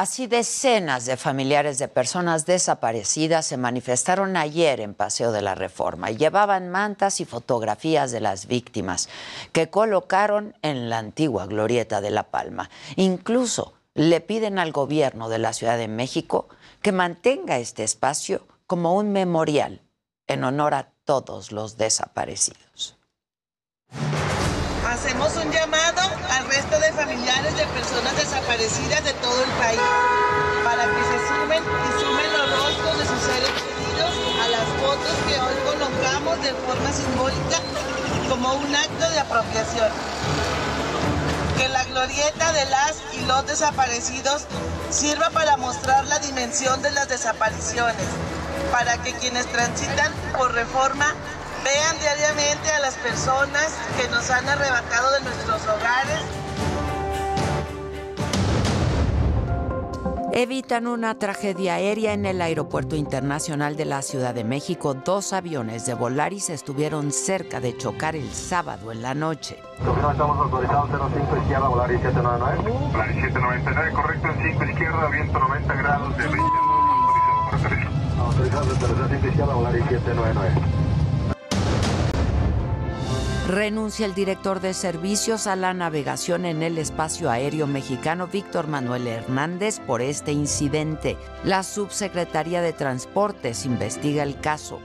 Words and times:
Así 0.00 0.26
decenas 0.26 1.04
de 1.04 1.18
familiares 1.18 1.78
de 1.78 1.86
personas 1.86 2.46
desaparecidas 2.46 3.44
se 3.44 3.58
manifestaron 3.58 4.34
ayer 4.34 4.80
en 4.80 4.94
Paseo 4.94 5.30
de 5.30 5.42
la 5.42 5.54
Reforma 5.54 6.10
y 6.10 6.16
llevaban 6.16 6.70
mantas 6.70 7.20
y 7.20 7.26
fotografías 7.26 8.10
de 8.10 8.20
las 8.20 8.46
víctimas 8.46 9.10
que 9.52 9.68
colocaron 9.68 10.56
en 10.62 10.88
la 10.88 10.96
antigua 10.96 11.44
glorieta 11.44 12.00
de 12.00 12.10
La 12.10 12.22
Palma. 12.22 12.70
Incluso 12.96 13.74
le 13.92 14.22
piden 14.22 14.58
al 14.58 14.72
gobierno 14.72 15.28
de 15.28 15.38
la 15.38 15.52
Ciudad 15.52 15.76
de 15.76 15.88
México 15.88 16.48
que 16.80 16.92
mantenga 16.92 17.58
este 17.58 17.84
espacio 17.84 18.46
como 18.66 18.94
un 18.94 19.12
memorial 19.12 19.82
en 20.28 20.44
honor 20.44 20.72
a 20.72 20.92
todos 21.04 21.52
los 21.52 21.76
desaparecidos. 21.76 22.96
Hacemos 24.90 25.36
un 25.36 25.52
llamado 25.52 26.02
al 26.32 26.48
resto 26.48 26.76
de 26.80 26.92
familiares 26.92 27.56
de 27.56 27.64
personas 27.66 28.16
desaparecidas 28.16 29.04
de 29.04 29.12
todo 29.14 29.44
el 29.44 29.50
país 29.52 29.80
para 30.64 30.82
que 30.82 31.02
se 31.04 31.28
sumen 31.28 31.62
y 31.62 32.00
sumen 32.00 32.32
los 32.32 32.50
rostros 32.58 32.98
de 32.98 33.06
sus 33.06 33.22
seres 33.22 33.50
queridos 33.50 34.12
a 34.42 34.48
las 34.48 34.66
fotos 34.82 35.14
que 35.28 35.40
hoy 35.40 35.54
colocamos 35.64 36.42
de 36.42 36.52
forma 36.54 36.92
simbólica 36.92 37.58
como 38.28 38.54
un 38.54 38.74
acto 38.74 39.10
de 39.10 39.20
apropiación. 39.20 39.90
Que 41.56 41.68
la 41.68 41.84
glorieta 41.84 42.52
de 42.52 42.64
las 42.64 42.96
y 43.12 43.24
los 43.26 43.46
desaparecidos 43.46 44.46
sirva 44.90 45.30
para 45.30 45.56
mostrar 45.56 46.04
la 46.06 46.18
dimensión 46.18 46.82
de 46.82 46.90
las 46.90 47.08
desapariciones, 47.08 48.08
para 48.72 49.00
que 49.04 49.12
quienes 49.14 49.46
transitan 49.46 50.12
por 50.36 50.52
reforma 50.52 51.14
Vean 51.64 51.98
diariamente 51.98 52.70
a 52.70 52.80
las 52.80 52.94
personas 52.96 53.74
que 53.96 54.08
nos 54.08 54.30
han 54.30 54.48
arrebatado 54.48 55.12
de 55.12 55.20
nuestros 55.20 55.62
hogares. 55.62 56.20
Evitan 60.32 60.86
una 60.86 61.18
tragedia 61.18 61.74
aérea 61.74 62.12
en 62.12 62.24
el 62.24 62.40
Aeropuerto 62.40 62.94
Internacional 62.94 63.76
de 63.76 63.84
la 63.84 64.00
Ciudad 64.00 64.32
de 64.32 64.44
México. 64.44 64.94
Dos 64.94 65.32
aviones 65.32 65.86
de 65.86 65.94
Volaris 65.94 66.50
estuvieron 66.50 67.10
cerca 67.10 67.58
de 67.58 67.76
chocar 67.76 68.14
el 68.14 68.32
sábado 68.32 68.92
en 68.92 69.02
la 69.02 69.12
noche. 69.12 69.58
Estamos 69.80 70.38
autorizados 70.38 70.88
05 70.88 71.36
izquierda, 71.36 71.66
Volaris 71.66 72.00
799. 72.00 72.90
Volaris 72.92 73.16
799, 73.16 73.92
correcto, 73.92 74.28
en 74.28 74.52
5 74.52 74.64
izquierda, 74.66 75.08
viento 75.08 75.38
90 75.38 75.74
grados 75.74 76.16
de 76.16 76.22
20 76.22 76.42
Autorizado 78.20 78.72
en 78.72 79.08
05 79.10 79.26
izquierda, 79.26 79.54
Volaris 79.54 79.84
799. 79.88 80.89
Renuncia 83.50 84.06
el 84.06 84.14
director 84.14 84.60
de 84.60 84.72
servicios 84.74 85.48
a 85.48 85.56
la 85.56 85.74
navegación 85.74 86.44
en 86.44 86.62
el 86.62 86.78
espacio 86.78 87.28
aéreo 87.28 87.66
mexicano, 87.66 88.28
Víctor 88.28 88.68
Manuel 88.68 89.08
Hernández, 89.08 89.80
por 89.80 90.02
este 90.02 90.30
incidente. 90.30 91.16
La 91.42 91.64
subsecretaría 91.64 92.62
de 92.62 92.72
Transportes 92.72 93.66
investiga 93.66 94.22
el 94.22 94.38
caso. 94.38 94.78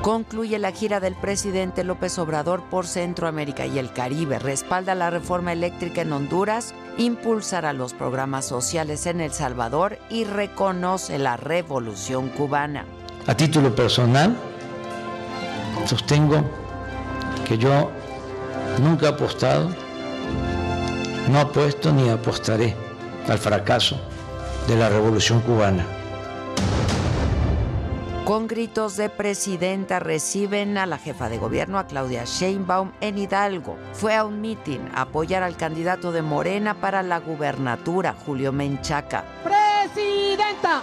Concluye 0.00 0.58
la 0.58 0.72
gira 0.72 0.98
del 0.98 1.14
presidente 1.14 1.84
López 1.84 2.18
Obrador 2.18 2.64
por 2.68 2.88
Centroamérica 2.88 3.64
y 3.64 3.78
el 3.78 3.92
Caribe. 3.92 4.40
Respalda 4.40 4.96
la 4.96 5.08
reforma 5.08 5.52
eléctrica 5.52 6.02
en 6.02 6.12
Honduras, 6.12 6.74
impulsará 6.98 7.72
los 7.72 7.94
programas 7.94 8.44
sociales 8.44 9.06
en 9.06 9.20
El 9.20 9.30
Salvador 9.30 9.98
y 10.10 10.24
reconoce 10.24 11.20
la 11.20 11.36
revolución 11.36 12.28
cubana. 12.30 12.86
A 13.28 13.36
título 13.36 13.72
personal, 13.72 14.36
sostengo 15.86 16.61
que 17.52 17.58
yo 17.58 17.90
nunca 18.80 19.06
he 19.06 19.08
apostado, 19.10 19.68
no 21.28 21.38
apuesto 21.38 21.92
ni 21.92 22.08
apostaré 22.08 22.74
al 23.28 23.38
fracaso 23.38 24.00
de 24.66 24.76
la 24.76 24.88
revolución 24.88 25.42
cubana. 25.42 25.84
Con 28.24 28.46
gritos 28.46 28.96
de 28.96 29.10
presidenta 29.10 29.98
reciben 29.98 30.78
a 30.78 30.86
la 30.86 30.96
jefa 30.96 31.28
de 31.28 31.36
gobierno, 31.36 31.78
a 31.78 31.86
Claudia 31.86 32.24
Sheinbaum, 32.24 32.92
en 33.02 33.18
Hidalgo. 33.18 33.76
Fue 33.92 34.16
a 34.16 34.24
un 34.24 34.40
mitin 34.40 34.88
a 34.94 35.02
apoyar 35.02 35.42
al 35.42 35.56
candidato 35.56 36.10
de 36.10 36.22
Morena 36.22 36.80
para 36.80 37.02
la 37.02 37.18
gubernatura, 37.18 38.14
Julio 38.24 38.52
Menchaca. 38.52 39.24
¡Presidenta! 39.44 40.82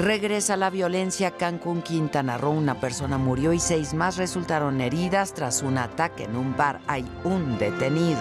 Regresa 0.00 0.56
la 0.56 0.70
violencia 0.70 1.32
Cancún, 1.32 1.82
Quintana 1.82 2.38
Roo. 2.38 2.52
Una 2.52 2.80
persona 2.80 3.18
murió 3.18 3.52
y 3.52 3.60
seis 3.60 3.92
más 3.92 4.16
resultaron 4.16 4.80
heridas 4.80 5.34
tras 5.34 5.62
un 5.62 5.76
ataque 5.76 6.24
en 6.24 6.36
un 6.36 6.56
bar. 6.56 6.80
Hay 6.86 7.04
un 7.22 7.58
detenido. 7.58 8.18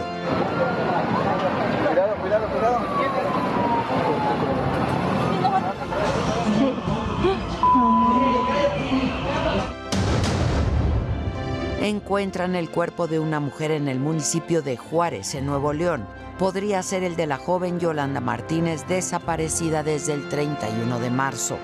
Cuidado, 1.87 2.15
cuidado, 2.21 2.47
cuidado. 2.49 2.79
Encuentran 11.81 12.55
el 12.57 12.69
cuerpo 12.69 13.07
de 13.07 13.19
una 13.19 13.39
mujer 13.39 13.71
en 13.71 13.87
el 13.87 14.01
municipio 14.01 14.61
de 14.61 14.75
Juárez, 14.75 15.33
en 15.33 15.45
Nuevo 15.45 15.71
León. 15.71 16.05
Podría 16.39 16.81
ser 16.81 17.03
el 17.03 17.15
de 17.17 17.27
la 17.27 17.37
joven 17.37 17.79
Yolanda 17.81 18.21
Martínez 18.21 18.87
desaparecida 18.87 19.83
desde 19.83 20.13
el 20.13 20.29
31 20.29 20.99
de 20.99 21.09
marzo. 21.11 21.59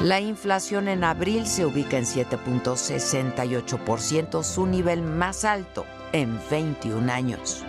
La 0.00 0.20
inflación 0.20 0.86
en 0.86 1.02
abril 1.02 1.48
se 1.48 1.66
ubica 1.66 1.98
en 1.98 2.04
7.68%, 2.04 4.44
su 4.44 4.66
nivel 4.66 5.02
más 5.02 5.44
alto 5.44 5.84
en 6.12 6.38
21 6.48 7.12
años. 7.12 7.64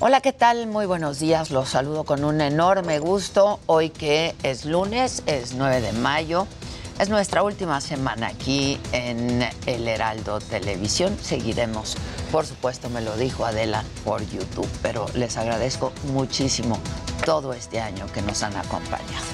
Hola, 0.00 0.20
¿qué 0.20 0.32
tal? 0.32 0.66
Muy 0.66 0.86
buenos 0.86 1.20
días. 1.20 1.52
Los 1.52 1.68
saludo 1.68 2.02
con 2.02 2.24
un 2.24 2.40
enorme 2.40 2.98
gusto. 2.98 3.60
Hoy 3.66 3.90
que 3.90 4.34
es 4.42 4.64
lunes, 4.64 5.22
es 5.26 5.54
9 5.54 5.80
de 5.80 5.92
mayo. 5.92 6.48
Es 6.98 7.10
nuestra 7.10 7.42
última 7.42 7.82
semana 7.82 8.28
aquí 8.28 8.80
en 8.92 9.46
El 9.66 9.86
Heraldo 9.86 10.40
Televisión. 10.40 11.14
Seguiremos, 11.20 11.94
por 12.32 12.46
supuesto, 12.46 12.88
me 12.88 13.02
lo 13.02 13.18
dijo 13.18 13.44
Adela 13.44 13.84
por 14.02 14.26
YouTube, 14.26 14.68
pero 14.80 15.04
les 15.12 15.36
agradezco 15.36 15.92
muchísimo 16.04 16.80
todo 17.26 17.52
este 17.52 17.82
año 17.82 18.06
que 18.14 18.22
nos 18.22 18.42
han 18.42 18.56
acompañado. 18.56 19.26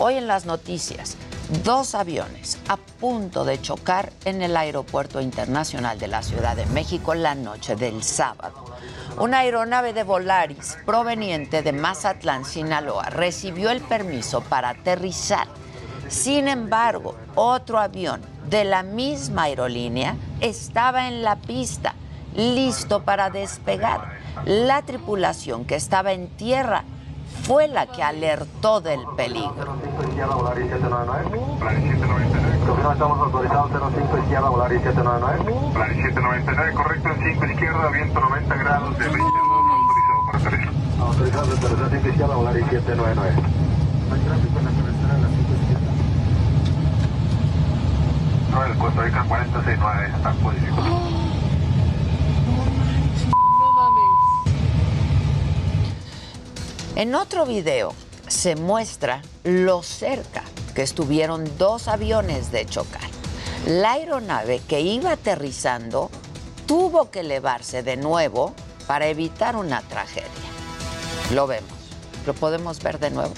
Hoy 0.00 0.14
en 0.14 0.26
las 0.26 0.44
noticias, 0.44 1.16
dos 1.62 1.94
aviones 1.94 2.58
a 2.68 2.76
punto 2.76 3.44
de 3.44 3.62
chocar 3.62 4.12
en 4.24 4.42
el 4.42 4.56
Aeropuerto 4.56 5.20
Internacional 5.20 6.00
de 6.00 6.08
la 6.08 6.24
Ciudad 6.24 6.56
de 6.56 6.66
México 6.66 7.14
la 7.14 7.36
noche 7.36 7.76
del 7.76 8.02
sábado. 8.02 8.64
Una 9.18 9.38
aeronave 9.38 9.92
de 9.92 10.02
Volaris 10.02 10.76
proveniente 10.84 11.62
de 11.62 11.72
Mazatlán, 11.72 12.44
Sinaloa, 12.44 13.04
recibió 13.04 13.70
el 13.70 13.82
permiso 13.82 14.40
para 14.40 14.70
aterrizar 14.70 15.46
sin 16.08 16.48
embargo, 16.48 17.14
otro 17.34 17.78
avión 17.78 18.20
de 18.48 18.64
la 18.64 18.82
misma 18.82 19.44
aerolínea 19.44 20.16
estaba 20.40 21.08
en 21.08 21.22
la 21.22 21.36
pista, 21.36 21.94
listo 22.34 23.02
para 23.02 23.30
despegar. 23.30 24.18
La 24.46 24.82
tripulación 24.82 25.64
que 25.64 25.74
estaba 25.74 26.12
en 26.12 26.28
tierra 26.28 26.84
fue 27.42 27.68
la 27.68 27.86
que 27.86 28.02
alertó 28.02 28.80
del 28.80 29.00
peligro. 29.16 29.76
estamos 32.92 33.18
autorizados 33.20 33.70
05 33.70 34.18
izquierda, 34.18 34.48
volar 34.48 34.70
799. 34.70 35.72
Plan 35.74 35.94
799, 35.94 36.74
correcto, 36.74 37.08
en 37.08 37.34
5 37.34 37.46
izquierda, 37.46 37.88
viento 37.90 38.20
90 38.20 38.56
grados, 38.56 38.98
de 38.98 39.04
20 39.04 39.22
autorizado 39.22 40.26
para 40.26 40.38
aterrizar. 40.38 40.72
Autorizado 41.00 41.46
de 41.46 41.52
aterrizar 41.56 41.90
5 41.90 42.08
izquierda, 42.08 42.34
volar 42.34 42.54
799. 42.54 43.68
No, 48.50 48.64
el 48.64 48.76
Costa 48.78 49.02
Rica 49.02 49.24
469 49.28 50.12
está 50.16 50.30
en 50.30 50.36
posición. 50.38 50.76
No 53.60 53.72
mames. 53.76 54.18
En 56.96 57.14
otro 57.14 57.46
video 57.46 57.94
se 58.26 58.56
muestra 58.56 59.22
lo 59.44 59.82
cerca 59.82 60.42
que 60.74 60.82
estuvieron 60.82 61.44
dos 61.58 61.88
aviones 61.88 62.52
de 62.52 62.66
chocar. 62.66 63.08
La 63.66 63.92
aeronave 63.92 64.60
que 64.66 64.80
iba 64.80 65.12
aterrizando 65.12 66.10
tuvo 66.66 67.10
que 67.10 67.20
elevarse 67.20 67.82
de 67.82 67.96
nuevo 67.96 68.54
para 68.86 69.08
evitar 69.08 69.56
una 69.56 69.82
tragedia. 69.82 70.28
Lo 71.32 71.46
vemos. 71.46 71.70
¿Lo 72.26 72.34
podemos 72.34 72.82
ver 72.82 72.98
de 72.98 73.10
nuevo? 73.10 73.34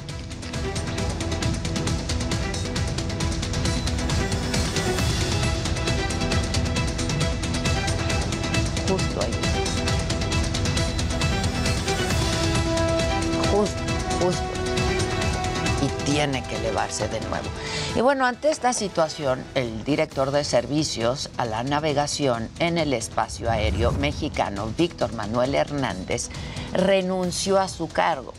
De 16.99 17.21
nuevo. 17.21 17.47
Y 17.95 18.01
bueno, 18.01 18.27
ante 18.27 18.51
esta 18.51 18.73
situación, 18.73 19.45
el 19.55 19.85
director 19.85 20.33
de 20.33 20.43
servicios 20.43 21.31
a 21.37 21.45
la 21.45 21.63
navegación 21.63 22.51
en 22.59 22.79
el 22.79 22.93
espacio 22.93 23.49
aéreo 23.49 23.93
mexicano, 23.93 24.73
Víctor 24.77 25.13
Manuel 25.13 25.55
Hernández, 25.55 26.31
renunció 26.73 27.61
a 27.61 27.69
su 27.69 27.89
cargo. 27.89 28.35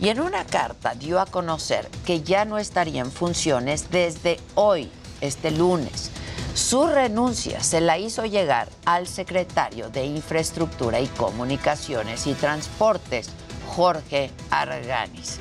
Y 0.00 0.10
en 0.10 0.20
una 0.20 0.44
carta 0.44 0.94
dio 0.94 1.18
a 1.18 1.24
conocer 1.26 1.88
que 2.04 2.22
ya 2.22 2.44
no 2.44 2.58
estaría 2.58 3.00
en 3.00 3.10
funciones 3.10 3.90
desde 3.90 4.38
hoy, 4.54 4.90
este 5.22 5.50
lunes. 5.50 6.10
Su 6.54 6.86
renuncia 6.86 7.62
se 7.62 7.80
la 7.80 7.98
hizo 7.98 8.26
llegar 8.26 8.68
al 8.84 9.08
secretario 9.08 9.88
de 9.88 10.04
Infraestructura 10.04 11.00
y 11.00 11.06
Comunicaciones 11.06 12.26
y 12.26 12.34
Transportes, 12.34 13.30
Jorge 13.74 14.30
Arganis. 14.50 15.40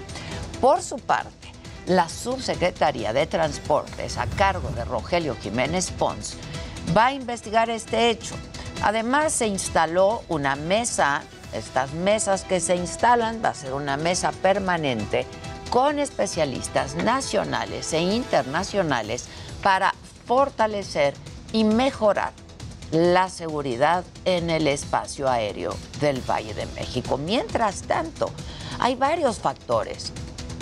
Por 0.61 0.81
su 0.81 0.95
parte, 0.95 1.42
la 1.87 2.07
subsecretaría 2.07 3.13
de 3.13 3.27
Transportes 3.27 4.17
a 4.17 4.25
cargo 4.27 4.69
de 4.69 4.85
Rogelio 4.85 5.35
Jiménez 5.41 5.91
Pons 5.91 6.35
va 6.95 7.07
a 7.07 7.13
investigar 7.13 7.69
este 7.69 8.09
hecho. 8.09 8.35
Además, 8.81 9.33
se 9.33 9.47
instaló 9.47 10.23
una 10.29 10.55
mesa, 10.55 11.23
estas 11.53 11.93
mesas 11.93 12.43
que 12.43 12.59
se 12.59 12.75
instalan, 12.75 13.41
va 13.43 13.49
a 13.49 13.53
ser 13.53 13.73
una 13.73 13.97
mesa 13.97 14.31
permanente 14.31 15.25
con 15.69 15.99
especialistas 15.99 16.95
nacionales 16.95 17.93
e 17.93 18.01
internacionales 18.01 19.25
para 19.61 19.93
fortalecer 20.25 21.13
y 21.51 21.63
mejorar 21.63 22.31
la 22.91 23.29
seguridad 23.29 24.03
en 24.25 24.49
el 24.49 24.67
espacio 24.67 25.29
aéreo 25.29 25.75
del 25.99 26.21
Valle 26.29 26.53
de 26.53 26.67
México. 26.67 27.17
Mientras 27.17 27.81
tanto, 27.83 28.29
hay 28.79 28.95
varios 28.95 29.39
factores 29.39 30.11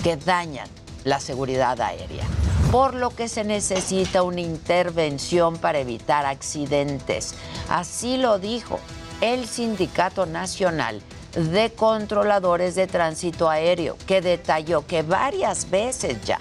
que 0.01 0.15
dañan 0.15 0.69
la 1.03 1.19
seguridad 1.19 1.80
aérea, 1.81 2.25
por 2.71 2.94
lo 2.94 3.09
que 3.09 3.27
se 3.27 3.44
necesita 3.44 4.24
una 4.24 4.42
intervención 4.42 5.57
para 5.57 5.80
evitar 5.80 6.25
accidentes. 6.25 7.36
Así 7.69 8.18
lo 8.18 8.39
dijo 8.39 8.80
el 9.21 9.48
Sindicato 9.48 10.25
Nacional 10.25 11.01
de 11.33 11.71
Controladores 11.71 12.75
de 12.75 12.88
Tránsito 12.88 13.50
Aéreo, 13.50 13.98
que 14.06 14.21
detalló 14.21 14.86
que 14.86 15.01
varias 15.01 15.69
veces 15.69 16.18
ya 16.25 16.39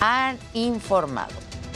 han 0.00 0.38
informado 0.54 1.34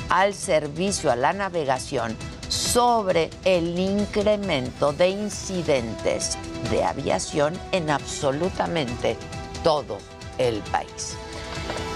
al 0.08 0.34
servicio 0.34 1.10
a 1.10 1.16
la 1.16 1.32
navegación 1.32 2.16
sobre 2.48 3.30
el 3.44 3.78
incremento 3.78 4.92
de 4.92 5.08
incidentes 5.08 6.36
de 6.70 6.84
aviación 6.84 7.58
en 7.72 7.90
absolutamente 7.90 9.16
todo 9.64 9.98
el 10.38 10.58
país. 10.70 11.16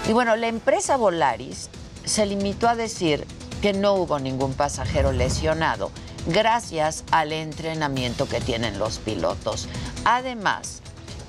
Y 0.07 0.13
bueno, 0.13 0.35
la 0.35 0.47
empresa 0.47 0.97
Volaris 0.97 1.69
se 2.05 2.25
limitó 2.25 2.69
a 2.69 2.75
decir 2.75 3.25
que 3.61 3.73
no 3.73 3.93
hubo 3.95 4.19
ningún 4.19 4.53
pasajero 4.53 5.11
lesionado 5.11 5.91
gracias 6.27 7.03
al 7.11 7.33
entrenamiento 7.33 8.27
que 8.27 8.41
tienen 8.41 8.79
los 8.79 8.99
pilotos. 8.99 9.67
Además, 10.05 10.81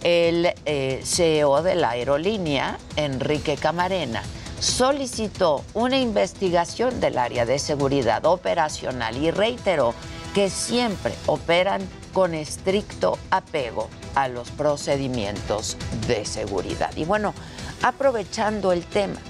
el 0.03 0.55
eh, 0.65 1.01
CEO 1.05 1.63
de 1.63 1.75
la 1.75 1.91
aerolínea, 1.91 2.79
Enrique 2.97 3.57
Camarena, 3.57 4.23
solicitó 4.61 5.65
una 5.75 5.99
investigación 5.99 7.01
del 7.01 7.19
área 7.19 7.47
de 7.47 7.59
seguridad 7.59 8.25
operacional 8.27 9.17
y 9.17 9.31
reiteró 9.31 9.95
que 10.35 10.51
siempre 10.51 11.15
operan 11.27 11.81
con 12.13 12.35
estricto 12.35 13.19
apego 13.31 13.89
a 14.15 14.29
los 14.29 14.51
procedimientos 14.51 15.77
de 16.07 16.25
seguridad. 16.25 16.91
Y 16.97 17.05
bueno, 17.05 17.35
aprovechando 17.83 18.73
el 18.73 18.85
tema, 18.85 19.21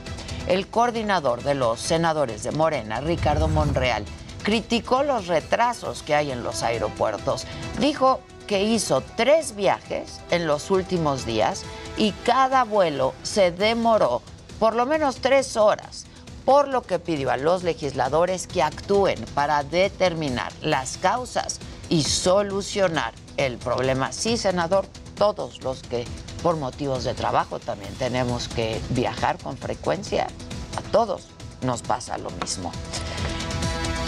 el 0.46 0.68
coordinador 0.68 1.42
de 1.42 1.54
los 1.54 1.80
senadores 1.80 2.42
de 2.42 2.52
Morena, 2.52 3.00
Ricardo 3.00 3.48
Monreal, 3.48 4.04
criticó 4.42 5.02
los 5.02 5.26
retrasos 5.26 6.02
que 6.02 6.14
hay 6.14 6.30
en 6.30 6.42
los 6.42 6.62
aeropuertos. 6.62 7.46
Dijo 7.80 8.20
que 8.46 8.62
hizo 8.62 9.02
tres 9.16 9.54
viajes 9.54 10.20
en 10.30 10.46
los 10.46 10.70
últimos 10.70 11.26
días 11.26 11.64
y 11.96 12.12
cada 12.24 12.64
vuelo 12.64 13.14
se 13.22 13.50
demoró 13.50 14.22
por 14.58 14.74
lo 14.74 14.86
menos 14.86 15.16
tres 15.16 15.56
horas, 15.56 16.06
por 16.44 16.66
lo 16.66 16.82
que 16.82 16.98
pidió 16.98 17.30
a 17.30 17.36
los 17.36 17.62
legisladores 17.62 18.46
que 18.46 18.62
actúen 18.62 19.22
para 19.34 19.62
determinar 19.62 20.52
las 20.62 20.96
causas 20.96 21.60
y 21.90 22.04
solucionar 22.04 23.12
el 23.36 23.58
problema. 23.58 24.12
Sí, 24.12 24.36
senador, 24.36 24.86
todos 25.16 25.62
los 25.62 25.82
que 25.82 26.06
por 26.38 26.56
motivos 26.56 27.04
de 27.04 27.14
trabajo 27.14 27.58
también 27.58 27.94
tenemos 27.94 28.48
que 28.48 28.80
viajar 28.90 29.38
con 29.38 29.56
frecuencia, 29.56 30.28
a 30.76 30.82
todos 30.90 31.28
nos 31.62 31.82
pasa 31.82 32.18
lo 32.18 32.30
mismo. 32.30 32.72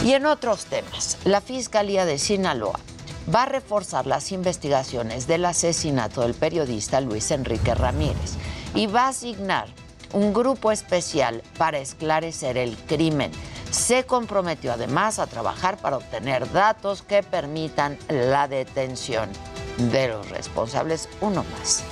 Y 0.05 0.13
en 0.15 0.27
otros 0.27 0.65
temas, 0.65 1.19
la 1.25 1.41
Fiscalía 1.41 2.07
de 2.07 2.19
Sinaloa 2.19 2.81
va 3.33 3.43
a 3.43 3.47
reforzar 3.47 4.07
las 4.07 4.33
investigaciones 4.33 5.27
del 5.27 5.45
asesinato 5.45 6.23
del 6.23 6.35
periodista 6.35 7.01
Luis 7.01 7.31
Enrique 7.31 7.75
Ramírez 7.75 8.35
y 8.75 8.87
va 8.87 9.05
a 9.05 9.09
asignar 9.09 9.69
un 10.13 10.33
grupo 10.33 10.73
especial 10.73 11.43
para 11.59 11.79
esclarecer 11.79 12.57
el 12.57 12.77
crimen. 12.77 13.31
se 13.71 14.03
comprometió 14.03 14.73
además 14.73 15.21
a 15.21 15.29
trabajar 15.29 15.77
para 15.77 15.99
obtener 15.99 16.51
datos 16.51 17.03
que 17.03 17.23
permitan 17.23 17.97
la 18.09 18.49
detención 18.49 19.31
de 19.93 20.09
los 20.09 20.29
responsables, 20.29 21.09
uno 21.21 21.45
más. 21.57 21.85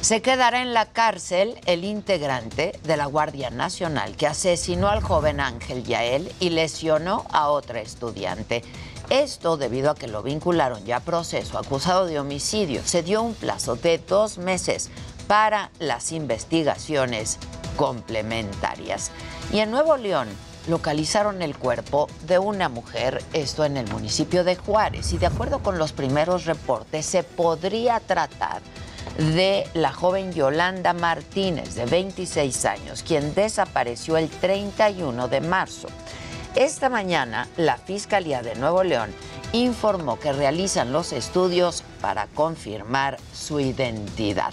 Se 0.00 0.22
quedará 0.22 0.62
en 0.62 0.72
la 0.72 0.86
cárcel 0.86 1.60
el 1.66 1.84
integrante 1.84 2.72
de 2.84 2.96
la 2.96 3.04
Guardia 3.04 3.50
Nacional 3.50 4.16
que 4.16 4.26
asesinó 4.26 4.88
al 4.88 5.02
joven 5.02 5.40
Ángel 5.40 5.84
Yael 5.84 6.32
y 6.40 6.48
lesionó 6.50 7.26
a 7.30 7.50
otra 7.50 7.82
estudiante. 7.82 8.64
Esto 9.10 9.58
debido 9.58 9.90
a 9.90 9.94
que 9.94 10.08
lo 10.08 10.22
vincularon 10.22 10.86
ya 10.86 10.96
a 10.96 11.00
proceso 11.00 11.58
acusado 11.58 12.06
de 12.06 12.18
homicidio. 12.18 12.80
Se 12.82 13.02
dio 13.02 13.20
un 13.20 13.34
plazo 13.34 13.76
de 13.76 13.98
dos 13.98 14.38
meses 14.38 14.88
para 15.26 15.70
las 15.78 16.12
investigaciones 16.12 17.38
complementarias. 17.76 19.10
Y 19.52 19.58
en 19.58 19.70
Nuevo 19.70 19.98
León 19.98 20.28
localizaron 20.66 21.42
el 21.42 21.58
cuerpo 21.58 22.08
de 22.26 22.38
una 22.38 22.70
mujer, 22.70 23.22
esto 23.34 23.66
en 23.66 23.76
el 23.76 23.90
municipio 23.90 24.44
de 24.44 24.56
Juárez, 24.56 25.12
y 25.12 25.18
de 25.18 25.26
acuerdo 25.26 25.58
con 25.58 25.78
los 25.78 25.92
primeros 25.92 26.46
reportes 26.46 27.04
se 27.04 27.22
podría 27.22 28.00
tratar 28.00 28.62
de 29.18 29.68
la 29.74 29.92
joven 29.92 30.32
Yolanda 30.32 30.92
Martínez, 30.92 31.74
de 31.74 31.86
26 31.86 32.64
años, 32.64 33.02
quien 33.02 33.34
desapareció 33.34 34.16
el 34.16 34.28
31 34.28 35.28
de 35.28 35.40
marzo. 35.40 35.88
Esta 36.54 36.88
mañana, 36.88 37.48
la 37.56 37.76
Fiscalía 37.76 38.42
de 38.42 38.54
Nuevo 38.56 38.82
León 38.82 39.10
informó 39.52 40.18
que 40.18 40.32
realizan 40.32 40.92
los 40.92 41.12
estudios 41.12 41.84
para 42.00 42.26
confirmar 42.28 43.18
su 43.32 43.60
identidad. 43.60 44.52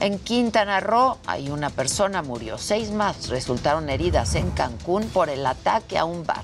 En 0.00 0.18
Quintana 0.18 0.80
Roo, 0.80 1.18
hay 1.26 1.50
una 1.50 1.70
persona 1.70 2.22
murió, 2.22 2.58
seis 2.58 2.90
más 2.90 3.28
resultaron 3.28 3.88
heridas 3.88 4.34
en 4.34 4.50
Cancún 4.50 5.08
por 5.08 5.28
el 5.28 5.46
ataque 5.46 5.96
a 5.96 6.04
un 6.04 6.26
bar. 6.26 6.42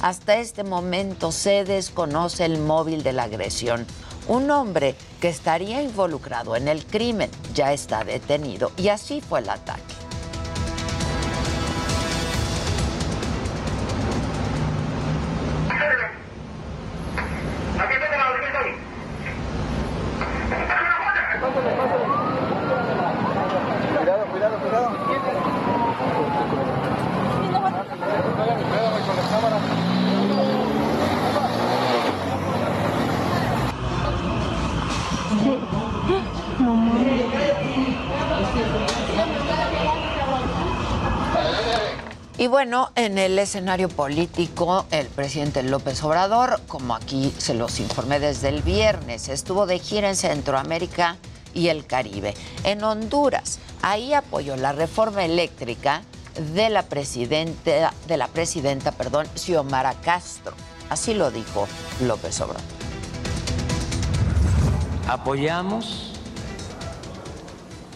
Hasta 0.00 0.36
este 0.36 0.64
momento 0.64 1.32
se 1.32 1.64
desconoce 1.64 2.44
el 2.44 2.58
móvil 2.58 3.02
de 3.02 3.12
la 3.12 3.24
agresión. 3.24 3.84
Un 4.30 4.48
hombre 4.52 4.94
que 5.20 5.28
estaría 5.28 5.82
involucrado 5.82 6.54
en 6.54 6.68
el 6.68 6.86
crimen 6.86 7.28
ya 7.52 7.72
está 7.72 8.04
detenido 8.04 8.70
y 8.76 8.86
así 8.86 9.20
fue 9.20 9.40
el 9.40 9.50
ataque. 9.50 9.99
Y 42.40 42.46
bueno, 42.46 42.90
en 42.94 43.18
el 43.18 43.38
escenario 43.38 43.90
político, 43.90 44.86
el 44.90 45.08
presidente 45.08 45.62
López 45.62 46.02
Obrador, 46.02 46.62
como 46.68 46.94
aquí 46.94 47.34
se 47.36 47.52
los 47.52 47.78
informé 47.80 48.18
desde 48.18 48.48
el 48.48 48.62
viernes, 48.62 49.28
estuvo 49.28 49.66
de 49.66 49.78
gira 49.78 50.08
en 50.08 50.16
Centroamérica 50.16 51.18
y 51.52 51.68
el 51.68 51.84
Caribe. 51.84 52.32
En 52.64 52.82
Honduras, 52.82 53.58
ahí 53.82 54.14
apoyó 54.14 54.56
la 54.56 54.72
reforma 54.72 55.22
eléctrica 55.22 56.00
de 56.54 56.70
la 56.70 56.84
presidenta, 56.84 57.92
de 58.08 58.16
la 58.16 58.28
presidenta, 58.28 58.92
perdón, 58.92 59.26
Xiomara 59.34 59.92
Castro. 60.02 60.54
Así 60.88 61.12
lo 61.12 61.30
dijo 61.30 61.68
López 62.06 62.40
Obrador. 62.40 62.62
Apoyamos 65.08 66.14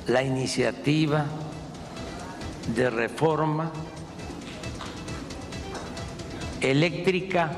la 0.07 0.23
iniciativa 0.23 1.25
de 2.77 2.91
reforma 2.91 3.73
eléctrica 6.71 7.51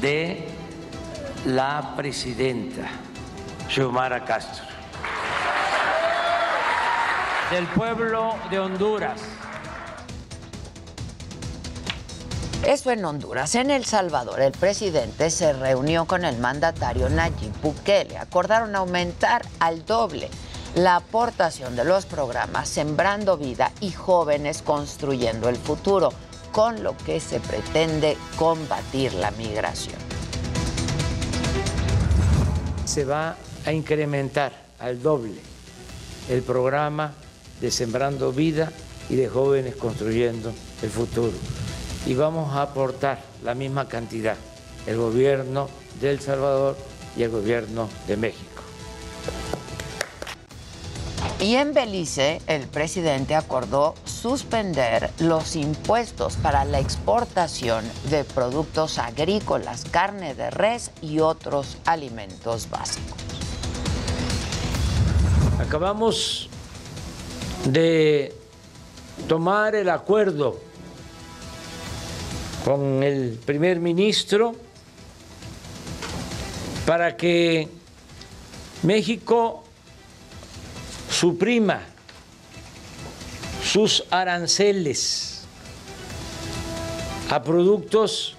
de 0.00 0.46
la 1.46 1.94
presidenta 1.96 2.82
Xiomara 3.68 4.24
Castro, 4.24 4.64
del 7.50 7.66
pueblo 7.68 8.34
de 8.50 8.58
Honduras. 8.58 9.20
Eso 12.66 12.90
en 12.90 13.04
Honduras. 13.04 13.54
En 13.56 13.70
El 13.70 13.84
Salvador, 13.84 14.40
el 14.40 14.52
presidente 14.52 15.28
se 15.28 15.52
reunió 15.52 16.06
con 16.06 16.24
el 16.24 16.38
mandatario 16.38 17.10
Nayib 17.10 17.52
Bukele. 17.62 18.16
Acordaron 18.16 18.74
aumentar 18.74 19.42
al 19.60 19.84
doble 19.84 20.30
la 20.74 20.96
aportación 20.96 21.76
de 21.76 21.84
los 21.84 22.06
programas 22.06 22.68
Sembrando 22.68 23.36
Vida 23.36 23.70
y 23.80 23.92
Jóvenes 23.92 24.62
Construyendo 24.62 25.48
el 25.48 25.56
Futuro, 25.56 26.12
con 26.54 26.84
lo 26.84 26.96
que 26.96 27.18
se 27.18 27.40
pretende 27.40 28.16
combatir 28.38 29.12
la 29.14 29.32
migración. 29.32 29.98
Se 32.84 33.04
va 33.04 33.36
a 33.66 33.72
incrementar 33.72 34.52
al 34.78 35.02
doble 35.02 35.40
el 36.28 36.42
programa 36.42 37.12
de 37.60 37.72
Sembrando 37.72 38.32
Vida 38.32 38.70
y 39.08 39.16
de 39.16 39.28
Jóvenes 39.28 39.74
Construyendo 39.74 40.52
el 40.80 40.90
Futuro. 40.90 41.36
Y 42.06 42.14
vamos 42.14 42.54
a 42.54 42.62
aportar 42.62 43.20
la 43.42 43.56
misma 43.56 43.88
cantidad, 43.88 44.36
el 44.86 44.96
gobierno 44.96 45.68
de 46.00 46.10
El 46.12 46.20
Salvador 46.20 46.76
y 47.16 47.24
el 47.24 47.30
gobierno 47.30 47.88
de 48.06 48.16
México. 48.16 48.53
Y 51.44 51.56
en 51.56 51.74
Belice, 51.74 52.40
el 52.46 52.66
presidente 52.68 53.34
acordó 53.34 53.94
suspender 54.06 55.10
los 55.18 55.56
impuestos 55.56 56.36
para 56.36 56.64
la 56.64 56.80
exportación 56.80 57.84
de 58.08 58.24
productos 58.24 58.98
agrícolas, 58.98 59.84
carne 59.90 60.34
de 60.34 60.48
res 60.48 60.90
y 61.02 61.18
otros 61.18 61.76
alimentos 61.84 62.70
básicos. 62.70 63.18
Acabamos 65.58 66.48
de 67.66 68.34
tomar 69.28 69.74
el 69.74 69.90
acuerdo 69.90 70.58
con 72.64 73.02
el 73.02 73.38
primer 73.44 73.80
ministro 73.80 74.54
para 76.86 77.18
que 77.18 77.68
México 78.82 79.63
suprima 81.14 81.80
sus 83.62 84.04
aranceles 84.10 85.42
a 87.30 87.42
productos 87.42 88.36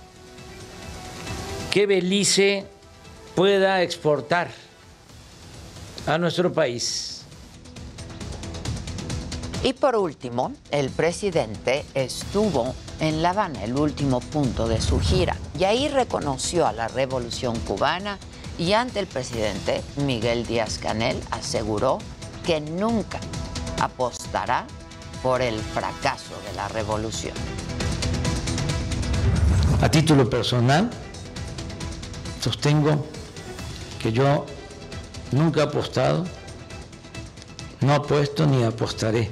que 1.72 1.86
Belice 1.86 2.66
pueda 3.34 3.82
exportar 3.82 4.52
a 6.06 6.18
nuestro 6.18 6.52
país. 6.52 7.24
Y 9.64 9.74
por 9.74 9.96
último, 9.96 10.54
el 10.70 10.90
presidente 10.90 11.86
estuvo 11.96 12.76
en 13.00 13.24
La 13.24 13.32
Habana, 13.32 13.64
el 13.64 13.76
último 13.76 14.20
punto 14.20 14.68
de 14.68 14.80
su 14.80 15.00
gira, 15.00 15.38
y 15.58 15.64
ahí 15.64 15.88
reconoció 15.88 16.68
a 16.68 16.74
la 16.74 16.88
revolución 16.88 17.58
cubana 17.62 18.20
y 18.58 18.74
ante 18.74 19.00
el 19.00 19.08
presidente 19.08 19.82
Miguel 19.98 20.46
Díaz 20.46 20.78
Canel 20.78 21.20
aseguró 21.32 21.98
que 22.46 22.62
nunca 22.62 23.20
apostará 23.82 24.68
por 25.24 25.42
el 25.42 25.60
fracaso 25.60 26.36
de 26.48 26.56
la 26.56 26.68
revolución. 26.68 27.34
A 29.82 29.90
título 29.90 30.30
personal, 30.30 30.90
sostengo 32.40 33.06
que 34.00 34.12
yo 34.12 34.46
nunca 35.32 35.62
he 35.62 35.64
apostado, 35.64 36.26
no 37.82 37.94
apuesto 37.96 38.46
ni 38.46 38.64
apostaré 38.64 39.32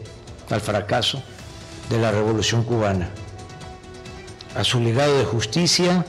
al 0.49 0.61
fracaso 0.61 1.21
de 1.89 1.99
la 1.99 2.11
revolución 2.11 2.63
cubana, 2.63 3.09
a 4.55 4.63
su 4.63 4.79
legado 4.79 5.17
de 5.17 5.25
justicia 5.25 6.05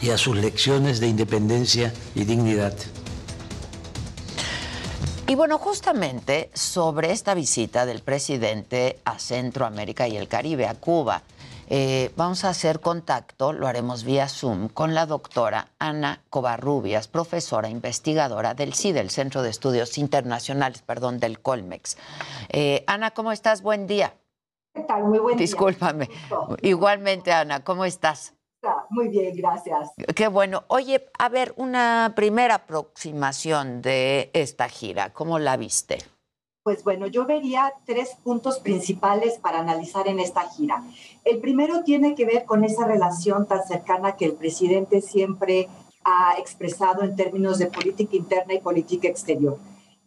y 0.00 0.10
a 0.10 0.18
sus 0.18 0.36
lecciones 0.36 1.00
de 1.00 1.08
independencia 1.08 1.92
y 2.14 2.24
dignidad. 2.24 2.74
Y 5.26 5.36
bueno, 5.36 5.58
justamente 5.58 6.50
sobre 6.52 7.10
esta 7.10 7.32
visita 7.32 7.86
del 7.86 8.02
presidente 8.02 8.98
a 9.06 9.18
Centroamérica 9.18 10.06
y 10.06 10.18
el 10.18 10.28
Caribe, 10.28 10.66
a 10.66 10.74
Cuba, 10.74 11.22
eh, 11.70 12.12
vamos 12.14 12.44
a 12.44 12.50
hacer 12.50 12.80
contacto, 12.80 13.54
lo 13.54 13.66
haremos 13.66 14.04
vía 14.04 14.28
Zoom, 14.28 14.68
con 14.68 14.92
la 14.92 15.06
doctora 15.06 15.68
Ana 15.78 16.20
Covarrubias, 16.28 17.08
profesora 17.08 17.70
investigadora 17.70 18.52
del 18.52 18.74
CIDE, 18.74 19.00
el 19.00 19.08
Centro 19.08 19.40
de 19.42 19.48
Estudios 19.48 19.96
Internacionales, 19.96 20.82
perdón, 20.82 21.18
del 21.20 21.40
Colmex. 21.40 21.96
Eh, 22.50 22.84
Ana, 22.86 23.12
¿cómo 23.12 23.32
estás? 23.32 23.62
Buen 23.62 23.86
día. 23.86 24.12
¿Qué 24.74 24.82
tal? 24.82 25.04
Muy 25.04 25.20
buen 25.20 25.38
día. 25.38 25.42
Discúlpame. 25.42 26.10
Igualmente, 26.60 27.32
Ana, 27.32 27.64
¿cómo 27.64 27.86
estás? 27.86 28.33
Muy 28.90 29.08
bien, 29.08 29.36
gracias. 29.36 29.90
Qué 30.14 30.28
bueno. 30.28 30.64
Oye, 30.68 31.06
a 31.18 31.28
ver, 31.28 31.54
una 31.56 32.12
primera 32.14 32.56
aproximación 32.56 33.82
de 33.82 34.30
esta 34.32 34.68
gira, 34.68 35.12
¿cómo 35.12 35.38
la 35.38 35.56
viste? 35.56 35.98
Pues 36.62 36.82
bueno, 36.82 37.06
yo 37.06 37.26
vería 37.26 37.74
tres 37.84 38.16
puntos 38.22 38.58
principales 38.58 39.38
para 39.38 39.58
analizar 39.58 40.08
en 40.08 40.18
esta 40.18 40.48
gira. 40.48 40.82
El 41.22 41.38
primero 41.38 41.84
tiene 41.84 42.14
que 42.14 42.24
ver 42.24 42.46
con 42.46 42.64
esa 42.64 42.86
relación 42.86 43.46
tan 43.46 43.62
cercana 43.66 44.16
que 44.16 44.24
el 44.24 44.32
presidente 44.32 45.02
siempre 45.02 45.68
ha 46.04 46.38
expresado 46.38 47.02
en 47.02 47.16
términos 47.16 47.58
de 47.58 47.66
política 47.66 48.16
interna 48.16 48.54
y 48.54 48.60
política 48.60 49.08
exterior. 49.08 49.58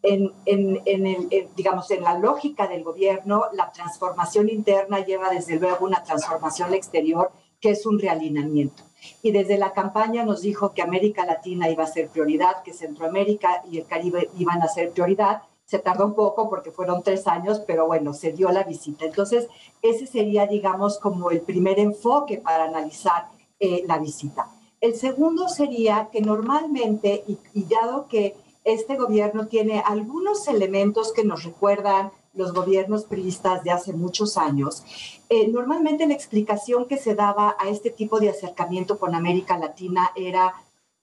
En, 0.02 0.32
en, 0.46 0.82
en 0.86 1.06
el, 1.06 1.28
en, 1.32 1.50
digamos, 1.56 1.92
en 1.92 2.04
la 2.04 2.18
lógica 2.18 2.68
del 2.68 2.84
gobierno, 2.84 3.46
la 3.54 3.72
transformación 3.72 4.50
interna 4.50 5.06
lleva 5.06 5.30
desde 5.30 5.60
luego 5.60 5.86
una 5.86 6.04
transformación 6.04 6.74
exterior 6.74 7.32
que 7.60 7.72
es 7.72 7.86
un 7.86 8.00
realineamiento. 8.00 8.84
Y 9.22 9.32
desde 9.32 9.58
la 9.58 9.74
campaña 9.74 10.24
nos 10.24 10.42
dijo 10.42 10.74
que 10.74 10.82
América 10.82 11.26
Latina 11.26 11.70
iba 11.70 11.84
a 11.84 11.88
ser 11.88 12.10
prioridad, 12.10 12.64
que 12.64 12.74
Centroamérica 12.74 13.64
y 13.70 13.80
el 13.80 13.86
Caribe 13.86 14.30
iban 14.38 14.62
a 14.62 14.68
ser 14.68 14.92
prioridad. 14.92 15.44
Se 15.66 15.80
tardó 15.80 16.06
un 16.06 16.16
poco 16.16 16.50
porque 16.50 16.72
fueron 16.72 17.04
tres 17.04 17.28
años, 17.28 17.62
pero 17.68 17.88
bueno, 17.88 18.14
se 18.14 18.32
dio 18.32 18.50
la 18.50 18.64
visita. 18.64 19.06
Entonces, 19.06 19.48
ese 19.82 20.08
sería, 20.08 20.48
digamos, 20.48 20.98
como 20.98 21.30
el 21.30 21.42
primer 21.42 21.80
enfoque 21.80 22.38
para 22.38 22.66
analizar 22.66 23.28
eh, 23.60 23.84
la 23.86 23.98
visita. 23.98 24.50
El 24.80 24.96
segundo 24.96 25.50
sería 25.50 26.10
que 26.12 26.22
normalmente, 26.22 27.24
y, 27.28 27.38
y 27.54 27.64
dado 27.64 28.08
que 28.08 28.36
este 28.64 28.96
gobierno 28.96 29.48
tiene 29.48 29.82
algunos 29.86 30.48
elementos 30.48 31.14
que 31.14 31.24
nos 31.24 31.44
recuerdan 31.44 32.12
los 32.38 32.54
gobiernos 32.54 33.04
priistas 33.04 33.64
de 33.64 33.72
hace 33.72 33.92
muchos 33.94 34.38
años, 34.38 34.84
eh, 35.30 35.48
normalmente 35.48 36.08
la 36.08 36.14
explicación 36.14 36.86
que 36.86 36.98
se 36.98 37.16
daba 37.16 37.56
a 37.60 37.68
este 37.68 37.90
tipo 37.90 38.20
de 38.20 38.30
acercamiento 38.30 38.98
con 38.98 39.16
América 39.16 39.58
Latina 39.58 40.12
era, 40.16 40.54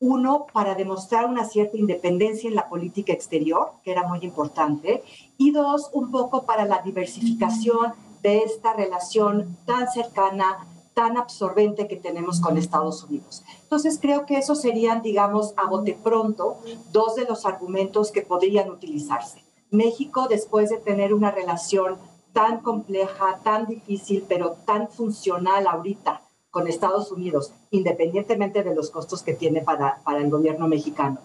uno, 0.00 0.46
para 0.52 0.74
demostrar 0.74 1.26
una 1.26 1.44
cierta 1.44 1.76
independencia 1.76 2.48
en 2.48 2.56
la 2.56 2.68
política 2.68 3.12
exterior, 3.12 3.72
que 3.82 3.92
era 3.92 4.06
muy 4.06 4.20
importante, 4.22 5.02
y 5.36 5.50
dos, 5.50 5.90
un 5.92 6.10
poco 6.10 6.44
para 6.44 6.64
la 6.64 6.82
diversificación 6.82 7.92
de 8.22 8.38
esta 8.38 8.72
relación 8.72 9.56
tan 9.66 9.90
cercana, 9.90 10.66
tan 10.94 11.16
absorbente 11.16 11.86
que 11.86 11.96
tenemos 11.96 12.40
con 12.40 12.56
Estados 12.56 13.04
Unidos. 13.04 13.42
Entonces 13.62 13.98
creo 14.00 14.24
que 14.24 14.38
esos 14.38 14.60
serían, 14.62 15.02
digamos, 15.02 15.52
a 15.56 15.68
bote 15.68 15.98
pronto, 16.02 16.56
dos 16.92 17.16
de 17.16 17.24
los 17.24 17.44
argumentos 17.44 18.10
que 18.10 18.22
podrían 18.22 18.70
utilizarse. 18.70 19.43
México, 19.70 20.26
después 20.28 20.70
de 20.70 20.76
tener 20.78 21.12
una 21.12 21.30
relación 21.30 21.96
tan 22.32 22.60
compleja, 22.60 23.40
tan 23.42 23.66
difícil, 23.66 24.24
pero 24.28 24.56
tan 24.64 24.88
funcional 24.88 25.66
ahorita 25.66 26.22
con 26.50 26.68
Estados 26.68 27.10
Unidos, 27.10 27.52
independientemente 27.70 28.62
de 28.62 28.74
los 28.74 28.90
costos 28.90 29.22
que 29.22 29.34
tiene 29.34 29.60
para, 29.60 30.00
para 30.04 30.18
el 30.18 30.30
gobierno 30.30 30.68
mexicano, 30.68 31.18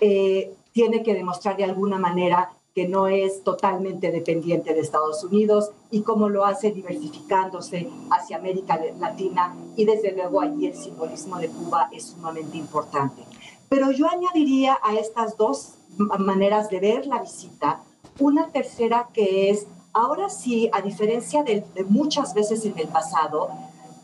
eh, 0.00 0.54
tiene 0.72 1.02
que 1.02 1.14
demostrar 1.14 1.56
de 1.56 1.64
alguna 1.64 1.98
manera 1.98 2.52
que 2.74 2.86
no 2.86 3.08
es 3.08 3.42
totalmente 3.42 4.12
dependiente 4.12 4.72
de 4.72 4.78
Estados 4.78 5.24
Unidos 5.24 5.72
y 5.90 6.02
cómo 6.02 6.28
lo 6.28 6.44
hace 6.44 6.70
diversificándose 6.70 7.88
hacia 8.08 8.36
América 8.36 8.78
Latina 9.00 9.56
y 9.74 9.84
desde 9.84 10.12
luego 10.12 10.40
allí 10.40 10.66
el 10.66 10.76
simbolismo 10.76 11.38
de 11.38 11.48
Cuba 11.48 11.88
es 11.92 12.04
sumamente 12.04 12.56
importante. 12.56 13.22
Pero 13.68 13.90
yo 13.90 14.08
añadiría 14.08 14.78
a 14.82 14.94
estas 14.94 15.36
dos 15.36 15.74
maneras 16.18 16.70
de 16.70 16.80
ver 16.80 17.06
la 17.06 17.20
visita 17.20 17.82
una 18.18 18.48
tercera 18.48 19.08
que 19.12 19.50
es, 19.50 19.66
ahora 19.92 20.28
sí, 20.28 20.68
a 20.72 20.80
diferencia 20.80 21.42
de, 21.42 21.64
de, 21.74 21.84
muchas 21.84 22.34
veces 22.34 22.64
en 22.64 22.78
el 22.78 22.88
pasado, 22.88 23.48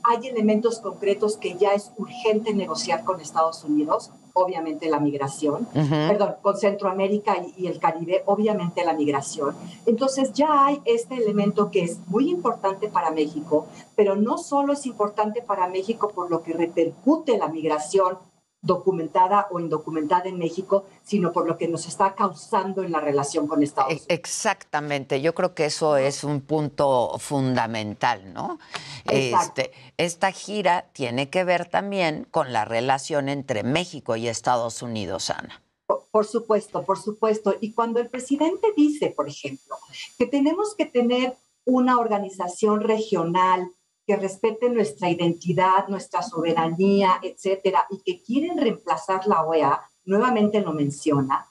hay 0.05 0.29
elementos 0.29 0.81
concretos 0.81 1.37
que 1.37 1.55
ya 1.55 1.73
es 1.73 1.91
urgente 1.97 2.53
negociar 2.53 3.05
con 3.05 3.21
Estados 3.21 3.65
Unidos, 3.65 4.11
obviamente 4.35 4.91
la 4.91 5.01
migración, 5.01 5.67
uh 5.75 5.79
-huh. 5.79 6.09
perdón, 6.09 6.35
con 6.43 6.59
Centroamérica 6.59 7.37
y, 7.39 7.63
y, 7.63 7.67
el 7.69 7.79
Caribe, 7.79 8.23
obviamente 8.27 8.85
la 8.85 8.93
migración. 8.93 9.55
Entonces 9.87 10.33
ya 10.35 10.67
hay 10.67 10.81
este 10.85 11.15
elemento 11.17 11.71
que 11.71 11.85
es 11.85 11.99
muy 12.09 12.31
importante 12.31 12.89
para 12.89 13.13
México, 13.13 13.67
pero 13.97 14.15
no 14.15 14.37
solo 14.37 14.75
es 14.75 14.85
importante 14.87 15.41
para 15.41 15.69
México 15.69 16.09
por 16.09 16.31
lo 16.31 16.43
que 16.43 16.53
repercute 16.53 17.39
la 17.39 17.49
migración 17.49 18.19
documentada 18.65 19.47
o 19.51 19.61
indocumentada 19.61 20.29
en 20.29 20.39
México, 20.39 20.87
sino 21.03 21.33
por 21.33 21.47
lo 21.47 21.59
que 21.59 21.69
nos 21.69 21.87
está 21.87 22.15
causando 22.15 22.83
en 22.83 22.93
la 22.93 23.01
relación 23.01 23.47
con 23.47 23.63
Estados 23.63 23.91
Unidos. 23.91 24.07
Exactamente, 24.09 25.21
yo 25.21 25.35
creo 25.35 25.55
que 25.55 25.67
eso 25.67 25.97
es 25.99 26.25
un 26.25 26.41
punto 26.41 27.17
fundamental, 27.19 28.33
¿no? 28.33 28.59
Este, 29.05 29.71
esta 29.99 30.33
gira 30.33 30.87
tiene 30.93 31.29
que 31.29 31.45
ver 31.45 31.69
también 31.69 32.27
con 32.31 32.53
la 32.53 32.65
relación 32.65 33.29
entre 33.29 33.63
México 33.63 34.17
y 34.17 34.29
Estados 34.29 34.81
Unidos, 34.81 35.29
Ana. 35.29 35.63
Por, 35.87 36.07
por 36.11 36.25
supuesto, 36.25 36.85
por 36.85 36.99
supuesto. 36.99 37.55
Y 37.61 37.73
cuando 37.75 38.01
el 38.01 38.09
presidente 38.09 38.69
dice, 38.75 39.11
por 39.11 39.29
ejemplo, 39.29 39.77
que 40.17 40.27
tenemos 40.27 40.75
que 40.75 40.87
tener 40.87 41.37
una 41.67 41.99
organización 41.99 42.81
regional 42.81 43.71
que 44.07 44.17
respeten 44.17 44.75
nuestra 44.75 45.11
identidad, 45.11 45.89
nuestra 45.89 46.23
soberanía, 46.23 47.21
etcétera, 47.23 47.87
y 47.91 47.99
que 48.01 48.23
quieren 48.23 48.59
reemplazar 48.59 49.27
la 49.27 49.43
OEA, 49.43 49.81
nuevamente 50.05 50.61
lo 50.61 50.73
menciona. 50.73 51.47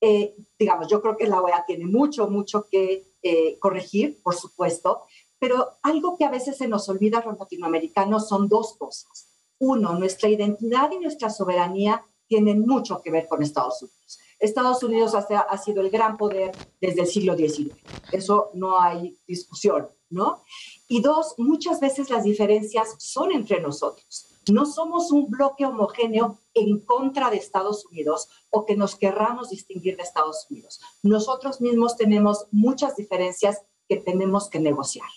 Eh, 0.00 0.34
digamos, 0.58 0.88
yo 0.88 1.00
creo 1.00 1.16
que 1.16 1.28
la 1.28 1.40
OEA 1.40 1.64
tiene 1.64 1.86
mucho, 1.86 2.28
mucho 2.28 2.66
que 2.68 3.12
eh, 3.22 3.58
corregir, 3.60 4.20
por 4.22 4.34
supuesto, 4.34 5.02
pero 5.38 5.78
algo 5.82 6.16
que 6.16 6.24
a 6.24 6.30
veces 6.30 6.56
se 6.56 6.68
nos 6.68 6.88
olvida 6.88 7.22
los 7.24 7.38
latinoamericanos 7.38 8.28
son 8.28 8.48
dos 8.48 8.76
cosas. 8.76 9.28
Uno, 9.58 9.94
nuestra 9.94 10.28
identidad 10.28 10.90
y 10.90 10.98
nuestra 10.98 11.30
soberanía 11.30 12.04
tienen 12.26 12.66
mucho 12.66 13.00
que 13.00 13.10
ver 13.10 13.28
con 13.28 13.42
Estados 13.42 13.82
Unidos. 13.82 14.18
Estados 14.40 14.82
Unidos 14.82 15.14
ha 15.14 15.58
sido 15.58 15.82
el 15.82 15.90
gran 15.90 16.16
poder 16.16 16.50
desde 16.80 17.02
el 17.02 17.06
siglo 17.06 17.36
XIX. 17.36 17.76
Eso 18.10 18.50
no 18.54 18.80
hay 18.80 19.16
discusión, 19.24 19.88
¿no? 20.10 20.42
Y 20.92 21.00
dos, 21.00 21.36
muchas 21.38 21.80
veces 21.80 22.10
las 22.10 22.22
diferencias 22.22 22.96
son 22.98 23.32
entre 23.32 23.62
nosotros. 23.62 24.26
No 24.50 24.66
somos 24.66 25.10
un 25.10 25.30
bloque 25.30 25.64
homogéneo 25.64 26.38
en 26.52 26.80
contra 26.80 27.30
de 27.30 27.38
Estados 27.38 27.86
Unidos 27.86 28.28
o 28.50 28.66
que 28.66 28.76
nos 28.76 28.94
querramos 28.96 29.48
distinguir 29.48 29.96
de 29.96 30.02
Estados 30.02 30.46
Unidos. 30.50 30.82
Nosotros 31.02 31.62
mismos 31.62 31.96
tenemos 31.96 32.46
muchas 32.50 32.94
diferencias 32.96 33.62
que 33.88 33.96
tenemos 33.96 34.50
que 34.50 34.60
negociar. 34.60 35.08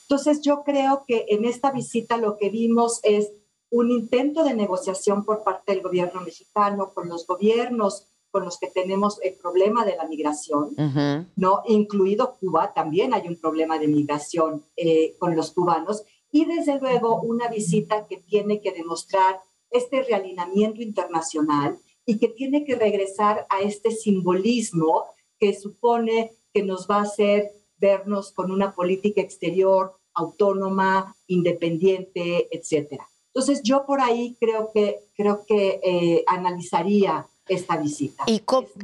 Entonces 0.00 0.40
yo 0.40 0.62
creo 0.64 1.04
que 1.06 1.26
en 1.28 1.44
esta 1.44 1.72
visita 1.72 2.16
lo 2.16 2.38
que 2.38 2.48
vimos 2.48 3.00
es 3.02 3.30
un 3.68 3.90
intento 3.90 4.44
de 4.44 4.54
negociación 4.54 5.26
por 5.26 5.44
parte 5.44 5.72
del 5.72 5.82
gobierno 5.82 6.22
mexicano 6.22 6.94
con 6.94 7.10
los 7.10 7.26
gobiernos 7.26 8.07
con 8.30 8.44
los 8.44 8.58
que 8.58 8.68
tenemos 8.68 9.20
el 9.22 9.34
problema 9.34 9.84
de 9.84 9.96
la 9.96 10.06
migración, 10.06 10.64
uh 10.76 10.82
-huh. 10.82 11.26
¿no? 11.36 11.62
Incluido 11.66 12.36
Cuba, 12.38 12.72
también 12.74 13.14
hay 13.14 13.26
un 13.26 13.36
problema 13.36 13.78
de 13.78 13.88
migración 13.88 14.64
eh, 14.76 15.16
con 15.18 15.34
los 15.34 15.52
cubanos, 15.52 16.04
y 16.30 16.44
desde 16.44 16.78
luego 16.78 17.20
una 17.22 17.48
visita 17.48 18.06
que 18.06 18.18
tiene 18.18 18.60
que 18.60 18.72
demostrar 18.72 19.40
este 19.70 20.02
realineamiento 20.02 20.82
internacional 20.82 21.78
y 22.04 22.18
que 22.18 22.28
tiene 22.28 22.64
que 22.64 22.74
regresar 22.74 23.46
a 23.50 23.60
este 23.60 23.90
simbolismo 23.90 25.06
que 25.38 25.54
supone 25.54 26.32
que 26.52 26.62
nos 26.62 26.88
va 26.88 26.96
a 26.96 27.02
hacer 27.02 27.52
vernos 27.78 28.32
con 28.32 28.50
una 28.50 28.74
política 28.74 29.20
exterior 29.20 29.94
autónoma, 30.14 31.14
independiente, 31.26 32.48
etcétera. 32.50 33.08
Entonces 33.28 33.62
yo 33.62 33.86
por 33.86 34.00
ahí 34.00 34.36
creo 34.40 34.70
que 34.72 35.04
creo 35.16 35.44
que 35.46 35.80
eh, 35.82 36.24
analizaría 36.26 37.26
esta 37.48 37.76
visita. 37.76 38.24
¿Y? 38.26 38.42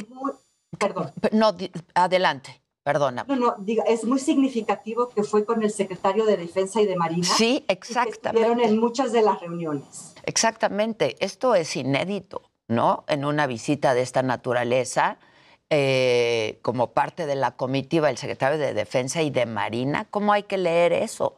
Muy, 0.09 0.33
perdón. 0.79 1.13
No, 1.33 1.55
adelante, 1.95 2.63
perdona. 2.83 3.25
No, 3.29 3.37
no, 3.37 3.55
diga, 3.59 3.85
es 3.85 4.05
muy 4.05 4.19
significativo 4.19 5.09
que 5.09 5.23
fue 5.23 5.45
con 5.45 5.63
el 5.63 5.71
secretario 5.71 6.25
de 6.25 6.37
Defensa 6.37 6.81
y 6.81 6.87
de 6.87 6.97
Marina. 6.97 7.27
Sí, 7.27 7.65
exactamente. 7.69 8.57
Que 8.57 8.69
en 8.69 8.79
muchas 8.79 9.13
de 9.13 9.23
las 9.23 9.41
reuniones. 9.41 10.15
Exactamente. 10.25 11.17
Esto 11.25 11.55
es 11.55 11.77
inédito, 11.77 12.43
¿no? 12.69 13.05
En 13.09 13.25
una 13.25 13.47
visita 13.47 13.95
de 13.95 14.03
esta 14.03 14.23
naturaleza. 14.23 15.19
Eh, 15.71 16.61
como 16.63 16.93
parte 16.93 17.27
de 17.27 17.35
la 17.35 17.57
comitiva 17.57 18.09
del 18.09 18.19
secretario 18.19 18.59
de 18.59 18.75
Defensa 18.75 19.23
y 19.23 19.31
de 19.31 19.47
Marina, 19.47 20.07
¿cómo 20.11 20.33
hay 20.33 20.43
que 20.43 20.59
leer 20.59 20.93
eso? 20.93 21.37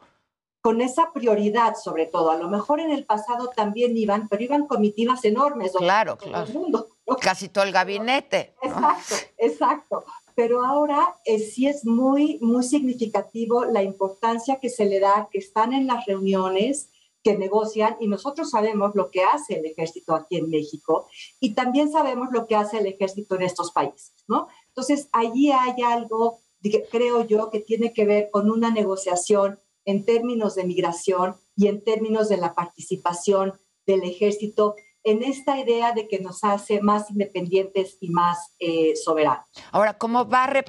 con 0.67 0.81
esa 0.81 1.13
prioridad 1.13 1.75
sobre 1.81 2.07
todo. 2.07 2.29
A 2.29 2.35
lo 2.35 2.49
mejor 2.49 2.81
en 2.81 2.91
el 2.91 3.05
pasado 3.05 3.47
también 3.55 3.95
iban, 3.95 4.27
pero 4.27 4.43
iban 4.43 4.67
comitivas 4.67 5.23
enormes. 5.23 5.71
Claro, 5.71 6.17
claro. 6.17 6.45
Todo 6.45 6.53
el 6.53 6.59
mundo. 6.59 6.87
Casi 7.21 7.49
todo 7.49 7.63
el 7.63 7.71
gabinete. 7.71 8.53
¿no? 8.61 8.69
Exacto, 8.69 9.15
exacto. 9.37 10.05
Pero 10.35 10.63
ahora 10.63 11.19
eh, 11.25 11.39
sí 11.39 11.67
es 11.67 11.85
muy, 11.85 12.37
muy 12.41 12.63
significativo 12.63 13.65
la 13.65 13.81
importancia 13.81 14.59
que 14.59 14.69
se 14.69 14.85
le 14.85 14.99
da, 14.99 15.29
que 15.31 15.39
están 15.39 15.73
en 15.73 15.87
las 15.87 16.05
reuniones, 16.05 16.89
que 17.23 17.37
negocian, 17.37 17.97
y 17.99 18.07
nosotros 18.07 18.51
sabemos 18.51 18.95
lo 18.95 19.09
que 19.09 19.23
hace 19.23 19.55
el 19.59 19.65
ejército 19.65 20.15
aquí 20.15 20.37
en 20.37 20.49
México, 20.49 21.07
y 21.39 21.55
también 21.55 21.91
sabemos 21.91 22.29
lo 22.31 22.47
que 22.47 22.55
hace 22.55 22.77
el 22.77 22.85
ejército 22.85 23.35
en 23.35 23.41
estos 23.41 23.71
países, 23.71 24.13
¿no? 24.27 24.47
Entonces, 24.67 25.09
allí 25.11 25.51
hay 25.51 25.81
algo, 25.83 26.39
creo 26.91 27.25
yo, 27.25 27.49
que 27.49 27.59
tiene 27.59 27.91
que 27.91 28.05
ver 28.05 28.29
con 28.31 28.51
una 28.51 28.69
negociación 28.71 29.59
en 29.85 30.05
términos 30.05 30.55
de 30.55 30.65
migración 30.65 31.35
y 31.55 31.67
en 31.67 31.83
términos 31.83 32.29
de 32.29 32.37
la 32.37 32.53
participación 32.53 33.59
del 33.85 34.03
ejército 34.03 34.75
en 35.07 35.23
esta 35.23 35.57
idea 35.57 35.93
de 35.93 36.09
que 36.09 36.19
nos 36.19 36.43
hace 36.43 36.81
más 36.81 37.09
independientes 37.09 37.97
y 38.01 38.09
más 38.09 38.53
eh, 38.59 38.93
soberanos. 38.97 39.45
Ahora, 39.71 39.97
¿cómo 39.97 40.27
va, 40.27 40.43
a 40.43 40.63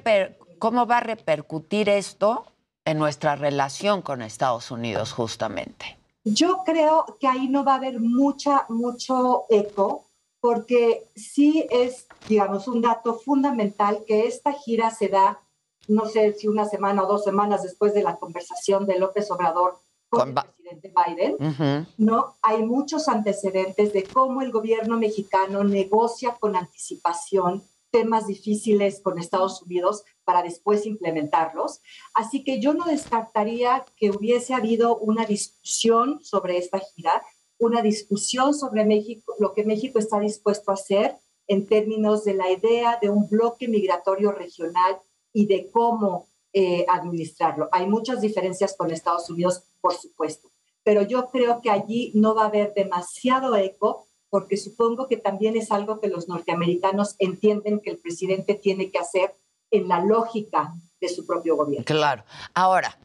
¿cómo 0.59 0.87
va 0.87 0.99
a 0.99 1.01
repercutir 1.01 1.89
esto 1.89 2.45
en 2.85 2.99
nuestra 2.99 3.35
relación 3.35 4.01
con 4.01 4.21
Estados 4.21 4.71
Unidos 4.71 5.11
justamente? 5.11 5.99
Yo 6.23 6.63
creo 6.65 7.17
que 7.19 7.27
ahí 7.27 7.49
no 7.49 7.65
va 7.65 7.73
a 7.73 7.77
haber 7.77 7.99
mucha, 7.99 8.65
mucho 8.69 9.45
eco, 9.49 10.05
porque 10.39 11.05
sí 11.17 11.67
es, 11.69 12.07
digamos, 12.29 12.69
un 12.69 12.81
dato 12.81 13.15
fundamental 13.15 14.05
que 14.07 14.25
esta 14.25 14.53
gira 14.53 14.89
se 14.89 15.09
da, 15.09 15.41
no 15.89 16.05
sé 16.05 16.31
si 16.31 16.47
una 16.47 16.63
semana 16.63 17.03
o 17.03 17.07
dos 17.07 17.25
semanas 17.25 17.63
después 17.63 17.93
de 17.93 18.03
la 18.03 18.15
conversación 18.15 18.85
de 18.85 18.99
López 18.99 19.29
Obrador 19.31 19.81
con, 20.09 20.29
el 20.29 20.33
presidente 20.33 20.93
Biden, 20.93 21.87
¿no? 21.97 22.35
Hay 22.41 22.63
muchos 22.63 23.07
antecedentes 23.07 23.93
de 23.93 24.03
cómo 24.03 24.41
el 24.41 24.51
gobierno 24.51 24.97
mexicano 24.97 25.63
negocia 25.63 26.35
con 26.39 26.55
anticipación 26.55 27.63
temas 27.91 28.27
difíciles 28.27 29.01
con 29.01 29.17
Estados 29.17 29.61
Unidos 29.61 30.03
para 30.23 30.43
después 30.43 30.85
implementarlos. 30.85 31.81
Así 32.13 32.43
que 32.43 32.59
yo 32.59 32.73
no 32.73 32.85
descartaría 32.85 33.85
que 33.95 34.11
hubiese 34.11 34.53
habido 34.53 34.97
una 34.97 35.25
discusión 35.25 36.19
sobre 36.21 36.57
esta 36.57 36.79
gira, 36.79 37.23
una 37.57 37.81
discusión 37.81 38.53
sobre 38.53 38.85
México, 38.85 39.33
lo 39.39 39.53
que 39.53 39.63
México 39.63 39.99
está 39.99 40.19
dispuesto 40.19 40.71
a 40.71 40.75
hacer 40.75 41.17
en 41.47 41.65
términos 41.65 42.23
de 42.23 42.35
la 42.35 42.51
idea 42.51 42.99
de 43.01 43.09
un 43.09 43.27
bloque 43.27 43.67
migratorio 43.67 44.31
regional 44.31 44.99
y 45.33 45.47
de 45.47 45.69
cómo 45.71 46.28
eh, 46.53 46.85
administrarlo. 46.87 47.69
Hay 47.71 47.87
muchas 47.87 48.21
diferencias 48.21 48.75
con 48.77 48.91
Estados 48.91 49.29
Unidos, 49.29 49.63
por 49.81 49.93
supuesto, 49.93 50.51
pero 50.83 51.03
yo 51.03 51.29
creo 51.29 51.61
que 51.61 51.69
allí 51.69 52.11
no 52.15 52.33
va 52.35 52.43
a 52.43 52.47
haber 52.47 52.73
demasiado 52.73 53.55
eco 53.55 54.07
porque 54.29 54.57
supongo 54.57 55.07
que 55.07 55.17
también 55.17 55.55
es 55.57 55.71
algo 55.71 55.99
que 55.99 56.07
los 56.07 56.27
norteamericanos 56.27 57.15
entienden 57.19 57.79
que 57.79 57.91
el 57.91 57.97
presidente 57.97 58.55
tiene 58.55 58.91
que 58.91 58.99
hacer 58.99 59.35
en 59.71 59.87
la 59.87 60.03
lógica 60.03 60.73
de 61.01 61.09
su 61.09 61.25
propio 61.25 61.55
gobierno. 61.55 61.85
Claro. 61.85 62.23
Ahora, 62.53 62.97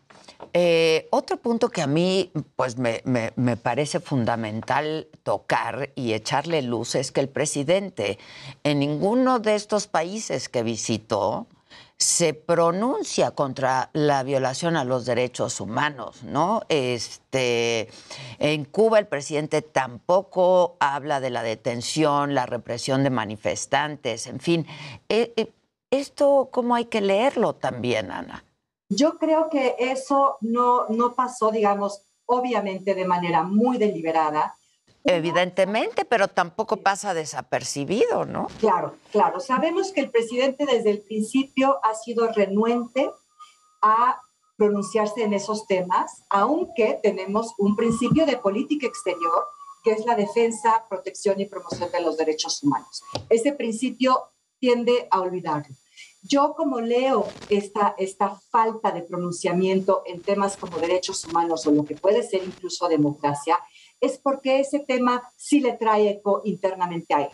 eh, 0.52 1.08
otro 1.10 1.36
punto 1.36 1.68
que 1.68 1.82
a 1.82 1.86
mí 1.86 2.30
pues 2.56 2.76
me, 2.76 3.02
me, 3.04 3.56
parece 3.56 4.00
fundamental 4.00 5.08
tocar 5.22 5.90
y 5.94 6.12
echarle 6.12 6.62
luz 6.62 6.94
es 6.94 7.12
que 7.12 7.20
el 7.20 7.28
presidente 7.28 8.18
en 8.62 8.78
ninguno 8.80 9.38
de 9.38 9.54
estos 9.54 9.86
países 9.86 10.48
que 10.48 10.62
visitó 10.62 11.46
se 12.04 12.34
pronuncia 12.34 13.30
contra 13.30 13.88
la 13.94 14.22
violación 14.24 14.76
a 14.76 14.84
los 14.84 15.06
derechos 15.06 15.58
humanos, 15.58 16.22
¿no? 16.22 16.60
Este, 16.68 17.88
en 18.38 18.66
Cuba 18.66 18.98
el 18.98 19.06
presidente 19.06 19.62
tampoco 19.62 20.76
habla 20.80 21.20
de 21.20 21.30
la 21.30 21.42
detención, 21.42 22.34
la 22.34 22.44
represión 22.44 23.04
de 23.04 23.10
manifestantes, 23.10 24.26
en 24.26 24.38
fin. 24.38 24.66
Eh, 25.08 25.32
eh, 25.36 25.50
esto, 25.90 26.50
¿cómo 26.52 26.74
hay 26.74 26.84
que 26.84 27.00
leerlo 27.00 27.54
también, 27.54 28.10
Ana? 28.10 28.44
Yo 28.90 29.16
creo 29.16 29.48
que 29.48 29.74
eso 29.78 30.36
no, 30.42 30.86
no 30.90 31.14
pasó, 31.14 31.50
digamos, 31.50 32.02
obviamente 32.26 32.94
de 32.94 33.06
manera 33.06 33.44
muy 33.44 33.78
deliberada, 33.78 34.58
Evidentemente, 35.04 36.06
pero 36.06 36.28
tampoco 36.28 36.78
pasa 36.78 37.12
desapercibido, 37.12 38.24
¿no? 38.24 38.48
Claro, 38.58 38.94
claro. 39.12 39.38
Sabemos 39.38 39.92
que 39.92 40.00
el 40.00 40.10
presidente 40.10 40.64
desde 40.64 40.90
el 40.90 41.02
principio 41.02 41.78
ha 41.84 41.94
sido 41.94 42.28
renuente 42.28 43.10
a 43.82 44.18
pronunciarse 44.56 45.22
en 45.22 45.34
esos 45.34 45.66
temas, 45.66 46.24
aunque 46.30 46.98
tenemos 47.02 47.54
un 47.58 47.76
principio 47.76 48.24
de 48.24 48.38
política 48.38 48.86
exterior 48.86 49.44
que 49.82 49.92
es 49.92 50.06
la 50.06 50.16
defensa, 50.16 50.86
protección 50.88 51.38
y 51.40 51.44
promoción 51.44 51.92
de 51.92 52.00
los 52.00 52.16
derechos 52.16 52.62
humanos. 52.62 53.02
Ese 53.28 53.52
principio 53.52 54.30
tiende 54.58 55.06
a 55.10 55.20
olvidarlo. 55.20 55.76
Yo 56.22 56.54
como 56.56 56.80
leo 56.80 57.28
esta, 57.50 57.94
esta 57.98 58.40
falta 58.50 58.90
de 58.92 59.02
pronunciamiento 59.02 60.02
en 60.06 60.22
temas 60.22 60.56
como 60.56 60.78
derechos 60.78 61.22
humanos 61.26 61.66
o 61.66 61.70
lo 61.70 61.84
que 61.84 61.96
puede 61.96 62.22
ser 62.22 62.42
incluso 62.42 62.88
democracia, 62.88 63.58
es 64.04 64.18
porque 64.18 64.60
ese 64.60 64.80
tema 64.80 65.22
sí 65.36 65.60
le 65.60 65.72
trae 65.72 66.10
eco 66.10 66.42
internamente 66.44 67.14
a 67.14 67.22
él. 67.22 67.32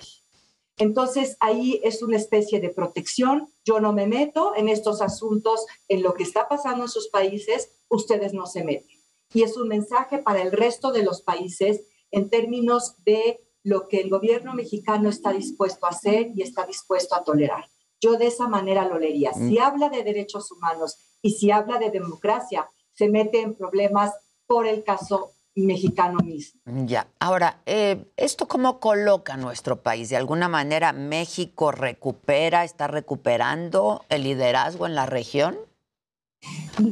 Entonces 0.78 1.36
ahí 1.40 1.80
es 1.84 2.02
una 2.02 2.16
especie 2.16 2.60
de 2.60 2.70
protección. 2.70 3.52
Yo 3.64 3.80
no 3.80 3.92
me 3.92 4.06
meto 4.06 4.54
en 4.56 4.68
estos 4.68 5.02
asuntos, 5.02 5.66
en 5.88 6.02
lo 6.02 6.14
que 6.14 6.22
está 6.22 6.48
pasando 6.48 6.84
en 6.84 6.88
sus 6.88 7.08
países, 7.08 7.70
ustedes 7.88 8.32
no 8.32 8.46
se 8.46 8.64
meten. 8.64 8.98
Y 9.34 9.42
es 9.42 9.56
un 9.56 9.68
mensaje 9.68 10.18
para 10.18 10.42
el 10.42 10.52
resto 10.52 10.90
de 10.90 11.02
los 11.02 11.22
países 11.22 11.82
en 12.10 12.30
términos 12.30 12.94
de 13.04 13.40
lo 13.62 13.88
que 13.88 14.00
el 14.00 14.08
gobierno 14.08 14.54
mexicano 14.54 15.10
está 15.10 15.32
dispuesto 15.32 15.86
a 15.86 15.90
hacer 15.90 16.30
y 16.34 16.42
está 16.42 16.64
dispuesto 16.66 17.14
a 17.14 17.24
tolerar. 17.24 17.70
Yo 18.00 18.16
de 18.16 18.28
esa 18.28 18.48
manera 18.48 18.88
lo 18.88 18.98
leería. 18.98 19.34
Si 19.34 19.58
mm. 19.58 19.62
habla 19.62 19.88
de 19.90 20.02
derechos 20.02 20.50
humanos 20.50 20.96
y 21.20 21.32
si 21.32 21.50
habla 21.50 21.78
de 21.78 21.90
democracia, 21.90 22.70
se 22.92 23.08
mete 23.08 23.42
en 23.42 23.54
problemas 23.54 24.14
por 24.46 24.66
el 24.66 24.82
caso 24.82 25.32
mexicano 25.66 26.18
mismo. 26.24 26.60
Ya, 26.86 27.08
ahora, 27.18 27.60
eh, 27.66 28.04
¿esto 28.16 28.48
cómo 28.48 28.80
coloca 28.80 29.36
nuestro 29.36 29.82
país? 29.82 30.08
¿De 30.08 30.16
alguna 30.16 30.48
manera 30.48 30.92
México 30.92 31.72
recupera, 31.72 32.64
está 32.64 32.86
recuperando 32.86 34.04
el 34.08 34.24
liderazgo 34.24 34.86
en 34.86 34.94
la 34.94 35.06
región? 35.06 35.56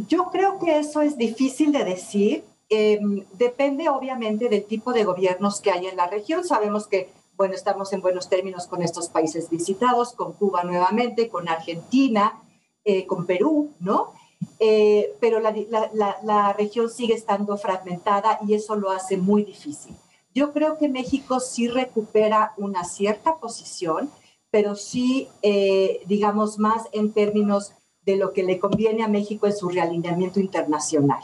Yo 0.09 0.31
creo 0.31 0.59
que 0.59 0.79
eso 0.79 1.01
es 1.03 1.17
difícil 1.17 1.73
de 1.73 1.85
decir. 1.85 2.45
Em, 2.71 3.25
depende 3.33 3.89
obviamente 3.89 4.49
del 4.49 4.65
tipo 4.65 4.93
de 4.93 5.05
gobiernos 5.05 5.61
que 5.61 5.71
hay 5.71 5.87
en 5.87 5.97
la 5.97 6.07
región. 6.07 6.45
Sabemos 6.45 6.87
que, 6.87 7.11
bueno, 7.37 7.55
estamos 7.55 7.93
en 7.93 8.03
buenos 8.03 8.29
términos 8.29 8.67
con 8.67 8.83
estos 8.83 9.09
países 9.09 9.49
visitados, 9.49 10.13
con 10.13 10.33
Cuba 10.35 10.65
nuevamente, 10.65 11.29
con 11.29 11.49
Argentina, 11.49 12.43
eh, 12.85 13.07
con 13.07 13.27
Perú, 13.27 13.73
¿no? 13.81 14.13
Eh, 14.61 15.15
pero 15.21 15.41
la, 15.41 16.53
región 16.53 16.91
sigue 16.91 17.15
estando 17.15 17.57
fragmentada 17.57 18.39
y 18.47 18.55
eso 18.55 18.75
lo 18.77 18.91
hace 18.91 19.17
muy 19.17 19.45
difícil. 19.45 19.95
Yo 20.35 20.53
creo 20.53 20.79
que 20.79 20.89
México 20.89 21.41
sí 21.41 21.69
recupera 21.69 22.55
una 22.57 22.85
cierta 22.85 23.37
posición, 23.37 24.11
pero 24.51 24.77
sí, 24.77 25.29
eh, 25.43 26.01
digamos, 26.07 26.59
más 26.59 26.85
en 26.93 27.13
términos 27.13 27.73
de 28.05 28.17
lo 28.17 28.33
que 28.33 28.43
le 28.43 28.59
conviene 28.59 29.05
a 29.05 29.09
México 29.09 29.47
en 29.47 29.57
su 29.57 29.69
realineamiento 29.69 30.41
internacional. 30.41 31.23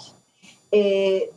Eh, 0.70 1.30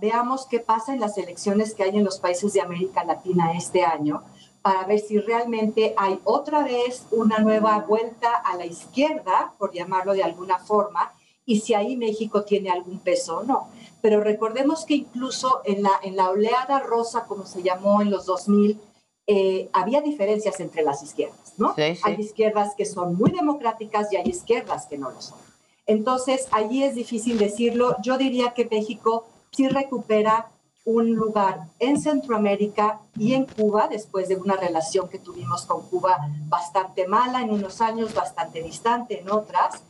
veamos 0.00 0.46
qué 0.46 0.58
pasa 0.58 0.94
en 0.94 1.00
las 1.00 1.18
elecciones 1.18 1.74
que 1.74 1.82
hay 1.82 1.96
en 1.96 2.04
los 2.04 2.18
países 2.18 2.54
de 2.54 2.62
América 2.62 3.04
Latina 3.04 3.52
este 3.52 3.84
año, 3.84 4.22
para 4.62 4.84
ver 4.84 5.00
si 5.00 5.18
realmente 5.18 5.92
hay 5.96 6.20
otra 6.24 6.62
vez 6.62 7.04
una 7.10 7.38
nueva 7.38 7.80
vuelta 7.80 8.32
a 8.32 8.56
la 8.56 8.64
izquierda, 8.64 9.52
por 9.58 9.72
llamarlo 9.72 10.14
de 10.14 10.22
alguna 10.22 10.58
forma, 10.58 11.12
y 11.44 11.60
si 11.60 11.74
ahí 11.74 11.96
México 11.96 12.44
tiene 12.44 12.70
algún 12.70 13.00
peso 13.00 13.38
o 13.38 13.42
no. 13.42 13.68
Pero 14.00 14.20
recordemos 14.20 14.84
que 14.84 14.94
incluso 14.94 15.62
en 15.64 15.82
la, 15.82 15.90
en 16.02 16.16
la 16.16 16.30
oleada 16.30 16.80
rosa, 16.80 17.24
como 17.24 17.44
se 17.44 17.62
llamó 17.62 18.00
en 18.02 18.10
los 18.10 18.26
2000, 18.26 18.80
eh, 19.26 19.68
había 19.72 20.00
diferencias 20.00 20.58
entre 20.60 20.82
las 20.82 21.02
izquierdas, 21.02 21.54
¿no? 21.56 21.74
Hay 21.76 22.16
izquierdas 22.18 22.74
que 22.76 22.84
son 22.84 23.14
muy 23.16 23.30
democráticas 23.30 24.12
y 24.12 24.16
hay 24.16 24.28
izquierdas 24.28 24.86
que 24.86 24.98
no 24.98 25.10
lo 25.10 25.20
son. 25.20 25.38
Entonces, 25.86 26.48
allí 26.50 26.84
es 26.84 26.94
difícil 26.94 27.38
decirlo. 27.38 27.96
Yo 28.02 28.18
diría 28.18 28.52
que 28.54 28.68
México 28.70 29.26
sí 29.50 29.68
recupera 29.68 30.50
un 30.84 31.14
lugar 31.14 31.68
en 31.78 32.00
Centroamérica 32.00 33.00
y 33.16 33.34
en 33.34 33.46
Cuba, 33.46 33.88
después 33.88 34.28
de 34.28 34.36
una 34.36 34.56
relación 34.56 35.08
que 35.08 35.18
tuvimos 35.18 35.64
con 35.66 35.82
Cuba 35.88 36.18
bastante 36.48 37.06
mala 37.06 37.42
en 37.42 37.50
unos 37.50 37.80
años, 37.80 38.14
bastante 38.14 38.62
distante 38.62 39.20
en 39.20 39.30
otras, 39.30 39.82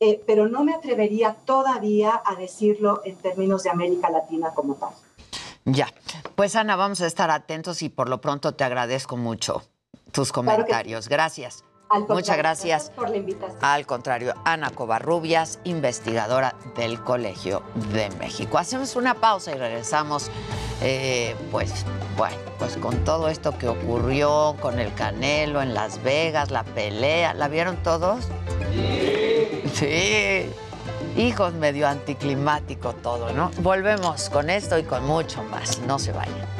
eh, 0.00 0.22
pero 0.26 0.48
no 0.48 0.64
me 0.64 0.74
atrevería 0.74 1.34
todavía 1.44 2.22
a 2.24 2.36
decirlo 2.36 3.02
en 3.04 3.16
términos 3.16 3.64
de 3.64 3.70
América 3.70 4.10
Latina 4.10 4.50
como 4.54 4.74
tal. 4.76 4.90
Ya, 5.64 5.88
pues 6.34 6.56
Ana, 6.56 6.76
vamos 6.76 7.00
a 7.02 7.06
estar 7.06 7.30
atentos 7.30 7.82
y 7.82 7.90
por 7.90 8.08
lo 8.08 8.20
pronto 8.20 8.54
te 8.54 8.64
agradezco 8.64 9.16
mucho 9.16 9.62
tus 10.12 10.32
comentarios. 10.32 11.08
Gracias. 11.08 11.64
Muchas 12.08 12.36
gracias. 12.36 12.90
por 12.90 13.10
la 13.10 13.16
invitación. 13.16 13.58
Al 13.62 13.86
contrario, 13.86 14.34
Ana 14.44 14.70
Covarrubias, 14.70 15.58
investigadora 15.64 16.54
del 16.76 17.02
Colegio 17.02 17.62
de 17.92 18.10
México. 18.18 18.58
Hacemos 18.58 18.96
una 18.96 19.14
pausa 19.14 19.52
y 19.52 19.54
regresamos, 19.58 20.30
eh, 20.82 21.34
pues, 21.50 21.84
bueno, 22.16 22.36
pues 22.58 22.76
con 22.76 23.04
todo 23.04 23.28
esto 23.28 23.56
que 23.56 23.68
ocurrió 23.68 24.56
con 24.60 24.78
el 24.78 24.92
Canelo 24.94 25.62
en 25.62 25.74
Las 25.74 26.02
Vegas, 26.02 26.50
la 26.50 26.64
pelea, 26.64 27.34
¿la 27.34 27.48
vieron 27.48 27.76
todos? 27.82 28.26
Sí. 28.74 29.62
Sí. 29.74 30.50
Hijos, 31.16 31.54
medio 31.54 31.88
anticlimático 31.88 32.92
todo, 32.92 33.32
¿no? 33.32 33.50
Volvemos 33.58 34.28
con 34.30 34.50
esto 34.50 34.78
y 34.78 34.84
con 34.84 35.04
mucho 35.04 35.42
más. 35.44 35.78
No 35.80 35.98
se 35.98 36.12
vayan. 36.12 36.57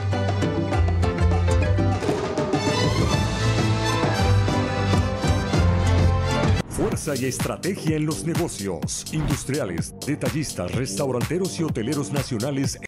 Fuerza 6.79 7.17
y 7.17 7.25
estrategia 7.25 7.97
en 7.97 8.07
los 8.07 8.23
negocios. 8.25 9.05
Industriales, 9.13 9.93
detallistas, 10.07 10.73
restauranteros 10.73 11.59
y 11.59 11.65
hoteleros 11.65 12.13
nacionales. 12.13 12.79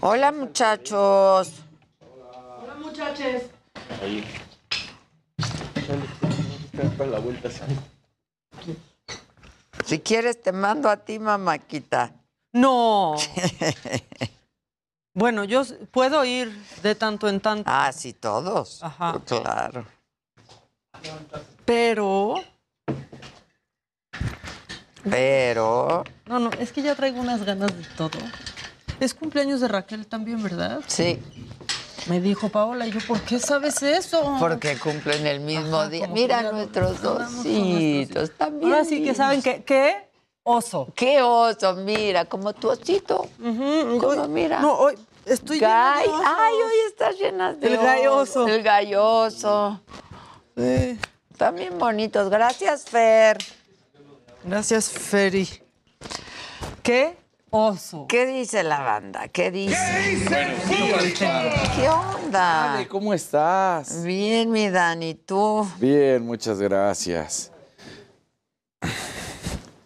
Hola, 0.00 0.32
muchachos. 0.32 1.52
Hola, 2.00 2.74
muchachos. 2.80 3.42
Ahí. 4.00 4.24
Para 6.96 7.10
la 7.10 7.18
vuelta. 7.18 7.50
Si 9.84 9.98
quieres, 9.98 10.40
te 10.40 10.52
mando 10.52 10.88
a 10.88 10.96
ti, 10.96 11.18
mamáquita. 11.18 12.14
No. 12.54 13.16
Bueno, 15.20 15.44
yo 15.44 15.62
puedo 15.90 16.24
ir 16.24 16.50
de 16.82 16.94
tanto 16.94 17.28
en 17.28 17.40
tanto. 17.40 17.64
Ah, 17.66 17.92
sí, 17.92 18.14
todos. 18.14 18.82
Ajá. 18.82 19.20
Claro. 19.26 19.84
Pero. 21.66 22.36
Pero. 25.10 26.04
No, 26.24 26.38
no, 26.38 26.50
es 26.58 26.72
que 26.72 26.80
ya 26.80 26.94
traigo 26.94 27.20
unas 27.20 27.44
ganas 27.44 27.76
de 27.76 27.84
todo. 27.98 28.18
Es 28.98 29.12
cumpleaños 29.12 29.60
de 29.60 29.68
Raquel 29.68 30.06
también, 30.06 30.42
¿verdad? 30.42 30.80
Sí. 30.86 31.18
Me 32.08 32.18
dijo 32.22 32.48
Paola, 32.48 32.86
y 32.86 32.90
yo, 32.90 33.00
¿por 33.06 33.20
qué 33.20 33.38
sabes 33.38 33.82
eso? 33.82 34.36
Porque 34.40 34.78
cumplen 34.78 35.26
el 35.26 35.40
mismo 35.40 35.80
Ajá, 35.80 35.90
día. 35.90 36.06
Mira 36.06 36.50
nuestros 36.50 37.04
ositos, 37.04 38.30
también. 38.38 38.72
Ahora 38.72 38.86
sí 38.86 39.04
que 39.04 39.14
saben 39.14 39.42
que, 39.42 39.64
¿qué? 39.64 40.08
Oso. 40.42 40.90
Qué 40.96 41.20
oso, 41.20 41.74
mira, 41.74 42.24
como 42.24 42.54
tu 42.54 42.70
osito. 42.70 43.28
Como, 43.38 44.28
mira. 44.28 44.60
No, 44.60 44.72
hoy 44.72 44.96
estoy 45.26 45.60
llena 45.60 45.96
de 45.96 46.06
Gay. 46.06 46.08
osos. 46.08 46.26
Ay, 46.26 46.54
hoy 46.54 46.72
estás 46.88 47.16
llena 47.18 47.52
de 47.54 47.66
El 47.66 47.76
galloso. 47.78 48.48
El 48.48 48.62
galloso. 48.62 49.80
También 51.36 51.78
bonitos. 51.78 52.28
Gracias, 52.28 52.84
Fer. 52.84 53.38
Gracias, 54.44 54.90
Feri. 54.90 55.48
¿Qué 56.82 57.16
oso? 57.50 58.06
¿Qué 58.08 58.26
dice 58.26 58.62
la 58.62 58.80
banda? 58.80 59.28
¿Qué 59.28 59.50
dice? 59.50 59.76
Buenos 60.28 60.68
días, 60.68 61.18
¿Qué 61.76 61.88
onda? 61.88 62.72
Dani, 62.74 62.86
¿cómo 62.86 63.12
estás? 63.12 64.02
Bien, 64.02 64.50
mi 64.50 64.70
Dani, 64.70 65.14
¿tú? 65.14 65.66
Bien, 65.78 66.24
muchas 66.24 66.58
gracias. 66.60 67.50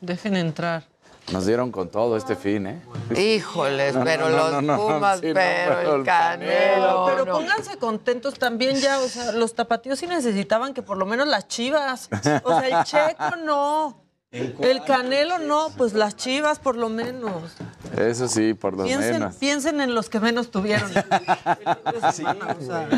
Dejen 0.00 0.36
entrar. 0.36 0.84
Nos 1.32 1.46
dieron 1.46 1.72
con 1.72 1.88
todo 1.88 2.16
este 2.16 2.36
fin, 2.36 2.66
¿eh? 2.66 2.82
Híjoles, 3.16 3.94
No, 3.94 4.04
pero 4.04 4.28
no, 4.28 4.50
los 4.50 4.62
no, 4.62 4.76
Pumas, 4.76 5.20
sí, 5.20 5.30
pero 5.32 5.74
pero 5.78 5.94
el 5.94 6.00
el 6.00 6.06
Canelo. 6.06 7.06
Pero 7.06 7.24
no. 7.24 7.32
pónganse 7.32 7.78
contentos 7.78 8.34
también 8.38 8.76
ya, 8.76 8.98
o 9.00 9.08
sea, 9.08 9.32
los 9.32 9.54
tapatíos 9.54 9.98
sí 9.98 10.06
necesitaban 10.06 10.74
que 10.74 10.82
por 10.82 10.98
lo 10.98 11.06
menos 11.06 11.26
las 11.26 11.48
chivas. 11.48 12.08
O 12.44 12.60
sea, 12.60 12.68
el 12.80 12.84
checo 12.84 13.36
no. 13.44 14.02
El 14.30 14.82
canelo 14.84 15.38
no, 15.38 15.70
pues 15.76 15.94
las 15.94 16.16
chivas 16.16 16.58
por 16.58 16.76
lo 16.76 16.88
menos. 16.88 17.52
Eso 17.96 18.26
sí, 18.26 18.52
por 18.52 18.76
lo 18.76 18.82
Piensen, 18.82 19.12
menos. 19.12 19.36
piensen 19.36 19.80
en 19.80 19.94
los 19.94 20.10
que 20.10 20.18
menos 20.18 20.50
tuvieron. 20.50 20.92
de 20.92 22.12
semana, 22.12 22.56
o 22.60 22.64
sea. 22.64 22.88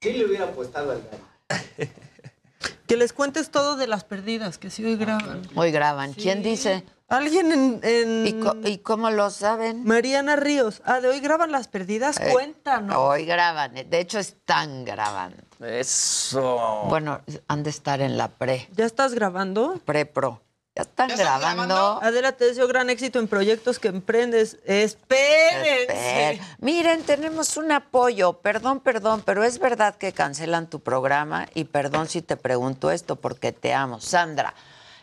Sí 0.00 0.12
le 0.14 0.26
hubiera 0.26 0.46
apostado 0.46 0.90
al 0.92 1.02
gallo. 1.02 1.90
Que 2.92 2.98
les 2.98 3.14
cuentes 3.14 3.50
todo 3.50 3.76
de 3.76 3.86
las 3.86 4.04
perdidas, 4.04 4.58
que 4.58 4.68
sí 4.68 4.84
hoy 4.84 4.96
graban. 4.96 5.40
Hoy 5.54 5.70
graban. 5.72 6.12
¿Quién 6.12 6.42
dice? 6.42 6.84
Alguien 7.08 7.50
en... 7.50 7.80
en- 7.82 8.26
¿Y, 8.26 8.32
co- 8.34 8.54
y 8.64 8.78
cómo 8.78 9.08
lo 9.10 9.30
saben? 9.30 9.82
Mariana 9.84 10.36
Ríos. 10.36 10.82
Ah, 10.84 11.00
de 11.00 11.08
hoy 11.08 11.20
graban 11.20 11.50
las 11.52 11.68
perdidas. 11.68 12.20
Eh, 12.20 12.28
Cuéntanos. 12.32 12.94
Hoy 12.94 13.24
graban. 13.24 13.72
De 13.72 13.98
hecho, 13.98 14.18
están 14.18 14.84
grabando. 14.84 15.38
Eso. 15.64 16.82
Bueno, 16.90 17.22
han 17.48 17.62
de 17.62 17.70
estar 17.70 18.02
en 18.02 18.18
la 18.18 18.28
pre, 18.28 18.68
¿Ya 18.76 18.84
estás 18.84 19.14
grabando? 19.14 19.80
pre-pro. 19.86 20.42
Ya 20.74 20.82
están 20.82 21.08
grabando. 21.08 22.02
Adela, 22.02 22.32
te 22.32 22.46
deseo 22.46 22.66
gran 22.66 22.88
éxito 22.88 23.18
en 23.18 23.28
proyectos 23.28 23.78
que 23.78 23.88
emprendes. 23.88 24.58
Espérense. 24.64 25.82
Espera. 25.82 26.44
Miren, 26.60 27.02
tenemos 27.02 27.58
un 27.58 27.72
apoyo. 27.72 28.34
Perdón, 28.40 28.80
perdón, 28.80 29.22
pero 29.24 29.44
es 29.44 29.58
verdad 29.58 29.96
que 29.96 30.12
cancelan 30.12 30.68
tu 30.70 30.80
programa 30.80 31.46
y 31.54 31.64
perdón 31.64 32.08
si 32.08 32.22
te 32.22 32.38
pregunto 32.38 32.90
esto 32.90 33.16
porque 33.16 33.52
te 33.52 33.74
amo. 33.74 34.00
Sandra, 34.00 34.54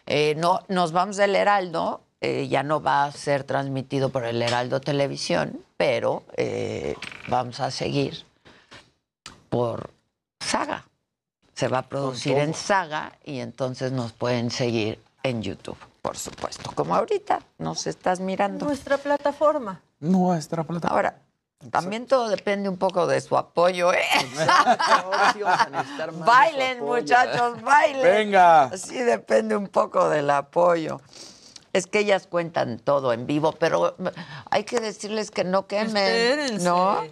eh, 0.07 0.33
no, 0.37 0.61
nos 0.69 0.91
vamos 0.91 1.17
del 1.17 1.35
Heraldo. 1.35 2.01
eh, 2.21 2.47
ya 2.49 2.63
no 2.63 2.81
va 2.81 3.05
a 3.05 3.11
ser 3.11 3.43
transmitido 3.43 4.09
por 4.09 4.25
el 4.25 4.41
Heraldo 4.41 4.81
Televisión, 4.81 5.63
pero 5.77 6.23
eh, 6.35 6.95
vamos 7.27 7.59
a 7.59 7.71
seguir 7.71 8.25
por 9.49 9.91
Saga. 10.39 10.85
Se 11.53 11.67
va 11.67 11.79
a 11.79 11.87
producir 11.89 12.37
en 12.37 12.53
Saga 12.53 13.13
y 13.23 13.39
entonces 13.39 13.91
nos 13.91 14.11
pueden 14.13 14.49
seguir 14.51 14.99
en 15.23 15.41
YouTube, 15.41 15.77
por 16.01 16.17
supuesto. 16.17 16.71
Como 16.73 16.95
ahorita 16.95 17.39
nos 17.57 17.87
estás 17.87 18.19
mirando. 18.19 18.65
Nuestra 18.65 18.97
plataforma. 18.97 19.81
Nuestra 19.99 20.63
plataforma. 20.63 20.95
Ahora, 20.95 21.21
también 21.71 22.05
todo 22.05 22.29
depende 22.29 22.69
un 22.69 22.77
poco 22.77 23.05
de 23.05 23.19
su 23.19 23.37
apoyo, 23.37 23.93
¿eh? 23.93 23.99
bailen, 26.25 26.79
muchachos, 26.83 27.61
bailen. 27.61 28.01
Venga. 28.01 28.71
Sí, 28.77 28.95
depende 28.99 29.57
un 29.57 29.67
poco 29.67 30.07
del 30.07 30.29
apoyo. 30.29 31.01
Es 31.73 31.85
que 31.85 31.99
ellas 31.99 32.27
cuentan 32.27 32.79
todo 32.79 33.11
en 33.11 33.27
vivo, 33.27 33.51
pero 33.51 33.95
hay 34.49 34.63
que 34.63 34.79
decirles 34.79 35.31
que 35.31 35.43
no 35.43 35.67
quemen, 35.67 35.97
Espérense. 35.97 36.65
¿no? 36.65 37.03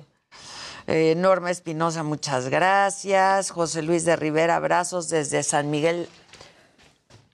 Eh, 0.87 1.15
Norma 1.17 1.51
Espinosa, 1.51 2.03
muchas 2.03 2.47
gracias. 2.47 3.51
José 3.51 3.81
Luis 3.81 4.05
de 4.05 4.15
Rivera, 4.15 4.55
abrazos 4.55 5.09
desde 5.09 5.43
San 5.43 5.69
Miguel 5.69 6.07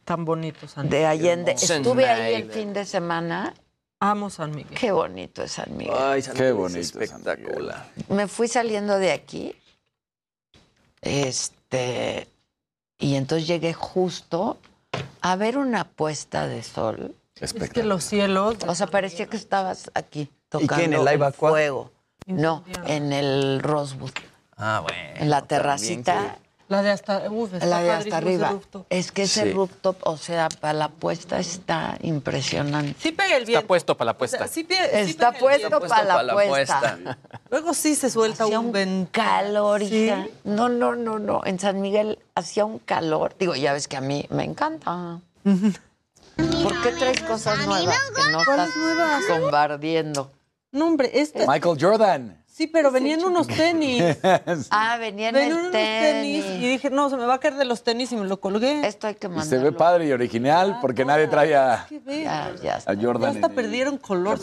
Tan 0.06 0.26
bonito, 0.26 0.68
San 0.68 0.90
de 0.90 1.06
Allende. 1.06 1.54
Estuve 1.54 2.06
ahí 2.10 2.34
el 2.36 2.52
fin 2.52 2.74
de 2.74 2.86
semana. 2.86 3.54
Amo 4.00 4.30
San 4.30 4.52
Miguel. 4.54 4.78
Qué 4.78 4.92
bonito 4.92 5.44
es 5.44 5.54
San 5.54 5.78
Miguel. 5.78 5.96
Ay, 5.98 6.22
San 6.22 6.36
Qué 6.36 6.52
bonito, 6.52 6.80
Espectacular. 6.80 7.88
me 8.10 8.28
fui 8.28 8.48
saliendo 8.50 9.00
de 9.00 9.14
aquí. 9.14 9.56
Este. 11.02 12.28
Y 13.00 13.16
entonces 13.16 13.48
llegué 13.48 13.74
justo 13.74 14.58
a 15.22 15.36
ver 15.36 15.58
una 15.58 15.86
puesta 15.86 16.48
de 16.48 16.64
sol. 16.64 17.16
Es 17.40 17.54
que 17.54 17.84
los 17.84 18.04
cielos. 18.04 18.58
O 18.68 18.76
sea, 18.76 18.88
parecía 18.88 19.28
que 19.28 19.38
estabas 19.38 19.90
aquí 19.94 20.22
¿Y 20.22 20.30
tocando 20.50 20.76
qué, 20.76 20.84
en 20.84 20.94
el 20.94 21.08
Aqua? 21.08 21.32
fuego. 21.32 21.92
No, 22.26 22.64
en 22.86 23.12
el 23.12 23.60
Rosewood, 23.62 24.12
Ah, 24.56 24.80
bueno. 24.82 24.98
en 25.16 25.30
la 25.30 25.42
también 25.42 25.48
terracita, 25.48 26.38
La 26.74 26.82
de 26.82 26.90
hasta. 26.90 27.30
Uf, 27.30 27.54
está 27.54 27.66
la 27.68 27.82
de 27.84 27.92
hasta 27.92 28.10
padrísimo 28.10 28.46
ese 28.46 28.46
arriba. 28.46 28.86
Es 28.90 29.12
que 29.12 29.24
ese 29.24 29.44
Sí. 29.44 29.52
rooftop, 29.54 29.98
o 30.08 30.18
sea, 30.18 30.50
para 30.50 30.74
la 30.74 30.90
puesta 30.90 31.40
está 31.40 31.98
impresionante. 32.02 32.96
Sí 33.00 33.12
pega 33.12 33.38
el 33.38 33.46
viento. 33.46 33.60
Está 33.60 33.68
puesto 33.68 33.96
para 33.96 34.06
la 34.08 34.12
O 34.14 34.18
puesta. 34.18 34.38
sea, 34.40 34.48
sí 34.48 34.64
pie- 34.64 34.90
sí 35.06 35.12
Está 35.12 35.34
puesto 35.34 35.80
para 35.82 36.04
la, 36.04 36.16
pa' 36.16 36.24
la 36.24 36.34
puesta. 36.34 36.80
puesta. 36.80 37.18
Luego 37.52 37.74
sí 37.76 37.94
se 37.94 38.10
suelta 38.10 38.46
Hacía 38.46 38.60
un, 38.60 38.76
un 38.76 39.06
calor. 39.12 39.82
No, 40.46 40.68
no, 40.68 40.96
no, 40.96 41.20
no. 41.20 41.42
En 41.46 41.60
San 41.60 41.80
Miguel 41.80 42.18
hacía 42.34 42.66
un 42.66 42.80
calor. 42.80 43.36
Digo, 43.38 43.54
ya 43.56 43.74
ves 43.74 43.88
que 43.88 43.98
a 43.98 44.02
mí 44.02 44.26
me 44.32 44.44
encanta. 44.44 45.20
¿Por 45.44 46.82
qué 46.82 46.92
traes 46.98 47.22
cosas 47.22 47.66
nuevas 47.68 47.96
que 48.16 48.32
no 48.32 48.44
¿Cuáles 48.44 48.68
estás 48.70 48.78
nuevas? 48.78 49.24
bombardeando? 49.30 50.32
No, 50.72 50.88
hombre, 50.88 51.12
este. 51.14 51.46
Michael 51.48 51.78
Jordan. 51.80 52.43
Sí, 52.56 52.68
pero 52.68 52.92
venían 52.92 53.24
unos 53.26 53.48
tenis. 53.48 54.04
Ah, 54.70 54.98
venía 55.00 55.30
en 55.30 55.36
Venían 55.36 55.52
el 55.52 55.58
unos 55.58 55.72
tenis. 55.72 56.44
tenis. 56.46 56.62
Y 56.64 56.68
dije, 56.70 56.90
no, 56.92 57.10
se 57.10 57.18
me 57.18 57.26
va 57.26 57.34
a 57.36 57.40
caer 57.40 57.56
de 57.56 57.66
los 57.66 57.84
tenis 57.84 58.12
y 58.12 58.16
me 58.16 58.28
lo 58.28 58.40
colgué. 58.40 58.86
Esto 58.88 59.08
hay 59.08 59.16
que 59.16 59.26
Y 59.26 59.30
se 59.32 59.36
mandarlo. 59.36 59.64
ve 59.66 59.72
padre 59.72 60.08
y 60.08 60.12
original 60.12 60.78
porque 60.80 61.04
nadie 61.04 61.28
trae 61.28 61.56
a. 61.56 61.88
Ya, 61.90 62.54
ya 62.62 62.76
a 62.76 62.78
está. 62.78 62.94
Ya 62.94 63.02
Jordan. 63.02 63.36
hasta 63.36 63.50
perdieron 63.50 63.98
color. 63.98 64.40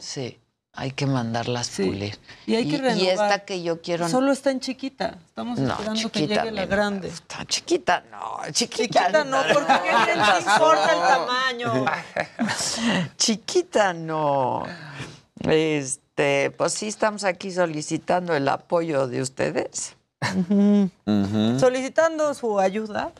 Sí, 0.00 0.38
hay 0.74 0.90
que 0.90 1.06
mandarlas 1.06 1.66
Sí. 1.68 1.84
pulir. 1.84 2.18
Y 2.46 2.56
hay 2.56 2.64
que 2.68 2.76
y 2.76 2.78
renovar. 2.78 3.08
esta 3.12 3.38
que 3.44 3.62
yo 3.62 3.80
quiero... 3.82 4.08
Solo 4.08 4.32
está 4.32 4.50
en 4.50 4.58
chiquita. 4.60 5.18
Estamos 5.26 5.58
no, 5.58 5.70
esperando 5.74 6.10
que 6.10 6.20
chiquita. 6.20 6.42
llegue 6.44 6.50
la 6.56 6.66
grande. 6.66 7.08
Está 7.08 7.44
chiquita, 7.44 8.02
no. 8.10 8.38
Chiquita, 8.52 9.04
Chiquita 9.04 9.24
no, 9.24 9.36
porque 9.52 9.72
¿qué 9.72 10.12
te 10.14 10.40
importa 10.50 10.92
el 10.92 11.00
tamaño? 11.68 11.84
Chiquita 13.16 13.92
no. 13.92 14.64
Este, 15.40 16.01
pues 16.56 16.72
sí 16.72 16.88
estamos 16.88 17.24
aquí 17.24 17.50
solicitando 17.50 18.34
el 18.34 18.48
apoyo 18.48 19.06
de 19.06 19.22
ustedes. 19.22 19.96
Solicitando 21.58 22.34
su 22.34 22.58
ayuda. 22.58 23.12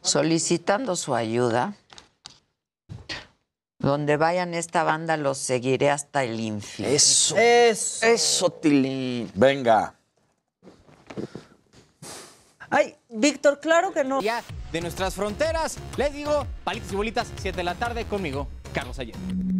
Solicitando 0.00 0.96
su 0.96 1.14
ayuda. 1.14 1.74
Donde 3.78 4.16
vayan 4.16 4.54
esta 4.54 4.82
banda 4.82 5.16
los 5.16 5.38
seguiré 5.38 5.90
hasta 5.90 6.22
el 6.24 6.38
infinito. 6.38 6.94
Eso. 6.94 7.36
Eso. 7.38 8.06
Eso, 8.06 8.50
Tilín. 8.50 9.30
Venga. 9.34 9.94
Ay, 12.68 12.94
Víctor, 13.08 13.58
claro 13.58 13.92
que 13.92 14.04
no. 14.04 14.20
Ya 14.20 14.44
de 14.70 14.80
nuestras 14.80 15.14
fronteras, 15.14 15.76
les 15.96 16.12
digo, 16.12 16.46
palitos 16.62 16.92
y 16.92 16.96
bolitas, 16.96 17.32
7 17.40 17.56
de 17.56 17.64
la 17.64 17.74
tarde 17.74 18.04
conmigo, 18.04 18.46
Carlos 18.72 18.98
Allende. 18.98 19.59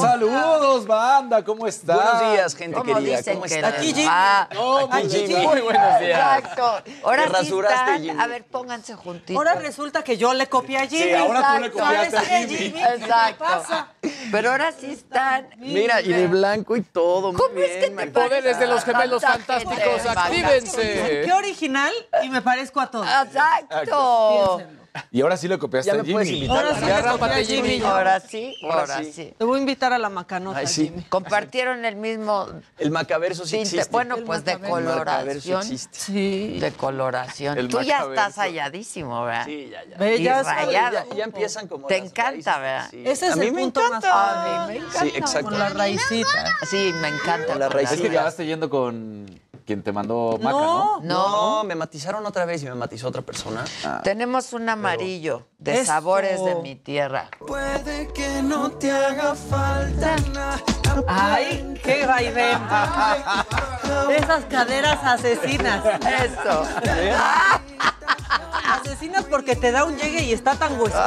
Saludos, 0.00 0.86
banda, 0.86 1.42
¿cómo 1.44 1.66
están? 1.66 1.96
Buenos 1.96 2.32
días, 2.32 2.54
gente 2.54 2.76
¿Cómo 2.76 2.94
querida. 2.94 3.16
dicen 3.18 3.34
¿Cómo 3.34 3.46
que 3.46 3.54
están? 3.54 3.72
Aquí 3.74 3.86
Jimmy. 3.94 4.06
Ah, 4.10 4.48
No, 4.52 4.78
Aquí 4.92 5.06
muy 5.06 5.10
Jimmy. 5.26 5.46
muy 5.46 5.60
buenos 5.60 6.00
días. 6.00 6.20
Exacto. 6.42 6.82
Ahora 7.04 7.22
Te 7.22 7.28
sí 7.28 7.34
rasuraste, 7.34 7.74
están- 7.80 8.02
Jimmy. 8.02 8.22
A 8.22 8.26
ver, 8.26 8.44
pónganse 8.44 8.94
juntitos. 8.94 9.36
Ahora 9.36 9.54
resulta 9.54 10.04
que 10.04 10.16
yo 10.16 10.34
le 10.34 10.46
copié 10.48 10.78
a 10.78 10.86
Jimmy. 10.86 11.02
Sí, 11.04 11.12
ahora 11.14 11.54
tú 11.54 11.60
le 11.60 11.66
Exacto. 11.68 11.84
copiaste 11.84 12.16
a 12.16 12.22
¿Sabes 12.22 12.46
qué, 12.46 12.56
Jimmy. 12.56 12.80
Exacto. 12.80 13.26
¿Qué 13.26 13.34
pasa? 13.44 13.88
Pero 14.30 14.50
ahora 14.50 14.72
sí 14.72 14.90
están. 14.92 15.48
Mira, 15.58 16.00
y 16.00 16.08
de 16.12 16.26
blanco 16.26 16.76
y 16.76 16.82
todo. 16.82 17.32
muy 17.32 17.40
¿Cómo 17.40 17.58
es 17.60 17.78
bien, 17.80 17.96
que 17.96 18.06
te. 18.06 18.10
Poderes 18.12 18.58
de 18.58 18.66
los 18.66 18.84
gemelos 18.84 19.22
fantásticos, 19.22 20.06
actívense. 20.06 21.22
Qué 21.24 21.32
original 21.32 21.92
y 22.22 22.28
me 22.28 22.42
parezco 22.42 22.80
a 22.80 22.90
todos. 22.90 23.06
Exacto. 23.24 24.62
Y 25.10 25.20
ahora 25.20 25.36
sí 25.36 25.48
le 25.48 25.58
copiaste 25.58 25.92
Ya 25.94 26.00
a 26.00 26.04
Jimmy. 26.04 26.28
invitar. 26.28 26.56
Ahora 26.64 26.74
sí 26.74 26.80
Ya 26.80 26.86
le 26.86 26.92
copié 26.94 27.08
a 27.08 27.12
rápate, 27.12 27.44
Jimmy. 27.44 27.68
Jimmy. 27.70 27.84
Ahora 27.84 28.20
sí, 28.20 28.56
ahora, 28.62 28.98
sí. 28.98 29.12
sí. 29.12 29.34
Te 29.38 29.44
voy 29.44 29.58
a 29.58 29.60
invitar 29.60 29.92
a 29.92 29.98
la 29.98 30.08
macanota, 30.08 30.58
Ay, 30.58 30.66
sí. 30.66 30.84
Jimmy. 30.84 31.02
Compartieron 31.04 31.84
el 31.84 31.96
mismo 31.96 32.46
El 32.78 32.90
macaverso 32.90 33.44
sí 33.44 33.52
tinte. 33.58 33.68
existe. 33.76 33.90
Bueno, 33.92 34.16
pues 34.24 34.44
de 34.44 34.58
coloración. 34.58 35.60
existe. 35.62 35.98
Sí. 35.98 36.58
De 36.60 36.72
coloración. 36.72 37.58
El 37.58 37.68
Tú 37.68 37.80
ya 37.82 37.98
macaverso. 37.98 38.22
estás 38.22 38.38
halladísimo, 38.38 39.24
¿verdad? 39.24 39.44
Sí, 39.46 39.68
ya, 39.70 39.84
ya. 39.84 39.96
Ve, 39.98 40.16
Y 40.16 40.22
ya, 40.22 40.42
rayado. 40.42 40.92
Ya, 41.10 41.16
ya 41.16 41.24
empiezan 41.24 41.68
como 41.68 41.86
Te 41.86 41.98
las 41.98 42.08
encanta, 42.10 42.30
raíces. 42.30 42.62
¿verdad? 42.62 42.88
Sí. 42.90 43.02
Ese 43.06 43.26
es 43.26 43.32
a 43.32 43.36
mí 43.36 43.46
el 43.46 43.52
me 43.52 43.60
punto 43.62 43.80
encanta. 43.86 44.08
más 44.14 44.36
A 44.36 44.66
mí 44.68 44.72
me 44.74 44.78
encanta. 44.86 45.00
Sí, 45.00 45.12
exacto. 45.16 45.48
Con 45.50 45.58
la 45.58 45.68
raicita. 45.70 46.56
Sí, 46.70 46.92
me 47.00 47.08
encanta. 47.08 47.54
La 47.56 47.66
con 47.66 47.74
raíz. 47.76 47.92
Es 47.92 48.00
que 48.00 48.08
acabaste 48.08 48.46
yendo 48.46 48.70
con 48.70 49.40
quien 49.66 49.82
te 49.82 49.92
mandó 49.92 50.38
Maca, 50.40 50.56
No. 50.56 51.00
¿no? 51.00 51.02
No. 51.02 51.28
No, 51.56 51.64
me 51.64 51.74
matizaron 51.74 52.24
otra 52.24 52.44
vez 52.46 52.62
y 52.62 52.66
me 52.66 52.74
matizó 52.74 53.08
otra 53.08 53.22
persona. 53.22 53.64
Tenemos 54.04 54.52
un 54.52 54.68
amarillo 54.68 55.46
de 55.58 55.84
sabores 55.84 56.42
de 56.44 56.54
mi 56.56 56.76
tierra. 56.76 57.28
Puede 57.46 58.12
que 58.12 58.42
no 58.42 58.70
te 58.70 58.90
haga 58.92 59.34
falta 59.34 60.16
nada. 60.32 60.62
Ay, 61.06 61.78
qué 61.82 62.06
vaivén. 62.06 62.58
Esas 64.16 64.44
caderas 64.46 64.98
asesinas. 65.02 65.84
Eso. 65.84 66.62
Asesinas 68.68 69.24
porque 69.24 69.54
te 69.56 69.70
da 69.72 69.84
un 69.84 69.96
llegue 69.96 70.22
y 70.24 70.32
está 70.32 70.54
tan 70.56 70.80
huesudo. 70.80 71.00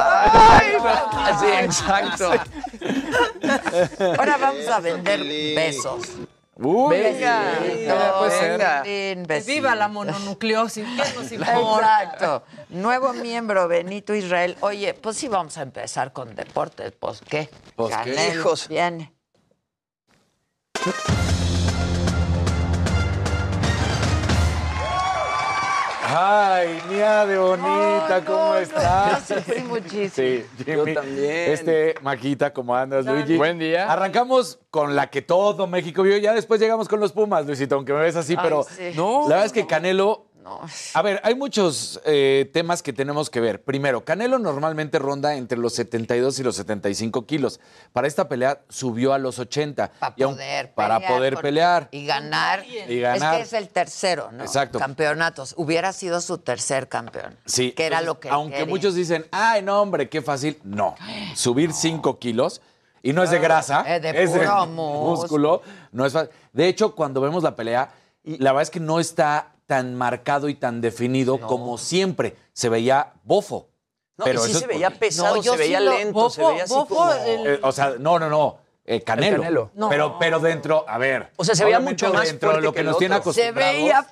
Sí, 1.39 1.45
exacto. 1.61 2.31
Ahora 4.17 4.37
vamos 4.37 4.67
a 4.67 4.79
vender 4.79 5.19
besos. 5.55 6.01
Uy, 6.61 6.97
Venga. 6.97 7.59
Puede 8.19 8.31
ser. 8.39 8.83
fin, 8.83 9.23
besitos. 9.25 9.55
Viva 9.55 9.75
la 9.75 9.87
mononucleosis. 9.87 10.85
¿Qué 10.85 11.13
nos 11.17 11.31
importa? 11.31 12.03
Exacto. 12.03 12.43
Nuevo 12.69 13.13
miembro, 13.13 13.67
Benito 13.69 14.13
Israel. 14.13 14.57
Oye, 14.59 14.93
pues 14.93 15.15
sí 15.15 15.29
vamos 15.29 15.57
a 15.57 15.61
empezar 15.61 16.11
con 16.11 16.35
deportes. 16.35 16.91
Pues 16.99 17.21
qué. 17.21 17.49
Pues, 17.75 17.95
¿qué? 18.03 18.13
Canelo 18.13 18.39
Hijos. 18.39 18.67
Viene. 18.67 19.13
Ay, 26.11 26.81
mía 26.89 27.23
de 27.27 27.37
bonita, 27.37 28.15
Ay, 28.15 28.21
¿cómo 28.25 28.37
no, 28.39 28.53
no, 28.53 28.57
estás? 28.57 29.29
yo 29.29 29.35
sufrí 29.35 29.61
muchísimo. 29.61 30.09
Sí, 30.15 30.43
Yo 30.65 30.83
Jimmy. 30.83 30.93
también. 30.95 31.51
Este, 31.51 31.93
Maquita, 32.01 32.51
¿cómo 32.51 32.75
andas, 32.75 33.05
Luigi? 33.05 33.37
Buen 33.37 33.59
día. 33.59 33.91
Arrancamos 33.91 34.57
con 34.71 34.95
la 34.95 35.11
que 35.11 35.21
todo 35.21 35.67
México 35.67 36.01
vio, 36.01 36.17
ya 36.17 36.33
después 36.33 36.59
llegamos 36.59 36.87
con 36.87 36.99
los 36.99 37.11
Pumas, 37.11 37.45
Luisito, 37.45 37.75
aunque 37.75 37.93
me 37.93 37.99
ves 37.99 38.15
así, 38.15 38.33
Ay, 38.33 38.39
pero 38.41 38.63
sí. 38.63 38.91
No. 38.95 39.21
la 39.23 39.27
verdad 39.35 39.45
es 39.45 39.53
que 39.53 39.67
Canelo 39.67 40.25
No. 40.49 40.61
A 40.95 41.01
ver, 41.03 41.19
hay 41.23 41.35
muchos 41.35 42.01
eh, 42.05 42.49
temas 42.53 42.81
que 42.81 42.91
tenemos 42.91 43.29
que 43.29 43.39
ver. 43.39 43.61
Primero, 43.61 44.03
Canelo 44.03 44.39
normalmente 44.39 44.97
ronda 44.97 45.35
entre 45.35 45.57
los 45.59 45.73
72 45.75 46.39
y 46.39 46.43
los 46.43 46.55
75 46.55 47.25
kilos. 47.27 47.59
Para 47.93 48.07
esta 48.07 48.27
pelea 48.27 48.61
subió 48.67 49.13
a 49.13 49.19
los 49.19 49.37
80. 49.37 49.91
Para 49.99 50.15
poder 50.15 50.73
Para 50.73 50.95
pelear 50.99 51.13
poder 51.17 51.33
con- 51.35 51.41
pelear. 51.43 51.87
Y 51.91 52.05
ganar. 52.07 52.65
Y 52.65 52.99
ganar. 52.99 53.35
Es 53.41 53.49
que 53.49 53.55
es 53.57 53.61
el 53.61 53.69
tercero, 53.69 54.31
¿no? 54.31 54.43
Exacto. 54.43 54.79
Campeonatos. 54.79 55.53
Hubiera 55.57 55.93
sido 55.93 56.19
su 56.21 56.39
tercer 56.39 56.89
campeón. 56.89 57.37
Sí. 57.45 57.71
Que 57.73 57.85
era 57.85 58.01
lo 58.01 58.19
que 58.19 58.29
Aunque 58.29 58.57
quería. 58.57 58.69
muchos 58.73 58.95
dicen, 58.95 59.27
ay, 59.31 59.61
no, 59.61 59.81
hombre, 59.81 60.09
qué 60.09 60.21
fácil. 60.21 60.59
No. 60.63 60.95
Subir 61.35 61.73
5 61.73 62.17
kilos. 62.17 62.61
Y 63.01 63.13
no 63.13 63.23
es 63.23 63.29
de 63.29 63.39
grasa, 63.39 63.81
es 63.95 64.01
de 64.01 64.09
es 64.23 64.33
de 64.33 64.45
músculo. 64.67 65.61
No 65.91 66.05
es 66.05 66.11
fácil. 66.13 66.31
De 66.51 66.67
hecho, 66.67 66.95
cuando 66.95 67.21
vemos 67.21 67.43
la 67.43 67.55
pelea, 67.55 67.91
la 68.23 68.51
verdad 68.51 68.63
es 68.63 68.69
que 68.69 68.79
no 68.81 68.99
está 68.99 69.53
tan 69.69 69.93
marcado 69.93 70.49
y 70.49 70.55
tan 70.55 70.81
definido 70.81 71.39
como 71.39 71.77
siempre. 71.77 72.35
Se 72.53 72.69
veía 72.69 73.13
bofo. 73.23 73.69
No, 74.17 74.25
y 74.25 74.29
sí 74.31 74.35
eso 74.35 74.45
se 74.47 74.65
es 74.65 74.67
veía 74.67 74.89
porque- 74.89 74.99
pesado, 75.05 75.35
No, 75.37 75.43
se 75.43 75.55
veía 75.57 75.77
sí 75.79 75.85
lento, 75.85 76.29
se 76.31 76.41
Bofo- 76.41 76.49
veía 76.49 76.63
así 76.63 76.73
Bofo, 76.73 76.95
como... 76.95 77.13
el- 77.13 77.47
Eh, 77.47 77.59
o 77.61 77.71
sea, 77.71 77.93
no, 77.99 78.17
no, 78.19 78.27
no. 78.29 78.57
eh, 78.83 79.01
Canelo. 79.03 79.35
El 79.35 79.41
Canelo. 79.41 79.71
No. 79.75 79.87
Pero, 79.89 80.17
pero 80.19 80.39
dentro, 80.39 80.83
a 80.89 80.97
ver. 80.97 81.29
O 81.37 81.45
sea, 81.45 81.53
se 81.53 81.63
veía 81.63 81.79
mucho 81.79 82.11
más 82.11 82.25
dentro 82.27 82.53
de 82.53 82.61
lo 82.61 82.71
que, 82.71 82.77
que 82.77 82.79
el 82.81 82.87
nos 82.87 82.97
tiene 82.97 83.15
otro. 83.15 83.31
Se 83.31 83.43
acostumbrados. 83.49 83.77
veía 83.77 84.07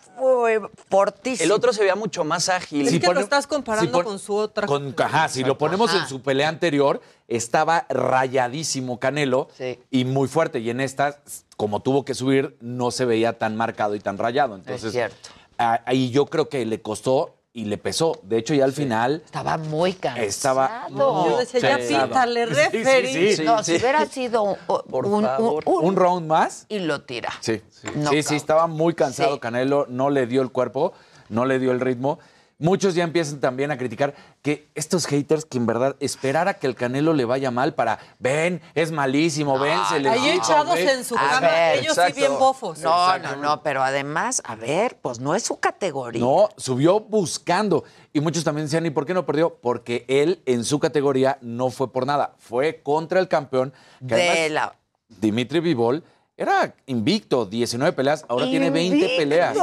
fortísimo. 0.90 1.44
El 1.46 1.52
otro 1.52 1.74
se 1.74 1.82
veía 1.82 1.96
mucho 1.96 2.24
más 2.24 2.48
ágil. 2.50 2.86
Es 2.86 2.94
Si 2.94 3.00
que 3.00 3.08
lo 3.12 3.20
estás 3.20 3.48
comparando 3.48 3.88
si 3.90 3.92
pon- 3.94 4.04
con 4.06 4.20
su 4.20 4.36
otra. 4.36 4.68
con- 4.68 4.94
ajá, 4.98 5.28
si 5.30 5.44
lo 5.44 5.58
ponemos 5.58 5.90
Ajá. 5.90 6.04
en 6.04 6.08
su 6.08 6.22
pelea 6.22 6.48
anterior, 6.48 7.02
estaba 7.28 7.86
rayadísimo 7.90 9.00
Canelo 9.00 9.48
Sí. 9.58 9.80
y 9.90 10.06
muy 10.06 10.28
fuerte. 10.28 10.60
Y 10.60 10.70
en 10.70 10.80
esta, 10.80 11.20
como 11.58 11.82
tuvo 11.82 12.06
que 12.06 12.14
subir, 12.14 12.56
no 12.62 12.92
se 12.92 13.06
veía 13.06 13.34
tan 13.38 13.56
marcado 13.56 13.96
y 13.96 14.00
tan 14.00 14.18
rayado. 14.18 14.56
Entonces, 14.56 14.92
cierto. 14.92 15.30
Ahí 15.58 16.10
yo 16.12 16.26
creo 16.28 16.50
que 16.50 16.66
le 16.66 16.82
costó 16.82 17.34
y 17.54 17.66
le 17.66 17.78
pesó. 17.80 18.20
De 18.24 18.38
hecho, 18.38 18.54
ya 18.54 18.66
al 18.66 18.74
final 18.74 19.24
Estaba 19.26 19.58
muy 19.58 19.94
cansado. 19.94 20.28
estaba. 20.28 20.88
Yo 20.90 21.38
decía, 21.40 21.60
ya 21.80 22.06
pítale, 22.08 22.48
Sí, 22.72 23.36
sí, 23.36 23.44
no, 23.44 23.64
si 23.64 23.76
hubiera 23.78 24.06
sido 24.06 24.44
un, 24.44 24.58
un- 24.68 25.26
un- 25.26 25.86
Un 25.86 25.96
round 25.96 26.28
más. 26.28 26.66
y 26.70 26.80
lo 26.80 27.02
tira. 27.02 27.34
Sí, 27.42 27.62
sí, 27.72 27.88
Knockout. 27.96 28.14
sí, 28.14 28.24
sí, 28.24 28.36
estaba 28.36 28.68
muy 28.68 28.94
cansado 28.94 29.34
Sí. 29.34 29.40
Canelo, 29.40 29.88
no 29.90 30.12
le 30.12 30.28
dio 30.28 30.44
el 30.44 30.52
cuerpo, 30.52 30.94
no 31.30 31.46
le 31.46 31.58
dio 31.58 31.72
el 31.72 31.80
ritmo. 31.80 32.20
Muchos 32.60 32.96
ya 32.96 33.04
empiezan 33.04 33.40
también 33.40 33.70
a 33.70 33.78
criticar 33.78 34.16
que 34.42 34.68
estos 34.74 35.06
haters 35.06 35.46
que 35.46 35.60
en 35.60 35.68
verdad 35.68 35.96
esperar 36.00 36.48
a 36.48 36.56
que 36.56 36.66
el 36.66 36.74
Canelo 36.74 37.14
le 37.14 37.24
vaya 37.24 37.52
mal 37.52 37.76
para, 37.76 38.00
ven, 38.18 38.62
es 38.74 38.92
malísimo, 38.92 39.60
ven, 39.60 39.78
se 39.90 40.00
le 40.00 40.10
Ahí 40.10 40.30
echados 40.30 40.76
en 40.80 41.04
su 41.04 41.16
A 41.16 41.22
cama, 41.22 41.48
ver, 41.48 41.80
ellos 41.80 41.90
exacto. 41.90 42.16
sí 42.16 42.20
bien 42.20 42.40
bofos. 42.40 42.80
No, 42.80 43.20
no, 43.20 43.36
no, 43.36 43.62
pero 43.62 43.84
además, 43.84 44.42
a 44.44 44.56
ver, 44.56 44.98
pues 45.02 45.20
no 45.20 45.36
es 45.36 45.44
su 45.44 45.60
categoría. 45.60 46.20
No, 46.20 46.50
subió 46.58 47.00
buscando. 47.00 47.84
Y 48.12 48.22
muchos 48.22 48.44
también 48.44 48.66
decían, 48.66 48.88
¿y 48.88 48.90
por 48.90 49.06
qué 49.06 49.14
no 49.14 49.26
perdió? 49.28 49.56
Porque 49.62 50.04
él 50.08 50.42
en 50.48 50.64
su 50.64 50.80
categoría 50.80 51.38
no 51.42 51.70
fue 51.70 51.94
por 51.94 52.08
nada, 52.08 52.34
fue 52.40 52.82
contra 52.82 53.20
el 53.20 53.28
campeón. 53.28 53.72
Que 54.00 54.16
de 54.16 54.30
además, 54.30 54.52
la. 54.52 54.76
Dimitri 55.10 55.60
Vivol 55.60 56.04
era 56.36 56.74
invicto, 56.88 57.46
19 57.46 57.94
peleas, 57.94 58.26
ahora 58.28 58.46
tiene 58.46 58.72
20 58.72 58.96
¡Invicto! 58.96 59.18
peleas. 59.18 59.58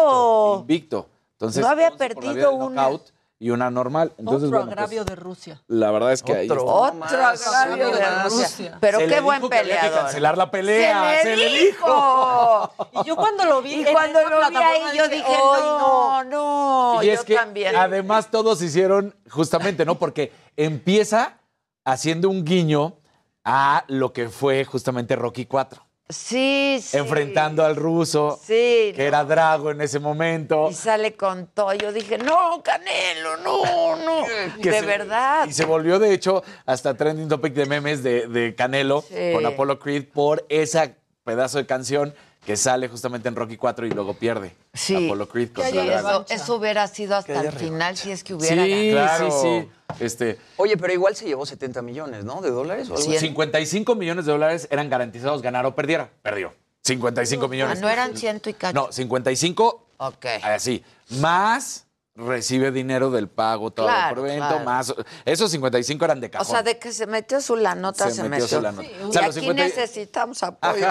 Invicto. 0.61 1.09
Entonces, 1.35 1.63
No 1.63 1.69
había 1.69 1.89
11 1.89 1.99
por 1.99 2.25
la 2.25 2.33
vía 2.33 2.43
perdido 2.45 2.71
knockout 2.71 3.11
Y 3.41 3.51
una 3.51 3.71
normal. 3.71 4.13
Entonces, 4.17 4.45
Otro 4.49 4.59
bueno, 4.61 4.65
pues, 4.67 4.73
agravio 4.79 5.05
de 5.05 5.17
Rusia. 5.17 5.61
la 5.67 5.91
verdad 5.91 6.13
es 6.13 6.23
que 6.23 6.33
ahí 6.35 6.49
Otro. 6.49 6.61
está. 6.61 6.73
Otro 6.73 6.95
más, 6.95 7.47
agravio 7.47 7.91
de. 7.91 8.23
Rusia. 8.25 8.79
Pero 8.81 8.99
Se 9.01 9.07
qué 9.09 9.21
buen 9.21 9.39
dijo 9.41 9.51
que 9.51 9.59
había 9.59 9.75
que 9.75 9.81
peleador. 9.81 10.01
cancelar 10.05 10.39
la 10.39 10.51
pelea, 10.51 11.15
Se 11.17 11.23
se 11.23 11.37
le 11.37 11.51
le 11.51 11.59
dijo. 11.67 12.71
Y 13.03 13.05
yo 13.07 13.17
cuando 13.17 13.45
lo 13.45 13.61
vi. 13.61 13.75
Y 13.75 13.87
en 13.87 13.93
cuando 13.93 14.21
lo 14.31 14.49
vi 14.49 14.57
ahí, 14.57 14.97
yo 14.97 15.09
dije, 15.09 15.37
no, 15.43 16.25
no, 16.25 17.03
y 17.03 17.07
yo 17.07 17.13
es 17.13 17.25
que 17.25 17.35
también. 17.35 17.75
además 17.77 18.31
todos 18.31 18.63
hicieron 18.63 19.15
justamente, 19.29 19.85
¿no? 19.85 19.99
Porque 19.99 20.33
empieza 20.57 21.39
haciendo 21.85 22.31
un 22.31 22.45
guiño 22.45 22.97
a 23.45 23.85
lo 23.89 24.13
que 24.13 24.29
fue 24.31 24.65
justamente 24.65 25.17
Rocky 25.17 25.45
4. 25.45 25.85
Sí, 26.09 26.79
sí. 26.83 26.99
Enfrentando 26.99 27.65
al 27.65 27.77
ruso, 27.77 28.39
Sí, 28.43 28.93
que 28.95 29.07
era 29.07 29.25
Drago 29.25 29.71
en 29.71 29.81
ese 29.81 29.99
momento. 29.99 30.69
Y 30.71 30.75
sale 30.75 31.15
con 31.15 31.47
todo. 31.47 31.73
Yo 31.73 31.93
dije, 31.93 32.19
no, 32.19 32.63
Canelo, 32.63 33.39
no, 33.39 33.97
no. 33.97 34.27
de 34.59 34.71
se- 34.73 34.83
verdad. 34.83 35.47
Y 35.49 35.53
se 35.53 35.65
volvió, 35.65 35.99
de 35.99 36.13
hecho, 36.13 36.43
hasta 36.67 36.95
trending 36.95 37.29
topic 37.29 37.55
de 37.55 37.65
memes 37.67 38.03
de, 38.03 38.27
de 38.29 38.55
Canelo 38.55 39.03
Sí. 39.03 39.33
con 39.33 39.47
Apollo 39.47 39.79
Creed 39.79 40.05
por 40.13 40.45
ese 40.51 40.95
pedazo 41.25 41.57
de 41.57 41.65
canción 41.67 42.15
que 42.45 42.57
sale 42.57 42.89
justamente 42.89 43.29
en 43.29 43.37
Rocky 43.37 43.57
4 43.57 43.87
y 43.87 43.91
luego 43.91 44.15
pierde. 44.15 44.55
Sí. 44.75 45.07
Apollo 45.07 45.29
Creed 45.29 45.53
contra 45.53 45.69
eso, 45.99 46.27
eso 46.29 46.55
hubiera 46.57 46.87
sido 46.89 47.17
hasta 47.17 47.41
el 47.41 47.53
final 47.53 47.97
si 47.97 48.11
es 48.11 48.23
que 48.23 48.35
hubiera 48.35 48.65
Sí, 48.65 48.91
ganado. 48.93 49.31
sí, 49.31 49.49
sí. 49.63 49.69
Este, 50.05 50.39
Oye, 50.57 50.77
pero 50.77 50.93
igual 50.93 51.15
se 51.17 51.27
llevó 51.27 51.47
70 51.47 51.81
millones, 51.83 52.25
¿no? 52.25 52.41
De 52.41 52.51
dólares 52.51 52.91
o 52.91 52.97
algo 52.97 53.09
así. 53.11 53.19
55 53.19 53.95
millones 53.95 54.27
de 54.27 54.33
dólares 54.33 54.69
eran 54.71 54.91
garantizados 54.91 55.41
ganar 55.43 55.65
o 55.67 55.75
perdiera. 55.75 56.11
Perdió. 56.23 56.53
55 56.83 57.45
Ah, 57.45 57.49
millones. 57.49 57.81
no 57.81 57.89
eran 57.89 58.17
ciento 58.17 58.51
y 58.51 58.55
cacho. 58.55 58.75
No, 58.75 58.93
55, 58.93 59.87
Ok. 59.99 60.27
así. 60.43 60.85
Más 61.21 61.87
recibe 62.17 62.71
dinero 62.71 63.11
del 63.11 63.29
pago, 63.29 63.73
todo 63.73 63.87
Claro, 63.87 64.15
por 64.17 64.29
evento, 64.29 64.47
claro. 64.49 64.65
más. 64.65 64.95
Esos 65.25 65.51
55 65.51 66.05
eran 66.05 66.21
de 66.21 66.29
O 66.29 66.31
cajón. 66.31 66.47
sea, 66.47 66.63
de 66.63 66.79
que 66.79 66.93
se 66.93 67.07
metió 67.07 67.41
su 67.41 67.57
la 67.57 67.75
nota, 67.75 68.09
Se 68.09 68.17
se, 68.17 68.23
metió 68.23 68.45
metió. 68.45 68.59
su 68.59 68.63
lanota. 68.63 68.87
Sí, 68.89 68.95
O 69.03 69.03
y 69.03 69.07
los 69.07 69.17
aquí 69.17 69.33
50 69.33 69.65
necesitamos 69.65 70.43
apoyo. 70.45 70.87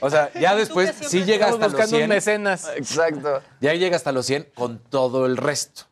O 0.00 0.10
sea, 0.10 0.32
ya 0.34 0.56
después 0.56 0.92
sí 1.08 1.22
llega 1.24 1.46
hasta 1.46 1.58
los 1.58 1.72
buscando 1.72 1.96
un 1.96 2.00
100. 2.00 2.08
mecenas. 2.08 2.68
Exacto. 2.76 3.42
Ya 3.60 3.74
llega 3.74 3.96
hasta 3.96 4.10
los 4.12 4.26
100 4.26 4.50
con 4.54 4.78
todo 4.80 5.26
el 5.26 5.36
resto. 5.36 5.82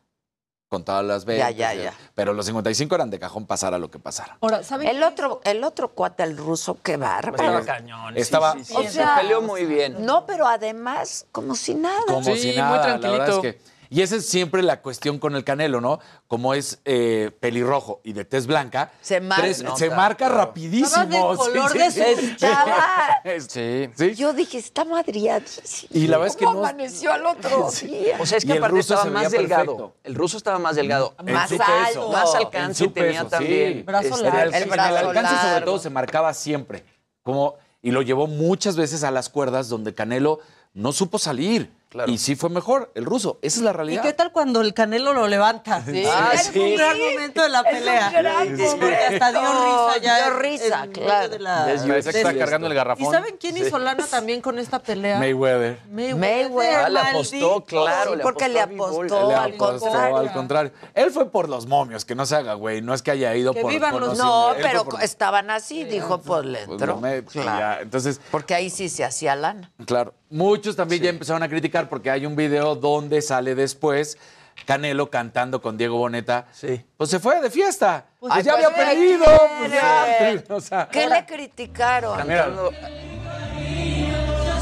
con 0.67 0.83
todas 0.83 1.05
las 1.05 1.23
Ya, 1.23 1.27
ventas. 1.27 1.55
ya, 1.55 1.75
y- 1.75 1.83
ya. 1.83 1.93
Pero 2.15 2.33
los 2.33 2.45
55 2.47 2.95
eran 2.95 3.09
de 3.09 3.17
cajón 3.17 3.45
pasara 3.45 3.77
lo 3.77 3.89
que 3.89 3.97
pasara. 3.99 4.37
Ahora, 4.41 4.61
¿saben 4.63 4.87
El 4.89 5.03
otro, 5.03 5.39
el 5.45 5.63
otro 5.63 5.89
cuate, 5.89 6.23
el 6.23 6.35
ruso, 6.35 6.79
qué 6.83 6.97
bárbaro. 6.97 7.59
Estaba 7.59 7.61
cañón. 7.63 8.17
Estaba- 8.17 8.53
Sí, 8.55 8.65
sí, 8.65 8.73
sí. 8.73 8.75
O 8.75 8.89
se 8.91 9.05
peleó 9.21 9.41
muy 9.41 9.63
bien. 9.65 10.03
No, 10.05 10.25
pero 10.25 10.47
además, 10.47 11.27
como 11.31 11.55
si 11.55 11.75
nada. 11.75 12.01
Como 12.07 12.23
Sí, 12.35 12.37
si 12.39 12.47
muy 12.47 12.55
nada, 12.57 12.71
la 12.75 12.81
verdad 12.87 12.99
tranquilito. 12.99 13.47
es 13.47 13.53
que- 13.53 13.74
y 13.89 14.01
esa 14.01 14.15
es 14.17 14.25
siempre 14.27 14.63
la 14.63 14.81
cuestión 14.81 15.19
con 15.19 15.35
el 15.35 15.43
Canelo, 15.43 15.81
¿no? 15.81 15.99
Como 16.27 16.53
es 16.53 16.79
eh, 16.85 17.31
pelirrojo 17.39 18.01
y 18.03 18.13
de 18.13 18.25
tez 18.25 18.47
blanca, 18.47 18.91
Se 19.01 19.19
marca. 19.21 19.43
tres- 19.43 19.63
Nota, 19.63 19.77
se 19.77 19.89
marca 19.89 20.15
claro. 20.27 20.35
rapidísimo. 20.37 20.85
Estaba 20.85 21.05
de 21.05 21.37
color 21.37 21.73
de 21.73 21.91
su- 21.91 22.01
Estaba- 22.01 22.77
Es- 23.23 23.45
Sí. 23.49 23.89
sí. 23.95 24.15
Yo 24.15 24.33
dije, 24.33 24.57
está 24.57 24.83
madriadísimo. 24.85 25.89
Y 25.93 26.07
la 26.07 26.17
verdad 26.17 26.31
es 26.33 26.37
que 26.37 26.45
¿Cómo 26.45 26.61
no- 26.61 26.65
amaneció 26.67 27.11
al 27.13 27.25
otro 27.25 27.69
día? 27.81 28.17
O 28.19 28.25
sea, 28.25 28.37
es 28.37 28.45
que 28.45 28.51
el 28.53 28.57
aparte 28.59 28.75
ruso 28.77 28.93
estaba 28.95 29.11
más 29.11 29.31
delgado. 29.31 29.65
perfecto. 29.77 29.95
El 30.03 30.15
ruso 30.15 30.37
estaba 30.37 30.59
más 30.59 30.75
delgado. 30.75 31.15
En 31.25 31.33
Más 31.33 31.49
su 31.49 31.55
alto. 31.61 32.11
Más 32.11 32.29
En 32.31 32.37
alcance 32.37 32.83
su 32.85 32.91
tenía 32.91 33.23
peso, 33.23 33.27
también. 33.27 33.73
sí. 33.73 33.83
Brazo 33.83 34.07
Este, 34.09 34.23
largo. 34.23 34.39
El, 34.39 34.63
El 34.63 34.69
brazo 34.69 34.89
el 34.99 35.07
alcance 35.07 35.41
sobre 35.49 35.65
todo 35.65 35.79
se 35.79 35.89
marcaba 35.89 36.33
siempre. 36.33 36.83
Como, 37.23 37.55
y 37.81 37.91
lo 37.91 38.01
llevó 38.01 38.27
muchas 38.27 38.75
veces 38.75 39.03
a 39.03 39.11
las 39.11 39.29
cuerdas 39.29 39.69
donde 39.69 39.93
Canelo 39.93 40.39
no 40.73 40.91
supo 40.91 41.17
salir. 41.17 41.71
Claro. 41.95 42.11
Y 42.11 42.17
sí 42.17 42.35
fue 42.35 42.49
mejor, 42.49 42.91
el 42.93 43.05
ruso. 43.05 43.39
Esa 43.41 43.59
es 43.59 43.63
la 43.63 43.69
¿Y 43.69 43.73
realidad. 43.73 44.01
qué 44.03 44.11
tal 44.11 44.33
cuando 44.33 44.59
el 44.59 44.73
Canelo 44.73 45.13
lo 45.13 45.27
levanta? 45.29 45.81
Sí. 45.85 46.03
Ah, 46.05 46.31
Es 46.33 46.47
sí. 46.47 46.59
un 46.59 46.75
gran 46.75 46.97
momento 46.99 47.41
de 47.41 47.47
la 47.49 47.59
Es 47.61 47.65
un 47.65 47.71
pelea. 47.71 48.09
gran 48.11 48.57
Sí, 48.57 48.63
porque 48.77 48.95
hasta 48.95 49.31
dio 49.31 49.41
risa 49.41 49.97
ya. 50.01 50.17
Dio 50.25 50.37
risa, 50.39 50.83
en 50.83 50.91
claro. 50.91 51.29
de 51.29 51.39
la- 51.39 51.65
que 51.67 51.79
Sí, 52.03 52.09
está 52.17 52.33
cargando 52.37 52.67
el 52.67 52.73
¿Y 52.73 52.75
garrafón. 52.75 53.13
saben 53.13 53.37
quién 53.39 53.55
hizo 53.55 53.79
lana 53.79 54.05
también 54.07 54.41
con 54.41 54.59
esta 54.59 54.79
pelea? 54.79 55.19
Mayweather. 55.19 55.79
Mayweather. 55.89 56.75
Ah, 56.85 56.89
le 56.89 56.99
apostó, 56.99 57.63
claro. 57.63 58.11
Sí, 58.11 58.17
le 58.17 58.23
porque 58.23 58.49
le 58.49 58.59
apostó, 58.59 59.29
al 59.33 59.55
contrario. 59.55 60.17
al 60.17 60.33
contrario. 60.33 60.71
Él 60.93 61.11
fue 61.11 61.31
por 61.31 61.47
los 61.47 61.65
momios, 61.65 62.03
que 62.03 62.13
no 62.15 62.25
se 62.25 62.35
haga, 62.35 62.55
güey. 62.55 62.81
No 62.81 62.93
es 62.93 63.01
que 63.01 63.11
haya 63.11 63.33
ido 63.35 63.53
Que 63.53 63.61
por. 63.61 63.71
vivan 63.71 63.91
por 63.93 64.01
los- 64.01 64.17
No, 64.17 64.49
Él 64.53 64.55
fue 64.61 64.69
pero 64.69 64.83
por- 64.85 65.01
estaban 65.01 65.49
así, 65.49 65.85
dijo, 65.85 66.19
pues 66.19 66.43
le 66.45 66.65
pues, 66.65 66.81
entró. 66.81 66.99
y. 67.33 67.81
Entonces, 67.81 68.19
Porque 68.31 68.53
ahí 68.53 68.69
sí 68.69 68.89
se 68.89 69.05
hacía 69.05 69.35
lana. 69.37 69.71
Claro. 69.85 70.13
Muchos 70.29 70.75
también 70.75 71.01
ya 71.03 71.09
empezaron 71.09 71.43
a 71.43 71.49
criticar 71.49 71.87
porque 71.87 72.09
hay 72.09 72.25
un 72.25 72.35
video 72.35 72.75
donde 72.75 73.21
sale 73.21 73.55
después 73.55 74.17
Canelo 74.65 75.09
cantando 75.09 75.61
con 75.61 75.77
Diego 75.77 75.97
Boneta. 75.97 76.47
Sí. 76.51 76.83
Pues 76.97 77.09
se 77.09 77.19
fue 77.19 77.41
de 77.41 77.49
fiesta. 77.49 78.05
Pues, 78.19 78.33
ya 78.43 78.53
pues, 78.53 78.65
había 78.65 78.69
¿qué 78.69 78.85
perdido. 78.85 79.25
Pues 79.59 79.71
ya. 79.71 80.05
quieren? 80.17 80.43
O 80.49 80.61
sea, 80.61 80.87
¿Qué 80.91 81.07
le 81.07 81.25
criticaron? 81.25 82.17
Cantando- 82.17 82.71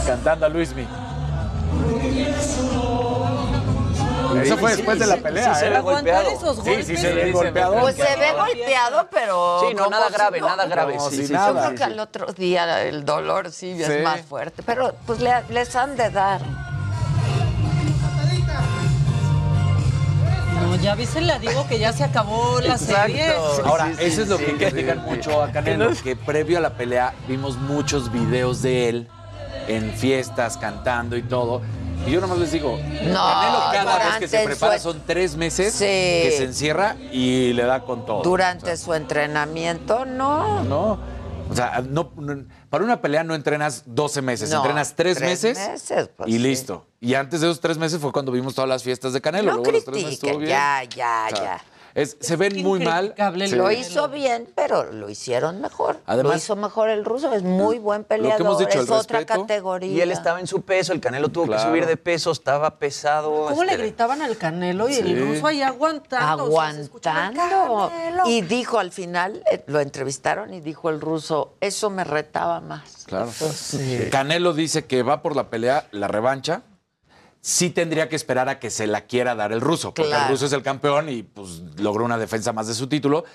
cantando 0.05 0.45
a 0.45 0.49
Luismi. 0.49 0.85
Eso 4.41 4.57
fue 4.57 4.71
Sí, 4.71 4.77
después 4.77 4.99
de 4.99 5.07
la 5.07 5.17
pelea, 5.17 5.53
sí 5.53 5.59
se 5.59 5.67
¿eh? 5.67 5.69
ve 5.69 5.79
golpeado. 5.81 6.29
esos 6.29 6.55
Sí, 6.57 6.61
golpes. 6.63 6.87
sí, 6.87 6.97
se 6.97 7.13
ve 7.13 7.21
Sí, 7.21 7.27
se 7.27 7.31
golpeado. 7.33 7.79
Pues 7.81 7.95
se 7.95 8.01
ve 8.15 8.31
golpeado, 8.37 9.07
pero. 9.11 9.61
Sí, 9.67 9.73
no, 9.75 9.89
nada 9.89 10.09
grave, 10.09 10.39
no- 10.41 10.47
nada 10.47 10.65
grave. 10.65 10.97
Sí, 11.09 11.15
si 11.17 11.27
sí, 11.27 11.33
nada. 11.33 11.47
Yo 11.53 11.57
creo 11.59 11.71
que 11.71 11.77
sí. 11.77 11.83
al 11.83 11.99
otro 11.99 12.25
día 12.33 12.81
el 12.83 13.05
dolor 13.05 13.51
sí, 13.51 13.75
Sí. 13.77 13.83
es 13.83 14.03
más 14.03 14.21
fuerte. 14.21 14.63
Pero 14.63 14.93
pues 15.05 15.19
le- 15.19 15.43
les 15.49 15.75
han 15.75 15.95
de 15.95 16.09
dar. 16.09 16.41
No, 20.61 20.75
ya 20.77 20.95
viste, 20.95 21.19
le 21.21 21.39
digo 21.39 21.67
que 21.67 21.77
ya 21.79 21.91
se 21.93 22.03
acabó 22.03 22.59
la 22.61 22.73
Exacto. 22.75 23.07
serie. 23.07 23.33
Ahora, 23.65 23.87
Sí, 23.87 23.93
sí, 23.97 24.03
eso 24.05 24.21
es 24.23 24.27
lo 24.29 24.37
sí, 24.37 24.45
que 24.45 24.51
sí, 24.51 24.57
critican 24.71 25.03
sí. 25.03 25.09
mucho 25.15 25.41
a 25.41 25.51
Canelo, 25.51 25.91
que 26.03 26.15
previo 26.15 26.57
a 26.57 26.61
la 26.61 26.71
pelea 26.77 27.13
vimos 27.27 27.57
muchos 27.57 28.11
videos 28.11 28.61
de 28.61 28.89
él 28.89 29.07
en 29.67 29.91
fiestas, 29.93 30.57
cantando 30.57 31.17
y 31.17 31.23
todo. 31.23 31.61
Y 32.05 32.11
yo 32.11 32.19
nomás 32.19 32.37
les 32.37 32.51
digo, 32.51 32.77
Canelo 32.77 33.59
cada 33.71 33.97
vez 33.97 34.15
que 34.19 34.27
se 34.27 34.43
prepara 34.43 34.77
su- 34.77 34.91
son 34.91 35.01
tres 35.05 35.35
meses 35.37 35.73
Sí. 35.73 35.85
que 35.85 36.33
se 36.37 36.43
encierra 36.43 36.95
y 37.11 37.53
le 37.53 37.63
da 37.63 37.83
con 37.85 38.05
todo. 38.05 38.21
Durante 38.23 38.75
su 38.77 38.93
entrenamiento, 38.93 40.05
no. 40.05 40.63
No. 40.63 40.99
O 41.49 41.55
sea, 41.55 41.81
no, 41.87 42.11
no- 42.17 42.43
para 42.69 42.83
una 42.83 42.99
pelea 43.01 43.23
no 43.23 43.35
entrenas 43.35 43.83
12 43.85 44.21
meses, 44.21 44.49
No, 44.49 44.57
entrenas 44.57 44.95
tres, 44.95 45.17
tres 45.17 45.29
meses, 45.29 45.57
meses, 45.69 46.09
pues, 46.15 46.29
y 46.29 46.33
sí. 46.33 46.39
listo. 46.39 46.87
Y 46.99 47.13
antes 47.15 47.41
de 47.41 47.47
esos 47.47 47.59
tres 47.59 47.77
meses 47.77 47.99
fue 48.01 48.11
cuando 48.11 48.31
vimos 48.31 48.55
todas 48.55 48.67
las 48.69 48.81
fiestas 48.83 49.13
de 49.13 49.21
Canelo. 49.21 49.51
No 49.51 49.57
Luego 49.57 49.71
los 49.71 49.85
tres 49.85 49.95
meses 49.97 50.13
estuvo 50.13 50.37
bien. 50.39 50.49
ya, 50.49 50.83
ya, 50.83 51.27
O 51.31 51.35
sea, 51.35 51.45
ya. 51.45 51.61
Es- 51.95 52.17
se 52.19 52.35
ven 52.35 52.61
muy 52.63 52.79
mal. 52.79 53.13
Sí. 53.47 53.55
Lo 53.55 53.71
hizo 53.71 54.09
bien, 54.09 54.47
pero 54.55 54.91
lo 54.91 55.09
hicieron 55.09 55.61
mejor. 55.61 55.99
Además- 56.05 56.31
lo 56.33 56.37
hizo 56.37 56.55
mejor 56.55 56.89
el 56.89 57.05
ruso, 57.05 57.33
es 57.33 57.43
muy 57.43 57.79
buen 57.79 58.01
Lo 58.01 58.07
que 58.07 58.15
peleador. 58.15 58.41
hemos 58.41 58.59
dicho, 58.59 58.69
es 58.81 58.87
el 58.87 58.91
otra 58.93 59.19
respeto. 59.19 59.41
categoría. 59.41 59.91
Y 59.91 60.01
él 60.01 60.11
estaba 60.11 60.39
en 60.39 60.47
su 60.47 60.61
peso, 60.61 60.93
el 60.93 60.99
Canelo 60.99 61.29
tuvo 61.29 61.45
Claro. 61.45 61.61
que 61.63 61.69
subir 61.69 61.85
de 61.85 61.97
peso, 61.97 62.31
estaba 62.31 62.77
pesado. 62.79 63.45
¿Cómo 63.47 63.63
le 63.63 63.71
este, 63.73 63.83
gritaban 63.83 64.21
al 64.21 64.37
Canelo 64.37 64.89
y 64.89 64.93
Sí. 64.95 64.99
el 65.01 65.19
ruso 65.27 65.47
ahí 65.47 65.61
aguantando? 65.61 66.43
aguantando. 66.45 67.91
Y 68.25 68.41
dijo 68.41 68.79
al 68.79 68.91
final, 68.91 69.43
eh, 69.51 69.63
lo 69.67 69.79
entrevistaron 69.79 70.53
y 70.53 70.61
dijo 70.61 70.89
el 70.89 71.01
ruso, 71.01 71.53
eso 71.61 71.89
me 71.89 72.03
retaba 72.03 72.59
más. 72.61 73.03
Claro. 73.05 73.29
Canelo 74.11 74.53
dice 74.53 74.85
que 74.85 75.03
va 75.03 75.21
por 75.21 75.35
la 75.35 75.49
pelea, 75.49 75.87
la 75.91 76.07
revancha. 76.07 76.61
Sí 77.45 77.69
tendría 77.71 78.07
que 78.07 78.15
esperar 78.15 78.47
a 78.47 78.57
que 78.57 78.69
se 78.69 78.87
la 78.87 79.01
quiera 79.01 79.35
dar 79.35 79.51
el 79.51 79.59
ruso, 79.59 79.93
porque 79.93 80.07
Claro. 80.07 80.23
el 80.27 80.31
ruso 80.31 80.45
es 80.45 80.53
el 80.53 80.63
campeón 80.63 81.09
y 81.09 81.23
pues 81.23 81.59
logró 81.77 82.05
una 82.05 82.17
defensa 82.17 82.53
más 82.53 82.67
de 82.67 82.73
su 82.73 82.87
título. 82.87 83.25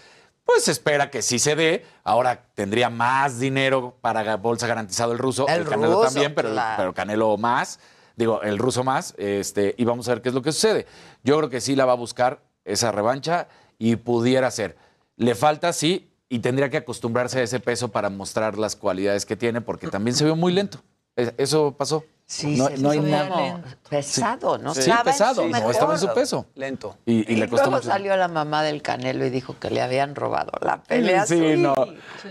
Pues 0.47 0.67
espera 0.69 1.11
que 1.11 1.21
sí 1.21 1.39
se 1.39 1.55
dé. 1.55 1.85
Ahora 2.05 2.47
tendría 2.55 2.89
más 2.89 3.39
dinero 3.39 3.99
para 4.01 4.39
bolsa 4.39 4.67
garantizado 4.67 5.13
el 5.13 5.19
ruso. 5.19 5.47
El 5.47 5.61
El, 5.61 5.69
Canelo 5.69 5.93
ruso, 5.97 6.05
también, 6.07 6.35
pero, 6.35 6.53
claro. 6.53 6.75
pero 6.79 6.95
Canelo 6.95 7.37
más. 7.37 7.81
Digo, 8.17 8.41
el 8.41 8.57
ruso 8.57 8.83
más. 8.83 9.15
Este, 9.19 9.75
y 9.77 9.85
vamos 9.85 10.09
a 10.09 10.13
ver 10.13 10.23
qué 10.23 10.31
es 10.31 10.35
lo 10.35 10.41
que 10.41 10.53
sucede. 10.53 10.87
Yo 11.23 11.37
creo 11.37 11.51
que 11.51 11.61
sí 11.61 11.77
la 11.77 11.85
va 11.85 11.93
a 11.93 11.97
buscar 11.97 12.41
esa 12.65 12.91
revancha 12.93 13.47
y 13.79 13.97
pudiera 13.97 14.51
ser. 14.51 14.79
Le 15.17 15.35
falta, 15.35 15.75
sí, 15.75 16.11
y 16.31 16.39
tendría 16.39 16.71
que 16.71 16.79
acostumbrarse 16.79 17.41
a 17.41 17.43
ese 17.43 17.61
peso 17.61 17.89
para 17.89 18.09
mostrar 18.09 18.57
las 18.57 18.75
cualidades 18.75 19.27
que 19.27 19.37
tiene, 19.37 19.61
porque 19.61 19.89
también 19.89 20.17
se 20.17 20.25
ve 20.25 20.33
muy 20.33 20.55
lento. 20.55 20.79
Es- 21.15 21.35
Eso 21.37 21.75
pasó. 21.77 22.05
Sí, 22.31 22.59
no, 22.59 22.66
se 22.68 22.76
no 22.76 22.91
hay 22.91 23.01
nada. 23.01 23.62
pesado, 23.89 24.59
¿no? 24.59 24.74
Sí, 24.74 24.81
Estaba 24.81 24.99
en 25.01 25.05
pesado, 25.07 25.35
su 25.43 25.49
no, 25.49 25.70
estaba 25.70 25.95
en 25.95 25.99
su 25.99 26.12
peso. 26.12 26.45
Lento. 26.57 26.95
Y, 27.07 27.20
y 27.20 27.33
Y, 27.33 27.37
le 27.37 27.49
costó 27.49 27.64
luego 27.70 27.79
mucho. 27.79 27.89
salió 27.89 28.14
la 28.18 28.29
mamá 28.29 28.62
del 28.62 28.83
Canelo 28.83 29.24
y 29.24 29.31
dijo 29.31 29.57
que 29.59 29.70
le 29.70 29.81
habían 29.81 30.14
robado 30.14 30.53
la 30.61 30.83
pelea. 30.83 31.24
Sí, 31.24 31.57
no. 31.57 31.74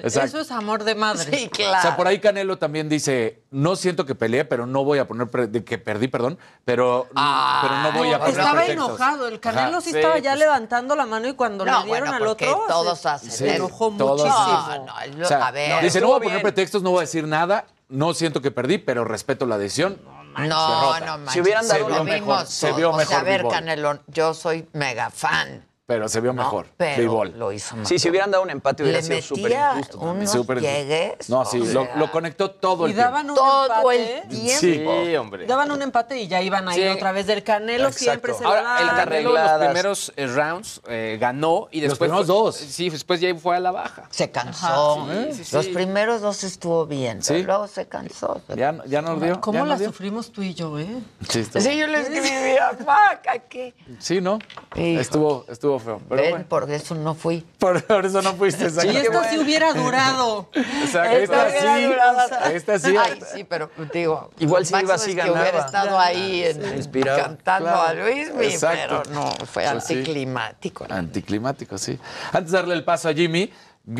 Eso 0.04 0.22
es 0.39 0.52
amor 0.52 0.84
de 0.84 0.93
madre. 0.93 1.36
Sí, 1.36 1.50
claro. 1.50 1.80
O 1.80 1.82
sea, 1.82 1.95
por 1.98 2.06
ahí 2.08 2.20
Canelo 2.20 2.60
también 2.60 2.89
dice, 2.89 3.41
no 3.50 3.76
siento 3.76 4.06
que 4.06 4.14
peleé, 4.14 4.45
pero 4.45 4.68
no 4.68 4.84
voy 4.84 5.00
a 5.00 5.08
poner 5.08 5.30
de 5.50 5.64
que 5.66 5.80
perdí, 5.80 6.08
perdón, 6.08 6.38
pero, 6.64 7.08
Ah, 7.16 7.62
pero 7.64 7.78
no 7.82 7.91
voy 7.98 8.14
a 8.14 8.20
poner 8.20 8.34
Estaba 8.38 8.52
pretextos. 8.60 8.88
enojado. 8.89 9.28
El 9.30 9.39
Canelo 9.39 9.68
Ajá. 9.78 9.82
sí, 9.82 9.89
Sí, 9.89 9.95
estaba 9.98 10.20
ya 10.20 10.34
pues- 10.34 10.39
levantando 10.41 10.95
la 10.95 11.08
mano 11.08 11.28
y 11.28 11.34
cuando 11.34 11.66
No, 11.66 11.80
le 11.80 11.86
dieron 11.86 12.10
bueno, 12.12 12.24
al 12.24 12.28
otro. 12.28 12.66
todos 12.68 13.00
se, 13.00 13.10
hacen 13.10 13.32
se 13.32 13.56
enojó 13.56 13.89
Todos 13.98 14.22
muchísimo. 14.24 14.86
No, 14.86 15.18
no, 15.18 15.26
O 15.26 15.28
sea, 15.28 15.48
a 15.48 15.50
ver. 15.52 15.84
dice, 15.84 16.00
no 16.02 16.08
voy 16.10 16.18
a 16.18 16.24
poner 16.24 16.41
pretextos, 16.43 16.84
no 16.84 16.91
voy 16.91 17.00
a 17.00 17.02
decir 17.02 17.28
nada, 17.28 17.66
no 17.90 18.14
siento 18.14 18.42
que 18.42 18.52
perdí, 18.52 18.78
pero 18.78 19.06
respeto 19.06 19.46
la 19.46 19.58
decisión. 19.58 20.00
No, 20.38 21.00
no 21.00 21.18
manches. 21.18 21.34
Si 21.34 21.42
hubieran 21.42 21.68
dado 21.68 21.90
Lo 21.90 21.98
lo 21.98 22.04
vimos 22.04 22.20
mejor, 22.20 22.46
se 22.46 22.68
todos. 22.68 22.78
vio 22.78 22.90
O 22.92 22.94
sea, 22.94 23.00
mejor 23.00 23.16
a 23.16 23.24
ver. 23.24 23.48
Canelo, 23.48 24.00
yo 24.08 24.34
soy 24.34 24.68
mega 24.74 25.10
fan. 25.10 25.66
Pero 25.88 26.10
se 26.10 26.20
vio 26.20 26.34
¿no? 26.34 26.44
mejor. 26.44 26.68
Pero 26.76 27.24
lo 27.24 27.54
hizo 27.54 27.76
mejor. 27.78 27.88
Sí, 27.88 27.98
si 27.98 28.10
hubieran 28.10 28.30
dado 28.30 28.44
un 28.44 28.50
empate 28.50 28.84
hubiera 28.84 29.00
Le 29.00 29.06
sido 29.06 29.22
súper 29.22 29.54
injusto. 29.54 30.00
unos 30.00 30.30
Súper 30.30 30.58
injusto. 30.58 30.76
llegues. 30.78 31.30
No, 31.30 31.46
sí, 31.46 31.60
lo, 31.96 32.12
conectó 32.12 32.52
todo 32.52 32.88
Y 32.88 32.92
el 32.92 32.96
tiempo. 32.98 33.10
daban 33.12 33.30
un 33.30 33.36
todo 33.38 33.66
empate. 33.68 34.18
el 34.18 34.28
tiempo. 34.28 35.06
Sí. 35.06 35.16
Hombre. 35.16 35.46
Daban 35.46 35.72
un 35.72 35.82
empate 35.82 36.18
y 36.20 36.28
ya 36.28 36.42
iban 36.42 36.68
a 36.68 36.76
ir 36.76 36.84
Sí. 36.84 36.90
otra 36.90 37.14
vez 37.14 37.26
del 37.26 37.42
Canelo. 37.42 37.88
Exacto. 37.88 38.04
Siempre 38.04 38.34
se 38.34 38.44
Ahora, 38.44 38.62
la 38.64 38.80
el. 38.82 38.88
Canelo 38.98 39.32
los 39.32 39.52
primeros 39.64 40.14
eh, 40.18 40.28
rounds 40.28 40.82
eh, 40.90 41.18
ganó 41.22 41.70
y 41.72 41.80
Los 41.80 41.92
después. 41.92 42.10
primeros 42.10 42.28
fue- 42.28 42.36
dos. 42.36 42.56
Sí, 42.58 42.90
después 42.90 43.22
ya 43.22 43.34
fue 43.36 43.56
a 43.56 43.62
la 43.62 43.72
baja. 43.72 44.04
Se 44.10 44.30
cansó. 44.30 44.66
Ajá, 45.04 45.24
sí, 45.32 45.38
sí, 45.38 45.44
sí. 45.46 45.56
Los 45.56 45.68
primeros 45.68 46.20
dos 46.20 46.44
estuvo 46.44 46.86
bien, 46.86 47.22
pero 47.26 47.40
Sí. 47.40 47.46
luego 47.46 47.68
se 47.70 47.88
cansó. 47.88 48.42
Ya, 48.58 48.74
no- 48.74 48.84
ya 48.88 49.02
nos 49.02 49.22
dio. 49.22 49.36
ya 49.36 49.40
¿Cómo 49.40 49.60
nos 49.60 49.68
la 49.70 49.78
dio. 49.78 49.88
sufrimos 49.88 50.34
tú 50.34 50.42
y 50.44 50.54
yo, 50.54 50.78
eh? 50.80 50.86
Sí, 51.30 51.40
estuvo- 51.40 51.64
Sí, 51.64 51.78
yo 51.78 51.88
le 51.88 52.02
escribí 52.02 52.58
a 52.58 52.74
Maca 52.86 53.40
que... 53.48 53.74
Sí, 54.00 54.20
¿no? 54.20 54.38
Hijo. 54.76 55.00
Estuvo, 55.00 55.77
estuvo 55.78 55.98
feo. 55.98 56.02
Pero 56.10 56.22
Ven, 56.22 56.30
bueno, 56.32 56.46
por 56.48 56.72
eso 56.72 56.96
no 56.96 57.16
fui. 57.16 57.46
por, 57.60 57.84
por 57.84 58.06
eso 58.06 58.22
no 58.22 58.34
fuiste. 58.36 58.66
Y 58.66 58.98
esto 58.98 59.22
sí 59.30 59.40
hubiera 59.40 59.74
durado. 59.74 60.50
Exacto. 60.54 61.18
Esta 61.18 61.48
Esta 61.48 61.48
hubiera 61.48 61.78
sí. 61.78 61.84
durado. 61.86 62.20
Esta 62.56 62.80
sí. 62.80 62.96
Ay, 62.98 63.20
sí, 63.34 63.44
pero 63.44 63.70
digo. 63.94 64.32
Igual 64.40 64.66
si 64.66 64.76
iba, 64.76 64.96
es 64.96 65.02
sí 65.02 65.16
que 65.16 65.22
hubiera 65.22 65.42
ganaba. 65.52 65.66
estado 65.66 66.00
ahí 66.00 66.44
en- 66.44 66.78
inspirado. 66.78 67.20
cantando 67.22 67.70
Claro. 67.70 67.82
a 67.82 67.94
Luis, 67.94 68.30
pero 68.62 69.04
no, 69.12 69.32
fue 69.46 69.64
Pues 69.70 69.84
sí. 69.86 69.94
anticlimático. 69.96 70.86
Anticlimático, 70.90 71.78
sí. 71.78 71.98
Antes 72.32 72.52
de 72.52 72.58
darle 72.58 72.74
el 72.76 72.84
paso 72.84 73.10
a 73.10 73.14
Jimmy, 73.14 73.52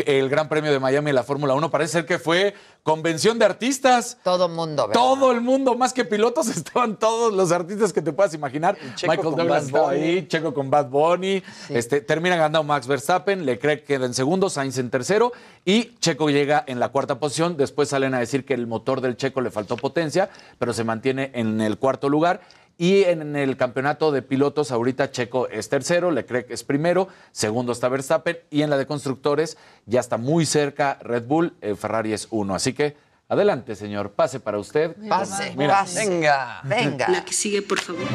el 0.06 0.28
Gran 0.30 0.50
Premio 0.50 0.72
de 0.72 0.80
Miami 0.80 1.10
en 1.12 1.16
la 1.16 1.24
Fórmula 1.24 1.54
1 1.54 1.72
parece 1.72 1.94
ser 1.94 2.06
que 2.06 2.20
fue 2.20 2.54
convención 2.84 3.40
de 3.40 3.46
artistas. 3.46 4.18
Todo 4.24 4.50
mundo, 4.50 4.88
¿verdad? 4.88 5.02
Todo 5.02 5.32
el 5.32 5.42
mundo, 5.42 5.76
más 5.76 5.94
que 5.94 6.04
pilotos, 6.04 6.48
estaban 6.56 6.98
todos 6.98 7.34
los 7.34 7.52
artistas 7.52 7.94
que 7.94 8.02
te 8.02 8.12
puedas 8.12 8.34
imaginar. 8.34 8.78
Checo 8.96 9.12
Michael 9.12 9.36
Douglas 9.36 9.66
estaba 9.66 9.92
ahí, 9.92 10.28
Checo 10.28 10.54
con 10.54 10.70
Bad 10.70 10.90
Bunny. 10.90 11.42
Este, 11.70 12.02
termina 12.02 12.36
ganando 12.36 12.64
Max 12.64 12.86
Verstappen, 12.88 13.46
Leclerc 13.46 13.86
queda 13.86 14.06
en 14.06 14.14
segundo, 14.14 14.50
Sainz 14.50 14.78
en 14.78 14.90
tercero 14.90 15.32
y 15.64 15.96
Checo 16.00 16.30
llega 16.30 16.64
en 16.68 16.80
la 16.80 16.90
cuarta 16.90 17.20
posición. 17.20 17.56
Después 17.56 17.90
salen 17.90 18.14
a 18.14 18.20
decir 18.20 18.46
que 18.46 18.54
el 18.54 18.68
motor 18.68 19.00
del 19.00 19.16
Checo 19.16 19.42
le 19.42 19.52
faltó 19.52 19.78
potencia, 19.78 20.30
pero 20.60 20.74
se 20.74 20.84
mantiene 20.84 21.32
en 21.34 21.62
el 21.62 21.78
cuarto 21.78 22.10
lugar. 22.10 22.42
Y 22.78 23.04
en 23.04 23.36
el 23.36 23.58
campeonato 23.58 24.12
de 24.12 24.22
pilotos, 24.22 24.72
ahorita 24.72 25.10
Checo 25.10 25.48
es 25.48 25.68
tercero, 25.68 26.12
Leclerc 26.12 26.52
es 26.52 26.64
primero, 26.64 27.08
segundo 27.32 27.72
está 27.72 27.90
Verstappen, 27.90 28.38
y 28.52 28.62
en 28.62 28.70
la 28.70 28.78
de 28.78 28.86
constructores 28.86 29.58
ya 29.88 30.00
está 30.00 30.18
muy 30.18 30.46
cerca 30.46 31.00
Red 31.02 31.24
Bull, 31.26 31.56
eh, 31.62 31.76
Ferrari 31.76 32.14
es 32.14 32.28
uno. 32.30 32.54
Así 32.54 32.74
que 32.74 32.96
adelante, 33.30 33.76
señor, 33.76 34.12
pase 34.12 34.40
para 34.40 34.60
usted. 34.60 34.96
Pase, 35.10 35.54
Mira. 35.58 35.80
pase. 35.80 36.08
Venga. 36.08 36.62
Venga. 36.64 37.10
La 37.10 37.26
que 37.26 37.34
sigue, 37.34 37.64
por 37.64 37.80
favor. 37.80 38.06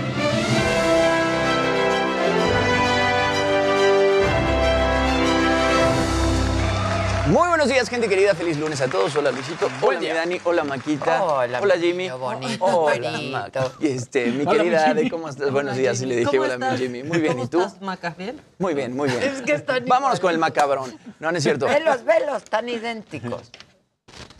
Muy 7.33 7.49
buenos 7.49 7.67
días, 7.67 7.89
gente 7.89 8.11
querida. 8.11 8.35
Feliz 8.35 8.59
lunes 8.59 8.79
a 8.83 8.89
todos. 8.89 9.17
Hola, 9.17 9.31
Luisito. 9.31 9.67
Hola, 9.81 10.01
mi 10.01 10.09
Dani. 10.09 10.41
Hola, 10.45 10.65
Maquita. 10.65 11.23
Hola, 11.25 11.61
Hola 11.63 11.77
Jimmy. 11.79 12.11
bonito, 12.11 12.63
Hola, 12.63 13.11
bonito. 13.11 13.73
Y 13.81 13.87
este, 13.87 14.27
mi 14.27 14.43
Hola, 14.43 14.51
querida 14.53 14.91
Ade. 14.91 15.11
¿cómo 15.11 15.31
estás? 15.31 15.51
Buenos 15.51 15.75
días. 15.75 15.97
Sí 15.97 16.05
le 16.05 16.17
dije 16.17 16.31
¿Cómo 16.31 16.43
hola, 16.43 16.59
mi 16.73 16.77
Jimmy. 16.77 17.03
Muy 17.05 17.23
bien. 17.23 17.33
¿Cómo 17.33 17.45
¿Y 17.45 17.49
tú? 17.49 17.63
estás, 17.63 17.81
Maca? 17.81 18.11
¿Bien? 18.19 18.39
Muy 18.59 18.75
bien, 18.75 18.95
muy 18.95 19.09
bien. 19.09 19.23
Es 19.23 19.41
que 19.41 19.55
están 19.55 19.87
Vámonos 19.87 20.21
con 20.21 20.31
el 20.31 20.37
macabrón. 20.37 20.95
No, 21.21 21.33
no 21.33 21.39
es 21.39 21.43
cierto. 21.43 21.65
Velos, 21.65 22.05
velos, 22.05 22.43
están 22.43 22.69
idénticos. 22.69 23.51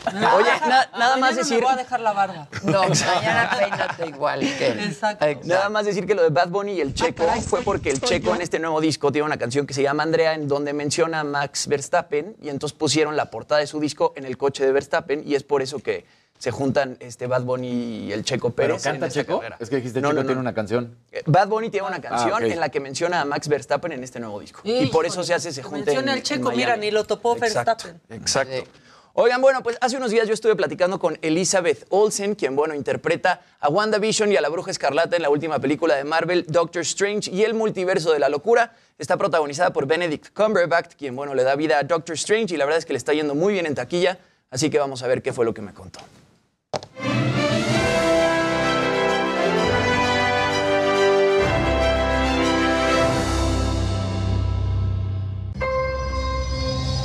Oye, 0.05 0.49
na- 0.67 0.89
nada 0.97 1.17
más 1.17 1.35
decir. 1.35 1.59
me 1.59 1.65
voy 1.65 1.73
a 1.73 1.77
dejar 1.77 1.99
la 2.01 2.13
barba. 2.13 2.47
No, 2.63 2.81
mañana 3.15 3.49
peínate 3.57 4.07
igual 4.07 4.39
que 4.41 4.67
él. 4.67 4.79
Exacto. 4.81 5.25
Nada 5.45 5.69
más 5.69 5.85
decir 5.85 6.05
que 6.05 6.15
lo 6.15 6.23
de 6.23 6.29
Bad 6.29 6.49
Bunny 6.49 6.73
y 6.73 6.81
el 6.81 6.93
Checo 6.93 7.23
fue 7.47 7.61
porque 7.61 7.89
el 7.89 8.01
Checo 8.01 8.35
en 8.35 8.41
este 8.41 8.59
nuevo 8.59 8.81
disco 8.81 9.11
tiene 9.11 9.25
una 9.25 9.37
canción 9.37 9.65
que 9.65 9.73
se 9.73 9.81
llama 9.83 10.03
Andrea, 10.03 10.33
en 10.33 10.47
donde 10.47 10.73
menciona 10.73 11.21
a 11.21 11.23
Max 11.23 11.67
Verstappen, 11.67 12.35
y 12.41 12.49
entonces 12.49 12.77
pusieron 12.77 13.15
la 13.15 13.25
portada 13.31 13.59
de 13.61 13.67
su 13.67 13.79
disco 13.79 14.13
en 14.15 14.25
el 14.25 14.37
coche 14.37 14.65
de 14.65 14.71
Verstappen, 14.71 15.23
y 15.25 15.35
es 15.35 15.43
por 15.43 15.61
eso 15.61 15.79
que 15.79 16.05
se 16.39 16.51
juntan 16.51 16.97
este 16.99 17.25
Bad 17.27 17.43
Bunny 17.43 17.67
y 18.07 18.11
el 18.11 18.25
Checo 18.25 18.49
¿Pero 18.49 18.73
Pérez. 18.73 18.85
en 18.85 18.91
canta 18.93 19.07
esta 19.07 19.21
Checo? 19.21 19.37
carrera. 19.37 19.55
Es 19.61 19.69
que 19.69 19.77
dijiste 19.77 20.01
No, 20.01 20.09
Checo 20.09 20.15
no, 20.15 20.21
no. 20.23 20.27
tiene 20.27 20.41
una 20.41 20.53
canción. 20.53 20.97
Bad 21.25 21.47
Bunny 21.47 21.69
tiene 21.69 21.87
una 21.87 22.01
canción 22.01 22.33
ok. 22.43 22.49
en 22.51 22.59
la 22.59 22.67
que 22.67 22.81
menciona 22.81 23.21
a 23.21 23.25
Max 23.25 23.47
Verstappen 23.47 23.93
en 23.93 24.03
este 24.03 24.19
nuevo 24.19 24.41
disco. 24.41 24.59
y 24.65 24.87
por 24.87 25.05
eso 25.05 25.23
se 25.23 25.33
hace, 25.33 25.53
se 25.53 25.63
junta 25.63 25.85
Menciona 25.85 26.11
en- 26.11 26.17
al 26.17 26.23
Checo, 26.23 26.51
en 26.51 26.57
mira, 26.57 26.75
ni 26.75 26.91
lo 26.91 27.05
topó 27.05 27.37
Exacto, 27.37 27.87
Verstappen. 27.87 28.01
Exacto. 28.09 28.69
Oigan, 29.15 29.43
bueno, 29.43 29.61
pues 29.61 29.77
hace 29.79 29.95
unos 29.95 30.09
días 30.09 30.27
yo 30.27 30.33
estuve 30.33 30.55
platicando 30.55 30.97
con 30.97 31.19
Elizabeth 31.21 31.85
Olsen, 31.89 32.33
quien, 32.33 32.55
bueno, 32.55 32.73
interpreta 32.73 33.41
a 33.59 33.69
WandaVision 33.69 34.31
y 34.31 34.37
a 34.37 34.41
la 34.41 34.49
Bruja 34.49 34.71
Escarlata 34.71 35.15
en 35.15 35.21
la 35.21 35.29
última 35.29 35.59
película 35.59 35.93
de 35.95 36.03
Marvel, 36.03 36.45
Doctor 36.47 36.81
Strange 36.81 37.29
y 37.29 37.43
el 37.43 37.53
Multiverso 37.53 38.11
de 38.11 38.17
la 38.17 38.27
Locura. 38.27 38.73
Está 38.97 39.15
protagonizada 39.15 39.71
por 39.71 39.85
Benedict 39.85 40.33
Cumberbatch, 40.33 40.95
quien, 40.95 41.15
bueno, 41.15 41.35
le 41.35 41.43
da 41.43 41.55
vida 41.55 41.77
a 41.77 41.83
Doctor 41.83 42.15
Strange 42.15 42.55
y 42.55 42.57
la 42.57 42.65
verdad 42.65 42.79
es 42.79 42.85
que 42.87 42.93
le 42.93 42.97
está 42.97 43.13
yendo 43.13 43.35
muy 43.35 43.53
bien 43.53 43.67
en 43.67 43.75
taquilla, 43.75 44.17
así 44.49 44.71
que 44.71 44.79
vamos 44.79 45.03
a 45.03 45.07
ver 45.07 45.21
qué 45.21 45.31
fue 45.31 45.45
lo 45.45 45.53
que 45.53 45.61
me 45.61 45.75
contó. 45.75 45.99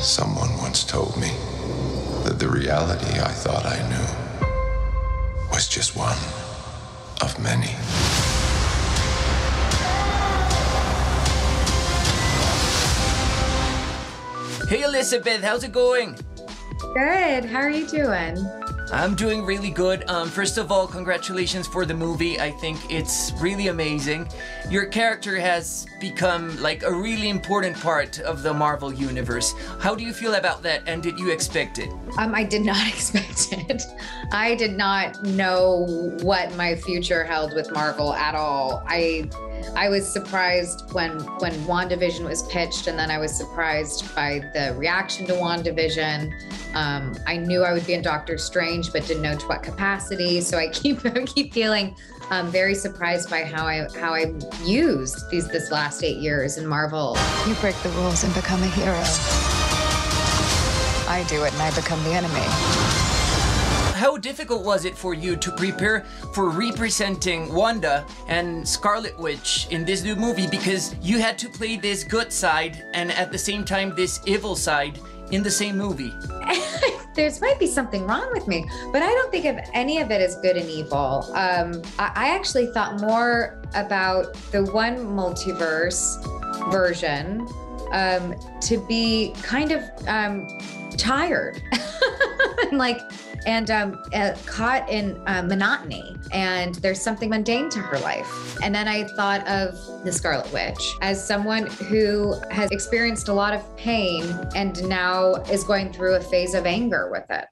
Someone 0.01 0.55
once 0.63 0.87
told 0.87 1.15
me 1.19 1.38
that 2.39 2.45
the 2.45 2.51
reality 2.51 3.21
I 3.21 3.33
thought 3.33 3.65
I 3.67 3.79
knew 3.89 5.51
was 5.51 5.69
just 5.69 5.97
one 5.97 6.17
of 7.21 7.39
many. 7.39 7.75
Hey 14.69 14.83
Elizabeth, 14.83 15.43
how's 15.43 15.65
it 15.65 15.73
going? 15.73 16.17
Good. 16.95 17.45
How 17.45 17.61
are 17.61 17.71
you 17.71 17.87
doing? 17.87 18.37
I'm 18.93 19.15
doing 19.15 19.45
really 19.45 19.71
good. 19.71 20.09
Um, 20.09 20.29
first 20.29 20.57
of 20.57 20.73
all, 20.73 20.87
congratulations 20.87 21.67
for 21.67 21.85
the 21.85 21.95
movie. 21.95 22.41
I 22.41 22.51
think 22.53 22.79
it's 22.91 23.33
really 23.39 23.69
amazing. 23.69 24.29
Your 24.71 24.87
character 24.87 25.37
has 25.37 25.87
become 26.01 26.61
like 26.63 26.83
a 26.83 26.93
really 26.93 27.29
important 27.29 27.79
part 27.79 28.19
of 28.21 28.43
the 28.43 28.55
Marvel 28.55 28.93
universe. 28.93 29.55
How 29.81 29.95
do 29.95 30.05
you 30.05 30.13
feel 30.13 30.35
about 30.35 30.63
that, 30.63 30.83
and 30.87 31.03
did 31.03 31.19
you 31.19 31.31
expect 31.31 31.79
it? 31.79 31.91
Um, 32.17 32.35
I 32.35 32.45
did 32.45 32.65
not 32.65 32.87
expect 32.95 33.49
it. 33.53 33.83
I 34.33 34.55
did 34.55 34.77
not 34.77 35.23
know 35.23 36.15
what 36.23 36.55
my 36.57 36.75
future 36.77 37.25
held 37.25 37.55
with 37.55 37.71
Marvel 37.73 38.15
at 38.15 38.35
all. 38.35 38.83
I 38.87 39.29
I 39.77 39.89
was 39.89 40.07
surprised 40.07 40.93
when 40.93 41.19
when 41.39 41.53
WandaVision 41.67 42.25
was 42.25 42.43
pitched, 42.45 42.87
and 42.87 42.99
then 42.99 43.11
I 43.11 43.19
was 43.19 43.37
surprised 43.37 44.15
by 44.15 44.41
the 44.55 44.75
reaction 44.77 45.27
to 45.27 45.35
WandaVision. 45.35 46.33
Um, 46.75 47.17
I 47.27 47.37
knew 47.37 47.63
I 47.63 47.73
would 47.73 47.87
be 47.87 47.95
in 47.95 48.03
Doctor 48.03 48.39
Strange, 48.39 48.93
but 48.93 49.07
didn't 49.07 49.23
know 49.23 49.37
to 49.37 49.47
what 49.47 49.63
capacity. 49.63 50.41
So 50.41 50.59
I 50.59 50.69
keep 50.73 51.05
I 51.05 51.25
keep 51.25 51.53
feeling 51.53 51.97
um, 52.31 52.51
very 52.51 52.75
surprised 52.75 53.31
by 53.31 53.45
how 53.45 53.67
I 53.67 53.89
how 53.99 54.15
I 54.15 54.35
used 54.65 55.31
these 55.31 55.49
this 55.49 55.71
last 55.71 56.03
eight 56.03 56.19
years 56.19 56.59
in 56.59 56.67
Marvel. 56.67 57.17
You 57.47 57.55
break 57.57 57.77
the 57.83 57.91
rules 57.91 58.25
and 58.25 58.35
become 58.35 58.63
a 58.63 58.69
hero. 58.69 59.03
I 61.09 61.25
do 61.29 61.43
it 61.45 61.53
and 61.53 61.63
I 61.63 61.75
become 61.75 62.03
the 62.05 62.13
enemy. 62.13 63.08
How 63.99 64.17
difficult 64.17 64.65
was 64.65 64.85
it 64.85 64.97
for 64.97 65.13
you 65.13 65.35
to 65.35 65.51
prepare 65.51 66.05
for 66.33 66.51
representing 66.51 67.53
Wanda 67.53 68.07
and 68.29 68.67
Scarlet 68.67 69.19
Witch 69.19 69.67
in 69.73 69.85
this 69.85 70.05
new 70.05 70.15
movie? 70.15 70.47
Because 70.47 70.95
you 71.03 71.19
had 71.19 71.37
to 71.41 71.49
play 71.49 71.77
this 71.77 72.05
good 72.05 72.33
side 72.33 72.85
and 72.95 73.11
at 73.11 73.33
the 73.33 73.39
same 73.39 73.65
time 73.65 73.97
this 73.97 74.21
evil 74.25 74.55
side 74.55 75.01
in 75.33 75.43
the 75.43 75.51
same 75.51 75.77
movie. 75.77 76.15
There's 77.17 77.41
might 77.41 77.59
be 77.59 77.67
something 77.67 78.07
wrong 78.07 78.31
with 78.33 78.47
me, 78.47 78.71
but 78.93 79.03
I 79.03 79.09
don't 79.09 79.33
think 79.33 79.47
of 79.47 79.59
any 79.75 79.99
of 79.99 80.13
it 80.13 80.21
as 80.21 80.37
good 80.37 80.57
and 80.57 80.71
evil. 80.71 81.29
Um, 81.35 81.83
I, 81.99 82.13
I 82.15 82.29
actually 82.37 82.67
thought 82.67 83.01
more 83.01 83.61
about 83.75 84.33
the 84.53 84.63
one 84.63 84.99
multiverse 84.99 86.23
version 86.71 87.49
um, 87.91 88.37
to 88.61 88.79
be 88.87 89.35
kind 89.43 89.73
of 89.73 89.83
um, 90.07 90.47
tired 90.97 91.61
and 92.71 92.79
like 92.79 93.01
and 93.47 93.71
um, 93.71 94.03
uh, 94.15 94.35
caught 94.47 94.89
in 94.89 95.21
uh, 95.27 95.43
monotony 95.43 96.17
and 96.33 96.77
there's 96.77 97.01
something 97.01 97.31
mundane 97.31 97.69
to 97.71 97.79
her 97.79 97.99
life. 97.99 98.59
And 98.63 98.75
then 98.75 98.89
i 98.89 99.05
thought 99.05 99.47
of 99.49 99.75
the 100.05 100.13
scarlet 100.13 100.51
witch 100.53 100.95
as 101.03 101.25
someone 101.25 101.67
who 101.67 102.35
has 102.51 102.71
experienced 102.71 103.29
a 103.29 103.33
lot 103.33 103.55
of 103.55 103.77
pain 103.77 104.25
and 104.55 104.87
now 104.89 105.35
is 105.51 105.65
going 105.65 105.93
through 105.93 106.15
a 106.15 106.21
phase 106.21 106.55
of 106.55 106.67
anger 106.67 107.11
with 107.11 107.25
it 107.31 107.47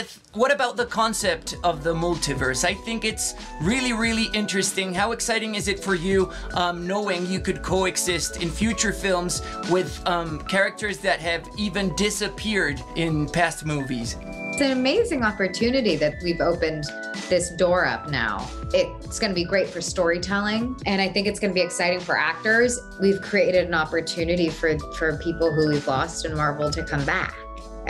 Elizabeth, 0.00 0.30
what 0.32 0.52
about 0.52 0.76
the 0.76 0.86
concept 0.86 1.56
of 1.62 1.84
the 1.84 1.92
multiverse? 1.92 2.64
I 2.64 2.72
think 2.72 3.04
it's 3.04 3.34
really, 3.60 3.92
really 3.92 4.28
interesting. 4.32 4.94
How 4.94 5.12
exciting 5.12 5.56
is 5.56 5.68
it 5.68 5.78
for 5.82 5.94
you 5.94 6.32
um, 6.54 6.86
knowing 6.86 7.26
you 7.26 7.38
could 7.38 7.62
coexist 7.62 8.40
in 8.40 8.48
future 8.48 8.92
films 8.92 9.42
with 9.70 10.00
um, 10.06 10.40
characters 10.42 10.98
that 10.98 11.20
have 11.20 11.46
even 11.58 11.94
disappeared 11.96 12.80
in 12.96 13.28
past 13.28 13.66
movies? 13.66 14.16
It's 14.22 14.62
an 14.62 14.72
amazing 14.72 15.22
opportunity 15.22 15.96
that 15.96 16.14
we've 16.22 16.40
opened 16.40 16.84
this 17.28 17.50
door 17.50 17.84
up 17.84 18.10
now. 18.10 18.48
It's 18.72 19.18
going 19.18 19.30
to 19.30 19.34
be 19.34 19.44
great 19.44 19.68
for 19.68 19.82
storytelling, 19.82 20.80
and 20.86 21.02
I 21.02 21.08
think 21.08 21.26
it's 21.26 21.40
going 21.40 21.50
to 21.50 21.54
be 21.54 21.64
exciting 21.64 22.00
for 22.00 22.16
actors. 22.16 22.78
We've 23.00 23.20
created 23.20 23.66
an 23.66 23.74
opportunity 23.74 24.48
for 24.48 24.78
for 24.96 25.18
people 25.18 25.52
who 25.52 25.68
we've 25.68 25.86
lost 25.86 26.24
in 26.24 26.34
Marvel 26.34 26.70
to 26.70 26.84
come 26.84 27.04
back. 27.04 27.34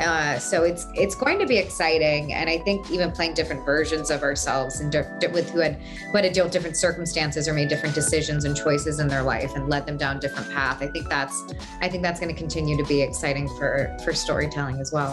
Uh, 0.01 0.39
so 0.39 0.63
it's 0.63 0.87
it's 0.95 1.15
going 1.15 1.39
to 1.39 1.47
be 1.47 1.59
exciting, 1.59 2.33
and 2.33 2.49
I 2.49 2.59
think 2.59 2.91
even 2.91 3.13
playing 3.13 3.35
different 3.35 3.65
versions 3.65 4.11
of 4.11 4.23
ourselves 4.23 4.81
and 4.81 4.91
di- 4.91 5.27
with 5.33 5.51
who 5.51 5.61
had 5.61 5.75
who 5.75 6.13
had 6.13 6.23
to 6.23 6.31
deal 6.31 6.45
with 6.45 6.53
different 6.53 6.77
circumstances 6.77 7.47
or 7.47 7.53
made 7.53 7.69
different 7.69 7.95
decisions 7.95 8.45
and 8.45 8.57
choices 8.57 8.99
in 8.99 9.09
their 9.09 9.23
life 9.23 9.55
and 9.55 9.69
led 9.69 9.87
them 9.87 9.97
down 9.97 10.19
different 10.19 10.51
path. 10.51 10.83
I 10.83 10.87
think 10.89 11.09
that's 11.09 11.43
I 11.81 11.89
think 11.89 12.03
that's 12.03 12.19
going 12.19 12.33
to 12.35 12.39
continue 12.39 12.77
to 12.77 12.85
be 12.85 13.03
exciting 13.03 13.49
for 13.59 13.95
for 14.05 14.15
storytelling 14.15 14.81
as 14.81 14.91
well. 14.93 15.11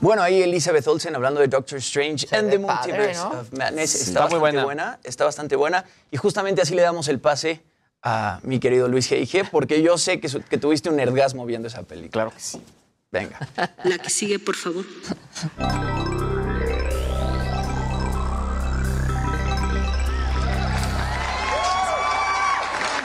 Bueno, 0.00 0.22
ahí 0.22 0.42
Elizabeth 0.42 0.86
Olsen 0.86 1.14
hablando 1.16 1.40
de 1.40 1.48
Doctor 1.48 1.78
Strange 1.78 2.28
and 2.30 2.50
the 2.50 2.58
padre, 2.60 2.92
Multiverse 2.92 3.20
¿no? 3.22 3.40
of 3.40 3.52
Madness. 3.52 3.90
Sí. 3.90 3.96
Está, 3.98 4.10
Está 4.24 4.28
muy 4.28 4.38
bastante 4.40 4.64
buena. 4.64 4.98
Está 5.02 5.24
bastante 5.24 5.56
buena. 5.56 5.84
Y 6.10 6.16
justamente 6.16 6.62
así 6.62 6.74
le 6.74 6.82
damos 6.82 7.08
el 7.08 7.18
pase 7.18 7.60
a 8.02 8.38
mi 8.44 8.60
querido 8.60 8.86
Luis 8.86 9.10
G.I.G., 9.10 9.48
porque 9.50 9.82
yo 9.82 9.98
sé 9.98 10.20
que, 10.20 10.28
su- 10.28 10.40
que 10.42 10.56
tuviste 10.56 10.88
un 10.88 11.00
ergasmo 11.00 11.44
viendo 11.46 11.66
esa 11.66 11.82
película. 11.82 12.10
Claro 12.10 12.30
que 12.30 12.40
sí. 12.40 12.62
Venga. 13.10 13.38
La 13.84 13.98
que 13.98 14.10
sigue, 14.10 14.38
por 14.38 14.54
favor. 14.54 14.84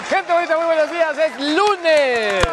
Gente 0.09 0.31
bonita, 0.33 0.57
muy 0.57 0.65
buenos 0.65 0.91
días. 0.91 1.17
Es 1.17 1.39
lunes. 1.39 2.43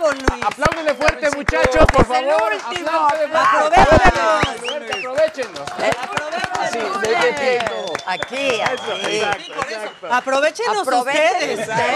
Bravo, 0.00 0.94
fuerte, 0.96 1.30
muchachos, 1.36 1.86
por 1.92 2.06
favor. 2.06 2.52
Apláudele. 2.64 3.36
Aprovechenlo. 4.96 5.62
Aprovechenlo. 6.62 7.92
Aquí, 8.06 8.60
aquí. 8.62 9.22
Aprovechenos 10.10 10.88
ustedes. 10.88 11.68
¿eh? 11.68 11.94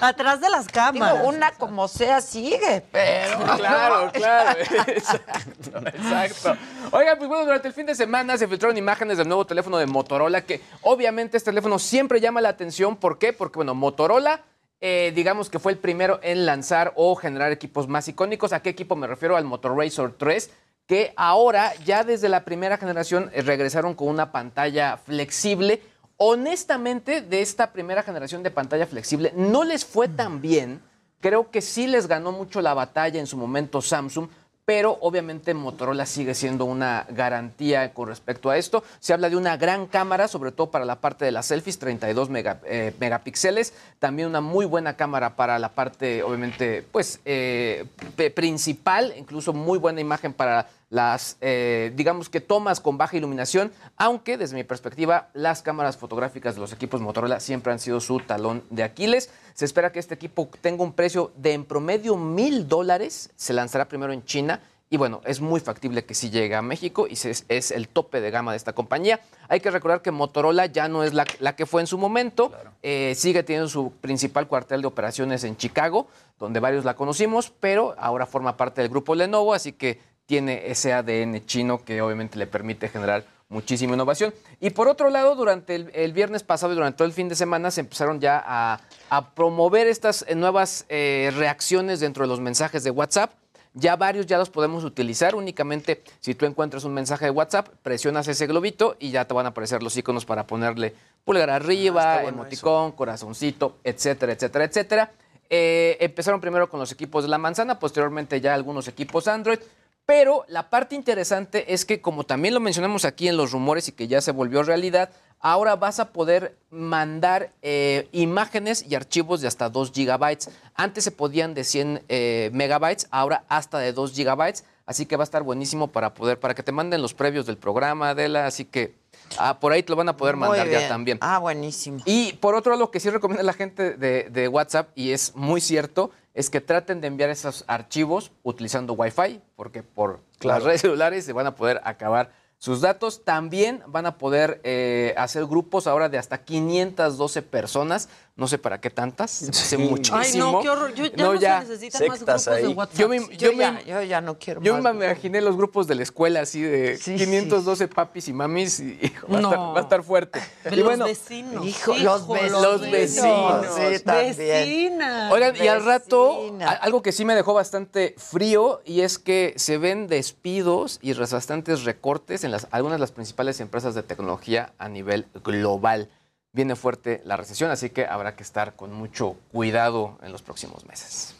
Atrás 0.00 0.40
de 0.40 0.48
las 0.48 0.68
cámaras. 0.68 1.24
Una 1.24 1.50
como 1.52 1.88
sea 1.88 2.20
sigue, 2.20 2.84
pero. 2.92 3.36
Claro, 3.56 4.10
claro. 4.12 4.60
Exacto, 4.86 5.78
exacto. 5.86 6.56
Oiga, 6.92 7.16
pues 7.16 7.28
bueno, 7.28 7.44
durante 7.44 7.68
el 7.68 7.74
fin 7.74 7.86
de 7.86 7.94
semana 7.94 8.36
se 8.36 8.46
filtraron 8.46 8.76
imágenes 8.76 9.18
del 9.18 9.26
nuevo 9.26 9.44
teléfono 9.46 9.78
de 9.78 9.86
Motorola, 9.86 10.42
que 10.42 10.62
obviamente 10.82 11.36
este 11.36 11.50
teléfono 11.50 11.78
siempre 11.78 12.20
llama 12.20 12.40
la 12.40 12.50
atención. 12.50 12.96
¿Por 12.96 13.18
qué? 13.18 13.32
Porque, 13.32 13.56
bueno, 13.56 13.74
Motorola 13.74 14.42
eh, 14.88 15.10
digamos 15.10 15.50
que 15.50 15.58
fue 15.58 15.72
el 15.72 15.78
primero 15.78 16.20
en 16.22 16.46
lanzar 16.46 16.92
o 16.94 17.16
generar 17.16 17.50
equipos 17.50 17.88
más 17.88 18.06
icónicos. 18.06 18.52
¿A 18.52 18.62
qué 18.62 18.70
equipo 18.70 18.94
me 18.94 19.08
refiero? 19.08 19.36
Al 19.36 19.44
Motor 19.44 19.76
Razr 19.76 20.12
3 20.16 20.48
que 20.86 21.12
ahora 21.16 21.74
ya 21.84 22.04
desde 22.04 22.28
la 22.28 22.44
primera 22.44 22.76
generación 22.76 23.28
eh, 23.32 23.42
regresaron 23.42 23.94
con 23.94 24.06
una 24.06 24.30
pantalla 24.30 24.96
flexible. 24.96 25.82
Honestamente, 26.18 27.20
de 27.20 27.42
esta 27.42 27.72
primera 27.72 28.04
generación 28.04 28.44
de 28.44 28.52
pantalla 28.52 28.86
flexible 28.86 29.32
no 29.34 29.64
les 29.64 29.84
fue 29.84 30.06
tan 30.06 30.40
bien. 30.40 30.80
Creo 31.20 31.50
que 31.50 31.62
sí 31.62 31.88
les 31.88 32.06
ganó 32.06 32.30
mucho 32.30 32.62
la 32.62 32.72
batalla 32.72 33.18
en 33.18 33.26
su 33.26 33.36
momento 33.36 33.82
Samsung, 33.82 34.28
pero 34.66 34.98
obviamente 35.00 35.54
Motorola 35.54 36.04
sigue 36.06 36.34
siendo 36.34 36.64
una 36.64 37.06
garantía 37.08 37.94
con 37.94 38.08
respecto 38.08 38.50
a 38.50 38.58
esto. 38.58 38.82
Se 38.98 39.12
habla 39.14 39.30
de 39.30 39.36
una 39.36 39.56
gran 39.56 39.86
cámara, 39.86 40.26
sobre 40.26 40.50
todo 40.50 40.72
para 40.72 40.84
la 40.84 41.00
parte 41.00 41.24
de 41.24 41.30
las 41.30 41.46
selfies, 41.46 41.78
32 41.78 42.28
mega- 42.30 42.60
eh, 42.66 42.92
megapíxeles. 42.98 43.72
También 44.00 44.28
una 44.28 44.40
muy 44.40 44.66
buena 44.66 44.96
cámara 44.96 45.36
para 45.36 45.60
la 45.60 45.68
parte, 45.70 46.24
obviamente, 46.24 46.84
pues, 46.90 47.20
eh, 47.24 47.86
principal, 48.34 49.14
incluso 49.16 49.52
muy 49.52 49.78
buena 49.78 50.00
imagen 50.00 50.32
para 50.32 50.68
las, 50.88 51.36
eh, 51.40 51.92
digamos 51.96 52.28
que 52.28 52.40
tomas 52.40 52.80
con 52.80 52.96
baja 52.96 53.16
iluminación, 53.16 53.72
aunque 53.96 54.38
desde 54.38 54.54
mi 54.54 54.64
perspectiva 54.64 55.28
las 55.34 55.62
cámaras 55.62 55.96
fotográficas 55.96 56.54
de 56.54 56.60
los 56.60 56.72
equipos 56.72 57.00
Motorola 57.00 57.40
siempre 57.40 57.72
han 57.72 57.78
sido 57.78 58.00
su 58.00 58.20
talón 58.20 58.62
de 58.70 58.84
Aquiles. 58.84 59.30
Se 59.54 59.64
espera 59.64 59.90
que 59.90 59.98
este 59.98 60.14
equipo 60.14 60.48
tenga 60.60 60.84
un 60.84 60.92
precio 60.92 61.32
de 61.36 61.54
en 61.54 61.64
promedio 61.64 62.16
mil 62.16 62.68
dólares, 62.68 63.30
se 63.36 63.52
lanzará 63.52 63.86
primero 63.88 64.12
en 64.12 64.24
China 64.24 64.60
y 64.88 64.98
bueno, 64.98 65.20
es 65.24 65.40
muy 65.40 65.58
factible 65.58 66.04
que 66.04 66.14
sí 66.14 66.30
llegue 66.30 66.54
a 66.54 66.62
México 66.62 67.08
y 67.10 67.16
se- 67.16 67.34
es, 67.48 67.70
el 67.72 67.88
tope 67.88 68.20
de 68.20 68.30
gama 68.30 68.52
de 68.52 68.56
esta 68.56 68.72
compañía. 68.72 69.18
Hay 69.48 69.58
que 69.58 69.72
recordar 69.72 70.00
que 70.00 70.12
Motorola 70.12 70.66
ya 70.66 70.86
no 70.86 71.02
es 71.02 71.12
la, 71.12 71.24
la 71.40 71.56
que 71.56 71.66
fue 71.66 71.80
en 71.80 71.88
su 71.88 71.98
momento, 71.98 72.52
eh, 72.84 73.14
sigue 73.16 73.42
teniendo 73.42 73.68
su 73.68 73.90
principal 74.00 74.46
cuartel 74.46 74.82
de 74.82 74.86
operaciones 74.86 75.42
en 75.42 75.56
Chicago, 75.56 76.06
donde 76.38 76.60
varios 76.60 76.84
la 76.84 76.94
conocimos, 76.94 77.52
pero 77.58 77.96
ahora 77.98 78.26
forma 78.26 78.56
parte 78.56 78.80
del 78.80 78.88
grupo 78.90 79.16
Lenovo, 79.16 79.54
así 79.54 79.72
que 79.72 79.98
tiene 80.26 80.70
ese 80.70 80.92
ADN 80.92 81.46
chino 81.46 81.82
que 81.84 82.02
obviamente 82.02 82.38
le 82.38 82.46
permite 82.46 82.88
generar 82.88 83.24
muchísima 83.48 83.94
innovación. 83.94 84.34
Y 84.60 84.70
por 84.70 84.88
otro 84.88 85.08
lado, 85.08 85.34
durante 85.36 85.76
el, 85.76 85.90
el 85.94 86.12
viernes 86.12 86.42
pasado 86.42 86.72
y 86.72 86.76
durante 86.76 86.98
todo 86.98 87.06
el 87.06 87.14
fin 87.14 87.28
de 87.28 87.36
semana 87.36 87.70
se 87.70 87.80
empezaron 87.80 88.20
ya 88.20 88.42
a, 88.44 88.80
a 89.08 89.30
promover 89.30 89.86
estas 89.86 90.24
eh, 90.28 90.34
nuevas 90.34 90.84
eh, 90.88 91.32
reacciones 91.36 92.00
dentro 92.00 92.24
de 92.24 92.28
los 92.28 92.40
mensajes 92.40 92.82
de 92.84 92.90
WhatsApp. 92.90 93.32
Ya 93.78 93.94
varios 93.94 94.24
ya 94.26 94.38
los 94.38 94.48
podemos 94.48 94.84
utilizar. 94.84 95.34
Únicamente 95.34 96.02
si 96.20 96.34
tú 96.34 96.46
encuentras 96.46 96.84
un 96.84 96.94
mensaje 96.94 97.26
de 97.26 97.30
WhatsApp, 97.30 97.68
presionas 97.82 98.26
ese 98.26 98.46
globito 98.46 98.96
y 98.98 99.10
ya 99.10 99.26
te 99.26 99.34
van 99.34 99.46
a 99.46 99.50
aparecer 99.50 99.82
los 99.82 99.96
iconos 99.96 100.24
para 100.24 100.46
ponerle 100.46 100.94
pulgar 101.24 101.50
arriba, 101.50 102.24
emoticón, 102.24 102.92
corazoncito, 102.92 103.76
etcétera, 103.84 104.32
etcétera, 104.32 104.64
etcétera. 104.64 105.10
Eh, 105.50 105.98
empezaron 106.00 106.40
primero 106.40 106.68
con 106.70 106.80
los 106.80 106.90
equipos 106.90 107.22
de 107.22 107.28
la 107.28 107.38
manzana, 107.38 107.78
posteriormente 107.78 108.40
ya 108.40 108.54
algunos 108.54 108.88
equipos 108.88 109.28
Android. 109.28 109.58
Pero 110.06 110.44
la 110.46 110.70
parte 110.70 110.94
interesante 110.94 111.74
es 111.74 111.84
que, 111.84 112.00
como 112.00 112.24
también 112.24 112.54
lo 112.54 112.60
mencionamos 112.60 113.04
aquí 113.04 113.26
en 113.26 113.36
los 113.36 113.50
rumores 113.50 113.88
y 113.88 113.92
que 113.92 114.06
ya 114.06 114.20
se 114.20 114.30
volvió 114.30 114.62
realidad, 114.62 115.10
ahora 115.40 115.74
vas 115.74 115.98
a 115.98 116.12
poder 116.12 116.56
mandar 116.70 117.50
eh, 117.60 118.08
imágenes 118.12 118.84
y 118.88 118.94
archivos 118.94 119.40
de 119.40 119.48
hasta 119.48 119.68
2 119.68 119.90
gigabytes. 119.92 120.50
Antes 120.76 121.02
se 121.02 121.10
podían 121.10 121.54
de 121.54 121.64
100 121.64 122.04
eh, 122.08 122.50
megabytes, 122.52 123.08
ahora 123.10 123.44
hasta 123.48 123.78
de 123.78 123.92
2 123.92 124.12
gigabytes. 124.12 124.64
Así 124.86 125.06
que 125.06 125.16
va 125.16 125.24
a 125.24 125.24
estar 125.24 125.42
buenísimo 125.42 125.88
para 125.88 126.14
poder, 126.14 126.38
para 126.38 126.54
que 126.54 126.62
te 126.62 126.70
manden 126.70 127.02
los 127.02 127.12
previos 127.12 127.44
del 127.44 127.56
programa, 127.56 128.10
Adela. 128.10 128.46
Así 128.46 128.64
que 128.64 128.94
ah, 129.38 129.58
por 129.58 129.72
ahí 129.72 129.82
te 129.82 129.90
lo 129.90 129.96
van 129.96 130.08
a 130.08 130.16
poder 130.16 130.36
Muy 130.36 130.46
mandar 130.48 130.68
ya 130.68 130.86
también. 130.86 131.18
Ah, 131.20 131.38
buenísimo. 131.38 131.98
Y 132.04 132.34
por 132.34 132.54
otro 132.54 132.70
lado, 132.70 132.84
lo 132.84 132.90
que 132.92 133.00
sí 133.00 133.10
recomienda 133.10 133.42
la 133.42 133.52
gente 133.52 133.96
de, 133.96 134.28
de 134.30 134.46
WhatsApp, 134.46 134.90
y 134.94 135.10
es 135.10 135.34
muy 135.34 135.60
cierto, 135.60 136.12
es 136.36 136.50
que 136.50 136.60
traten 136.60 137.00
de 137.00 137.06
enviar 137.08 137.30
esos 137.30 137.64
archivos 137.66 138.30
utilizando 138.42 138.92
Wi-Fi, 138.92 139.40
porque 139.56 139.82
por 139.82 140.20
Claro. 140.38 140.58
las 140.58 140.64
redes 140.66 140.80
celulares 140.82 141.24
se 141.24 141.32
van 141.32 141.46
a 141.46 141.54
poder 141.54 141.80
acabar 141.82 142.30
sus 142.58 142.82
datos. 142.82 143.24
También 143.24 143.82
van 143.86 144.04
a 144.04 144.18
poder 144.18 144.60
eh, 144.62 145.14
hacer 145.16 145.46
grupos 145.46 145.86
ahora 145.86 146.10
de 146.10 146.18
hasta 146.18 146.44
512 146.44 147.40
personas. 147.40 148.10
No 148.36 148.46
sé 148.46 148.58
para 148.58 148.78
qué 148.82 148.90
tantas, 148.90 149.48
hace 149.48 149.78
muchísimo. 149.78 150.18
Ay, 150.20 150.32
no, 150.38 150.60
qué 150.60 150.68
horror. 150.68 150.92
Yo- 150.92 151.06
ya 151.06 151.60
no 151.60 151.66
se 151.66 151.72
necesitan 151.72 152.06
más 152.08 152.18
grupos 152.22 152.44
de 152.44 152.68
WhatsApp. 152.68 152.98
Yo, 152.98 153.08
me, 153.08 153.18
Yo, 153.18 153.28
yo 153.30 153.52
ya, 153.52 153.82
yo 153.82 154.02
ya 154.02 154.20
no 154.20 154.38
quiero 154.38 154.60
yo 154.60 154.76
más. 154.78 154.94
me 154.94 155.06
imaginé 155.06 155.40
los 155.40 155.56
grupos 155.56 155.86
de 155.86 155.94
la 155.94 156.02
escuela 156.02 156.40
así 156.42 156.60
de 156.60 156.98
Sí, 156.98 157.16
512 157.16 157.88
papis 157.88 158.28
y 158.28 158.34
mamis 158.34 158.80
y 158.80 158.98
hijo, 159.02 159.26
va, 159.28 159.38
a 159.38 159.40
estar, 159.40 159.58
No. 159.58 159.72
va 159.72 159.78
a 159.78 159.82
estar 159.82 160.02
fuerte. 160.02 160.40
Y 160.70 160.76
los 160.76 160.84
bueno, 160.84 161.06
vecinos. 161.06 161.64
Hijo, 161.66 161.96
los 161.96 162.28
vecinos. 162.28 162.62
Los 162.62 162.80
vecinos. 162.82 163.66
Sí, 163.74 164.04
también. 164.04 164.36
Vecinas. 164.36 165.32
Oigan, 165.32 165.56
y 165.56 165.68
al 165.68 165.82
rato, 165.82 166.54
algo 166.82 167.00
que 167.00 167.12
sí 167.12 167.24
me 167.24 167.34
dejó 167.34 167.54
bastante 167.54 168.14
frío 168.18 168.82
y 168.84 169.00
es 169.00 169.18
que 169.18 169.54
se 169.56 169.78
ven 169.78 170.08
despidos 170.08 170.98
y 171.00 171.14
bastantes 171.14 171.84
recortes 171.84 172.44
en 172.44 172.50
las, 172.50 172.66
algunas 172.70 172.96
de 172.96 173.00
las 173.00 173.12
principales 173.12 173.60
empresas 173.60 173.94
de 173.94 174.02
tecnología 174.02 174.74
a 174.76 174.90
nivel 174.90 175.26
global. 175.42 176.10
Viene 176.56 176.74
fuerte 176.74 177.20
la 177.26 177.36
recesión, 177.36 177.70
así 177.70 177.90
que 177.90 178.06
habrá 178.06 178.34
que 178.34 178.42
estar 178.42 178.74
con 178.76 178.90
mucho 178.90 179.36
cuidado 179.52 180.18
en 180.22 180.32
los 180.32 180.40
próximos 180.40 180.86
meses. 180.86 181.34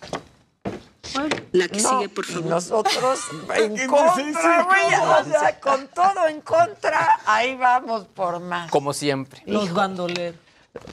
La 1.53 1.69
que 1.69 1.81
No, 1.81 1.89
sigue, 2.01 2.09
por 2.11 2.27
y 2.27 2.33
favor. 2.35 2.51
nosotros 2.51 3.21
en 3.57 3.89
contra, 3.89 4.63
güey. 4.65 4.95
O 4.95 5.25
sea, 5.25 5.59
con 5.59 5.89
todo 5.89 6.29
en 6.29 6.43
contra, 6.43 7.19
ahí 7.25 7.57
vamos 7.57 8.05
por 8.09 8.41
más. 8.41 8.71
Como 8.71 8.93
siempre. 8.93 9.41
Los 9.47 9.73
bandoleros. 9.73 10.39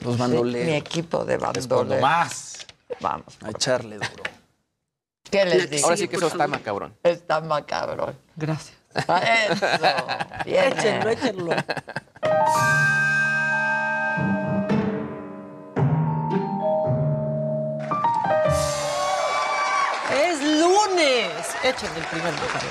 Los 0.02 0.14
Sí, 0.14 0.20
bandoleros. 0.20 0.68
mi 0.68 0.74
equipo 0.76 1.26
de 1.26 1.36
bandoleros. 1.36 2.00
más. 2.00 2.66
Vamos. 3.00 3.36
A 3.44 3.50
echarle 3.50 3.96
duro. 3.96 4.22
¿Qué 5.30 5.44
les 5.44 5.68
digo? 5.68 5.84
Ahora 5.84 5.98
sí 5.98 6.08
que 6.08 6.16
eso 6.16 6.28
está 6.28 6.38
favor. 6.38 6.50
macabrón. 6.58 6.96
Está 7.02 7.40
macabrón. 7.42 8.16
Gracias. 8.36 8.74
Eso. 8.94 9.66
Bien. 10.46 10.72
Échenlo, 10.78 11.10
échenlo. 11.10 11.50
Es 20.84 20.90
lunes. 20.90 21.46
Échenle 21.62 21.98
el 21.98 22.06
primer 22.06 22.32
bocado. 22.34 22.66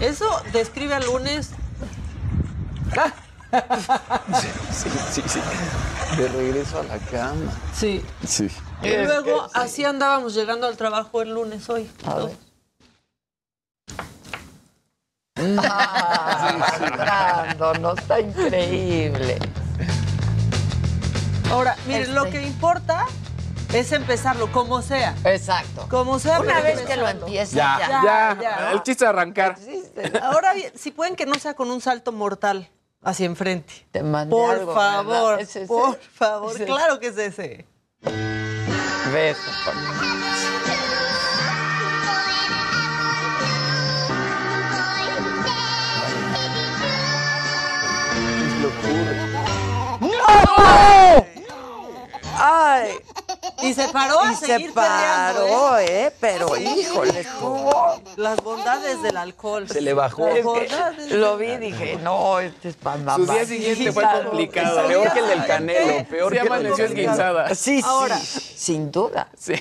Eso 0.00 0.42
describe 0.52 0.94
al 0.94 1.06
lunes. 1.06 1.50
Sí, 4.72 4.88
sí, 5.12 5.22
sí. 5.26 5.40
De 6.16 6.28
regreso 6.28 6.80
a 6.80 6.82
la 6.84 6.98
cama. 6.98 7.52
Sí. 7.74 8.04
Sí. 8.26 8.50
Y 8.82 8.96
luego 8.96 9.48
así 9.54 9.84
andábamos 9.84 10.34
llegando 10.34 10.66
al 10.66 10.76
trabajo 10.76 11.22
el 11.22 11.30
lunes 11.30 11.68
hoy. 11.70 11.90
A 12.04 12.10
¿no? 12.10 12.26
ver. 12.26 12.36
Ah, 15.58 17.54
no 17.80 17.92
está 17.94 18.20
increíble. 18.20 19.38
Ahora, 21.50 21.76
miren, 21.86 22.14
lo 22.14 22.24
Este. 22.26 22.40
que 22.40 22.46
importa 22.46 23.06
es 23.80 23.92
empezarlo, 23.92 24.50
como 24.52 24.82
sea. 24.82 25.14
Exacto. 25.24 25.86
Como 25.90 26.18
sea, 26.18 26.40
Una 26.40 26.60
vez 26.60 26.80
que 26.82 26.96
lo 26.96 27.08
empieces, 27.08 27.52
Ya, 27.52 27.76
ya. 27.78 27.88
ya, 28.02 28.38
ya. 28.40 28.72
El 28.72 28.82
chiste 28.82 29.04
de 29.04 29.08
arrancar. 29.10 29.56
Ahora 30.22 30.52
bien, 30.54 30.72
si 30.76 30.90
pueden 30.90 31.16
que 31.16 31.26
no 31.26 31.34
sea 31.36 31.54
con 31.54 31.70
un 31.70 31.80
salto 31.80 32.12
mortal 32.12 32.68
hacia 33.02 33.26
enfrente. 33.26 33.86
Te 33.92 34.02
mandé 34.02 34.30
Por 34.30 34.54
algo, 34.54 34.74
favor, 34.74 35.40
por 35.66 35.98
favor, 36.00 36.64
claro 36.64 36.98
que 37.00 37.08
es 37.08 37.18
ese. 37.18 37.66
Beso. 39.12 39.40
¡No! 50.00 51.26
¡Ay! 52.38 52.92
Y 53.62 53.74
se 53.74 53.88
paró 53.88 54.20
a 54.20 54.32
Y 54.32 54.36
se 54.36 54.46
peleando, 54.46 54.74
paró, 54.74 55.78
¿eh? 55.78 56.12
Pero, 56.20 56.56
híjole. 56.56 57.26
Las 58.16 58.42
bondades 58.42 59.02
del 59.02 59.16
alcohol. 59.16 59.68
Se 59.68 59.80
le 59.80 59.94
bajó. 59.94 60.26
Las 60.26 60.36
Es 60.36 60.40
que 60.40 60.42
bondades 60.44 61.10
lo 61.12 61.36
vi 61.38 61.46
y 61.52 61.56
dije, 61.58 61.98
no, 62.02 62.38
este 62.40 62.70
es 62.70 62.76
para 62.76 62.96
mamá. 62.98 63.16
Su 63.26 63.32
día 63.32 63.44
siguiente 63.46 63.92
fue 63.92 64.02
Claro. 64.02 64.28
complicado. 64.30 64.86
Peor 64.88 65.12
que 65.12 65.18
el 65.20 65.26
del 65.28 65.46
Canelo, 65.46 66.08
peor 66.08 66.32
Se 66.32 66.38
que 66.38 66.46
el 66.46 66.52
amaneció 66.52 66.76
del 66.76 66.86
Canelo. 66.88 67.00
esguinzada. 67.12 67.54
Sí, 67.54 67.80
Ahora. 67.84 68.18
sí, 68.18 68.40
sin 68.56 68.90
duda. 68.90 69.28
Sí. 69.38 69.54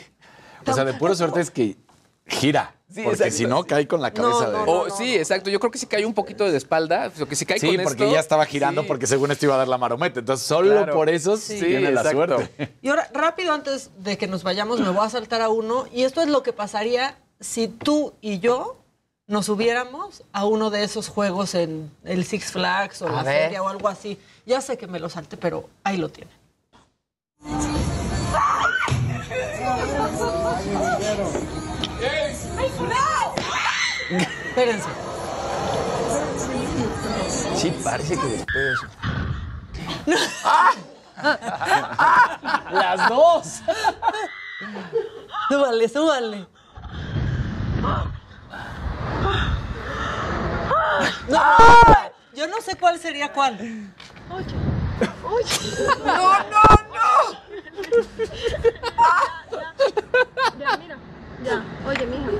O 0.67 0.73
sea, 0.73 0.83
de 0.83 0.93
pura 0.93 1.13
suerte 1.15 1.41
es 1.41 1.51
que 1.51 1.77
gira. 2.25 2.71
Sí, 2.87 3.01
porque 3.03 3.15
exacto. 3.23 3.35
si 3.35 3.45
no, 3.45 3.63
cae 3.65 3.87
con 3.87 4.01
la 4.01 4.11
cabeza 4.13 4.49
de. 4.51 4.57
O- 4.67 4.89
sí, 4.95 5.15
exacto. 5.15 5.49
Yo 5.49 5.59
creo 5.59 5.71
que 5.71 5.77
si 5.79 5.85
cae 5.87 6.05
un 6.05 6.13
poquito 6.13 6.49
de 6.49 6.55
espalda, 6.57 7.11
o 7.19 7.25
que 7.25 7.35
si 7.35 7.45
cae 7.45 7.59
Sí, 7.59 7.67
con 7.75 7.83
porque 7.83 8.03
esto- 8.03 8.13
ya 8.13 8.19
estaba 8.19 8.45
girando 8.45 8.81
sí. 8.83 8.87
porque 8.87 9.05
según 9.07 9.31
esto 9.31 9.45
iba 9.47 9.55
a 9.55 9.57
dar 9.57 9.67
la 9.67 9.77
marometa. 9.77 10.19
Entonces, 10.19 10.45
solo 10.47 10.71
Claro. 10.71 10.93
por 10.93 11.09
eso 11.09 11.35
Sí, 11.35 11.59
tiene 11.59 11.91
la 11.91 12.01
exacto. 12.01 12.37
suerte. 12.37 12.75
Y 12.81 12.89
ahora, 12.89 13.09
rápido, 13.13 13.51
antes 13.53 13.89
de 13.97 14.17
que 14.17 14.27
nos 14.27 14.43
vayamos, 14.43 14.79
me 14.79 14.89
voy 14.89 15.05
a 15.05 15.09
saltar 15.09 15.41
a 15.41 15.49
uno. 15.49 15.87
Y 15.91 16.03
esto 16.03 16.21
es 16.21 16.29
lo 16.29 16.41
que 16.43 16.53
pasaría 16.53 17.17
si 17.39 17.67
tú 17.67 18.13
y 18.21 18.39
yo 18.39 18.77
nos 19.27 19.47
subiéramos 19.47 20.23
a 20.31 20.45
uno 20.45 20.69
de 20.69 20.83
esos 20.83 21.09
juegos 21.09 21.55
en 21.55 21.91
el 22.03 22.23
Six 22.23 22.51
Flags 22.51 23.01
o 23.01 23.07
A 23.07 23.11
la 23.11 23.23
ver. 23.23 23.43
feria 23.45 23.63
o 23.63 23.67
algo 23.67 23.87
así. 23.89 24.19
Ya 24.45 24.61
sé 24.61 24.77
que 24.77 24.85
me 24.87 24.99
lo 24.99 25.09
salte, 25.09 25.35
pero 25.35 25.67
ahí 25.83 25.97
lo 25.97 26.09
tiene. 32.77 34.27
Espérense. 34.47 34.89
Sí, 37.55 37.71
parece 37.83 38.17
que 38.17 38.27
despega 38.27 38.71
eso. 38.73 38.87
¡Las 42.71 43.09
dos! 43.09 43.61
Súbale, 45.49 45.89
súbale. 45.89 46.47
No, 51.27 51.41
yo 52.33 52.47
no 52.47 52.61
sé 52.61 52.75
cuál 52.77 52.99
sería 52.99 53.31
cuál. 53.31 53.57
No, 54.29 54.39
no, 56.51 56.63
no. 56.93 57.03
Ya, 60.59 60.77
mira. 60.77 60.97
Ya. 61.45 61.63
Oye, 61.87 62.05
mija. 62.07 62.31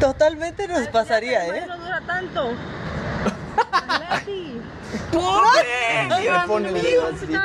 Totalmente 0.00 0.66
nos 0.68 0.88
pasaría, 0.88 1.46
¿eh? 1.46 1.66
No 1.68 1.76
dura 1.78 2.00
tanto. 2.06 2.52
Leti. 4.10 4.60
¡Pobre! 5.12 6.08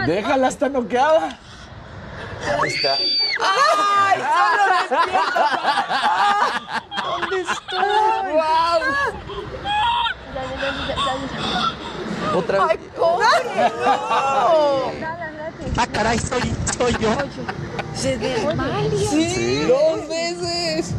Déjala, 0.06 0.48
está 0.48 0.70
noqueada. 0.70 1.38
Ahí 2.62 2.70
está. 2.70 2.96
¡Ay, 3.42 4.18
solo 4.40 4.64
despierta! 4.80 5.46
¿Dónde 7.04 7.42
está? 7.42 7.82
¡Wow! 8.24 8.80
Ya, 10.34 10.44
ya, 10.44 10.44
ya, 10.62 10.70
ya, 10.88 10.96
ya, 10.96 11.40
ya. 11.52 12.36
Otra 12.38 12.56
vez. 12.66 12.70
¡Ay, 12.70 12.78
pobre! 12.96 13.28
¡No! 13.84 15.39
Ah, 15.82 15.88
caray, 15.88 16.20
soy, 16.20 16.42
soy 16.78 16.92
yo. 17.00 17.10
Se 17.96 18.18
desmaya. 18.18 18.90
Sí. 19.10 19.62
Dos 19.66 20.08
veces. 20.10 20.94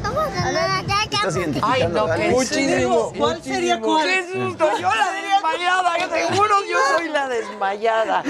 Estás 1.12 1.36
Ay, 1.36 1.42
identificando 1.42 1.88
no, 1.88 2.04
a 2.04 2.06
qué 2.06 2.12
alguien. 2.12 2.32
Muchísimo. 2.32 3.12
¿Cuál 3.18 3.42
sería 3.42 3.78
cuál? 3.80 4.06
¡Qué 4.06 4.22
susto! 4.32 4.70
Yo 4.80 4.88
la 4.88 5.12
desmayada, 5.12 5.92
seguro 6.08 6.54
yo 6.70 6.78
soy 6.96 7.08
la 7.10 7.28
desmayada. 7.28 8.22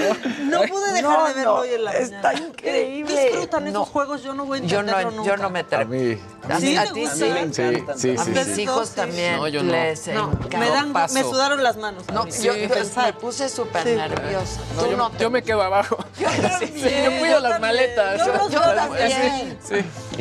No 0.43 0.61
pude 0.63 0.93
dejar 0.93 1.03
No, 1.19 1.27
de 1.27 1.33
verlo 1.35 1.53
no, 1.53 1.59
hoy 1.61 1.69
en 1.73 1.83
la 1.85 1.91
Está 1.93 2.33
mañana. 2.33 2.47
increíble. 2.47 3.23
Disfrutan 3.29 3.67
esos 3.67 3.87
juegos, 3.87 4.23
yo 4.23 4.33
no 4.33 4.45
voy 4.45 4.59
a 4.59 4.63
Yo 4.63 4.83
no, 4.83 4.89
entenderlo 4.89 5.23
yo 5.23 5.31
nunca. 5.31 5.37
no 5.43 5.49
me 5.51 5.59
atrevo. 5.59 5.93
¿A, 6.51 6.59
¿Sí 6.59 6.77
a 6.77 6.91
ti 6.93 7.05
sí? 7.07 7.23
A 7.23 7.27
mí 7.27 7.31
me 7.33 7.39
encantan 7.41 7.99
Sí, 7.99 8.15
A 8.17 8.23
sí, 8.23 8.29
mis 8.31 8.45
sí. 8.55 8.61
hijos 8.63 8.89
sí. 8.89 8.95
también 8.95 9.37
No, 9.37 9.47
yo 9.47 9.63
no. 9.63 9.71
les 9.71 10.07
No, 10.07 10.31
encanta. 10.31 10.57
me, 10.57 10.69
dan, 10.69 10.93
paso. 10.93 11.13
me 11.13 11.21
sudaron 11.23 11.63
las 11.63 11.77
manos. 11.77 12.03
No, 12.13 12.25
yo, 12.25 12.31
Sí, 12.31 12.43
yo 12.43 12.53
me 12.53 13.13
puse 13.13 13.49
súper 13.49 13.83
Sí. 13.83 13.95
nerviosa. 13.95 14.59
Tú 14.79 14.87
yo, 14.91 14.97
no 14.97 15.11
yo 15.17 15.29
me 15.29 15.41
quedo 15.43 15.61
abajo. 15.61 15.97
Sí, 16.59 16.89
yo 17.03 17.19
cuido 17.19 17.35
yo 17.35 17.39
las 17.39 17.51
también. 17.53 17.61
maletas. 17.61 18.19
Yo 18.25 18.49
Yo 18.49 18.59
también. 18.61 19.57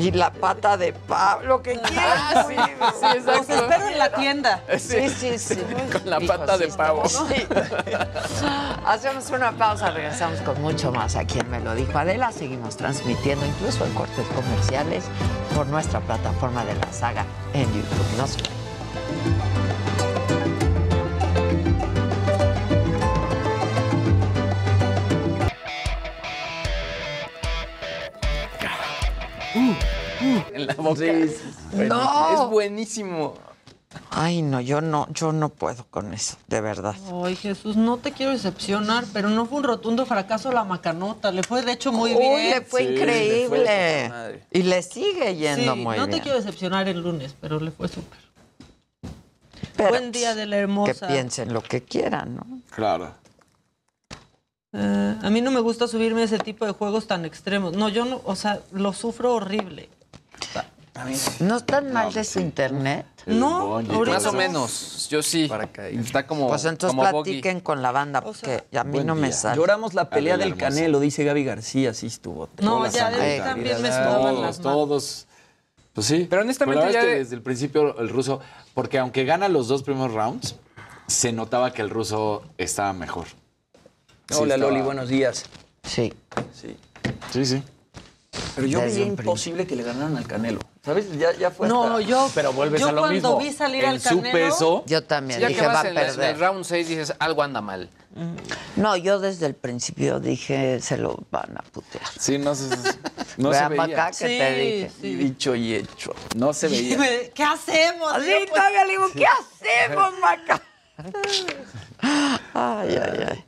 Y 0.00 0.10
la 0.12 0.32
pata 0.32 0.76
de 0.76 0.92
Pablo, 0.92 1.62
que 1.62 1.72
quieras. 1.78 2.16
Ah, 2.34 2.44
sí, 2.48 2.54
sí, 2.54 2.76
Los 2.80 3.14
exacto. 3.16 3.54
espero 3.54 3.88
en 3.88 3.98
la 3.98 4.12
tienda. 4.12 4.62
Sí, 4.78 5.08
sí, 5.10 5.38
sí. 5.38 5.56
Con 5.92 6.08
la 6.08 6.22
Hijo, 6.22 6.32
pata 6.36 6.56
sí 6.56 6.64
de 6.64 6.68
pavo. 6.68 7.02
Sí. 7.08 7.46
Hacemos 8.86 9.30
una 9.30 9.52
pausa, 9.52 9.90
regresamos 9.90 10.40
con 10.40 10.60
mucho 10.62 10.90
más 10.92 11.16
aquí 11.16 11.38
en 11.38 11.50
Me 11.50 11.60
lo 11.60 11.74
dijo 11.74 11.98
Adela. 11.98 12.32
Seguimos 12.32 12.76
transmitiendo 12.76 13.44
incluso 13.44 13.84
en 13.84 13.92
cortes 13.94 14.26
comerciales 14.28 15.04
por 15.54 15.66
nuestra 15.66 16.00
plataforma 16.00 16.64
de 16.64 16.74
la 16.74 16.92
saga 16.92 17.26
en 17.52 17.66
YouTube. 17.66 18.16
No 18.16 18.26
se 18.26 18.38
En 30.54 30.66
la 30.66 30.74
boca. 30.74 31.00
No. 31.74 32.44
Es 32.44 32.50
buenísimo. 32.50 33.34
Ay, 34.10 34.42
no, 34.42 34.60
yo 34.60 34.80
no, 34.80 35.08
yo 35.12 35.32
no 35.32 35.48
puedo 35.48 35.84
con 35.90 36.14
eso, 36.14 36.36
de 36.46 36.60
verdad. 36.60 36.94
Ay, 37.24 37.34
Jesús, 37.34 37.76
no 37.76 37.96
te 37.96 38.12
quiero 38.12 38.30
decepcionar, 38.30 39.04
pero 39.12 39.28
no 39.30 39.46
fue 39.46 39.58
un 39.58 39.64
rotundo 39.64 40.06
fracaso 40.06 40.52
la 40.52 40.62
macanota. 40.62 41.32
Le 41.32 41.42
fue, 41.42 41.62
de 41.62 41.72
hecho, 41.72 41.90
muy 41.90 42.12
Uy, 42.12 42.18
bien. 42.20 42.50
le 42.50 42.60
fue 42.62 42.82
Sí, 42.82 42.86
le 42.88 42.96
fue 42.98 43.06
de 43.08 43.24
increíble. 43.24 44.08
madre. 44.08 44.44
y 44.52 44.62
le 44.62 44.82
sigue 44.82 45.34
yendo 45.34 45.74
Sí, 45.74 45.80
muy 45.80 45.96
no 45.96 46.06
bien. 46.06 46.18
te 46.18 46.22
quiero 46.22 46.38
decepcionar 46.38 46.86
el 46.88 47.00
lunes, 47.00 47.34
pero 47.40 47.58
le 47.58 47.72
fue 47.72 47.88
súper. 47.88 48.18
Pero, 49.76 49.90
Buen 49.90 50.12
día 50.12 50.36
de 50.36 50.46
la 50.46 50.56
Que 50.56 50.62
hermosa. 50.62 51.08
piensen 51.08 51.52
lo 51.52 51.60
que 51.62 51.82
quieran, 51.82 52.36
¿no? 52.36 52.46
Claro. 52.70 53.12
Eh, 54.72 55.16
a 55.20 55.30
mí 55.30 55.40
no 55.40 55.50
me 55.50 55.58
gusta 55.60 55.88
subirme 55.88 56.20
a 56.22 56.24
ese 56.24 56.38
tipo 56.38 56.64
de 56.64 56.70
juegos 56.72 57.08
tan 57.08 57.24
extremos. 57.24 57.72
No, 57.76 57.88
yo 57.88 58.04
no, 58.04 58.20
o 58.24 58.36
sea, 58.36 58.60
lo 58.72 58.92
sufro 58.92 59.34
horrible. 59.34 59.88
¿No 61.40 61.56
están 61.58 61.92
mal 61.92 62.12
de 62.12 62.24
su 62.24 62.40
internet? 62.40 63.06
No, 63.26 63.80
Más 64.06 64.26
o 64.26 64.32
no. 64.32 64.38
menos. 64.38 65.08
Yo 65.08 65.22
sí. 65.22 65.48
Está 65.92 66.26
como. 66.26 66.48
Pues 66.48 66.64
entonces 66.64 66.94
como 66.96 67.10
bogey. 67.10 67.34
platiquen 67.40 67.60
con 67.60 67.80
la 67.80 67.90
banda, 67.92 68.20
porque 68.20 68.64
a 68.76 68.84
mí 68.84 69.02
no 69.04 69.14
me 69.14 69.32
sale. 69.32 69.56
Lloramos 69.56 69.94
la 69.94 70.10
pelea 70.10 70.36
del 70.36 70.48
hermosa. 70.50 70.68
Canelo, 70.68 71.00
dice 71.00 71.24
Gaby 71.24 71.44
García, 71.44 71.94
sí 71.94 72.06
estuvo. 72.08 72.48
No, 72.60 72.86
ya 72.90 73.10
de 73.10 73.38
también 73.38 73.80
me 73.80 73.88
sudaban 73.88 74.40
las 74.42 74.58
Todos, 74.58 74.58
manos. 74.58 74.60
todos. 74.60 75.26
Pues 75.92 76.06
sí. 76.06 76.26
Pero 76.28 76.42
honestamente 76.42 76.82
ya 76.92 77.00
es 77.00 77.04
que 77.04 77.10
de- 77.12 77.18
desde 77.18 77.34
el 77.36 77.42
principio 77.42 77.98
el 77.98 78.08
ruso, 78.08 78.40
porque 78.74 78.98
aunque 78.98 79.24
gana 79.24 79.48
los 79.48 79.68
dos 79.68 79.82
primeros 79.82 80.12
rounds, 80.12 80.56
se 81.06 81.32
notaba 81.32 81.72
que 81.72 81.82
el 81.82 81.90
ruso 81.90 82.42
estaba 82.58 82.92
mejor. 82.92 83.26
Sí, 84.28 84.36
Hola 84.38 84.54
estaba- 84.54 84.70
Loli, 84.72 84.82
buenos 84.82 85.08
días. 85.08 85.44
Sí. 85.82 86.12
Sí. 86.54 86.76
Sí, 87.32 87.44
sí. 87.46 87.62
Pero 88.54 88.66
yo 88.66 88.80
veía 88.80 89.04
imposible 89.06 89.66
que 89.66 89.74
le 89.74 89.82
ganaran 89.82 90.16
al 90.16 90.26
Canelo. 90.26 90.60
¿Sabes? 90.84 91.06
Ya, 91.18 91.32
ya 91.36 91.50
fue 91.50 91.68
No, 91.68 91.84
hasta- 91.84 92.00
yo, 92.02 92.30
Pero 92.34 92.52
vuelves 92.52 92.80
yo 92.80 92.88
a 92.88 92.92
lo 92.92 93.00
cuando 93.02 93.14
mismo. 93.36 93.38
vi 93.38 93.52
salir 93.52 93.84
en 93.84 93.90
al 93.90 94.00
su 94.00 94.08
Canelo, 94.08 94.32
peso, 94.32 94.84
Yo 94.86 95.04
también 95.04 95.40
Ya 95.40 95.48
dije, 95.48 95.60
que 95.60 95.66
va 95.66 95.80
a 95.80 95.88
en, 95.88 95.96
el 95.98 96.38
round 96.38 96.64
6 96.64 96.88
dices, 96.88 97.12
algo 97.18 97.42
anda 97.42 97.60
mal. 97.60 97.90
No, 98.76 98.96
yo 98.96 99.18
desde 99.20 99.46
el 99.46 99.54
principio 99.54 100.20
dije, 100.20 100.80
se 100.80 100.96
lo 100.96 101.18
van 101.30 101.56
a 101.58 101.62
putear. 101.62 102.04
sí, 102.18 102.38
no 102.38 102.54
se, 102.56 102.68
no 103.36 103.52
se 103.52 103.58
Vean 103.58 103.70
veía. 103.70 103.82
acá 103.84 104.10
que 104.10 104.24
te 104.26 104.54
dije. 104.54 104.90
sí. 105.00 105.14
Dicho 105.16 105.54
y 105.54 105.74
hecho. 105.74 106.14
No 106.36 106.52
se 106.52 106.68
veía. 106.68 106.98
me- 106.98 107.30
¿Qué 107.34 107.42
hacemos? 107.44 108.12
Así 108.12 108.30
Yo, 108.30 108.36
pues, 108.38 108.50
todavía 108.50 108.84
le 108.84 108.90
digo, 108.90 109.06
¿qué 109.14 109.26
hacemos, 109.26 110.12
Maca? 110.20 110.62
Ay, 112.54 112.96
ay, 112.96 113.24
ay. 113.30 113.44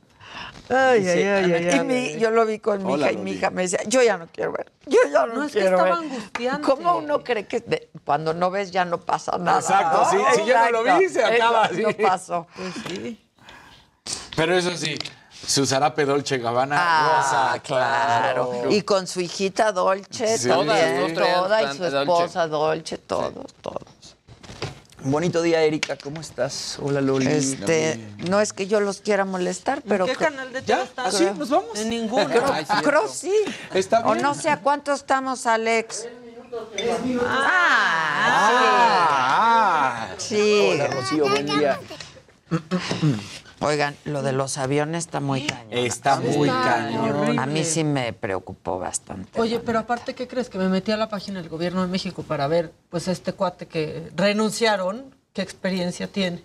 Ay, 0.69 1.07
ay, 1.09 1.23
ay, 1.25 1.53
ay, 1.69 1.77
Y 1.77 1.81
mi- 1.85 2.19
yo 2.19 2.31
lo 2.31 2.47
vi 2.47 2.59
con 2.59 2.85
mi 2.85 2.93
Hola, 2.95 3.11
hija 3.11 3.21
y 3.21 3.23
mi 3.23 3.33
hija 3.33 3.51
me 3.51 3.63
decía, 3.63 3.81
yo 3.87 4.03
ya 4.03 4.17
no 4.17 4.27
quiero 4.33 4.53
ver, 4.53 4.73
yo 4.87 4.99
ya 5.13 5.27
no, 5.27 5.35
No, 5.35 5.45
es 5.45 5.53
que 5.53 5.61
estaba 5.65 5.83
ver. 5.85 5.93
angustiante. 5.93 6.63
¿Cómo 6.67 6.97
uno 6.99 7.23
cree 7.25 7.47
que 7.47 7.61
de- 7.61 7.91
cuando 8.05 8.33
no 8.33 8.51
ves 8.51 8.71
ya 8.71 8.85
no 8.85 8.99
pasa 9.01 9.37
nada? 9.39 9.59
Exacto, 9.61 10.03
no? 10.05 10.11
sí, 10.11 10.17
si 10.41 10.47
yo 10.47 10.59
no 10.59 10.71
lo 10.83 10.99
vi, 10.99 11.09
se 11.09 11.25
acaba, 11.25 11.67
Eso 11.67 11.75
sí. 11.75 11.83
No 11.83 12.09
pasó. 12.09 12.47
Pues 12.57 12.75
sí. 12.89 13.27
Pero 14.37 14.55
eso 14.57 14.75
sí, 14.77 14.97
se 15.47 15.61
usará 15.61 15.95
Pedolce 15.95 16.39
Gabbana 16.39 16.77
Ah, 16.79 17.53
rosa. 17.53 17.63
claro. 17.63 18.53
Y 18.71 18.83
con 18.83 19.07
su 19.07 19.21
hijita 19.21 19.73
Dolce 19.73 20.39
Sí. 20.39 20.49
también, 20.49 21.15
toda, 21.15 21.63
y 21.65 21.77
su 21.77 21.83
Dolce. 21.83 21.99
esposa 22.01 22.47
Dolce, 22.47 22.99
todo, 22.99 23.45
todo. 23.61 23.81
Bonito 25.05 25.43
día, 25.43 25.63
Erika. 25.63 25.97
¿Cómo 25.97 26.21
estás? 26.21 26.79
Hola, 26.81 27.01
Loli. 27.01 27.27
Este, 27.27 27.99
no 28.29 28.41
es 28.41 28.53
que 28.53 28.67
yo 28.69 28.79
los 28.81 29.01
quiera 29.01 29.25
molestar, 29.25 29.83
pero 29.87 30.07
¿Qué 30.07 30.15
canal 30.15 30.53
de 30.53 30.63
TV 30.63 30.83
está? 30.83 31.07
¿Ah, 31.07 31.11
sí? 31.11 31.27
¿Nos 31.37 31.51
vamos? 31.51 31.77
En 31.79 31.91
ninguno. 31.91 32.29
Creo 32.83 33.09
sí. 33.09 33.33
Está 33.75 34.01
O 34.07 34.15
no 34.15 34.35
sé 34.35 34.51
a 34.51 34.61
cuánto 34.61 34.93
estamos, 34.93 35.47
Alex. 35.47 36.07
Ah, 37.27 38.49
Sí. 40.19 40.71
Hola, 40.73 40.87
Rocío, 40.89 41.29
buen 41.29 41.47
día. 41.47 41.81
Oigan, 43.63 43.97
lo 44.05 44.23
de 44.23 44.33
los 44.33 44.59
aviones 44.59 45.05
está 45.07 45.21
muy 45.21 45.47
cañón. 45.47 45.69
está 45.73 46.19
muy 46.21 46.49
Está 46.49 46.63
cañón. 46.63 47.11
horrible. 47.11 47.41
A 47.43 47.47
mí 47.47 47.65
sí 47.65 47.85
me 47.85 48.13
preocupó 48.13 48.79
bastante. 48.79 49.41
Oye, 49.41 49.61
pero 49.61 49.79
aparte, 49.79 50.15
¿qué 50.15 50.27
crees? 50.29 50.49
Que 50.49 50.59
me 50.59 50.69
metí 50.69 50.91
a 50.93 50.97
la 50.97 51.09
página 51.09 51.41
del 51.41 51.49
gobierno 51.49 51.83
de 51.83 51.89
México 51.89 52.23
para 52.23 52.47
ver, 52.49 52.73
pues, 52.91 53.09
a 53.09 53.13
este 53.13 53.33
cuate 53.33 53.67
que 53.67 54.11
renunciaron, 54.17 55.15
qué 55.33 55.43
experiencia 55.43 56.07
tiene. 56.09 56.45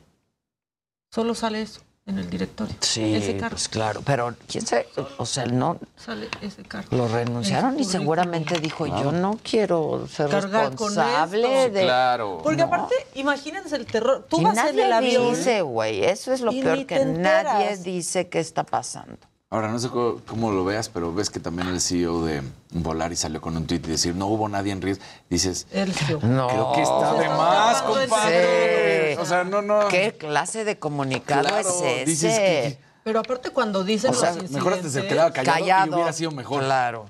Solo 1.12 1.34
sale 1.36 1.62
eso. 1.62 1.82
En 2.08 2.18
el 2.20 2.30
directorio. 2.30 2.74
Sí, 2.80 3.14
Ese 3.16 3.34
cargo. 3.38 3.50
pues 3.56 3.68
claro, 3.70 4.02
pero 4.04 4.34
quién 4.48 4.66
sabe, 4.66 4.88
o 5.18 5.26
sea, 5.26 5.46
no 5.46 5.78
Sale 5.98 6.30
ese 6.42 6.64
cargo. 6.64 6.96
lo 6.96 7.08
renunciaron 7.08 7.80
y 7.80 7.84
seguramente 7.84 8.60
dijo, 8.60 8.88
yo 8.88 9.12
no 9.12 9.38
quiero 9.44 10.08
ser 10.08 10.30
Cargar 10.30 10.70
responsable 10.70 11.70
de... 11.70 11.84
Claro. 11.84 12.40
Porque 12.44 12.62
No. 12.62 12.66
aparte, 12.68 12.96
imagínense 13.16 13.76
el 13.76 13.86
terror. 13.86 14.26
Tú 14.30 14.40
y 14.40 14.44
vas 14.46 14.58
en 14.58 14.66
nadie 14.66 14.86
el 14.86 14.94
avión. 14.94 15.30
dice, 15.36 15.62
güey, 15.62 16.04
eso 16.06 16.32
es 16.34 16.42
lo 16.42 16.52
y 16.54 16.62
peor 16.64 16.86
que 16.86 17.06
nadie 17.06 17.76
dice 17.78 18.30
qué 18.30 18.40
está 18.40 18.64
pasando. 18.64 19.18
Ahora, 19.50 19.70
no 19.70 19.80
sé 19.80 19.88
cómo, 19.88 20.20
cómo 20.28 20.52
lo 20.52 20.66
veas, 20.66 20.90
pero 20.90 21.14
ves 21.14 21.30
que 21.30 21.40
también 21.40 21.70
el 21.70 21.80
CEO 21.80 22.26
de 22.26 22.42
Volaris 22.72 23.20
salió 23.20 23.40
con 23.40 23.56
un 23.56 23.66
tuit 23.66 23.86
y 23.88 23.92
decir, 23.92 24.14
no 24.14 24.28
hubo 24.28 24.50
nadie 24.50 24.74
en 24.74 24.82
riesgo. 24.82 25.04
Dices, 25.30 25.68
El 25.72 25.94
CEO. 25.94 26.20
No. 26.22 26.48
creo 26.50 26.72
que 26.74 26.82
está 26.82 27.14
de 27.14 27.30
más, 27.30 27.82
compadre. 27.82 29.08
serio. 29.08 29.22
O 29.22 29.26
sea, 29.26 29.46
no, 29.46 29.62
no. 29.62 29.88
¿Qué 29.88 30.12
clase 30.18 30.66
de 30.66 30.78
comunicado 30.78 31.48
Claro, 31.48 31.60
es 31.70 31.76
ese? 31.76 32.06
dices 32.06 32.36
que- 32.38 32.78
Pero 33.06 33.22
aparte 33.22 33.52
cuando 33.52 33.86
dicen 33.86 34.12
O 34.12 34.14
sea, 34.14 34.34
los 34.34 34.52
mejor 34.52 34.74
hasta 34.74 34.90
se 34.90 35.08
quedaba 35.08 35.32
callado, 35.32 35.58
Callado. 35.60 35.88
y 35.92 35.94
hubiera 35.96 36.12
sido 36.14 36.32
mejor. 36.32 36.64
Claro. 36.64 37.10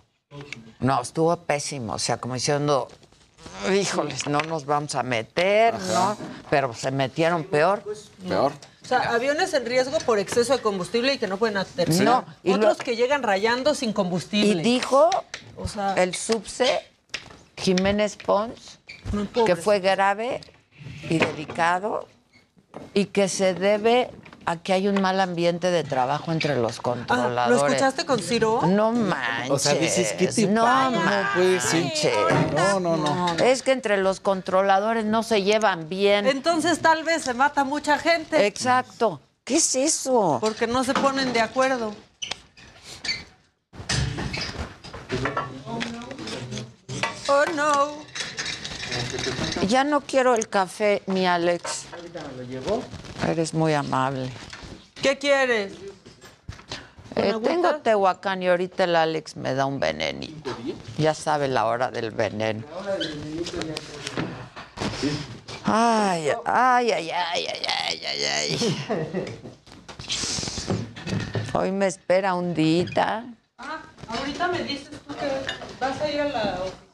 No, 0.80 1.02
estuvo 1.02 1.36
pésimo. 1.38 1.94
O 1.94 2.00
sea, 2.00 2.18
como 2.18 2.36
diciendo, 2.36 2.88
híjoles, 3.74 4.28
no 4.28 4.40
nos 4.42 4.66
vamos 4.68 4.94
a 4.94 5.02
meter, 5.02 5.74
¿no? 5.92 6.16
Pero 6.52 6.72
se 6.76 6.92
metieron 6.92 7.46
peor. 7.46 7.82
Peor. 8.28 8.52
O 8.88 8.90
sea, 8.90 9.14
aviones 9.14 9.54
en 9.54 9.66
riesgo 9.66 9.98
por 10.06 10.18
exceso 10.18 10.56
de 10.56 10.62
combustible 10.62 11.14
y 11.14 11.18
que 11.18 11.28
no 11.28 11.36
pueden 11.36 11.58
aterrizar. 11.58 12.06
No, 12.06 12.26
y 12.42 12.54
Otros 12.54 12.78
lo- 12.78 12.86
que 12.86 12.96
llegan 12.96 13.22
rayando 13.22 13.76
sin 13.76 13.90
Y 13.90 13.94
combustible. 13.94 14.64
dijo 14.64 15.10
O 15.58 15.68
sea, 15.68 15.94
el 15.96 16.16
subse 16.16 16.80
Jiménez 17.58 18.16
Pons 18.16 18.80
que 19.46 19.58
fue 19.58 19.82
grave 19.82 20.40
y 21.10 21.18
delicado 21.18 22.08
y 22.94 23.08
que 23.08 23.28
se 23.28 23.54
debe 23.54 24.10
a 24.48 24.56
que 24.56 24.72
hay 24.72 24.88
un 24.88 25.02
mal 25.02 25.20
ambiente 25.20 25.70
de 25.72 25.84
trabajo 25.84 26.32
entre 26.32 26.56
los 26.56 26.80
Ah, 26.80 26.82
controladores. 26.82 27.60
¿Lo 27.62 27.68
escuchaste 27.68 28.06
con 28.06 28.20
Ciro? 28.20 28.62
No 28.66 28.94
manches. 28.94 29.52
O 29.52 29.60
sea, 29.60 29.74
dices, 29.74 30.14
¿qué 30.18 30.28
te 30.28 30.48
no 30.48 30.64
pasa? 30.64 30.90
No, 30.90 31.02
manches. 31.02 31.34
pues, 31.36 31.64
sí. 31.66 32.10
No, 32.56 32.80
no, 32.80 32.96
no. 32.96 33.36
Es 33.44 33.62
que 33.62 33.74
entre 33.74 33.98
los 33.98 34.22
controladores 34.22 35.04
no 35.04 35.22
se 35.22 35.44
llevan 35.44 35.90
bien. 35.90 36.26
Entonces 36.28 36.80
tal 36.80 37.04
vez 37.04 37.24
se 37.24 37.34
mata 37.34 37.66
mucha 37.66 37.98
gente. 38.00 38.46
Exacto. 38.48 39.20
¿Qué 39.44 39.58
es 39.58 39.76
eso? 39.76 40.38
Porque 40.40 40.66
no 40.66 40.86
se 40.86 40.94
ponen 40.94 41.34
de 41.34 41.42
acuerdo. 41.42 41.94
Oh 47.28 47.44
no. 47.54 48.07
Ya 49.68 49.84
no 49.84 50.02
quiero 50.02 50.36
el 50.36 50.48
café, 50.48 51.02
mi 51.08 51.26
Alex. 51.26 51.86
Eres 53.28 53.54
muy 53.54 53.74
amable. 53.74 54.30
¿Qué 55.02 55.18
quieres? 55.18 55.74
Eh, 57.16 57.34
tengo 57.44 57.76
Tehuacán 57.78 58.44
y 58.44 58.48
ahorita 58.48 58.84
el 58.84 58.96
Alex 58.96 59.36
me 59.38 59.54
da 59.56 59.66
un 59.66 59.80
venenito. 59.80 60.56
Ya 60.98 61.14
sabe 61.14 61.48
la 61.48 61.66
hora 61.66 61.90
del 61.90 62.12
veneno. 62.12 62.64
Ay, 65.66 66.30
ay, 66.46 66.92
ay, 66.92 67.10
ay, 67.12 67.48
ay, 67.48 67.66
ay, 67.68 68.02
ay, 68.06 68.24
ay. 68.24 69.40
Hoy 71.54 71.72
me 71.72 71.88
espera 71.88 72.36
un 72.36 72.54
día. 72.54 73.26
Ah, 73.58 73.82
ahorita 74.08 74.48
me 74.50 74.64
dices 74.64 74.92
tú 75.08 75.16
que 75.16 75.28
vas 75.80 76.00
a 76.00 76.10
ir 76.10 76.22
a 76.22 76.26
la 76.26 76.60
oficina. 76.62 76.87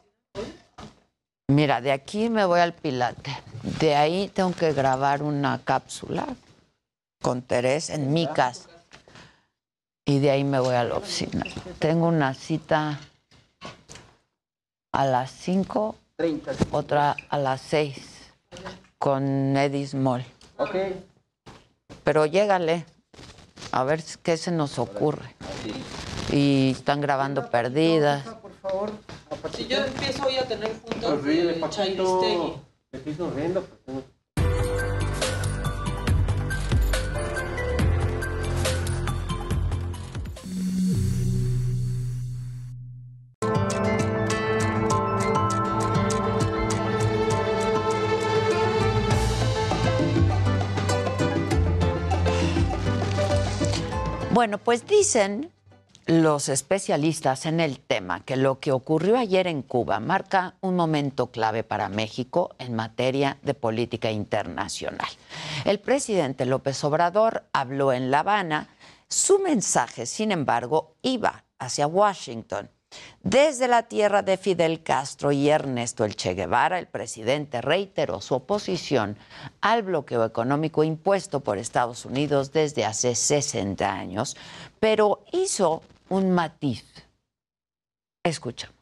Mira, 1.53 1.81
de 1.81 1.91
aquí 1.91 2.31
me 2.31 2.45
voy 2.45 2.61
al 2.61 2.73
Pilate. 2.73 3.37
De 3.79 3.95
ahí 3.95 4.27
tengo 4.27 4.53
que 4.53 4.73
grabar 4.73 5.21
una 5.21 5.61
cápsula 5.63 6.25
con 7.21 7.43
Teresa 7.43 7.93
en 7.93 8.11
mi 8.11 8.25
casa. 8.25 8.69
Y 10.03 10.17
de 10.17 10.31
ahí 10.31 10.43
me 10.43 10.59
voy 10.59 10.73
a 10.73 10.83
la 10.83 10.95
oficina. 10.95 11.45
Tengo 11.77 12.07
una 12.07 12.33
cita 12.33 12.99
a 14.93 15.05
las 15.05 15.29
5, 15.29 15.95
otra 16.71 17.15
a 17.29 17.37
las 17.37 17.61
6 17.61 18.31
con 18.97 19.55
Eddie 19.55 19.85
Small. 19.85 20.25
Ok. 20.57 20.75
Pero 22.03 22.25
llégale, 22.25 22.83
a 23.71 23.83
ver 23.83 24.03
qué 24.23 24.37
se 24.37 24.49
nos 24.49 24.79
ocurre. 24.79 25.35
Y 26.31 26.71
están 26.71 26.99
grabando 26.99 27.51
perdidas. 27.51 28.23
Si 29.53 29.67
yo 29.67 29.77
empiezo 29.83 30.25
hoy 30.25 30.37
a 30.37 30.47
tener 30.47 30.71
juntas 30.81 31.01
Sonríe, 31.01 31.43
de. 31.43 31.69
Chairistegui. 31.69 32.53
Te 32.91 32.97
estoy 32.97 33.13
sonriendo. 33.15 33.61
pues. 33.85 34.05
Bueno, 54.31 54.57
pues 54.57 54.87
dicen 54.87 55.51
los 56.05 56.49
especialistas 56.49 57.45
en 57.45 57.59
el 57.59 57.79
tema 57.79 58.19
que 58.25 58.35
lo 58.35 58.59
que 58.59 58.71
ocurrió 58.71 59.17
ayer 59.17 59.47
en 59.47 59.61
Cuba 59.61 59.99
marca 59.99 60.55
un 60.59 60.75
momento 60.75 61.27
clave 61.27 61.63
para 61.63 61.87
México 61.87 62.53
en 62.59 62.75
materia 62.75 63.37
de 63.41 63.53
política 63.53 64.11
internacional. 64.11 65.07
El 65.63 65.79
presidente 65.79 66.45
López 66.45 66.83
Obrador 66.83 67.43
habló 67.53 67.93
en 67.93 68.11
La 68.11 68.19
Habana. 68.19 68.67
Su 69.07 69.39
mensaje, 69.39 70.05
sin 70.05 70.31
embargo, 70.31 70.95
iba 71.01 71.45
hacia 71.57 71.87
Washington. 71.87 72.69
Desde 73.23 73.67
la 73.67 73.83
tierra 73.83 74.21
de 74.21 74.37
Fidel 74.37 74.83
Castro 74.83 75.31
y 75.31 75.49
Ernesto 75.49 76.05
El 76.05 76.15
Che 76.15 76.35
Guevara, 76.35 76.77
el 76.77 76.87
presidente 76.87 77.61
reiteró 77.61 78.21
su 78.21 78.35
oposición 78.35 79.17
al 79.61 79.81
bloqueo 79.83 80.25
económico 80.25 80.83
impuesto 80.83 81.39
por 81.39 81.57
Estados 81.57 82.05
Unidos 82.05 82.51
desde 82.51 82.85
hace 82.85 83.15
60 83.15 83.91
años, 83.91 84.37
pero 84.79 85.23
hizo 85.31 85.81
un 86.09 86.31
matiz. 86.31 86.85
Escuchamos. 88.23 88.75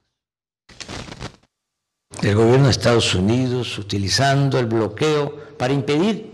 El 2.21 2.35
gobierno 2.35 2.65
de 2.65 2.71
Estados 2.71 3.15
Unidos 3.15 3.77
utilizando 3.77 4.59
el 4.59 4.67
bloqueo 4.67 5.55
para 5.57 5.73
impedir 5.73 6.31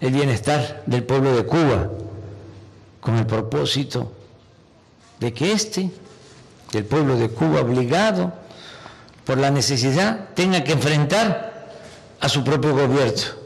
el 0.00 0.12
bienestar 0.12 0.82
del 0.86 1.04
pueblo 1.04 1.34
de 1.34 1.46
Cuba, 1.46 1.90
con 3.00 3.16
el 3.16 3.26
propósito 3.26 4.12
de 5.20 5.32
que 5.32 5.52
este 5.52 5.90
el 6.72 6.84
pueblo 6.84 7.16
de 7.16 7.30
Cuba 7.30 7.60
obligado 7.60 8.32
por 9.24 9.38
la 9.38 9.50
necesidad 9.50 10.30
tenga 10.34 10.64
que 10.64 10.72
enfrentar 10.72 11.70
a 12.20 12.28
su 12.28 12.44
propio 12.44 12.74
gobierno. 12.74 13.44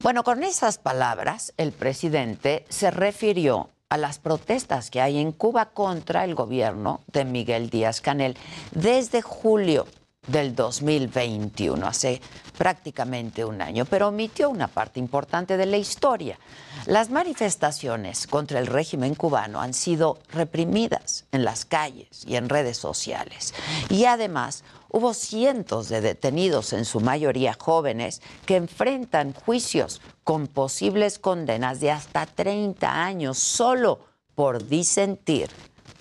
Bueno, 0.00 0.22
con 0.22 0.42
esas 0.44 0.78
palabras, 0.78 1.52
el 1.56 1.72
presidente 1.72 2.66
se 2.68 2.90
refirió 2.90 3.70
a 3.88 3.96
las 3.96 4.18
protestas 4.18 4.90
que 4.90 5.00
hay 5.00 5.18
en 5.18 5.32
Cuba 5.32 5.66
contra 5.66 6.24
el 6.24 6.34
gobierno 6.34 7.02
de 7.12 7.24
Miguel 7.24 7.70
Díaz 7.70 8.00
Canel 8.00 8.36
desde 8.72 9.22
julio 9.22 9.86
del 10.26 10.54
2021, 10.54 11.86
hace 11.86 12.20
prácticamente 12.56 13.44
un 13.44 13.60
año, 13.60 13.84
pero 13.84 14.08
omitió 14.08 14.48
una 14.48 14.68
parte 14.68 14.98
importante 15.00 15.56
de 15.56 15.66
la 15.66 15.76
historia. 15.76 16.38
Las 16.86 17.10
manifestaciones 17.10 18.26
contra 18.26 18.58
el 18.58 18.66
régimen 18.66 19.14
cubano 19.14 19.60
han 19.60 19.74
sido 19.74 20.18
reprimidas 20.32 21.26
en 21.32 21.44
las 21.44 21.64
calles 21.64 22.24
y 22.26 22.36
en 22.36 22.48
redes 22.48 22.78
sociales. 22.78 23.54
Y 23.90 24.06
además 24.06 24.64
hubo 24.88 25.12
cientos 25.12 25.88
de 25.88 26.00
detenidos, 26.00 26.72
en 26.72 26.84
su 26.84 27.00
mayoría 27.00 27.54
jóvenes, 27.58 28.22
que 28.46 28.56
enfrentan 28.56 29.34
juicios 29.34 30.00
con 30.24 30.48
posibles 30.48 31.18
condenas 31.18 31.80
de 31.80 31.90
hasta 31.90 32.26
30 32.26 33.04
años 33.04 33.38
solo 33.38 34.00
por 34.34 34.66
disentir 34.66 35.48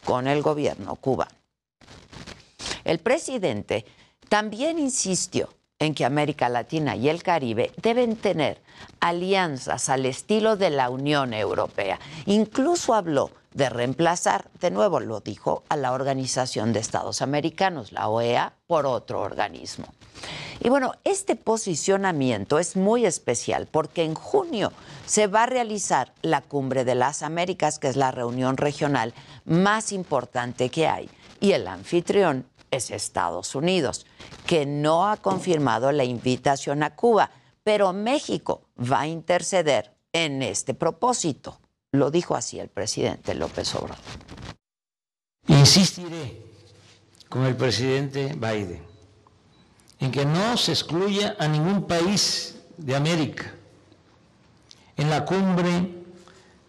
con 0.06 0.28
el 0.28 0.42
gobierno 0.42 0.96
cubano. 0.96 1.36
El 2.84 3.00
presidente 3.00 3.86
también 4.30 4.80
insistió 4.80 5.50
en 5.86 5.94
que 5.94 6.06
América 6.06 6.50
Latina 6.50 6.96
y 6.96 7.10
el 7.10 7.24
Caribe 7.24 7.72
deben 7.82 8.16
tener 8.16 8.62
alianzas 9.00 9.90
al 9.90 10.06
estilo 10.06 10.56
de 10.56 10.70
la 10.70 10.90
Unión 10.90 11.34
Europea. 11.34 12.00
Incluso 12.26 12.94
habló 12.94 13.32
de 13.54 13.70
reemplazar, 13.70 14.50
de 14.60 14.72
nuevo 14.72 15.00
lo 15.00 15.20
dijo, 15.20 15.64
a 15.70 15.78
la 15.78 15.92
Organización 15.92 16.74
de 16.74 16.80
Estados 16.80 17.22
Americanos, 17.22 17.92
la 17.92 18.08
OEA, 18.08 18.54
por 18.68 18.86
otro 18.86 19.22
organismo. 19.22 19.88
Y 20.60 20.70
bueno, 20.70 20.94
este 21.04 21.36
posicionamiento 21.36 22.58
es 22.58 22.76
muy 22.76 23.06
especial 23.06 23.68
porque 23.70 24.04
en 24.04 24.16
junio 24.16 24.72
se 25.06 25.28
va 25.28 25.44
a 25.44 25.48
realizar 25.48 26.14
la 26.22 26.42
Cumbre 26.42 26.86
de 26.86 26.96
las 26.96 27.22
Américas, 27.24 27.80
que 27.80 27.90
es 27.90 27.96
la 27.96 28.12
reunión 28.12 28.58
regional 28.58 29.14
más 29.46 29.92
importante 29.92 30.70
que 30.70 30.88
hay. 30.88 31.10
Y 31.40 31.52
el 31.52 31.68
anfitrión 31.68 32.46
es 32.76 32.92
Estados 32.92 33.56
Unidos, 33.56 34.06
que 34.46 34.66
no 34.66 35.10
ha 35.10 35.18
confirmado 35.18 35.92
la 35.92 36.04
invitación 36.04 36.84
a 36.84 36.96
Cuba, 36.96 37.32
pero 37.64 37.94
México 37.94 38.70
va 38.80 39.02
a 39.02 39.08
interceder 39.08 39.96
en 40.12 40.42
este 40.42 40.74
propósito. 40.74 41.60
Lo 41.92 42.12
dijo 42.12 42.36
así 42.36 42.60
el 42.60 42.70
presidente 42.70 43.36
López 43.36 43.74
Obrador. 43.76 43.98
Insistiré 45.48 46.42
con 47.30 47.46
el 47.46 47.56
presidente 47.56 48.34
Biden 48.34 48.94
en 50.00 50.12
que 50.12 50.26
no 50.26 50.58
se 50.58 50.72
excluya 50.72 51.36
a 51.40 51.48
ningún 51.48 51.88
país 51.88 52.56
de 52.78 52.96
América 52.96 53.54
en 54.98 55.10
la 55.10 55.26
cumbre 55.26 56.04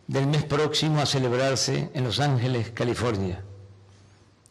del 0.06 0.26
mes 0.26 0.44
próximo 0.44 1.00
a 1.00 1.06
celebrarse 1.06 1.90
en 1.94 2.04
Los 2.04 2.20
Ángeles, 2.20 2.70
California, 2.70 3.42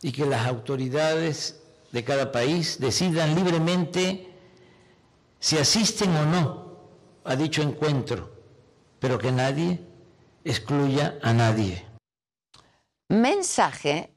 y 0.04 0.12
que 0.12 0.26
las 0.26 0.46
autoridades 0.46 1.64
de 1.92 2.04
cada 2.04 2.32
país 2.32 2.80
decidan 2.80 3.34
libremente 3.34 4.30
si 5.40 5.58
asisten 5.58 6.16
o 6.16 6.26
no 6.26 6.78
a 7.24 7.36
dicho 7.36 7.62
encuentro, 7.62 8.32
pero 9.00 9.18
que 9.18 9.32
nadie 9.32 9.80
excluya 10.44 11.18
a 11.24 11.34
nadie. 11.34 11.86
Mensaje 13.10 14.12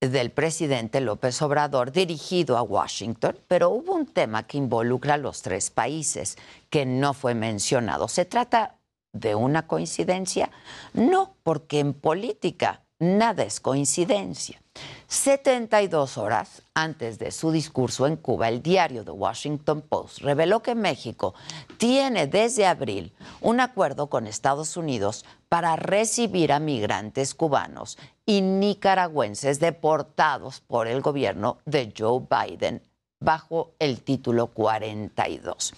del 0.00 0.30
presidente 0.30 1.00
López 1.00 1.42
Obrador 1.42 1.92
dirigido 1.92 2.56
a 2.56 2.62
Washington, 2.62 3.36
pero 3.48 3.70
hubo 3.70 3.94
un 3.94 4.06
tema 4.06 4.46
que 4.46 4.58
involucra 4.58 5.14
a 5.14 5.18
los 5.18 5.42
tres 5.42 5.70
países 5.70 6.36
que 6.70 6.86
no 6.86 7.14
fue 7.14 7.34
mencionado. 7.34 8.08
Se 8.08 8.24
trata 8.24 8.78
de 9.12 9.34
una 9.34 9.66
coincidencia? 9.66 10.50
No, 10.94 11.34
porque 11.42 11.80
en 11.80 11.94
política 11.94 12.82
nada 12.98 13.44
es 13.44 13.60
coincidencia. 13.60 14.60
72 15.08 16.18
horas 16.18 16.62
antes 16.74 17.18
de 17.18 17.30
su 17.30 17.50
discurso 17.50 18.06
en 18.06 18.16
Cuba, 18.16 18.48
el 18.48 18.62
diario 18.62 19.04
The 19.04 19.10
Washington 19.10 19.82
Post 19.82 20.18
reveló 20.18 20.60
que 20.60 20.74
México 20.74 21.34
tiene 21.78 22.26
desde 22.26 22.66
abril 22.66 23.12
un 23.40 23.60
acuerdo 23.60 24.08
con 24.08 24.26
Estados 24.26 24.76
Unidos 24.76 25.24
para 25.48 25.76
recibir 25.76 26.52
a 26.52 26.60
migrantes 26.60 27.34
cubanos 27.34 27.98
y 28.26 28.42
nicaragüenses 28.42 29.60
deportados 29.60 30.60
por 30.60 30.86
el 30.86 31.00
gobierno 31.00 31.58
de 31.64 31.92
Joe 31.96 32.22
Biden 32.28 32.82
bajo 33.20 33.72
el 33.78 34.02
título 34.02 34.48
42. 34.48 35.74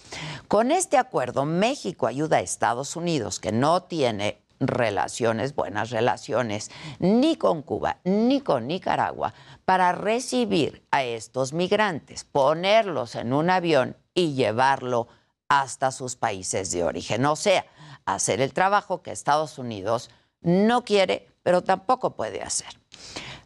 Con 0.47 0.71
este 0.71 0.97
acuerdo, 0.97 1.45
México 1.45 2.05
ayuda 2.05 2.37
a 2.37 2.41
Estados 2.41 2.95
Unidos, 2.95 3.39
que 3.39 3.51
no 3.51 3.83
tiene 3.83 4.41
relaciones, 4.61 5.55
buenas 5.55 5.89
relaciones, 5.89 6.71
ni 6.99 7.35
con 7.35 7.61
Cuba, 7.61 7.97
ni 8.03 8.41
con 8.41 8.67
Nicaragua, 8.67 9.33
para 9.65 9.91
recibir 9.91 10.85
a 10.91 11.03
estos 11.03 11.51
migrantes, 11.51 12.23
ponerlos 12.23 13.15
en 13.15 13.33
un 13.33 13.49
avión 13.49 13.97
y 14.13 14.33
llevarlo 14.33 15.07
hasta 15.49 15.91
sus 15.91 16.15
países 16.15 16.71
de 16.71 16.83
origen. 16.83 17.25
O 17.25 17.35
sea, 17.35 17.65
hacer 18.05 18.39
el 18.39 18.53
trabajo 18.53 19.01
que 19.01 19.11
Estados 19.11 19.57
Unidos 19.57 20.09
no 20.41 20.85
quiere, 20.85 21.27
pero 21.43 21.63
tampoco 21.63 22.15
puede 22.15 22.41
hacer. 22.41 22.79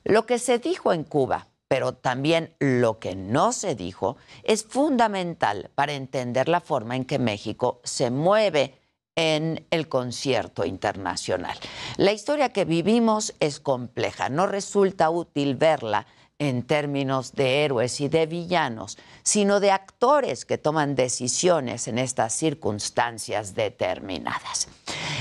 Lo 0.03 0.25
que 0.25 0.37
se 0.37 0.59
dijo 0.59 0.93
en 0.93 1.03
Cuba 1.03 1.47
pero 1.67 1.93
también 1.93 2.55
lo 2.59 2.99
que 2.99 3.15
no 3.15 3.51
se 3.51 3.75
dijo 3.75 4.17
es 4.43 4.63
fundamental 4.63 5.71
para 5.75 5.93
entender 5.93 6.47
la 6.47 6.61
forma 6.61 6.95
en 6.95 7.05
que 7.05 7.19
México 7.19 7.81
se 7.83 8.11
mueve 8.11 8.79
en 9.15 9.65
el 9.71 9.87
concierto 9.87 10.65
internacional. 10.65 11.57
La 11.97 12.11
historia 12.11 12.49
que 12.49 12.65
vivimos 12.65 13.33
es 13.39 13.59
compleja, 13.59 14.29
no 14.29 14.45
resulta 14.45 15.09
útil 15.09 15.55
verla 15.55 16.05
en 16.37 16.63
términos 16.63 17.31
de 17.33 17.63
héroes 17.63 18.01
y 18.01 18.09
de 18.09 18.25
villanos, 18.25 18.97
sino 19.23 19.61
de 19.61 19.71
actores 19.71 20.45
que 20.45 20.57
toman 20.57 20.95
decisiones 20.95 21.87
en 21.87 21.97
estas 21.97 22.33
circunstancias 22.33 23.55
determinadas. 23.55 24.67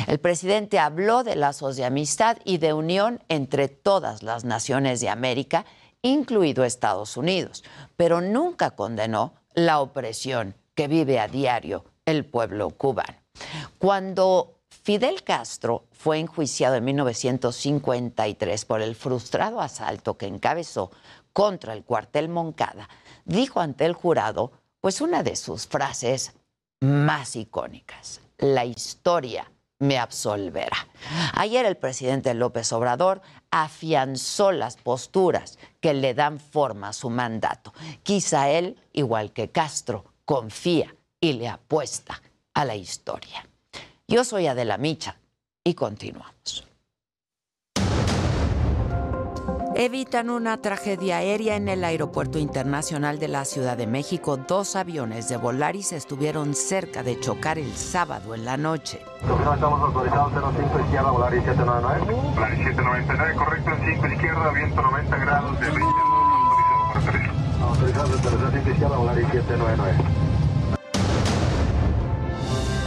El 0.08 0.18
presidente 0.18 0.80
habló 0.80 1.22
de 1.22 1.36
lazos 1.36 1.76
de 1.76 1.84
amistad 1.84 2.38
y 2.44 2.58
de 2.58 2.72
unión 2.72 3.22
entre 3.28 3.68
todas 3.68 4.24
las 4.24 4.44
naciones 4.44 5.00
de 5.00 5.08
América 5.08 5.64
incluido 6.02 6.64
Estados 6.64 7.16
Unidos, 7.16 7.64
pero 7.96 8.20
nunca 8.20 8.72
condenó 8.72 9.34
la 9.54 9.80
opresión 9.80 10.54
que 10.74 10.88
vive 10.88 11.20
a 11.20 11.28
diario 11.28 11.84
el 12.04 12.26
pueblo 12.26 12.70
cubano. 12.70 13.23
Cuando 13.78 14.60
Fidel 14.82 15.22
Castro 15.24 15.84
fue 15.92 16.18
enjuiciado 16.18 16.76
en 16.76 16.84
1953 16.84 18.64
por 18.64 18.80
el 18.80 18.94
frustrado 18.94 19.60
asalto 19.60 20.16
que 20.16 20.26
encabezó 20.26 20.90
contra 21.32 21.72
el 21.72 21.84
cuartel 21.84 22.28
Moncada, 22.28 22.88
dijo 23.24 23.60
ante 23.60 23.84
el 23.84 23.92
jurado 23.92 24.52
pues 24.80 25.00
una 25.00 25.22
de 25.22 25.36
sus 25.36 25.66
frases 25.66 26.32
más 26.80 27.36
icónicas, 27.36 28.20
la 28.38 28.64
historia 28.64 29.50
me 29.78 29.98
absolverá. 29.98 30.88
Ayer 31.34 31.66
el 31.66 31.76
presidente 31.76 32.32
López 32.34 32.72
Obrador 32.72 33.20
afianzó 33.50 34.52
las 34.52 34.76
posturas 34.76 35.58
que 35.80 35.94
le 35.94 36.14
dan 36.14 36.38
forma 36.38 36.88
a 36.88 36.92
su 36.92 37.10
mandato. 37.10 37.72
Quizá 38.02 38.50
él, 38.50 38.78
igual 38.92 39.32
que 39.32 39.50
Castro, 39.50 40.04
confía 40.24 40.94
y 41.20 41.34
le 41.34 41.48
apuesta 41.48 42.22
a 42.54 42.64
la 42.64 42.76
historia. 42.76 43.46
Yo 44.08 44.24
soy 44.24 44.46
Adela 44.46 44.78
Micha 44.78 45.16
y 45.64 45.74
continuamos. 45.74 46.64
Evitan 49.76 50.30
una 50.30 50.62
tragedia 50.62 51.16
aérea 51.16 51.56
en 51.56 51.68
el 51.68 51.82
Aeropuerto 51.82 52.38
Internacional 52.38 53.18
de 53.18 53.26
la 53.26 53.44
Ciudad 53.44 53.76
de 53.76 53.88
México. 53.88 54.36
Dos 54.36 54.76
aviones 54.76 55.28
de 55.28 55.36
Volaris 55.36 55.92
estuvieron 55.92 56.54
cerca 56.54 57.02
de 57.02 57.18
chocar 57.18 57.58
el 57.58 57.74
sábado 57.74 58.36
en 58.36 58.44
la 58.44 58.56
noche. 58.56 59.00
Estamos 59.20 59.80
autorizados 59.82 60.32
05 60.32 60.80
izquierda, 60.80 61.10
Volaris 61.10 61.42
799. 61.42 62.34
Volaris 62.34 62.58
799, 62.58 63.34
correcto 63.34 63.70
en 63.72 63.94
5 63.94 64.06
izquierda, 64.06 64.50
viento 64.52 64.82
90 64.82 65.16
grados 65.16 65.60
de 65.60 65.66
22, 65.66 65.82
autorizado 65.90 66.86
para 66.86 67.00
aterrizar. 67.00 67.34
Autorizados 67.62 68.10
en 68.12 68.52
05 68.52 68.70
izquierda, 68.70 68.96
Volaris 68.96 69.26
799. 69.26 70.23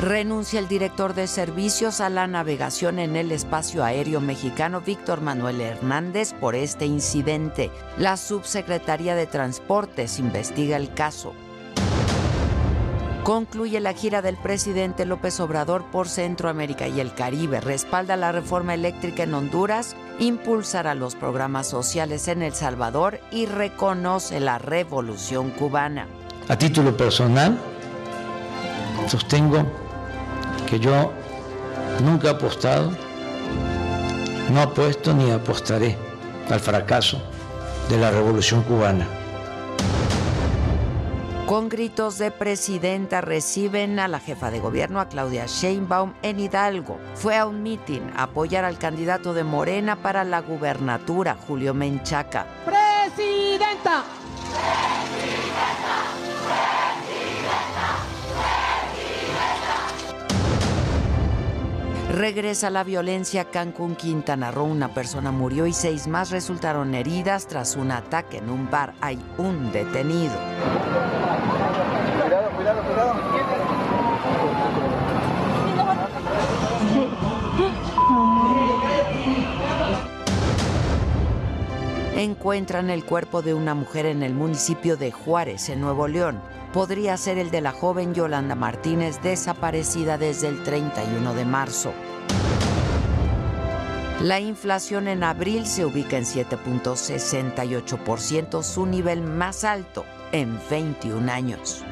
Renuncia 0.02 0.60
el 0.60 0.68
director 0.68 1.16
de 1.16 1.26
servicios 1.26 2.02
a 2.02 2.10
la 2.10 2.28
navegación 2.28 3.00
en 3.00 3.16
el 3.16 3.32
espacio 3.32 3.84
aéreo 3.84 4.22
mexicano, 4.22 4.80
Víctor 4.82 5.22
Manuel 5.22 5.60
Hernández, 5.60 6.34
por 6.34 6.54
este 6.54 6.86
incidente. 6.86 7.72
La 7.98 8.16
subsecretaría 8.16 9.16
de 9.16 9.26
Transportes 9.26 10.20
investiga 10.20 10.78
el 10.78 10.94
caso. 10.94 11.34
Concluye 13.24 13.80
la 13.80 13.94
gira 13.94 14.22
del 14.22 14.38
presidente 14.38 15.04
López 15.04 15.40
Obrador 15.40 15.86
por 15.86 16.08
Centroamérica 16.08 16.88
y 16.88 17.00
el 17.00 17.16
Caribe. 17.16 17.60
Respalda 17.60 18.16
la 18.18 18.32
reforma 18.32 18.76
eléctrica 18.76 19.24
en 19.24 19.34
Honduras, 19.34 19.96
impulsará 20.20 20.94
los 20.94 21.16
programas 21.16 21.68
sociales 21.68 22.28
en 22.28 22.44
El 22.44 22.54
Salvador 22.54 23.20
y 23.32 23.48
reconoce 23.48 24.40
la 24.40 24.60
revolución 24.60 25.50
cubana. 25.50 26.06
A 26.50 26.56
título 26.56 26.96
personal, 26.96 27.58
sostengo 29.08 29.87
que 30.68 30.80
yo 30.80 31.12
nunca 32.04 32.28
he 32.28 32.32
apostado, 32.32 32.92
no 34.52 34.62
apuesto 34.62 35.14
ni 35.14 35.32
apostaré 35.32 35.98
al 36.50 36.60
fracaso 36.60 37.22
de 37.90 37.98
la 37.98 38.12
revolución 38.12 38.62
cubana. 38.64 39.08
Con 41.48 41.70
gritos 41.70 42.18
de 42.18 42.30
presidenta 42.30 43.22
reciben 43.22 44.00
a 44.00 44.10
la 44.10 44.20
jefa 44.20 44.52
de 44.52 44.60
gobierno, 44.60 45.00
a 45.00 45.08
Claudia 45.08 45.46
Sheinbaum, 45.46 46.14
en 46.22 46.42
Hidalgo. 46.42 47.00
Fue 47.16 47.38
a 47.38 47.46
un 47.46 47.64
mitin 47.64 48.12
a 48.18 48.24
apoyar 48.24 48.66
al 48.66 48.78
candidato 48.78 49.34
de 49.34 49.46
Morena 49.46 49.96
para 49.96 50.26
la 50.26 50.42
gubernatura, 50.42 51.38
Julio 51.48 51.74
Menchaca. 51.74 52.46
¡Presidenta! 52.66 54.04
Regresa 62.18 62.72
la 62.72 62.84
violencia 62.84 63.42
a 63.42 63.46
Cancún, 63.46 63.96
Quintana 63.96 64.50
Roo. 64.50 64.64
Una 64.64 64.92
persona 64.92 65.32
murió 65.32 65.68
y 65.68 65.74
seis 65.74 66.08
más 66.08 66.32
resultaron 66.32 66.96
heridas 66.96 67.46
tras 67.46 67.76
un 67.76 67.92
ataque 67.92 68.40
en 68.40 68.50
un 68.50 68.72
bar. 68.72 68.96
Hay 69.02 69.20
un 69.38 69.72
detenido. 69.72 70.34
Cuidado, 72.24 72.50
cuidado, 72.56 72.82
cuidado. 72.82 73.14
Encuentran 82.16 82.90
el 82.90 83.06
cuerpo 83.06 83.44
de 83.44 83.54
una 83.54 83.76
mujer 83.76 84.08
en 84.08 84.24
el 84.24 84.34
municipio 84.34 84.98
de 84.98 85.12
Juárez, 85.12 85.70
en 85.70 85.82
Nuevo 85.82 86.08
León. 86.08 86.42
Podría 86.74 87.16
ser 87.18 87.38
el 87.38 87.52
de 87.52 87.62
la 87.62 87.72
joven 87.72 88.14
Yolanda 88.14 88.56
Martínez, 88.56 89.22
desaparecida 89.22 90.18
desde 90.18 90.50
el 90.50 90.62
31 90.64 91.34
de 91.34 91.46
marzo. 91.46 91.94
La 94.22 94.40
inflación 94.40 95.08
en 95.08 95.24
abril 95.24 95.68
se 95.68 95.86
ubica 95.86 96.18
en 96.18 96.26
7.68%, 96.26 98.64
su 98.64 98.88
nivel 98.88 99.22
más 99.22 99.64
alto 99.64 100.06
en 100.32 100.60
21 100.70 101.32
años. 101.32 101.84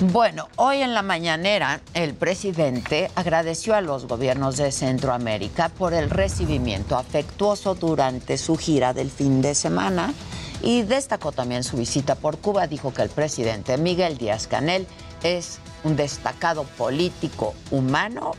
Bueno, 0.00 0.48
hoy 0.56 0.82
en 0.82 0.92
la 0.92 1.00
mañanera 1.00 1.80
el 1.94 2.12
presidente 2.12 3.10
agradeció 3.14 3.74
a 3.74 3.80
los 3.80 4.06
gobiernos 4.06 4.58
de 4.58 4.70
Centroamérica 4.70 5.70
por 5.70 5.94
el 5.94 6.10
recibimiento 6.10 6.96
afectuoso 6.98 7.74
durante 7.74 8.36
su 8.36 8.58
gira 8.58 8.92
del 8.92 9.10
fin 9.10 9.40
de 9.40 9.54
semana 9.54 10.12
y 10.60 10.82
destacó 10.82 11.32
también 11.32 11.64
su 11.64 11.78
visita 11.78 12.14
por 12.14 12.36
Cuba. 12.36 12.66
Dijo 12.66 12.92
que 12.92 13.00
el 13.00 13.08
presidente 13.08 13.78
Miguel 13.78 14.18
Díaz 14.18 14.46
Canel 14.46 14.86
es 15.22 15.60
un 15.82 15.96
destacado 15.96 16.64
político 16.64 17.54
humano 17.70 18.32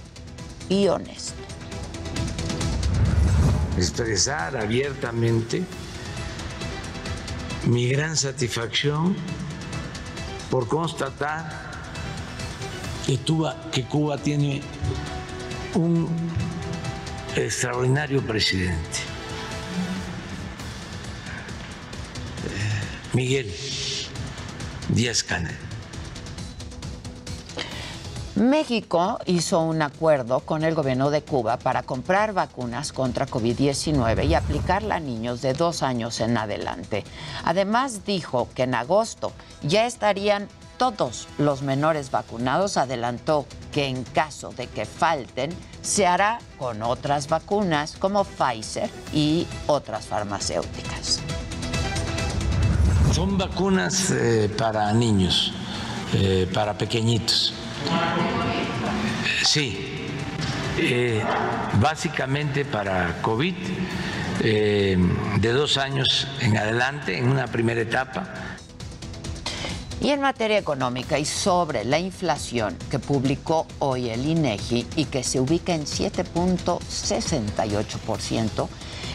y 0.69 0.89
honesto. 0.89 1.41
Expresar 3.77 4.55
abiertamente 4.55 5.63
mi 7.65 7.87
gran 7.87 8.15
satisfacción 8.15 9.15
por 10.49 10.67
constatar 10.67 11.67
que 13.71 13.83
Cuba, 13.85 14.17
tiene 14.17 14.61
un 15.75 16.09
extraordinario 17.35 18.21
presidente, 18.21 18.99
Miguel 23.13 23.53
Díaz 24.89 25.23
Canel. 25.23 25.66
México 28.37 29.17
hizo 29.25 29.61
un 29.61 29.81
acuerdo 29.81 30.41
con 30.41 30.63
el 30.63 30.75
gobierno 30.75 31.09
de 31.09 31.23
Cuba 31.23 31.57
para 31.57 31.81
comprar 31.81 32.33
vacunas 32.33 32.93
contra 32.93 33.25
COVID-19 33.25 34.27
y 34.27 34.35
aplicarla 34.35 34.95
a 34.95 34.99
niños 34.99 35.41
de 35.41 35.53
dos 35.53 35.81
años 35.81 36.19
en 36.19 36.37
adelante. 36.37 37.03
Además 37.45 38.05
dijo 38.05 38.47
que 38.53 38.63
en 38.63 38.75
agosto 38.75 39.31
ya 39.63 39.87
estarían 39.87 40.47
todos 40.77 41.27
los 41.39 41.63
menores 41.63 42.11
vacunados. 42.11 42.77
Adelantó 42.77 43.47
que 43.71 43.87
en 43.87 44.03
caso 44.03 44.51
de 44.51 44.67
que 44.67 44.85
falten, 44.85 45.49
se 45.81 46.05
hará 46.05 46.37
con 46.59 46.83
otras 46.83 47.29
vacunas 47.29 47.95
como 47.97 48.23
Pfizer 48.23 48.89
y 49.13 49.47
otras 49.65 50.05
farmacéuticas. 50.05 51.21
Son 53.13 53.35
vacunas 53.35 54.11
eh, 54.11 54.47
para 54.55 54.93
niños, 54.93 55.53
eh, 56.13 56.47
para 56.53 56.77
pequeñitos. 56.77 57.55
Sí, 59.43 59.77
eh, 60.77 61.21
básicamente 61.79 62.65
para 62.65 63.21
COVID, 63.21 63.55
eh, 64.41 64.97
de 65.39 65.51
dos 65.51 65.77
años 65.77 66.27
en 66.41 66.57
adelante, 66.57 67.17
en 67.17 67.29
una 67.29 67.47
primera 67.47 67.79
etapa. 67.81 68.27
Y 69.99 70.11
en 70.11 70.21
materia 70.21 70.59
económica 70.59 71.17
y 71.17 71.25
sobre 71.25 71.83
la 71.83 71.97
inflación 71.97 72.77
que 72.91 72.99
publicó 72.99 73.65
hoy 73.79 74.09
el 74.09 74.27
INEGI 74.27 74.85
y 74.95 75.05
que 75.05 75.23
se 75.23 75.39
ubica 75.39 75.73
en 75.73 75.85
7.68%, 75.85 78.67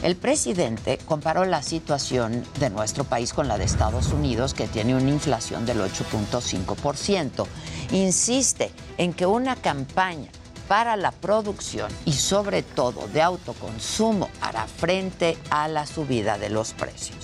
el 0.02 0.16
presidente 0.16 0.98
comparó 1.06 1.44
la 1.44 1.62
situación 1.62 2.44
de 2.58 2.70
nuestro 2.70 3.04
país 3.04 3.32
con 3.32 3.46
la 3.46 3.56
de 3.56 3.64
Estados 3.64 4.12
Unidos, 4.12 4.52
que 4.52 4.66
tiene 4.66 4.96
una 4.96 5.10
inflación 5.10 5.64
del 5.64 5.80
8.5%. 5.80 7.46
Insiste 7.92 8.72
en 8.98 9.12
que 9.12 9.26
una 9.26 9.54
campaña 9.54 10.30
para 10.66 10.96
la 10.96 11.12
producción 11.12 11.90
y 12.04 12.12
sobre 12.12 12.62
todo 12.62 13.06
de 13.08 13.22
autoconsumo 13.22 14.28
hará 14.40 14.66
frente 14.66 15.38
a 15.50 15.68
la 15.68 15.86
subida 15.86 16.38
de 16.38 16.50
los 16.50 16.72
precios. 16.72 17.18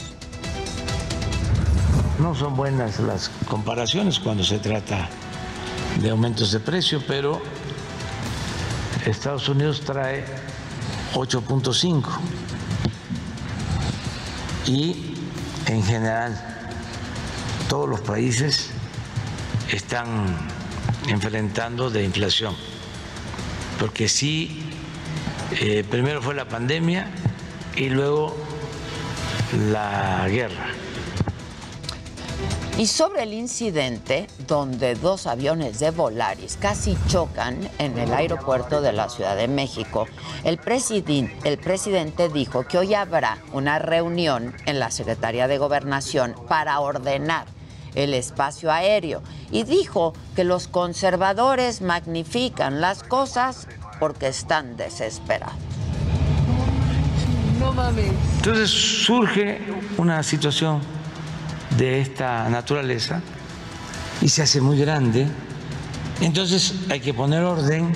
No 2.20 2.34
son 2.34 2.56
buenas 2.56 3.00
las 3.00 3.28
comparaciones 3.48 4.18
cuando 4.18 4.44
se 4.44 4.58
trata 4.58 5.08
de 6.00 6.10
aumentos 6.10 6.52
de 6.52 6.60
precio, 6.60 7.02
pero 7.06 7.40
Estados 9.04 9.48
Unidos 9.48 9.80
trae 9.80 10.24
8.5 11.14 12.02
y 14.68 15.14
en 15.66 15.82
general 15.82 16.38
todos 17.68 17.88
los 17.88 18.00
países 18.00 18.70
están 19.72 20.36
enfrentando 21.08 21.90
de 21.90 22.04
inflación, 22.04 22.54
porque 23.80 24.08
sí, 24.08 24.62
eh, 25.60 25.84
primero 25.90 26.20
fue 26.20 26.34
la 26.34 26.46
pandemia 26.46 27.08
y 27.76 27.88
luego 27.88 28.36
la 29.70 30.26
guerra. 30.28 30.66
Y 32.76 32.86
sobre 32.86 33.22
el 33.22 33.32
incidente 33.32 34.27
donde 34.48 34.94
dos 34.94 35.26
aviones 35.26 35.78
de 35.78 35.90
Volaris 35.90 36.56
casi 36.60 36.96
chocan 37.06 37.68
en 37.78 37.98
el 37.98 38.12
aeropuerto 38.12 38.80
de 38.80 38.92
la 38.92 39.08
Ciudad 39.08 39.36
de 39.36 39.46
México, 39.46 40.06
el, 40.42 40.58
presidente, 40.58 42.28
dijo 42.30 42.66
que 42.66 42.78
hoy 42.78 42.94
habrá 42.94 43.38
una 43.52 43.78
reunión 43.78 44.54
en 44.64 44.80
la 44.80 44.90
Secretaría 44.90 45.46
de 45.46 45.58
Gobernación 45.58 46.34
para 46.48 46.80
ordenar 46.80 47.46
el 47.94 48.14
espacio 48.14 48.72
aéreo 48.72 49.22
y 49.50 49.64
dijo 49.64 50.14
que 50.34 50.44
los 50.44 50.66
conservadores 50.66 51.82
magnifican 51.82 52.80
las 52.80 53.02
cosas 53.02 53.68
porque 54.00 54.28
están 54.28 54.76
desesperados. 54.76 55.54
Entonces 58.38 58.70
surge 58.70 59.60
una 59.98 60.22
situación 60.22 60.80
de 61.76 62.00
esta 62.00 62.48
naturaleza 62.48 63.20
y 64.20 64.28
se 64.28 64.42
hace 64.42 64.60
muy 64.60 64.78
grande. 64.78 65.26
Entonces 66.20 66.74
hay 66.90 67.00
que 67.00 67.14
poner 67.14 67.44
orden. 67.44 67.92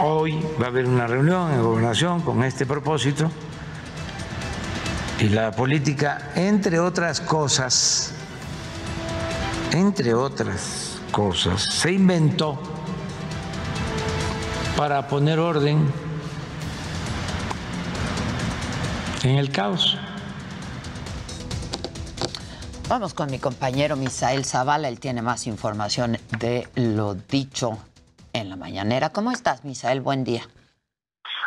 Hoy 0.00 0.40
va 0.60 0.66
a 0.66 0.68
haber 0.68 0.86
una 0.86 1.06
reunión 1.06 1.52
en 1.52 1.62
gobernación 1.62 2.20
con 2.20 2.44
este 2.44 2.66
propósito 2.66 3.30
y 5.20 5.28
la 5.30 5.50
política, 5.50 6.30
entre 6.36 6.78
otras 6.78 7.20
cosas, 7.20 8.12
entre 9.72 10.14
otras 10.14 10.98
cosas, 11.10 11.62
se 11.62 11.92
inventó 11.92 12.60
para 14.76 15.08
poner 15.08 15.40
orden 15.40 15.92
en 19.24 19.36
el 19.36 19.50
caos. 19.50 19.98
Vamos 22.88 23.12
con 23.12 23.30
mi 23.30 23.38
compañero 23.38 23.96
Misael 23.96 24.46
Zavala, 24.46 24.88
él 24.88 24.98
tiene 24.98 25.20
más 25.20 25.46
información 25.46 26.16
de 26.40 26.64
lo 26.74 27.12
dicho 27.12 27.72
en 28.32 28.48
la 28.48 28.56
mañanera. 28.56 29.10
¿Cómo 29.12 29.30
estás, 29.30 29.62
Misael? 29.62 30.00
Buen 30.00 30.24
día. 30.24 30.40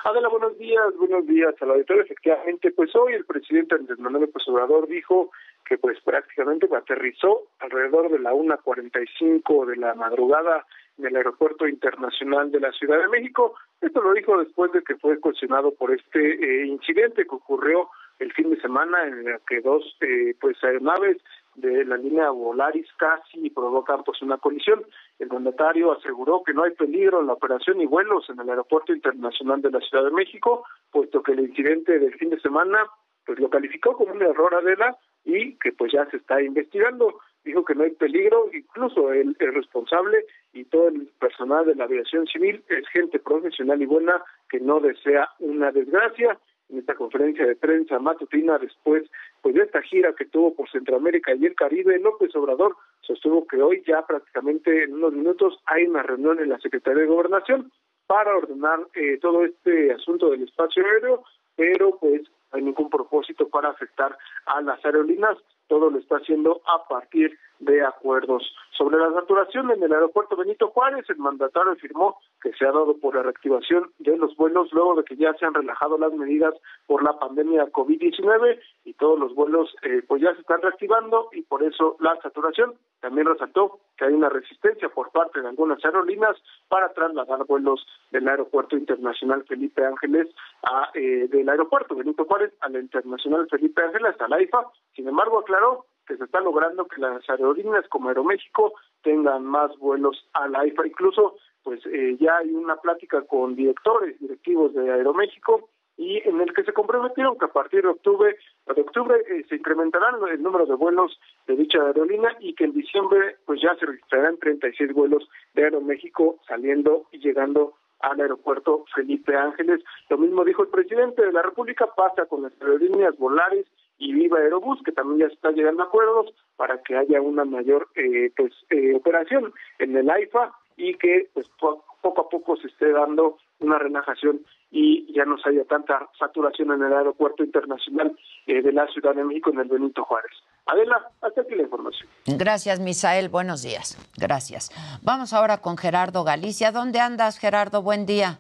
Adela, 0.04 0.30
buenos 0.30 0.56
días, 0.60 0.96
buenos 1.00 1.26
días 1.26 1.56
al 1.60 1.72
auditorio. 1.72 2.04
Efectivamente, 2.04 2.72
pues 2.72 2.96
hoy 2.96 3.14
el 3.14 3.26
presidente 3.26 3.74
Andrés 3.74 3.98
Manuel 3.98 4.30
López 4.32 4.44
dijo 4.88 5.32
que 5.66 5.80
pues 5.80 6.00
prácticamente 6.02 6.70
aterrizó 6.76 7.48
alrededor 7.58 8.12
de 8.12 8.20
la 8.20 8.34
1.45 8.34 9.66
de 9.66 9.78
la 9.78 9.96
madrugada 9.96 10.68
en 11.00 11.08
el 11.08 11.16
Aeropuerto 11.16 11.68
Internacional 11.68 12.52
de 12.52 12.60
la 12.60 12.72
Ciudad 12.72 13.00
de 13.00 13.08
México. 13.08 13.56
Esto 13.82 14.00
lo 14.00 14.14
dijo 14.14 14.38
después 14.38 14.72
de 14.74 14.84
que 14.84 14.96
fue 14.98 15.20
cuestionado 15.20 15.74
por 15.74 15.92
este 15.92 16.20
eh, 16.20 16.68
incidente 16.68 17.24
que 17.24 17.36
ocurrió 17.36 17.90
el 18.20 18.32
fin 18.34 18.50
de 18.50 18.62
semana 18.62 19.08
en 19.08 19.28
el 19.28 19.40
que 19.48 19.62
dos 19.62 19.98
eh, 20.02 20.36
pues 20.40 20.64
aeronaves 20.64 21.18
de 21.56 21.84
la 21.86 21.98
línea 21.98 22.30
Volaris 22.30 22.88
casi 22.98 23.50
provocan 23.50 24.04
pues 24.04 24.22
una 24.22 24.38
colisión. 24.38 24.84
El 25.20 25.30
mandatario 25.30 25.92
aseguró 25.92 26.44
que 26.44 26.54
no 26.54 26.64
hay 26.64 26.72
peligro 26.72 27.22
en 27.22 27.28
la 27.28 27.34
operación 27.34 27.82
y 27.82 27.86
vuelos 27.86 28.30
en 28.30 28.40
el 28.40 28.50
Aeropuerto 28.50 28.94
Internacional 28.94 29.62
de 29.62 29.72
la 29.72 29.80
Ciudad 29.82 30.06
de 30.06 30.12
México, 30.12 30.64
puesto 30.92 31.22
que 31.22 31.34
el 31.34 31.42
incidente 31.42 32.00
del 32.00 32.14
fin 32.16 32.30
de 32.30 32.40
semana 32.40 32.86
pues 33.26 33.40
lo 33.40 33.50
calificó 33.50 33.96
como 33.96 34.14
un 34.14 34.22
error 34.22 34.56
Adela 34.56 34.98
y 35.24 35.56
que 35.60 35.72
pues 35.74 35.92
ya 35.92 36.10
se 36.10 36.18
está 36.18 36.42
investigando. 36.42 37.20
Dijo 37.44 37.66
que 37.66 37.76
no 37.76 37.84
hay 37.84 37.92
peligro, 37.92 38.50
incluso 38.54 39.12
el, 39.12 39.36
el 39.40 39.54
responsable 39.54 40.26
y 40.54 40.66
todo 40.66 40.88
el 40.88 41.08
personal 41.20 41.66
de 41.66 41.76
la 41.76 41.86
aviación 41.86 42.28
civil 42.28 42.64
es 42.70 42.88
gente 42.90 43.20
profesional 43.20 43.82
y 43.82 43.86
buena 43.86 44.24
que 44.50 44.60
no 44.60 44.80
desea 44.80 45.30
una 45.40 45.72
desgracia 45.72 46.40
en 46.72 46.80
esta 46.80 46.96
conferencia 46.96 47.46
de 47.46 47.56
prensa 47.56 48.00
matutina 48.00 48.58
después 48.58 49.04
pues 49.42 49.56
de 49.56 49.64
esta 49.64 49.82
gira 49.82 50.14
que 50.14 50.26
tuvo 50.26 50.54
por 50.54 50.70
Centroamérica 50.70 51.36
y 51.36 51.46
el 51.46 51.56
Caribe, 51.56 52.00
López 52.00 52.36
Obrador 52.36 52.76
sostuvo 53.02 53.46
que 53.46 53.62
hoy 53.62 53.84
ya 53.86 54.06
prácticamente 54.06 54.84
en 54.84 54.94
unos 54.94 55.14
minutos 55.14 55.60
hay 55.66 55.86
una 55.86 56.04
reunión 56.04 56.40
en 56.40 56.50
la 56.50 56.60
Secretaría 56.60 57.02
de 57.02 57.08
Gobernación 57.08 57.72
para 58.08 58.36
ordenar 58.36 58.80
eh, 58.96 59.18
todo 59.22 59.46
este 59.46 59.94
asunto 59.94 60.30
del 60.30 60.44
espacio 60.44 60.86
aéreo, 60.86 61.24
pero 61.56 61.98
pues 61.98 62.22
no 62.52 62.58
hay 62.58 62.62
ningún 62.64 62.90
propósito 62.90 63.48
para 63.48 63.70
afectar 63.70 64.18
a 64.46 64.62
las 64.62 64.84
aerolíneas, 64.84 65.38
todo 65.68 65.90
lo 65.90 65.98
está 65.98 66.18
haciendo 66.18 66.62
a 66.66 66.88
partir 66.88 67.38
de 67.62 67.84
acuerdos. 67.86 68.44
Sobre 68.78 68.98
la 68.98 69.14
saturación 69.14 69.70
en 69.72 69.84
el 69.84 69.94
aeropuerto 69.94 70.36
Benito 70.36 70.70
Juárez, 70.70 71.06
el 71.10 71.18
mandatario 71.18 71.74
afirmó 71.74 72.18
que 72.42 72.52
se 72.54 72.66
ha 72.66 72.72
dado 72.72 72.98
por 72.98 73.16
la 73.16 73.24
reactivación 73.24 73.92
de 74.00 74.18
los 74.18 74.36
vuelos 74.36 74.72
luego 74.72 74.96
de 74.96 75.04
que 75.04 75.16
ya 75.16 75.34
se 75.36 75.46
han 75.46 75.54
relajado 75.54 75.98
las 75.98 76.12
medidas 76.14 76.56
por 76.88 77.04
la 77.04 77.18
pandemia 77.20 77.72
COVID-19 77.72 78.60
y 78.86 78.94
todos 78.94 79.20
los 79.20 79.36
vuelos 79.36 79.74
eh, 79.84 80.02
pues 80.08 80.22
ya 80.22 80.34
se 80.34 80.42
están 80.42 80.62
reactivando 80.62 81.30
y 81.34 81.44
por 81.44 81.64
eso 81.64 81.98
la 82.00 82.20
saturación. 82.22 82.74
También 83.00 83.28
resaltó 83.28 83.80
que 83.98 84.06
hay 84.06 84.14
una 84.14 84.30
resistencia 84.30 84.90
por 84.90 85.12
parte 85.12 85.42
de 85.42 85.50
algunas 85.50 85.84
aerolíneas 85.86 86.36
para 86.68 86.92
trasladar 86.94 87.46
vuelos 87.46 87.86
del 88.12 88.28
aeropuerto 88.28 88.76
internacional 88.76 89.44
Felipe 89.48 89.86
Ángeles 89.86 90.28
a 90.64 90.90
eh, 90.96 91.28
del 91.30 91.50
aeropuerto 91.50 91.96
Benito 91.96 92.26
Juárez 92.26 92.52
al 92.62 92.76
internacional 92.76 93.48
Felipe 93.50 93.84
Ángeles 93.84 94.12
hasta 94.12 94.28
la 94.28 94.42
IFA. 94.42 94.66
Sin 94.96 95.08
embargo, 95.08 95.40
aclaró 95.40 95.86
que 96.08 96.18
se 96.18 96.24
está 96.24 96.40
logrando 96.42 96.86
que 96.86 97.02
las 97.02 97.28
aerolíneas 97.30 97.88
como 97.90 98.10
Aeroméxico 98.10 98.74
tengan 99.04 99.46
más 99.46 99.76
vuelos 99.78 100.28
a 100.34 100.48
la 100.48 100.66
IFA. 100.66 100.88
Incluso, 100.88 101.36
pues 101.64 101.80
eh, 101.86 102.18
ya 102.20 102.38
hay 102.38 102.52
una 102.52 102.76
plática 102.78 103.22
con 103.22 103.56
directores, 103.56 104.20
directivos 104.20 104.74
de 104.74 104.92
Aeroméxico 104.92 105.70
y 105.98 106.18
en 106.28 106.42
el 106.42 106.54
que 106.54 106.64
se 106.64 106.74
comprometieron 106.74 107.38
que 107.38 107.46
a 107.46 107.54
partir 107.54 107.84
de 107.84 107.90
octubre, 107.90 108.36
de 108.66 108.82
octubre 108.82 109.16
eh, 109.30 109.46
se 109.48 109.56
incrementarán 109.56 110.16
el 110.32 110.42
número 110.42 110.66
de 110.66 110.76
vuelos 110.76 111.20
de 111.48 111.56
dicha 111.56 111.80
aerolínea 111.80 112.36
y 112.40 112.54
que 112.56 112.64
en 112.64 112.74
diciembre 112.74 113.38
pues 113.46 113.62
ya 113.62 113.76
se 113.76 113.86
registrarán 113.86 114.38
36 114.38 114.94
vuelos 114.94 115.30
de 115.54 115.66
Aeroméxico 115.66 116.40
saliendo 116.48 117.06
y 117.12 117.20
llegando 117.20 117.76
al 118.00 118.20
aeropuerto 118.20 118.86
Felipe 118.96 119.36
Ángeles. 119.36 119.84
Lo 120.10 120.18
mismo 120.18 120.44
dijo 120.44 120.64
el 120.64 120.70
presidente 120.70 121.24
de 121.24 121.32
la 121.32 121.44
República, 121.44 121.88
pasa 121.96 122.26
con 122.26 122.44
las 122.44 122.54
aerolíneas 122.62 123.16
Volaris 123.18 123.68
y 124.04 124.14
Viva 124.14 124.40
Aerobús, 124.40 124.80
que 124.84 124.92
también 124.92 125.20
ya 125.20 125.28
se 125.28 125.36
está 125.36 125.52
llegando 125.52 125.84
a 125.84 125.86
acuerdos 125.86 126.34
para 126.56 126.82
que 126.82 126.98
haya 126.98 127.22
una 127.22 127.46
mayor 127.46 127.88
eh, 127.96 128.32
pues 128.36 128.52
eh, 128.72 128.96
operación 128.96 129.54
en 129.80 129.96
el 129.96 130.10
AIFA 130.10 130.54
y 130.76 130.96
que 130.96 131.30
pues 131.34 131.48
po- 131.60 131.86
poco 132.02 132.22
a 132.22 132.30
poco 132.30 132.58
se 132.58 132.68
esté 132.68 132.92
dando 132.92 133.38
una 133.60 133.78
relajación 133.78 134.42
y 134.72 135.14
ya 135.14 135.26
no 135.26 135.38
se 135.38 135.50
haya 135.50 135.66
tanta 135.66 136.10
saturación 136.18 136.72
en 136.72 136.82
el 136.82 136.94
aeropuerto 136.94 137.44
internacional 137.44 138.18
eh, 138.48 138.62
de 138.64 138.72
la 138.72 138.88
Ciudad 138.88 139.14
de 139.14 139.24
México 139.24 139.52
en 139.52 139.60
el 139.60 139.68
Benito 139.68 140.04
Juárez. 140.04 140.32
Adela, 140.66 141.12
hasta 141.22 141.42
aquí 141.42 141.54
la 141.56 141.64
información. 141.64 142.08
Gracias, 142.26 142.80
Misael. 142.80 143.30
Buenos 143.30 143.62
días. 143.62 143.98
Gracias. 144.18 144.72
Vamos 145.04 145.34
ahora 145.34 145.58
con 145.62 145.78
Gerardo 145.78 146.24
Galicia. 146.24 146.72
¿Dónde 146.72 147.00
andas, 147.00 147.38
Gerardo? 147.38 147.82
Buen 147.84 148.06
día. 148.08 148.40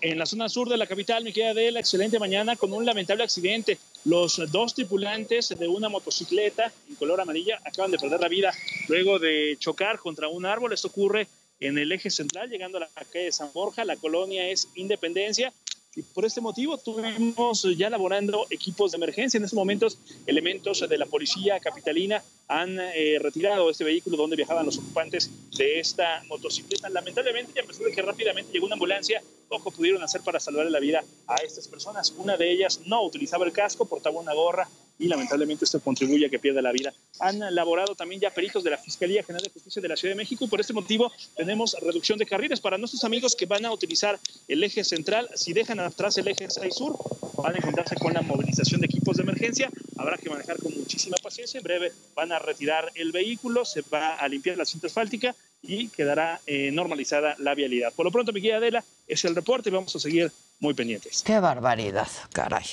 en 0.00 0.16
la 0.18 0.26
zona 0.26 0.48
sur 0.48 0.68
de 0.68 0.76
la 0.76 0.86
capital, 0.86 1.24
mi 1.24 1.32
querida 1.32 1.50
Adela, 1.50 1.80
excelente 1.80 2.18
mañana 2.20 2.54
con 2.56 2.72
un 2.72 2.84
lamentable 2.86 3.24
accidente. 3.24 3.78
Los 4.04 4.40
dos 4.50 4.74
tripulantes 4.74 5.48
de 5.58 5.68
una 5.68 5.88
motocicleta 5.88 6.72
en 6.88 6.94
color 6.94 7.20
amarilla 7.20 7.60
acaban 7.64 7.90
de 7.90 7.98
perder 7.98 8.20
la 8.20 8.28
vida 8.28 8.52
luego 8.88 9.18
de 9.18 9.56
chocar 9.58 9.98
contra 9.98 10.28
un 10.28 10.46
árbol. 10.46 10.72
Esto 10.72 10.88
ocurre 10.88 11.26
en 11.60 11.78
el 11.78 11.90
eje 11.92 12.10
central, 12.10 12.48
llegando 12.48 12.78
a 12.78 12.82
la 12.82 12.88
calle 13.10 13.26
de 13.26 13.32
San 13.32 13.50
Borja. 13.52 13.84
La 13.84 13.96
colonia 13.96 14.48
es 14.48 14.68
Independencia. 14.76 15.52
Y 15.96 16.02
por 16.02 16.24
este 16.24 16.40
motivo 16.40 16.78
tuvimos 16.78 17.66
ya 17.76 17.90
laborando 17.90 18.46
equipos 18.50 18.92
de 18.92 18.96
emergencia. 18.96 19.38
En 19.38 19.44
estos 19.44 19.56
momentos, 19.56 19.98
elementos 20.26 20.88
de 20.88 20.98
la 20.98 21.06
policía 21.06 21.58
capitalina 21.58 22.22
han 22.48 22.78
eh, 22.80 23.18
retirado 23.20 23.70
este 23.70 23.84
vehículo 23.84 24.16
donde 24.16 24.36
viajaban 24.36 24.64
los 24.64 24.78
ocupantes 24.78 25.30
de 25.56 25.78
esta 25.78 26.22
motocicleta. 26.28 26.88
Lamentablemente, 26.88 27.60
a 27.60 27.64
pesar 27.64 27.84
de 27.84 27.92
que 27.92 28.02
rápidamente 28.02 28.52
llegó 28.52 28.66
una 28.66 28.74
ambulancia, 28.74 29.22
poco 29.48 29.70
pudieron 29.70 30.02
hacer 30.02 30.22
para 30.22 30.40
salvarle 30.40 30.70
la 30.70 30.80
vida 30.80 31.04
a 31.26 31.36
estas 31.36 31.68
personas. 31.68 32.12
Una 32.16 32.36
de 32.36 32.50
ellas 32.50 32.80
no 32.86 33.04
utilizaba 33.04 33.44
el 33.44 33.52
casco, 33.52 33.86
portaba 33.86 34.18
una 34.20 34.32
gorra 34.32 34.68
y 34.98 35.06
lamentablemente 35.06 35.64
esto 35.64 35.80
contribuye 35.80 36.26
a 36.26 36.28
que 36.28 36.38
pierda 36.38 36.60
la 36.60 36.72
vida. 36.72 36.92
Han 37.20 37.54
laborado 37.54 37.94
también 37.94 38.20
ya 38.20 38.30
peritos 38.30 38.64
de 38.64 38.70
la 38.70 38.78
Fiscalía 38.78 39.22
General 39.22 39.42
de 39.42 39.50
Justicia 39.50 39.80
de 39.80 39.88
la 39.88 39.96
Ciudad 39.96 40.14
de 40.14 40.18
México 40.18 40.44
y 40.44 40.48
por 40.48 40.60
este 40.60 40.72
motivo 40.72 41.12
tenemos 41.36 41.76
reducción 41.80 42.18
de 42.18 42.26
carriles 42.26 42.60
para 42.60 42.78
nuestros 42.78 43.04
amigos 43.04 43.36
que 43.36 43.46
van 43.46 43.64
a 43.64 43.72
utilizar 43.72 44.18
el 44.48 44.64
eje 44.64 44.84
central. 44.84 45.28
Si 45.34 45.52
dejan 45.52 45.80
atrás 45.80 46.18
el 46.18 46.28
eje 46.28 46.50
6 46.50 46.74
sur, 46.74 46.96
van 47.36 47.54
a 47.54 47.58
encontrarse 47.58 47.94
con 47.96 48.12
la 48.12 48.22
movilización 48.22 48.80
de 48.80 48.86
equipos 48.86 49.16
de 49.16 49.22
emergencia. 49.22 49.70
Habrá 49.96 50.18
que 50.18 50.28
manejar 50.28 50.58
con 50.58 50.76
muchísima 50.76 51.16
paciencia. 51.22 51.58
En 51.58 51.64
breve 51.64 51.92
van 52.14 52.32
a 52.32 52.37
retirar 52.38 52.90
el 52.94 53.12
vehículo, 53.12 53.64
se 53.64 53.82
va 53.82 54.14
a 54.14 54.28
limpiar 54.28 54.56
la 54.56 54.64
cinta 54.64 54.86
asfáltica 54.86 55.34
y 55.62 55.88
quedará 55.88 56.40
eh, 56.46 56.70
normalizada 56.70 57.34
la 57.38 57.54
vialidad. 57.54 57.92
Por 57.92 58.04
lo 58.04 58.12
pronto, 58.12 58.32
mi 58.32 58.40
guía 58.40 58.56
Adela, 58.56 58.84
es 59.06 59.24
el 59.24 59.34
reporte 59.34 59.70
y 59.70 59.72
vamos 59.72 59.94
a 59.94 59.98
seguir 59.98 60.30
muy 60.60 60.74
pendientes. 60.74 61.22
Qué 61.24 61.40
barbaridad, 61.40 62.08
caray. 62.32 62.66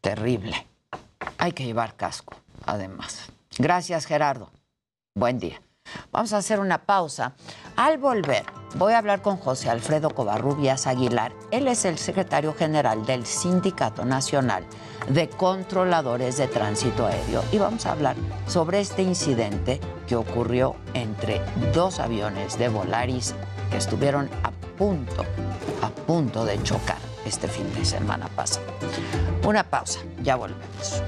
Terrible. 0.00 0.66
Hay 1.38 1.52
que 1.52 1.64
llevar 1.64 1.96
casco, 1.96 2.34
además. 2.64 3.30
Gracias, 3.58 4.06
Gerardo. 4.06 4.50
Buen 5.14 5.38
día. 5.38 5.60
Vamos 6.14 6.32
a 6.32 6.36
hacer 6.36 6.60
una 6.60 6.78
pausa. 6.78 7.32
Al 7.74 7.98
volver, 7.98 8.44
voy 8.76 8.92
a 8.92 8.98
hablar 8.98 9.20
con 9.20 9.36
José 9.36 9.68
Alfredo 9.68 10.10
Covarrubias 10.10 10.86
Aguilar. 10.86 11.32
Él 11.50 11.66
es 11.66 11.84
el 11.84 11.98
secretario 11.98 12.54
general 12.54 13.04
del 13.04 13.26
Sindicato 13.26 14.04
Nacional 14.04 14.64
de 15.08 15.28
Controladores 15.28 16.36
de 16.36 16.46
Tránsito 16.46 17.04
Aéreo. 17.04 17.42
Y 17.50 17.58
vamos 17.58 17.84
a 17.86 17.90
hablar 17.90 18.14
sobre 18.46 18.78
este 18.78 19.02
incidente 19.02 19.80
que 20.06 20.14
ocurrió 20.14 20.76
entre 20.94 21.40
dos 21.72 21.98
aviones 21.98 22.58
de 22.58 22.68
Volaris 22.68 23.34
que 23.72 23.78
estuvieron 23.78 24.30
a 24.44 24.52
punto, 24.78 25.24
a 25.82 25.88
punto 25.88 26.44
de 26.44 26.62
chocar 26.62 26.98
este 27.26 27.48
fin 27.48 27.72
de 27.74 27.84
semana 27.84 28.28
pasado. 28.28 28.66
Una 29.44 29.64
pausa, 29.64 29.98
ya 30.22 30.36
volvemos. 30.36 31.02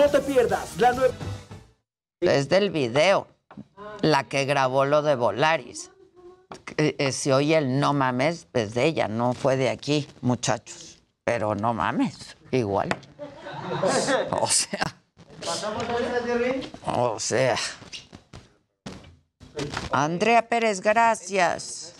No 0.00 0.08
te 0.08 0.20
pierdas 0.20 0.78
la 0.78 0.92
nueva. 0.94 1.12
Es 2.20 2.48
del 2.48 2.70
video, 2.70 3.26
la 4.00 4.24
que 4.24 4.46
grabó 4.46 4.86
lo 4.86 5.02
de 5.02 5.14
Volaris. 5.14 5.90
Eh, 6.78 6.96
eh, 6.98 7.12
Se 7.12 7.34
oye 7.34 7.58
el 7.58 7.78
no 7.78 7.92
mames, 7.92 8.48
es 8.54 8.72
de 8.72 8.86
ella, 8.86 9.08
no 9.08 9.34
fue 9.34 9.58
de 9.58 9.68
aquí, 9.68 10.08
muchachos. 10.22 11.02
Pero 11.22 11.54
no 11.54 11.74
mames, 11.74 12.34
igual. 12.50 12.88
O 14.40 14.46
sea, 14.46 14.80
o 16.86 17.20
sea. 17.20 17.56
Andrea 19.92 20.48
Pérez, 20.48 20.80
gracias. 20.80 21.94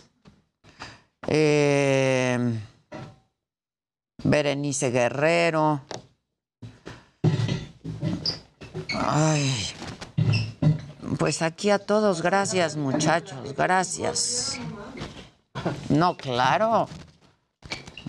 Eh, 1.26 2.58
Berenice 4.24 4.90
Guerrero. 4.90 5.82
Ay. 9.06 9.74
Pues 11.18 11.42
aquí 11.42 11.70
a 11.70 11.78
todos, 11.78 12.22
gracias 12.22 12.76
muchachos, 12.76 13.54
gracias. 13.56 14.58
No, 15.88 16.16
claro. 16.16 16.88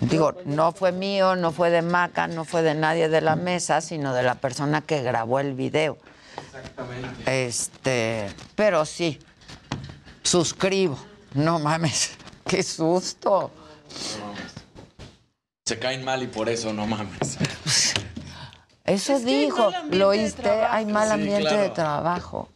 Digo, 0.02 0.34
no 0.46 0.72
fue 0.72 0.92
mío, 0.92 1.36
no 1.36 1.52
fue 1.52 1.70
de 1.70 1.82
Maca, 1.82 2.28
no 2.28 2.46
fue 2.46 2.62
de 2.64 2.74
nadie 2.74 3.10
de 3.10 3.22
la 3.22 3.36
mesa, 3.36 3.82
sino 3.82 4.14
de 4.14 4.24
la 4.24 4.36
persona 4.36 4.82
que 4.82 5.02
grabó 5.04 5.40
el 5.40 5.54
video. 5.54 5.98
Exactamente. 6.38 7.48
Este, 7.48 8.32
pero 8.56 8.86
sí, 8.86 9.20
suscribo. 10.24 10.98
No 11.34 11.60
mames, 11.60 12.12
qué 12.48 12.64
susto. 12.64 13.52
Se 15.66 15.80
caen 15.80 16.04
mal 16.04 16.24
y 16.24 16.28
por 16.28 16.50
eso 16.50 16.74
no 16.74 16.88
mames. 16.88 17.38
Eso 18.92 19.16
Es 19.16 19.26
dijo, 19.26 19.72
lo 19.90 20.10
oíste, 20.10 20.50
hay 20.50 20.86
mal 20.86 21.08
Sí, 21.08 21.14
ambiente 21.14 21.56
de 21.56 21.70
trabajo. 21.70 22.50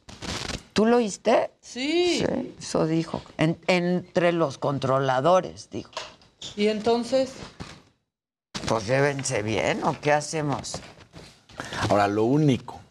¿Tú 0.74 0.86
lo 0.86 0.98
oíste? 0.98 1.52
Sí. 1.62 2.20
Sí, 2.28 2.56
eso 2.60 2.86
dijo. 2.86 3.22
En- 3.38 3.58
entre 3.68 4.34
los 4.34 4.58
controladores, 4.58 5.70
dijo. 5.70 5.92
Y 6.58 6.68
entonces, 6.68 7.32
Pues 8.68 8.86
llévense 8.88 9.44
bien, 9.44 9.84
¿o 9.84 9.96
qué 10.02 10.12
hacemos? 10.12 10.74
Ahora, 11.88 12.08
lo 12.10 12.24
único, 12.26 12.82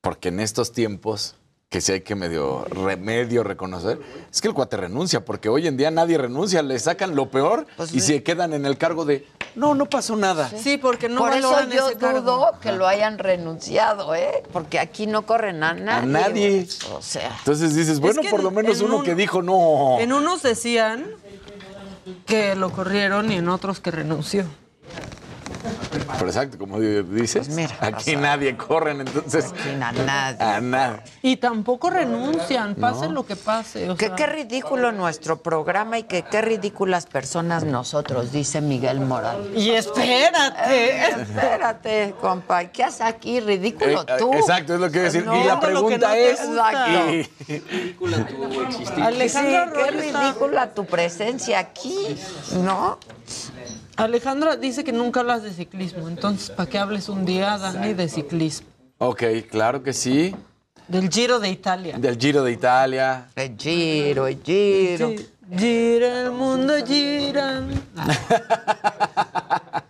porque 0.00 0.28
en 0.28 0.40
estos 0.40 0.72
tiempos, 0.72 1.34
que 1.76 1.82
sí 1.82 1.92
hay 1.92 2.00
que 2.00 2.14
medio 2.14 2.64
remedio 2.70 3.44
reconocer, 3.44 4.00
es 4.32 4.40
que 4.40 4.48
el 4.48 4.54
cuate 4.54 4.78
renuncia, 4.78 5.22
porque 5.26 5.50
hoy 5.50 5.66
en 5.66 5.76
día 5.76 5.90
nadie 5.90 6.16
renuncia, 6.16 6.62
le 6.62 6.78
sacan 6.78 7.14
lo 7.14 7.28
peor 7.30 7.66
Pues 7.76 7.92
y 7.92 8.00
se 8.00 8.22
quedan 8.22 8.54
en 8.54 8.64
el 8.64 8.78
cargo 8.78 9.04
de, 9.04 9.26
no, 9.56 9.74
no 9.74 9.84
pasó 9.84 10.16
nada. 10.16 10.48
sí, 10.48 10.78
porque 10.78 11.10
no 11.10 11.18
Por 11.20 11.34
eso 11.34 11.68
yo 11.68 11.88
ese 11.90 11.98
cargo. 11.98 12.20
dudo 12.22 12.52
que 12.62 12.72
lo 12.72 12.86
hayan 12.88 13.18
renunciado, 13.18 14.14
¿eh? 14.14 14.42
Porque 14.54 14.78
aquí 14.78 15.06
no 15.06 15.26
corren 15.26 15.62
a 15.62 15.74
nadie. 15.74 16.06
nadie. 16.08 16.50
güey. 16.50 16.96
O 16.96 17.02
sea, 17.02 17.36
Entonces 17.40 17.74
dices, 17.74 18.00
bueno, 18.00 18.22
que 18.22 18.30
por 18.30 18.42
lo 18.42 18.48
en- 18.48 18.54
menos 18.54 18.80
en 18.80 18.86
uno 18.86 18.96
un- 18.96 19.04
que 19.04 19.14
dijo 19.14 19.42
no. 19.42 19.98
En 20.00 20.14
unos 20.14 20.42
decían 20.42 21.04
que 22.24 22.54
lo 22.54 22.70
corrieron 22.72 23.30
y 23.30 23.36
en 23.36 23.50
otros 23.50 23.80
que 23.80 23.90
renunció. 23.90 24.46
Pero 26.18 26.26
exacto, 26.28 26.58
como 26.58 26.80
dices, 26.80 27.46
Pues 27.46 27.56
mira, 27.56 27.76
aquí 27.80 28.14
pasa. 28.14 28.20
nadie 28.20 28.56
corren, 28.56 29.00
entonces. 29.00 29.46
Aquí 29.46 29.70
a 29.70 29.92
nadie. 29.92 30.42
A 30.42 30.60
nada. 30.60 31.04
Y 31.22 31.36
tampoco 31.36 31.90
renuncian, 31.90 32.74
pase 32.74 33.06
No. 33.06 33.12
lo 33.12 33.26
que 33.26 33.36
pase. 33.36 33.90
o 33.90 33.96
Que 33.96 34.06
sea. 34.06 34.16
qué 34.16 34.26
ridículo 34.26 34.92
nuestro 34.92 35.42
programa 35.42 35.98
y 35.98 36.04
que 36.04 36.22
qué 36.22 36.42
ridículas 36.42 37.06
personas 37.06 37.64
nosotros, 37.64 38.32
dice 38.32 38.60
Miguel 38.60 39.00
Morales. 39.00 39.48
Y 39.56 39.70
espérate. 39.70 41.08
espérate, 41.22 42.14
compa. 42.20 42.64
¿Qué 42.66 42.84
haces 42.84 43.00
aquí? 43.02 43.40
Ridículo 43.40 44.02
Eh, 44.02 44.06
eh, 44.08 44.14
tú. 44.18 44.32
exacto, 44.34 44.74
es 44.74 44.80
lo 44.80 44.90
que 44.90 44.98
iba 44.98 45.08
a 45.08 45.10
decir. 45.10 45.24
No, 45.24 45.40
y 45.40 45.44
la 45.44 45.60
pregunta 45.60 46.08
no 46.08 46.14
es. 46.14 46.40
y- 47.48 47.52
Ridícula 47.52 48.26
tú 48.26 48.60
existir. 48.62 49.02
Alejandra 49.02 49.66
sí, 49.66 49.72
qué 49.74 49.90
ridícula 49.90 50.74
tu 50.74 50.84
presencia 50.86 51.58
aquí, 51.58 52.16
¿no? 52.64 52.98
Alejandra 53.96 54.56
dice 54.56 54.84
que 54.84 54.92
nunca 54.92 55.20
hablas 55.20 55.42
de 55.42 55.52
ciclismo, 55.52 56.08
entonces 56.08 56.50
¿para 56.50 56.68
qué 56.68 56.78
hables 56.78 57.08
un 57.08 57.24
día, 57.24 57.56
Dani, 57.58 57.94
de 57.94 58.08
ciclismo? 58.08 58.68
Ok, 58.98 59.22
claro 59.50 59.82
que 59.82 59.92
sí. 59.92 60.34
Del 60.88 61.10
Giro 61.10 61.40
de 61.40 61.50
Italia. 61.50 61.98
Del 61.98 62.18
Giro 62.18 62.44
de 62.44 62.52
Italia. 62.52 63.26
El 63.34 63.56
giro, 63.56 64.26
el 64.26 64.40
giro. 64.42 65.08
Sí, 65.08 65.28
gira 65.56 66.22
el 66.22 66.30
mundo, 66.30 66.74
gira. 66.86 67.62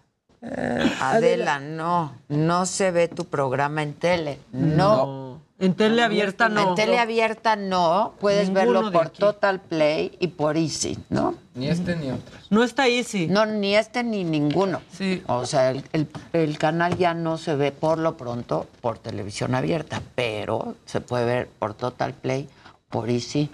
Adela, 1.00 1.58
no, 1.58 2.12
no 2.28 2.66
se 2.66 2.90
ve 2.92 3.08
tu 3.08 3.24
programa 3.26 3.82
en 3.82 3.94
tele, 3.94 4.38
no. 4.52 5.25
En 5.58 5.74
tele 5.74 6.02
abierta 6.02 6.48
no. 6.50 6.68
En 6.70 6.74
tele 6.74 6.98
abierta 6.98 7.56
no, 7.56 8.12
puedes 8.20 8.50
Ninguno 8.50 8.72
verlo 8.82 8.92
por 8.92 9.06
aquí. 9.06 9.18
Total 9.18 9.58
Play 9.60 10.14
y 10.20 10.28
por 10.28 10.56
Easy, 10.58 10.98
¿no? 11.08 11.34
Ni 11.54 11.68
este 11.68 11.96
ni 11.96 12.10
otro. 12.10 12.36
No 12.50 12.62
está 12.62 12.86
easy. 12.88 13.26
No, 13.28 13.46
ni 13.46 13.74
este 13.74 14.02
ni 14.04 14.22
ninguno. 14.22 14.82
Sí. 14.92 15.22
O 15.26 15.46
sea, 15.46 15.70
el, 15.70 15.82
el- 15.94 16.08
el 16.34 16.58
canal 16.58 16.98
ya 16.98 17.14
no 17.14 17.38
se 17.38 17.54
ve 17.56 17.72
por 17.72 17.96
lo 17.96 18.18
pronto 18.18 18.66
por 18.82 18.98
televisión 18.98 19.54
abierta, 19.54 20.02
pero 20.14 20.74
se 20.84 21.00
puede 21.00 21.24
ver 21.24 21.48
por 21.58 21.72
Total 21.72 22.12
Play, 22.12 22.48
por 22.90 23.08
Easy 23.08 23.48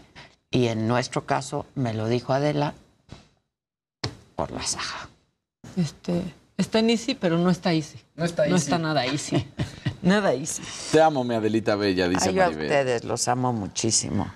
y 0.51 0.67
en 0.67 0.89
nuestro 0.89 1.25
caso, 1.25 1.67
me 1.77 1.95
lo 1.95 2.09
dijo 2.09 2.33
Adela, 2.33 2.75
por 4.35 4.51
la 4.51 4.63
saga. 4.65 5.09
Este, 5.77 6.23
está 6.63 6.79
en 6.79 6.89
easy, 6.91 7.15
pero 7.15 7.37
no 7.37 7.51
está 7.51 7.73
easy. 7.75 7.99
No 8.17 8.25
está 8.25 8.47
No 8.47 8.55
easy. 8.57 8.65
está 8.65 8.79
nada 8.79 9.05
easy. 9.07 9.47
nada 10.03 10.33
easy. 10.33 10.63
Te 10.91 11.01
amo, 11.03 11.23
mi 11.25 11.35
Adelita 11.35 11.77
Bella, 11.77 12.09
dice 12.09 12.31
Ay, 12.31 12.35
yo 12.37 12.43
a 12.43 12.47
Maribel. 12.47 12.67
ustedes 12.67 13.05
los 13.05 13.29
amo 13.29 13.53
muchísimo. 13.53 14.33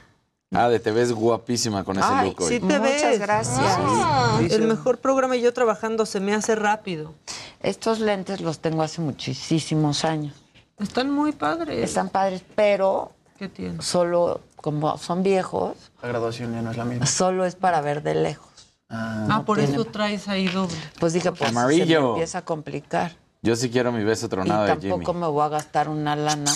Ah, 0.53 0.69
de 0.69 0.78
te 0.78 0.93
ves 0.93 1.12
guapísima 1.12 1.82
con 1.85 1.98
ese 1.98 2.07
Ay, 2.09 2.28
look 2.28 2.40
hoy. 2.43 2.48
Sí 2.48 2.61
te 2.61 2.66
Muchas 2.78 2.82
ves. 2.82 3.19
gracias. 3.19 3.59
Ah, 3.61 4.40
el 4.48 4.62
mejor 4.69 4.98
programa 4.98 5.36
y 5.36 5.40
yo 5.40 5.53
trabajando 5.53 6.07
se 6.07 6.20
me 6.20 6.35
hace 6.35 6.55
rápido. 6.55 7.15
Estos 7.62 7.98
lentes 7.98 8.40
los 8.40 8.61
tengo 8.61 8.82
hace 8.82 9.01
muchísimos 9.01 10.05
años. 10.05 10.35
Están 10.78 11.11
muy 11.11 11.32
padres. 11.32 11.82
Están 11.82 12.11
padres, 12.11 12.43
pero 12.55 13.12
¿Qué 13.39 13.48
tiene? 13.48 13.82
solo 13.82 14.40
como 14.57 14.97
son 14.98 15.23
viejos, 15.23 15.77
La 16.03 16.09
graduación 16.09 16.53
ya 16.53 16.62
no 16.62 16.70
es 16.70 16.77
la 16.77 16.85
misma. 16.85 17.07
solo 17.07 17.44
es 17.44 17.55
para 17.57 17.81
ver 17.81 18.03
de 18.03 18.15
lejos. 18.15 18.48
Ah, 18.88 19.42
por 19.44 19.58
tiene- 19.58 19.72
eso 19.74 19.84
traes 19.84 20.28
ahí 20.28 20.48
doble. 20.48 20.76
Pues 21.00 21.12
dije, 21.12 21.30
pues 21.32 21.48
se 21.48 21.54
me 21.54 21.60
Amarillo. 21.60 22.10
empieza 22.10 22.38
a 22.38 22.44
complicar. 22.44 23.12
Yo 23.42 23.56
sí 23.56 23.70
quiero 23.70 23.92
mi 23.92 24.02
beso 24.04 24.26
Y 24.26 24.28
tronado 24.28 24.64
de 24.64 24.72
Jimmy. 24.76 24.90
tampoco 24.90 25.12
me 25.14 25.26
voy 25.26 25.44
a 25.44 25.48
gastar 25.48 25.88
una 25.88 26.14
lana. 26.16 26.50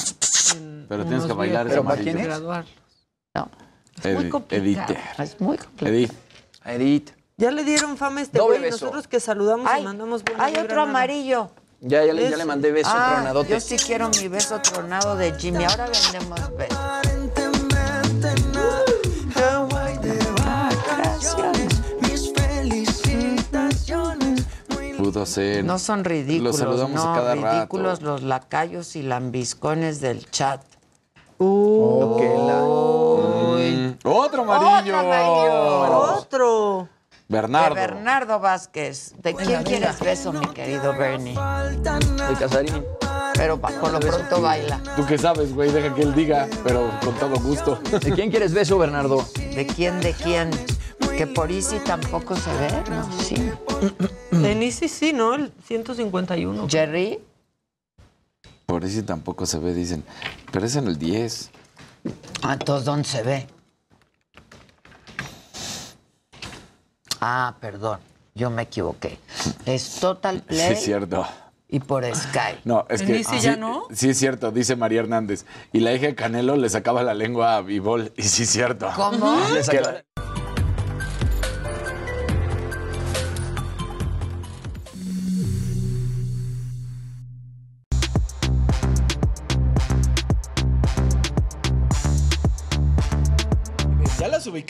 Pero 0.88 1.04
tienes 1.04 1.24
que 1.24 1.32
bailar 1.32 1.66
ese 1.66 1.74
¿Pero 1.76 1.84
para 1.84 1.94
amarillo. 1.94 2.12
quién 2.12 2.18
es? 2.18 2.26
Graduarlos. 2.26 2.72
No, 3.34 3.48
Es 4.02 4.14
muy 4.14 4.28
complicado. 4.28 4.92
Edith. 4.92 5.20
es 5.20 5.40
muy 5.40 5.56
complicado. 5.58 5.96
Edith. 5.96 6.12
Edith. 6.64 7.10
Ya 7.36 7.50
le 7.50 7.64
dieron 7.64 7.96
fama 7.96 8.20
a 8.20 8.22
este 8.24 8.38
Doble 8.38 8.58
güey. 8.58 8.70
beso. 8.70 8.86
Nosotros 8.86 9.08
que 9.08 9.20
saludamos 9.20 9.66
Ay, 9.70 9.82
y 9.82 9.84
mandamos 9.84 10.22
buena 10.24 10.44
hay 10.44 10.56
otro 10.56 10.82
amarillo. 10.82 11.50
Ya, 11.80 12.04
ya, 12.04 12.12
le, 12.12 12.28
ya 12.28 12.36
le 12.36 12.44
mandé 12.44 12.72
beso 12.72 12.90
Ah, 12.92 13.12
tronadote. 13.14 13.48
yo 13.50 13.60
sí 13.60 13.76
quiero 13.76 14.10
mi 14.10 14.28
beso 14.28 14.60
tronado 14.60 15.16
de 15.16 15.32
Jimmy. 15.38 15.64
Ahora 15.64 15.86
vendemos 15.88 16.56
besos. 16.56 16.78
Pudo 25.00 25.26
ser. 25.26 25.64
No 25.64 25.78
son 25.78 26.04
ridículos. 26.04 26.52
Los 26.52 26.56
saludamos 26.58 27.04
no, 27.04 27.12
a 27.12 27.14
cada 27.16 27.34
ridículos 27.34 27.98
rato. 28.00 28.10
los 28.12 28.22
lacayos 28.22 28.96
y 28.96 29.02
lambiscones 29.02 30.00
del 30.00 30.28
chat. 30.30 30.62
Oh, 31.38 32.16
que 32.18 32.28
la- 32.28 32.90
Mm, 33.60 33.98
Otro 34.04 34.42
amarillo. 34.42 34.96
Otro 34.98 34.98
amarillo. 34.98 36.16
Otro. 36.18 36.88
Bernardo. 37.28 37.74
De 37.76 37.80
Bernardo 37.80 38.40
Vázquez. 38.40 39.14
¿De 39.22 39.34
quién 39.34 39.62
quieres 39.62 40.00
beso, 40.00 40.32
mi 40.32 40.46
querido 40.48 40.92
Bernie? 40.96 41.34
De 41.34 42.34
Casarín. 42.38 42.84
Pero 43.34 43.58
por 43.60 43.92
lo 43.92 44.00
pronto 44.00 44.42
baila. 44.42 44.80
Tú 44.96 45.06
qué 45.06 45.16
sabes, 45.16 45.54
güey, 45.54 45.70
deja 45.70 45.94
que 45.94 46.02
él 46.02 46.12
diga, 46.14 46.48
pero 46.64 46.90
con 47.04 47.14
todo 47.14 47.36
gusto. 47.40 47.78
¿De 48.00 48.12
quién 48.12 48.30
quieres 48.30 48.52
beso, 48.52 48.76
Bernardo? 48.78 49.24
¿De 49.54 49.64
quién, 49.66 50.00
de 50.00 50.12
quién? 50.12 50.50
Que 51.20 51.26
por 51.26 51.52
Easy 51.52 51.78
tampoco 51.80 52.34
se 52.34 52.50
ve, 52.54 52.82
¿no? 52.88 53.20
Sí. 53.20 53.34
En 54.32 54.62
Easy 54.62 54.88
sí, 54.88 55.12
¿no? 55.12 55.34
El 55.34 55.52
151. 55.66 56.66
Jerry. 56.66 57.18
Por 58.64 58.86
eso 58.86 59.04
tampoco 59.04 59.44
se 59.44 59.58
ve, 59.58 59.74
dicen. 59.74 60.02
Pero 60.50 60.64
es 60.64 60.76
en 60.76 60.86
el 60.86 60.96
10. 60.98 61.50
Ah, 62.40 62.54
entonces, 62.54 62.86
¿dónde 62.86 63.06
se 63.06 63.22
ve? 63.22 63.46
Ah, 67.20 67.54
perdón. 67.60 68.00
Yo 68.34 68.48
me 68.48 68.62
equivoqué. 68.62 69.18
Es 69.66 69.96
Total 70.00 70.36
Sí, 70.36 70.42
Play 70.46 70.72
es 70.72 70.82
cierto. 70.82 71.26
y 71.68 71.80
por 71.80 72.02
Sky. 72.16 72.60
No, 72.64 72.86
es 72.88 73.02
¿En 73.02 73.06
que. 73.08 73.16
Easy 73.18 73.40
sí, 73.40 73.40
ya 73.40 73.56
no? 73.56 73.82
Sí, 73.92 74.08
es 74.08 74.18
cierto, 74.18 74.52
dice 74.52 74.74
María 74.74 75.00
Hernández. 75.00 75.44
Y 75.70 75.80
la 75.80 75.92
hija 75.92 76.06
de 76.06 76.14
Canelo 76.14 76.56
le 76.56 76.70
sacaba 76.70 77.02
la 77.02 77.12
lengua 77.12 77.56
a 77.56 77.60
Vivol. 77.60 78.10
Y 78.16 78.22
sí, 78.22 78.44
es 78.44 78.50
cierto. 78.50 78.88
¿Cómo? 78.96 79.38
Le 79.52 79.60
Que 79.64 80.02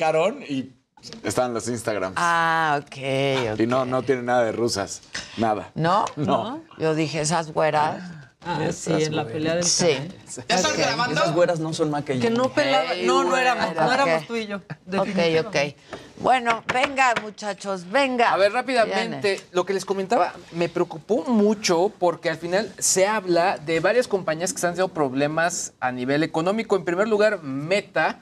ubicaron 0.01 0.43
y 0.49 0.73
están 1.23 1.53
los 1.55 1.69
Instagrams. 1.69 2.15
Ah, 2.17 2.81
ok, 2.83 3.53
ok. 3.55 3.61
Y 3.61 3.67
no, 3.67 3.85
no 3.85 4.03
tienen 4.03 4.27
nada 4.27 4.45
de 4.45 4.53
rusas. 4.53 5.03
Nada. 5.37 5.71
¿No? 5.75 6.05
No. 6.17 6.63
Yo 6.79 6.95
dije, 6.95 7.21
esas 7.21 7.53
güeras. 7.53 8.03
Ah, 8.43 8.59
sí, 8.73 8.91
en 8.91 9.15
la 9.15 9.27
pelea 9.27 9.57
del 9.57 9.65
Sí. 9.65 9.99
canal. 10.47 11.13
Esas 11.13 11.35
güeras 11.35 11.61
no 11.61 11.75
son 11.75 11.91
más 11.91 12.05
que 12.05 12.17
yo. 12.17 12.23
Que 12.23 12.31
no 12.31 12.51
No, 13.05 13.25
no 13.25 13.37
éramos. 13.37 13.75
No 13.77 13.93
éramos 13.93 14.23
ok. 14.23 14.27
tú 14.27 14.37
y 14.37 14.47
yo. 14.47 14.57
Ok, 14.57 15.47
ok. 15.47 15.57
Bueno, 16.21 16.65
venga, 16.73 17.15
muchachos, 17.23 17.91
venga. 17.91 18.33
A 18.33 18.37
ver, 18.39 18.53
rápidamente, 18.53 19.33
Viene. 19.33 19.45
lo 19.53 19.65
que 19.67 19.75
les 19.75 19.85
comentaba 19.85 20.33
me 20.53 20.69
preocupó 20.71 21.25
mucho 21.25 21.91
porque 21.99 22.31
al 22.31 22.37
final 22.39 22.73
se 22.79 23.07
habla 23.07 23.59
de 23.59 23.81
varias 23.81 24.09
compañías 24.09 24.53
que 24.53 24.57
están 24.57 24.73
teniendo 24.73 24.93
problemas 24.95 25.73
a 25.81 25.93
nivel 25.93 26.23
económico. 26.23 26.77
En 26.77 26.85
primer 26.85 27.09
lugar, 27.09 27.43
Meta, 27.43 28.21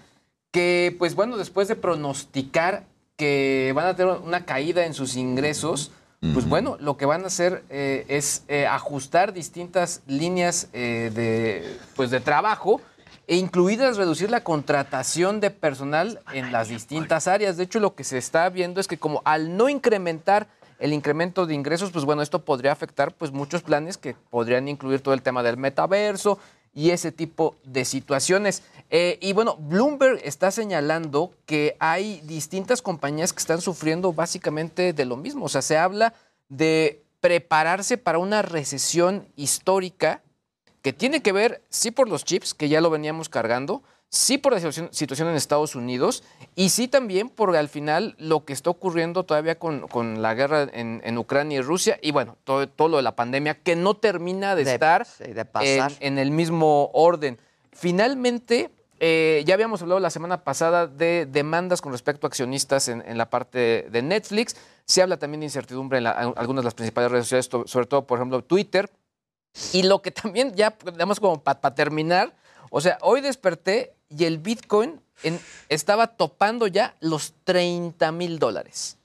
que 0.50 0.94
pues 0.98 1.14
bueno, 1.14 1.36
después 1.36 1.68
de 1.68 1.76
pronosticar 1.76 2.84
que 3.16 3.72
van 3.74 3.86
a 3.86 3.96
tener 3.96 4.18
una 4.18 4.44
caída 4.44 4.86
en 4.86 4.94
sus 4.94 5.16
ingresos, 5.16 5.90
pues 6.20 6.48
bueno, 6.48 6.76
lo 6.80 6.96
que 6.96 7.06
van 7.06 7.22
a 7.22 7.28
hacer 7.28 7.62
eh, 7.70 8.04
es 8.08 8.42
eh, 8.48 8.66
ajustar 8.66 9.32
distintas 9.32 10.02
líneas 10.08 10.68
eh, 10.72 11.12
de, 11.14 11.78
pues 11.94 12.10
de 12.10 12.18
trabajo 12.18 12.80
e 13.28 13.36
incluidas 13.36 13.96
reducir 13.96 14.28
la 14.28 14.42
contratación 14.42 15.38
de 15.38 15.50
personal 15.50 16.20
en 16.32 16.50
las 16.50 16.68
distintas 16.68 17.28
áreas. 17.28 17.56
De 17.56 17.64
hecho, 17.64 17.78
lo 17.78 17.94
que 17.94 18.02
se 18.02 18.18
está 18.18 18.48
viendo 18.48 18.80
es 18.80 18.88
que 18.88 18.98
como 18.98 19.22
al 19.24 19.56
no 19.56 19.68
incrementar 19.68 20.48
el 20.80 20.92
incremento 20.92 21.46
de 21.46 21.54
ingresos, 21.54 21.92
pues 21.92 22.04
bueno, 22.04 22.22
esto 22.22 22.44
podría 22.44 22.72
afectar 22.72 23.12
pues 23.12 23.30
muchos 23.30 23.62
planes 23.62 23.96
que 23.96 24.16
podrían 24.30 24.66
incluir 24.66 25.00
todo 25.00 25.14
el 25.14 25.22
tema 25.22 25.42
del 25.42 25.56
metaverso 25.56 26.38
y 26.78 26.92
ese 26.92 27.10
tipo 27.10 27.56
de 27.64 27.84
situaciones. 27.84 28.62
Eh, 28.88 29.18
y 29.20 29.32
bueno, 29.32 29.56
Bloomberg 29.56 30.20
está 30.22 30.52
señalando 30.52 31.32
que 31.44 31.76
hay 31.80 32.20
distintas 32.20 32.82
compañías 32.82 33.32
que 33.32 33.40
están 33.40 33.60
sufriendo 33.60 34.12
básicamente 34.12 34.92
de 34.92 35.04
lo 35.04 35.16
mismo. 35.16 35.46
O 35.46 35.48
sea, 35.48 35.60
se 35.60 35.76
habla 35.76 36.14
de 36.48 37.02
prepararse 37.18 37.98
para 37.98 38.18
una 38.18 38.42
recesión 38.42 39.26
histórica 39.34 40.22
que 40.80 40.92
tiene 40.92 41.20
que 41.20 41.32
ver, 41.32 41.64
sí, 41.68 41.90
por 41.90 42.08
los 42.08 42.24
chips, 42.24 42.54
que 42.54 42.68
ya 42.68 42.80
lo 42.80 42.90
veníamos 42.90 43.28
cargando, 43.28 43.82
sí 44.10 44.38
por 44.38 44.52
la 44.52 44.58
situación, 44.58 44.88
situación 44.92 45.28
en 45.28 45.34
Estados 45.36 45.74
Unidos 45.74 46.24
y 46.54 46.70
sí 46.70 46.88
también 46.88 47.28
por 47.28 47.54
al 47.56 47.68
final 47.68 48.14
lo 48.18 48.44
que 48.44 48.52
está 48.54 48.70
ocurriendo 48.70 49.24
todavía 49.24 49.58
con, 49.58 49.86
con 49.88 50.22
la 50.22 50.34
guerra 50.34 50.68
en, 50.72 51.00
en 51.04 51.18
Ucrania 51.18 51.58
y 51.58 51.62
Rusia 51.62 51.98
y 52.00 52.10
bueno, 52.12 52.36
todo, 52.44 52.66
todo 52.68 52.88
lo 52.88 52.96
de 52.96 53.02
la 53.02 53.14
pandemia 53.16 53.54
que 53.62 53.76
no 53.76 53.94
termina 53.96 54.54
de, 54.54 54.64
De- 54.64 54.72
estar 54.74 55.04
sí, 55.06 55.24
de 55.32 55.44
pasar. 55.44 55.92
En, 56.00 56.14
en 56.14 56.18
el 56.18 56.30
mismo 56.30 56.90
orden. 56.94 57.38
Finalmente, 57.72 58.70
eh, 59.00 59.42
ya 59.46 59.54
habíamos 59.54 59.80
hablado 59.82 60.00
la 60.00 60.10
semana 60.10 60.42
pasada 60.42 60.86
de 60.86 61.26
demandas 61.26 61.80
con 61.80 61.92
respecto 61.92 62.26
a 62.26 62.28
accionistas 62.28 62.88
en, 62.88 63.02
en 63.06 63.16
la 63.18 63.30
parte 63.30 63.86
de 63.90 64.02
Netflix. 64.02 64.56
Se 64.84 65.00
habla 65.02 65.16
también 65.18 65.40
de 65.40 65.46
incertidumbre 65.46 65.98
en 65.98 66.04
la- 66.04 66.22
en 66.22 66.32
algunas 66.36 66.62
de 66.62 66.66
las 66.66 66.74
principales 66.74 67.10
redes 67.10 67.26
sociales, 67.28 67.48
sobre 67.70 67.86
todo, 67.86 68.06
por 68.06 68.18
ejemplo, 68.18 68.42
Twitter. 68.42 68.90
Y 69.72 69.84
lo 69.84 70.02
que 70.02 70.10
también, 70.10 70.54
ya, 70.54 70.76
digamos, 70.92 71.20
como 71.20 71.42
para 71.42 71.74
terminar, 71.74 72.34
o 72.70 72.80
sea, 72.80 72.98
hoy 73.00 73.20
desperté 73.20 73.94
y 74.10 74.24
el 74.24 74.38
Bitcoin 74.38 75.00
en- 75.22 75.40
estaba 75.68 76.06
topando 76.06 76.66
ya 76.66 76.94
los 77.00 77.34
30 77.44 78.12
mil 78.12 78.38
dólares. 78.38 78.96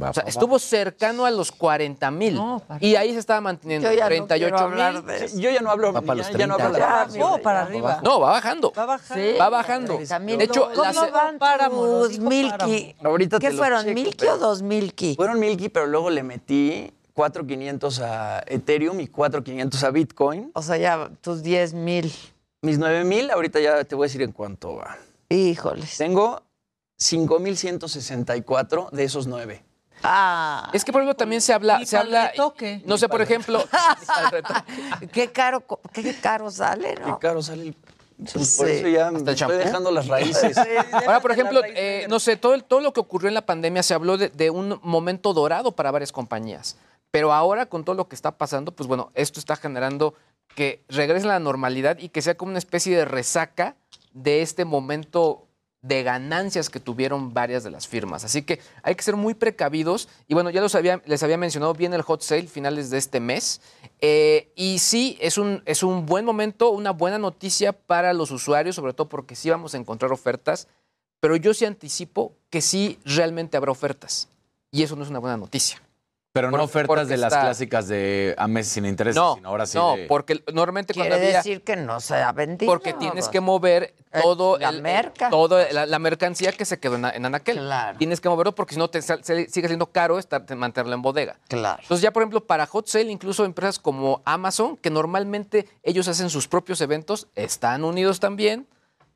O 0.00 0.12
sea, 0.12 0.22
estuvo 0.28 0.60
cercano 0.60 1.26
a 1.26 1.30
los 1.32 1.50
40 1.50 2.12
mil. 2.12 2.40
y 2.78 2.94
ahí 2.94 3.12
se 3.12 3.18
estaba 3.18 3.40
manteniendo. 3.40 3.90
Yo 3.90 3.96
ya 3.96 4.04
no 4.04 4.08
38 4.10 4.38
quiero 4.38 4.58
hablar 4.60 4.94
mil. 4.94 5.06
de. 5.06 5.40
Yo 5.40 5.50
ya 5.50 5.60
no 5.60 5.70
hablo- 5.72 5.92
Va 5.92 6.00
para 6.02 6.22
ya- 6.22 6.28
los 6.30 6.38
ya 6.38 6.46
no 6.46 6.54
30. 6.56 6.64
hablo 6.66 6.72
de- 6.74 6.78
Ya, 6.78 7.06
mira, 7.12 7.26
oh, 7.26 7.38
para 7.42 7.62
arriba. 7.62 8.00
No, 8.04 8.20
va 8.20 8.30
bajando. 8.30 8.72
Va 8.78 8.86
bajando. 8.86 9.38
Va 9.40 9.48
bajando. 9.48 9.98
De 9.98 10.44
hecho, 10.44 10.70
¿Cómo 10.72 10.84
la 10.92 11.10
van 11.10 11.38
dijo 12.08 12.28
Milky? 12.28 12.94
Ahorita 13.02 13.38
¿Qué 13.40 13.50
te 13.50 13.56
fueron, 13.56 13.82
checo, 13.82 13.94
Milky 13.94 14.16
pero- 14.18 14.34
o 14.34 14.38
dos 14.38 14.62
Milky? 14.62 15.16
Fueron 15.16 15.40
Milky, 15.40 15.68
pero 15.68 15.86
luego 15.88 16.10
le 16.10 16.22
metí 16.22 16.92
4,500 17.12 17.98
a 17.98 18.44
Ethereum 18.46 19.00
y 19.00 19.08
4,500 19.08 19.82
a 19.82 19.90
Bitcoin. 19.90 20.52
O 20.54 20.62
sea, 20.62 20.76
ya 20.76 21.10
tus 21.20 21.42
10 21.42 21.74
mil. 21.74 22.12
Mis 22.60 22.78
9,000, 22.78 23.30
ahorita 23.30 23.60
ya 23.60 23.84
te 23.84 23.94
voy 23.94 24.04
a 24.04 24.08
decir 24.08 24.22
en 24.22 24.32
cuánto 24.32 24.74
va. 24.76 24.96
Híjoles. 25.28 25.96
Tengo 25.96 26.42
5,164 26.96 28.88
de 28.92 29.04
esos 29.04 29.26
9. 29.28 29.64
Ah. 30.02 30.70
Es 30.72 30.84
que 30.84 30.92
por 30.92 31.00
ejemplo 31.02 31.16
también 31.16 31.40
se 31.40 31.52
habla, 31.52 31.84
se 31.84 31.96
habla, 31.96 32.28
retoque. 32.30 32.82
no 32.84 32.98
sé, 32.98 33.08
por 33.08 33.20
ejemplo, 33.22 33.62
qué 35.12 35.30
caro, 35.32 35.64
qué 35.92 36.14
caro 36.20 36.50
sale, 36.50 36.94
Qué 36.94 37.00
¿no? 37.00 37.18
caro 37.18 37.42
sale 37.42 37.62
el... 37.68 37.74
Pues 37.74 38.48
Sí. 38.48 38.58
Por 38.58 38.68
eso 38.68 38.88
ya 38.88 39.12
me 39.12 39.18
estoy 39.30 39.56
dejando 39.58 39.92
las 39.92 40.08
raíces. 40.08 40.56
Ahora, 41.06 41.20
por 41.20 41.30
ejemplo, 41.30 41.60
eh, 41.64 42.06
no 42.08 42.18
sé, 42.18 42.36
todo, 42.36 42.54
el- 42.54 42.64
todo 42.64 42.80
lo 42.80 42.92
que 42.92 42.98
ocurrió 42.98 43.28
en 43.28 43.34
la 43.34 43.46
pandemia 43.46 43.84
se 43.84 43.94
habló 43.94 44.16
de, 44.18 44.28
de 44.30 44.50
un 44.50 44.80
momento 44.82 45.32
dorado 45.32 45.70
para 45.70 45.92
varias 45.92 46.10
compañías. 46.10 46.76
Pero 47.12 47.32
ahora, 47.32 47.66
con 47.66 47.84
todo 47.84 47.94
lo 47.94 48.08
que 48.08 48.16
está 48.16 48.32
pasando, 48.36 48.72
pues 48.72 48.88
bueno, 48.88 49.12
esto 49.14 49.38
está 49.38 49.54
generando 49.54 50.14
que 50.58 50.82
regrese 50.88 51.24
a 51.26 51.28
la 51.28 51.38
normalidad 51.38 51.98
y 52.00 52.08
que 52.08 52.20
sea 52.20 52.36
como 52.36 52.50
una 52.50 52.58
especie 52.58 52.96
de 52.96 53.04
resaca 53.04 53.76
de 54.12 54.42
este 54.42 54.64
momento 54.64 55.46
de 55.82 56.02
ganancias 56.02 56.68
que 56.68 56.80
tuvieron 56.80 57.32
varias 57.32 57.62
de 57.62 57.70
las 57.70 57.86
firmas. 57.86 58.24
Así 58.24 58.42
que 58.42 58.58
hay 58.82 58.96
que 58.96 59.04
ser 59.04 59.14
muy 59.14 59.34
precavidos. 59.34 60.08
Y 60.26 60.34
bueno, 60.34 60.50
ya 60.50 60.60
los 60.60 60.74
había- 60.74 61.00
les 61.06 61.22
había 61.22 61.36
mencionado 61.38 61.74
bien 61.74 61.94
el 61.94 62.02
hot 62.02 62.22
sale 62.22 62.48
finales 62.48 62.90
de 62.90 62.98
este 62.98 63.20
mes. 63.20 63.60
Eh, 64.00 64.50
y 64.56 64.80
sí, 64.80 65.16
es 65.20 65.38
un, 65.38 65.62
es 65.64 65.84
un 65.84 66.04
buen 66.06 66.24
momento, 66.24 66.70
una 66.70 66.90
buena 66.90 67.18
noticia 67.18 67.72
para 67.72 68.12
los 68.12 68.32
usuarios, 68.32 68.74
sobre 68.74 68.94
todo 68.94 69.08
porque 69.08 69.36
sí 69.36 69.50
vamos 69.50 69.74
a 69.74 69.76
encontrar 69.76 70.10
ofertas. 70.10 70.66
Pero 71.20 71.36
yo 71.36 71.54
sí 71.54 71.66
anticipo 71.66 72.32
que 72.50 72.62
sí 72.62 72.98
realmente 73.04 73.56
habrá 73.56 73.70
ofertas. 73.70 74.28
Y 74.72 74.82
eso 74.82 74.96
no 74.96 75.04
es 75.04 75.10
una 75.10 75.20
buena 75.20 75.36
noticia. 75.36 75.80
Pero 76.30 76.48
no 76.50 76.58
Por- 76.58 76.60
ofertas 76.66 77.08
de 77.08 77.16
las 77.16 77.32
está- 77.32 77.40
clásicas 77.40 77.88
de 77.88 78.34
a 78.36 78.46
meses 78.48 78.72
sin 78.72 78.84
interés, 78.84 79.16
No, 79.16 79.36
sino 79.36 79.48
ahora 79.48 79.64
sí 79.66 79.78
no, 79.78 79.96
de- 79.96 80.06
porque 80.06 80.42
normalmente 80.52 80.92
Quiere 80.92 81.08
cuando 81.08 81.24
había... 81.26 81.38
decir 81.38 81.64
que 81.64 81.74
no 81.74 82.00
se 82.00 82.16
ha 82.16 82.30
vendido. 82.32 82.70
Porque 82.70 82.92
tienes 82.92 83.28
que 83.30 83.40
mover 83.40 83.94
todo 84.22 84.58
la 84.58 84.68
el- 84.68 84.82
merca. 84.82 85.30
todo 85.30 85.58
la, 85.72 85.86
la 85.86 85.98
mercancía 85.98 86.52
que 86.52 86.66
se 86.66 86.78
quedó 86.78 86.96
en, 86.96 87.06
en 87.06 87.24
Anaquel. 87.24 87.58
Tienes 87.96 88.20
que 88.20 88.28
moverlo 88.28 88.54
porque 88.54 88.74
si 88.74 88.78
no 88.78 88.88
te 88.90 89.00
sal- 89.00 89.24
se- 89.24 89.48
sigue 89.48 89.68
siendo 89.68 89.86
caro 89.90 90.18
estar, 90.18 90.44
mantenerlo 90.54 90.94
en 90.94 91.02
bodega. 91.02 91.38
Claro. 91.48 91.80
Entonces 91.82 92.02
ya 92.02 92.12
por 92.12 92.22
ejemplo 92.22 92.44
para 92.46 92.66
hot 92.66 92.86
sale 92.86 93.10
incluso 93.10 93.46
empresas 93.46 93.78
como 93.78 94.20
Amazon 94.26 94.76
que 94.76 94.90
normalmente 94.90 95.66
ellos 95.82 96.08
hacen 96.08 96.28
sus 96.28 96.46
propios 96.46 96.80
eventos 96.82 97.26
están 97.36 97.84
unidos 97.84 98.20
también 98.20 98.66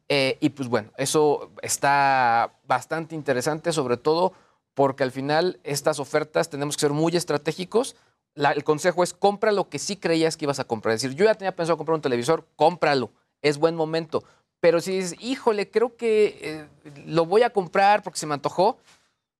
eh, 0.09 0.39
y 0.41 0.49
pues 0.49 0.69
bueno 0.69 0.91
eso 0.97 1.51
está 1.61 2.53
bastante 2.67 3.15
interesante 3.15 3.71
sobre 3.73 3.99
todo 3.99 4.33
porque 4.75 5.03
al 5.05 5.11
final 5.13 5.61
estas 5.65 5.99
ofertas 5.99 6.49
tenemos 6.49 6.77
que 6.77 6.81
ser 6.83 6.93
muy 6.93 7.15
estratégicos. 7.17 7.97
La- 8.35 8.53
el 8.53 8.65
consejo 8.65 9.03
es 9.03 9.13
compra 9.13 9.53
lo 9.53 9.69
que 9.69 9.79
sí 9.79 9.97
creías 9.97 10.37
que 10.37 10.45
ibas 10.47 10.59
a 10.61 10.65
comprar. 10.65 10.95
Es 10.95 11.03
decir, 11.03 11.17
yo 11.17 11.25
ya 11.27 11.35
tenía 11.35 11.55
pensado 11.55 11.77
comprar 11.77 11.97
un 11.97 12.03
televisor, 12.03 12.47
cómpralo, 12.57 13.11
es 13.43 13.59
buen 13.59 13.75
momento. 13.75 14.25
Pero 14.61 14.81
si 14.81 14.93
dices, 14.97 15.17
híjole, 15.21 15.71
creo 15.71 15.97
que 15.97 16.39
eh, 16.41 16.69
lo 17.07 17.27
voy 17.27 17.43
a 17.43 17.51
comprar 17.51 18.03
porque 18.03 18.19
se 18.19 18.27
me 18.27 18.35
antojó, 18.35 18.79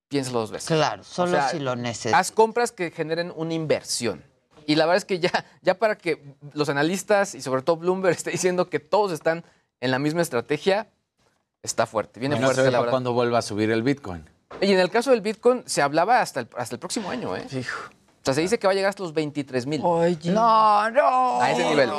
piénsalo 0.09 0.41
dos 0.41 0.51
veces. 0.51 0.67
Claro, 0.69 1.05
solo 1.05 1.31
O 1.33 1.35
sea, 1.41 1.49
si 1.49 1.59
lo 1.61 1.77
necesitas. 1.77 2.15
Haz 2.19 2.33
compras 2.33 2.73
que 2.73 2.91
generen 2.91 3.33
una 3.37 3.55
inversión. 3.55 4.23
Y 4.67 4.75
la 4.75 4.85
verdad 4.85 4.99
es 4.99 5.05
que 5.05 5.19
ya, 5.21 5.31
ya 5.63 5.75
para 5.79 5.97
que 5.97 6.23
los 6.53 6.69
analistas 6.69 7.35
y 7.35 7.41
sobre 7.43 7.63
todo 7.63 7.77
Bloomberg 7.77 8.15
esté 8.17 8.31
diciendo 8.31 8.69
que 8.69 8.79
todos 8.81 9.13
están 9.13 9.45
en 9.81 9.91
la 9.91 9.99
misma 9.99 10.23
estrategia, 10.23 10.89
está 11.63 11.87
fuerte. 11.87 12.21
Viene 12.21 12.35
Bueno, 12.35 12.49
fuerte 12.49 12.71
la 12.71 12.79
verdad. 12.79 12.91
cuando 12.91 13.13
vuelva 13.13 13.39
a 13.39 13.43
subir 13.43 13.71
el 13.71 13.83
Bitcoin. 13.83 14.29
Y 14.61 14.73
en 14.73 14.79
el 14.79 14.91
caso 14.91 15.11
del 15.11 15.21
Bitcoin 15.21 15.63
se 15.67 15.83
hablaba 15.83 16.21
hasta 16.21 16.41
el, 16.41 16.49
hasta 16.57 16.77
el 16.77 16.79
próximo 16.79 17.11
año, 17.11 17.37
¿eh? 17.37 17.45
O 18.23 18.25
sea, 18.25 18.35
se 18.35 18.41
dice 18.41 18.59
que 18.59 18.69
va 18.69 18.73
a 18.73 18.75
llegar 18.75 18.91
hasta 18.91 19.03
los 19.03 19.13
23 19.13 19.67
mil. 19.67 19.83
No, 20.33 20.89
no. 20.91 21.41
A 21.41 21.51
ese 21.51 21.65
nivel. 21.69 21.91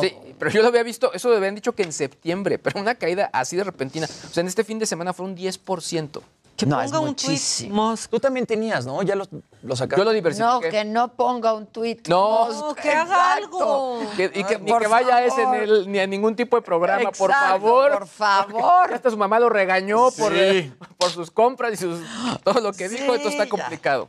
Sí, 0.00 0.16
pero 0.38 0.50
yo 0.50 0.62
lo 0.62 0.68
había 0.68 0.82
visto, 0.82 1.12
eso 1.12 1.28
lo 1.28 1.36
habían 1.36 1.54
dicho 1.54 1.74
que 1.74 1.82
en 1.82 1.92
septiembre, 1.92 2.58
pero 2.58 2.80
una 2.80 2.94
caída 2.94 3.28
así 3.34 3.54
de 3.56 3.64
repentina. 3.64 4.06
O 4.06 4.32
sea, 4.32 4.40
en 4.40 4.46
este 4.46 4.64
fin 4.64 4.78
de 4.78 4.86
semana 4.86 5.12
fue 5.12 5.26
un 5.26 5.36
10%. 5.36 6.22
No, 6.66 6.80
es 6.82 6.92
un 6.92 7.06
muchísimo. 7.06 7.94
Tú 8.10 8.18
también 8.20 8.46
tenías, 8.46 8.86
¿no? 8.86 9.02
Ya 9.02 9.14
lo, 9.14 9.24
lo 9.62 9.76
sacaste. 9.76 10.00
Yo 10.00 10.04
lo 10.04 10.10
diversifiqué. 10.12 10.46
No, 10.52 10.60
que 10.60 10.84
no 10.84 11.12
ponga 11.14 11.52
un 11.54 11.66
tuit. 11.66 12.06
No. 12.08 12.74
Que 12.80 12.90
haga 12.90 13.34
algo. 13.34 14.00
Que- 14.16 14.30
y 14.34 14.44
que, 14.44 14.58
ni 14.58 14.70
Por 14.70 14.82
que 14.82 14.88
vaya 14.88 15.16
a 15.16 15.24
ese 15.24 15.42
en 15.42 15.54
el- 15.54 15.90
ni 15.90 15.98
a 15.98 16.06
ningún 16.06 16.34
tipo 16.36 16.56
de 16.56 16.62
programa, 16.62 17.10
por 17.12 17.30
favor. 17.32 17.92
por 17.92 18.06
favor. 18.06 18.92
Hasta 18.94 19.10
su 19.10 19.16
mamá 19.16 19.38
lo 19.38 19.48
regañó 19.48 20.10
por, 20.10 20.32
Sí. 20.32 20.38
eh, 20.38 20.72
por 20.98 21.10
sus 21.10 21.30
compras 21.30 21.72
y 21.74 21.76
sus, 21.76 22.00
todo 22.44 22.60
lo 22.60 22.72
que 22.72 22.88
Sí, 22.88 22.96
dijo, 22.96 23.14
esto 23.14 23.28
está 23.28 23.48
complicado. 23.48 24.08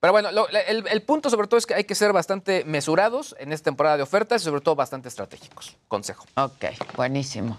Pero 0.00 0.12
bueno, 0.12 0.30
lo- 0.30 0.48
el, 0.48 0.86
el 0.86 1.02
punto 1.02 1.28
sobre 1.28 1.48
todo 1.48 1.58
es 1.58 1.66
que 1.66 1.74
hay 1.74 1.82
que 1.84 1.94
ser 1.96 2.12
bastante 2.12 2.62
mesurados 2.64 3.34
en 3.40 3.52
esta 3.52 3.64
temporada 3.64 3.96
de 3.96 4.04
ofertas 4.04 4.40
y 4.42 4.44
sobre 4.44 4.60
todo 4.60 4.76
bastante 4.76 5.08
estratégicos. 5.08 5.76
Consejo. 5.88 6.24
Ok, 6.36 6.66
buenísimo. 6.96 7.58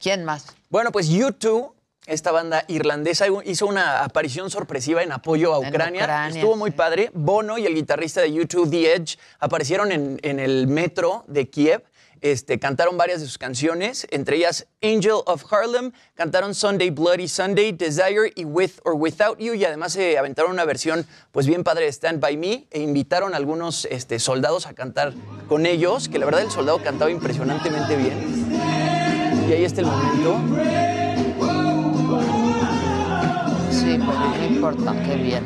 ¿Quién 0.00 0.24
más? 0.24 0.46
Bueno, 0.68 0.90
pues 0.90 1.08
U2, 1.08 1.72
esta 2.06 2.32
banda 2.32 2.64
irlandesa, 2.68 3.26
hizo 3.44 3.66
una 3.66 4.04
aparición 4.04 4.50
sorpresiva 4.50 5.02
en 5.02 5.12
apoyo 5.12 5.54
a 5.54 5.58
Ucrania. 5.58 6.02
Ucrania, 6.02 6.40
Estuvo 6.40 6.56
muy 6.56 6.70
sí. 6.70 6.76
padre. 6.76 7.10
Bono 7.14 7.58
y 7.58 7.66
el 7.66 7.74
guitarrista 7.74 8.20
de 8.20 8.30
U2, 8.30 8.70
The 8.70 8.94
Edge, 8.94 9.18
aparecieron 9.38 9.92
en, 9.92 10.18
en 10.22 10.38
el 10.38 10.66
metro 10.66 11.24
de 11.28 11.48
Kiev. 11.48 11.82
Este, 12.20 12.58
cantaron 12.58 12.96
varias 12.96 13.20
de 13.20 13.26
sus 13.26 13.36
canciones, 13.36 14.06
entre 14.10 14.36
ellas 14.36 14.66
Angel 14.82 15.20
of 15.26 15.44
Harlem, 15.52 15.92
cantaron 16.14 16.54
Sunday 16.54 16.88
Bloody 16.88 17.28
Sunday, 17.28 17.72
Desire 17.72 18.32
y 18.34 18.46
With 18.46 18.70
or 18.84 18.94
Without 18.94 19.38
You, 19.38 19.52
y 19.52 19.62
además 19.66 19.92
se 19.92 20.16
aventaron 20.16 20.52
una 20.52 20.64
versión 20.64 21.06
pues 21.32 21.46
bien 21.46 21.64
padre 21.64 21.84
de 21.84 21.92
Stand 21.92 22.20
By 22.20 22.38
Me, 22.38 22.66
e 22.70 22.80
invitaron 22.80 23.34
a 23.34 23.36
algunos 23.36 23.84
este, 23.90 24.18
soldados 24.18 24.66
a 24.66 24.72
cantar 24.72 25.12
con 25.50 25.66
ellos, 25.66 26.08
que 26.08 26.18
la 26.18 26.24
verdad 26.24 26.40
el 26.40 26.50
soldado 26.50 26.82
cantaba 26.82 27.10
impresionantemente 27.10 27.94
bien. 27.94 28.50
Y 29.46 29.52
ahí 29.52 29.64
está 29.66 29.82
el 29.82 29.88
momento. 29.88 30.93
Sí, 33.84 33.98
pero 33.98 34.18
no 34.18 34.46
importa, 34.46 34.94
qué 35.04 35.16
bien. 35.16 35.44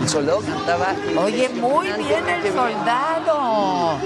El 0.00 0.08
soldado 0.08 0.40
cantaba. 0.40 0.96
Oye, 1.22 1.48
muy 1.50 1.86
bien 1.92 2.28
el 2.28 2.52
soldado. 2.52 4.00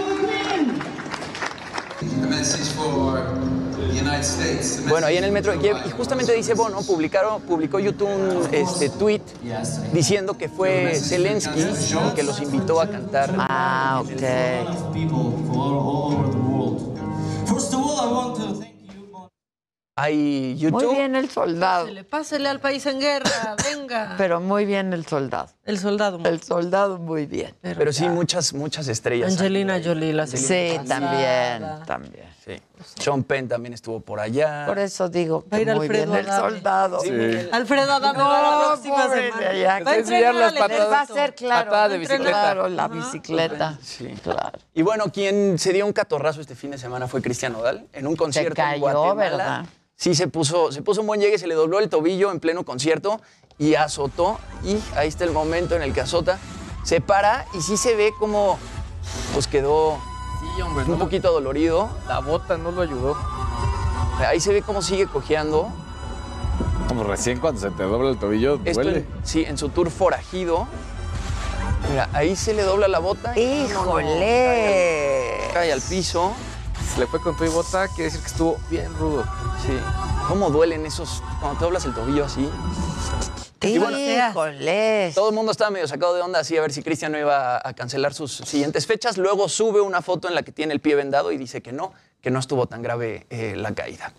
Bueno, 4.89 5.07
ahí 5.07 5.17
en 5.17 5.25
el 5.25 5.33
metro 5.33 5.53
de 5.53 5.59
Kiev, 5.59 5.77
y 5.87 5.91
justamente 5.91 6.33
dice 6.33 6.55
Bono, 6.55 6.83
publicaron, 6.83 7.43
publicó 7.43 7.79
YouTube 7.79 8.09
un 8.09 8.49
este, 8.53 8.89
tweet 8.91 9.23
diciendo 9.93 10.37
que 10.37 10.49
fue 10.49 10.95
Zelensky 10.95 11.61
el 11.61 12.15
que 12.15 12.23
los 12.23 12.41
invitó 12.41 12.81
a 12.81 12.89
cantar. 12.89 13.35
Ah, 13.39 14.03
ok. 14.03 14.23
Hay 19.97 20.17
Muy 20.17 20.59
YouTube. 20.59 20.97
bien 20.97 21.15
el 21.15 21.31
soldado. 21.31 21.85
Pásele, 21.85 22.05
pásele 22.05 22.49
al 22.49 22.61
país 22.61 22.85
en 22.87 22.99
guerra, 22.99 23.55
venga. 23.63 24.15
Pero 24.19 24.41
muy 24.41 24.65
bien 24.65 24.93
el 24.93 25.07
soldado. 25.07 25.51
El 25.65 25.79
soldado. 25.79 26.19
El 26.25 26.43
soldado 26.43 26.99
muy 26.99 27.27
bien. 27.27 27.55
Pero 27.63 27.93
sí, 27.93 28.09
muchas, 28.09 28.53
muchas 28.55 28.89
estrellas. 28.89 29.33
Angelina 29.33 29.81
Jolie, 29.83 30.13
la 30.13 30.27
Sí, 30.27 30.81
también, 30.89 31.65
también. 31.87 32.34
Sí. 32.45 32.61
Sean 33.03 33.23
Penn 33.25 33.49
también 33.49 33.73
estuvo 33.73 34.01
por 34.01 34.21
allá. 34.21 34.65
Por 34.67 34.79
eso 34.79 35.09
digo 35.09 35.45
Va 35.51 35.57
a 35.57 35.61
que 35.61 35.63
ir 35.63 35.75
muy 35.75 35.87
Alfredo 35.87 36.13
bien 36.13 36.25
el 36.27 36.31
Adame. 36.31 36.51
soldado. 36.51 36.99
Alfredo 37.53 37.93
Adame 37.93 38.19
va 38.19 38.43
la 38.43 38.67
próxima 38.69 39.07
pobre 39.07 39.23
semana. 39.31 39.41
de 39.41 39.47
allá. 39.49 39.85
Va 39.85 39.91
a 39.93 39.97
enseñar 39.97 40.35
las 40.35 40.53
patadas. 40.53 40.91
Va 40.93 41.01
a 41.01 41.07
ser 41.07 41.35
claro. 41.35 41.65
Patada 41.71 41.89
de 41.89 41.99
bicicleta. 41.99 42.31
Claro, 42.31 42.69
la 42.69 42.89
bicicleta. 42.89 43.79
Sí. 43.83 44.09
Claro. 44.23 44.59
Y 44.75 44.83
bueno, 44.83 45.05
quien 45.11 45.59
se 45.59 45.73
dio 45.73 45.87
un 45.87 45.95
catorrazo 45.95 46.43
este 46.43 46.55
fin 46.55 46.71
de 46.73 46.77
semana 46.79 47.09
fue 47.09 47.23
Cristian 47.23 47.55
Nodal 47.55 47.87
en 47.95 48.07
un 48.07 48.13
Se 48.13 48.19
concierto 48.19 48.61
en 48.61 48.67
cayó, 48.69 48.81
Guatemala. 48.81 49.15
¿verdad? 49.15 49.65
sí 49.97 50.15
se 50.15 50.27
puso, 50.29 50.71
se 50.71 50.83
puso 50.83 51.01
un 51.01 51.07
buen 51.07 51.21
llegue, 51.21 51.39
se 51.39 51.47
le 51.47 51.55
dobló 51.55 51.79
el 51.79 51.89
tobillo 51.89 52.31
en 52.31 52.41
pleno 52.41 52.65
concierto 52.67 53.23
y 53.57 53.75
azotó. 53.77 54.39
Y 54.65 54.77
ahí 54.97 55.09
está 55.09 55.25
el 55.25 55.31
momento 55.33 55.77
en 55.77 55.83
el 55.83 55.95
que 55.95 56.03
azota. 56.03 56.39
Se 56.85 57.01
para 57.01 57.47
y 57.55 57.63
sí 57.63 57.79
se 57.79 57.95
ve 57.97 58.13
como 58.19 58.59
pues 59.33 59.47
quedó 59.47 59.99
Sí, 60.55 60.63
hombre. 60.63 60.85
un 60.85 60.91
no 60.93 60.99
poquito 60.99 61.33
dolorido. 61.33 61.89
La 62.09 62.21
bota 62.21 62.57
no 62.59 62.71
lo 62.71 62.83
ayudó. 62.83 63.17
Ahí 64.29 64.41
se 64.41 64.53
ve 64.53 64.63
cómo 64.63 64.83
sigue 64.83 65.07
cojeando. 65.07 65.69
Como 66.89 67.03
recién 67.05 67.41
cuando 67.41 67.61
se 67.61 67.71
te 67.71 67.83
dobla 67.83 68.11
el 68.11 68.19
tobillo, 68.19 68.61
Esto 68.65 68.83
duele. 68.83 68.99
en- 68.99 69.09
sí, 69.25 69.45
en 69.45 69.59
su 69.59 69.69
tour 69.71 69.91
forajido. 69.91 70.67
Mira, 71.91 72.09
ahí 72.13 72.37
se 72.37 72.55
le 72.55 72.63
dobla 72.63 72.87
la 72.89 72.99
bota. 72.99 73.39
y 73.39 73.65
¡Híjole! 73.65 75.39
Cae 75.53 75.73
al 75.73 75.81
piso. 75.81 76.33
Se 76.95 77.01
le 77.01 77.07
fue 77.07 77.21
con 77.21 77.37
tu 77.37 77.45
y 77.45 77.49
bota, 77.49 77.89
quiere 77.89 78.05
decir 78.05 78.21
que 78.21 78.27
estuvo 78.27 78.57
bien 78.71 78.95
rudo. 78.99 79.25
Sí. 79.67 79.73
¿Cómo 80.29 80.51
duelen 80.51 80.87
esos 80.87 81.23
cuando 81.41 81.59
te 81.59 81.65
doblas 81.65 81.85
el 81.85 81.95
tobillo 81.95 82.25
así? 82.25 82.49
Y 83.69 83.79
bueno, 83.79 83.99
Híjole. 83.99 85.13
Todo 85.15 85.29
el 85.31 85.35
mundo 85.35 85.53
estaba 85.53 85.71
medio 85.71 85.89
sacado 85.89 86.15
de 86.15 86.23
onda 86.23 86.41
así 86.41 86.57
a 86.57 86.61
ver 86.61 86.73
si 86.73 86.83
Cristian 86.83 87.13
no 87.13 87.19
iba 87.19 87.61
a 87.63 87.73
cancelar 87.75 88.15
sus 88.15 88.33
siguientes 88.33 88.87
fechas. 88.87 89.19
Luego 89.19 89.49
sube 89.49 89.81
una 89.81 90.03
foto 90.03 90.29
en 90.29 90.35
la 90.35 90.43
que 90.43 90.53
tiene 90.53 90.75
el 90.75 90.81
pie 90.81 90.95
vendado 90.95 91.33
y 91.33 91.39
dice 91.39 91.63
que 91.63 91.73
no, 91.73 91.93
que 92.21 92.31
no 92.31 92.39
estuvo 92.39 92.67
tan 92.67 92.83
grave 92.83 93.27
eh, 93.31 93.55
la 93.57 93.75
caída. 93.75 94.13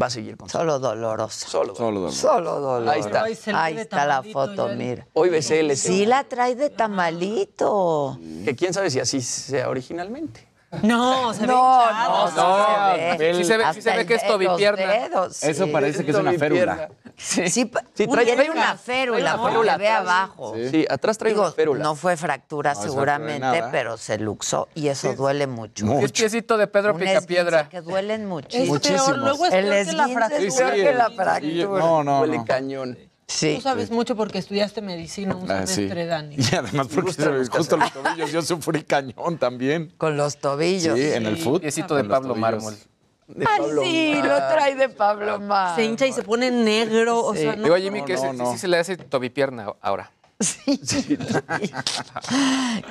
Va 0.00 0.06
a 0.06 0.10
seguir 0.10 0.36
con 0.36 0.48
Solo 0.48 0.78
doloroso. 0.78 1.48
Solo 1.48 1.74
Solo 1.74 2.12
Solo 2.12 2.60
doloroso. 2.60 2.90
Ahí 2.90 3.32
está. 3.32 3.64
Ahí 3.64 3.78
está 3.78 4.06
la 4.06 4.22
foto, 4.22 4.68
mira. 4.68 5.06
Hoy 5.12 5.28
BCL. 5.28 5.72
Sí 5.74 6.06
la 6.06 6.24
trae 6.24 6.54
de 6.54 6.70
tamalito. 6.70 8.18
Que 8.44 8.54
quién 8.54 8.72
sabe 8.72 8.90
si 8.90 9.00
así 9.00 9.20
sea 9.20 9.68
originalmente. 9.68 10.47
No, 10.82 11.32
se 11.32 11.40
ve 11.40 11.46
No, 11.46 11.82
hinchado. 11.82 12.30
no, 12.30 12.36
No, 12.36 12.94
se 12.96 13.16
ve. 13.18 13.34
Sí 13.34 13.44
se 13.44 13.56
ve, 13.56 13.64
sí 13.72 13.80
se 13.82 13.96
ve 13.96 14.04
que 14.06 14.14
es 14.16 14.26
tobipierna. 14.26 14.86
dedos, 14.86 15.42
Eso 15.42 15.64
sí. 15.64 15.70
parece 15.70 16.04
que 16.04 16.10
es 16.10 16.16
una 16.18 16.32
férula. 16.34 16.90
Sí, 17.16 17.48
Sí, 17.48 17.64
trae, 17.66 18.06
trae- 18.06 18.34
trae 18.34 18.50
una 18.50 18.76
férula, 18.76 19.32
trae 19.32 19.34
una 19.40 19.48
férula 19.50 19.76
ve 19.78 19.88
atrás. 19.88 20.00
abajo. 20.02 20.54
Sí, 20.70 20.84
atrás 20.88 21.16
trae 21.18 21.32
Digo, 21.32 21.42
una 21.44 21.52
férula. 21.52 21.82
no 21.82 21.94
fue 21.94 22.16
fractura 22.18 22.74
No, 22.74 22.82
seguramente, 22.82 23.64
pero 23.72 23.96
se 23.96 24.18
luxó 24.18 24.68
y 24.74 24.88
eso 24.88 25.14
duele 25.14 25.46
mucho. 25.46 25.86
Mucho. 25.86 26.04
Es 26.04 26.12
piecito 26.12 26.56
de 26.58 26.66
Pedro 26.66 26.92
Un 26.94 27.00
Picapiedra. 27.00 27.68
que 27.68 27.80
duelen 27.80 28.26
mucho. 28.26 28.48
Es 28.56 28.68
peor, 28.80 29.16
luego 29.18 29.46
es 29.46 29.50
peor 29.50 29.86
que 29.86 29.92
la 29.94 30.08
fractura. 30.08 30.38
es 30.46 30.54
peor 30.56 30.72
que 30.74 30.92
la 30.94 31.08
Sí, 31.08 31.14
fractura. 31.16 31.78
No, 31.80 32.04
no, 32.04 32.20
Huele 32.20 32.38
no. 32.38 32.44
cañón. 32.44 32.98
Sí. 33.30 33.56
Tú 33.56 33.60
sabes 33.60 33.90
mucho 33.90 34.16
porque 34.16 34.38
estudiaste 34.38 34.80
medicina 34.80 35.36
un 35.36 35.50
Ah, 35.50 35.66
sí. 35.66 35.74
semestre, 35.74 36.06
Dani. 36.06 36.36
Y 36.38 36.54
además 36.54 36.86
porque 36.88 37.08
gusta 37.08 37.44
se 37.44 37.50
justo 37.58 37.76
los 37.76 37.92
tobillos 37.92 38.32
yo 38.32 38.40
sufrí 38.42 38.82
cañón 38.84 39.36
también. 39.38 39.92
Con 39.98 40.16
los 40.16 40.38
tobillos. 40.38 40.98
Sí, 40.98 41.04
en 41.12 41.26
el 41.26 41.36
foot. 41.36 41.60
Piecito 41.60 41.94
de 41.94 42.04
Pablo. 42.04 42.34
Mármol. 42.34 42.74
De 43.26 43.44
Ay, 43.46 43.58
Pablo 43.60 43.82
sí, 43.82 44.12
Mar. 44.16 44.24
lo 44.26 44.36
trae 44.38 44.74
de 44.74 44.88
Pablo 44.88 45.38
Mar. 45.40 45.76
Se 45.76 45.84
hincha 45.84 46.06
y 46.06 46.14
se 46.14 46.22
pone 46.22 46.50
negro. 46.50 47.22
O 47.22 47.34
Sí. 47.34 47.40
sea, 47.42 47.54
no. 47.56 47.64
Digo, 47.64 47.76
Jimmy, 47.76 48.00
No, 48.00 48.06
que 48.06 48.14
no, 48.14 48.32
no. 48.32 48.52
sí 48.52 48.58
se 48.58 48.66
le 48.68 48.78
hace 48.78 48.96
tobipierna 48.96 49.74
ahora. 49.82 50.10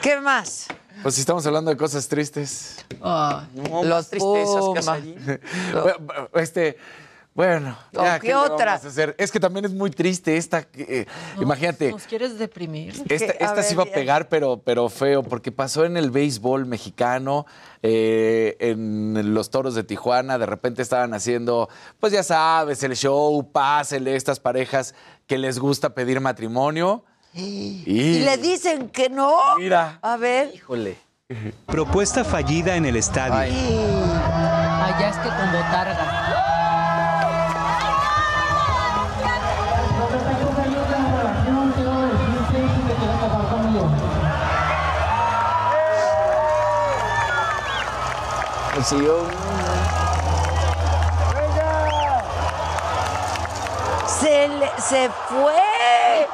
¿Qué 0.02 0.20
más? 0.22 0.68
Pues 1.04 1.16
si 1.16 1.22
estamos 1.22 1.46
hablando 1.46 1.70
de 1.72 1.78
cosas 1.78 2.08
tristes. 2.08 2.78
Ay. 3.02 3.48
No, 3.56 3.84
Los 3.84 3.90
más 3.90 4.10
tristezas. 4.10 4.66
Casarín. 4.76 5.16
Bueno, 5.74 6.30
Este, 6.36 6.78
bueno, 7.38 7.78
¿O 7.96 8.04
ya, 8.04 8.20
qué 8.20 8.34
vamos 8.34 8.50
otra? 8.50 8.72
a 8.72 8.76
hacer? 8.78 9.14
Es 9.20 9.32
que 9.32 9.40
también 9.40 9.64
es 9.64 9.72
muy 9.72 9.92
triste 9.92 10.38
esta. 10.38 10.68
eh, 10.74 11.06
imagínate, 11.40 11.92
¿Nos 11.92 12.08
quieres 12.08 12.40
deprimir? 12.40 12.96
esta, 13.08 13.32
esta 13.32 13.54
ver, 13.54 13.64
sí 13.64 13.76
va 13.76 13.84
a 13.84 13.86
pegar, 13.86 14.28
pero, 14.28 14.58
pero 14.66 14.90
feo, 14.90 15.22
porque 15.22 15.52
pasó 15.52 15.86
en 15.86 15.98
el 15.98 16.10
béisbol 16.10 16.66
mexicano, 16.66 17.46
eh, 17.84 18.58
en 18.60 19.36
los 19.36 19.52
toros 19.52 19.76
de 19.76 19.84
Tijuana. 19.84 20.40
De 20.40 20.48
repente 20.48 20.82
estaban 20.82 21.14
haciendo, 21.14 21.70
pues 22.00 22.12
ya 22.12 22.24
sabes, 22.24 22.82
el 22.82 22.96
show, 22.96 23.52
pásele 23.52 24.16
estas 24.16 24.40
parejas 24.40 24.96
que 25.28 25.38
les 25.38 25.60
gusta 25.60 25.94
pedir 25.94 26.20
matrimonio. 26.20 27.06
Y 27.36 27.84
Y, 27.86 28.20
le 28.22 28.38
dicen 28.38 28.90
que 28.90 29.10
no. 29.12 29.58
Mira. 29.60 30.00
A 30.02 30.18
ver. 30.18 30.50
Híjole. 30.56 30.98
Propuesta 31.68 32.24
fallida 32.24 32.78
en 32.78 32.86
el 32.88 32.96
estadio. 32.96 33.34
Allá 33.36 35.10
es 35.10 35.18
que 35.18 35.30
con 35.30 35.52
botarga. 35.52 36.27
Consiguió 48.78 49.22
un- 49.22 49.32
Se, 54.20 54.48
le- 54.50 54.72
se 54.80 55.10
fue. 55.28 56.28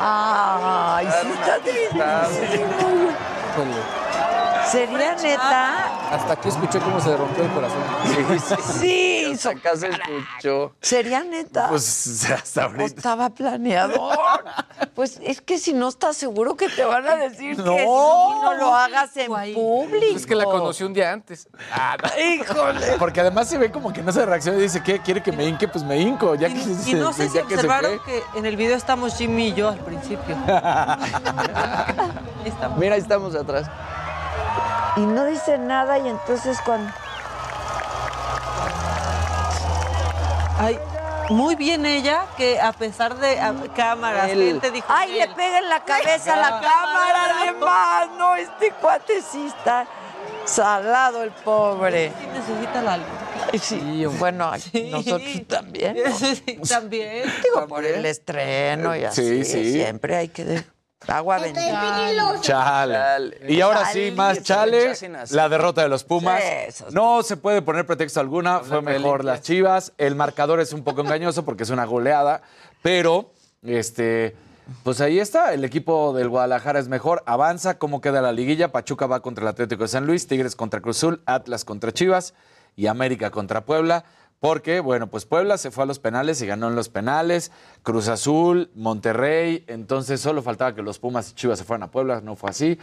Ay, 0.00 1.08
sí 1.22 1.28
está 1.28 1.58
triste. 1.58 2.04
¿Sería 4.70 5.14
neta? 5.14 5.74
Hasta 6.12 6.32
aquí 6.32 6.48
escuché 6.48 6.78
cómo 6.80 7.00
se 7.00 7.10
le 7.10 7.16
rompió 7.18 7.44
el 7.44 7.50
corazón. 7.50 7.82
Sí, 8.80 9.17
Hasta 9.34 9.50
acá 9.50 9.76
se 9.76 9.88
escuchó. 9.88 10.74
¿Sería 10.80 11.22
neta? 11.24 11.68
Pues 11.68 12.30
hasta 12.30 12.62
¿O 12.66 12.70
ahorita. 12.70 12.84
estaba 12.84 13.30
planeado? 13.30 14.10
Pues 14.94 15.20
es 15.22 15.40
que 15.40 15.58
si 15.58 15.72
no 15.74 15.88
estás 15.88 16.16
seguro 16.16 16.56
que 16.56 16.68
te 16.68 16.84
van 16.84 17.06
a 17.06 17.14
decir 17.14 17.56
No. 17.56 17.72
que 17.76 17.82
sí, 17.82 17.86
no 17.86 18.54
lo 18.54 18.74
hagas 18.74 19.16
en 19.16 19.28
público. 19.54 20.16
Es 20.16 20.26
que 20.26 20.34
la 20.34 20.44
conocí 20.44 20.82
un 20.82 20.92
día 20.92 21.12
antes. 21.12 21.48
Ah, 21.72 21.96
Híjole. 22.20 22.96
Porque 22.98 23.20
además 23.20 23.48
se 23.48 23.58
ve 23.58 23.70
como 23.70 23.92
que 23.92 24.02
no 24.02 24.10
se 24.10 24.26
reacciona 24.26 24.58
y 24.58 24.62
dice, 24.62 24.82
¿qué? 24.82 25.00
¿Quiere 25.00 25.22
que 25.22 25.30
me 25.30 25.44
hinque? 25.44 25.68
Pues 25.68 25.84
me 25.84 25.98
hinco. 25.98 26.34
Ya 26.34 26.48
que, 26.48 26.54
Y 26.86 26.94
no 26.94 27.12
sé 27.12 27.28
si 27.28 27.36
ya 27.36 27.42
que 27.42 27.50
se 27.50 27.54
observaron 27.54 28.00
fue. 28.00 28.12
que 28.32 28.38
en 28.38 28.46
el 28.46 28.56
video 28.56 28.76
estamos 28.76 29.14
Jimmy 29.16 29.48
y 29.48 29.54
yo 29.54 29.68
al 29.68 29.78
principio. 29.78 30.36
Ahí 30.48 31.12
estamos. 32.46 32.78
Mira, 32.78 32.94
ahí 32.96 33.00
estamos 33.00 33.34
atrás. 33.36 33.66
Y 34.96 35.00
no 35.00 35.24
dice 35.26 35.58
nada 35.58 35.98
y 35.98 36.08
entonces 36.08 36.58
cuando... 36.64 36.92
Ay, 40.58 40.78
muy 41.30 41.54
bien 41.56 41.86
ella, 41.86 42.26
que 42.36 42.60
a 42.60 42.72
pesar 42.72 43.16
de 43.18 43.38
a- 43.40 43.54
cámaras, 43.76 44.30
Él. 44.30 44.42
gente 44.46 44.70
dijo. 44.70 44.86
¡Ay, 44.88 45.12
le 45.12 45.28
pega 45.28 45.58
en 45.58 45.68
la 45.68 45.84
cabeza 45.84 46.34
a 46.34 46.36
la 46.36 46.50
La 46.50 46.60
cámara! 46.60 47.12
cámara, 47.14 47.36
Además, 47.42 48.08
no, 48.18 48.36
este 48.36 48.72
cuate 48.72 49.22
sí 49.22 49.46
está 49.46 49.86
salado 50.44 51.22
el 51.22 51.30
pobre. 51.30 52.12
Sí, 52.18 52.26
necesita 52.32 52.82
la 52.82 52.96
luz. 52.96 53.06
Ay, 53.52 53.58
Sí, 53.58 54.06
bueno, 54.18 54.50
nosotros 54.90 55.46
también. 55.46 55.96
¿no? 56.04 56.10
Sí, 56.18 56.58
también. 56.68 57.24
Digo, 57.44 57.66
por 57.68 57.84
el 57.84 58.04
estreno 58.06 58.96
y 58.96 59.00
Sí, 59.00 59.04
así. 59.04 59.44
sí. 59.44 59.72
Siempre 59.72 60.16
hay 60.16 60.28
que... 60.28 60.64
Agua 61.06 61.38
bendita. 61.38 62.40
Chale. 62.40 62.94
Chale. 62.94 63.40
Y 63.48 63.60
ahora 63.60 63.86
sí, 63.92 64.10
más 64.10 64.42
chale, 64.42 64.92
la 65.30 65.48
derrota 65.48 65.82
de 65.82 65.88
los 65.88 66.04
Pumas. 66.04 66.42
No 66.92 67.22
se 67.22 67.36
puede 67.36 67.62
poner 67.62 67.86
pretexto 67.86 68.20
alguna, 68.20 68.60
fue 68.60 68.82
mejor 68.82 69.24
las 69.24 69.42
Chivas. 69.42 69.92
El 69.96 70.16
marcador 70.16 70.60
es 70.60 70.72
un 70.72 70.82
poco 70.82 71.00
engañoso 71.02 71.44
porque 71.44 71.62
es 71.62 71.70
una 71.70 71.84
goleada, 71.84 72.42
pero 72.82 73.30
este 73.62 74.36
pues 74.82 75.00
ahí 75.00 75.18
está, 75.18 75.54
el 75.54 75.64
equipo 75.64 76.12
del 76.12 76.28
Guadalajara 76.28 76.78
es 76.78 76.88
mejor, 76.88 77.22
avanza, 77.24 77.78
cómo 77.78 78.02
queda 78.02 78.20
la 78.20 78.32
liguilla, 78.32 78.70
Pachuca 78.70 79.06
va 79.06 79.20
contra 79.20 79.42
el 79.42 79.48
Atlético 79.48 79.84
de 79.84 79.88
San 79.88 80.06
Luis, 80.06 80.26
Tigres 80.26 80.56
contra 80.56 80.82
Cruz 80.82 80.98
Azul, 80.98 81.22
Atlas 81.24 81.64
contra 81.64 81.90
Chivas 81.90 82.34
y 82.76 82.86
América 82.86 83.30
contra 83.30 83.64
Puebla. 83.64 84.04
Porque, 84.40 84.78
bueno, 84.80 85.08
pues 85.08 85.24
Puebla 85.26 85.58
se 85.58 85.70
fue 85.72 85.82
a 85.82 85.86
los 85.86 85.98
penales 85.98 86.40
y 86.42 86.46
ganó 86.46 86.68
en 86.68 86.76
los 86.76 86.88
penales. 86.88 87.50
Cruz 87.82 88.06
Azul, 88.08 88.70
Monterrey. 88.74 89.64
Entonces 89.66 90.20
solo 90.20 90.42
faltaba 90.42 90.74
que 90.74 90.82
los 90.82 90.98
Pumas 91.00 91.30
y 91.30 91.34
Chivas 91.34 91.58
se 91.58 91.64
fueran 91.64 91.82
a 91.84 91.90
Puebla. 91.90 92.20
No 92.20 92.36
fue 92.36 92.50
así. 92.50 92.78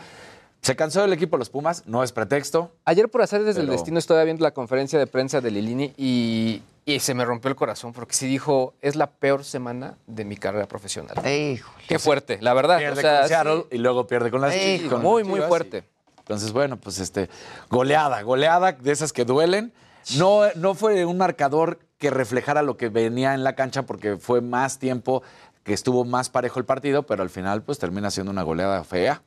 Se 0.61 0.75
cansó 0.75 1.03
el 1.05 1.13
equipo 1.13 1.37
de 1.37 1.39
los 1.39 1.49
Pumas, 1.49 1.83
no 1.85 2.03
es 2.03 2.11
pretexto. 2.11 2.71
Ayer 2.85 3.07
por 3.07 3.21
hacer 3.21 3.43
desde 3.43 3.61
el 3.61 3.67
destino 3.69 3.99
estaba 3.99 4.23
viendo 4.23 4.41
la 4.43 4.51
conferencia 4.51 4.97
de 4.97 5.05
prensa 5.05 5.39
de 5.39 5.51
Lilini 5.51 5.93
y, 5.95 6.63
y 6.85 6.99
se 6.99 7.13
me 7.13 7.23
rompió 7.23 7.49
el 7.49 7.55
corazón 7.55 7.93
porque 7.93 8.15
sí 8.15 8.25
dijo, 8.25 8.73
es 8.81 8.95
la 8.95 9.11
peor 9.11 9.43
semana 9.43 9.95
de 10.07 10.25
mi 10.25 10.37
carrera 10.37 10.65
profesional. 10.67 11.15
Híjole. 11.19 11.83
Qué 11.87 11.99
fuerte, 11.99 12.39
la 12.41 12.55
verdad. 12.55 12.79
Pierde 12.79 12.97
o 12.97 13.01
sea, 13.01 13.19
con 13.19 13.27
Seattle 13.27 13.57
sí, 13.69 13.75
y 13.75 13.77
luego 13.77 14.07
pierde 14.07 14.31
con 14.31 14.41
las 14.41 14.55
Chi- 14.55 14.87
con 14.89 15.03
muy, 15.03 15.23
muy 15.23 15.39
fuerte. 15.41 15.83
y- 15.85 16.19
Entonces, 16.21 16.51
bueno, 16.51 16.77
pues 16.77 16.97
este, 16.99 17.29
goleada, 17.69 18.23
goleada 18.23 18.71
de 18.71 18.91
esas 18.91 19.13
que 19.13 19.23
duelen. 19.23 19.71
No, 20.17 20.41
no 20.55 20.75
fue 20.75 21.05
un 21.05 21.17
marcador 21.17 21.79
que 21.97 22.09
reflejara 22.09 22.61
lo 22.61 22.77
que 22.77 22.89
venía 22.89 23.33
en 23.33 23.43
la 23.43 23.53
cancha 23.55 23.83
porque 23.83 24.17
fue 24.17 24.41
más 24.41 24.79
tiempo 24.79 25.23
que 25.63 25.73
estuvo 25.73 26.05
más 26.05 26.29
parejo 26.29 26.59
el 26.59 26.65
partido, 26.65 27.03
pero 27.03 27.23
al 27.23 27.29
final 27.29 27.63
pues 27.63 27.79
termina 27.79 28.11
siendo 28.11 28.31
una 28.31 28.43
goleada 28.43 28.83
fea. 28.83 29.21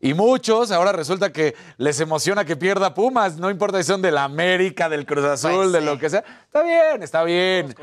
Y 0.00 0.14
muchos 0.14 0.72
ahora 0.72 0.90
resulta 0.90 1.30
que 1.32 1.54
les 1.76 2.00
emociona 2.00 2.44
que 2.44 2.56
pierda 2.56 2.92
Pumas, 2.92 3.36
no 3.36 3.50
importa 3.50 3.78
si 3.78 3.84
son 3.84 4.02
del 4.02 4.18
América, 4.18 4.88
del 4.88 5.06
Cruz 5.06 5.24
Azul, 5.24 5.52
Pues 5.54 5.72
de 5.72 5.78
sí. 5.78 5.84
lo 5.84 5.98
que 5.98 6.10
sea. 6.10 6.24
Está 6.44 6.62
bien, 6.64 7.02
está 7.04 7.22
bien. 7.22 7.74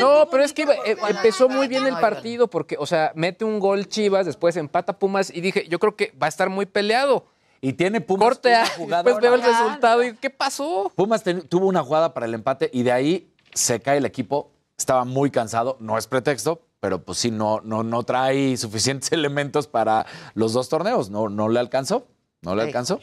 No, 0.00 0.26
pero 0.30 0.42
es 0.42 0.52
que 0.52 0.62
iba- 0.62 0.74
eh, 0.84 0.96
empezó 1.08 1.48
muy 1.48 1.68
bien 1.68 1.86
el 1.86 1.94
partido 1.98 2.48
porque, 2.48 2.76
o 2.78 2.86
sea, 2.86 3.12
mete 3.14 3.44
un 3.44 3.60
gol 3.60 3.86
Chivas, 3.86 4.26
después 4.26 4.56
empata 4.56 4.98
Pumas 4.98 5.30
y 5.32 5.40
dije, 5.40 5.66
yo 5.68 5.78
creo 5.78 5.94
que 5.94 6.12
va 6.20 6.26
a 6.26 6.28
estar 6.28 6.48
muy 6.48 6.66
peleado. 6.66 7.24
Y 7.60 7.74
tiene 7.74 8.00
Pumas 8.00 8.28
Corte 8.28 8.54
una 8.78 9.02
después 9.02 9.20
veo 9.22 9.34
el 9.34 9.42
resultado 9.42 10.02
y 10.04 10.14
¿qué 10.16 10.30
pasó? 10.30 10.90
Pumas 10.94 11.22
ten- 11.22 11.46
tuvo 11.46 11.66
una 11.66 11.82
jugada 11.82 12.14
para 12.14 12.26
el 12.26 12.34
empate 12.34 12.70
y 12.72 12.82
de 12.82 12.92
ahí 12.92 13.32
se 13.52 13.80
cae 13.80 13.98
el 13.98 14.06
equipo. 14.06 14.50
Estaba 14.78 15.04
muy 15.04 15.30
cansado, 15.30 15.76
no 15.78 15.98
es 15.98 16.06
pretexto, 16.06 16.62
pero 16.80 17.02
pues 17.04 17.18
sí, 17.18 17.30
no, 17.30 17.60
no, 17.62 17.82
no 17.82 18.02
trae 18.04 18.56
suficientes 18.56 19.12
elementos 19.12 19.66
para 19.66 20.06
los 20.34 20.54
dos 20.54 20.68
torneos. 20.70 21.10
No, 21.10 21.28
no 21.28 21.48
le 21.50 21.60
alcanzó, 21.60 22.06
no 22.40 22.54
le 22.54 22.62
Sí. 22.62 22.68
alcanzó. 22.68 23.00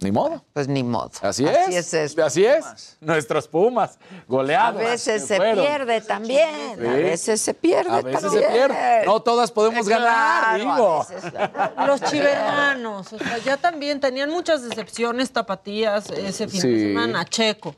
Ni 0.00 0.10
modo. 0.10 0.44
Pues 0.52 0.66
ni 0.66 0.82
modo. 0.82 1.10
Así, 1.22 1.46
Así 1.46 1.74
es. 1.74 1.76
es 1.86 1.94
esto. 1.94 2.24
Así 2.24 2.44
es. 2.44 2.96
Nuestros 3.00 3.46
Pumas, 3.48 3.96
A 3.96 4.24
goleados. 4.26 4.80
veces 4.82 5.22
que 5.22 5.28
se 5.28 5.36
fueron. 5.36 5.64
pierde 5.64 6.00
también. 6.00 6.76
Sí. 6.80 6.86
A 6.86 6.92
veces 6.92 7.40
se 7.40 7.54
pierde 7.54 7.90
A 7.90 8.00
veces 8.02 8.20
también. 8.22 8.42
se 8.42 8.50
pierde. 8.50 9.06
No 9.06 9.20
todas 9.22 9.52
podemos 9.52 9.88
ganar, 9.88 10.60
Claro, 10.60 10.72
a 10.72 10.74
digo. 10.76 11.06
veces- 11.08 11.32
Los 11.86 12.02
chivermanos, 12.10 13.12
o 13.12 13.18
sea, 13.18 13.38
ya 13.38 13.56
también 13.56 14.00
tenían 14.00 14.30
muchas 14.30 14.68
decepciones 14.68 15.30
tapatías 15.30 16.10
ese 16.10 16.48
fin 16.48 16.60
de 16.62 16.78
semana. 16.88 17.24
Checo, 17.24 17.76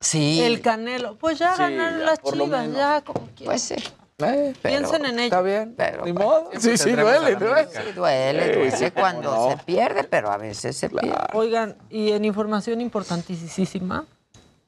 Sí. 0.00 0.40
el 0.42 0.62
Canelo, 0.62 1.16
pues 1.18 1.38
ya 1.38 1.52
Sí, 1.54 1.62
ganaron 1.62 2.00
ya, 2.00 2.04
las 2.06 2.22
chivas, 2.22 2.72
ya 2.74 3.00
como 3.02 3.20
quieran. 3.36 3.44
Pues 3.44 3.62
sí. 3.62 3.74
Eh, 4.24 4.54
Piensen 4.62 5.04
en 5.06 5.14
ello. 5.18 5.24
Está 5.24 5.42
bien. 5.42 5.74
Pero, 5.76 6.04
Ni 6.04 6.12
modo. 6.12 6.48
Siempre 6.50 6.76
Sí, 6.78 6.84
sí, 6.84 6.90
duele, 6.92 7.34
duele. 7.36 7.68
Sí, 7.70 7.92
duele, 7.94 8.44
Eh, 8.52 8.54
duele 8.56 8.76
sí, 8.76 8.90
cuando 8.90 9.34
no. 9.34 9.50
se 9.50 9.56
pierde, 9.64 10.04
pero 10.04 10.30
a 10.30 10.36
veces 10.36 10.76
se 10.76 10.88
pierde. 10.88 11.16
Oigan, 11.32 11.76
y 11.90 12.12
en 12.12 12.24
información 12.24 12.80
importantísima, 12.80 14.06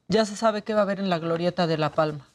ya 0.09 0.25
se 0.25 0.37
sabe 0.37 0.63
qué 0.63 0.75
va 0.75 0.81
a 0.81 0.83
haber 0.83 1.01
en 1.01 1.09
la 1.11 1.19
glorieta 1.19 1.67
de 1.67 1.79
La 1.79 1.91
Palma. 1.93 2.27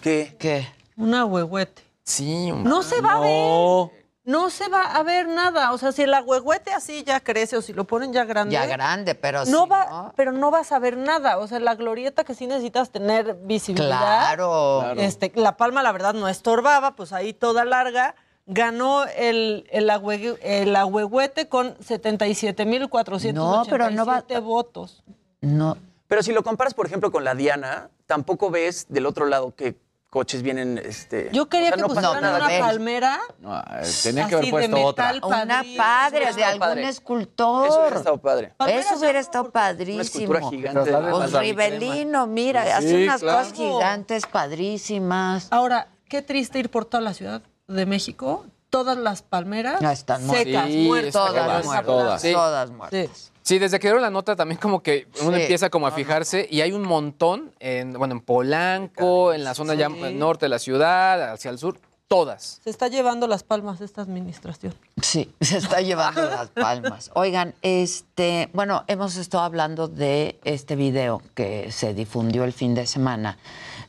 ¿Qué? 0.00 0.36
¿Qué? 0.38 0.66
Una 0.96 1.24
huehuete. 1.24 1.82
Sí, 2.04 2.50
No 2.52 2.82
se 2.82 3.00
va 3.00 3.14
a 3.14 3.20
ver. 3.20 3.97
No. 4.28 4.50
Se 4.50 4.68
va 4.68 4.82
a 4.82 5.02
ver 5.02 5.26
nada. 5.28 5.72
O 5.72 5.78
sea, 5.78 5.92
si 5.92 6.02
el 6.02 6.12
agüehuete 6.14 6.72
así 6.72 7.02
ya 7.04 7.20
crece 7.20 7.56
o 7.56 7.62
si 7.62 7.72
lo 7.72 7.84
ponen 7.84 8.12
ya 8.12 8.24
grande. 8.24 8.52
Ya 8.52 8.66
grande, 8.66 9.14
pero 9.14 9.44
no 9.46 9.64
sí, 9.64 9.68
va, 9.70 9.86
¿no? 9.86 10.12
pero 10.16 10.32
no 10.32 10.50
vas 10.50 10.70
a 10.72 10.78
ver 10.78 10.96
nada. 10.96 11.38
O 11.38 11.46
sea, 11.46 11.58
la 11.60 11.74
glorieta 11.74 12.24
que 12.24 12.34
sí 12.34 12.46
necesitas 12.46 12.90
tener 12.90 13.34
visibilidad. 13.42 13.98
Claro. 13.98 14.78
Claro. 14.82 15.00
Este, 15.00 15.32
la 15.34 15.56
palma, 15.56 15.82
la 15.82 15.92
verdad, 15.92 16.14
no 16.14 16.28
estorbaba, 16.28 16.94
pues 16.96 17.12
ahí 17.12 17.32
toda 17.32 17.64
larga. 17.64 18.14
Ganó 18.50 19.04
el, 19.04 19.66
el, 19.70 19.90
agüe- 19.90 20.38
el 20.42 20.74
agüehuete 20.74 21.48
con 21.48 21.76
77.487 21.78 23.32
No, 23.34 23.62
pero 23.68 23.90
no 23.90 24.06
va- 24.06 24.24
votos. 24.40 25.02
No. 25.40 25.76
Pero 26.06 26.22
si 26.22 26.32
lo 26.32 26.42
comparas, 26.42 26.72
por 26.74 26.86
ejemplo, 26.86 27.12
con 27.12 27.24
la 27.24 27.34
Diana, 27.34 27.90
tampoco 28.06 28.50
ves 28.50 28.86
del 28.88 29.04
otro 29.04 29.26
lado 29.26 29.54
que 29.54 29.76
coches 30.10 30.42
vienen. 30.42 30.78
Este, 30.78 31.28
Yo 31.32 31.48
quería 31.48 31.68
o 31.68 31.68
sea, 31.68 31.76
que 31.76 31.82
no 31.82 31.88
pusieran 31.88 32.34
una 32.34 32.58
palmera. 32.66 33.18
No, 33.40 33.58
eh, 33.58 33.64
tenían 34.02 34.28
que 34.28 34.34
haber 34.36 34.44
de 34.46 34.50
puesto 34.50 34.84
otra. 34.84 35.12
metal. 35.12 35.20
Una 35.24 35.62
padre 35.76 36.32
de 36.32 36.44
algún 36.44 36.60
padre. 36.60 36.88
escultor. 36.88 37.66
Eso 37.68 37.80
hubiera 37.80 37.96
estado 37.96 38.16
padre. 38.18 38.54
Eso 38.68 38.96
hubiera 38.98 39.18
estado 39.20 39.44
Una 39.44 39.52
padrísimo. 39.52 40.00
escultura 40.02 40.40
gigante. 40.50 40.92
Pues 40.92 41.32
Rivelino, 41.32 42.26
mira, 42.26 42.64
Sí, 42.64 42.70
hace 42.70 43.04
unas 43.04 43.20
claro. 43.20 43.38
cosas 43.38 43.52
gigantes, 43.54 44.26
padrísimas. 44.26 45.48
Ahora, 45.50 45.88
qué 46.08 46.22
triste 46.22 46.58
ir 46.58 46.70
por 46.70 46.84
toda 46.84 47.02
la 47.02 47.14
Ciudad 47.14 47.42
de 47.66 47.86
México. 47.86 48.46
Todas 48.70 48.98
las 48.98 49.22
palmeras 49.22 49.80
Ya 49.80 49.92
están 49.92 50.28
secas, 50.28 50.66
Sí, 50.66 50.84
muertas. 50.86 51.12
Todas 51.14 51.32
Todas, 51.34 51.64
muertas. 51.64 51.86
todas. 51.86 52.20
Sí. 52.22 52.32
Todas 52.32 52.70
muertas. 52.70 53.32
Sí. 53.48 53.58
Desde 53.58 53.78
que 53.78 53.88
dieron 53.88 54.02
la 54.02 54.10
nota 54.10 54.36
también 54.36 54.60
como 54.60 54.82
que 54.82 55.06
uno 55.22 55.36
Sí. 55.36 55.42
empieza 55.42 55.70
como 55.70 55.86
a 55.86 55.90
fijarse 55.92 56.46
y 56.50 56.60
hay 56.60 56.72
un 56.72 56.82
montón 56.82 57.52
en, 57.60 57.92
bueno, 57.94 58.14
en 58.14 58.20
Polanco, 58.20 59.32
en 59.32 59.44
la 59.44 59.54
zona 59.54 59.74
ya 59.74 59.88
Sí. 59.88 60.14
norte 60.14 60.46
de 60.46 60.50
la 60.50 60.58
ciudad, 60.58 61.32
hacia 61.32 61.50
el 61.50 61.58
sur, 61.58 61.80
todas. 62.08 62.60
Se 62.64 62.70
está 62.70 62.88
llevando 62.88 63.26
las 63.26 63.42
palmas 63.42 63.80
esta 63.80 64.00
administración. 64.02 64.74
Sí, 65.02 65.32
se 65.40 65.58
está 65.58 65.80
llevando 65.80 66.22
las 66.24 66.48
palmas. 66.48 67.10
Oigan, 67.14 67.54
este, 67.62 68.48
bueno, 68.54 68.84
hemos 68.86 69.16
estado 69.16 69.44
hablando 69.44 69.88
de 69.88 70.38
este 70.44 70.74
video 70.76 71.20
que 71.34 71.70
se 71.72 71.92
difundió 71.94 72.44
el 72.44 72.52
fin 72.52 72.74
de 72.74 72.86
semana, 72.86 73.36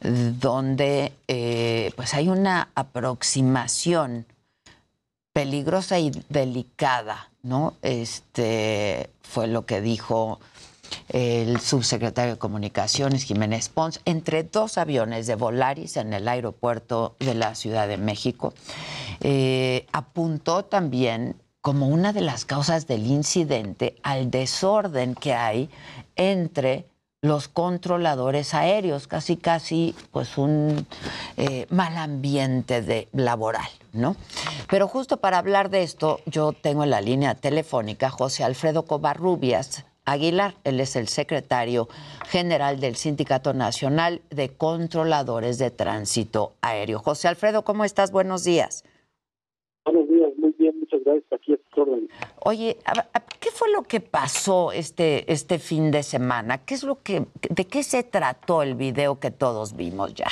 donde 0.01 1.13
eh, 1.27 1.91
pues 1.95 2.13
hay 2.13 2.29
una 2.29 2.69
aproximación 2.75 4.25
peligrosa 5.33 5.99
y 5.99 6.11
delicada, 6.29 7.29
¿no? 7.43 7.73
Este 7.81 9.09
fue 9.21 9.47
lo 9.47 9.65
que 9.65 9.81
dijo 9.81 10.39
el 11.09 11.59
subsecretario 11.59 12.33
de 12.33 12.39
Comunicaciones, 12.39 13.23
Jiménez 13.23 13.69
Pons, 13.69 14.01
entre 14.05 14.43
dos 14.43 14.77
aviones 14.77 15.27
de 15.27 15.35
Volaris 15.35 15.97
en 15.97 16.13
el 16.13 16.27
aeropuerto 16.27 17.15
de 17.19 17.35
la 17.35 17.55
Ciudad 17.55 17.87
de 17.87 17.97
México. 17.97 18.53
Eh, 19.21 19.85
apuntó 19.91 20.65
también 20.65 21.35
como 21.61 21.87
una 21.87 22.13
de 22.13 22.21
las 22.21 22.45
causas 22.45 22.87
del 22.87 23.05
incidente 23.05 23.95
al 24.01 24.31
desorden 24.31 25.13
que 25.13 25.33
hay 25.33 25.69
entre 26.15 26.88
los 27.21 27.49
controladores 27.49 28.53
aéreos, 28.53 29.07
casi 29.07 29.35
casi 29.35 29.93
pues 30.11 30.37
un 30.37 30.85
eh, 31.37 31.65
mal 31.69 31.97
ambiente 31.97 32.81
de, 32.81 33.09
laboral, 33.11 33.67
¿no? 33.91 34.15
Pero 34.69 34.87
justo 34.87 35.17
para 35.17 35.37
hablar 35.37 35.69
de 35.69 35.83
esto, 35.83 36.21
yo 36.25 36.53
tengo 36.53 36.83
en 36.83 36.91
la 36.91 37.01
línea 37.01 37.35
telefónica 37.35 38.09
José 38.09 38.43
Alfredo 38.43 38.85
Covarrubias 38.85 39.85
Aguilar, 40.05 40.55
él 40.63 40.79
es 40.79 40.95
el 40.95 41.07
secretario 41.07 41.87
general 42.27 42.79
del 42.79 42.95
Sindicato 42.95 43.53
Nacional 43.53 44.21
de 44.31 44.49
Controladores 44.49 45.59
de 45.59 45.69
Tránsito 45.69 46.53
Aéreo. 46.61 46.99
José 46.99 47.27
Alfredo, 47.27 47.63
¿cómo 47.63 47.83
estás? 47.83 48.11
Buenos 48.11 48.43
días. 48.43 48.83
Buenos 49.85 50.09
días, 50.09 50.31
muy 50.37 50.55
bien, 50.57 50.79
muchas 50.79 51.03
gracias. 51.03 51.31
Aquí 51.31 51.53
órdenes. 51.79 52.09
Oye, 52.43 52.77
¿qué 53.39 53.49
fue 53.51 53.71
lo 53.71 53.83
que 53.83 53.99
pasó 53.99 54.71
este, 54.71 55.31
este 55.31 55.57
fin 55.57 55.91
de 55.91 56.03
semana? 56.03 56.59
¿Qué 56.65 56.73
es 56.75 56.83
lo 56.83 57.01
que, 57.01 57.25
¿De 57.49 57.65
qué 57.65 57.83
se 57.83 58.03
trató 58.03 58.61
el 58.61 58.75
video 58.75 59.19
que 59.19 59.31
todos 59.31 59.75
vimos 59.75 60.13
ya? 60.13 60.27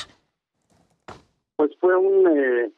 Pues 1.56 1.72
fue 1.80 1.95
un 1.95 2.28
eh, 2.28 2.72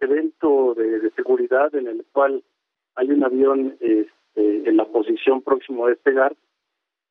evento 0.00 0.74
de, 0.74 0.98
de 1.00 1.10
seguridad 1.12 1.74
en 1.74 1.86
el 1.86 2.04
cual 2.12 2.42
hay 2.96 3.10
un 3.10 3.22
avión 3.24 3.76
este, 3.80 4.68
en 4.68 4.76
la 4.76 4.86
posición 4.86 5.42
próximo 5.42 5.86
a 5.86 5.90
despegar 5.90 6.34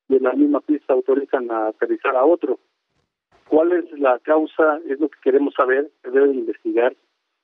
y 0.09 0.17
en 0.17 0.23
la 0.23 0.33
misma 0.33 0.61
pista 0.61 0.93
autorizan 0.93 1.49
a 1.51 1.67
aterrizar 1.67 2.15
a 2.15 2.25
otro. 2.25 2.59
¿Cuál 3.47 3.71
es 3.73 3.99
la 3.99 4.19
causa? 4.19 4.79
Es 4.89 4.99
lo 4.99 5.09
que 5.09 5.19
queremos 5.23 5.53
saber, 5.53 5.91
se 6.01 6.11
debe 6.11 6.27
de 6.29 6.35
investigar. 6.35 6.95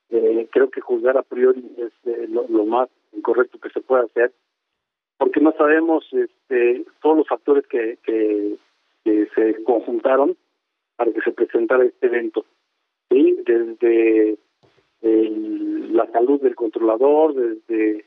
Eh, 0.10 0.50
creo 0.52 0.70
que 0.70 0.82
juzgar 0.82 1.18
a 1.18 1.24
priori 1.24 1.64
es 1.78 1.94
eh, 2.06 2.28
lo, 2.28 2.48
lo 2.48 2.66
más 2.66 2.90
incorrecto 3.14 3.60
que 3.60 3.70
se 3.70 3.82
puede 3.82 4.06
hacer, 4.06 4.32
porque 5.18 5.40
no 5.40 5.52
sabemos 5.54 6.06
este, 6.12 6.86
todos 7.02 7.18
los 7.18 7.28
factores 7.28 7.66
que, 7.68 7.98
que, 8.04 8.58
se 9.36 9.64
conjuntaron 9.64 10.38
para 10.96 11.12
que 11.12 11.22
se 11.22 11.32
presentara 11.32 11.86
este 11.86 12.08
evento. 12.08 12.46
¿sí? 13.10 13.38
Desde 13.46 14.38
el- 15.02 15.96
la 15.96 16.06
salud 16.12 16.42
del 16.42 16.56
controlador, 16.56 17.34
desde 17.34 18.06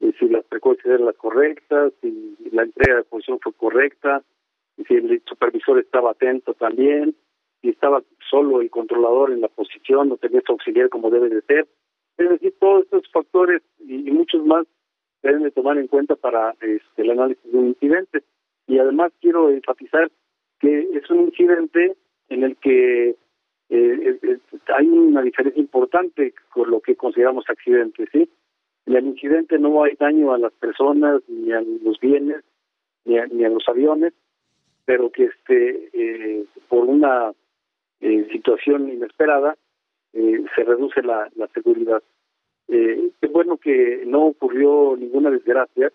eh, 0.00 0.12
si 0.18 0.28
las 0.28 0.46
frecuencias 0.46 0.86
eran 0.86 1.06
las 1.06 1.16
correctas, 1.16 1.92
si 2.00 2.36
la 2.52 2.62
entrega 2.62 2.96
de 2.96 3.04
posición 3.04 3.38
fue 3.40 3.52
correcta, 3.52 4.22
si 4.88 4.94
el 4.94 5.22
supervisor 5.26 5.78
estaba 5.78 6.12
atento 6.12 6.54
también, 6.54 7.14
si 7.60 7.68
estaba 7.68 8.02
solo 8.30 8.62
el 8.62 8.70
controlador 8.70 9.30
en 9.32 9.42
la 9.42 9.48
posición, 9.48 10.10
o 10.12 10.16
tenía 10.16 10.40
su 10.46 10.52
auxiliar 10.52 10.88
como 10.88 11.10
debe 11.10 11.28
de 11.28 11.42
ser. 11.42 11.68
Es 12.20 12.28
decir, 12.28 12.54
todos 12.60 12.84
estos 12.84 13.10
factores 13.10 13.62
y, 13.78 14.10
muchos 14.10 14.44
más 14.44 14.66
deben 15.22 15.42
de 15.42 15.50
tomar 15.50 15.78
en 15.78 15.86
cuenta 15.86 16.16
para 16.16 16.54
este, 16.60 17.02
el 17.02 17.12
análisis 17.12 17.50
de 17.50 17.58
un 17.58 17.68
incidente. 17.68 18.22
Y 18.66 18.78
además 18.78 19.10
quiero 19.22 19.48
enfatizar 19.48 20.10
que 20.58 20.80
es 20.92 21.08
un 21.08 21.20
incidente 21.20 21.96
en 22.28 22.44
el 22.44 22.56
que 22.56 23.16
eh, 23.70 24.18
hay 24.76 24.86
una 24.86 25.22
diferencia 25.22 25.58
importante 25.58 26.34
con 26.52 26.70
lo 26.70 26.80
que 26.80 26.94
consideramos 26.94 27.48
accidente, 27.48 28.06
¿sí? 28.12 28.28
En 28.84 28.96
el 28.96 29.06
incidente 29.06 29.58
no 29.58 29.82
hay 29.82 29.94
daño 29.98 30.34
a 30.34 30.38
las 30.38 30.52
personas, 30.52 31.22
ni 31.26 31.52
a 31.52 31.62
los 31.62 31.98
bienes, 32.00 32.44
ni 33.06 33.16
a, 33.16 33.26
ni 33.28 33.44
a 33.44 33.48
los 33.48 33.66
aviones, 33.66 34.12
pero 34.84 35.10
que 35.10 35.24
este 35.24 35.90
eh, 35.94 36.44
por 36.68 36.84
una 36.84 37.32
eh, 38.00 38.28
situación 38.30 38.90
inesperada 38.90 39.56
eh, 40.12 40.44
se 40.54 40.64
reduce 40.64 41.02
la, 41.02 41.28
la 41.36 41.46
seguridad. 41.48 42.02
Eh, 42.68 43.10
es 43.20 43.32
bueno 43.32 43.56
que 43.56 44.04
no 44.06 44.26
ocurrió 44.26 44.96
ninguna 44.96 45.30
desgracia, 45.30 45.92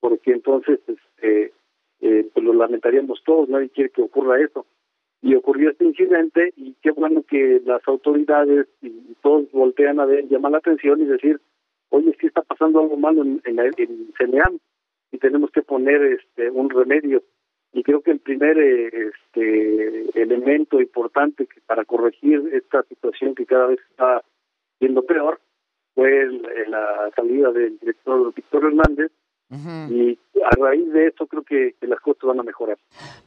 porque 0.00 0.32
entonces 0.32 0.80
este, 0.86 1.52
eh, 2.00 2.28
pues 2.32 2.44
lo 2.44 2.52
lamentaríamos 2.52 3.22
todos, 3.24 3.48
nadie 3.48 3.70
quiere 3.70 3.90
que 3.90 4.02
ocurra 4.02 4.40
eso. 4.40 4.66
Y 5.22 5.36
ocurrió 5.36 5.70
este 5.70 5.84
incidente 5.84 6.52
y 6.56 6.74
qué 6.82 6.90
bueno 6.90 7.22
que 7.22 7.62
las 7.64 7.86
autoridades 7.86 8.66
y 8.82 8.90
todos 9.22 9.50
voltean 9.52 10.00
a 10.00 10.04
ver, 10.04 10.28
llamar 10.28 10.52
la 10.52 10.58
atención 10.58 11.00
y 11.00 11.04
decir, 11.04 11.40
oye, 11.90 12.14
sí 12.20 12.26
está 12.26 12.42
pasando 12.42 12.80
algo 12.80 12.96
malo 12.96 13.22
en, 13.22 13.40
en, 13.44 13.60
en 13.60 14.12
CNEAM 14.18 14.58
y 15.12 15.18
tenemos 15.18 15.50
que 15.52 15.62
poner 15.62 16.02
este 16.02 16.50
un 16.50 16.68
remedio. 16.68 17.22
Y 17.72 17.82
creo 17.82 18.02
que 18.02 18.10
el 18.10 18.18
primer 18.20 18.58
eh, 18.58 19.10
este 19.14 20.20
elemento 20.22 20.80
importante 20.80 21.46
que 21.46 21.60
para 21.62 21.84
corregir 21.84 22.42
esta 22.52 22.82
situación 22.84 23.34
que 23.34 23.46
cada 23.46 23.66
vez 23.66 23.80
está 23.90 24.22
siendo 24.78 25.02
peor 25.04 25.40
fue 25.94 26.08
el- 26.22 26.42
la 26.68 27.10
salida 27.16 27.50
del 27.52 27.78
director 27.78 28.32
Víctor 28.34 28.64
Hernández 28.66 29.10
Y 29.90 30.18
a 30.44 30.50
raíz 30.58 30.90
de 30.94 31.08
eso 31.08 31.26
creo 31.26 31.42
que, 31.42 31.74
que 31.78 31.86
las 31.86 32.00
cosas 32.00 32.22
van 32.24 32.40
a 32.40 32.42
mejorar. 32.42 32.78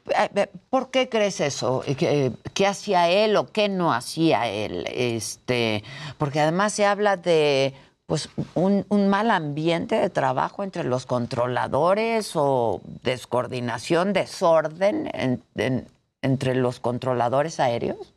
Eh, 0.09 0.29
eh, 0.35 0.47
¿Por 0.71 0.89
qué 0.89 1.07
crees 1.07 1.39
eso? 1.39 1.83
¿Qué, 1.99 2.31
qué 2.55 2.65
hacía 2.65 3.09
él 3.11 3.35
o 3.37 3.45
qué 3.53 3.69
no 3.69 3.93
hacía 3.93 4.47
él? 4.51 4.85
Este, 4.91 5.83
porque 6.17 6.39
además 6.39 6.73
se 6.73 6.85
habla 6.85 7.15
de 7.17 7.73
pues 8.07 8.29
un, 8.53 8.85
un 8.89 9.09
mal 9.09 9.31
ambiente 9.31 9.95
de 9.95 10.09
trabajo 10.09 10.63
entre 10.63 10.83
los 10.83 11.05
controladores 11.05 12.33
o 12.35 12.81
descoordinación, 13.03 14.13
desorden 14.13 15.07
en- 15.13 15.41
en- 15.55 15.87
entre 16.21 16.55
los 16.55 16.79
controladores 16.79 17.59
aéreos. 17.59 18.13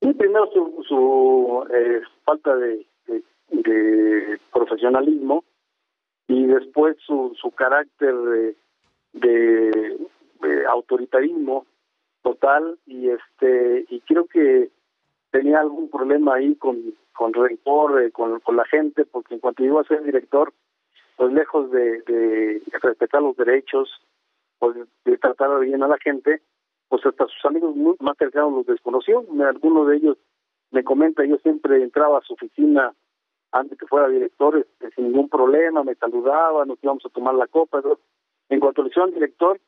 Y 0.00 0.12
primero 0.14 0.46
su, 0.52 0.84
su 0.88 1.64
eh, 1.72 2.00
falta 2.24 2.54
de, 2.56 2.86
de- 3.06 4.38
profesionalismo 4.52 5.44
y 6.26 6.46
después 6.46 6.96
su, 7.06 7.32
su 7.40 7.50
carácter 7.52 8.14
de- 8.16 8.56
de 9.12 9.98
autoritarismo 10.68 11.66
total 12.22 12.78
y 12.86 13.08
este 13.10 13.86
y 13.90 14.00
creo 14.00 14.26
que 14.26 14.70
tenía 15.30 15.60
algún 15.60 15.88
problema 15.90 16.34
ahí 16.36 16.54
con, 16.56 16.78
con 17.20 17.34
rencor 17.34 18.00
eh, 18.02 18.10
con, 18.12 18.40
la 18.56 18.64
gente 18.64 19.04
porque 19.04 19.34
en 19.34 19.40
cuanto 19.40 19.62
llegó 19.62 19.80
a 19.80 19.84
ser 19.84 20.02
director 20.02 20.54
pues 21.16 21.30
lejos 21.34 21.70
de, 21.70 22.62
respetar 22.80 23.20
los 23.20 23.36
derechos 23.36 23.90
pues 24.58 24.74
de 25.04 25.18
tratar 25.18 25.60
bien 25.60 25.82
a 25.82 25.88
la 25.88 25.98
gente 25.98 26.40
pues 26.88 27.04
hasta 27.04 27.26
sus 27.26 27.44
amigos 27.44 27.76
más 28.00 28.16
cercanos 28.16 28.54
los 28.54 28.66
desconoció. 28.66 29.22
Me- 29.30 29.44
Alguno 29.44 29.84
de 29.84 29.98
ellos 29.98 30.16
me 30.70 30.82
comenta, 30.82 31.22
yo 31.26 31.36
siempre 31.42 31.82
entraba 31.82 32.18
a 32.18 32.22
su 32.22 32.32
oficina 32.32 32.94
antes 33.52 33.78
que 33.78 33.86
fuera 33.86 34.08
director 34.08 34.56
este, 34.56 34.90
sin 34.92 35.08
ningún 35.08 35.28
problema, 35.28 35.84
me 35.84 35.96
saludaba, 35.96 36.64
nos 36.64 36.82
íbamos 36.82 37.04
a 37.04 37.10
tomar 37.10 37.34
la 37.34 37.48
copa. 37.48 37.82
En 38.48 38.60
cuanto 38.60 38.82
le 38.82 38.88
hicieron 38.88 39.12
director, 39.12 39.60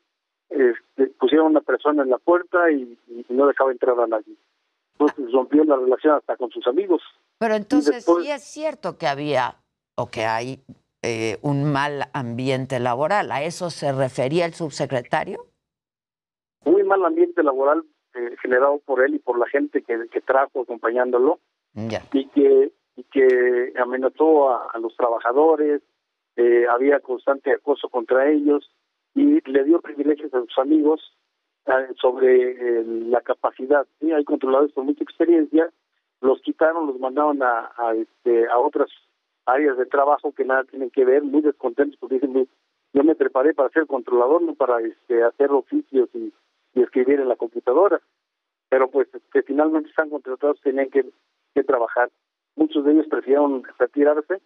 este, 0.49 1.07
pusieron 1.19 1.51
una 1.51 1.61
persona 1.61 2.01
en 2.01 2.09
la 2.09 2.17
puerta 2.17 2.71
y, 2.71 2.97
y 3.07 3.25
no 3.29 3.45
dejaba 3.45 3.71
entrar 3.71 3.99
a 3.99 4.07
nadie. 4.07 4.35
Entonces 4.93 5.31
rompió 5.31 5.63
la 5.65 5.75
relación 5.75 6.15
hasta 6.15 6.35
con 6.35 6.49
sus 6.49 6.65
amigos. 6.65 7.01
Pero 7.39 7.55
entonces 7.55 7.95
después- 8.05 8.23
sí 8.25 8.31
es 8.31 8.43
cierto 8.43 8.97
que 8.97 9.07
había 9.07 9.55
o 9.95 10.09
que 10.09 10.25
hay 10.25 10.63
eh, 11.01 11.37
un 11.41 11.65
mal 11.71 12.03
ambiente 12.13 12.79
laboral. 12.79 13.31
¿A 13.31 13.43
eso 13.43 13.69
se 13.69 13.91
refería 13.91 14.45
el 14.45 14.53
subsecretario? 14.53 15.45
Muy 16.65 16.83
mal 16.83 17.03
ambiente 17.03 17.43
laboral 17.43 17.83
eh, 18.15 18.35
generado 18.41 18.79
por 18.85 19.03
él 19.03 19.15
y 19.15 19.19
por 19.19 19.37
la 19.37 19.47
gente 19.47 19.81
que, 19.81 20.07
que 20.09 20.21
trajo 20.21 20.61
acompañándolo. 20.61 21.39
Ya. 21.75 22.03
y 22.13 22.27
que 22.27 22.71
y 22.95 23.03
que 23.05 23.73
amenazó 23.81 24.51
a, 24.51 24.67
a 24.71 24.77
los 24.77 24.95
trabajadores, 24.95 25.81
eh, 26.35 26.65
había 26.69 26.99
constante 26.99 27.51
acoso 27.51 27.89
contra 27.89 28.29
ellos 28.29 28.69
y 29.15 29.41
le 29.49 29.63
dio 29.63 29.81
privilegios 29.81 30.31
a 30.35 30.41
sus 30.41 30.55
amigos 30.59 31.01
eh, 31.65 31.71
sobre 31.99 32.83
la 32.85 33.21
capacidad. 33.21 33.87
¿sí? 33.99 34.11
Hay 34.11 34.23
controladores 34.23 34.71
con 34.75 34.85
mucha 34.85 35.03
experiencia, 35.03 35.71
los 36.23 36.41
quitaron, 36.41 36.87
los 36.87 36.99
mandaron 36.99 37.43
a, 37.43 37.71
a, 37.77 37.93
este, 37.93 38.47
a 38.47 38.57
otras 38.57 38.89
áreas 39.45 39.77
de 39.77 39.85
trabajo 39.85 40.31
que 40.31 40.45
nada 40.45 40.63
tienen 40.63 40.89
que 40.89 41.05
ver, 41.05 41.21
muy 41.23 41.41
descontentos 41.41 41.97
porque 41.99 42.15
dicen, 42.15 42.47
yo 42.93 43.03
me 43.03 43.15
preparé 43.15 43.53
para 43.53 43.69
ser 43.69 43.85
controlador, 43.87 44.41
no 44.41 44.55
para 44.55 44.79
este, 44.81 45.23
hacer 45.23 45.51
oficios 45.51 46.09
y, 46.13 46.33
escribir 46.75 47.19
en 47.19 47.27
la 47.27 47.35
computadora 47.35 48.01
pero 48.73 48.89
pues 48.89 49.07
que 49.31 49.43
finalmente 49.43 49.89
están 49.89 50.09
contratados 50.09 50.59
tenían 50.61 50.89
que, 50.89 51.05
que 51.53 51.63
trabajar. 51.63 52.09
Muchos 52.55 52.83
de 52.83 52.93
ellos 52.93 53.05
prefirieron 53.07 53.63
retirarse 53.77 54.41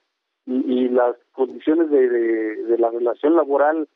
y, 0.46 0.54
y 0.54 0.90
las 0.90 1.16
condiciones 1.32 1.90
de, 1.90 2.10
de, 2.10 2.78
la 2.78 2.92
relación 2.92 3.38
laboral 3.38 3.88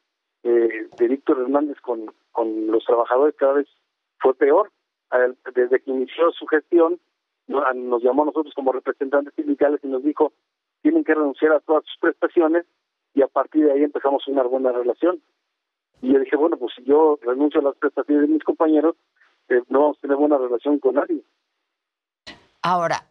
eh, 0.43 0.87
de 0.97 1.07
Víctor 1.09 1.41
Hernández 1.41 1.81
con, 1.81 2.13
con 2.31 2.67
los 2.67 2.85
trabajadores 2.85 3.35
cada 3.35 3.55
vez 3.55 3.67
fue 4.19 4.33
peor. 4.33 4.71
Desde 5.53 5.81
que 5.81 5.91
inició 5.91 6.31
su 6.31 6.47
gestión, 6.47 6.97
nos 7.47 8.03
llamó 8.03 8.23
a 8.23 8.25
nosotros 8.27 8.53
como 8.55 8.71
representantes 8.71 9.33
sindicales 9.35 9.79
y 9.83 9.87
nos 9.87 10.03
dijo 10.03 10.33
tienen 10.81 11.03
que 11.03 11.13
renunciar 11.13 11.53
a 11.53 11.59
todas 11.59 11.83
sus 11.85 11.97
prestaciones 11.99 12.65
y 13.13 13.21
a 13.21 13.27
partir 13.27 13.65
de 13.65 13.73
ahí 13.73 13.83
empezamos 13.83 14.27
una 14.27 14.43
buena 14.43 14.71
relación. 14.71 15.21
Y 16.01 16.13
yo 16.13 16.19
dije, 16.19 16.35
bueno, 16.35 16.57
pues 16.57 16.73
si 16.75 16.83
yo 16.83 17.19
renuncio 17.21 17.61
a 17.61 17.63
las 17.63 17.75
prestaciones 17.75 18.27
de 18.27 18.33
mis 18.33 18.43
compañeros, 18.43 18.95
eh, 19.49 19.61
no 19.69 19.81
vamos 19.81 19.97
a 19.97 20.01
tener 20.01 20.17
buena 20.17 20.37
relación 20.37 20.79
con 20.79 20.95
nadie. 20.95 21.21
Ahora, 22.63 23.05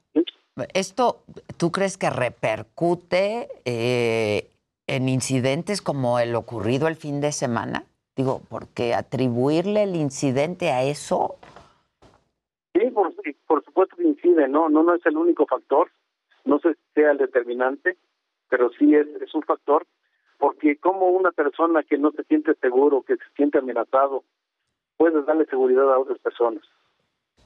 ¿esto 0.75 1.23
tú 1.57 1.71
crees 1.71 1.97
que 1.97 2.11
repercute 2.11 3.49
eh, 3.65 4.51
en 4.87 5.09
incidentes 5.09 5.83
como 5.83 6.19
el 6.19 6.35
ocurrido 6.35 6.89
el 6.89 6.97
fin 6.97 7.21
de 7.21 7.33
semana? 7.33 7.85
Digo, 8.17 8.43
porque 8.49 8.95
atribuirle 8.95 9.85
el 9.85 9.95
incidente 9.95 10.73
a 10.73 10.83
eso, 10.83 11.37
supuesto 13.81 13.97
que 13.97 14.09
incide, 14.09 14.49
¿no? 14.49 14.69
No, 14.69 14.83
no 14.83 14.95
es 14.95 15.05
el 15.07 15.17
único 15.17 15.47
factor, 15.47 15.91
no 16.45 16.59
sé 16.59 16.75
si 16.75 16.81
sea 16.95 17.13
el 17.13 17.19
determinante, 17.19 17.97
pero 18.49 18.71
sí 18.71 18.95
es, 18.95 19.07
es 19.23 19.35
un 19.35 19.43
factor, 19.43 19.87
porque 20.39 20.77
como 20.77 21.09
una 21.09 21.31
persona 21.31 21.83
que 21.83 21.99
no 21.99 22.11
se 22.13 22.25
siente 22.25 22.55
seguro, 22.55 23.03
que 23.03 23.17
se 23.17 23.25
siente 23.37 23.59
amenazado, 23.59 24.25
puede 24.97 25.23
darle 25.23 25.47
seguridad 25.47 25.93
a 25.93 25.99
otras 25.99 26.19
personas. 26.19 26.63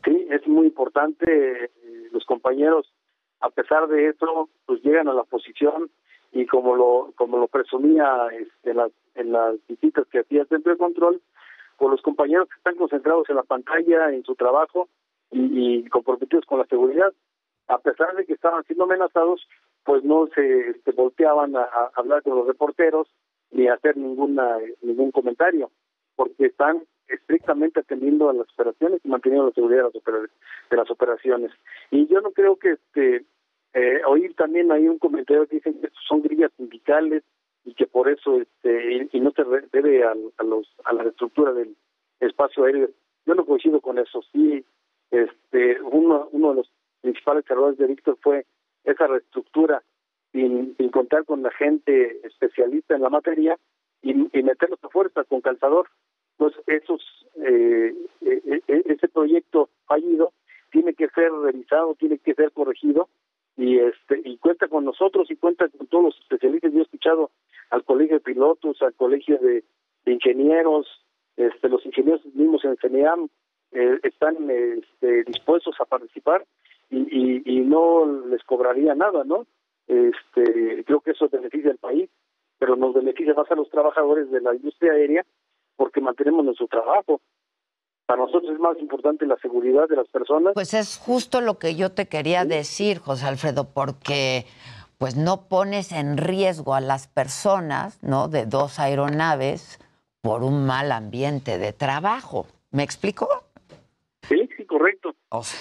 Sí, 0.05 0.27
es 0.31 0.47
muy 0.47 0.66
importante, 0.66 1.65
eh, 1.65 1.70
los 2.12 2.24
compañeros, 2.24 2.93
a 3.40 3.51
pesar 3.51 3.86
de 3.89 4.09
eso, 4.09 4.48
pues 4.66 4.82
llegan 4.82 5.09
a 5.09 5.15
la 5.15 5.24
posición 5.24 5.90
y 6.32 6.47
como 6.47 6.74
lo 6.74 7.12
como 7.15 7.39
lo 7.39 7.47
presumía 7.47 8.28
este, 8.32 8.70
en, 8.70 8.78
las, 8.78 8.93
en 9.15 9.32
las 9.32 9.55
visitas 9.69 10.06
que 10.09 10.20
hacía 10.20 10.43
el 10.43 10.48
centro 10.48 10.73
de 10.73 10.78
control, 10.78 11.20
pues 11.78 11.90
los 11.90 12.02
compañeros 12.02 12.48
que 12.48 12.56
están 12.56 12.77
concentrados 12.77 13.28
en 13.31 13.36
la 13.36 13.44
pantalla, 13.44 14.11
en 14.11 14.24
su 14.24 14.35
trabajo 14.35 14.89
y, 15.30 15.76
y 15.78 15.84
comprometidos 15.88 16.44
con 16.46 16.59
la 16.59 16.66
seguridad, 16.66 17.12
a 17.68 17.78
pesar 17.78 18.14
de 18.16 18.24
que 18.26 18.34
estaban 18.34 18.62
siendo 18.64 18.84
amenazados, 18.84 19.46
pues 19.84 20.05
no 20.05 20.28
se 20.34 20.70
este, 20.70 20.92
volteaban 20.92 21.56
a, 21.56 21.62
a 21.62 21.90
hablar 21.94 22.22
con 22.22 22.36
los 22.36 22.46
reporteros 22.46 23.09
ni 23.51 23.68
a 23.68 23.74
hacer 23.74 23.96
ninguna 23.96 24.59
ningún 24.82 25.10
comentario, 25.12 25.70
porque 26.16 26.46
están 26.46 26.82
estrictamente 27.09 27.80
atendiendo 27.80 28.28
a 28.30 28.32
las 28.32 28.46
operaciones 28.55 29.01
y 29.05 29.09
manteniendo 29.09 29.46
la 29.48 29.52
seguridad 29.55 29.90
de 30.70 30.76
las, 30.76 30.90
operaciones. 30.90 31.52
Y 31.90 32.06
yo 32.06 32.20
no 32.20 32.32
creo 32.32 32.56
que 32.56 32.72
este 32.72 33.24
eh, 33.74 34.01
oír 34.06 34.34
también 34.34 34.72
hay 34.72 34.88
un 34.88 34.98
comentario 34.98 35.46
que 35.46 35.56
dicen 35.56 35.80
que 35.80 35.88
son 36.09 36.22
grillas 36.22 36.51
sindicales 36.56 37.22
y 37.64 37.74
que 37.74 37.86
por 37.86 38.09
eso 38.09 38.40
este 38.40 39.09
y, 39.12 39.20
no 39.20 39.30
se 39.32 39.44
debe 39.72 40.05
al- 40.05 40.32
a, 40.38 40.42
los 40.44 40.66
a 40.84 40.92
la 40.92 41.05
estructura 41.05 41.52
del 41.52 41.76
espacio 42.20 42.64
aéreo. 42.64 42.88
Yo 43.26 43.34
no 43.34 43.44
coincido 43.44 43.80
con 43.80 43.98
eso. 43.98 44.22
Sí, 44.32 44.64
este 45.22 45.80
uno 45.82 46.28
uno 46.32 46.50
de 46.50 46.56
los 46.56 46.70
principales 47.00 47.44
errores 47.48 47.78
de 47.78 47.86
Víctor 47.86 48.18
fue 48.22 48.46
esa 48.84 49.06
reestructura 49.06 49.82
sin, 50.32 50.74
contar 50.90 51.24
con 51.24 51.42
la 51.42 51.50
gente 51.52 52.26
especialista 52.26 52.94
en 52.94 53.02
la 53.02 53.10
materia 53.10 53.58
y, 54.02 54.10
y 54.10 54.42
meterlos 54.42 54.82
a 54.82 54.88
fuerza 54.88 55.24
con 55.24 55.40
calzador. 55.40 55.88
Entonces, 56.38 56.62
esos, 56.66 57.00
eh, 57.36 57.94
eh, 58.22 58.60
eh, 58.66 58.82
ese 58.86 59.08
proyecto 59.08 59.68
fallido 59.86 60.32
tiene 60.72 60.94
que 60.94 61.08
ser 61.08 61.30
revisado, 61.30 61.94
tiene 61.94 62.18
que 62.18 62.34
ser 62.34 62.50
corregido 62.52 63.08
y 63.56 63.78
este 63.78 64.20
y 64.24 64.36
cuenta 64.38 64.66
con 64.66 64.84
nosotros 64.84 65.30
y 65.30 65.36
cuenta 65.36 65.68
con 65.68 65.86
todos 65.86 66.04
los 66.04 66.18
especialistas. 66.20 66.72
Yo 66.72 66.80
he 66.80 66.82
escuchado 66.82 67.30
al 67.70 67.84
colegio 67.84 68.16
de 68.16 68.20
pilotos, 68.20 68.82
al 68.82 68.94
colegio 68.94 69.38
de, 69.38 69.62
de 70.04 70.12
ingenieros, 70.12 70.88
este, 71.36 71.68
los 71.68 71.86
ingenieros 71.86 72.24
mismos 72.34 72.64
en 72.64 72.76
CENEAM 72.78 73.28
eh, 73.74 73.98
están 74.02 74.36
este, 74.51 75.24
dispuestos 75.24 75.74
a 75.80 75.84
participar 75.84 76.44
y, 76.90 76.98
y, 76.98 77.42
y 77.44 77.60
no 77.60 78.06
les 78.28 78.42
cobraría 78.44 78.94
nada, 78.94 79.24
¿no? 79.24 79.46
Este, 79.86 80.84
creo 80.84 81.01
que 81.01 81.10
eso 81.10 81.28
beneficia 81.28 81.70
al 81.70 81.78
país, 81.78 82.09
pero 82.59 82.76
nos 82.76 82.94
beneficia 82.94 83.34
más 83.34 83.51
a 83.51 83.55
los 83.55 83.68
trabajadores 83.68 84.30
de 84.30 84.40
la 84.40 84.55
industria 84.55 84.92
aérea 84.92 85.24
porque 85.76 86.01
mantenemos 86.01 86.44
nuestro 86.44 86.66
trabajo. 86.68 87.20
Para 88.06 88.22
nosotros 88.22 88.52
es 88.52 88.60
más 88.60 88.78
importante 88.78 89.26
la 89.26 89.36
seguridad 89.38 89.88
de 89.88 89.96
las 89.96 90.09
personas. 90.09 90.55
pues 90.55 90.74
es 90.74 90.98
justo 90.98 91.40
lo 91.40 91.59
que 91.59 91.74
yo 91.74 91.90
te 91.92 92.06
quería 92.06 92.44
decir, 92.44 92.98
José 92.98 93.26
Alfredo, 93.26 93.68
porque 93.72 94.44
pues 94.98 95.16
no 95.16 95.48
pones 95.48 95.90
en 95.90 96.16
riesgo 96.16 96.74
a 96.74 96.80
las 96.80 97.09
personas, 97.09 98.02
¿no? 98.02 98.28
De 98.28 98.46
dos 98.46 98.78
aeronaves 98.78 99.78
por 100.20 100.42
un 100.42 100.66
mal 100.66 100.92
ambiente 100.92 101.59
de 101.59 101.72
trabajo. 101.72 102.46
¿Me 102.70 102.82
explico? 102.82 103.43
Sí, 104.28 104.48
sí, 104.56 104.64
correcto. 104.64 105.14
O 105.30 105.42
sea, 105.42 105.60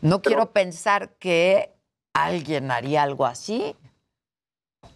no 0.00 0.20
quiero 0.20 0.52
pensar 0.52 1.16
que 1.18 1.70
alguien 2.14 2.70
haría 2.70 3.02
algo 3.02 3.26
así. 3.26 3.74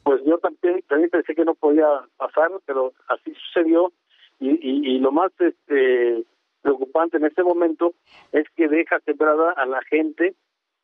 Pues 0.02 0.22
yo 0.24 0.38
también, 0.38 0.82
también 0.88 1.10
pensé 1.10 1.34
que 1.34 1.44
no 1.44 1.54
podía 1.54 1.86
pasar, 2.16 2.50
pero 2.64 2.92
así 3.08 3.34
sucedió 3.34 3.92
y, 4.38 4.50
y, 4.50 4.96
y 4.96 4.98
lo 4.98 5.12
más 5.12 5.32
este, 5.38 6.24
preocupante 6.62 7.16
en 7.16 7.24
este 7.24 7.42
momento 7.42 7.94
es 8.32 8.44
que 8.56 8.68
deja 8.68 9.00
sembrada 9.00 9.52
a 9.52 9.66
la 9.66 9.82
gente 9.82 10.34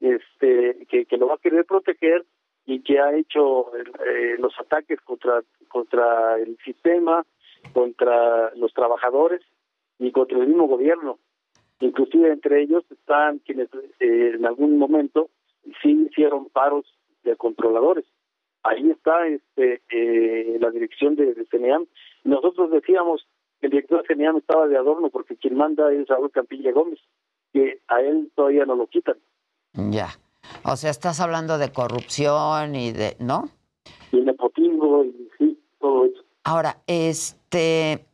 este, 0.00 0.86
que, 0.88 1.06
que 1.06 1.16
lo 1.16 1.28
va 1.28 1.34
a 1.34 1.38
querer 1.38 1.64
proteger 1.64 2.24
y 2.64 2.82
que 2.82 3.00
ha 3.00 3.14
hecho 3.16 3.74
eh, 3.76 4.36
los 4.38 4.58
ataques 4.58 5.00
contra 5.00 5.42
contra 5.68 6.36
el 6.36 6.58
sistema, 6.64 7.24
contra 7.72 8.54
los 8.54 8.72
trabajadores 8.74 9.40
y 9.98 10.12
contra 10.12 10.38
el 10.38 10.48
mismo 10.48 10.68
gobierno. 10.68 11.18
Inclusive 11.82 12.32
entre 12.32 12.62
ellos 12.62 12.84
están 12.90 13.40
quienes 13.40 13.68
eh, 13.98 14.32
en 14.36 14.46
algún 14.46 14.78
momento 14.78 15.30
sí 15.82 16.06
hicieron 16.08 16.48
paros 16.48 16.84
de 17.24 17.34
controladores. 17.36 18.04
Ahí 18.62 18.88
está 18.90 19.26
este 19.26 19.82
eh, 19.90 20.58
la 20.60 20.70
dirección 20.70 21.16
de, 21.16 21.34
de 21.34 21.44
CENEAM. 21.46 21.86
Nosotros 22.22 22.70
decíamos 22.70 23.26
que 23.60 23.66
el 23.66 23.72
director 23.72 24.02
de 24.02 24.06
CENEAM 24.06 24.36
estaba 24.36 24.68
de 24.68 24.76
adorno 24.76 25.10
porque 25.10 25.36
quien 25.36 25.56
manda 25.56 25.92
es 25.92 26.06
Raúl 26.06 26.30
Campilla 26.30 26.70
Gómez, 26.70 27.00
que 27.52 27.80
a 27.88 28.00
él 28.00 28.30
todavía 28.36 28.64
no 28.64 28.76
lo 28.76 28.86
quitan. 28.86 29.16
Ya. 29.74 30.08
O 30.64 30.76
sea, 30.76 30.90
estás 30.90 31.18
hablando 31.18 31.58
de 31.58 31.72
corrupción 31.72 32.76
y 32.76 32.92
de, 32.92 33.16
¿no? 33.18 33.48
Y 34.12 34.20
nepotismo 34.20 35.02
y 35.02 35.28
sí, 35.36 35.58
todo 35.80 36.04
eso. 36.04 36.22
Ahora, 36.44 36.76
este, 36.86 38.06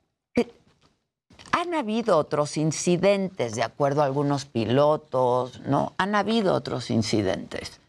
han 1.60 1.74
habido 1.74 2.16
otros 2.18 2.56
incidentes, 2.56 3.54
de 3.54 3.62
acuerdo 3.62 4.02
a 4.02 4.04
algunos 4.06 4.44
pilotos, 4.46 5.60
¿no? 5.66 5.92
Han 5.98 6.14
habido 6.14 6.54
otros 6.54 6.90
incidentes. 6.90 7.80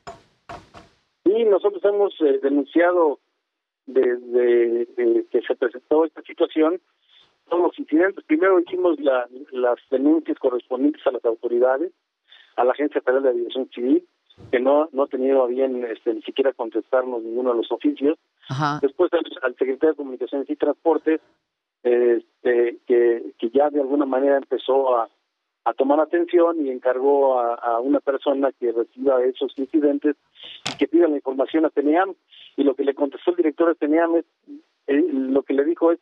Sí, 1.23 1.43
nosotros 1.45 1.83
hemos 1.85 2.13
eh, 2.21 2.39
denunciado 2.41 3.19
desde 3.85 4.81
eh, 4.83 5.25
que 5.31 5.41
se 5.41 5.55
presentó 5.55 6.05
esta 6.05 6.21
situación 6.23 6.79
todos 7.49 7.63
los 7.63 7.79
incidentes. 7.79 8.23
Primero 8.25 8.59
hicimos 8.59 8.99
la- 8.99 9.27
las 9.51 9.77
denuncias 9.89 10.37
correspondientes 10.39 11.05
a 11.07 11.11
las 11.11 11.25
autoridades, 11.25 11.91
a 12.55 12.63
la 12.63 12.71
Agencia 12.73 13.01
Federal 13.01 13.23
de 13.23 13.29
Aviación 13.29 13.69
Civil, 13.73 14.05
que 14.51 14.59
no, 14.59 14.89
no 14.93 15.03
ha 15.03 15.07
tenido 15.07 15.43
a 15.43 15.47
bien 15.47 15.83
este, 15.85 16.13
ni 16.13 16.21
siquiera 16.21 16.53
contestarnos 16.53 17.21
ninguno 17.23 17.51
de 17.51 17.57
los 17.57 17.71
oficios. 17.71 18.17
Después 18.81 19.11
al, 19.13 19.21
al 19.43 19.55
secretario 19.55 19.91
de 19.91 19.95
Comunicaciones 19.97 20.49
y 20.49 20.55
Transportes, 20.55 21.21
este, 21.83 22.77
que, 22.85 23.49
ya 23.53 23.69
de 23.69 23.81
alguna 23.81 24.05
manera 24.05 24.37
empezó 24.37 24.97
a, 24.97 25.09
tomar 25.77 25.99
atención 25.99 26.65
y 26.65 26.71
encargó 26.71 27.39
a, 27.39 27.79
una 27.79 27.99
persona 27.99 28.51
que 28.53 28.71
reciba 28.71 29.23
esos 29.23 29.53
incidentes 29.57 30.15
y 30.65 30.77
que 30.77 30.87
pida 30.87 31.07
la 31.07 31.15
información 31.15 31.63
a 31.65 31.69
TENEAM. 31.69 32.15
Y 32.57 32.63
lo 32.63 32.73
que 32.73 32.83
le 32.83 32.95
contestó 32.95 33.29
el 33.31 33.37
director 33.37 33.67
de 33.67 33.75
TENEAM 33.75 34.15
es, 34.15 34.25
eh, 34.87 35.05
lo 35.11 35.43
que 35.43 35.53
le 35.53 35.63
dijo 35.63 35.91
es, 35.91 35.99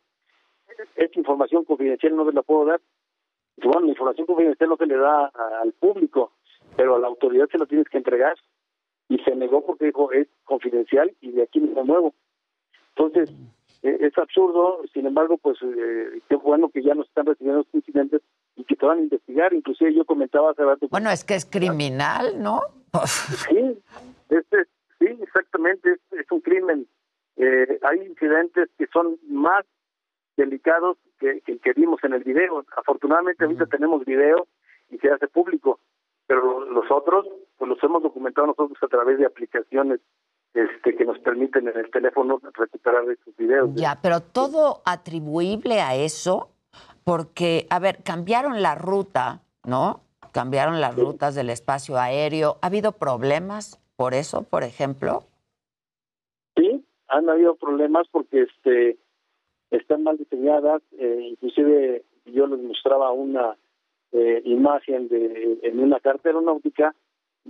esta 0.95 1.20
información 1.20 1.66
confidencial 1.66 2.16
no 2.16 2.26
se 2.26 2.32
la 2.32 2.44
puedo 2.44 2.66
dar. 2.66 2.82
Bueno, 3.58 3.82
la 3.82 3.90
información 3.90 4.26
confidencial 4.26 4.70
no 4.70 4.78
se 4.78 4.86
le 4.86 4.95
da 4.95 5.32
al 5.62 5.74
público, 5.74 6.32
pero 6.78 6.95
a 6.95 6.99
la 6.99 7.08
autoridad 7.08 7.49
se 7.52 7.58
lo 7.58 7.66
tienes 7.66 7.90
que 7.90 7.98
entregar. 7.98 8.36
Y 9.10 9.18
se 9.20 9.36
negó 9.36 9.66
porque 9.66 9.86
dijo, 9.86 10.12
es 10.14 10.28
confidencial 10.45 11.14
y 11.20 11.32
de 11.32 11.44
aquí 11.44 11.60
me 11.60 11.84
muevo. 11.84 12.14
Entonces, 12.95 13.34
eh, 13.84 13.98
es 14.02 14.18
absurdo, 14.18 14.82
sin 14.94 15.06
embargo, 15.06 15.38
pues 15.38 15.58
eh, 15.62 16.22
qué 16.28 16.36
bueno 16.36 16.70
que 16.70 16.82
ya 16.82 16.95
nos 16.95 17.08
están 17.08 17.26
recibiendo 17.26 17.62
estos 17.62 17.76
incidentes 17.76 18.22
y 18.56 18.64
que 18.64 18.76
te 18.76 18.86
van 18.86 18.99
a 18.99 19.02
investigar. 19.02 19.54
Inclusive 19.54 19.94
yo 19.94 20.06
comentaba 20.06 20.52
hace 20.52 20.64
rato... 20.64 20.88
Bueno, 20.90 21.10
es 21.10 21.24
que 21.24 21.36
es 21.36 21.45
criminal, 21.45 22.41
¿no? 22.41 22.62
Sí, 23.06 23.78
este, 24.30 24.66
sí, 24.99 25.08
exactamente, 25.22 25.94
es, 25.94 26.20
es 26.20 26.32
un 26.32 26.41
crimen. 26.41 26.88
Eh, 27.36 27.80
hay 27.84 27.99
incidentes 27.99 28.70
que 28.78 28.88
son 28.88 29.20
más 29.30 29.64
delicados 30.36 30.98
que, 31.20 31.41
que, 31.41 31.60
que 31.60 31.74
vimos 31.74 32.04
en 32.04 32.14
el 32.14 32.24
video. 32.24 32.66
Afortunadamente 32.76 33.44
ahorita 33.44 33.68
tenemos 33.68 34.06
video 34.06 34.48
y 34.90 34.98
se 34.98 35.12
hace 35.12 35.28
público, 35.28 35.80
pero 36.26 36.66
los 36.66 36.90
otros, 36.90 37.28
pues 37.58 37.70
los 37.70 37.84
hemos 37.84 38.02
documentado 38.02 38.48
nosotros 38.48 38.78
a 38.82 38.88
través 38.88 39.20
de 39.20 39.26
aplicaciones 39.26 39.99
este, 40.53 40.95
que 40.95 41.06
nos 41.06 41.19
permiten 41.19 41.68
en 41.68 41.78
el 41.78 41.91
teléfono 41.91 42.40
recuperar 42.53 43.03
estos 43.10 43.36
videos. 43.36 43.69
Ya, 43.76 43.99
pero 44.02 44.22
todo 44.22 44.82
atribuible 44.86 45.82
a 45.82 45.95
eso, 45.95 46.49
porque, 47.03 47.68
a 47.69 47.80
ver, 47.80 48.03
cambiaron 48.03 48.61
la 48.61 48.76
ruta, 48.76 49.41
¿no? 49.65 50.02
Cambiaron 50.32 50.82
las 50.82 50.95
rutas 50.95 51.36
del 51.36 51.49
espacio 51.49 51.98
aéreo. 51.98 52.57
¿Ha 52.61 52.68
habido 52.68 52.94
problemas 52.94 53.80
por 53.95 54.14
eso, 54.14 54.44
por 54.44 54.64
ejemplo? 54.64 55.24
Sí, 56.56 56.86
han 57.07 57.30
habido 57.30 57.56
problemas 57.56 58.07
porque 58.11 58.44
este 58.44 58.98
están 59.72 60.03
mal 60.03 60.18
diseñadas, 60.18 60.82
eh, 60.98 61.28
inclusive 61.32 62.03
yo 62.26 62.48
les 62.48 62.60
mostraba 62.61 63.11
una 63.11 63.57
eh, 64.11 64.41
imagen 64.45 65.07
de 65.10 65.60
en 65.64 65.80
una 65.80 65.99
carta 65.99 66.30
aeronáutica 66.30 66.95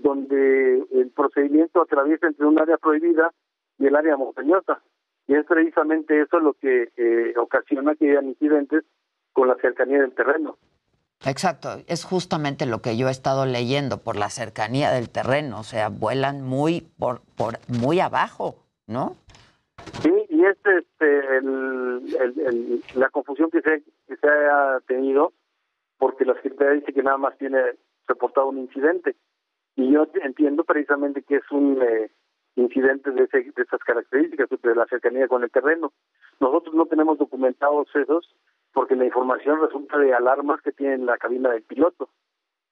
donde 0.01 0.83
el 0.91 1.09
procedimiento 1.15 1.81
atraviesa 1.81 2.27
entre 2.27 2.45
un 2.45 2.59
área 2.59 2.77
prohibida 2.77 3.31
y 3.77 3.87
el 3.87 3.95
área 3.95 4.17
montañosa. 4.17 4.81
Y 5.27 5.35
es 5.35 5.45
precisamente 5.45 6.21
eso 6.21 6.39
lo 6.39 6.53
que 6.53 6.91
eh, 6.95 7.33
ocasiona 7.37 7.95
que 7.95 8.11
hayan 8.11 8.27
incidentes 8.29 8.83
con 9.33 9.47
la 9.47 9.55
cercanía 9.55 10.01
del 10.01 10.13
terreno. 10.13 10.57
Exacto, 11.25 11.69
es 11.87 12.05
justamente 12.05 12.65
lo 12.67 12.81
que 12.81 12.95
yo 12.95 13.07
he 13.07 13.11
estado 13.11 13.45
leyendo 13.45 13.97
por 14.03 14.15
la 14.15 14.29
cercanía 14.29 14.91
del 14.91 15.09
terreno, 15.09 15.59
o 15.59 15.63
sea, 15.63 15.89
vuelan 15.89 16.43
muy 16.43 16.81
por, 16.99 17.21
por 17.35 17.55
muy 17.67 17.99
abajo, 17.99 18.63
¿no? 18.85 19.15
Sí, 20.03 20.11
y 20.29 20.45
es 20.45 20.57
este, 20.57 21.37
el, 21.37 22.03
el- 22.21 22.39
el- 22.39 22.83
la 22.95 23.09
confusión 23.09 23.49
que 23.49 23.61
se, 23.61 23.83
que 24.07 24.15
se 24.15 24.27
ha 24.27 24.79
tenido, 24.87 25.33
porque 25.97 26.23
la 26.23 26.35
Secretaría 26.35 26.73
dice 26.73 26.93
que 26.93 27.01
nada 27.03 27.17
más 27.17 27.35
tiene 27.37 27.57
reportado 28.07 28.47
un 28.49 28.59
incidente. 28.59 29.15
Y 29.77 29.91
yo 29.93 30.05
entiendo 30.23 30.63
precisamente 30.65 31.21
que 31.23 31.35
es 31.37 31.51
un 31.51 31.79
eh, 31.81 32.11
incidente 32.55 33.11
de, 33.11 33.23
ese- 33.23 33.51
de 33.55 33.61
esas 33.63 33.79
características, 33.85 34.49
de 34.49 34.75
la 34.75 34.85
cercanía 34.87 35.27
con 35.29 35.43
el 35.43 35.51
terreno. 35.51 35.93
Nosotros 36.39 36.75
no 36.75 36.87
tenemos 36.87 37.17
documentados 37.19 37.87
esos, 37.95 38.35
porque 38.73 38.95
la 38.95 39.05
información 39.05 39.61
resulta 39.61 39.97
de 39.99 40.13
alarmas 40.13 40.61
que 40.63 40.71
tiene 40.73 40.95
en 40.95 41.05
la 41.05 41.17
cabina 41.17 41.51
del 41.51 41.61
piloto. 41.63 42.09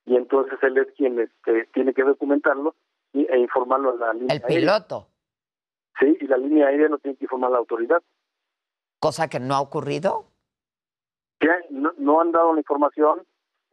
Y 0.06 0.16
entonces 0.18 0.58
él 0.64 0.78
es 0.80 0.88
quien 0.98 1.20
este, 1.20 1.68
tiene 1.74 1.94
que 1.94 2.04
documentarlo 2.04 2.76
y, 3.14 3.26
e 3.32 3.38
informarlo 3.40 3.92
a 3.92 3.96
la 3.96 4.14
línea 4.14 4.36
El 4.36 4.42
aérea. 4.44 4.58
piloto, 4.60 5.08
Sí, 6.00 6.18
y 6.20 6.28
la 6.28 6.36
línea 6.38 6.68
aérea 6.68 6.90
lo 6.90 6.98
tiene 6.98 7.18
que 7.18 7.24
informar 7.24 7.50
a 7.52 7.54
la 7.54 7.60
autoridad. 7.60 8.02
cosa 9.00 9.30
que 9.30 9.40
no 9.40 9.54
ha 9.56 9.62
ocurrido. 9.62 10.26
que 11.40 11.50
no, 11.70 11.94
no 11.98 12.20
han 12.20 12.32
dado 12.32 12.52
la 12.54 12.60
información, 12.60 13.22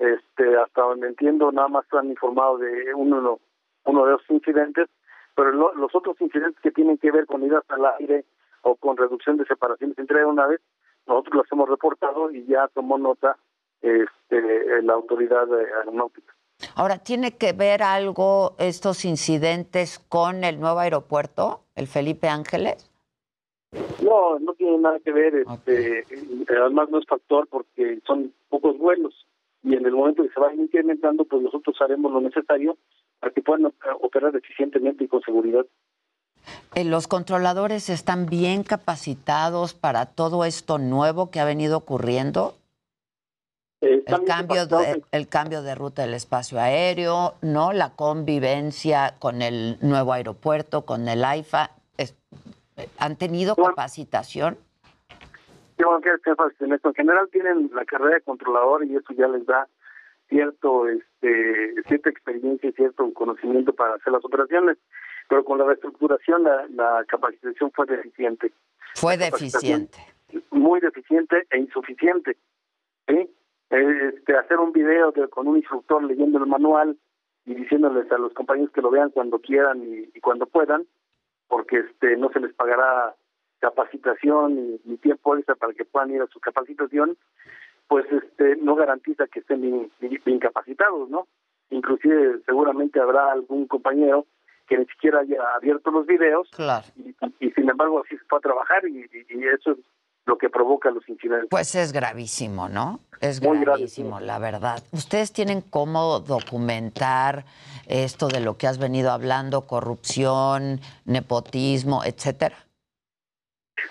este, 0.03 0.57
hasta 0.57 0.83
donde 0.83 1.07
entiendo, 1.09 1.53
nada 1.53 1.69
más 1.69 1.85
han 1.93 2.09
informado 2.11 2.59
de 2.59 2.93
uno, 2.95 3.39
uno 3.85 4.05
de 4.05 4.13
los 4.13 4.23
incidentes, 4.31 4.89
pero 5.37 5.53
lo- 5.53 5.75
los 5.75 5.95
otros 5.95 6.21
incidentes 6.21 6.61
que 6.61 6.71
tienen 6.73 6.99
que 6.99 7.11
ver 7.13 7.27
con 7.27 7.43
idas 7.45 7.65
al 7.69 7.85
aire 8.01 8.25
o 8.63 8.75
con 8.77 8.97
reducción 8.97 9.37
de 9.37 9.45
separaciones 9.47 9.97
entre 9.99 10.19
aeronaves, 10.19 10.61
nosotros 11.07 11.35
los 11.37 11.53
hemos 11.53 11.69
reportado 11.69 12.31
y 12.31 12.45
ya 12.47 12.69
tomó 12.69 12.99
nota 12.99 13.37
este, 13.81 14.83
la 14.83 14.93
autoridad 14.95 15.47
eh, 15.61 15.67
aeronáutica. 15.79 16.35
Ahora, 16.77 16.99
¿tiene 16.99 17.37
que 17.37 17.53
ver 17.53 17.83
algo 17.83 18.55
estos 18.59 19.05
incidentes 19.05 19.99
con 20.09 20.45
el 20.45 20.61
nuevo 20.61 20.79
aeropuerto, 20.79 21.63
el 21.75 21.87
Felipe 21.89 22.29
Ángeles? 22.29 22.89
No, 24.03 24.39
no 24.39 24.53
tiene 24.55 24.79
nada 24.79 24.99
que 25.01 25.13
ver, 25.13 25.35
este, 25.35 26.01
eh, 26.01 26.05
además 26.61 26.89
no 26.91 26.99
es 26.99 27.07
factor 27.07 27.47
porque 27.49 28.01
son 28.07 28.33
pocos 28.49 28.77
vuelos 28.79 29.27
y 29.63 29.75
en 29.75 29.87
el 29.87 29.93
momento 29.93 30.23
que 30.23 30.31
se 30.31 30.41
vayan 30.41 30.61
incrementando, 30.61 31.25
pues 31.25 31.43
nosotros 31.43 31.77
haremos 31.81 32.13
lo 32.13 32.21
necesario 32.21 32.77
para 33.21 33.33
que 33.33 33.43
puedan 33.43 33.67
eh, 33.67 33.71
operar 34.01 34.35
eficientemente 34.35 35.05
y 35.05 35.09
con 35.09 35.23
seguridad. 35.23 35.65
Eh, 36.75 36.85
¿Los 36.85 37.07
controladores 37.07 37.89
están 37.89 38.27
bien 38.27 38.65
capacitados 38.65 39.75
para 39.75 40.07
todo 40.07 40.45
esto 40.45 40.79
nuevo 40.79 41.31
que 41.31 41.39
ha 41.39 41.45
venido 41.45 41.77
ocurriendo? 41.77 42.57
Eh, 43.81 44.03
El 44.07 44.25
cambio, 44.25 44.67
de, 44.67 45.03
el 45.13 45.29
cambio 45.29 45.63
de 45.63 45.75
ruta 45.75 46.03
del 46.03 46.15
espacio 46.15 46.59
aéreo, 46.59 47.35
¿no? 47.43 47.73
La 47.73 47.91
convivencia 47.91 49.15
con 49.19 49.43
el 49.43 49.77
nuevo 49.81 50.13
aeropuerto, 50.13 50.85
con 50.85 51.09
el 51.09 51.25
AIFA. 51.25 51.71
¿Han 52.99 53.17
tenido 53.17 53.55
capacitación? 53.55 54.57
Que 55.77 56.31
énfasis 56.31 56.61
en 56.61 56.73
esto. 56.73 56.89
En 56.91 56.95
general 56.95 57.29
tienen 57.31 57.71
la 57.75 57.85
carrera 57.85 58.17
de 58.17 58.21
controlador 58.23 58.85
y 58.85 58.95
eso 58.97 59.13
ya 59.15 59.29
les 59.29 59.45
da 59.47 59.67
cierto, 60.29 60.89
este, 60.89 61.75
cierta 61.89 62.11
experiencia 62.11 62.69
y 62.71 62.73
cierto 62.73 63.13
conocimiento 63.13 63.73
para 63.73 63.95
hacer 63.95 64.13
las 64.13 64.25
operaciones, 64.25 64.79
pero 65.29 65.45
con 65.45 65.59
la 65.59 65.65
reestructuración 65.67 66.45
la, 66.45 66.67
la 66.71 67.05
capacitación 67.07 67.71
fue 67.73 67.87
deficiente. 67.87 68.53
Fue 68.95 69.17
deficiente. 69.17 69.99
Muy 70.51 70.81
deficiente 70.81 71.47
e 71.51 71.59
insuficiente. 71.59 72.37
¿sí? 73.09 73.29
Este, 73.71 74.37
hacer 74.37 74.59
un 74.59 74.73
video 74.73 75.13
de- 75.13 75.29
con 75.29 75.49
un 75.49 75.57
instructor 75.57 76.03
leyendo 76.03 76.39
el 76.39 76.47
manual 76.47 76.97
y 77.45 77.55
diciéndoles 77.55 78.11
a 78.13 78.19
los 78.19 78.33
compañeros 78.35 78.71
que 78.73 78.83
lo 78.83 78.91
vean 78.91 79.11
cuando 79.11 79.39
quieran 79.41 79.83
y, 79.83 80.09
y 80.15 80.21
cuando 80.21 80.47
puedan, 80.47 80.87
porque 81.49 81.79
este 81.79 82.17
no 82.17 82.31
se 82.31 82.41
les 82.41 82.55
pagará 82.55 83.15
capacitación 83.63 84.79
ni 84.85 84.97
tiempo 84.99 85.37
extra 85.37 85.55
para 85.55 85.73
que 85.73 85.85
puedan 85.85 86.11
ir 86.11 86.21
a 86.23 86.27
su 86.27 86.41
capacitación, 86.41 87.17
pues 87.89 88.05
este 88.11 88.57
no 88.57 88.75
garantiza 88.75 89.27
que 89.29 89.41
estén 89.41 89.61
bien, 89.63 89.91
bien- 90.01 90.21
bien 90.25 90.39
capacitados, 90.39 91.09
¿no? 91.09 91.27
Inclusive 91.71 92.41
seguramente 92.45 93.01
habrá 93.01 93.33
algún 93.33 93.67
compañero 93.67 94.27
que 94.69 94.79
ni 94.79 94.85
siquiera 94.87 95.21
haya 95.21 95.37
abierto 95.57 95.91
los 95.91 96.07
videos 96.07 96.49
Claro. 96.51 96.85
y, 96.97 97.15
y 97.41 97.51
sin 97.53 97.69
embargo 97.71 98.03
así 98.05 98.17
se 98.17 98.25
fue 98.25 98.39
a 98.39 98.43
trabajar 98.43 98.87
y, 98.87 98.99
y- 99.01 99.27
y 99.39 99.45
eso 99.49 99.73
es 99.73 99.79
lo 100.25 100.39
que 100.39 100.49
provoca 100.51 100.91
los 100.91 101.09
incidentes. 101.09 101.49
Pues 101.51 101.75
es 101.75 101.93
gravísimo, 101.93 102.69
¿no? 102.69 103.01
Es 103.21 103.41
Muy 103.43 103.59
grave, 103.59 103.65
gravísimo, 103.79 104.21
la 104.21 104.39
verdad. 104.39 104.83
¿Ustedes 104.93 105.33
tienen 105.33 105.61
cómo 105.63 106.21
documentar 106.21 107.45
esto 107.89 108.29
de 108.29 108.41
lo 108.41 108.57
que 108.57 108.67
has 108.69 108.79
venido 108.79 109.11
hablando, 109.11 109.67
corrupción, 109.67 110.81
nepotismo, 111.05 112.03
etcétera? 112.05 112.57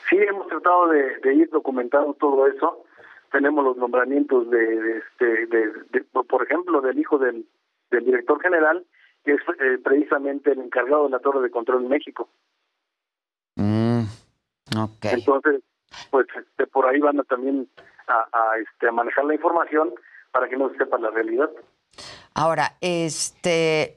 Sí, 0.10 0.18
hemos 0.18 0.48
tratado 0.48 0.88
de, 0.90 1.18
de 1.20 1.34
ir 1.34 1.50
documentando 1.50 2.14
todo 2.16 2.48
eso. 2.48 2.84
Tenemos 3.32 3.64
los 3.64 3.78
nombramientos 3.78 4.50
de, 4.50 4.58
de 4.82 4.98
este, 4.98 5.46
de, 5.48 5.72
de- 5.92 6.02
por 6.28 6.44
ejemplo, 6.44 6.82
del 6.82 7.00
hijo 7.00 7.18
del, 7.18 7.46
del 7.90 8.06
director 8.06 8.42
general, 8.42 8.86
que 9.24 9.34
es 9.34 9.42
eh, 9.60 9.78
precisamente 9.84 10.52
el 10.52 10.60
encargado 10.60 11.06
de 11.06 11.12
la 11.12 11.20
Torre 11.20 11.42
de 11.42 11.50
Control 11.52 11.84
en 11.84 11.90
México. 11.90 12.30
Mm, 13.56 14.02
ok. 14.78 15.06
Entonces, 15.12 15.62
pues 16.10 16.28
este, 16.36 16.68
por 16.68 16.86
ahí 16.88 17.00
van 17.00 17.20
a 17.20 17.24
también 17.24 17.70
a, 18.08 18.28
a, 18.32 18.58
este, 18.58 18.88
a 18.88 18.92
manejar 18.92 19.26
la 19.26 19.36
información 19.36 19.94
para 20.32 20.50
que 20.50 20.58
no 20.58 20.70
se 20.70 20.78
sepa 20.78 20.98
la 20.98 21.10
realidad. 21.12 21.50
Ahora, 22.34 22.78
este, 22.82 23.94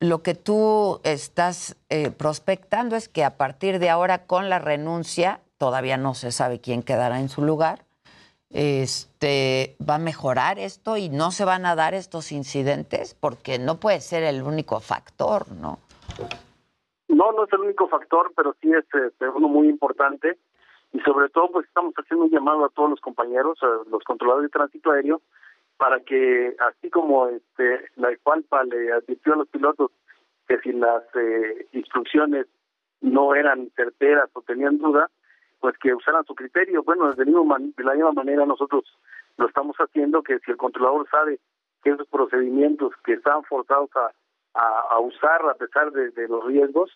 lo 0.00 0.22
que 0.22 0.34
tú 0.34 1.00
estás 1.02 1.76
eh, 1.88 2.10
prospectando 2.10 2.96
es 2.96 3.08
que 3.08 3.24
a 3.24 3.36
partir 3.36 3.78
de 3.78 3.90
ahora, 3.90 4.26
con 4.26 4.48
la 4.48 4.58
renuncia, 4.58 5.40
todavía 5.58 5.96
no 5.96 6.14
se 6.14 6.30
sabe 6.30 6.60
quién 6.60 6.82
quedará 6.82 7.20
en 7.20 7.28
su 7.28 7.42
lugar. 7.42 7.80
Este, 8.50 9.76
va 9.86 9.96
a 9.96 9.98
mejorar 9.98 10.58
esto 10.58 10.96
y 10.96 11.10
no 11.10 11.30
se 11.32 11.44
van 11.44 11.66
a 11.66 11.74
dar 11.74 11.92
estos 11.92 12.32
incidentes 12.32 13.14
porque 13.14 13.58
no 13.58 13.78
puede 13.78 14.00
ser 14.00 14.22
el 14.22 14.42
único 14.42 14.80
factor, 14.80 15.52
¿no? 15.52 15.78
No, 17.08 17.32
no 17.32 17.44
es 17.44 17.52
el 17.52 17.60
único 17.60 17.88
factor, 17.88 18.32
pero 18.34 18.54
sí 18.62 18.70
es 18.72 18.84
este, 18.94 19.28
uno 19.28 19.48
muy 19.48 19.68
importante. 19.68 20.38
Y 20.92 21.00
sobre 21.00 21.28
todo, 21.28 21.50
pues 21.50 21.66
estamos 21.66 21.92
haciendo 21.94 22.24
un 22.24 22.30
llamado 22.30 22.64
a 22.64 22.70
todos 22.70 22.88
los 22.88 23.00
compañeros, 23.00 23.58
a 23.62 23.90
los 23.90 24.02
controladores 24.04 24.50
de 24.50 24.58
tránsito 24.58 24.92
aéreo, 24.92 25.20
para 25.78 26.00
que, 26.00 26.54
así 26.58 26.90
como 26.90 27.28
este, 27.28 27.88
la 27.96 28.12
IFALPA 28.12 28.64
le 28.64 28.92
advirtió 28.92 29.34
a 29.34 29.36
los 29.36 29.48
pilotos 29.48 29.92
que 30.46 30.58
si 30.58 30.72
las 30.72 31.04
eh, 31.14 31.66
instrucciones 31.72 32.46
no 33.00 33.34
eran 33.34 33.70
certeras 33.76 34.28
o 34.32 34.42
tenían 34.42 34.78
duda, 34.78 35.08
pues 35.60 35.78
que 35.78 35.94
usaran 35.94 36.24
su 36.24 36.34
criterio. 36.34 36.82
Bueno, 36.82 37.12
de 37.12 37.24
la 37.24 37.94
misma 37.94 38.12
manera 38.12 38.44
nosotros 38.44 38.84
lo 39.36 39.46
estamos 39.46 39.76
haciendo, 39.76 40.22
que 40.22 40.38
si 40.40 40.50
el 40.50 40.56
controlador 40.56 41.08
sabe 41.10 41.38
que 41.84 41.90
esos 41.90 42.08
procedimientos 42.08 42.92
que 43.04 43.14
están 43.14 43.44
forzados 43.44 43.90
a, 43.94 44.10
a, 44.54 44.98
usar 44.98 45.42
a 45.48 45.54
pesar 45.54 45.92
de, 45.92 46.28
los 46.28 46.44
riesgos, 46.44 46.90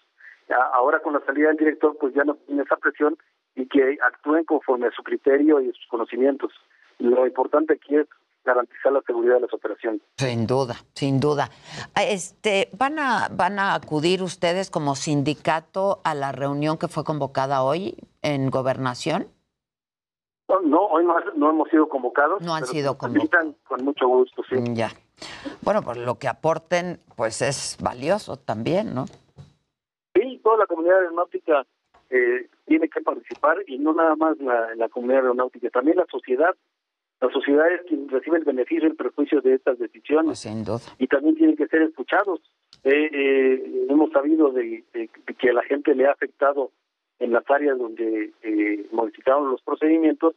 ahora 0.73 0.99
con 1.01 1.13
la 1.13 1.21
salida 1.21 1.49
del 1.49 1.57
director 1.57 1.97
pues 2.01 2.15
ya 2.15 2.25
no 2.25 2.35
tiene 2.35 2.63
esa 2.63 2.77
presión 2.77 3.17
y 3.55 3.67
que 3.67 3.99
actúen 4.03 4.45
conforme 4.45 4.89
a 4.89 4.91
su 4.91 5.03
criterio 5.05 5.61
y 5.61 5.73
sus 5.73 5.87
conocimientos. 5.87 6.53
Lo 6.99 7.27
importante 7.27 7.75
aquí 7.75 7.97
es 7.97 8.09
garantizar 8.45 8.93
la 8.93 9.03
seguridad 9.07 9.37
de 9.37 9.41
las 9.43 9.55
operaciones. 9.55 10.01
Sin 10.17 10.47
duda, 10.47 10.77
sin 10.95 11.21
duda. 11.21 11.51
Este, 11.97 12.69
¿van 12.77 12.99
a, 12.99 13.29
van 13.31 13.59
a 13.59 13.75
acudir 13.75 14.23
ustedes 14.23 14.71
como 14.71 14.95
sindicato 14.95 16.01
a 16.05 16.15
la 16.15 16.33
reunión 16.33 16.79
que 16.79 16.89
fue 16.89 17.05
convocada 17.05 17.63
hoy 17.63 17.97
en 18.23 18.51
Gobernación? 18.51 19.29
No, 20.49 20.61
no, 20.61 20.81
hoy 20.87 21.05
no, 21.05 21.15
no 21.37 21.51
hemos 21.51 21.69
sido 21.71 21.89
convocados. 21.89 22.43
No 22.43 22.55
han 22.55 22.63
pero 22.63 22.73
sido 22.73 22.99
invitan, 23.09 23.57
Con 23.67 23.85
mucho 23.85 24.07
gusto, 24.07 24.43
sí. 24.49 24.57
Ya. 24.75 24.91
Bueno, 25.63 25.83
pues 25.83 25.99
lo 25.99 26.19
que 26.19 26.29
aporten, 26.29 27.01
pues 27.17 27.43
es 27.43 27.79
valioso 27.81 28.37
también, 28.37 28.95
¿no? 28.95 29.07
Sí, 30.15 30.41
toda 30.43 30.59
la 30.59 30.67
comunidad 30.67 30.99
aeronáutica 30.99 31.65
eh, 32.11 32.49
tiene 32.67 32.89
que 32.89 33.01
participar 33.01 33.59
y 33.67 33.79
no 33.79 33.95
nada 33.95 34.17
más 34.17 34.37
la, 34.39 34.75
la 34.75 34.89
comunidad 34.89 35.21
aeronáutica, 35.21 35.71
también 35.71 35.97
la 35.97 36.07
sociedad. 36.11 36.55
La 37.23 37.31
sociedad 37.33 37.73
es 37.73 37.83
quien 37.89 38.09
recibe 38.09 38.37
el 38.39 38.45
beneficio 38.45 38.85
y 38.85 38.91
el 38.91 38.97
perjuicio 38.97 39.41
de 39.41 39.55
estas 39.55 39.79
decisiones. 39.79 40.39
sin 40.41 40.65
duda. 40.65 40.81
Y 40.99 41.07
también 41.07 41.37
tienen 41.37 41.57
que 41.57 41.67
ser 41.69 41.83
escuchados. 41.83 42.41
Eh, 42.85 42.91
eh, 43.13 43.87
hemos 43.89 44.11
sabido 44.11 44.51
de, 44.51 44.85
de- 44.93 45.09
de 45.27 45.35
que 45.35 45.51
a 45.51 45.53
la 45.55 45.63
gente 45.63 45.95
le 45.95 46.07
ha 46.07 46.11
afectado 46.13 46.73
en 47.21 47.33
las 47.33 47.49
áreas 47.49 47.79
donde 47.79 48.33
eh, 48.43 48.87
modificaron 48.93 49.51
los 49.51 49.63
procedimientos 49.63 50.35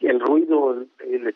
el 0.00 0.18
ruido. 0.18 0.84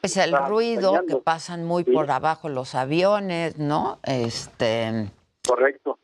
Es 0.02 0.16
el 0.16 0.24
está 0.35 0.48
ruido 0.48 1.05
que 1.06 1.16
pasan 1.16 1.64
muy 1.64 1.85
Sí. 1.85 1.93
por 1.93 2.10
abajo 2.10 2.48
los 2.48 2.74
aviones, 2.74 3.59
¿no? 3.59 4.01
Este. 4.02 5.09
Correcto. 5.47 5.98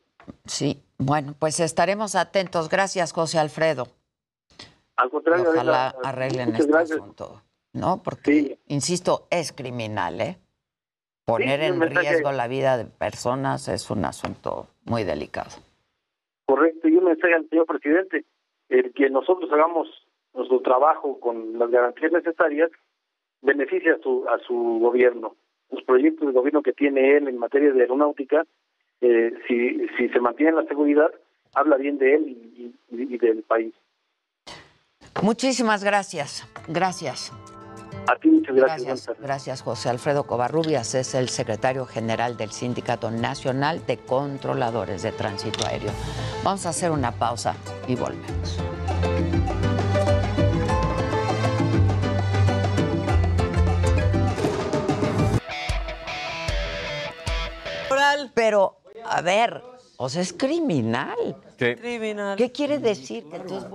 Sí. 0.45 0.79
Bueno, 0.99 1.35
pues 1.39 1.59
estaremos 1.59 2.15
atentos. 2.15 2.69
Gracias, 2.69 3.13
José 3.13 3.39
Alfredo. 3.41 3.89
Al 4.97 5.11
contrario, 5.11 5.47
Ojalá 5.51 5.95
arreglen 6.05 6.51
este 6.55 6.67
gracias. 6.71 6.99
asunto, 7.01 7.41
¿no? 7.73 8.03
Porque, 8.03 8.59
insisto, 8.69 9.27
es 9.31 9.53
criminal, 9.53 10.21
¿eh? 10.21 10.39
Poner 11.25 11.61
Sí, 11.61 11.67
en 11.67 11.81
riesgo 11.81 12.33
la 12.33 12.49
vida 12.49 12.77
de 12.77 12.85
personas 12.85 13.69
es 13.69 13.91
un 13.91 14.05
asunto 14.05 14.69
muy 14.85 15.05
delicado. 15.05 15.51
Correcto, 16.47 16.89
y 16.89 16.97
un 16.97 17.05
mensaje 17.05 17.35
al 17.35 17.49
señor 17.49 17.67
presidente, 17.67 18.25
el 18.69 18.93
que 18.93 19.09
nosotros 19.09 19.51
hagamos 19.53 19.89
nuestro 20.35 20.61
trabajo 20.61 21.21
con 21.21 21.59
las 21.59 21.71
garantías 21.71 22.11
necesarias 22.13 22.71
beneficia 23.41 23.95
a 23.95 23.99
su, 24.03 24.25
a 24.29 24.39
su 24.47 24.55
gobierno. 24.81 25.37
Los 25.71 25.83
proyectos 25.85 26.27
de 26.27 26.33
gobierno 26.33 26.63
que 26.63 26.73
tiene 26.73 27.17
él 27.17 27.29
en 27.29 27.39
materia 27.39 27.73
de 27.73 27.81
aeronáutica, 27.81 28.45
eh, 29.01 29.33
si, 29.49 29.87
si 29.97 30.09
se 30.09 30.21
mantiene 30.21 30.53
la 30.53 30.65
seguridad, 30.67 31.11
habla 31.55 31.77
bien 31.77 31.99
de 31.99 32.15
él 32.15 32.29
y, 32.29 32.75
y- 32.97 33.15
y 33.15 33.19
del 33.19 33.43
país. 33.43 33.75
Muchísimas 35.23 35.85
gracias. 35.85 36.47
Gracias. 36.69 37.33
A 38.09 38.17
ti 38.17 38.29
muchas 38.29 38.57
gracias. 38.57 38.83
Gracias, 38.85 39.21
gracias 39.21 39.63
José 39.63 39.89
Alfredo 39.89 40.25
Covarrubias, 40.25 40.95
es 40.95 41.15
el 41.15 41.29
secretario 41.29 41.87
general 41.87 42.37
del 42.37 42.51
Sindicato 42.51 43.11
Nacional 43.11 43.85
de 43.87 43.99
Controladores 43.99 45.03
de 45.03 45.13
Tránsito 45.13 45.67
Aéreo. 45.67 45.93
Vamos 46.43 46.67
a 46.67 46.71
hacer 46.71 46.91
una 46.91 47.13
pausa 47.13 47.55
y 47.87 47.95
volvemos. 47.95 48.59
Pero, 58.35 58.81
a 59.05 59.21
ver, 59.21 59.63
o 59.97 60.09
sea, 60.09 60.23
es 60.23 60.33
criminal. 60.33 61.37
Criminal. 61.57 62.37
¿Qué 62.37 62.51
quiere 62.51 62.79
decir? 62.79 63.29
Que 63.29 63.37
entonces 63.37 63.71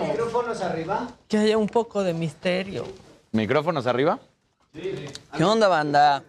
¿Micrófonos 0.00 0.60
arriba? 0.62 1.08
Que 1.28 1.38
haya 1.38 1.58
un 1.58 1.68
poco 1.68 2.02
de 2.02 2.14
misterio. 2.14 2.84
¿Micrófonos 3.32 3.86
arriba? 3.86 4.18
¿Qué 4.72 5.44
onda, 5.44 5.68
banda? 5.68 6.22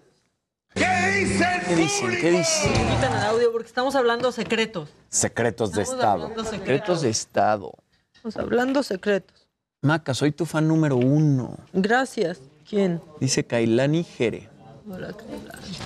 ¿Qué 0.73 0.85
dice 1.19 1.45
¿Qué 1.67 1.75
dicen? 1.75 2.09
¿Qué 2.21 2.31
dicen? 2.31 2.73
Quitan 2.73 3.17
el 3.17 3.23
audio 3.25 3.51
porque 3.51 3.67
estamos 3.67 3.95
hablando 3.95 4.31
secretos. 4.31 4.89
Secretos 5.09 5.71
de 5.71 5.81
Estamos 5.83 5.99
Estado. 6.03 6.23
hablando 6.23 6.43
Secretos 6.43 7.01
de 7.01 7.09
Estado. 7.09 7.71
Estamos 8.13 8.37
hablando 8.37 8.83
secretos. 8.83 9.47
Maca, 9.81 10.13
soy 10.13 10.31
tu 10.31 10.45
fan 10.45 10.67
número 10.67 10.97
uno. 10.97 11.57
Gracias. 11.73 12.41
¿Quién? 12.67 13.01
Dice 13.19 13.45
Kailani 13.45 14.03
Jere. 14.03 14.49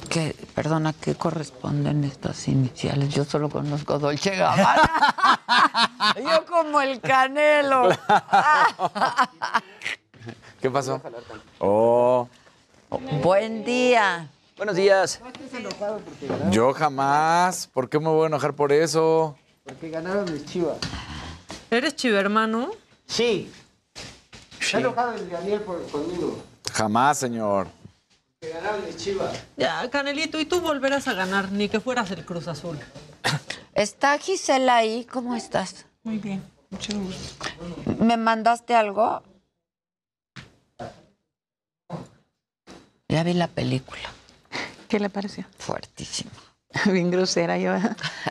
¿Qué, 0.10 0.36
perdona, 0.54 0.94
¿qué 0.94 1.16
corresponden 1.16 2.04
estas 2.04 2.48
iniciales? 2.50 3.10
Yo 3.14 3.24
solo 3.24 3.50
conozco 3.50 3.98
Dolce 3.98 4.36
Gabbana. 4.36 5.40
Yo 6.18 6.46
como 6.46 6.82
el 6.82 7.00
Canelo. 7.00 7.90
¿Qué 10.62 10.70
pasó? 10.70 11.02
Oh, 11.60 12.28
Buen 13.22 13.64
día. 13.64 14.28
Buenos 14.58 14.76
días. 14.76 15.22
yo 16.52 16.74
jamás. 16.74 17.68
¿Por 17.68 17.90
qué 17.90 18.00
me 18.00 18.10
voy 18.10 18.24
a 18.24 18.28
enojar 18.28 18.54
por 18.54 18.74
eso? 18.74 19.38
Porque 19.64 19.90
ganaron 19.90 20.32
mis 20.34 20.46
chivas. 20.46 20.78
¿Eres 21.72 21.96
chivermano? 21.96 22.72
Sí. 23.08 23.50
Está 24.60 24.80
enojado 24.80 25.14
el 25.14 25.30
Daniel 25.30 25.62
por, 25.62 25.88
conmigo. 25.90 26.44
Jamás, 26.74 27.20
señor. 27.20 27.68
Que 28.42 28.50
ganaron 28.52 28.86
mis 28.86 28.96
chivas. 28.96 29.38
Ya, 29.58 29.90
Canelito, 29.90 30.40
y 30.40 30.46
tú 30.46 30.62
volverás 30.62 31.10
a 31.10 31.14
ganar, 31.14 31.52
ni 31.52 31.68
que 31.68 31.82
fueras 31.82 32.10
el 32.12 32.24
Cruz 32.26 32.48
Azul. 32.48 32.80
¿Está 33.74 34.18
Gisela 34.18 34.78
ahí? 34.78 35.06
¿Cómo 35.06 35.36
estás? 35.36 35.86
Muy 36.04 36.20
bien, 36.20 36.42
mucho 36.70 36.98
gusto. 36.98 37.46
¿Me 38.00 38.16
mandaste 38.16 38.76
algo? 38.76 39.22
Ya 43.10 43.24
vi 43.24 43.34
la 43.34 43.48
película. 43.48 44.10
¿Qué 44.88 45.00
le 45.00 45.10
pareció? 45.10 45.46
Fuertísimo. 45.58 46.32
Bien 46.86 47.12
grosera 47.12 47.58
yo. 47.58 47.74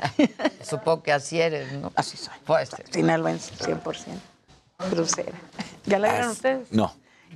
Supongo 0.64 1.02
que 1.02 1.12
así 1.12 1.38
eres, 1.40 1.72
¿no? 1.72 1.92
Así 1.96 2.16
soy. 2.16 2.34
Pues, 2.46 2.70
Sinaloense, 2.90 3.54
100%. 3.56 4.06
Grosera. 4.90 5.38
¿Ya 5.84 5.98
la 5.98 6.12
vieron 6.12 6.30
ustedes? 6.30 6.72
No. 6.72 6.94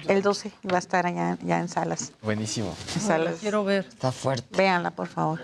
El 0.08 0.22
12 0.22 0.52
va 0.70 0.76
a 0.76 0.78
estar 0.78 1.06
allá 1.06 1.38
ya 1.42 1.60
en 1.60 1.68
salas. 1.68 2.12
Buenísimo. 2.22 2.74
En 2.94 3.00
salas. 3.00 3.36
Quiero 3.40 3.64
ver. 3.64 3.86
Está 3.88 4.10
fuerte. 4.12 4.56
Véanla, 4.56 4.90
por 4.90 5.08
favor. 5.08 5.40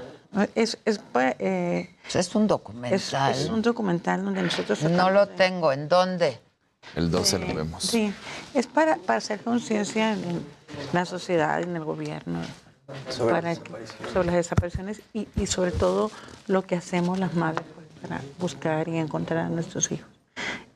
Es, 0.54 0.78
es, 0.84 1.00
eh, 1.38 1.94
Es 2.12 2.34
un 2.34 2.46
documental. 2.46 3.32
es 3.32 3.48
un 3.48 3.62
documental 3.62 4.24
donde 4.24 4.42
nosotros... 4.42 4.82
No 4.84 5.10
lo 5.10 5.26
de- 5.26 5.34
tengo. 5.34 5.72
¿En 5.72 5.88
dónde? 5.88 6.40
El 6.94 7.10
12 7.10 7.38
lo 7.38 7.54
vemos. 7.54 7.82
Sí, 7.84 8.12
es 8.54 8.66
para, 8.66 8.96
para 8.96 9.18
hacer 9.18 9.40
conciencia 9.40 10.12
en 10.12 10.44
la 10.92 11.04
sociedad, 11.04 11.60
en 11.62 11.76
el 11.76 11.84
gobierno, 11.84 12.40
Sobre 13.10 13.34
para 13.34 13.48
las 13.50 13.60
sobre 14.12 14.26
las 14.26 14.34
desapariciones 14.36 15.02
y, 15.12 15.28
y 15.36 15.46
sobre 15.46 15.72
todo 15.72 16.10
lo 16.46 16.62
que 16.62 16.76
hacemos 16.76 17.18
las 17.18 17.34
madres 17.34 17.64
pues, 17.74 17.86
para 18.00 18.22
buscar 18.38 18.88
y 18.88 18.96
encontrar 18.96 19.46
a 19.46 19.48
nuestros 19.50 19.90
hijos. 19.92 20.08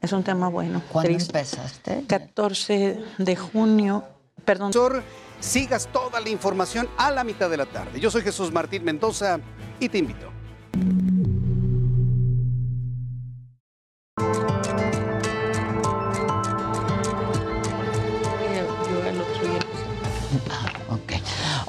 Es 0.03 0.11
un 0.11 0.25
tema 0.25 0.49
bueno. 0.49 0.83
¿Cuándo 0.91 1.11
triste. 1.11 1.39
empezaste? 1.39 2.05
14 2.09 2.99
de 3.19 3.37
junio, 3.37 4.05
perdón. 4.45 4.73
Sigas 5.39 5.87
toda 5.93 6.21
la 6.21 6.29
información 6.29 6.89
a 6.99 7.13
la 7.13 7.23
mitad 7.23 7.49
de 7.49 7.57
la 7.57 7.67
tarde. 7.67 8.01
Yo 8.01 8.11
soy 8.11 8.23
Jesús 8.23 8.53
Martín 8.53 8.85
Mendoza 8.85 9.39
y 9.79 9.89
te 9.89 9.99
invito. 9.99 10.27
Ok. 20.89 21.13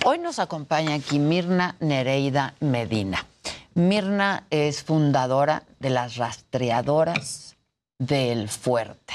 Hoy 0.05 0.17
nos 0.17 0.39
acompaña 0.39 0.95
aquí 0.95 1.19
Mirna 1.19 1.75
Nereida 1.79 2.55
Medina. 2.59 3.27
Mirna 3.75 4.45
es 4.49 4.83
fundadora 4.83 5.63
de 5.79 5.91
las 5.91 6.17
rastreadoras 6.17 7.52
del 7.99 8.49
fuerte. 8.49 9.13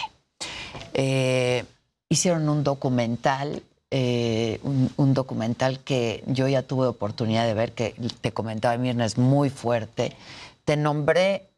Eh, 0.94 1.64
hicieron 2.08 2.48
un 2.48 2.64
documental, 2.64 3.62
eh, 3.90 4.60
un, 4.62 4.90
un 4.96 5.14
documental 5.14 5.80
que 5.80 6.22
yo 6.26 6.48
ya 6.48 6.62
tuve 6.62 6.86
oportunidad 6.86 7.46
de 7.46 7.54
ver, 7.54 7.72
que 7.72 7.94
te 8.20 8.32
comentaba 8.32 8.76
Mirna, 8.76 9.04
es 9.04 9.18
muy 9.18 9.50
fuerte. 9.50 10.16
Te 10.64 10.76
nombré 10.76 11.48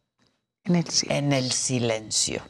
en 0.65 0.77
el, 0.77 0.85
en 1.09 1.33
el 1.33 1.53
silencio. 1.53 2.43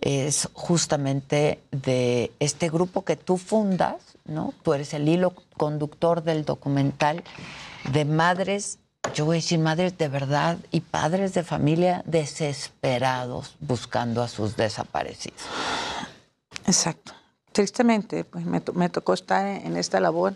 Es 0.00 0.48
justamente 0.54 1.60
de 1.70 2.32
este 2.40 2.70
grupo 2.70 3.04
que 3.04 3.16
tú 3.16 3.36
fundas, 3.36 3.96
¿no? 4.24 4.54
Tú 4.62 4.72
eres 4.72 4.94
el 4.94 5.08
hilo 5.08 5.34
conductor 5.56 6.22
del 6.22 6.44
documental 6.44 7.22
de 7.92 8.04
madres, 8.06 8.78
yo 9.14 9.24
voy 9.24 9.36
a 9.36 9.38
decir 9.38 9.58
madres 9.58 9.96
de 9.98 10.08
verdad 10.08 10.58
y 10.70 10.80
padres 10.80 11.34
de 11.34 11.42
familia 11.42 12.02
desesperados 12.06 13.56
buscando 13.60 14.22
a 14.22 14.28
sus 14.28 14.56
desaparecidos. 14.56 15.40
Exacto. 16.66 17.12
Tristemente, 17.52 18.24
pues 18.24 18.44
me, 18.44 18.60
to- 18.60 18.72
me 18.72 18.88
tocó 18.88 19.14
estar 19.14 19.44
en, 19.46 19.66
en 19.66 19.76
esta 19.76 19.98
labor, 20.00 20.34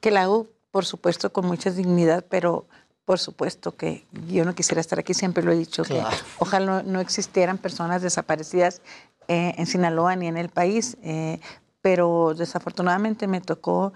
que 0.00 0.10
la 0.10 0.22
hago, 0.22 0.46
por 0.70 0.84
supuesto, 0.84 1.32
con 1.32 1.46
mucha 1.46 1.70
dignidad, 1.70 2.24
pero 2.28 2.66
por 3.06 3.18
supuesto 3.18 3.74
que 3.76 4.04
yo 4.28 4.44
no 4.44 4.54
quisiera 4.54 4.80
estar 4.80 4.98
aquí, 4.98 5.14
siempre 5.14 5.42
lo 5.42 5.52
he 5.52 5.56
dicho, 5.56 5.82
Claro. 5.84 6.10
que 6.10 6.16
ojalá 6.38 6.66
no, 6.66 6.82
no 6.82 7.00
existieran 7.00 7.58
personas 7.58 8.02
desaparecidas 8.02 8.82
eh, 9.28 9.54
en 9.56 9.66
Sinaloa 9.66 10.14
ni 10.16 10.26
en 10.26 10.36
el 10.36 10.48
país, 10.50 10.96
eh, 11.02 11.40
pero 11.80 12.34
desafortunadamente 12.36 13.26
me 13.26 13.40
tocó 13.40 13.92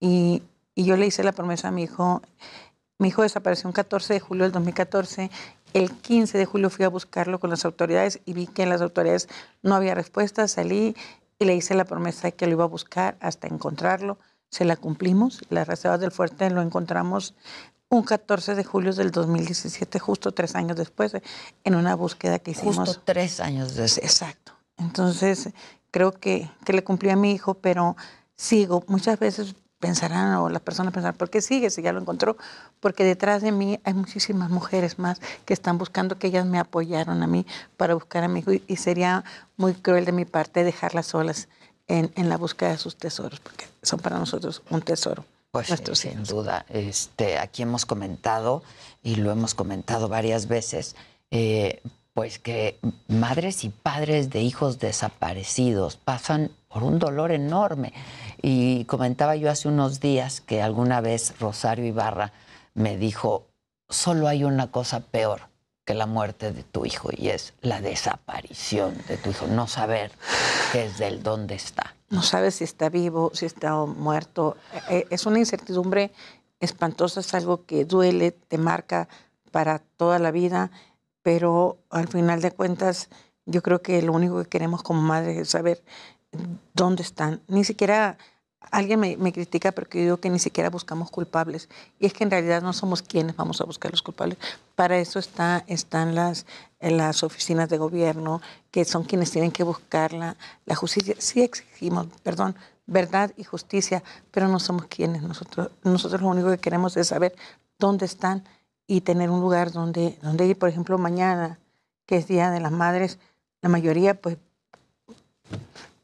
y, 0.00 0.42
y 0.74 0.84
yo 0.84 0.96
le 0.96 1.06
hice 1.06 1.22
la 1.22 1.32
promesa 1.32 1.68
a 1.68 1.70
mi 1.70 1.82
hijo. 1.82 2.22
Mi 2.98 3.08
hijo 3.08 3.22
desapareció 3.22 3.68
un 3.68 3.72
14 3.72 4.14
de 4.14 4.20
julio 4.20 4.44
del 4.44 4.52
2014. 4.52 5.30
El 5.74 5.90
15 5.90 6.38
de 6.38 6.46
julio 6.46 6.70
fui 6.70 6.84
a 6.84 6.88
buscarlo 6.88 7.38
con 7.38 7.50
las 7.50 7.64
autoridades 7.64 8.20
y 8.24 8.32
vi 8.32 8.46
que 8.46 8.62
en 8.62 8.70
las 8.70 8.80
autoridades 8.80 9.28
no 9.62 9.74
había 9.74 9.94
respuesta. 9.94 10.48
Salí 10.48 10.96
y 11.38 11.44
le 11.44 11.54
hice 11.54 11.74
la 11.74 11.84
promesa 11.84 12.28
de 12.28 12.32
que 12.32 12.46
lo 12.46 12.52
iba 12.52 12.64
a 12.64 12.68
buscar 12.68 13.16
hasta 13.20 13.48
encontrarlo. 13.48 14.18
Se 14.48 14.64
la 14.64 14.76
cumplimos. 14.76 15.42
Las 15.50 15.68
reservas 15.68 16.00
del 16.00 16.10
fuerte 16.10 16.48
lo 16.48 16.62
encontramos 16.62 17.34
un 17.88 18.02
14 18.02 18.54
de 18.54 18.64
julio 18.64 18.92
del 18.92 19.10
2017, 19.10 19.98
justo 19.98 20.32
tres 20.32 20.56
años 20.56 20.76
después, 20.76 21.12
en 21.64 21.74
una 21.74 21.94
búsqueda 21.94 22.38
que 22.38 22.52
hicimos. 22.52 22.76
Justo 22.76 23.02
tres 23.04 23.40
años 23.40 23.74
después. 23.74 23.98
Exacto. 23.98 24.52
Entonces, 24.76 25.50
creo 25.90 26.12
que, 26.12 26.50
que 26.64 26.72
le 26.72 26.82
cumplí 26.82 27.10
a 27.10 27.16
mi 27.16 27.32
hijo, 27.32 27.54
pero 27.54 27.96
sigo. 28.34 28.84
Muchas 28.88 29.18
veces 29.18 29.54
pensarán, 29.78 30.34
o 30.36 30.48
las 30.48 30.62
personas 30.62 30.92
pensarán, 30.92 31.16
¿por 31.16 31.30
qué 31.30 31.40
sigue 31.40 31.70
si 31.70 31.82
ya 31.82 31.92
lo 31.92 32.00
encontró? 32.00 32.36
Porque 32.80 33.04
detrás 33.04 33.42
de 33.42 33.52
mí 33.52 33.80
hay 33.84 33.94
muchísimas 33.94 34.50
mujeres 34.50 34.98
más 34.98 35.20
que 35.44 35.54
están 35.54 35.78
buscando, 35.78 36.18
que 36.18 36.28
ellas 36.28 36.46
me 36.46 36.58
apoyaron 36.58 37.22
a 37.22 37.26
mí 37.26 37.46
para 37.76 37.94
buscar 37.94 38.24
a 38.24 38.28
mi 38.28 38.40
hijo. 38.40 38.52
Y, 38.52 38.76
sería 38.76 39.24
muy 39.56 39.74
cruel 39.74 40.04
de 40.04 40.12
mi 40.12 40.24
parte 40.24 40.64
dejarlas 40.64 41.06
solas 41.06 41.48
en, 41.88 42.12
en 42.16 42.28
la 42.28 42.36
búsqueda 42.36 42.70
de 42.70 42.78
sus 42.78 42.96
tesoros, 42.96 43.40
porque 43.40 43.66
son 43.82 44.00
para 44.00 44.18
nosotros 44.18 44.62
un 44.70 44.82
tesoro. 44.82 45.24
Pues 45.50 45.70
nuestros 45.70 46.00
sin 46.00 46.12
hijos. 46.12 46.28
duda. 46.28 46.66
Este, 46.68 47.38
aquí 47.38 47.62
hemos 47.62 47.86
comentado, 47.86 48.62
y 49.02 49.16
lo 49.16 49.30
hemos 49.30 49.54
comentado 49.54 50.08
varias 50.08 50.48
veces, 50.48 50.96
eh, 51.30 51.80
pues 52.12 52.38
que 52.38 52.78
madres 53.08 53.64
y 53.64 53.68
padres 53.68 54.30
de 54.30 54.40
hijos 54.40 54.78
desaparecidos 54.78 55.96
pasan 55.96 56.50
por 56.68 56.82
un 56.82 56.98
dolor 56.98 57.30
enorme. 57.30 57.92
Y 58.42 58.84
comentaba 58.84 59.36
yo 59.36 59.50
hace 59.50 59.68
unos 59.68 60.00
días 60.00 60.40
que 60.40 60.62
alguna 60.62 61.00
vez 61.00 61.38
Rosario 61.40 61.84
Ibarra 61.86 62.32
me 62.74 62.96
dijo, 62.96 63.46
solo 63.88 64.28
hay 64.28 64.44
una 64.44 64.70
cosa 64.70 65.00
peor 65.00 65.42
que 65.84 65.94
la 65.94 66.06
muerte 66.06 66.52
de 66.52 66.64
tu 66.64 66.84
hijo 66.84 67.10
y 67.16 67.28
es 67.28 67.54
la 67.60 67.80
desaparición 67.80 68.96
de 69.08 69.16
tu 69.16 69.30
hijo, 69.30 69.46
no 69.46 69.66
saber 69.68 70.10
qué 70.72 70.86
es 70.86 70.98
del 70.98 71.22
dónde 71.22 71.54
está. 71.54 71.94
no 72.10 72.22
sabes 72.22 72.56
si 72.56 72.64
está 72.64 72.88
vivo, 72.88 73.30
si 73.34 73.46
está 73.46 73.74
muerto. 73.84 74.56
Eh, 74.90 75.06
Es 75.10 75.26
una 75.26 75.38
incertidumbre 75.38 76.10
espantosa, 76.60 77.20
es 77.20 77.34
algo 77.34 77.64
que 77.66 77.84
duele, 77.84 78.32
te 78.32 78.58
marca 78.58 79.08
para 79.52 79.78
toda 79.78 80.18
la 80.18 80.30
vida, 80.32 80.70
pero 81.22 81.78
al 81.90 82.08
final 82.08 82.40
de 82.42 82.50
cuentas 82.50 83.08
yo 83.44 83.62
creo 83.62 83.80
que 83.80 84.02
lo 84.02 84.12
único 84.12 84.42
que 84.42 84.48
queremos 84.48 84.82
como 84.82 85.00
madres 85.02 85.38
es 85.38 85.50
saber 85.50 85.84
dónde 86.74 87.02
están. 87.02 87.40
Ni 87.48 87.64
siquiera 87.64 88.18
alguien 88.70 89.00
me, 89.00 89.32
critica 89.32 89.72
porque 89.72 89.98
yo 89.98 90.04
digo 90.04 90.16
que 90.18 90.30
ni 90.30 90.38
siquiera 90.38 90.70
buscamos 90.70 91.10
culpables. 91.10 91.68
Y 91.98 92.06
es 92.06 92.12
que 92.12 92.24
en 92.24 92.30
realidad 92.30 92.62
no 92.62 92.72
somos 92.72 93.02
quienes 93.02 93.36
vamos 93.36 93.60
a 93.60 93.64
buscar 93.64 93.90
los 93.90 94.02
culpables. 94.02 94.38
Para 94.74 94.98
eso 94.98 95.18
está, 95.18 95.64
están 95.66 96.14
las, 96.14 96.46
en 96.80 96.96
las 96.96 97.22
oficinas 97.22 97.68
de 97.68 97.78
gobierno, 97.78 98.40
que 98.70 98.84
son 98.84 99.04
quienes 99.04 99.30
tienen 99.30 99.52
que 99.52 99.62
buscar 99.62 100.12
la, 100.12 100.36
la 100.64 100.74
justicia. 100.74 101.14
Sí 101.18 101.42
exigimos, 101.42 102.06
perdón, 102.22 102.56
verdad 102.86 103.32
y 103.36 103.44
justicia, 103.44 104.02
pero 104.30 104.48
no 104.48 104.60
somos 104.60 104.86
quienes. 104.86 105.22
Nosotros, 105.22 105.70
nosotros 105.82 106.20
lo 106.20 106.28
único 106.28 106.50
que 106.50 106.58
queremos 106.58 106.96
es 106.96 107.08
saber 107.08 107.34
dónde 107.78 108.06
están 108.06 108.44
y 108.86 109.00
tener 109.00 109.30
un 109.30 109.40
lugar 109.40 109.72
donde, 109.72 110.18
donde 110.22 110.46
ir. 110.46 110.58
Por 110.58 110.68
ejemplo, 110.68 110.98
mañana, 110.98 111.58
que 112.06 112.16
es 112.16 112.26
Día 112.26 112.50
de 112.50 112.60
las 112.60 112.72
Madres, 112.72 113.18
la 113.60 113.68
mayoría 113.68 114.20
pues 114.20 114.38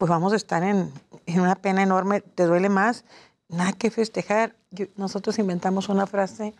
pues 0.02 0.10
vamos 0.10 0.32
a 0.32 0.36
estar 0.36 0.64
en, 0.64 0.92
en 1.26 1.40
una 1.40 1.54
pena 1.54 1.80
enorme, 1.80 2.22
te 2.22 2.42
duele 2.46 2.68
más, 2.68 3.04
nada 3.48 3.72
que 3.72 3.88
festejar. 3.88 4.56
Nosotros 4.96 5.38
inventamos 5.38 5.88
una 5.88 6.08
frase, 6.08 6.54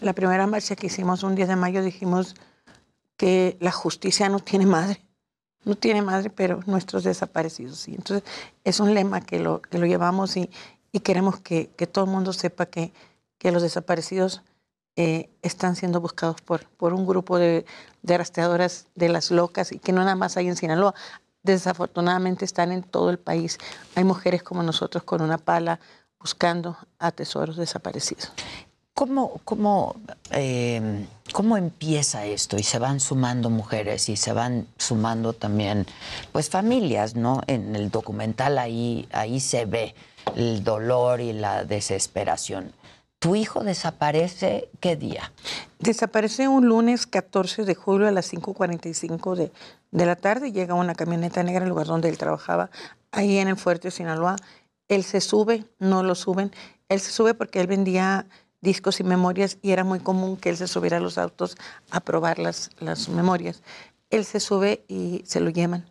la 0.00 0.12
primera 0.12 0.46
marcha 0.46 0.76
que 0.76 0.86
hicimos 0.86 1.24
un 1.24 1.34
10 1.34 1.48
de 1.48 1.56
mayo 1.56 1.82
dijimos 1.82 2.36
que 3.16 3.56
la 3.58 3.72
justicia 3.72 4.28
no 4.28 4.38
tiene 4.38 4.66
madre, 4.66 5.02
no 5.64 5.74
tiene 5.74 6.02
madre, 6.02 6.30
pero 6.30 6.60
nuestros 6.66 7.02
desaparecidos 7.02 7.78
sí. 7.78 7.96
Entonces 7.96 8.22
es 8.62 8.78
un 8.78 8.94
lema 8.94 9.20
que 9.22 9.40
lo, 9.40 9.60
que 9.60 9.78
lo 9.78 9.86
llevamos 9.86 10.36
y, 10.36 10.48
y 10.92 11.00
queremos 11.00 11.40
que, 11.40 11.70
que 11.70 11.88
todo 11.88 12.04
el 12.04 12.12
mundo 12.12 12.32
sepa 12.32 12.66
que, 12.66 12.92
que 13.38 13.50
los 13.50 13.62
desaparecidos 13.62 14.42
eh, 14.94 15.30
están 15.42 15.74
siendo 15.74 16.00
buscados 16.00 16.40
por, 16.42 16.68
por 16.76 16.94
un 16.94 17.08
grupo 17.08 17.38
de, 17.38 17.66
de 18.02 18.18
rastreadoras 18.18 18.86
de 18.94 19.08
las 19.08 19.32
locas 19.32 19.72
y 19.72 19.80
que 19.80 19.92
no 19.92 20.04
nada 20.04 20.14
más 20.14 20.36
hay 20.36 20.46
en 20.46 20.54
Sinaloa. 20.54 20.94
Desafortunadamente 21.44 22.44
están 22.44 22.72
en 22.72 22.82
todo 22.82 23.10
el 23.10 23.18
país. 23.18 23.58
Hay 23.94 24.02
mujeres 24.02 24.42
como 24.42 24.62
nosotros 24.62 25.04
con 25.04 25.22
una 25.22 25.38
pala 25.38 25.78
buscando 26.18 26.76
a 26.98 27.12
tesoros 27.12 27.56
desaparecidos. 27.56 28.32
¿Cómo, 28.94 29.40
cómo, 29.44 29.96
eh, 30.30 31.06
¿Cómo 31.32 31.56
empieza 31.56 32.26
esto? 32.26 32.56
Y 32.56 32.62
se 32.62 32.78
van 32.78 33.00
sumando 33.00 33.50
mujeres 33.50 34.08
y 34.08 34.16
se 34.16 34.32
van 34.32 34.68
sumando 34.78 35.32
también, 35.32 35.84
pues, 36.32 36.48
familias, 36.48 37.16
¿no? 37.16 37.40
En 37.46 37.74
el 37.74 37.90
documental 37.90 38.56
ahí, 38.56 39.08
ahí 39.12 39.40
se 39.40 39.66
ve 39.66 39.94
el 40.36 40.62
dolor 40.62 41.20
y 41.20 41.32
la 41.32 41.64
desesperación. 41.64 42.72
¿Tu 43.18 43.36
hijo 43.36 43.64
desaparece 43.64 44.68
qué 44.80 44.96
día? 44.96 45.32
Desaparece 45.78 46.46
un 46.46 46.68
lunes 46.68 47.06
14 47.06 47.64
de 47.64 47.74
julio 47.74 48.06
a 48.06 48.12
las 48.12 48.32
5.45 48.32 49.34
de, 49.34 49.50
de 49.94 50.04
la 50.04 50.16
tarde. 50.16 50.52
Llega 50.52 50.74
una 50.74 50.94
camioneta 50.94 51.42
negra 51.42 51.62
al 51.62 51.70
lugar 51.70 51.86
donde 51.86 52.10
él 52.10 52.18
trabajaba, 52.18 52.68
ahí 53.12 53.38
en 53.38 53.48
el 53.48 53.56
fuerte 53.56 53.88
de 53.88 53.92
Sinaloa. 53.92 54.36
Él 54.88 55.04
se 55.04 55.22
sube, 55.22 55.64
no 55.78 56.02
lo 56.02 56.14
suben. 56.14 56.52
Él 56.90 57.00
se 57.00 57.10
sube 57.10 57.32
porque 57.32 57.60
él 57.60 57.66
vendía 57.66 58.26
discos 58.60 59.00
y 59.00 59.04
memorias 59.04 59.56
y 59.62 59.70
era 59.70 59.84
muy 59.84 60.00
común 60.00 60.36
que 60.36 60.50
él 60.50 60.56
se 60.56 60.66
subiera 60.66 60.98
a 60.98 61.00
los 61.00 61.16
autos 61.16 61.56
a 61.90 62.00
probar 62.00 62.38
las, 62.38 62.70
las 62.80 63.08
memorias. 63.08 63.62
Él 64.10 64.24
se 64.24 64.40
sube 64.40 64.84
y 64.88 65.22
se 65.26 65.40
lo 65.40 65.50
llevan, 65.50 65.90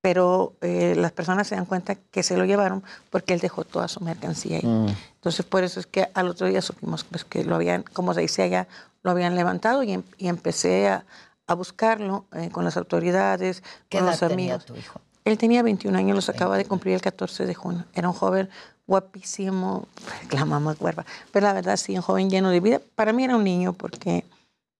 pero 0.00 0.54
eh, 0.60 0.94
las 0.96 1.12
personas 1.12 1.48
se 1.48 1.56
dan 1.56 1.66
cuenta 1.66 1.96
que 1.96 2.22
se 2.22 2.36
lo 2.36 2.44
llevaron 2.44 2.82
porque 3.10 3.34
él 3.34 3.40
dejó 3.40 3.64
toda 3.64 3.88
su 3.88 4.00
mercancía 4.00 4.58
ahí. 4.58 4.66
Mm. 4.66 4.88
Entonces, 5.14 5.44
por 5.44 5.64
eso 5.64 5.80
es 5.80 5.86
que 5.86 6.08
al 6.14 6.28
otro 6.28 6.46
día 6.46 6.62
supimos 6.62 7.04
pues, 7.04 7.24
que 7.24 7.44
lo 7.44 7.56
habían, 7.56 7.82
como 7.82 8.14
se 8.14 8.20
dice 8.20 8.42
allá, 8.42 8.68
lo 9.02 9.10
habían 9.10 9.34
levantado 9.34 9.82
y, 9.82 9.92
em- 9.92 10.02
y 10.18 10.28
empecé 10.28 10.88
a, 10.88 11.04
a 11.50 11.54
buscarlo 11.54 12.26
eh, 12.32 12.48
con 12.50 12.64
las 12.64 12.76
autoridades, 12.76 13.62
¿Qué 13.88 13.98
con 13.98 14.06
edad 14.06 14.20
los 14.20 14.20
tenía 14.30 14.54
amigos. 14.54 14.64
tu 14.66 14.76
hijo? 14.76 15.00
Él 15.24 15.36
tenía 15.36 15.62
21 15.62 15.96
años, 15.98 16.14
los 16.16 16.28
acaba 16.28 16.56
de 16.56 16.64
cumplir 16.64 16.94
el 16.94 17.00
14 17.02 17.44
de 17.46 17.54
junio. 17.54 17.84
Era 17.94 18.08
un 18.08 18.14
joven 18.14 18.48
guapísimo, 18.86 19.86
la 20.30 20.44
mamá 20.44 20.74
guarda, 20.78 21.04
pero 21.32 21.46
la 21.46 21.52
verdad 21.52 21.76
sí, 21.76 21.94
un 21.96 22.02
joven 22.02 22.30
lleno 22.30 22.50
de 22.50 22.60
vida. 22.60 22.80
Para 22.94 23.12
mí 23.12 23.24
era 23.24 23.36
un 23.36 23.44
niño 23.44 23.72
porque 23.72 24.24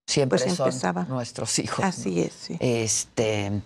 Siempre 0.06 0.38
pues 0.38 0.56
son 0.56 0.66
empezaba. 0.66 1.04
nuestros 1.04 1.58
hijos. 1.58 1.84
Así 1.84 2.20
es, 2.20 2.32
sí. 2.32 2.56
Este, 2.60 3.62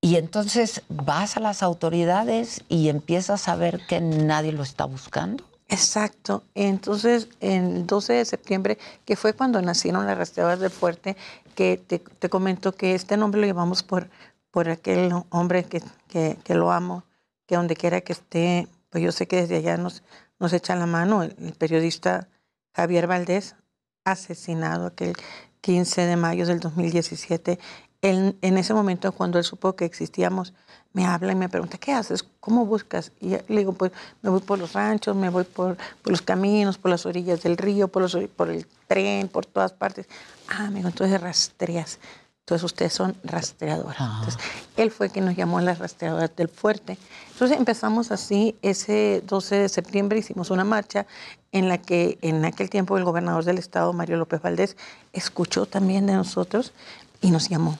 y 0.00 0.16
entonces 0.16 0.82
vas 0.88 1.36
a 1.36 1.40
las 1.40 1.62
autoridades 1.62 2.62
y 2.68 2.88
empiezas 2.88 3.48
a 3.48 3.56
ver 3.56 3.84
que 3.88 4.00
nadie 4.00 4.52
lo 4.52 4.62
está 4.62 4.84
buscando. 4.84 5.44
Exacto. 5.68 6.44
Entonces, 6.54 7.28
el 7.40 7.86
12 7.86 8.12
de 8.12 8.24
septiembre, 8.24 8.78
que 9.04 9.16
fue 9.16 9.32
cuando 9.32 9.60
nacieron 9.62 10.06
las 10.06 10.16
rastreadoras 10.16 10.60
del 10.60 10.70
fuerte, 10.70 11.16
que 11.54 11.76
te, 11.76 12.28
comento 12.28 12.72
que 12.72 12.94
este 12.94 13.16
nombre 13.16 13.40
lo 13.40 13.46
llevamos 13.46 13.82
por, 13.82 14.08
por 14.50 14.68
aquel 14.68 15.12
hombre 15.30 15.64
que, 15.64 15.82
que, 16.08 16.38
que 16.44 16.54
lo 16.54 16.70
amo, 16.70 17.04
que 17.46 17.56
donde 17.56 17.76
quiera 17.76 18.00
que 18.00 18.12
esté, 18.12 18.68
pues 18.90 19.02
yo 19.02 19.10
sé 19.10 19.26
que 19.26 19.36
desde 19.36 19.56
allá 19.56 19.76
nos, 19.76 20.02
nos 20.38 20.52
echa 20.52 20.76
la 20.76 20.86
mano, 20.86 21.22
el, 21.22 21.34
el 21.40 21.52
periodista 21.54 22.28
Javier 22.74 23.06
Valdés, 23.06 23.56
asesinado 24.04 24.86
aquel 24.86 25.14
15 25.62 26.02
de 26.02 26.16
mayo 26.16 26.46
del 26.46 26.60
2017. 26.60 27.58
Él, 28.02 28.38
en 28.40 28.58
ese 28.58 28.72
momento, 28.72 29.10
cuando 29.12 29.38
él 29.38 29.44
supo 29.44 29.74
que 29.74 29.84
existíamos, 29.84 30.54
me 30.96 31.04
habla 31.04 31.32
y 31.32 31.34
me 31.34 31.50
pregunta, 31.50 31.76
¿qué 31.76 31.92
haces? 31.92 32.24
¿Cómo 32.40 32.64
buscas? 32.64 33.12
Y 33.20 33.28
le 33.28 33.44
digo, 33.48 33.74
pues 33.74 33.92
me 34.22 34.30
voy 34.30 34.40
por 34.40 34.58
los 34.58 34.72
ranchos, 34.72 35.14
me 35.14 35.28
voy 35.28 35.44
por, 35.44 35.76
por 35.76 36.10
los 36.10 36.22
caminos, 36.22 36.78
por 36.78 36.90
las 36.90 37.04
orillas 37.04 37.42
del 37.42 37.58
río, 37.58 37.88
por, 37.88 38.00
los, 38.00 38.16
por 38.34 38.48
el 38.48 38.66
tren, 38.88 39.28
por 39.28 39.44
todas 39.44 39.74
partes. 39.74 40.06
Ah, 40.48 40.68
amigo, 40.68 40.88
entonces 40.88 41.20
rastreas. 41.20 41.98
Entonces 42.40 42.64
ustedes 42.64 42.94
son 42.94 43.14
rastreadoras. 43.24 44.00
Entonces, 44.00 44.38
él 44.78 44.90
fue 44.90 45.10
quien 45.10 45.26
nos 45.26 45.36
llamó 45.36 45.60
las 45.60 45.80
rastreadoras 45.80 46.34
del 46.34 46.48
fuerte. 46.48 46.96
Entonces 47.30 47.58
empezamos 47.58 48.10
así, 48.10 48.56
ese 48.62 49.22
12 49.26 49.54
de 49.54 49.68
septiembre 49.68 50.18
hicimos 50.18 50.48
una 50.48 50.64
marcha 50.64 51.04
en 51.52 51.68
la 51.68 51.76
que 51.76 52.16
en 52.22 52.42
aquel 52.46 52.70
tiempo 52.70 52.96
el 52.96 53.04
gobernador 53.04 53.44
del 53.44 53.58
estado, 53.58 53.92
Mario 53.92 54.16
López 54.16 54.40
Valdés, 54.40 54.78
escuchó 55.12 55.66
también 55.66 56.06
de 56.06 56.14
nosotros 56.14 56.72
y 57.20 57.32
nos 57.32 57.50
llamó. 57.50 57.78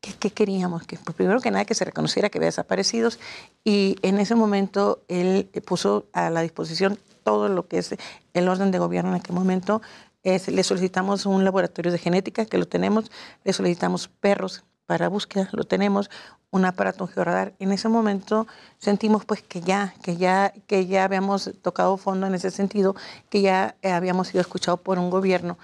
¿Qué, 0.00 0.12
qué 0.12 0.30
queríamos? 0.30 0.86
Que 0.86 0.96
pues, 0.96 1.16
primero 1.16 1.40
que 1.40 1.50
nada 1.50 1.64
que 1.64 1.74
se 1.74 1.84
reconociera 1.84 2.28
que 2.28 2.38
había 2.38 2.46
desaparecidos 2.46 3.18
y 3.64 3.96
en 4.02 4.18
ese 4.18 4.34
momento 4.34 5.02
él 5.08 5.50
puso 5.66 6.06
a 6.12 6.30
la 6.30 6.42
disposición 6.42 6.98
todo 7.24 7.48
lo 7.48 7.68
que 7.68 7.78
es 7.78 7.94
el 8.32 8.48
orden 8.48 8.70
de 8.70 8.78
gobierno 8.78 9.10
en 9.10 9.16
aquel 9.16 9.34
momento. 9.34 9.82
Le 10.24 10.62
solicitamos 10.62 11.26
un 11.26 11.44
laboratorio 11.44 11.92
de 11.92 11.98
genética, 11.98 12.46
que 12.46 12.58
lo 12.58 12.66
tenemos, 12.66 13.10
le 13.44 13.52
solicitamos 13.52 14.08
perros 14.08 14.64
para 14.86 15.08
búsqueda, 15.08 15.48
lo 15.52 15.64
tenemos, 15.64 16.10
un 16.50 16.64
aparato 16.64 17.04
un 17.04 17.10
georradar. 17.10 17.52
En 17.58 17.72
ese 17.72 17.88
momento 17.88 18.46
sentimos 18.78 19.24
pues 19.24 19.42
que 19.42 19.60
ya, 19.60 19.94
que 20.02 20.16
ya, 20.16 20.52
que 20.66 20.86
ya 20.86 21.04
habíamos 21.04 21.50
tocado 21.60 21.96
fondo 21.98 22.26
en 22.26 22.34
ese 22.34 22.50
sentido, 22.50 22.96
que 23.28 23.42
ya 23.42 23.76
eh, 23.82 23.90
habíamos 23.90 24.28
sido 24.28 24.40
escuchados 24.40 24.80
por 24.80 24.98
un 24.98 25.10
gobierno. 25.10 25.58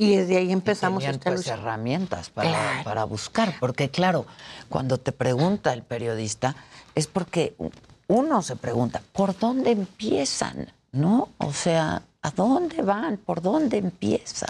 Y 0.00 0.16
desde 0.16 0.38
ahí 0.38 0.50
empezamos 0.50 1.00
Tenían, 1.02 1.16
esta 1.16 1.28
pues, 1.30 1.40
lucha. 1.40 1.52
herramientas 1.54 2.30
para, 2.30 2.48
Claro. 2.48 2.84
para 2.84 3.04
buscar. 3.04 3.54
Porque, 3.60 3.90
claro, 3.90 4.24
cuando 4.70 4.96
te 4.96 5.12
pregunta 5.12 5.74
el 5.74 5.82
periodista, 5.82 6.56
es 6.94 7.06
porque 7.06 7.54
uno 8.08 8.40
se 8.40 8.56
pregunta, 8.56 9.02
¿por 9.12 9.38
dónde 9.38 9.72
empiezan? 9.72 10.72
¿No? 10.92 11.28
O 11.36 11.52
sea, 11.52 12.02
¿a 12.22 12.30
dónde 12.30 12.80
van? 12.80 13.18
¿Por 13.18 13.42
dónde 13.42 13.76
empiezan? 13.76 14.48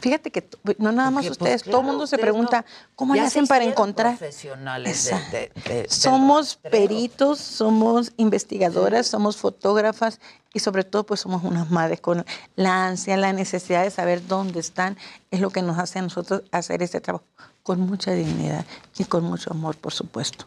Fíjate 0.00 0.30
que 0.30 0.48
no 0.78 0.92
nada 0.92 1.10
más 1.10 1.26
Porque, 1.26 1.32
ustedes, 1.42 1.62
pues, 1.64 1.70
todo 1.72 1.82
el 1.82 1.86
mundo 1.88 2.06
se 2.06 2.16
pregunta, 2.16 2.62
no- 2.66 2.90
¿cómo 2.96 3.14
le 3.14 3.20
hacen 3.20 3.46
para 3.46 3.64
encontrar? 3.66 4.16
profesionales 4.16 5.10
de- 5.30 5.86
somos 5.90 6.56
peritos, 6.56 7.38
somos 7.38 8.12
investigadoras, 8.16 9.06
somos 9.08 9.36
fotógrafas 9.36 10.20
y 10.52 10.60
sobre 10.60 10.84
todo 10.84 11.04
pues 11.04 11.20
somos 11.20 11.44
unas 11.44 11.70
madres 11.70 12.00
con 12.00 12.24
la 12.56 12.86
ansia, 12.86 13.16
la 13.16 13.32
necesidad 13.32 13.82
de 13.84 13.90
saber 13.90 14.26
dónde 14.26 14.60
están, 14.60 14.96
es 15.30 15.40
lo 15.40 15.50
que 15.50 15.62
nos 15.62 15.78
hace 15.78 15.98
a 15.98 16.02
nosotros 16.02 16.42
hacer 16.50 16.82
este 16.82 17.00
trabajo 17.00 17.24
con 17.62 17.80
mucha 17.80 18.12
dignidad 18.12 18.64
y 18.98 19.04
con 19.04 19.24
mucho 19.24 19.52
amor, 19.52 19.76
por 19.76 19.92
supuesto. 19.92 20.46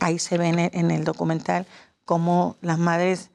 Ahí 0.00 0.18
se 0.18 0.38
ve 0.38 0.48
en 0.48 0.58
el, 0.58 0.70
en 0.74 0.90
el 0.90 1.04
documental 1.04 1.66
cómo 2.04 2.56
las 2.60 2.78
madres 2.78 3.30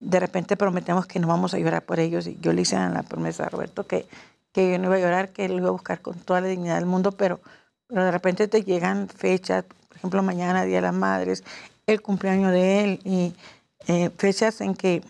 de 0.00 0.20
repente 0.20 0.56
prometemos 0.56 1.06
que 1.06 1.18
no 1.18 1.28
vamos 1.28 1.54
a 1.54 1.58
llorar 1.58 1.84
por 1.84 2.00
ellos 2.00 2.26
y 2.26 2.38
yo 2.40 2.52
le 2.52 2.62
hice 2.62 2.76
la 2.76 3.02
promesa 3.02 3.44
a 3.44 3.48
Roberto 3.48 3.86
que, 3.86 4.06
que 4.52 4.72
yo 4.72 4.78
no 4.78 4.86
iba 4.86 4.96
a 4.96 5.00
llorar, 5.00 5.30
que 5.30 5.48
lo 5.48 5.56
iba 5.56 5.68
a 5.68 5.72
buscar 5.72 6.00
con 6.00 6.14
toda 6.18 6.40
la 6.40 6.48
dignidad 6.48 6.76
del 6.76 6.86
mundo, 6.86 7.12
pero, 7.12 7.40
pero 7.86 8.04
de 8.04 8.10
repente 8.10 8.48
te 8.48 8.62
llegan 8.62 9.08
fechas, 9.08 9.64
por 9.64 9.96
ejemplo, 9.96 10.22
mañana, 10.22 10.64
Día 10.64 10.76
de 10.76 10.82
las 10.82 10.94
Madres, 10.94 11.44
el 11.86 12.02
cumpleaños 12.02 12.52
de 12.52 12.84
él 12.84 13.00
y 13.04 13.34
eh, 13.86 14.10
fechas 14.16 14.60
en 14.60 14.74
que 14.74 15.02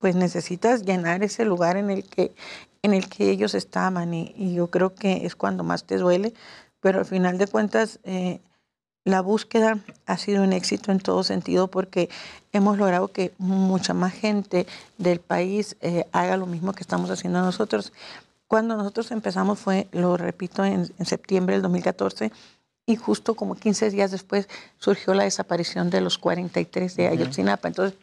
pues 0.00 0.16
necesitas 0.16 0.82
llenar 0.82 1.22
ese 1.22 1.44
lugar 1.44 1.76
en 1.76 1.90
el 1.90 2.04
que, 2.04 2.34
en 2.82 2.94
el 2.94 3.08
que 3.08 3.30
ellos 3.30 3.54
estaban 3.54 4.12
y, 4.12 4.34
y 4.36 4.54
yo 4.54 4.68
creo 4.68 4.94
que 4.94 5.26
es 5.26 5.36
cuando 5.36 5.62
más 5.62 5.84
te 5.84 5.98
duele, 5.98 6.34
pero 6.80 6.98
al 6.98 7.04
final 7.04 7.38
de 7.38 7.46
cuentas 7.46 8.00
eh, 8.04 8.40
la 9.04 9.20
búsqueda 9.20 9.78
ha 10.06 10.16
sido 10.16 10.42
un 10.42 10.52
éxito 10.52 10.90
en 10.90 10.98
todo 10.98 11.22
sentido 11.22 11.68
porque 11.68 12.08
hemos 12.52 12.78
logrado 12.78 13.08
que 13.08 13.32
mucha 13.38 13.94
más 13.94 14.12
gente 14.12 14.66
del 14.98 15.20
país 15.20 15.76
eh, 15.80 16.06
haga 16.12 16.36
lo 16.36 16.46
mismo 16.46 16.72
que 16.72 16.82
estamos 16.82 17.10
haciendo 17.10 17.40
nosotros. 17.40 17.92
Cuando 18.46 18.76
nosotros 18.76 19.10
empezamos 19.10 19.58
fue, 19.58 19.88
lo 19.92 20.16
repito, 20.16 20.64
en, 20.64 20.92
en 20.98 21.06
septiembre 21.06 21.54
del 21.54 21.62
2014 21.62 22.32
y 22.86 22.96
justo 22.96 23.34
como 23.34 23.54
15 23.54 23.90
días 23.90 24.10
después 24.10 24.48
surgió 24.78 25.14
la 25.14 25.24
desaparición 25.24 25.90
de 25.90 26.00
los 26.00 26.18
43 26.18 26.96
de 26.96 27.08
Ayotzinapa. 27.08 27.68
Entonces 27.68 27.98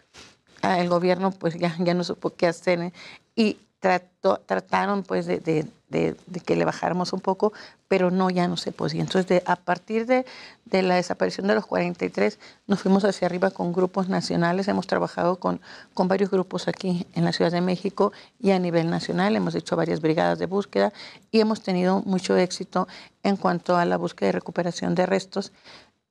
el 0.63 0.89
gobierno 0.89 1.31
pues 1.31 1.55
ya, 1.55 1.75
ya 1.79 1.93
no 1.93 2.03
supo 2.03 2.31
qué 2.31 2.47
hacer 2.47 2.81
¿eh? 2.81 2.93
y 3.35 3.57
trató, 3.79 4.39
trataron 4.45 5.03
pues 5.03 5.25
de, 5.27 5.39
de- 5.39 5.67
de- 5.89 6.15
que 6.45 6.55
le 6.57 6.65
bajáramos 6.65 7.13
un 7.13 7.21
poco, 7.21 7.53
pero 7.87 8.11
no, 8.11 8.29
ya 8.29 8.47
no 8.49 8.57
se 8.57 8.71
podía. 8.73 9.01
Entonces 9.01 9.41
a 9.45 9.55
partir 9.55 10.05
de, 10.05 10.25
de 10.65 10.81
la 10.81 10.95
desaparición 10.95 11.47
de 11.47 11.55
los 11.55 11.65
43 11.65 12.39
nos 12.65 12.81
fuimos 12.81 13.05
hacia 13.05 13.27
arriba 13.27 13.51
con 13.51 13.71
grupos 13.71 14.09
nacionales, 14.09 14.67
hemos 14.67 14.87
trabajado 14.87 15.37
con, 15.39 15.61
con 15.93 16.07
varios 16.09 16.29
grupos 16.31 16.67
aquí 16.67 17.05
en 17.13 17.23
la 17.23 17.31
Ciudad 17.31 17.51
de 17.51 17.61
México 17.61 18.11
y 18.39 18.51
a 18.51 18.59
nivel 18.59 18.89
nacional, 18.89 19.35
hemos 19.35 19.55
hecho 19.55 19.75
varias 19.77 20.01
brigadas 20.01 20.39
de 20.39 20.47
búsqueda 20.47 20.91
y 21.31 21.39
hemos 21.39 21.61
tenido 21.61 22.01
mucho 22.01 22.35
éxito 22.35 22.87
en 23.23 23.37
cuanto 23.37 23.77
a 23.77 23.85
la 23.85 23.97
búsqueda 23.97 24.29
y 24.29 24.31
recuperación 24.33 24.93
de 24.95 25.05
restos 25.05 25.51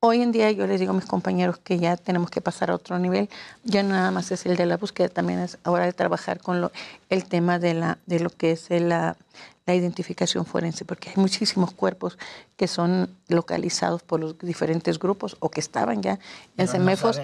Hoy 0.01 0.21
en 0.23 0.31
día 0.31 0.51
yo 0.51 0.67
les 0.67 0.79
digo 0.79 0.93
a 0.93 0.95
mis 0.95 1.07
compañeros 1.07 1.59
que 1.59 1.79
ya 1.79 1.97
tenemos 1.97 2.31
que 2.31 2.43
pasar 2.43 2.71
a 2.71 2.75
otro 2.75 2.99
nivel. 2.99 3.31
Ya 3.65 3.83
no 3.83 3.91
nada 3.91 4.11
más 4.11 4.31
es 4.31 4.45
el 4.45 4.57
de 4.57 4.67
la 4.67 4.77
búsqueda, 4.77 5.09
también 5.09 5.39
es 5.41 5.57
ahora 5.65 5.87
de 5.87 5.93
trabajar 5.95 6.39
con 6.41 6.61
lo, 6.61 6.71
el 7.09 7.25
tema 7.25 7.59
de, 7.59 7.75
la, 7.75 7.99
de 8.05 8.21
lo 8.21 8.29
que 8.29 8.53
es 8.53 8.69
la, 8.71 9.17
la 9.65 9.75
identificación 9.75 10.45
forense, 10.45 10.85
porque 10.85 11.09
hay 11.11 11.17
muchísimos 11.17 11.73
cuerpos 11.73 12.19
que 12.57 12.69
son 12.69 13.09
localizados 13.29 14.03
por 14.03 14.21
los 14.21 14.39
diferentes 14.39 14.99
grupos 14.99 15.37
o 15.41 15.49
que 15.51 15.61
estaban 15.61 16.03
ya 16.03 16.19
en 16.59 16.67
no 16.67 16.73
CEMEFOS. 16.73 17.19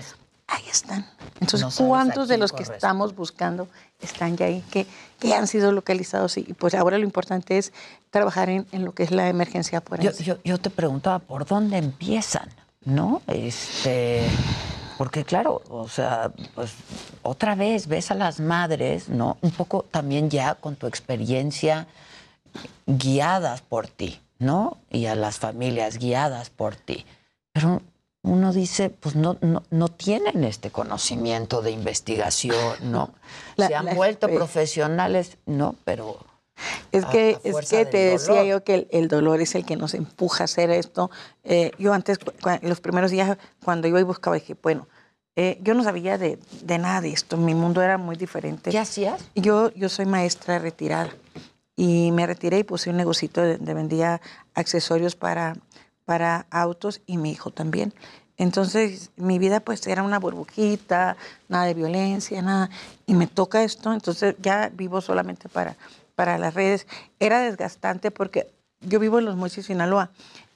ahí 0.49 0.65
están. 0.71 1.07
Entonces, 1.41 1.79
No 1.79 1.87
¿cuántos 1.87 2.27
de 2.29 2.39
los 2.39 2.53
que 2.53 2.63
estamos 2.63 3.15
buscando 3.15 3.69
están 4.01 4.37
ya 4.39 4.47
ahí, 4.47 4.65
que, 4.71 4.87
que 5.21 5.35
han 5.35 5.47
sido 5.47 5.73
localizados? 5.73 6.39
Y 6.39 6.55
pues 6.55 6.75
ahora 6.75 6.97
lo 6.97 7.05
importante 7.05 7.59
es 7.59 7.71
trabajar 8.11 8.49
en, 8.49 8.67
en 8.73 8.87
lo 8.87 8.93
que 8.93 9.03
es 9.03 9.11
la 9.11 9.29
emergencia 9.29 9.81
Yo, 9.81 9.87
forense. 9.87 10.25
yo, 10.25 10.39
yo 10.43 10.57
te 10.59 10.71
preguntaba 10.71 11.19
por 11.19 11.45
dónde 11.47 11.77
empiezan, 11.77 12.49
¿no? 12.85 13.23
Este, 13.27 14.23
porque 14.99 15.25
claro, 15.25 15.63
o 15.69 15.89
sea, 15.89 16.33
pues 16.55 16.73
otra 17.23 17.55
vez 17.55 17.87
ves 17.87 18.11
a 18.11 18.15
las 18.15 18.41
madres, 18.41 19.09
¿no? 19.09 19.37
Un 19.41 19.51
poco 19.53 19.85
también 19.91 20.31
ya 20.31 20.55
con 20.57 20.77
tu 20.77 20.87
experiencia 20.87 21.87
guiadas 22.87 23.61
por 23.63 23.87
ti, 23.89 24.21
¿no? 24.39 24.79
Y 24.91 25.07
a 25.07 25.15
las 25.15 25.39
familias 25.39 25.99
guiadas 25.99 26.51
por 26.51 26.77
ti. 26.77 27.05
Pero 27.53 27.83
uno 28.23 28.53
dice, 28.53 28.91
pues 28.91 29.17
no, 29.17 29.37
no, 29.41 29.63
no 29.71 29.89
tienen 29.89 30.45
este 30.45 30.71
conocimiento 30.71 31.61
de 31.63 31.71
investigación, 31.73 32.77
¿no? 32.83 33.11
La- 33.57 33.69
Se 33.69 33.75
han 33.75 33.87
la- 33.87 33.95
vuelto 33.95 34.29
eh, 34.29 34.35
profesionales, 34.35 35.39
no, 35.47 35.75
pero 35.85 36.19
Es 36.93 37.05
que, 37.07 37.39
a 37.45 37.49
es 37.49 37.69
que 37.69 37.87
te 37.87 37.99
decía 37.99 38.45
yo 38.45 38.65
que 38.65 38.75
el, 38.75 38.89
el 38.91 39.09
dolor 39.09 39.41
es 39.41 39.55
el 39.55 39.65
que 39.65 39.77
nos 39.77 39.95
empuja 39.95 40.43
a 40.43 40.47
hacer 40.47 40.71
esto. 40.71 41.11
Eh, 41.45 41.73
yo 41.79 41.93
antes, 41.93 42.19
los 42.63 42.81
primeros 42.81 43.11
días, 43.11 43.39
cuando 43.65 43.89
iba 43.89 44.01
y 44.01 44.05
buscaba, 44.05 44.35
dije, 44.37 44.57
bueno, 44.63 44.87
eh, 45.35 45.59
yo 45.63 45.75
no 45.75 45.83
sabía 45.83 46.19
de, 46.19 46.39
de 46.63 46.79
nada 46.79 47.01
de 47.01 47.11
esto, 47.11 47.37
mi 47.37 47.55
mundo 47.55 47.81
era 47.83 47.97
muy 47.97 48.17
diferente. 48.17 48.71
¿Qué 48.71 48.79
hacías? 48.79 49.23
Yo, 49.35 49.73
yo 49.73 49.89
soy 49.89 50.05
maestra 50.05 50.59
retirada 50.59 51.11
y 51.75 52.11
me 52.13 52.27
retiré 52.27 52.59
y 52.59 52.65
puse 52.65 52.91
un 52.91 52.99
negocito 52.99 53.41
de, 53.41 53.57
de 53.57 53.75
vendía 53.75 54.21
accesorios 54.55 55.17
para, 55.17 55.57
para 56.05 56.47
autos 56.51 57.01
y 57.07 57.17
mi 57.17 57.31
hijo 57.31 57.51
también. 57.51 57.95
Entonces 58.37 59.11
mi 59.17 59.39
vida 59.39 59.61
pues 59.61 59.87
era 59.87 60.03
una 60.03 60.19
burbujita, 60.19 61.17
nada 61.49 61.65
de 61.65 61.75
violencia, 61.75 62.43
nada. 62.43 62.71
Y 63.07 63.15
me 63.15 63.27
toca 63.27 63.63
esto, 63.63 63.93
entonces 63.93 64.35
ya 64.41 64.71
vivo 64.75 65.01
solamente 65.01 65.49
para, 65.49 65.77
para 66.15 66.39
las 66.39 66.55
redes. 66.55 66.87
Era 67.21 67.41
desgastante 67.41 68.11
porque 68.11 68.51
yo 68.81 68.99
vivo 68.99 69.19
en 69.19 69.25
Los 69.25 69.37
Mochis, 69.37 69.67
Sinaloa, 69.67 70.11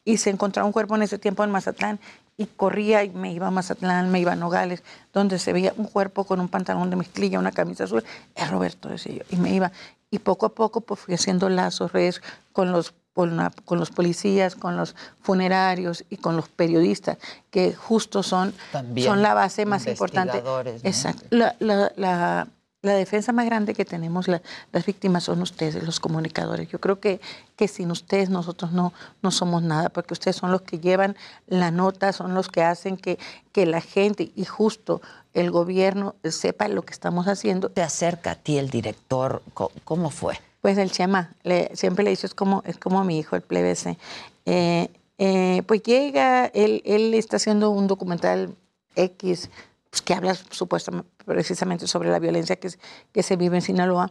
y 0.04 0.18
se 0.18 0.30
encontraba 0.30 0.66
un 0.66 0.72
cuerpo 0.72 0.96
en 0.96 1.02
ese 1.02 1.18
tiempo 1.18 1.42
en 1.44 1.50
Mazatlán 1.50 1.98
y 2.36 2.46
corría 2.46 3.02
y 3.02 3.10
me 3.10 3.32
iba 3.32 3.46
a 3.46 3.50
Mazatlán, 3.50 4.10
me 4.10 4.20
iba 4.20 4.32
a 4.32 4.36
Nogales, 4.36 4.82
donde 5.12 5.38
se 5.38 5.52
veía 5.52 5.72
un 5.76 5.86
cuerpo 5.86 6.24
con 6.24 6.38
un 6.40 6.48
pantalón 6.48 6.90
de 6.90 6.96
mezclilla, 6.96 7.38
una 7.38 7.50
camisa 7.52 7.84
azul, 7.84 8.04
es 8.34 8.50
Roberto, 8.50 8.88
decía 8.88 9.14
yo, 9.14 9.22
y 9.30 9.36
me 9.36 9.50
iba. 9.54 9.72
Y 10.10 10.18
poco 10.18 10.46
a 10.46 10.54
poco 10.54 10.82
pues 10.82 11.00
fui 11.00 11.14
haciendo 11.14 11.48
lazos, 11.48 11.92
redes 11.92 12.20
con 12.52 12.70
los, 12.72 12.92
con, 13.14 13.36
la- 13.36 13.50
con 13.64 13.78
los 13.80 13.90
policías, 13.90 14.54
con 14.54 14.76
los 14.76 14.94
funerarios 15.22 16.04
y 16.10 16.18
con 16.18 16.36
los 16.36 16.48
periodistas, 16.48 17.16
que 17.50 17.74
justo 17.74 18.22
son, 18.22 18.52
También 18.70 19.08
son 19.08 19.22
la 19.22 19.34
base 19.34 19.64
más 19.66 19.86
importante. 19.86 20.42
¿no? 20.42 20.88
Exacto. 20.88 21.24
La, 21.30 21.56
la- 21.96 22.46
la- 22.86 22.94
defensa 22.94 23.32
más 23.32 23.44
grande 23.46 23.74
que 23.74 23.84
tenemos, 23.84 24.28
la- 24.28 24.40
las 24.72 24.86
víctimas 24.86 25.24
son 25.24 25.42
ustedes, 25.42 25.82
los 25.82 26.00
comunicadores. 26.00 26.68
Yo 26.68 26.80
creo 26.80 27.00
que, 27.00 27.20
que 27.56 27.68
sin 27.68 27.90
ustedes 27.90 28.30
nosotros 28.30 28.72
no, 28.72 28.92
no 29.22 29.30
somos 29.30 29.62
nada, 29.62 29.88
porque 29.90 30.14
ustedes 30.14 30.36
son 30.36 30.50
los 30.52 30.62
que 30.62 30.78
llevan 30.78 31.16
la 31.46 31.70
nota, 31.70 32.12
son 32.12 32.34
los 32.34 32.48
que 32.48 32.62
hacen 32.62 32.96
que, 32.96 33.18
que 33.52 33.66
la 33.66 33.80
gente 33.80 34.30
y 34.34 34.44
justo 34.44 35.00
el 35.34 35.50
gobierno 35.50 36.14
sepa 36.24 36.68
lo 36.68 36.82
que 36.82 36.92
estamos 36.94 37.26
haciendo. 37.28 37.68
te 37.70 37.82
acerca 37.82 38.30
a 38.32 38.34
ti 38.36 38.56
el 38.58 38.70
director, 38.70 39.42
¿cómo 39.84 40.10
fue? 40.10 40.38
Pues 40.62 40.78
el 40.78 40.90
Chema, 40.90 41.34
le- 41.42 41.70
siempre 41.76 42.02
le 42.04 42.10
dicho, 42.10 42.26
es 42.26 42.34
como, 42.34 42.62
es 42.66 42.76
como 42.78 43.04
mi 43.04 43.18
hijo, 43.18 43.36
el 43.36 43.42
plebese. 43.42 43.98
Eh, 44.46 44.88
eh, 45.18 45.62
pues 45.66 45.82
llega, 45.82 46.46
él, 46.46 46.82
él 46.84 47.14
está 47.14 47.36
haciendo 47.36 47.70
un 47.70 47.86
documental 47.86 48.54
X 48.96 49.48
pues, 49.97 50.02
que 50.02 50.14
habla 50.14 50.35
supuestamente, 50.51 51.09
precisamente 51.24 51.86
sobre 51.86 52.10
la 52.10 52.18
violencia 52.18 52.56
que, 52.56 53.23
se 53.23 53.36
vive 53.36 53.56
en 53.56 53.62
Sinaloa 53.62 54.10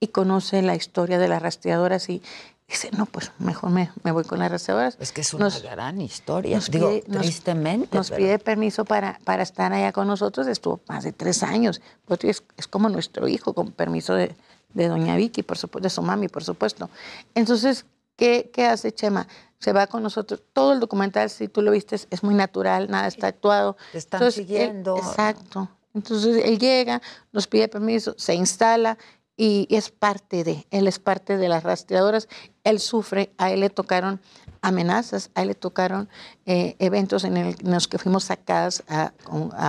y 0.00 0.08
conoce 0.08 0.62
la 0.62 0.74
historia 0.74 1.18
de 1.18 1.28
las 1.28 1.42
rastreadoras 1.42 2.08
y 2.08 2.22
dice, 2.66 2.90
no, 2.96 3.04
pues 3.04 3.32
mejor 3.38 3.68
me, 3.70 3.90
me 4.02 4.12
voy 4.12 4.24
con 4.24 4.38
las 4.38 4.50
rastreadoras. 4.50 4.96
Es 4.98 5.12
que 5.12 5.20
es 5.20 5.34
una 5.34 5.44
Nos- 5.46 5.62
gran 5.62 6.00
historia. 6.00 6.56
nos 6.56 6.70
Digo, 6.70 6.88
pide- 6.88 7.04
nos- 7.08 7.22
tristemente. 7.22 7.96
nos 7.96 8.08
pero- 8.08 8.18
pide 8.18 8.38
permiso 8.38 8.84
para, 8.86 9.18
para 9.24 9.42
estar 9.42 9.72
allá 9.74 9.92
con 9.92 10.06
nosotros. 10.06 10.46
Estuvo 10.46 10.80
más 10.88 11.04
de 11.04 11.12
tres 11.12 11.42
años. 11.42 11.82
Pues 12.06 12.24
es, 12.24 12.42
es 12.56 12.66
como 12.66 12.88
nuestro 12.88 13.28
hijo, 13.28 13.52
con 13.52 13.72
permiso 13.72 14.14
de, 14.14 14.34
de 14.72 14.88
doña 14.88 15.16
Vicky, 15.16 15.42
por 15.42 15.58
supuesto, 15.58 15.84
de 15.84 15.90
su 15.90 16.00
mami, 16.02 16.28
por 16.28 16.44
supuesto. 16.44 16.88
Entonces, 17.34 17.84
¿qué, 18.16 18.50
qué 18.52 18.66
hace 18.66 18.92
Chema? 18.92 19.26
Se 19.58 19.72
va 19.72 19.86
con 19.86 20.02
nosotros. 20.02 20.42
Todo 20.52 20.72
el 20.72 20.80
documental, 20.80 21.30
si 21.30 21.48
tú 21.48 21.62
lo 21.62 21.70
viste, 21.70 21.96
es 21.96 22.22
muy 22.22 22.34
natural, 22.34 22.88
nada 22.90 23.06
está 23.08 23.28
actuado. 23.28 23.76
Te 23.92 23.98
están 23.98 24.20
Entonces, 24.20 24.40
él- 24.40 24.46
siguiendo. 24.46 24.96
exacto. 24.96 25.68
Entonces, 25.94 26.44
él 26.44 26.58
llega, 26.58 27.00
nos 27.32 27.46
pide 27.46 27.68
permiso, 27.68 28.14
se 28.18 28.34
instala 28.34 28.98
y 29.38 29.66
es 29.70 29.90
parte 29.90 30.44
de, 30.44 30.66
él 30.70 30.88
es 30.88 30.98
parte 30.98 31.36
de 31.38 31.48
las 31.48 31.62
rastreadoras. 31.62 32.28
Él 32.64 32.80
sufre, 32.80 33.32
a 33.38 33.50
él 33.50 33.60
le 33.60 33.70
tocaron 33.70 34.20
amenazas, 34.62 35.30
a 35.34 35.42
él 35.42 35.48
le 35.48 35.54
tocaron 35.54 36.08
eh, 36.44 36.76
eventos 36.78 37.24
en, 37.24 37.36
el- 37.38 37.56
en 37.60 37.70
los 37.72 37.88
que 37.88 37.98
fuimos 37.98 38.24
sacadas 38.24 38.82
a, 38.88 39.12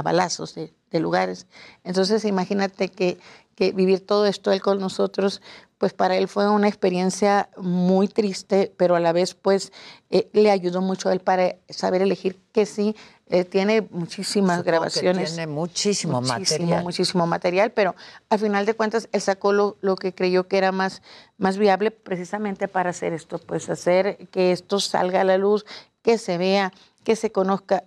balazos 0.02 0.56
de, 0.56 0.74
de 0.92 1.00
lugares. 1.00 1.48
Entonces, 1.84 2.26
imagínate 2.26 2.90
que, 2.90 3.18
que 3.56 3.72
vivir 3.72 4.06
todo 4.06 4.26
esto 4.26 4.52
él 4.52 4.62
con 4.62 4.80
nosotros, 4.80 5.42
pues 5.78 5.94
para 5.94 6.16
él 6.18 6.28
fue 6.28 6.50
una 6.50 6.68
experiencia 6.68 7.50
muy 7.58 8.08
triste, 8.08 8.74
pero 8.78 8.96
a 8.96 9.00
la 9.00 9.12
vez, 9.14 9.36
pues, 9.36 9.72
eh, 10.10 10.28
le 10.34 10.50
ayudó 10.50 10.82
mucho 10.82 11.10
a 11.10 11.14
él 11.14 11.20
para 11.20 11.56
saber 11.70 12.02
elegir 12.02 12.40
que 12.52 12.66
sí. 12.66 12.96
eh, 13.30 13.44
tiene 13.44 13.82
muchísimas 13.92 14.58
Supongo 14.58 14.64
grabaciones. 14.72 15.34
tiene 15.36 15.48
muchísimo 15.48 16.22
material. 16.22 16.84
Muchísimo 16.84 17.28
material, 17.28 17.72
pero 17.72 17.94
al 18.30 18.40
final 18.40 18.66
de 18.66 18.74
cuentas 18.74 19.10
él 19.12 19.22
sacó 19.22 19.52
lo, 19.52 19.78
lo 19.82 19.98
que 19.98 20.14
creyó 20.16 20.48
que 20.48 20.58
era 20.58 20.72
más, 20.72 21.02
más 21.38 21.58
viable 21.58 21.92
precisamente 21.92 22.68
para 22.68 22.90
hacer 22.92 23.14
esto, 23.14 23.38
pues 23.38 23.70
hacer 23.70 24.30
que 24.32 24.52
esto 24.54 24.80
salga 24.80 25.22
a 25.22 25.24
la 25.26 25.38
luz, 25.38 25.66
que 26.02 26.18
se 26.18 26.38
vea, 26.38 26.72
que 27.04 27.16
se 27.16 27.32
conozca. 27.32 27.84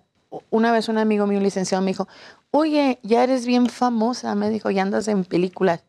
Una 0.50 0.70
vez 0.72 0.88
un 0.88 0.98
amigo 0.98 1.26
mío, 1.26 1.38
un 1.38 1.44
licenciado, 1.44 1.82
me 1.82 1.90
dijo, 1.90 2.06
oye, 2.52 3.00
ya 3.02 3.24
eres 3.24 3.46
bien 3.46 3.68
famosa, 3.68 4.34
me 4.34 4.48
dijo, 4.50 4.70
ya 4.70 4.82
andas 4.82 5.08
en 5.08 5.24
películas. 5.24 5.82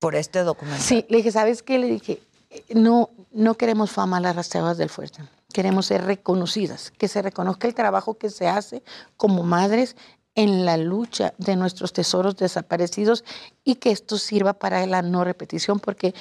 Por 0.00 0.16
este 0.16 0.42
documental. 0.42 0.82
Sí, 0.82 1.04
le 1.08 1.18
dije, 1.18 1.30
¿sabes 1.30 1.62
qué? 1.62 1.78
Le 1.78 1.86
dije, 1.86 2.22
"Eh, 2.50 2.64
no, 2.74 3.10
no 3.32 3.54
queremos 3.54 3.90
fama 3.92 4.16
a 4.16 4.20
las 4.20 4.34
rastreadoras 4.34 4.78
del 4.78 4.88
fuerte. 4.88 5.22
Queremos 5.52 5.86
ser 5.86 6.04
reconocidas, 6.04 6.90
que 6.90 7.06
se 7.06 7.22
reconozca 7.22 7.68
el 7.68 7.74
trabajo 7.74 8.14
que 8.14 8.30
se 8.30 8.48
hace 8.48 8.82
como 9.16 9.42
madres 9.42 9.96
en 10.34 10.64
la 10.64 10.76
lucha 10.78 11.34
de 11.38 11.54
nuestros 11.56 11.92
tesoros 11.92 12.36
desaparecidos 12.36 13.24
y 13.62 13.74
que 13.74 13.90
esto 13.90 14.16
sirva 14.16 14.54
para 14.54 14.86
la 14.86 15.02
no 15.02 15.22
repetición, 15.22 15.80
porque 15.80 16.14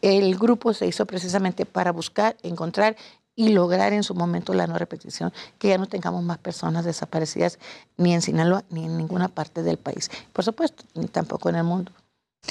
el 0.00 0.36
grupo 0.36 0.72
se 0.72 0.86
hizo 0.86 1.04
precisamente 1.06 1.66
para 1.66 1.90
buscar, 1.90 2.36
encontrar 2.42 2.94
y 3.34 3.48
lograr 3.48 3.92
en 3.94 4.04
su 4.04 4.14
momento 4.14 4.54
la 4.54 4.68
no 4.68 4.78
repetición, 4.78 5.32
que 5.58 5.68
ya 5.68 5.78
no 5.78 5.86
tengamos 5.86 6.22
más 6.22 6.38
personas 6.38 6.84
desaparecidas 6.84 7.58
ni 7.96 8.14
en 8.14 8.22
Sinaloa 8.22 8.62
ni 8.70 8.84
en 8.84 8.96
ninguna 8.96 9.28
parte 9.28 9.62
del 9.64 9.78
país. 9.78 10.08
Por 10.32 10.44
supuesto, 10.44 10.84
ni 10.94 11.08
tampoco 11.08 11.48
en 11.48 11.56
el 11.56 11.64
mundo. 11.64 11.90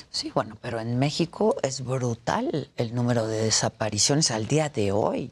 Sí, 0.10 0.32
bueno, 0.34 0.58
pero 0.62 0.80
en 0.80 1.00
México 1.00 1.56
es 1.64 1.84
brutal 1.84 2.70
el 2.78 2.94
número 2.96 3.28
de 3.28 3.44
desapariciones 3.44 4.32
al 4.32 4.48
día 4.48 4.70
de 4.70 4.92
hoy. 4.92 5.32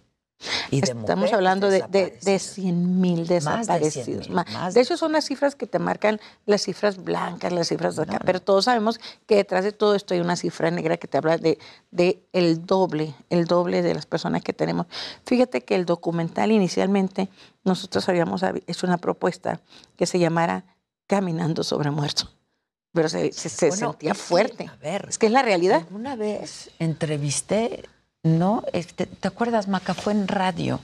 Y 0.72 0.82
de 0.82 0.88
Estamos 0.92 1.32
hablando 1.34 1.68
de, 1.70 1.82
de, 1.90 2.18
desaparecidas. 2.18 2.26
de 2.26 2.40
100 2.40 3.00
mil 3.02 3.20
Más 3.20 3.28
de 3.30 3.34
desaparecidos. 3.36 4.26
100,000, 4.26 4.32
Ma- 4.32 4.46
más 4.52 4.74
de 4.74 4.82
hecho, 4.82 4.98
son 4.98 5.12
las 5.12 5.26
cifras 5.26 5.54
que 5.54 5.68
te 5.68 5.78
marcan 5.78 6.20
las 6.48 6.64
cifras 6.64 6.98
blancas, 7.04 7.54
las 7.54 7.68
cifras 7.68 7.96
de 7.96 8.02
acá. 8.04 8.20
Pero 8.26 8.42
todos 8.42 8.66
sabemos 8.66 9.00
que 9.28 9.36
detrás 9.36 9.64
de 9.64 9.72
todo 9.72 9.94
esto 9.94 10.16
hay 10.16 10.20
una 10.20 10.36
cifra 10.36 10.72
negra 10.72 10.98
que 10.98 11.08
te 11.08 11.20
habla 11.20 11.38
de, 11.38 11.60
de 11.92 12.24
el 12.34 12.66
doble, 12.66 13.14
el 13.30 13.46
doble 13.46 13.84
de 13.84 13.94
las 13.94 14.08
personas 14.08 14.42
que 14.42 14.52
tenemos. 14.54 14.88
Fíjate 15.28 15.62
que 15.62 15.76
el 15.76 15.86
documental 15.86 16.52
inicialmente 16.52 17.30
nosotros 17.64 18.10
habíamos 18.10 18.42
hecho 18.66 18.88
una 18.88 18.98
propuesta 18.98 19.62
que 19.96 20.08
se 20.08 20.18
llamara 20.18 20.66
Caminando 21.06 21.64
sobre 21.64 21.92
muertos. 21.92 22.36
Pero 22.94 23.08
se, 23.10 23.32
se- 23.32 23.50
se 23.50 23.70
Bueno, 23.70 23.92
sentía 23.92 24.14
fuerte. 24.14 24.68
a 24.68 24.76
ver, 24.78 25.06
es 25.10 25.18
que 25.18 25.28
es 25.28 25.32
la 25.32 25.42
realidad. 25.42 25.84
Una 25.92 26.16
vez 26.16 26.72
entrevisté, 26.80 27.84
¿no? 28.24 28.64
Este, 28.74 29.06
¿Te 29.06 29.28
acuerdas, 29.28 29.68
Maca? 29.68 29.94
Fue 29.94 30.12
en 30.14 30.28
radio 30.28 30.80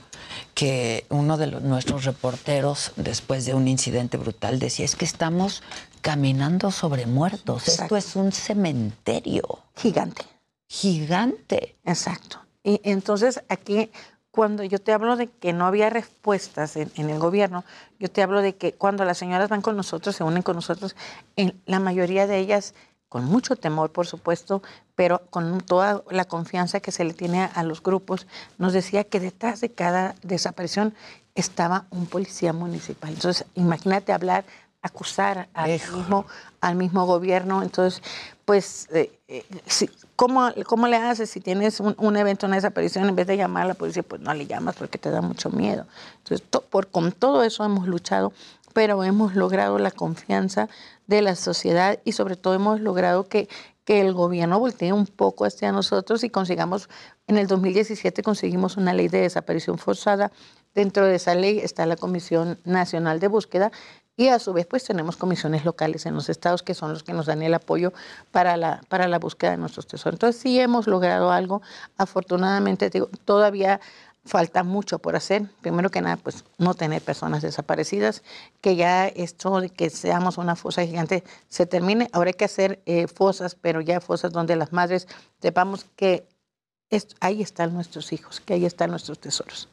que 0.54 1.04
uno 1.10 1.36
de 1.36 1.48
los- 1.48 1.62
nuestros 1.62 2.04
reporteros, 2.04 2.92
después 2.96 3.44
de 3.44 3.54
un 3.54 3.68
incidente 3.68 4.16
brutal, 4.16 4.58
decía, 4.58 4.84
es 4.84 4.96
que 4.96 5.04
estamos 5.04 5.62
caminando 6.00 6.70
sobre 6.70 7.06
muertos. 7.06 7.68
Exacto. 7.68 7.96
Esto 7.96 8.08
es 8.10 8.16
un 8.16 8.32
cementerio. 8.32 9.42
Gigante. 9.76 10.22
Gigante. 10.68 11.76
Exacto. 11.84 12.40
Y 12.62 12.80
entonces 12.84 13.42
aquí 13.48 13.90
cuando 14.38 14.62
yo 14.62 14.78
te 14.78 14.92
hablo 14.92 15.16
de 15.16 15.26
que 15.26 15.52
no 15.52 15.66
había 15.66 15.90
respuestas 15.90 16.76
en, 16.76 16.92
en 16.94 17.10
el 17.10 17.18
gobierno, 17.18 17.64
yo 17.98 18.08
te 18.08 18.22
hablo 18.22 18.40
de 18.40 18.54
que 18.54 18.72
cuando 18.72 19.04
las 19.04 19.18
señoras 19.18 19.48
van 19.48 19.62
con 19.62 19.76
nosotros, 19.76 20.14
se 20.14 20.22
unen 20.22 20.44
con 20.44 20.54
nosotros, 20.54 20.94
en 21.34 21.60
la 21.66 21.80
mayoría 21.80 22.28
de 22.28 22.38
ellas 22.38 22.72
con 23.08 23.24
mucho 23.24 23.56
temor, 23.56 23.90
por 23.90 24.06
supuesto, 24.06 24.62
pero 24.94 25.22
con 25.30 25.60
toda 25.60 26.04
la 26.08 26.24
confianza 26.24 26.78
que 26.78 26.92
se 26.92 27.02
le 27.02 27.14
tiene 27.14 27.50
a 27.52 27.64
los 27.64 27.82
grupos, 27.82 28.28
nos 28.58 28.72
decía 28.74 29.02
que 29.02 29.18
detrás 29.18 29.60
de 29.60 29.72
cada 29.72 30.14
desaparición 30.22 30.94
estaba 31.34 31.86
un 31.90 32.06
policía 32.06 32.52
municipal. 32.52 33.10
Entonces, 33.14 33.44
imagínate 33.56 34.12
hablar, 34.12 34.44
acusar 34.82 35.48
al 35.52 35.70
mismo, 35.72 36.26
al 36.60 36.76
mismo 36.76 37.06
gobierno. 37.06 37.64
Entonces, 37.64 38.04
pues, 38.44 38.86
eh, 38.92 39.10
eh, 39.26 39.44
si- 39.66 39.90
¿cómo, 40.18 40.50
¿cómo 40.66 40.88
le 40.88 40.96
haces 40.96 41.30
si 41.30 41.38
tienes 41.40 41.78
un, 41.78 42.16
evento, 42.16 42.46
una 42.46 42.56
desaparición, 42.56 43.08
en 43.08 43.14
vez 43.14 43.28
de 43.28 43.36
llamar 43.36 43.62
a 43.62 43.68
la 43.68 43.74
policía, 43.74 44.02
pues 44.02 44.20
no 44.20 44.34
le 44.34 44.46
llamas 44.48 44.74
porque 44.74 44.98
te 44.98 45.12
da 45.12 45.20
mucho 45.20 45.48
miedo? 45.50 45.86
Entonces, 46.18 46.44
to- 46.50 46.62
por, 46.62 46.88
con 46.88 47.12
todo 47.12 47.44
eso 47.44 47.64
hemos 47.64 47.86
luchado, 47.86 48.32
pero 48.74 49.04
hemos 49.04 49.36
logrado 49.36 49.78
la 49.78 49.92
confianza 49.92 50.68
de 51.06 51.22
la 51.22 51.36
sociedad 51.36 52.00
y 52.04 52.12
sobre 52.12 52.34
todo 52.34 52.54
hemos 52.54 52.80
logrado 52.80 53.28
que, 53.28 53.48
que 53.84 54.00
el 54.00 54.12
gobierno 54.12 54.58
voltee 54.58 54.92
un 54.92 55.06
poco 55.06 55.44
hacia 55.44 55.70
nosotros 55.70 56.24
y 56.24 56.30
consigamos, 56.30 56.88
en 57.28 57.38
el 57.38 57.46
2017 57.46 58.24
conseguimos 58.24 58.76
una 58.76 58.94
ley 58.94 59.06
de 59.06 59.20
desaparición 59.20 59.78
forzada. 59.78 60.32
Dentro 60.74 61.06
de 61.06 61.14
esa 61.14 61.36
ley 61.36 61.60
está 61.60 61.86
la 61.86 61.94
Comisión 61.96 62.58
Nacional 62.64 63.20
de 63.20 63.28
Búsqueda 63.28 63.70
y 64.18 64.28
a 64.28 64.40
su 64.40 64.52
vez 64.52 64.66
pues 64.66 64.82
tenemos 64.82 65.16
comisiones 65.16 65.64
locales 65.64 66.04
en 66.04 66.12
los 66.12 66.28
estados 66.28 66.64
que 66.64 66.74
son 66.74 66.92
los 66.92 67.04
que 67.04 67.12
nos 67.12 67.26
dan 67.26 67.40
el 67.40 67.54
apoyo 67.54 67.92
para 68.32 68.56
la, 68.56 68.82
para 68.88 69.06
la 69.06 69.20
búsqueda 69.20 69.52
de 69.52 69.58
nuestros 69.58 69.86
tesoros. 69.86 70.16
Entonces 70.16 70.42
sí 70.42 70.60
hemos 70.60 70.88
logrado 70.88 71.30
algo. 71.30 71.62
Afortunadamente 71.96 72.90
te 72.90 72.98
digo, 72.98 73.08
todavía 73.24 73.80
falta 74.24 74.64
mucho 74.64 74.98
por 74.98 75.14
hacer. 75.14 75.48
Primero 75.60 75.88
que 75.90 76.00
nada, 76.00 76.16
pues 76.16 76.44
no 76.58 76.74
tener 76.74 77.00
personas 77.00 77.42
desaparecidas, 77.42 78.24
que 78.60 78.74
ya 78.74 79.06
esto 79.06 79.60
de 79.60 79.70
que 79.70 79.88
seamos 79.88 80.36
una 80.36 80.56
fosa 80.56 80.84
gigante 80.84 81.22
se 81.48 81.66
termine. 81.66 82.10
Ahora 82.12 82.30
hay 82.30 82.34
que 82.34 82.44
hacer 82.44 82.82
eh, 82.86 83.06
fosas, 83.06 83.54
pero 83.54 83.80
ya 83.80 84.00
fosas 84.00 84.32
donde 84.32 84.56
las 84.56 84.72
madres 84.72 85.06
sepamos 85.40 85.86
que 85.94 86.26
ahí 87.20 87.40
están 87.40 87.72
nuestros 87.72 88.12
hijos, 88.12 88.40
que 88.40 88.54
ahí 88.54 88.64
están 88.64 88.90
nuestros 88.90 89.20
tesoros. 89.20 89.68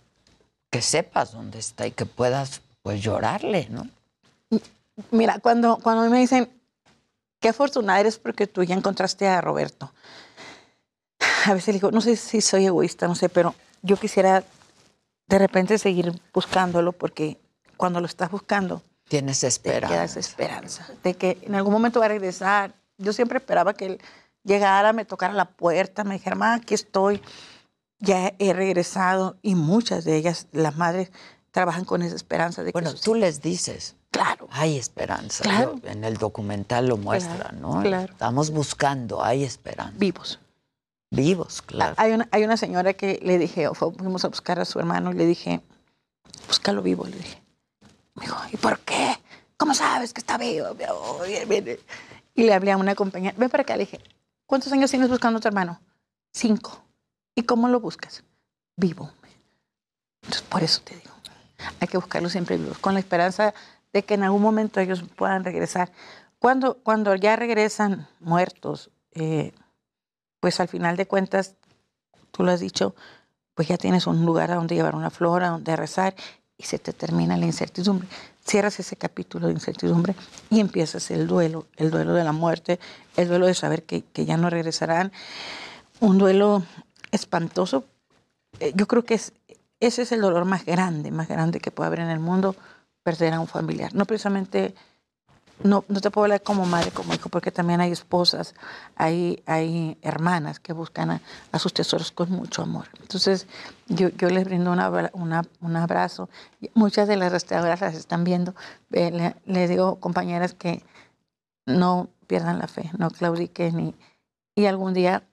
Que 0.69 0.83
sepas 0.83 1.31
dónde 1.31 1.57
está 1.57 1.87
y 1.87 1.91
que 1.91 2.05
puedas 2.05 2.61
pues 2.83 3.01
llorarle, 3.01 3.67
¿no? 3.71 3.89
Mira, 5.11 5.39
cuando, 5.39 5.77
cuando 5.77 6.09
me 6.09 6.19
dicen, 6.19 6.49
qué 7.39 7.49
afortunada 7.49 7.99
eres 7.99 8.17
porque 8.17 8.47
tú 8.47 8.63
ya 8.63 8.75
encontraste 8.75 9.27
a 9.27 9.41
Roberto. 9.41 9.91
A 11.45 11.53
veces 11.53 11.73
digo, 11.75 11.91
no 11.91 12.01
sé 12.01 12.15
si 12.15 12.41
soy 12.41 12.65
egoísta, 12.65 13.07
no 13.07 13.15
sé, 13.15 13.29
pero 13.29 13.53
yo 13.81 13.97
quisiera 13.97 14.43
de 15.27 15.39
repente 15.39 15.77
seguir 15.77 16.19
buscándolo 16.33 16.91
porque 16.91 17.37
cuando 17.77 17.99
lo 17.99 18.05
estás 18.07 18.31
buscando, 18.31 18.81
Tienes 19.07 19.41
te 19.41 19.47
esperanza. 19.47 19.95
quedas 19.95 20.17
esperanza 20.17 20.87
de 21.03 21.13
que 21.13 21.37
en 21.43 21.53
algún 21.55 21.73
momento 21.73 21.99
va 21.99 22.05
a 22.07 22.09
regresar. 22.09 22.73
Yo 22.97 23.13
siempre 23.13 23.37
esperaba 23.37 23.73
que 23.73 23.85
él 23.85 24.01
llegara, 24.43 24.93
me 24.93 25.05
tocara 25.05 25.33
la 25.33 25.45
puerta, 25.45 26.03
me 26.03 26.15
dijera, 26.15 26.35
mamá, 26.35 26.55
aquí 26.55 26.73
estoy, 26.73 27.21
ya 27.99 28.33
he 28.39 28.53
regresado. 28.53 29.37
Y 29.43 29.53
muchas 29.55 30.05
de 30.05 30.15
ellas, 30.15 30.47
las 30.53 30.75
madres, 30.77 31.11
trabajan 31.51 31.85
con 31.85 32.01
esa 32.01 32.15
esperanza 32.15 32.63
de 32.63 32.71
que 32.71 32.73
Bueno, 32.73 32.95
tú 32.95 33.13
les 33.13 33.41
dices. 33.41 33.95
Claro. 34.15 34.47
Hay 34.51 34.77
esperanza. 34.77 35.43
Claro. 35.43 35.79
Yo- 35.83 35.89
en 35.89 36.03
el 36.03 36.17
documental 36.17 36.87
lo 36.87 36.97
muestra, 36.97 37.35
Claro, 37.49 37.57
¿no? 37.59 37.81
claro. 37.81 38.11
Estamos 38.13 38.49
buscando, 38.51 39.23
hay 39.23 39.43
esperanza. 39.43 39.93
Vivos. 39.97 40.39
Vivos, 41.11 41.61
claro. 41.61 41.95
Hay 41.97 42.11
una, 42.13 42.27
hay 42.31 42.43
una 42.43 42.57
señora 42.57 42.93
que 42.93 43.19
le 43.23 43.37
dije, 43.37 43.69
fu- 43.73 43.91
fuimos 43.91 44.23
a 44.25 44.29
buscar 44.29 44.59
a 44.59 44.65
su 44.65 44.79
hermano 44.79 45.11
y 45.11 45.15
le 45.15 45.25
dije, 45.25 45.61
búscalo 46.47 46.81
vivo, 46.81 47.05
le 47.05 47.17
dije. 47.17 47.41
Me 48.15 48.23
dijo, 48.25 48.37
¿y 48.51 48.57
por 48.57 48.79
qué? 48.79 49.17
¿Cómo 49.57 49.73
sabes 49.73 50.13
que 50.13 50.19
está 50.21 50.37
vivo? 50.37 50.67
Oh. 50.91 51.21
Y 51.25 52.43
le 52.43 52.53
hablé 52.53 52.71
a 52.71 52.77
una 52.77 52.95
compañera, 52.95 53.35
ven 53.37 53.49
para 53.49 53.63
acá, 53.63 53.75
le 53.77 53.85
dije, 53.85 53.99
¿cuántos 54.45 54.71
años 54.73 54.89
tienes 54.91 55.09
buscando 55.09 55.37
a 55.37 55.41
tu 55.41 55.47
hermano? 55.47 55.79
Cinco. 56.33 56.81
¿Y 57.35 57.43
cómo 57.43 57.67
lo 57.69 57.79
buscas? 57.79 58.23
Vivo. 58.77 59.11
Entonces, 60.23 60.41
por 60.49 60.63
eso 60.63 60.81
te 60.83 60.95
digo, 60.95 61.11
hay 61.79 61.87
que 61.87 61.97
buscarlo 61.97 62.29
siempre 62.29 62.57
vivos, 62.57 62.77
con 62.79 62.93
la 62.93 62.99
esperanza 62.99 63.53
de 63.95 64.03
que 64.03 64.15
en 64.15 64.23
algún 64.23 64.41
momento 64.41 64.81
ellos 64.81 65.05
puedan 65.15 65.45
regresar. 65.45 65.89
Cuando, 66.37 66.75
cuando 66.83 67.15
ya 67.15 67.37
regresan 67.37 68.09
muertos, 68.19 68.91
eh, 69.13 69.53
pues 70.41 70.59
al 70.59 70.67
final 70.67 70.97
de 70.97 71.07
cuentas, 71.07 71.55
tú 72.31 72.43
lo 72.43 72.51
has 72.51 72.59
dicho, 72.59 72.93
pues 73.53 73.69
ya 73.69 73.77
tienes 73.77 74.05
un 74.05 74.25
lugar 74.25 74.51
a 74.51 74.55
donde 74.55 74.75
llevar 74.75 74.95
una 74.95 75.11
flor, 75.11 75.43
a 75.43 75.49
donde 75.51 75.77
rezar, 75.77 76.13
y 76.57 76.63
se 76.63 76.77
te 76.77 76.91
termina 76.91 77.37
la 77.37 77.45
incertidumbre. 77.45 78.09
Cierras 78.45 78.81
ese 78.81 78.97
capítulo 78.97 79.47
de 79.47 79.53
incertidumbre 79.53 80.13
y 80.49 80.59
empiezas 80.59 81.09
el 81.11 81.25
duelo, 81.25 81.67
el 81.77 81.89
duelo 81.89 82.11
de 82.15 82.25
la 82.25 82.33
muerte, 82.33 82.81
el 83.15 83.29
duelo 83.29 83.45
de 83.45 83.53
saber 83.53 83.83
que, 83.83 84.03
que 84.03 84.25
ya 84.25 84.35
no 84.35 84.49
regresarán, 84.49 85.13
un 86.01 86.17
duelo 86.17 86.63
espantoso. 87.11 87.85
Eh, 88.59 88.73
Yo 88.75 88.89
creo 88.89 89.05
que 89.05 89.13
es, 89.13 89.31
ese 89.79 90.01
es 90.01 90.11
el 90.11 90.19
dolor 90.19 90.43
más 90.43 90.65
grande, 90.65 91.11
más 91.11 91.29
grande 91.29 91.61
que 91.61 91.71
puede 91.71 91.87
haber 91.87 92.01
en 92.01 92.09
el 92.09 92.19
mundo, 92.19 92.57
perder 93.05 93.35
a 93.35 93.39
un 93.39 93.47
familiar. 93.47 93.93
No 93.93 94.05
precisamente 94.05 94.73
no, 95.63 95.85
no 95.87 96.01
te 96.01 96.09
puedo 96.09 96.25
hablar 96.25 96.41
como 96.41 96.65
madre, 96.65 96.89
como 96.91 97.13
hijo, 97.13 97.29
porque 97.29 97.51
también 97.51 97.79
hay 97.79 97.91
esposas, 97.91 98.55
hay, 98.95 99.43
hay 99.45 99.97
hermanas 100.01 100.59
que 100.59 100.73
buscan 100.73 101.21
a, 101.51 101.59
sus 101.59 101.71
tesoros 101.71 102.11
con 102.11 102.31
mucho 102.31 102.63
amor. 102.63 102.87
Entonces, 102.99 103.47
yo, 103.87 104.09
yo 104.09 104.29
les 104.29 104.43
brindo 104.43 104.71
una 104.71 105.43
un 105.61 105.75
abrazo. 105.77 106.29
Muchas 106.73 107.07
de 107.07 107.15
las 107.15 107.31
restauradoras 107.31 107.79
las 107.79 107.95
están 107.95 108.23
viendo. 108.23 108.55
Eh, 108.91 109.11
le- 109.11 109.35
les 109.45 109.69
digo, 109.69 109.97
compañeras, 109.99 110.55
que 110.55 110.83
no 111.67 112.09
pierdan 112.27 112.57
la 112.57 112.67
fe, 112.67 112.89
no 112.97 113.11
claudiquen 113.11 113.79
y, 113.79 113.95
y 114.55 114.65
algún 114.65 114.93
día, 114.95 115.23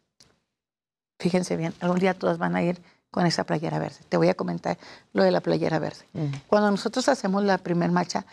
fíjense 1.18 1.56
bien, 1.56 1.72
algún 1.80 1.98
día 1.98 2.14
todas 2.14 2.36
van 2.38 2.54
a 2.54 2.62
ir 2.62 2.80
con 3.12 3.26
esa 3.26 3.44
playera 3.44 3.78
verde. 3.78 3.98
Te 4.08 4.16
voy 4.16 4.28
a 4.28 4.34
comentar 4.34 4.76
lo 5.12 5.22
de 5.22 5.30
la 5.30 5.40
playera 5.40 5.78
verde. 5.78 6.04
Cuando 6.48 6.70
nosotros 6.72 7.08
hacemos 7.08 7.44
la 7.44 7.58
primer 7.58 7.92
marcha, 7.92 8.26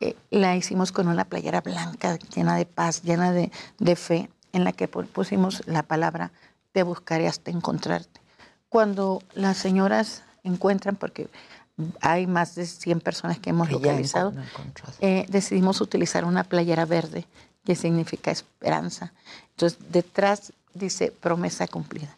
eh, 0.00 0.14
la 0.30 0.54
hicimos 0.54 0.92
con 0.92 1.08
una 1.08 1.24
playera 1.24 1.60
blanca, 1.62 2.16
llena 2.34 2.54
de 2.54 2.66
paz, 2.66 3.02
llena 3.02 3.32
de, 3.32 3.50
de 3.80 3.96
fe, 3.96 4.30
en 4.52 4.62
la 4.64 4.72
que 4.72 4.88
pu- 4.88 5.06
pusimos 5.08 5.62
la 5.66 5.82
palabra, 5.82 6.30
te 6.72 6.82
buscaré 6.84 7.26
hasta 7.26 7.50
encontrarte. 7.50 8.20
Cuando 8.68 9.22
las 9.34 9.56
señoras 9.56 10.22
encuentran, 10.44 10.96
porque 10.96 11.28
hay 12.00 12.26
más 12.26 12.54
de 12.54 12.66
100 12.66 13.00
personas 13.00 13.38
que 13.38 13.50
hemos 13.50 13.68
localizado, 13.88 14.32
eh, 15.00 15.24
decidimos 15.28 15.80
utilizar 15.80 16.24
una 16.26 16.44
playera 16.44 16.84
verde, 16.84 17.26
que 17.64 17.74
significa 17.74 18.30
esperanza. 18.30 19.12
Entonces, 19.52 19.78
detrás 19.90 20.52
dice 20.74 21.10
promesa 21.10 21.66
cumplida. 21.66 22.14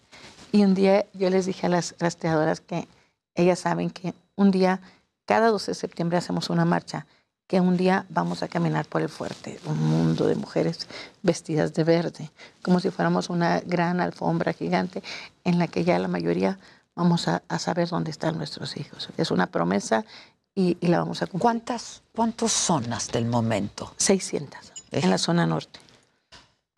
Y 0.52 0.64
un 0.64 0.74
día 0.74 1.06
yo 1.12 1.30
les 1.30 1.46
dije 1.46 1.66
a 1.66 1.70
las 1.70 1.94
rastreadoras 1.98 2.60
que 2.60 2.88
ellas 3.34 3.60
saben 3.60 3.90
que 3.90 4.14
un 4.36 4.50
día, 4.50 4.80
cada 5.26 5.48
12 5.48 5.72
de 5.72 5.74
septiembre 5.74 6.18
hacemos 6.18 6.50
una 6.50 6.64
marcha, 6.64 7.06
que 7.46 7.60
un 7.60 7.76
día 7.76 8.04
vamos 8.10 8.42
a 8.42 8.48
caminar 8.48 8.86
por 8.86 9.00
el 9.00 9.08
fuerte, 9.08 9.58
un 9.64 9.82
mundo 9.82 10.26
de 10.26 10.34
mujeres 10.34 10.86
vestidas 11.22 11.72
de 11.72 11.84
verde, 11.84 12.30
como 12.62 12.78
si 12.78 12.90
fuéramos 12.90 13.30
una 13.30 13.60
gran 13.60 14.00
alfombra 14.00 14.52
gigante 14.52 15.02
en 15.44 15.58
la 15.58 15.66
que 15.66 15.84
ya 15.84 15.98
la 15.98 16.08
mayoría 16.08 16.58
vamos 16.94 17.26
a, 17.28 17.42
a 17.48 17.58
saber 17.58 17.88
dónde 17.88 18.10
están 18.10 18.36
nuestros 18.36 18.76
hijos. 18.76 19.08
Es 19.16 19.30
una 19.30 19.46
promesa 19.46 20.04
y, 20.54 20.76
y 20.80 20.88
la 20.88 20.98
vamos 20.98 21.22
a 21.22 21.26
cumplir. 21.26 21.42
¿Cuántas, 21.42 22.02
¿Cuántos 22.14 22.52
son 22.52 22.92
hasta 22.92 23.18
el 23.18 23.26
momento? 23.26 23.94
600 23.96 24.72
en 24.90 25.10
la 25.10 25.18
zona 25.18 25.46
norte. 25.46 25.80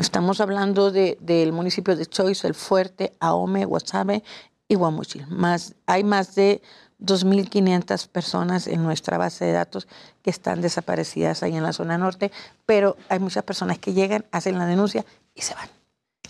Estamos 0.01 0.40
hablando 0.40 0.90
de- 0.90 1.18
del 1.20 1.52
municipio 1.52 1.94
de 1.94 2.06
Choice, 2.06 2.47
El 2.47 2.55
Fuerte, 2.55 3.12
Ahome, 3.20 3.64
Guasave 3.66 4.22
y 4.66 4.74
Guamuchil. 4.74 5.27
Más, 5.28 5.74
hay 5.86 6.05
más 6.05 6.35
de 6.35 6.62
2.500 6.98 8.09
personas 8.09 8.66
en 8.66 8.82
nuestra 8.82 9.18
base 9.18 9.44
de 9.44 9.52
datos 9.52 9.86
que 10.22 10.31
están 10.31 10.60
desaparecidas 10.62 11.43
ahí 11.43 11.56
en 11.56 11.62
la 11.62 11.72
zona 11.72 11.98
norte, 11.98 12.31
pero 12.66 12.97
hay 13.09 13.18
muchas 13.18 13.44
personas 13.44 13.78
que 13.78 13.93
llegan, 13.93 14.24
hacen 14.32 14.59
la 14.59 14.66
denuncia 14.66 15.05
y 15.35 15.43
se 15.43 15.55
van. 15.55 15.68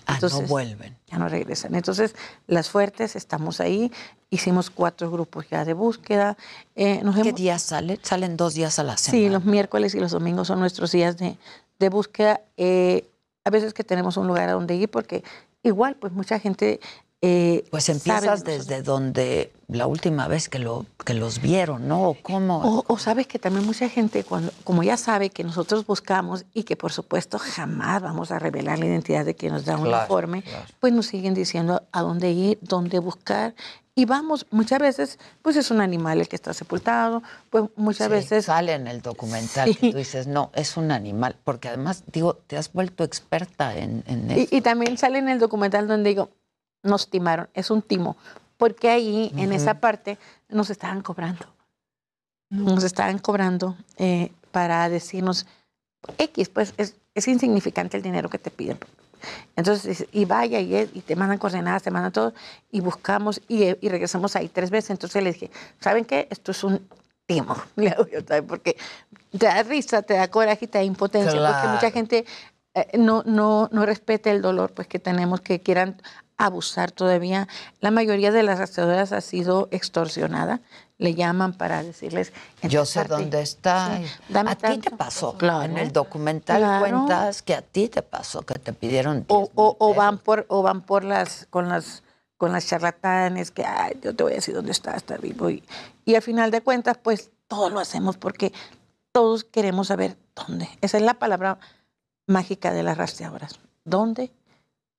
Ah, 0.06 0.18
no 0.20 0.40
vuelven. 0.42 0.96
Ya 1.06 1.18
no 1.18 1.28
regresan. 1.28 1.74
Entonces, 1.76 2.16
las 2.48 2.68
fuertes, 2.68 3.14
estamos 3.14 3.60
ahí, 3.60 3.92
hicimos 4.30 4.68
cuatro 4.70 5.08
grupos 5.10 5.46
ya 5.48 5.64
de 5.64 5.72
búsqueda. 5.74 6.36
Eh, 6.74 7.00
nos 7.04 7.14
¿Qué 7.14 7.20
hemos- 7.20 7.34
días 7.36 7.62
salen? 7.62 7.98
Salen 8.02 8.36
dos 8.36 8.54
días 8.54 8.80
a 8.80 8.82
la 8.82 8.96
semana. 8.96 9.22
Sí, 9.24 9.28
los 9.30 9.44
miércoles 9.44 9.94
y 9.94 10.00
los 10.00 10.10
domingos 10.10 10.48
son 10.48 10.58
nuestros 10.58 10.90
días 10.90 11.16
de, 11.16 11.36
de 11.78 11.88
búsqueda. 11.90 12.40
Eh, 12.56 13.06
a 13.44 13.50
veces 13.50 13.74
que 13.74 13.84
tenemos 13.84 14.16
un 14.16 14.26
lugar 14.26 14.48
a 14.48 14.52
donde 14.52 14.74
ir 14.74 14.90
porque 14.90 15.22
igual, 15.62 15.96
pues 15.96 16.12
mucha 16.12 16.38
gente... 16.38 16.80
eh, 17.22 17.64
Pues 17.70 17.88
empiezas 17.88 18.44
de 18.44 18.52
desde 18.58 18.82
donde 18.82 19.52
la 19.68 19.86
última 19.86 20.26
vez 20.26 20.48
que, 20.48 20.58
lo, 20.58 20.86
que 21.04 21.12
los 21.14 21.40
vieron, 21.42 21.86
¿no? 21.86 22.08
¿O 22.10 22.14
¿Cómo? 22.22 22.58
O, 22.62 22.84
o 22.88 22.98
sabes 22.98 23.26
que 23.26 23.38
también 23.38 23.66
mucha 23.66 23.88
gente, 23.88 24.24
cuando, 24.24 24.52
como 24.64 24.82
ya 24.82 24.96
sabe 24.96 25.28
que 25.30 25.44
nosotros 25.44 25.86
buscamos 25.86 26.44
y 26.54 26.62
que 26.64 26.76
por 26.76 26.92
supuesto 26.92 27.38
jamás 27.38 28.00
vamos 28.02 28.30
a 28.30 28.38
revelar 28.38 28.78
la 28.78 28.86
identidad 28.86 29.24
de 29.24 29.34
quien 29.34 29.52
nos 29.52 29.64
da 29.66 29.76
un 29.76 29.84
Claro, 29.84 30.04
informe, 30.04 30.44
pues 30.80 30.92
nos 30.92 31.06
siguen 31.06 31.34
diciendo 31.34 31.82
a 31.92 32.00
dónde 32.02 32.30
ir, 32.32 32.58
dónde 32.62 32.98
buscar. 33.00 33.54
Y 33.94 34.04
vamos, 34.04 34.46
muchas 34.50 34.78
veces, 34.78 35.18
pues 35.42 35.56
es 35.56 35.70
un 35.70 35.80
animal 35.80 36.20
el 36.20 36.28
que 36.28 36.36
está 36.36 36.54
sepultado, 36.54 37.22
pues 37.50 37.64
muchas 37.76 38.06
Sí, 38.06 38.12
veces... 38.12 38.44
Sale 38.46 38.72
en 38.74 38.86
el 38.86 39.02
documental 39.02 39.68
Sí. 39.68 39.74
que 39.74 39.90
tú 39.92 39.98
dices, 39.98 40.26
no, 40.26 40.50
es 40.54 40.76
un 40.76 40.90
animal. 40.92 41.36
Porque 41.44 41.68
además, 41.68 42.04
digo, 42.06 42.34
te 42.34 42.56
has 42.56 42.72
vuelto 42.72 43.04
experta 43.04 43.76
en, 43.76 44.04
eso. 44.30 44.48
y 44.56 44.60
también 44.60 44.96
sale 44.96 45.18
en 45.18 45.28
el 45.28 45.38
documental 45.38 45.88
donde 45.88 46.10
digo, 46.10 46.30
nos 46.82 47.10
timaron, 47.10 47.48
es 47.52 47.70
un 47.70 47.82
timo, 47.82 48.16
porque 48.56 48.88
ahí, 48.90 49.32
en 49.36 49.52
esa 49.52 49.80
parte, 49.80 50.18
nos 50.48 50.70
estaban 50.70 51.02
cobrando. 51.02 51.46
Nos 52.48 52.84
estaban 52.84 53.18
cobrando 53.18 53.76
eh, 53.96 54.32
para 54.50 54.88
decirnos, 54.88 55.46
X, 56.18 56.48
pues 56.48 56.74
es, 56.76 56.96
es 57.14 57.28
insignificante 57.28 57.96
el 57.96 58.02
dinero 58.02 58.28
que 58.30 58.38
te 58.38 58.50
piden. 58.50 58.78
Entonces, 59.56 60.06
y 60.12 60.24
vaya, 60.24 60.60
y, 60.60 60.86
te 61.06 61.16
mandan 61.16 61.38
coordenadas, 61.38 61.82
te 61.82 61.90
mandan 61.90 62.12
todo, 62.12 62.34
y 62.70 62.80
buscamos, 62.80 63.40
y, 63.48 63.64
y 63.64 63.88
regresamos 63.88 64.36
ahí 64.36 64.48
tres 64.48 64.70
veces. 64.70 64.90
Entonces 64.90 65.22
le 65.22 65.32
dije, 65.32 65.50
¿saben 65.80 66.04
qué? 66.04 66.28
Esto 66.30 66.52
es 66.52 66.64
un 66.64 66.86
timo. 67.26 67.56
Porque 68.48 68.76
te 69.30 69.46
da 69.46 69.62
risa, 69.62 70.02
te 70.02 70.14
da 70.14 70.28
coraje 70.28 70.64
y 70.64 70.68
te 70.68 70.78
da 70.78 70.84
impotencia, 70.84 71.40
porque 71.40 71.68
mucha 71.68 71.90
gente 71.92 72.24
eh, 72.74 72.98
no, 72.98 73.22
no, 73.24 73.68
no 73.72 73.86
respeta 73.86 74.30
el 74.30 74.42
dolor 74.42 74.72
pues, 74.72 74.88
que 74.88 74.98
tenemos, 74.98 75.40
que 75.40 75.60
quieran 75.60 76.00
abusar 76.46 76.90
todavía. 76.92 77.48
La 77.80 77.90
mayoría 77.90 78.30
de 78.32 78.42
las 78.42 78.58
rastreadoras 78.58 79.12
ha 79.12 79.20
sido 79.20 79.68
extorsionada. 79.70 80.60
Le 80.98 81.14
llaman 81.14 81.54
para 81.54 81.82
decirles... 81.82 82.32
Yo 82.62 82.84
sé 82.84 83.00
"Parte". 83.00 83.14
dónde 83.14 83.40
está. 83.40 83.96
Sí, 83.98 84.04
dame 84.28 84.50
a 84.50 84.54
ti 84.56 84.78
te 84.78 84.90
pasó. 84.90 85.32
Claro. 85.38 85.62
En 85.64 85.78
el 85.78 85.92
documental 85.92 86.58
Claro. 86.58 86.80
cuentas 86.80 87.40
que 87.42 87.54
a 87.54 87.62
ti 87.62 87.88
te 87.88 88.02
pasó, 88.02 88.42
que 88.42 88.54
te 88.58 88.72
pidieron. 88.74 89.24
o, 89.28 89.50
o- 89.54 89.76
o 89.78 89.94
van 89.94 90.18
por 90.18 90.44
o 90.48 90.62
van 90.62 90.82
por 90.82 91.04
las 91.04 91.46
con 91.50 91.68
las 91.70 92.02
con 92.36 92.52
las 92.52 92.66
charlatanes 92.66 93.50
que 93.50 93.64
ay, 93.64 93.98
yo 94.02 94.14
te 94.16 94.22
voy 94.22 94.32
a 94.32 94.36
decir 94.36 94.54
dónde 94.54 94.72
está 94.72 94.94
está 94.96 95.16
vivo 95.18 95.50
y, 95.50 95.62
y 96.06 96.14
al 96.14 96.22
final 96.22 96.50
de 96.50 96.62
cuentas 96.62 96.96
pues 97.02 97.30
todo 97.48 97.68
lo 97.68 97.80
hacemos 97.80 98.16
porque 98.16 98.52
todos 99.12 99.44
queremos 99.44 99.88
saber 99.88 100.16
dónde 100.34 100.66
esa 100.80 100.96
es 100.96 101.02
la 101.02 101.14
palabra 101.14 101.58
mágica 102.26 102.72
de 102.72 102.82
las 102.82 102.96
rastreadoras 102.96 103.58
dónde 103.84 104.32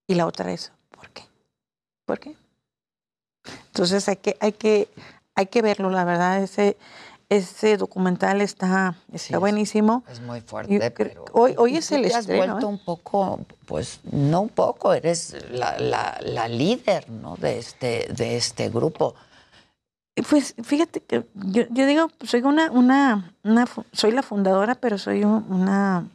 y 0.08 0.14
la 0.16 0.28
otra 0.28 0.52
es 0.52 0.72
por 2.12 2.20
qué 2.20 2.36
entonces 3.68 4.08
hay 4.10 4.18
que 4.18 4.36
hay 4.42 4.52
que 4.52 4.90
hay 5.36 5.46
que 5.46 5.62
verlo 5.62 5.90
la 5.90 6.04
verdad 6.04 6.44
ese 6.44 6.76
ese 7.30 7.78
documental 7.78 8.42
está 8.42 8.96
está 9.14 9.38
buenísimo 9.38 10.04
Es 10.12 10.20
muy 10.20 10.42
fuerte, 10.42 10.92
pero... 10.92 11.24
hoy 11.32 11.56
hoy 11.58 11.78
es 11.78 11.90
el 11.94 12.02
te 12.02 12.14
has 12.14 12.20
estreno 12.26 12.56
vuelto 12.56 12.66
¿eh? 12.68 12.70
un 12.70 12.80
poco, 12.84 13.40
pues, 13.66 14.02
no 14.12 14.42
un 14.42 14.50
poco, 14.50 14.94
eres 14.94 15.38
la, 15.52 15.80
la, 15.80 16.20
la 16.22 16.50
líder, 16.50 17.10
¿no? 17.10 17.38
De 17.38 17.58
este, 17.58 18.08
de 18.14 18.36
este 18.36 18.70
grupo. 18.70 19.16
Pues 20.30 20.56
fíjate 20.62 21.00
que 21.00 21.26
yo, 21.36 21.64
yo 21.70 21.86
digo, 21.88 22.10
soy 22.26 22.42
una, 22.42 22.70
una, 22.72 23.34
una 23.46 23.66
soy 23.94 24.12
la 24.12 24.24
fundadora, 24.24 24.76
pero 24.76 24.98
soy 24.98 25.24
un- 25.24 25.46
una, 25.50 26.06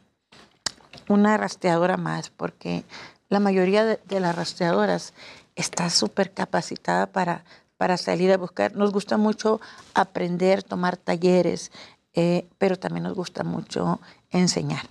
una 1.08 1.38
rastreadora 1.38 1.96
más, 1.96 2.28
porque 2.28 2.84
la 3.30 3.40
mayoría 3.40 3.86
de, 3.86 3.98
de 4.04 4.20
las 4.20 4.36
rastreadoras 4.36 5.14
está 5.56 5.90
súper 5.90 6.32
capacitada 6.32 7.06
para, 7.06 7.44
para 7.76 7.96
salir 7.96 8.30
a 8.30 8.36
buscar. 8.36 8.76
Nos 8.76 8.92
gusta 8.92 9.16
mucho 9.16 9.60
aprender, 9.94 10.62
tomar 10.62 10.96
talleres, 10.96 11.72
eh, 12.14 12.46
pero 12.58 12.78
también 12.78 13.04
nos 13.04 13.14
gusta 13.14 13.42
mucho 13.42 13.98
enseñar. 14.30 14.86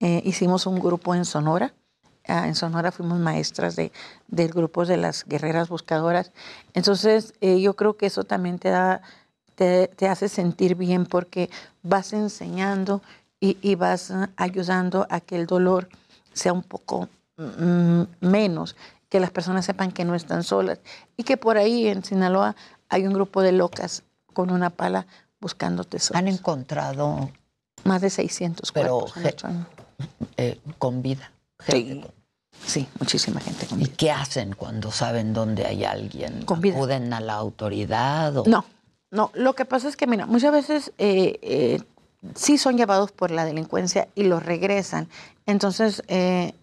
Eh, 0.00 0.20
hicimos 0.24 0.66
un 0.66 0.78
grupo 0.78 1.14
en 1.14 1.24
Sonora. 1.24 1.72
Ah, 2.28 2.46
en 2.46 2.54
Sonora 2.54 2.92
fuimos 2.92 3.18
maestras 3.18 3.74
de, 3.74 3.90
del 4.28 4.50
grupo 4.50 4.84
de 4.84 4.96
las 4.96 5.24
guerreras 5.24 5.68
buscadoras. 5.68 6.32
Entonces, 6.74 7.34
eh, 7.40 7.60
yo 7.60 7.74
creo 7.74 7.96
que 7.96 8.06
eso 8.06 8.24
también 8.24 8.58
te 8.58 8.70
te 9.54 10.08
hace 10.08 10.28
sentir 10.28 10.74
bien 10.74 11.06
porque 11.06 11.48
vas 11.84 12.12
enseñando 12.12 13.00
y, 13.38 13.58
y 13.60 13.76
vas 13.76 14.10
ah, 14.10 14.30
ayudando 14.36 15.06
a 15.08 15.20
que 15.20 15.36
el 15.36 15.46
dolor 15.46 15.88
sea 16.32 16.52
un 16.52 16.62
poco 16.62 17.08
mm, 17.36 18.02
menos, 18.20 18.76
que 19.12 19.20
las 19.20 19.30
personas 19.30 19.66
sepan 19.66 19.92
que 19.92 20.06
no 20.06 20.14
están 20.14 20.42
solas 20.42 20.80
y 21.18 21.24
que 21.24 21.36
por 21.36 21.58
ahí 21.58 21.86
en 21.86 22.02
Sinaloa 22.02 22.56
hay 22.88 23.06
un 23.06 23.12
grupo 23.12 23.42
de 23.42 23.52
locas 23.52 24.04
con 24.32 24.50
una 24.50 24.70
pala 24.70 25.06
buscando 25.38 25.84
tesoros. 25.84 26.18
Han 26.18 26.28
encontrado 26.28 27.30
más 27.84 28.00
de 28.00 28.08
600 28.08 28.72
Pero 28.72 29.00
cuerpos 29.00 29.44
en 29.44 29.66
eh, 30.38 30.58
con 30.78 31.02
vida. 31.02 31.30
Sí, 31.68 32.02
sí, 32.64 32.88
muchísima 32.98 33.40
gente 33.40 33.66
con 33.66 33.82
¿Y 33.82 33.88
qué 33.88 34.10
hacen 34.10 34.54
cuando 34.54 34.90
saben 34.90 35.34
dónde 35.34 35.66
hay 35.66 35.84
alguien? 35.84 36.46
Con 36.46 36.62
vida. 36.62 36.76
¿Acuden 36.76 37.12
a 37.12 37.20
la 37.20 37.34
autoridad? 37.34 38.34
O... 38.38 38.44
No, 38.46 38.64
no. 39.10 39.30
Lo 39.34 39.52
que 39.52 39.66
pasa 39.66 39.90
es 39.90 39.96
que, 39.98 40.06
mira, 40.06 40.24
muchas 40.24 40.52
veces 40.52 40.92
eh, 40.96 41.38
eh, 41.42 41.82
sí 42.34 42.56
son 42.56 42.78
llevados 42.78 43.12
por 43.12 43.30
la 43.30 43.44
delincuencia 43.44 44.08
y 44.14 44.22
los 44.22 44.42
regresan. 44.42 45.06
Entonces, 45.44 46.02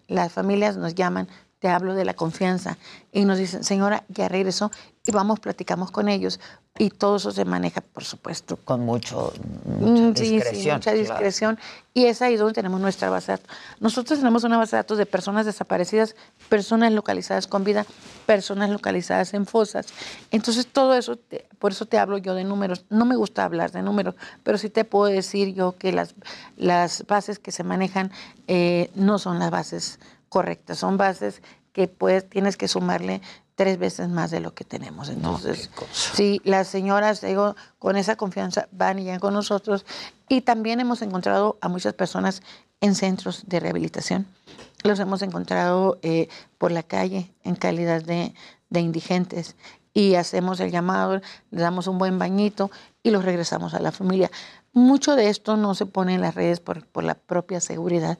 las 0.08 0.32
familias 0.32 0.76
nos 0.78 0.96
llaman, 0.96 1.28
te 1.60 1.68
hablo 1.68 1.94
de 1.94 2.04
la 2.04 2.14
confianza, 2.14 2.76
y 3.12 3.24
nos 3.24 3.38
dicen, 3.38 3.62
señora, 3.64 4.04
ya 4.08 4.28
regresó, 4.28 4.70
y 5.06 5.12
vamos, 5.12 5.40
platicamos 5.40 5.90
con 5.90 6.08
ellos, 6.08 6.40
y 6.78 6.88
todo 6.90 7.16
eso 7.16 7.30
se 7.32 7.44
maneja, 7.44 7.80
por 7.82 8.04
supuesto. 8.04 8.56
Con 8.64 8.80
mucho, 8.86 9.32
Mm, 9.64 9.84
mucha 9.84 10.20
sí, 10.20 10.26
sí, 10.26 10.34
discreción. 10.36 10.76
mucha 10.76 10.90
claro. 10.92 10.98
discreción. 10.98 11.58
Y 11.92 12.06
es 12.06 12.22
ahí 12.22 12.36
donde 12.36 12.54
tenemos 12.54 12.80
nuestra 12.80 13.10
base 13.10 13.32
de 13.32 13.38
datos. 13.38 13.56
Nosotros 13.80 14.18
tenemos 14.20 14.44
una 14.44 14.56
base 14.56 14.76
de 14.76 14.78
datos 14.82 14.96
de 14.96 15.04
personas 15.04 15.44
desaparecidas, 15.44 16.14
personas 16.48 16.92
localizadas 16.92 17.46
con 17.46 17.64
vida, 17.64 17.84
personas 18.24 18.70
localizadas 18.70 19.34
en 19.34 19.44
fosas. 19.44 19.86
Entonces, 20.30 20.66
todo 20.66 20.94
eso, 20.94 21.16
te- 21.16 21.46
por 21.58 21.72
eso 21.72 21.84
te 21.86 21.98
hablo 21.98 22.16
yo 22.16 22.34
de 22.34 22.44
números. 22.44 22.84
No 22.88 23.04
me 23.04 23.16
gusta 23.16 23.44
hablar 23.44 23.72
de 23.72 23.82
números, 23.82 24.14
pero 24.44 24.56
sí 24.56 24.70
te 24.70 24.84
puedo 24.84 25.12
decir 25.12 25.52
yo 25.54 25.76
que 25.76 25.92
las, 25.92 26.14
las 26.56 27.04
bases 27.06 27.38
que 27.38 27.52
se 27.52 27.64
manejan 27.64 28.10
eh, 28.48 28.90
no 28.94 29.18
son 29.18 29.38
las 29.38 29.50
bases 29.50 29.98
correctas, 30.30 30.78
son 30.78 30.96
bases 30.96 31.42
que 31.74 31.86
pues 31.86 32.28
tienes 32.28 32.56
que 32.56 32.68
sumarle 32.68 33.20
tres 33.54 33.78
veces 33.78 34.08
más 34.08 34.30
de 34.30 34.40
lo 34.40 34.54
que 34.54 34.64
tenemos. 34.64 35.10
Entonces, 35.10 35.70
sí, 35.92 36.40
las 36.44 36.66
señoras, 36.66 37.20
digo, 37.20 37.56
con 37.78 37.96
esa 37.96 38.16
confianza 38.16 38.68
van 38.72 38.98
y 38.98 39.04
llegan 39.04 39.20
con 39.20 39.34
nosotros. 39.34 39.84
Y 40.30 40.40
también 40.40 40.80
hemos 40.80 41.02
encontrado 41.02 41.58
a 41.60 41.68
muchas 41.68 41.92
personas 41.92 42.42
en 42.80 42.94
centros 42.94 43.44
de 43.46 43.60
rehabilitación. 43.60 44.26
Los 44.82 44.98
hemos 44.98 45.20
encontrado 45.20 45.98
eh, 46.00 46.28
por 46.56 46.72
la 46.72 46.82
calle 46.82 47.30
en 47.44 47.54
calidad 47.54 48.02
de, 48.02 48.32
de 48.70 48.80
indigentes 48.80 49.56
y 49.92 50.14
hacemos 50.14 50.60
el 50.60 50.70
llamado, 50.70 51.20
les 51.50 51.60
damos 51.60 51.86
un 51.86 51.98
buen 51.98 52.18
bañito 52.18 52.70
y 53.02 53.10
los 53.10 53.24
regresamos 53.24 53.74
a 53.74 53.80
la 53.80 53.92
familia. 53.92 54.30
Mucho 54.72 55.16
de 55.16 55.28
esto 55.28 55.56
no 55.56 55.74
se 55.74 55.84
pone 55.84 56.14
en 56.14 56.20
las 56.20 56.34
redes 56.34 56.60
por, 56.60 56.86
por 56.86 57.04
la 57.04 57.14
propia 57.14 57.60
seguridad, 57.60 58.18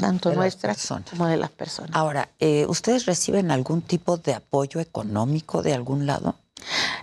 tanto 0.00 0.28
De 0.30 0.36
las 0.36 0.42
nuestra 0.44 0.72
personas. 0.72 1.10
como 1.10 1.26
de 1.26 1.36
las 1.36 1.50
personas. 1.50 1.90
Ahora, 1.94 2.28
eh, 2.40 2.66
¿ustedes 2.68 3.06
reciben 3.06 3.50
algún 3.50 3.82
tipo 3.82 4.16
de 4.16 4.34
apoyo 4.34 4.80
económico 4.80 5.62
de 5.62 5.74
algún 5.74 6.06
lado? 6.06 6.36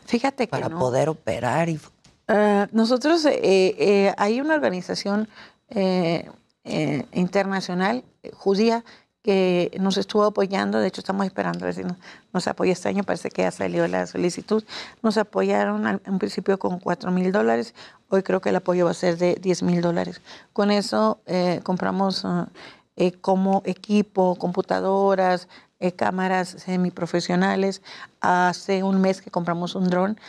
Fíjate 0.05 0.47
que 0.47 0.51
Para 0.51 0.69
no. 0.69 0.79
poder 0.79 1.09
operar 1.09 1.69
y... 1.69 1.79
Ah, 2.27 2.67
nosotros, 2.71 3.25
eh, 3.25 3.39
eh, 3.43 4.13
hay 4.17 4.39
una 4.41 4.53
organización 4.55 5.27
eh, 5.69 6.29
eh, 6.63 7.05
internacional 7.13 8.03
judía 8.33 8.83
que 9.23 9.71
nos 9.79 9.97
estuvo 9.97 10.23
apoyando, 10.23 10.79
de 10.79 10.87
hecho 10.87 11.01
estamos 11.01 11.25
esperando 11.25 11.59
a 11.63 11.65
ver 11.67 11.75
si 11.75 11.83
nos, 11.83 11.95
nos 12.33 12.47
apoya 12.47 12.71
este 12.73 12.89
año, 12.89 13.03
parece 13.03 13.29
que 13.29 13.43
ya 13.43 13.51
salió 13.51 13.87
la 13.87 14.07
solicitud, 14.07 14.63
nos 15.03 15.17
apoyaron 15.17 15.85
al- 15.85 16.01
en 16.05 16.17
principio 16.17 16.57
con 16.57 16.79
4 16.79 17.11
mil 17.11 17.31
dólares, 17.31 17.75
hoy 18.09 18.23
creo 18.23 18.41
que 18.41 18.49
el 18.49 18.55
apoyo 18.55 18.85
va 18.85 18.91
a 18.91 18.95
ser 18.95 19.17
de 19.17 19.35
10 19.35 19.61
mil 19.63 19.81
dólares. 19.81 20.21
Con 20.53 20.71
eso 20.71 21.19
eh, 21.27 21.59
compramos 21.63 22.25
ah, 22.25 22.47
eh, 22.95 23.11
como 23.13 23.61
equipo, 23.65 24.35
computadoras, 24.37 25.47
eh, 25.79 25.91
cámaras 25.91 26.49
semiprofesionales, 26.49 27.81
hace 28.21 28.83
un 28.83 29.01
mes 29.01 29.21
que 29.21 29.31
compramos 29.31 29.75
un 29.75 29.89
dron 29.89 30.19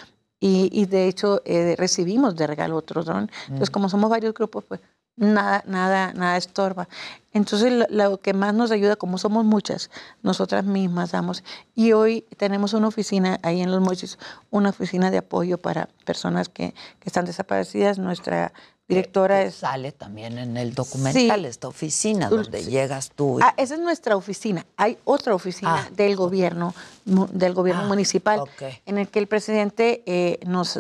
y, 0.41 0.69
y 0.73 0.87
de 0.87 1.09
hecho 1.09 1.41
eh, 1.45 1.77
recibimos 1.79 2.37
de 2.37 2.47
regalo 2.47 2.77
otro 2.77 3.03
dron. 3.05 3.31
Entonces, 3.45 3.71
Mm. 3.71 3.73
como 3.73 3.89
somos 3.89 4.11
varios 4.11 4.35
grupos, 4.35 4.65
pues 4.65 4.81
nada, 5.17 5.63
nada, 5.67 6.13
nada 6.15 6.37
estorba. 6.37 6.89
Entonces, 7.33 7.73
lo, 7.73 7.87
lo 7.89 8.21
que 8.21 8.35
más 8.35 8.53
nos 8.55 8.71
ayuda, 8.71 8.97
como 8.97 9.17
somos 9.19 9.45
muchas, 9.45 9.91
nosotras 10.23 10.65
mismas 10.65 11.13
damos. 11.13 11.43
Y 11.75 11.93
hoy 11.93 12.23
tenemos 12.37 12.75
una 12.75 12.89
oficina 12.89 13.39
ahí 13.43 13.63
en 13.63 13.71
Los 13.71 13.81
Mochis, 13.81 14.19
una 14.51 14.71
oficina 14.71 15.11
de 15.11 15.19
apoyo 15.19 15.59
para 15.59 15.89
personas 16.05 16.49
que, 16.49 16.73
que 17.01 17.07
están 17.09 17.25
desaparecidas. 17.25 17.99
Nuestra 17.99 18.53
directora 18.87 19.41
que 19.41 19.47
es... 19.47 19.55
Sale 19.55 19.93
también 19.93 20.37
en 20.37 20.59
el 20.59 20.75
documental, 20.75 21.41
Sí. 21.41 21.47
esta 21.47 21.69
oficina 21.69 22.29
donde 22.29 22.63
sí. 22.63 22.71
llegas 22.71 23.11
tú. 23.15 23.39
y- 23.39 23.43
Ah, 23.43 23.55
esa 23.57 23.75
es 23.75 23.81
nuestra 23.81 24.15
oficina. 24.17 24.67
Hay 24.77 24.99
otra 25.05 25.35
oficina 25.35 25.87
Ah, 25.87 25.91
del 25.97 26.17
gobierno, 26.17 26.75
del 27.07 27.55
gobierno 27.55 27.85
Ah, 27.85 27.89
municipal, 27.89 28.41
ok. 28.41 28.63
en 28.85 28.99
el 28.99 29.09
que 29.09 29.21
el 29.21 29.27
presidente 29.29 30.03
eh, 30.05 30.39
nos, 30.47 30.79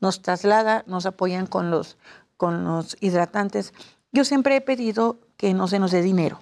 nos 0.00 0.20
traslada, 0.20 0.84
nos 0.86 1.06
apoyan 1.06 1.46
con 1.46 1.70
los, 1.70 1.96
con 2.36 2.64
los 2.64 2.96
hidratantes. 3.00 3.72
Yo 4.12 4.24
siempre 4.24 4.56
he 4.56 4.60
pedido 4.60 5.18
que 5.36 5.54
no 5.54 5.68
se 5.68 5.78
nos 5.78 5.90
dé 5.90 6.02
dinero. 6.02 6.40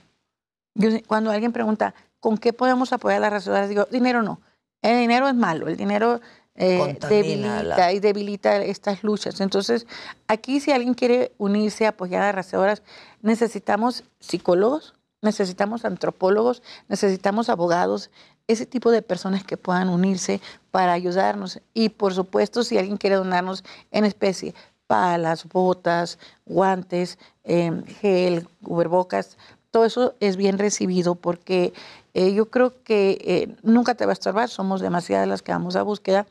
Yo, 0.75 0.91
cuando 1.07 1.31
alguien 1.31 1.53
pregunta, 1.53 1.95
¿con 2.21 2.39
qué 2.39 2.53
podemos 2.53 2.93
apoyar 2.93 3.19
a 3.19 3.21
las 3.21 3.33
restauradoras? 3.33 3.69
Digo, 3.69 3.87
dinero 3.91 4.23
no. 4.23 4.41
El 4.83 4.99
dinero 4.99 5.29
es 5.29 5.35
malo. 5.35 5.69
El 5.69 5.77
dinero 5.77 6.21
eh, 6.57 6.99
debilita 7.09 7.93
y 7.93 8.01
debilita 8.01 8.57
estas 8.63 9.03
luchas. 9.03 9.41
Entonces, 9.41 9.87
aquí 10.29 10.61
si 10.61 10.73
alguien 10.73 10.95
quiere 10.95 11.33
unirse, 11.39 11.87
apoyar 11.87 12.23
a 12.23 12.33
rastreadoras, 12.33 12.83
necesitamos 13.23 14.05
psicólogos, 14.21 14.95
necesitamos 15.21 15.85
antropólogos, 15.85 16.63
necesitamos 16.89 17.49
abogados, 17.49 18.11
ese 18.47 18.67
tipo 18.67 18.91
de 18.91 19.03
personas 19.03 19.43
que 19.43 19.57
puedan 19.57 19.89
unirse 19.89 20.41
para 20.71 20.93
ayudarnos. 20.93 21.61
Y 21.73 21.89
por 21.89 22.15
supuesto, 22.15 22.63
si 22.63 22.79
alguien 22.79 22.99
quiere 22.99 23.17
donarnos 23.17 23.65
en 23.91 24.05
especie, 24.05 24.55
palas, 24.87 25.47
botas, 25.49 26.19
guantes, 26.47 27.19
eh, 27.45 27.73
gel, 28.01 28.49
cubrebocas, 28.63 29.37
todo 29.71 29.85
eso 29.85 30.15
es 30.21 30.37
bien 30.37 30.59
recibido 30.59 31.15
porque 31.17 31.73
eh, 32.15 32.33
yo 32.33 32.49
creo 32.51 32.83
que 32.85 33.19
eh, 33.25 33.57
nunca 33.63 33.95
te 33.95 34.07
va 34.07 34.13
a 34.13 34.15
estorbar, 34.15 34.49
somos 34.49 34.81
demasiadas 34.81 35.27
las 35.27 35.43
que 35.43 35.53
vamos 35.53 35.75
a 35.77 35.83
búsqueda, 35.83 36.27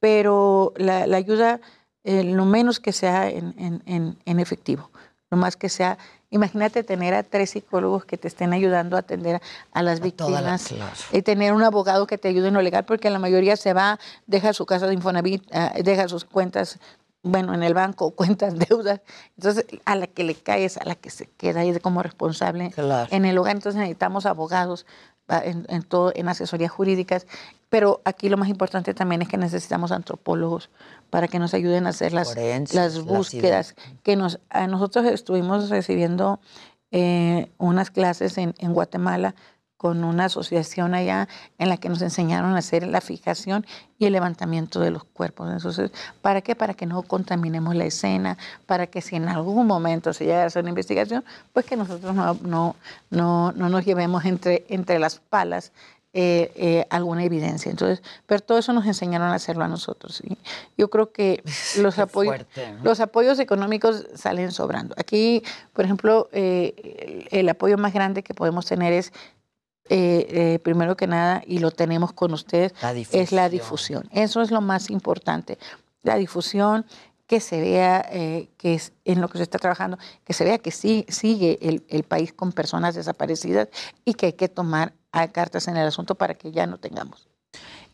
pero 0.00 0.72
la, 0.76 1.06
la 1.06 1.16
ayuda, 1.16 1.60
eh, 2.04 2.24
lo 2.24 2.44
menos 2.44 2.80
que 2.80 2.92
sea 2.92 3.28
en, 3.28 3.54
en- 3.58 3.82
en- 3.86 4.16
en 4.24 4.40
efectivo, 4.40 4.90
lo 5.30 5.36
más 5.36 5.56
que 5.56 5.68
sea, 5.68 5.98
imagínate 6.30 6.82
tener 6.84 7.14
a 7.14 7.22
tres 7.22 7.50
psicólogos 7.50 8.04
que 8.04 8.16
te 8.16 8.28
estén 8.28 8.52
ayudando 8.52 8.96
a 8.96 9.00
atender 9.00 9.40
a 9.72 9.82
las 9.82 10.00
víctimas 10.00 10.62
y 11.12 11.22
tener 11.22 11.52
un 11.54 11.62
abogado 11.62 12.06
que 12.06 12.18
te 12.18 12.28
ayude 12.28 12.48
en 12.48 12.54
lo 12.54 12.62
legal, 12.62 12.84
porque 12.84 13.10
la 13.10 13.18
mayoría 13.18 13.56
se 13.56 13.72
va, 13.72 13.98
deja 14.26 14.52
su 14.52 14.64
casa 14.66 14.86
de 14.86 14.94
Infonavit, 14.94 15.42
ah, 15.52 15.72
deja 15.82 16.06
sus 16.08 16.24
cuentas, 16.24 16.78
bueno, 17.22 17.54
en 17.54 17.62
el 17.62 17.74
banco, 17.74 18.10
cuentas, 18.16 18.58
deudas. 18.58 19.00
Entonces, 19.36 19.66
a 19.84 19.96
la 19.96 20.06
que 20.06 20.24
le 20.24 20.34
caes, 20.34 20.76
a 20.76 20.84
la 20.84 20.94
que 20.94 21.10
se 21.10 21.26
queda 21.26 21.60
ahí 21.60 21.78
como 21.80 22.02
responsable 22.02 22.72
en 23.10 23.24
el 23.24 23.38
hogar. 23.38 23.56
Entonces, 23.56 23.78
necesitamos 23.78 24.26
abogados 24.26 24.86
ah, 25.28 25.42
en, 25.44 25.66
en 25.68 25.82
todo, 25.82 26.12
en 26.14 26.28
asesorías 26.28 26.70
jurídicas. 26.70 27.26
Pero 27.68 28.00
aquí 28.04 28.28
lo 28.28 28.38
más 28.38 28.48
importante 28.48 28.94
también 28.94 29.22
es 29.22 29.28
que 29.28 29.36
necesitamos 29.36 29.92
antropólogos 29.92 30.70
para 31.10 31.28
que 31.28 31.38
nos 31.38 31.52
ayuden 31.52 31.86
a 31.86 31.90
hacer 31.90 32.12
las 32.12 32.34
las 32.72 33.02
búsquedas. 33.02 33.74
Que 34.02 34.16
nos, 34.16 34.40
a 34.48 34.66
nosotros 34.66 35.04
estuvimos 35.06 35.68
recibiendo 35.68 36.40
eh, 36.90 37.50
unas 37.58 37.90
clases 37.90 38.38
en, 38.38 38.54
en 38.58 38.72
Guatemala 38.72 39.34
con 39.78 40.04
una 40.04 40.26
asociación 40.26 40.94
allá 40.94 41.28
en 41.56 41.68
la 41.68 41.76
que 41.76 41.88
nos 41.88 42.02
enseñaron 42.02 42.54
a 42.54 42.58
hacer 42.58 42.86
la 42.86 43.00
fijación 43.00 43.64
y 43.96 44.06
el 44.06 44.12
levantamiento 44.12 44.80
de 44.80 44.90
los 44.90 45.04
cuerpos. 45.04 45.50
Entonces, 45.50 45.92
¿para 46.20 46.42
qué? 46.42 46.56
Para 46.56 46.74
que 46.74 46.84
no 46.84 47.02
contaminemos 47.02 47.74
la 47.76 47.84
escena, 47.84 48.36
para 48.66 48.88
que 48.88 49.00
si 49.00 49.16
en 49.16 49.28
algún 49.28 49.66
momento 49.66 50.12
se 50.12 50.24
llega 50.24 50.42
a 50.42 50.46
hacer 50.46 50.62
una 50.64 50.70
investigación, 50.70 51.24
pues 51.52 51.64
que 51.64 51.76
nosotros 51.76 52.12
no, 52.14 52.34
no, 52.42 52.76
no, 53.10 53.52
no 53.52 53.68
nos 53.68 53.84
llevemos 53.84 54.24
entre, 54.24 54.66
entre 54.68 54.98
las 54.98 55.20
palas 55.20 55.72
eh, 56.14 56.50
eh, 56.56 56.86
alguna 56.90 57.22
evidencia. 57.22 57.70
Entonces, 57.70 58.02
pero 58.26 58.40
todo 58.40 58.58
eso 58.58 58.72
nos 58.72 58.86
enseñaron 58.86 59.28
a 59.28 59.34
hacerlo 59.34 59.62
a 59.62 59.68
nosotros. 59.68 60.16
¿sí? 60.16 60.38
Yo 60.76 60.90
creo 60.90 61.12
que 61.12 61.44
los 61.78 61.98
apoyos, 62.00 62.34
fuerte, 62.34 62.72
¿no? 62.72 62.82
los 62.82 62.98
apoyos 62.98 63.38
económicos 63.38 64.06
salen 64.14 64.50
sobrando. 64.50 64.94
Aquí, 64.98 65.44
por 65.72 65.84
ejemplo, 65.84 66.28
eh, 66.32 67.26
el, 67.30 67.40
el 67.40 67.48
apoyo 67.48 67.78
más 67.78 67.92
grande 67.92 68.24
que 68.24 68.34
podemos 68.34 68.66
tener 68.66 68.92
es 68.92 69.12
eh, 69.88 70.26
eh, 70.30 70.58
primero 70.58 70.96
que 70.96 71.06
nada, 71.06 71.42
y 71.46 71.58
lo 71.58 71.70
tenemos 71.70 72.12
con 72.12 72.32
ustedes, 72.32 72.72
La 72.82 72.92
es 72.92 73.32
la 73.32 73.48
difusión. 73.48 74.08
Eso 74.12 74.42
es 74.42 74.50
lo 74.50 74.60
más 74.60 74.90
importante. 74.90 75.58
La 76.02 76.16
difusión, 76.16 76.86
que 77.26 77.40
se 77.40 77.60
vea 77.60 78.06
eh, 78.10 78.48
que 78.56 78.74
es 78.74 78.92
en 79.04 79.20
lo 79.20 79.28
que 79.28 79.36
se 79.38 79.44
está 79.44 79.58
trabajando, 79.58 79.98
que 80.24 80.32
se 80.32 80.44
vea 80.44 80.58
que 80.58 80.70
sí, 80.70 81.04
sigue 81.08 81.58
el, 81.60 81.84
el 81.88 82.02
país 82.04 82.32
con 82.32 82.52
personas 82.52 82.94
desaparecidas 82.94 83.68
y 84.06 84.14
que 84.14 84.26
hay 84.26 84.32
que 84.32 84.48
tomar 84.48 84.94
a 85.12 85.28
cartas 85.28 85.68
en 85.68 85.76
el 85.76 85.86
asunto 85.86 86.14
para 86.14 86.34
que 86.34 86.52
ya 86.52 86.66
no 86.66 86.78
tengamos. 86.78 87.28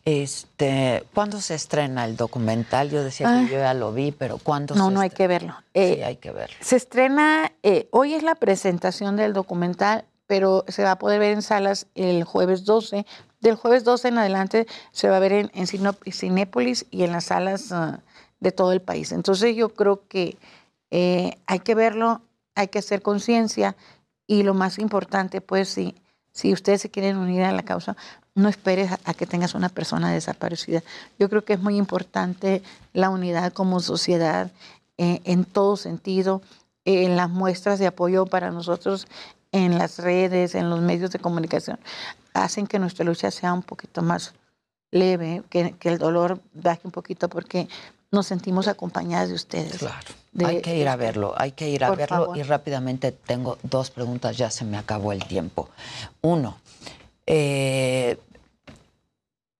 Este, 0.05 1.03
¿Cuándo 1.15 1.41
se 1.41 1.55
estrena 1.55 2.05
el 2.05 2.15
documental? 2.15 2.91
Yo 2.91 3.03
decía 3.03 3.27
Ah. 3.27 3.43
que 3.45 3.53
yo 3.53 3.57
ya 3.59 3.73
lo 3.73 3.91
vi, 3.91 4.11
pero 4.11 4.37
¿cuándo 4.37 4.75
No, 4.75 4.87
se 4.89 4.93
no 4.93 4.99
hay 5.01 5.07
estrena? 5.07 5.17
que 5.17 5.27
verlo. 5.27 5.53
sí, 5.73 5.99
Eh, 5.99 6.05
hay 6.05 6.15
que 6.17 6.31
verlo. 6.31 6.55
Se 6.61 6.75
estrena, 6.75 7.51
eh, 7.63 7.87
hoy 7.91 8.13
es 8.13 8.21
la 8.21 8.35
presentación 8.35 9.15
del 9.15 9.33
documental, 9.33 10.05
pero 10.27 10.65
se 10.67 10.83
va 10.83 10.91
a 10.91 10.99
poder 10.99 11.19
ver 11.19 11.33
en 11.33 11.41
salas 11.41 11.87
el 11.95 12.23
jueves 12.23 12.65
12. 12.65 13.05
Del 13.41 13.55
jueves 13.55 13.83
12 13.83 14.07
en 14.07 14.17
adelante 14.17 14.67
se 14.91 15.09
va 15.09 15.17
a 15.17 15.19
ver 15.19 15.33
en, 15.33 15.51
en 15.53 15.67
Cinépolis 15.67 16.85
y 16.91 17.03
en 17.03 17.11
las 17.11 17.25
salas 17.25 17.71
ah, 17.71 17.99
de 18.39 18.51
todo 18.51 18.71
el 18.71 18.81
país. 18.81 19.11
Entonces 19.11 19.55
yo 19.55 19.69
creo 19.69 20.07
que 20.07 20.37
eh, 20.91 21.37
hay 21.45 21.59
que 21.59 21.75
verlo, 21.75 22.21
hay 22.55 22.67
que 22.67 22.79
hacer 22.79 23.01
conciencia 23.01 23.75
y 24.27 24.43
lo 24.43 24.53
más 24.53 24.79
importante, 24.79 25.41
pues 25.41 25.69
si, 25.69 25.95
si 26.31 26.53
ustedes 26.53 26.81
se 26.81 26.89
quieren 26.89 27.17
unir 27.17 27.43
a 27.43 27.51
la 27.51 27.63
causa, 27.63 27.95
no 28.33 28.49
esperes 28.49 28.91
a, 28.91 29.13
que 29.13 29.25
tengas 29.25 29.53
una 29.55 29.69
persona 29.69 30.11
desaparecida. 30.11 30.83
Yo 31.17 31.29
creo 31.29 31.45
que 31.45 31.53
es 31.53 31.61
muy 31.61 31.77
importante 31.77 32.61
la 32.93 33.09
unidad 33.09 33.53
como 33.53 33.79
sociedad 33.79 34.51
eh, 34.97 35.21
en 35.23 35.45
todo 35.45 35.77
sentido, 35.77 36.41
en 36.83 37.15
las 37.15 37.29
muestras 37.29 37.79
de 37.79 37.87
apoyo 37.87 38.25
para 38.25 38.51
nosotros 38.51 39.07
en 39.51 39.77
las 39.77 39.99
redes, 39.99 40.55
en 40.55 40.69
los 40.69 40.81
medios 40.81 41.11
de 41.11 41.19
comunicación, 41.19 41.79
hacen 42.33 42.67
que 42.67 42.79
nuestra 42.79 43.05
lucha 43.05 43.31
sea 43.31 43.53
un 43.53 43.63
poquito 43.63 44.01
más 44.01 44.33
leve, 44.91 45.43
que, 45.49 45.73
que 45.79 45.89
el 45.89 45.97
dolor 45.97 46.39
baje 46.53 46.81
un 46.83 46.91
poquito 46.91 47.29
porque 47.29 47.67
nos 48.11 48.27
sentimos 48.27 48.67
acompañadas 48.67 49.29
de 49.29 49.35
ustedes. 49.35 49.77
Claro. 49.77 50.07
De- 50.31 50.45
hay 50.45 50.61
que 50.61 50.77
ir 50.77 50.87
a 50.87 50.95
verlo, 50.95 51.33
hay 51.37 51.51
que 51.53 51.69
ir 51.69 51.83
a 51.83 51.91
verlo 51.91 52.17
favor. 52.17 52.37
y 52.37 52.43
rápidamente 52.43 53.11
tengo 53.11 53.57
dos 53.63 53.89
preguntas, 53.91 54.37
ya 54.37 54.49
se 54.51 54.65
me 54.65 54.77
acabó 54.77 55.11
el 55.13 55.25
tiempo. 55.25 55.69
Uno, 56.21 56.57
eh, 57.25 58.17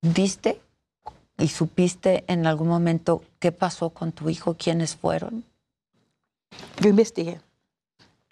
¿viste 0.01 0.61
y 1.37 1.47
supiste 1.47 2.23
en 2.27 2.45
algún 2.47 2.67
momento 2.67 3.23
qué 3.39 3.51
pasó 3.51 3.89
con 3.89 4.11
tu 4.11 4.29
hijo? 4.29 4.55
¿Quiénes 4.55 4.95
fueron? 4.95 5.43
Yo 6.79 6.89
investigué 6.89 7.41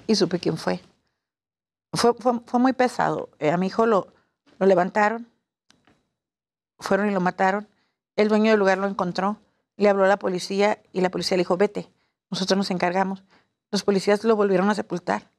y 0.08 0.16
supe 0.16 0.40
quién 0.40 0.58
fue. 0.58 0.80
Fue, 1.94 2.14
fue, 2.14 2.60
muy 2.60 2.74
pesado. 2.74 3.30
Eh, 3.40 3.52
a 3.52 3.58
mi 3.58 3.68
hijo 3.68 3.86
lo, 3.86 4.08
lo 4.60 4.66
levantaron, 4.66 5.28
fueron 6.80 7.10
y 7.10 7.14
lo 7.14 7.22
mataron. 7.22 7.68
El 8.16 8.30
dueño 8.30 8.52
del 8.52 8.60
lugar 8.60 8.78
lo 8.78 8.88
encontró, 8.88 9.38
le 9.78 9.90
habló 9.90 10.04
a 10.04 10.08
la 10.08 10.18
policía 10.18 10.82
y 10.92 11.02
la 11.02 11.10
policía 11.10 11.38
le 11.38 11.42
dijo, 11.42 11.58
vete, 11.58 11.92
nosotros 12.30 12.58
nos 12.58 12.72
encargamos. 12.72 13.24
Los 13.72 13.84
policías 13.84 14.24
lo 14.24 14.36
volvieron 14.36 14.70
a 14.70 14.76
sepultar. 14.76 15.32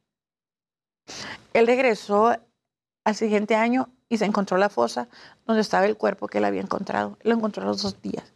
Él 1.52 1.66
regresó 1.66 2.36
al 3.04 3.14
siguiente 3.14 3.54
año 3.54 3.90
y 4.08 4.18
se 4.18 4.24
encontró 4.24 4.56
la 4.56 4.68
fosa 4.68 5.08
donde 5.46 5.60
estaba 5.60 5.86
el 5.86 5.96
cuerpo 5.96 6.28
que 6.28 6.38
él 6.38 6.44
había 6.44 6.60
encontrado. 6.60 7.18
Lo 7.22 7.34
encontró 7.34 7.62
a 7.62 7.66
los 7.66 7.82
dos 7.82 8.00
días. 8.00 8.32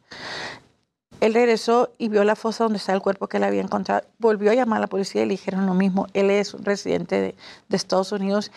Él 1.20 1.34
regresó 1.34 1.94
y 1.98 2.08
vio 2.08 2.22
la 2.24 2.36
fosa 2.36 2.64
donde 2.64 2.78
estaba 2.78 2.96
el 2.96 3.02
cuerpo 3.02 3.26
que 3.28 3.38
él 3.38 3.44
había 3.44 3.60
encontrado. 3.60 4.06
Volvió 4.18 4.50
a 4.50 4.54
llamar 4.54 4.78
a 4.78 4.80
la 4.82 4.86
policía 4.86 5.22
y 5.22 5.26
le 5.26 5.32
dijeron 5.32 5.66
lo 5.66 5.74
mismo. 5.74 6.06
Él 6.14 6.30
es 6.30 6.54
un 6.54 6.64
residente 6.64 7.20
de, 7.20 7.34
de 7.68 7.76
Estados 7.76 8.12
Unidos 8.12 8.52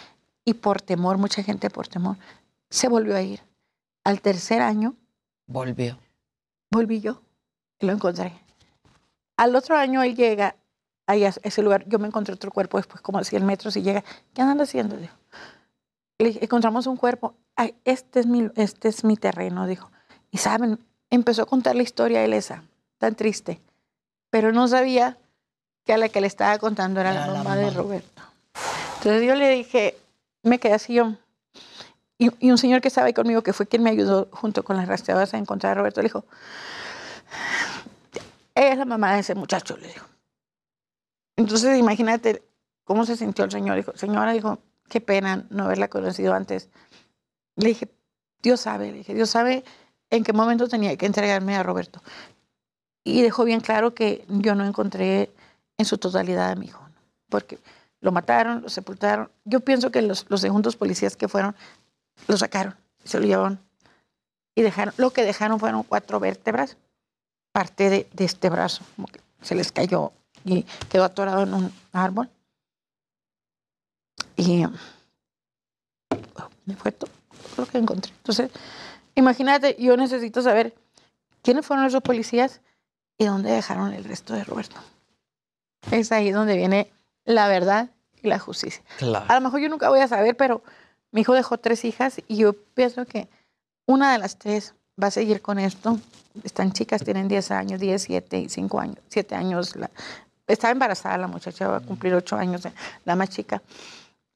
y 0.45 0.53
por 0.53 0.81
temor, 0.81 1.17
mucha 1.17 1.43
gente 1.43 1.69
por 1.69 1.87
temor, 1.87 2.17
se 2.69 2.87
volvió 2.87 3.15
a 3.15 3.21
ir. 3.21 3.41
Al 4.03 4.21
tercer 4.21 4.61
año 4.61 4.95
Volvió. 5.47 5.97
volví 6.71 7.01
yo 7.01 7.21
y 7.79 7.85
lo 7.85 7.93
encontré. 7.93 8.33
Al 9.37 9.55
otro 9.55 9.75
año 9.75 10.01
él 10.03 10.15
llega 10.15 10.55
a 11.07 11.15
ese 11.15 11.61
lugar. 11.61 11.83
Yo 11.87 11.99
me 11.99 12.07
encontré 12.07 12.33
otro 12.33 12.51
cuerpo 12.51 12.77
después 12.77 13.01
como 13.01 13.17
a 13.19 13.23
100 13.23 13.45
metros 13.45 13.75
y 13.75 13.81
llega. 13.81 14.03
¿Qué 14.33 14.41
andan 14.41 14.61
haciendo? 14.61 14.95
Dijo. 14.97 15.15
Le 16.19 16.27
dije, 16.27 16.43
encontramos 16.45 16.87
un 16.87 16.97
cuerpo. 16.97 17.35
Ay, 17.55 17.75
este 17.85 18.19
es 18.21 18.27
mi, 18.27 18.49
este 18.55 18.87
es 18.87 19.03
mi 19.03 19.17
terreno, 19.17 19.67
dijo. 19.67 19.91
Y 20.31 20.37
saben, 20.37 20.79
empezó 21.11 21.43
a 21.43 21.45
contar 21.45 21.75
la 21.75 21.83
historia 21.83 22.23
él 22.23 22.33
esa, 22.33 22.63
tan 22.97 23.15
triste. 23.15 23.61
Pero 24.31 24.51
no 24.51 24.67
sabía 24.67 25.17
que 25.85 25.93
a 25.93 25.97
la 25.97 26.09
que 26.09 26.21
le 26.21 26.27
estaba 26.27 26.57
contando 26.57 26.99
era 26.99 27.13
la 27.13 27.27
mamá 27.27 27.55
de. 27.55 27.69
Roberto. 27.69 28.23
Entonces 28.97 29.27
yo 29.27 29.35
le 29.35 29.49
dije, 29.49 29.97
me 30.41 30.59
quedé 30.59 30.73
así 30.73 30.93
yo. 30.93 31.13
Y, 32.17 32.29
y 32.39 32.51
un 32.51 32.57
señor 32.57 32.81
que 32.81 32.87
estaba 32.87 33.07
ahí 33.07 33.13
conmigo, 33.13 33.41
que 33.41 33.53
fue 33.53 33.67
quien 33.67 33.83
me 33.83 33.89
ayudó 33.89 34.29
junto 34.31 34.63
con 34.63 34.77
las 34.77 34.87
rastreadoras 34.87 35.33
a 35.33 35.37
encontrar 35.37 35.73
a 35.73 35.75
Roberto, 35.75 36.01
le 36.01 36.05
dijo, 36.05 36.25
ella 38.55 38.71
es 38.71 38.77
la 38.77 38.85
mamá 38.85 39.13
de 39.13 39.21
ese 39.21 39.35
muchacho, 39.35 39.75
le 39.77 39.87
dijo. 39.87 40.05
Entonces 41.35 41.77
imagínate 41.77 42.43
cómo 42.83 43.05
se 43.05 43.17
sintió 43.17 43.45
el 43.45 43.51
señor. 43.51 43.75
Dijo, 43.77 43.93
señora, 43.95 44.33
dijo, 44.33 44.59
qué 44.87 45.01
pena 45.01 45.45
no 45.49 45.65
haberla 45.65 45.87
conocido 45.87 46.33
antes. 46.33 46.69
Le 47.55 47.69
dije, 47.69 47.89
Dios 48.41 48.61
sabe, 48.61 48.91
le 48.91 48.99
dije, 48.99 49.13
Dios 49.13 49.29
sabe 49.29 49.63
en 50.11 50.23
qué 50.23 50.33
momento 50.33 50.67
tenía 50.67 50.95
que 50.97 51.05
entregarme 51.05 51.55
a 51.55 51.63
Roberto. 51.63 52.01
Y 53.03 53.21
dejó 53.23 53.45
bien 53.45 53.61
claro 53.61 53.95
que 53.95 54.23
yo 54.27 54.53
no 54.53 54.65
encontré 54.65 55.31
en 55.77 55.85
su 55.85 55.97
totalidad 55.97 56.51
a 56.51 56.55
mi 56.55 56.67
hijo, 56.67 56.83
¿no? 56.83 57.01
porque 57.29 57.57
lo 58.01 58.11
mataron, 58.11 58.61
lo 58.61 58.69
sepultaron. 58.69 59.31
Yo 59.45 59.61
pienso 59.61 59.89
que 59.89 60.01
los, 60.01 60.25
los 60.29 60.41
segundos 60.41 60.75
policías 60.75 61.15
que 61.15 61.27
fueron, 61.27 61.55
lo 62.27 62.37
sacaron, 62.37 62.75
se 63.03 63.19
lo 63.19 63.25
llevaron 63.25 63.59
y 64.53 64.61
dejaron, 64.61 64.93
lo 64.97 65.11
que 65.11 65.23
dejaron 65.23 65.59
fueron 65.59 65.83
cuatro 65.83 66.19
vértebras, 66.19 66.77
parte 67.51 67.89
de, 67.89 68.09
de 68.13 68.25
este 68.25 68.49
brazo, 68.49 68.83
como 68.95 69.07
que 69.07 69.21
se 69.41 69.55
les 69.55 69.71
cayó 69.71 70.11
y 70.43 70.63
quedó 70.89 71.05
atorado 71.05 71.43
en 71.43 71.53
un 71.53 71.73
árbol. 71.93 72.29
Y 74.35 74.65
me 76.65 76.75
fue 76.75 76.91
todo 76.91 77.11
lo 77.57 77.65
que 77.65 77.77
encontré. 77.77 78.11
Entonces, 78.11 78.51
imagínate, 79.21 79.75
yo 79.79 79.95
necesito 79.97 80.41
saber 80.41 80.75
quiénes 81.41 81.65
fueron 81.65 81.85
esos 81.85 82.01
policías 82.01 82.61
y 83.17 83.25
dónde 83.25 83.51
dejaron 83.51 83.93
el 83.93 84.03
resto 84.03 84.33
de 84.33 84.43
Roberto. 84.43 84.77
Es 85.91 86.11
ahí 86.11 86.31
donde 86.31 86.55
viene 86.55 86.91
la 87.25 87.47
verdad 87.47 87.89
y 88.21 88.27
la 88.27 88.39
justicia. 88.39 88.83
Claro. 88.97 89.25
A 89.27 89.35
lo 89.35 89.41
mejor 89.41 89.59
yo 89.61 89.69
nunca 89.69 89.89
voy 89.89 89.99
a 89.99 90.07
saber, 90.07 90.35
pero 90.37 90.63
mi 91.11 91.21
hijo 91.21 91.33
dejó 91.33 91.57
tres 91.57 91.85
hijas 91.85 92.21
y 92.27 92.37
yo 92.37 92.53
pienso 92.53 93.05
que 93.05 93.27
una 93.85 94.11
de 94.11 94.19
las 94.19 94.37
tres 94.37 94.73
va 95.01 95.07
a 95.07 95.11
seguir 95.11 95.41
con 95.41 95.59
esto. 95.59 95.99
Están 96.43 96.71
chicas, 96.71 97.03
tienen 97.03 97.27
10 97.27 97.51
años, 97.51 97.79
10, 97.79 98.01
7 98.01 98.39
y 98.39 98.49
5 98.49 98.79
años, 98.79 98.97
7 99.09 99.35
años. 99.35 99.75
La, 99.75 99.89
está 100.47 100.69
embarazada 100.71 101.17
la 101.17 101.27
muchacha, 101.27 101.67
va 101.67 101.77
a 101.77 101.81
cumplir 101.81 102.13
8 102.13 102.35
años, 102.37 102.65
eh, 102.65 102.73
la 103.05 103.15
más 103.15 103.29
chica. 103.29 103.61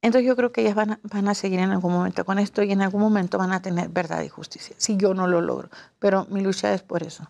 Entonces 0.05 0.27
yo 0.27 0.35
creo 0.35 0.51
que 0.51 0.61
ellas 0.61 0.75
van 0.75 0.91
a, 0.91 0.99
van 1.01 1.27
a 1.27 1.33
seguir 1.33 1.59
en 1.59 1.71
algún 1.71 1.91
momento 1.91 2.25
con 2.25 2.37
esto 2.37 2.61
y 2.61 2.71
en 2.71 2.83
algún 2.83 3.01
momento 3.01 3.39
van 3.39 3.51
a 3.51 3.63
tener 3.63 3.89
verdad 3.89 4.21
y 4.21 4.29
justicia, 4.29 4.75
si 4.77 4.97
yo 4.97 5.15
no 5.15 5.25
lo 5.25 5.41
logro. 5.41 5.71
Pero 5.97 6.27
mi 6.29 6.41
lucha 6.41 6.71
es 6.75 6.83
por 6.83 7.01
eso. 7.01 7.27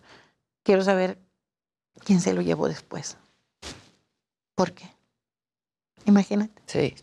Quiero 0.62 0.84
saber 0.84 1.18
quién 2.04 2.20
se 2.20 2.34
lo 2.34 2.42
llevó 2.42 2.68
después. 2.68 3.16
¿Por 4.54 4.72
qué? 4.72 4.90
Imagínate. 6.04 6.52
Sí. 6.66 6.94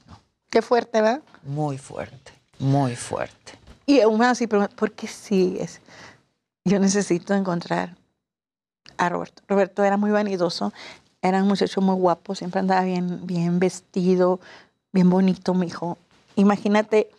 Qué 0.52 0.62
fuerte, 0.62 1.02
¿verdad? 1.02 1.24
Muy 1.42 1.80
fuerte, 1.80 2.34
muy 2.60 2.96
fuerte. 2.96 3.54
Y 3.88 4.00
aún 4.00 4.20
más, 4.20 4.38
pregunta, 4.38 4.76
¿por 4.76 4.92
qué 4.92 5.08
sigues? 5.08 5.82
Yo 6.66 6.78
necesito 6.78 7.34
encontrar 7.34 7.98
a 8.98 9.10
Roberto. 9.10 9.42
Roberto 9.48 9.84
era 9.84 9.98
muy 9.98 10.12
vanidoso, 10.12 10.72
era 11.24 11.42
un 11.42 11.48
muchacho 11.48 11.82
muy 11.82 11.96
guapo, 11.96 12.36
siempre 12.36 12.60
andaba 12.60 12.84
bien, 12.84 13.26
bien 13.26 13.58
vestido, 13.58 14.40
bien 14.94 15.10
bonito, 15.10 15.54
mi 15.54 15.68
hijo. 15.68 15.98
Imagínate 16.36 17.10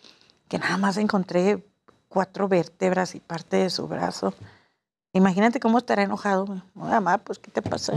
que 0.49 0.59
nada 0.59 0.79
más 0.79 0.97
encontré 0.97 1.63
cuatro 2.09 2.49
vértebras 2.49 3.15
y 3.15 3.21
parte 3.21 3.57
de 3.59 3.71
su 3.71 3.87
brazo. 3.87 4.33
Imagínate 5.13 5.61
cómo 5.61 5.79
estará 5.79 6.03
enojado. 6.05 6.63
Mamá, 6.75 7.19
pues, 7.19 7.39
¿qué 7.39 7.51
te 7.51 7.61
pasa? 7.61 7.95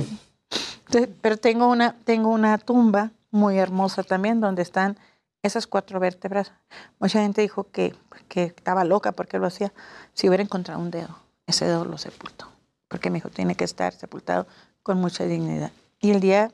Pero 1.22 1.38
tengo 1.38 1.68
una, 1.68 1.96
tengo 2.04 2.30
una 2.30 2.58
tumba 2.58 3.12
muy 3.32 3.58
hermosa 3.58 4.04
también, 4.04 4.42
donde 4.42 4.64
están 4.64 4.98
esas 5.44 5.68
cuatro 5.68 6.00
vértebras. 6.00 6.52
Mucha 7.00 7.22
gente 7.22 7.42
dijo 7.42 7.70
que, 7.72 7.96
que 8.28 8.44
estaba 8.44 8.84
loca 8.84 9.12
porque 9.12 9.38
lo 9.38 9.48
hacía. 9.48 9.72
Si 10.14 10.28
hubiera 10.28 10.44
encontrado 10.44 10.82
un 10.82 10.92
dedo, 10.92 11.20
ese 11.46 11.66
dedo 11.66 11.86
lo 11.86 11.98
sepultó. 11.98 12.48
Porque 12.88 13.10
mi 13.10 13.20
hijo 13.20 13.30
tiene 13.30 13.56
que 13.56 13.64
estar 13.64 13.94
sepultado 13.94 14.48
con 14.82 14.98
mucha 15.00 15.26
dignidad. 15.26 15.72
Y 16.00 16.12
el 16.12 16.20
día 16.20 16.52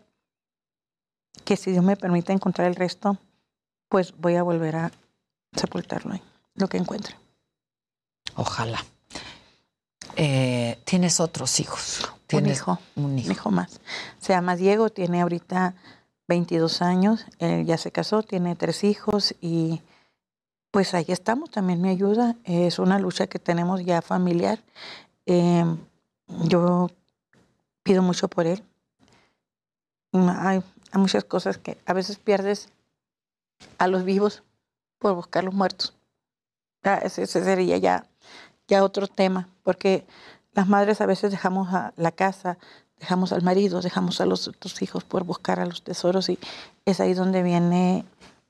que 1.44 1.58
si 1.58 1.72
Dios 1.72 1.84
me 1.84 1.96
permite 1.98 2.32
encontrar 2.34 2.68
el 2.68 2.76
resto, 2.76 3.18
pues 3.90 4.14
voy 4.18 4.36
a 4.36 4.44
volver 4.44 4.76
a 4.76 4.92
sepultarlo 5.56 6.14
ahí, 6.14 6.22
lo 6.56 6.68
que 6.68 6.78
encuentre. 6.78 7.16
Ojalá. 8.36 8.84
Eh, 10.16 10.80
Tienes 10.86 11.20
otros 11.20 11.60
hijos. 11.60 12.02
Un 12.04 12.28
Tienes 12.28 12.58
hijo, 12.58 12.80
un 12.96 13.18
hijo. 13.20 13.28
un 13.28 13.32
hijo 13.32 13.52
más. 13.52 13.80
Se 14.20 14.34
llama 14.34 14.56
Diego, 14.56 14.90
tiene 14.90 15.22
ahorita 15.22 15.76
22 16.28 16.82
años, 16.82 17.26
él 17.40 17.66
ya 17.66 17.78
se 17.78 17.92
casó, 17.92 18.24
tiene 18.24 18.56
tres 18.56 18.84
hijos 18.84 19.36
y 19.42 19.82
pues 20.72 20.94
ahí 20.96 21.06
estamos, 21.10 21.52
también 21.52 21.82
me 21.82 21.90
ayuda. 21.90 22.36
Es 22.46 22.80
una 22.80 22.98
lucha 22.98 23.28
que 23.28 23.38
tenemos 23.38 23.84
ya 23.86 24.02
familiar. 24.02 24.60
Eh, 25.28 25.66
yo 26.46 26.90
pido 27.84 28.02
mucho 28.02 28.28
por 28.28 28.48
él. 28.48 28.64
Mm, 30.14 30.30
Hay 30.94 31.02
muchas 31.02 31.24
cosas 31.24 31.58
que 31.58 31.78
a 31.88 31.94
veces 31.94 32.18
pierdes 32.18 32.70
a 33.80 33.88
los 33.88 34.04
vivos 34.04 34.44
por 35.00 35.16
buscar 35.16 35.44
los 35.44 35.54
muertos. 35.54 35.94
Ese, 36.84 37.24
ese 37.24 37.44
sería 37.44 37.78
ya, 37.78 38.06
ya 38.68 38.84
otro 38.84 39.08
tema, 39.08 39.50
porque 39.64 40.06
las 40.54 40.68
madres 40.68 41.02
a 41.02 41.08
veces 41.08 41.32
dejamos 41.32 41.74
a 41.74 41.94
la 41.98 42.12
casa, 42.12 42.60
dejamos 43.00 43.34
al 43.34 43.42
marido, 43.42 43.82
dejamos 43.82 44.22
a 44.22 44.28
los 44.28 44.48
otros 44.48 44.82
hijos 44.84 45.04
por 45.04 45.24
buscar 45.24 45.60
a 45.60 45.66
los 45.66 45.82
tesoros 45.84 46.30
y 46.30 46.38
es 46.86 47.00
ahí 47.00 47.16
donde 47.16 47.42
viene 47.42 48.06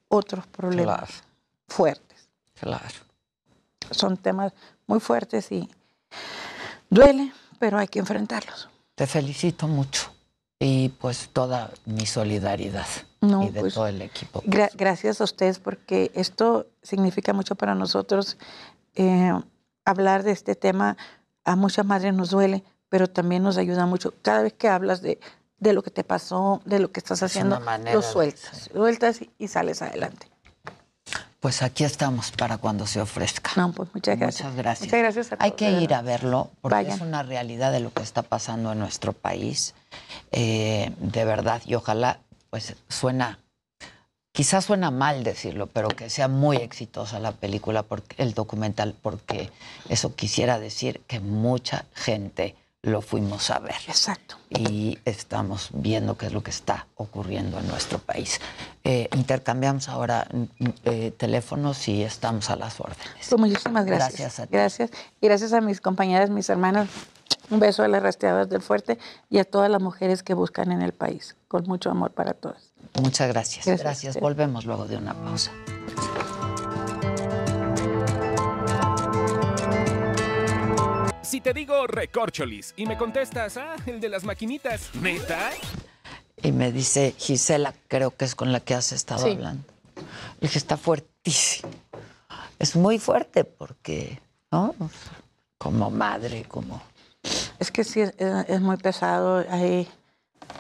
otros 0.10 0.46
problemas 0.48 0.98
Claro. 0.98 1.14
fuertes. 1.70 2.28
Claro. 2.60 2.96
Son 3.92 4.18
temas 4.18 4.52
muy 4.86 5.00
fuertes 5.00 5.50
y 5.52 5.70
duele, 6.90 7.32
pero 7.58 7.78
hay 7.80 7.88
que 7.88 8.00
enfrentarlos. 8.00 8.68
Te 8.96 9.08
felicito 9.08 9.68
mucho. 9.68 10.12
Y 10.64 10.90
pues 10.90 11.30
toda 11.32 11.72
mi 11.86 12.06
solidaridad. 12.06 12.86
No, 13.22 13.44
y 13.44 13.50
de 13.50 13.60
pues, 13.62 13.74
todo 13.74 13.88
el 13.88 14.02
equipo. 14.02 14.42
Gra- 14.44 14.72
gracias 14.76 15.22
a 15.22 15.24
ustedes 15.24 15.60
porque 15.60 16.12
esto 16.14 16.68
significa 16.82 17.34
mucho 17.34 17.56
para 17.56 17.76
nosotros. 17.76 18.38
Eh, 18.96 19.32
hablar 19.86 20.24
de 20.24 20.32
este 20.32 20.56
tema 20.56 20.98
a 21.46 21.56
muchas 21.56 21.86
madres 21.86 22.14
nos 22.14 22.30
duele, 22.30 22.64
pero 22.90 23.08
también 23.10 23.44
nos 23.44 23.58
ayuda 23.58 23.86
mucho. 23.86 24.14
Cada 24.22 24.42
vez 24.44 24.54
que 24.54 24.68
hablas 24.68 25.02
de, 25.02 25.20
de 25.60 25.74
lo 25.74 25.84
que 25.84 25.92
te 25.92 26.04
pasó, 26.04 26.62
de 26.66 26.80
lo 26.80 26.92
que 26.92 27.00
estás 27.00 27.20
Es 27.22 27.24
haciendo, 27.32 27.60
lo 27.94 28.02
sueltas, 28.02 28.70
sueltas 28.72 29.22
y, 29.22 29.30
y 29.38 29.48
sales 29.48 29.82
adelante. 29.82 30.28
Pues 31.44 31.62
aquí 31.62 31.84
estamos 31.84 32.32
para 32.32 32.58
cuando 32.58 32.88
se 32.88 33.02
ofrezca. 33.02 33.52
No, 33.58 33.74
pues 33.74 33.90
muchas 33.94 34.18
gracias. 34.18 34.46
Muchas 34.46 34.56
gracias. 34.56 34.88
Muchas 34.88 35.00
gracias 35.02 35.32
a 35.34 35.36
Hay 35.40 35.52
todos, 35.52 35.60
que 35.60 35.72
de 35.72 35.84
ir 35.84 35.94
a 35.94 36.02
verlo 36.02 36.52
porque 36.62 36.76
Vayan. 36.76 36.96
es 36.96 37.02
una 37.02 37.22
realidad 37.22 37.74
de 37.74 37.82
lo 37.82 37.92
que 37.92 38.02
está 38.02 38.22
pasando 38.22 38.72
en 38.72 38.80
nuestro 38.80 39.12
país. 39.12 39.76
Eh, 40.32 40.94
de 41.00 41.26
verdad, 41.26 41.62
y 41.66 41.76
ojalá, 41.76 42.22
pues 42.50 42.78
suena, 42.88 43.40
quizás 44.32 44.64
suena 44.64 44.90
mal 44.90 45.26
decirlo, 45.26 45.68
pero 45.68 45.90
que 45.90 46.10
sea 46.10 46.30
muy 46.30 46.56
exitosa 46.56 47.20
la 47.20 47.34
película, 47.34 47.84
porque, 47.84 48.24
el 48.24 48.34
documental, 48.34 48.96
porque 49.02 49.52
eso 49.90 50.16
quisiera 50.16 50.60
decir 50.60 51.02
que 51.08 51.20
mucha 51.20 51.84
gente 51.94 52.56
lo 52.84 53.02
fuimos 53.02 53.50
a 53.50 53.60
ver. 53.60 53.76
Exacto. 53.88 54.36
Y 54.50 55.00
estamos 55.06 55.70
viendo 55.74 56.18
qué 56.18 56.28
es 56.28 56.34
lo 56.34 56.44
que 56.44 56.52
está 56.52 56.86
ocurriendo 56.96 57.58
en 57.58 57.68
nuestro 57.68 57.98
país. 57.98 58.40
Eh, 58.84 59.08
intercambiamos 59.16 59.88
ahora 59.88 60.28
mm, 60.32 60.68
eh, 60.84 61.12
teléfonos 61.18 61.88
y 61.88 62.04
estamos 62.04 62.50
a 62.50 62.58
las 62.58 62.80
órdenes. 62.80 63.28
Pues 63.30 63.40
muchísimas 63.40 63.86
gracias. 63.86 64.10
Gracias 64.20 64.40
a 64.40 64.48
ti. 64.48 64.50
Gracias. 64.52 64.92
Y 65.22 65.28
gracias 65.28 65.54
a 65.54 65.62
mis 65.62 65.80
compañeras, 65.80 66.30
mis 66.30 66.50
hermanas. 66.50 66.90
Un 67.50 67.60
beso 67.60 67.84
a 67.84 67.88
las 67.88 68.04
rastreadoras 68.04 68.50
del 68.50 68.62
fuerte 68.62 68.98
y 69.30 69.38
a 69.38 69.46
todas 69.46 69.70
las 69.70 69.82
mujeres 69.82 70.22
que 70.22 70.34
buscan 70.34 70.72
en 70.72 70.82
el 70.82 70.92
país. 70.92 71.36
Con 71.48 71.66
mucho 71.66 71.90
amor 71.90 72.12
para 72.12 72.34
todas. 72.34 72.74
Muchas 73.02 73.30
gracias. 73.30 73.66
Gracias. 73.80 74.20
Volvemos 74.20 74.66
luego 74.66 74.86
de 74.86 74.98
una 74.98 75.14
pausa. 75.14 75.52
Si 81.34 81.42
te 81.42 81.52
digo 81.52 81.88
recorcholis 81.88 82.76
y 82.78 82.86
me 82.86 82.96
contestas, 82.96 83.58
ah, 83.58 83.76
el 83.88 84.00
de 84.00 84.08
las 84.08 84.24
maquinitas, 84.24 84.94
¿neta? 84.94 85.50
Y 86.44 86.52
me 86.52 86.72
dice 86.72 87.16
Gisela, 87.18 87.74
creo 87.88 88.16
que 88.16 88.26
es 88.26 88.36
con 88.36 88.52
la 88.52 88.60
que 88.60 88.76
has 88.76 88.92
estado 88.92 89.24
Sí. 89.24 89.32
hablando. 89.32 89.64
Le 89.96 90.48
dije, 90.48 90.60
está 90.60 90.78
fuertísimo. 90.78 91.72
Es 92.60 92.76
muy 92.76 93.00
fuerte 93.00 93.46
porque, 93.46 94.22
¿no? 94.52 94.76
Como 95.58 95.90
madre, 95.90 96.44
como... 96.48 96.84
Es 97.58 97.72
que 97.72 97.84
sí, 97.84 98.02
es, 98.02 98.14
es 98.20 98.62
muy 98.62 98.78
pesado. 98.78 99.44
Hay, 99.50 99.90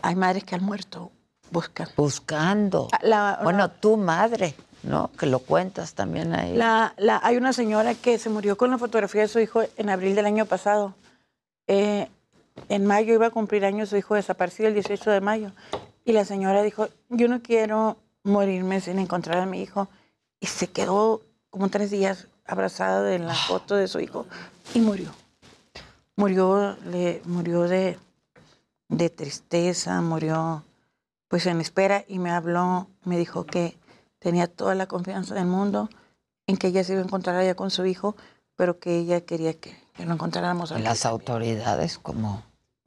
hay 0.01 0.15
madres 0.15 0.43
que 0.43 0.55
han 0.55 0.63
muerto. 0.63 1.11
Buscan. 1.51 1.87
Buscando. 1.95 2.87
La- 3.03 3.41
bueno, 3.43 3.69
tu 3.69 3.95
madre, 3.95 4.55
¿no? 4.83 5.11
Que 5.17 5.25
lo 5.25 5.39
cuentas 5.39 5.93
también 5.93 6.33
ahí. 6.33 6.59
Hay 6.61 7.37
una 7.37 7.53
señora 7.53 7.95
que 7.95 8.17
se 8.19 8.29
murió 8.29 8.57
con 8.57 8.69
la 8.69 8.77
fotografía 8.77 9.21
de 9.21 9.27
su 9.27 9.39
hijo 9.39 9.63
en 9.77 9.89
abril 9.89 10.15
del 10.15 10.25
año 10.25 10.45
pasado. 10.45 10.93
Eh, 11.67 12.09
en 12.69 12.85
mayo 12.85 13.13
iba 13.13 13.27
a 13.27 13.31
cumplir 13.31 13.65
años 13.65 13.89
su 13.89 13.97
hijo 13.97 14.15
desaparecido 14.15 14.67
el 14.67 14.75
18 14.75 15.11
de 15.11 15.21
mayo. 15.21 15.51
Y 16.05 16.11
la 16.11 16.25
señora 16.25 16.61
dijo, 16.61 16.89
yo 17.09 17.27
no 17.27 17.41
quiero 17.41 17.97
morirme 18.23 18.81
sin 18.81 18.99
encontrar 18.99 19.39
a 19.39 19.45
mi 19.45 19.61
hijo. 19.61 19.87
Y 20.39 20.47
se 20.47 20.67
quedó 20.67 21.21
como 21.49 21.69
tres 21.69 21.89
días 21.89 22.27
abrazada 22.45 23.01
de 23.03 23.19
la 23.19 23.33
foto 23.33 23.75
de 23.75 23.87
su 23.87 23.99
hijo 23.99 24.25
y 24.73 24.79
murió. 24.79 25.11
Murió, 26.15 26.77
le, 26.85 27.21
murió 27.25 27.63
de, 27.63 27.97
de 28.89 29.09
tristeza, 29.09 30.01
murió 30.01 30.63
pues 31.27 31.47
en 31.47 31.61
espera 31.61 32.05
y 32.07 32.19
me 32.19 32.29
habló, 32.29 32.87
me 33.05 33.17
dijo 33.17 33.45
que 33.45 33.75
tenía 34.23 34.47
toda 34.47 34.73
la 34.73 34.87
confianza 34.87 35.35
del 35.35 35.45
mundo 35.45 35.89
en 36.47 36.57
que 36.57 36.67
ella 36.67 36.83
se 36.83 36.93
iba 36.93 37.01
a 37.01 37.05
encontrar 37.05 37.35
allá 37.35 37.55
con 37.55 37.69
su 37.69 37.85
hijo, 37.85 38.15
pero 38.55 38.79
que 38.79 38.97
ella 38.97 39.21
quería 39.21 39.53
que, 39.53 39.77
que 39.93 40.05
lo 40.05 40.13
encontráramos 40.13 40.71
Y 40.71 40.75
aquí. 40.75 40.83
las 40.83 41.05
autoridades 41.05 41.97
como 41.99 42.41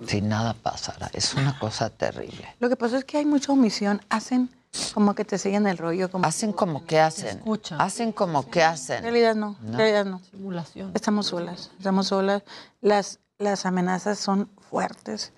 si 0.06 0.20
nada 0.22 0.54
pasara. 0.54 1.10
Es 1.12 1.34
una 1.34 1.58
cosa 1.58 1.90
terrible. 1.90 2.46
Lo 2.58 2.68
que 2.68 2.76
pasa 2.76 2.98
es 2.98 3.04
que 3.04 3.18
hay 3.18 3.24
mucha 3.26 3.52
omisión, 3.52 4.00
hacen 4.08 4.50
como 4.92 5.14
que 5.14 5.24
te 5.24 5.38
siguen 5.38 5.66
el 5.66 5.78
rollo. 5.78 6.10
Como 6.10 6.26
Hacen 6.26 6.52
como 6.52 6.84
que 6.84 7.00
hacen. 7.00 7.40
Hacen 7.78 8.12
como 8.12 8.50
que 8.50 8.60
En 8.60 8.66
hacen. 8.66 9.02
realidad 9.02 9.34
no, 9.34 9.56
en 9.62 9.70
¿No? 9.72 9.78
realidad 9.78 10.04
no. 10.04 10.20
Simulación. 10.30 10.90
Estamos 10.94 11.26
solas, 11.28 11.70
estamos 11.78 12.08
solas. 12.08 12.42
Las, 12.82 13.20
las 13.38 13.64
amenazas 13.64 14.18
son 14.18 14.50
fuertes. 14.70 15.32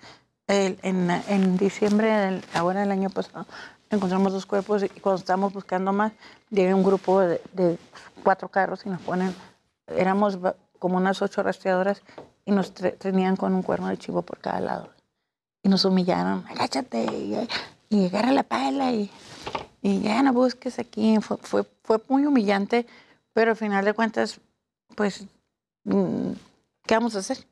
El- 0.47 0.77
en, 0.81 1.09
en 1.09 1.55
diciembre, 1.57 2.11
del, 2.11 2.43
ahora 2.53 2.83
el 2.83 2.91
año 2.91 3.09
pasado, 3.11 3.45
encontramos 3.89 4.33
dos 4.33 4.45
cuerpos 4.45 4.83
y 4.83 4.89
cuando 4.89 5.19
estábamos 5.19 5.53
buscando 5.53 5.91
más, 5.93 6.11
llega 6.49 6.75
un 6.75 6.83
grupo 6.83 7.19
de, 7.21 7.77
cuatro 8.23 8.49
carros 8.49 8.85
y 8.85 8.89
nos 8.89 9.01
ponen, 9.01 9.33
éramos 9.87 10.37
como 10.77 10.97
unas 10.97 11.21
ocho 11.21 11.43
rastreadoras 11.43 12.01
y 12.45 12.51
nos 12.51 12.73
tenían 12.73 13.35
con 13.35 13.53
un 13.53 13.63
cuerno 13.63 13.87
de 13.87 13.97
chivo 13.97 14.21
por 14.21 14.39
cada 14.39 14.59
lado. 14.59 14.89
Y 15.63 15.69
nos 15.69 15.85
humillaron, 15.85 16.45
agáchate 16.49 17.05
y, 17.89 18.05
agarra 18.05 18.31
la 18.31 18.43
pala 18.43 18.91
y, 18.91 19.09
ya 19.81 20.21
no 20.23 20.33
busques 20.33 20.79
aquí. 20.79 21.17
Fue, 21.21 21.37
fue, 21.37 21.63
fue 21.83 22.01
muy 22.07 22.25
humillante, 22.25 22.85
pero 23.33 23.51
al 23.51 23.57
final 23.57 23.85
de 23.85 23.93
cuentas, 23.93 24.39
pues, 24.95 25.25
mm, 25.83 26.31
¿qué 26.85 26.95
vamos 26.95 27.15
a 27.15 27.19
hacer? 27.19 27.48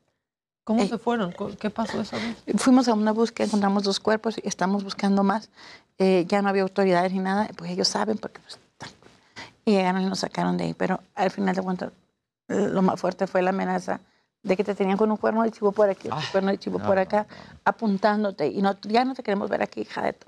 ¿Cómo 0.68 0.82
Eh, 0.82 0.88
se 0.88 0.98
fueron? 0.98 1.32
¿Cu- 1.32 1.56
¿Qué 1.58 1.70
pasó 1.70 1.98
esa 1.98 2.16
vez? 2.18 2.36
Fuimos 2.56 2.88
a 2.88 2.92
una 2.92 3.12
búsqueda, 3.12 3.46
encontramos 3.46 3.84
dos 3.84 4.00
cuerpos 4.00 4.36
y 4.36 4.46
estamos 4.46 4.84
buscando 4.84 5.24
más. 5.24 5.48
Eh, 5.96 6.26
ya 6.28 6.42
no 6.42 6.50
había 6.50 6.60
autoridades 6.60 7.10
ni 7.10 7.20
nada, 7.20 7.48
pues 7.56 7.70
ellos 7.70 7.88
saben 7.88 8.18
porque 8.18 8.38
pues, 8.40 8.58
están- 8.72 8.90
y 9.64 9.70
llegaron 9.72 10.02
y 10.02 10.04
nos 10.04 10.18
sacaron 10.18 10.58
de 10.58 10.64
ahí. 10.64 10.74
Pero 10.74 11.00
al 11.14 11.30
final 11.30 11.56
de 11.56 11.62
cuentas, 11.62 11.92
lo 12.48 12.82
más 12.82 13.00
fuerte 13.00 13.26
fue 13.26 13.40
la 13.40 13.48
amenaza 13.48 14.00
de 14.42 14.58
que 14.58 14.62
te 14.62 14.74
tenían 14.74 14.98
con 14.98 15.10
un 15.10 15.16
cuerno 15.16 15.42
de 15.42 15.50
chivo 15.52 15.72
por 15.72 15.88
aquí, 15.88 16.08
otro 16.08 16.20
cuerno 16.32 16.50
de 16.50 16.58
chivo 16.58 16.78
no, 16.78 16.84
por 16.84 16.98
acá, 16.98 17.26
apuntándote 17.64 18.48
y 18.48 18.60
no, 18.60 18.76
ya 18.82 19.06
no 19.06 19.14
te 19.14 19.22
queremos 19.22 19.48
ver 19.48 19.62
aquí, 19.62 19.80
hija 19.80 20.02
de 20.02 20.12
tu... 20.12 20.26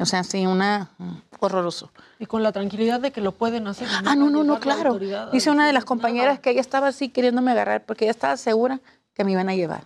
O 0.00 0.04
sea, 0.04 0.24
sí, 0.24 0.46
una 0.48 0.90
mm, 0.98 1.12
horroroso. 1.38 1.92
Y 2.18 2.26
con 2.26 2.42
la 2.42 2.50
tranquilidad 2.50 2.98
de 2.98 3.12
que 3.12 3.20
lo 3.20 3.30
pueden 3.30 3.68
hacer. 3.68 3.86
Ah, 4.04 4.16
no, 4.16 4.30
no, 4.30 4.42
no, 4.42 4.58
claro. 4.58 4.98
Dice 5.30 5.48
una 5.52 5.64
de 5.64 5.72
las 5.72 5.82
decirles 5.82 5.84
compañeras 5.84 6.40
que 6.40 6.50
ella 6.50 6.60
estaba 6.60 6.88
así 6.88 7.08
queriéndome 7.10 7.52
agarrar 7.52 7.84
porque 7.86 8.06
ella 8.06 8.10
estaba 8.10 8.36
segura 8.36 8.80
que 9.14 9.24
me 9.24 9.32
iban 9.32 9.48
a 9.48 9.54
llevar. 9.54 9.84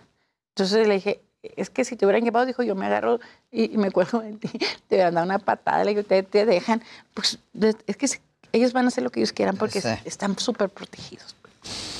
Entonces 0.49 0.87
le 0.87 0.95
dije, 0.95 1.21
es 1.43 1.69
que 1.69 1.85
si 1.85 1.95
te 1.95 2.05
hubieran 2.05 2.23
llevado, 2.23 2.45
dijo, 2.45 2.63
yo 2.63 2.75
me 2.75 2.85
agarro 2.87 3.19
y, 3.51 3.73
y 3.73 3.77
me 3.77 3.91
cuelgo 3.91 4.19
de 4.19 4.33
ti, 4.33 4.49
te 4.87 4.95
hubieran 4.95 5.13
dado 5.13 5.25
una 5.25 5.39
patada, 5.39 5.83
le 5.83 5.91
digo, 5.91 6.03
te, 6.03 6.23
te 6.23 6.45
dejan. 6.45 6.81
Pues 7.13 7.39
es 7.85 7.97
que 7.97 8.07
si- 8.07 8.19
ellos 8.53 8.73
van 8.73 8.85
a 8.85 8.87
hacer 8.87 9.03
lo 9.03 9.11
que 9.11 9.19
ellos 9.19 9.33
quieran 9.33 9.57
porque 9.57 9.81
Sí. 9.81 9.89
están 10.05 10.37
súper 10.39 10.69
protegidos. 10.69 11.35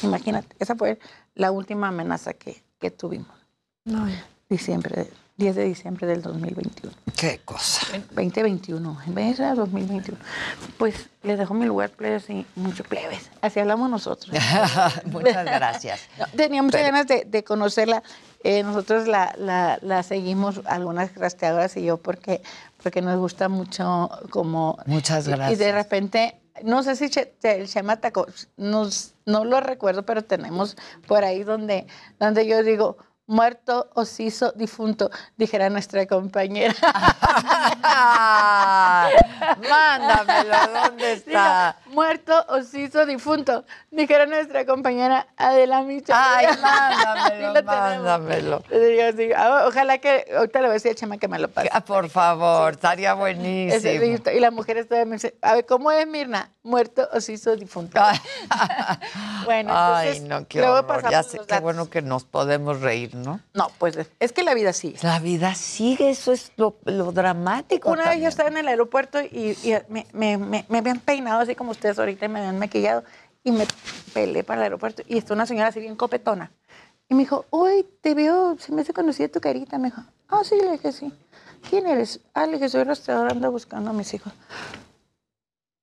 Imagínate, 0.04 0.56
esa 0.60 0.76
fue 0.76 0.98
la 1.36 1.52
última 1.52 1.90
amenaza 1.90 2.34
que, 2.34 2.64
que 2.80 2.90
tuvimos. 2.92 3.36
No, 3.86 4.08
Diciembre, 4.50 5.04
de- 5.04 5.12
10 5.38 5.56
de 5.56 5.64
diciembre 5.66 6.08
del 6.08 6.22
2021. 6.24 6.94
Qué 7.16 7.40
cosa. 7.46 7.86
2021, 8.12 8.98
en 9.06 9.14
vez 9.14 9.38
de 9.38 9.54
2021. 9.54 10.20
Pues 10.80 11.10
les 11.22 11.38
dejo 11.38 11.54
mi 11.54 11.66
lugar, 11.66 11.92
plebes, 11.92 12.28
y 12.30 12.46
mucho 12.56 12.84
plebes. 12.84 13.30
Así 13.42 13.60
hablamos 13.60 13.90
nosotros. 13.90 14.36
Muchas 15.06 15.46
gracias. 15.46 16.02
No, 16.18 16.26
tenía 16.36 16.64
muchas 16.64 16.82
Pero- 16.82 16.92
ganas 16.92 17.08
de, 17.08 17.26
de 17.26 17.44
conocerla. 17.44 18.02
Eh, 18.44 18.64
nosotros 18.64 19.08
la, 19.08 19.34
la- 19.38 19.78
la 19.82 20.02
seguimos, 20.04 20.62
algunas 20.66 21.14
rastreadoras 21.16 21.78
y 21.78 21.84
yo, 21.84 21.98
porque, 21.98 22.42
porque 22.82 23.02
nos 23.02 23.18
gusta 23.20 23.48
mucho 23.48 24.10
como... 24.32 24.78
Muchas 24.88 25.28
y- 25.28 25.30
Y, 25.30 25.34
gracias. 25.34 25.60
de 25.60 25.72
repente, 25.72 26.42
no 26.64 26.82
sé 26.82 26.96
si 26.96 27.12
el 27.44 27.68
Chema 27.68 27.98
Taco, 27.98 28.26
nos, 28.58 29.14
no 29.28 29.44
lo 29.46 29.60
recuerdo, 29.60 30.04
pero 30.04 30.24
tenemos 30.24 30.78
por 31.08 31.24
ahí 31.24 31.44
donde, 31.44 31.86
donde 32.20 32.48
yo 32.48 32.64
digo, 32.64 32.98
muerto, 33.28 33.90
ociso, 33.94 34.54
difunto, 34.56 35.12
dijera 35.36 35.70
nuestra 35.70 36.08
compañera. 36.08 36.74
Mándamelo, 39.70 40.56
¿dónde 40.74 41.14
está? 41.14 41.76
Digo, 41.86 41.96
muerto, 41.96 42.46
ociso, 42.50 43.06
difunto, 43.06 43.66
dijera 43.92 44.26
nuestra 44.26 44.66
compañera 44.66 45.28
Adela 45.36 45.82
Micha. 45.82 46.14
Ay, 46.16 46.48
mándamelo, 46.62 47.64
mándamelo. 47.64 48.64
Digo 48.70 49.34
ah, 49.36 49.66
ojalá 49.68 49.98
que, 49.98 50.26
ahorita 50.36 50.62
le 50.62 50.68
voy 50.68 50.72
a 50.72 50.74
decir 50.76 50.92
a 50.92 50.96
Chema 50.96 51.18
que 51.18 51.28
me 51.28 51.38
lo 51.38 51.50
pase. 51.50 51.70
Ah, 51.72 51.82
Por 51.82 52.10
favor, 52.10 52.74
estaría 52.74 53.14
buenísimo. 53.14 54.04
Y 54.34 54.40
la 54.40 54.52
mujer 54.52 54.78
estaba 54.78 55.04
me 55.06 55.16
dice, 55.16 55.36
a 55.42 55.56
ver, 55.56 55.66
¿cómo 55.66 55.92
es 55.92 56.08
Mirna? 56.08 56.52
Muerto, 56.64 57.08
ociso, 57.14 57.56
difunto. 57.56 58.00
bueno, 59.46 59.72
Ay, 59.74 60.10
entonces, 60.10 60.30
no, 60.30 60.48
qué 60.48 60.60
luego 60.60 60.76
horror. 60.76 60.88
pasamos 60.88 61.12
Ya 61.12 61.24
sé, 61.24 61.40
qué 61.48 61.60
bueno 61.60 61.90
que 61.90 62.02
nos 62.02 62.26
podemos 62.26 62.82
reír, 62.82 63.16
¿no? 63.18 63.40
No, 63.54 63.68
pues 63.78 63.98
es 64.20 64.32
que 64.32 64.44
la 64.44 64.54
vida 64.54 64.74
sigue. 64.74 64.98
La 65.02 65.20
vida 65.20 65.54
sigue, 65.56 66.10
eso 66.10 66.32
es 66.32 66.52
lo, 66.58 66.78
lo 66.86 67.12
dramático. 67.12 67.92
Una 67.92 68.10
vez 68.10 68.22
yo 68.22 68.28
estaba 68.30 68.50
en 68.50 68.58
el 68.58 68.68
aeropuerto 68.68 69.22
y, 69.22 69.58
y 69.64 69.74
me, 69.90 70.06
me- 70.14 70.38
me- 70.38 70.66
me 70.70 70.78
habían 70.78 71.00
peinado 71.00 71.40
así 71.42 71.56
como 71.56 71.72
ustedes 71.72 72.00
ahorita 72.00 72.26
y 72.26 72.30
me 72.30 72.40
habían 72.40 72.60
maquillado 72.60 73.04
y 73.44 73.52
me 73.52 73.66
pelé 74.14 74.44
para 74.44 74.60
el 74.62 74.64
aeropuerto 74.64 75.04
y 75.08 75.18
está 75.18 75.34
una 75.34 75.46
señora 75.46 75.70
así 75.70 75.80
bien 75.80 75.96
copetona. 75.96 76.52
Y 77.10 77.14
me 77.16 77.22
dijo, 77.22 77.46
uy, 77.52 77.86
te 78.02 78.14
veo, 78.14 78.58
se 78.60 78.72
me 78.74 78.82
hace 78.82 78.94
conocida 78.94 79.30
tu 79.30 79.40
carita. 79.40 79.78
Me 79.78 79.90
dijo, 79.90 80.02
ah, 80.30 80.42
sí, 80.44 80.56
le 80.62 80.72
dije, 80.72 80.92
sí. 80.92 81.14
¿Quién 81.70 81.88
eres? 81.88 82.20
Ah, 82.34 82.46
le 82.46 82.54
dije, 82.54 82.68
soy 82.70 82.84
rastreador, 82.84 83.32
ando 83.32 83.50
buscando 83.52 83.90
a 83.92 83.94
mis 83.94 84.14
hijos. 84.14 84.34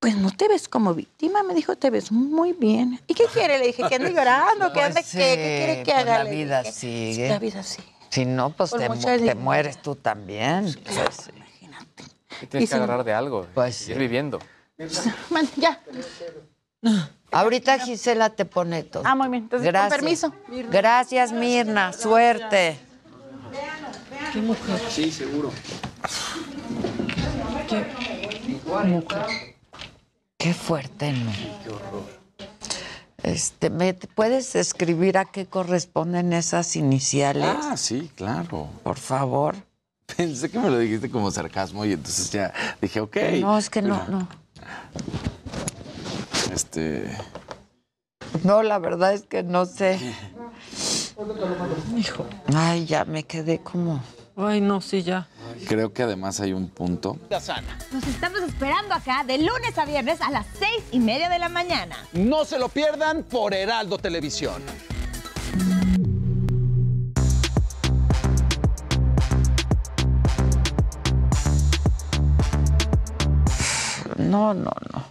Pues 0.05 0.17
no 0.17 0.29
te 0.29 0.47
ves 0.47 0.67
como 0.69 0.93
víctima, 0.93 1.41
me 1.41 1.55
dijo, 1.55 1.75
te 1.77 1.89
ves 1.89 2.11
muy 2.11 2.53
bien. 2.53 3.01
¿Y 3.07 3.15
qué 3.15 3.23
quiere? 3.25 3.57
Le 3.57 3.65
dije, 3.65 3.81
que 3.89 3.95
ande 3.95 4.11
llorando, 4.13 4.71
que 4.71 4.79
ande, 4.79 5.01
Pues 5.01 5.11
¿qué, 5.11 5.17
qué 5.17 5.35
quiere 5.65 5.77
que 5.83 5.91
pues 5.93 5.97
haga? 5.97 6.23
La 6.23 6.29
vida 6.29 6.59
dije, 6.61 6.71
sigue. 6.73 7.27
La 7.29 7.39
vida 7.39 7.63
sigue. 7.63 7.87
Si 8.09 8.23
no, 8.23 8.51
pues 8.51 8.69
te, 8.69 8.87
mu- 8.87 8.99
te 9.01 9.33
mueres 9.33 9.81
tú 9.81 9.95
también. 9.95 10.65
Pues, 10.83 11.31
Y 12.39 12.45
tienes 12.45 12.51
Y 12.53 12.57
que 12.59 12.67
si- 12.67 12.73
agarrar 12.75 13.03
de 13.03 13.13
algo. 13.15 13.47
Pues 13.55 13.77
seguir 13.77 13.97
viviendo. 13.97 14.37
Man, 15.31 15.49
ya. 15.55 15.81
Ahorita 17.31 17.79
Gisela 17.79 18.29
te 18.29 18.45
pone 18.45 18.83
todo. 18.83 19.01
Ah, 19.07 19.15
muy 19.15 19.29
bien. 19.29 19.45
Entonces, 19.45 19.73
con 19.73 19.89
permiso. 19.89 20.31
Gracias, 20.69 21.31
Mirna. 21.31 21.93
Suerte. 21.93 22.77
¿Qué 24.31 24.39
mujer? 24.39 24.79
Sí, 24.87 25.11
seguro. 25.11 25.51
Qué 27.67 27.83
fuerte, 30.53 31.11
¿no? 31.11 31.31
Este, 33.23 33.69
¿me 33.69 33.93
puedes 33.93 34.55
escribir 34.55 35.17
a 35.17 35.25
qué 35.25 35.47
corresponden 35.47 36.33
esas 36.33 36.75
iniciales? 36.75 37.47
Ah, 37.47 37.75
sí, 37.75 38.11
claro. 38.15 38.69
Por 38.83 38.97
favor. 38.97 39.55
Pensé 40.15 40.49
que 40.51 40.59
me 40.59 40.69
lo 40.69 40.77
dijiste 40.77 41.09
como 41.09 41.31
sarcasmo 41.31 41.83
y 41.85 41.93
entonces 41.93 42.29
ya 42.29 42.53
dije, 42.79 42.99
ok. 42.99 43.17
No, 43.41 43.57
es 43.57 43.69
que 43.69 43.81
no, 43.81 44.07
no. 44.07 44.27
Este. 46.53 47.09
No, 48.43 48.61
la 48.61 48.77
verdad 48.77 49.13
es 49.13 49.23
que 49.23 49.41
no 49.41 49.65
sé. 49.65 49.99
Hijo. 51.97 52.25
Ay, 52.53 52.85
ya 52.85 53.05
me 53.05 53.23
quedé 53.23 53.59
como. 53.59 54.03
Ay, 54.37 54.59
no, 54.59 54.81
sí, 54.81 55.01
ya. 55.01 55.27
Creo 55.67 55.93
que 55.93 56.03
además 56.03 56.39
hay 56.41 56.51
un 56.51 56.67
punto. 56.67 57.17
Nos 57.29 58.07
estamos 58.07 58.41
esperando 58.41 58.93
acá 58.93 59.23
de 59.25 59.37
lunes 59.37 59.77
a 59.77 59.85
viernes 59.85 60.19
a 60.21 60.29
las 60.29 60.45
seis 60.59 60.83
y 60.91 60.99
media 60.99 61.29
de 61.29 61.39
la 61.39 61.47
mañana. 61.47 61.95
No 62.13 62.43
se 62.43 62.59
lo 62.59 62.67
pierdan 62.67 63.23
por 63.23 63.53
Heraldo 63.53 63.97
Televisión. 63.97 64.61
No, 74.17 74.53
no, 74.53 74.71
no. 74.93 75.03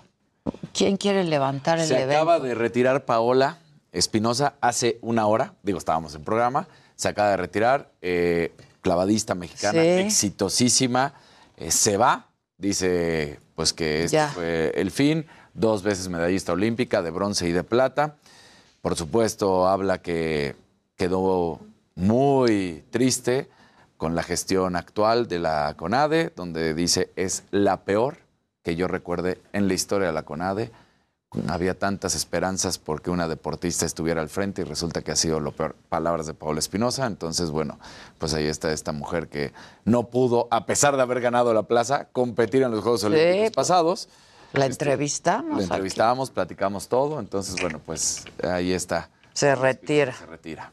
¿Quién 0.73 0.97
quiere 0.97 1.25
levantar 1.25 1.79
el 1.79 1.87
Se 1.87 1.95
evento? 1.95 2.13
acaba 2.15 2.41
de 2.41 2.55
retirar 2.55 3.05
Paola 3.05 3.59
Espinosa 3.93 4.55
hace 4.61 4.99
una 5.03 5.27
hora. 5.27 5.55
Digo, 5.63 5.79
estábamos 5.79 6.15
en 6.15 6.25
programa. 6.25 6.67
Se 6.97 7.09
acaba 7.09 7.31
de 7.31 7.37
retirar. 7.37 7.91
eh, 8.03 8.53
clavadista 8.85 9.35
mexicana, 9.35 9.83
Sí. 9.83 9.89
exitosísima. 9.89 11.15
eh, 11.57 11.71
se 11.71 11.97
va. 11.97 12.29
Dice 12.59 13.41
pues 13.57 13.73
que 13.73 14.05
este 14.05 14.17
Ya. 14.17 14.29
fue 14.29 14.73
el 14.77 14.91
fin. 14.91 15.27
Dos 15.55 15.83
veces 15.83 16.09
medallista 16.09 16.53
olímpica 16.53 17.01
de 17.03 17.11
bronce 17.11 17.49
y 17.49 17.53
de 17.53 17.63
plata. 17.65 18.17
Por 18.83 18.97
supuesto, 18.97 19.67
habla 19.69 19.99
que 20.03 20.55
quedó 20.97 21.61
muy 21.95 22.85
triste 22.91 23.49
con 23.97 24.15
la 24.15 24.23
gestión 24.25 24.77
actual 24.77 25.29
de 25.29 25.39
la 25.39 25.75
CONADE, 25.79 26.33
donde 26.37 26.75
dice 26.75 27.11
es 27.17 27.45
la 27.53 27.85
peor 27.85 28.19
que 28.65 28.75
yo 28.77 28.87
recuerde 28.89 29.41
en 29.53 29.69
la 29.69 29.75
historia 29.75 30.09
de 30.09 30.13
la 30.13 30.25
CONADE. 30.25 30.71
Había 31.49 31.79
tantas 31.79 32.15
esperanzas 32.15 32.79
porque 32.79 33.11
una 33.11 33.29
deportista 33.29 33.87
estuviera 33.87 34.23
al 34.23 34.29
frente 34.29 34.63
y 34.63 34.65
resulta 34.65 35.03
que 35.03 35.13
ha 35.13 35.17
sido 35.17 35.41
lo 35.41 35.53
peor. 35.53 35.75
Palabras 35.89 36.27
de 36.27 36.35
Paola 36.35 36.61
Espinosa. 36.61 37.07
Entonces, 37.07 37.51
bueno, 37.51 37.79
pues 38.19 38.35
ahí 38.35 38.47
está 38.47 38.73
esta 38.73 38.93
mujer 38.93 39.29
que 39.29 39.53
no 39.85 40.05
pudo, 40.09 40.49
a 40.51 40.67
pesar 40.67 40.97
de 40.97 41.03
haber 41.03 41.21
ganado 41.21 41.53
la 41.53 41.65
plaza, 41.65 42.07
competir 42.13 42.63
en 42.63 42.71
los 42.71 42.83
Juegos 42.83 43.01
Sí, 43.01 43.07
Olímpicos 43.07 43.41
pues, 43.41 43.51
pasados. 43.53 44.09
La 44.53 44.67
entrevistamos. 44.67 45.59
La 45.59 45.65
entrevistábamos, 45.65 46.31
platicamos 46.31 46.89
todo. 46.89 47.19
Entonces, 47.19 47.61
bueno, 47.61 47.81
pues 47.85 48.25
ahí 48.43 48.73
está. 48.73 49.11
Se 49.33 49.55
retira. 49.57 50.13
Se 50.13 50.27
retira. 50.27 50.73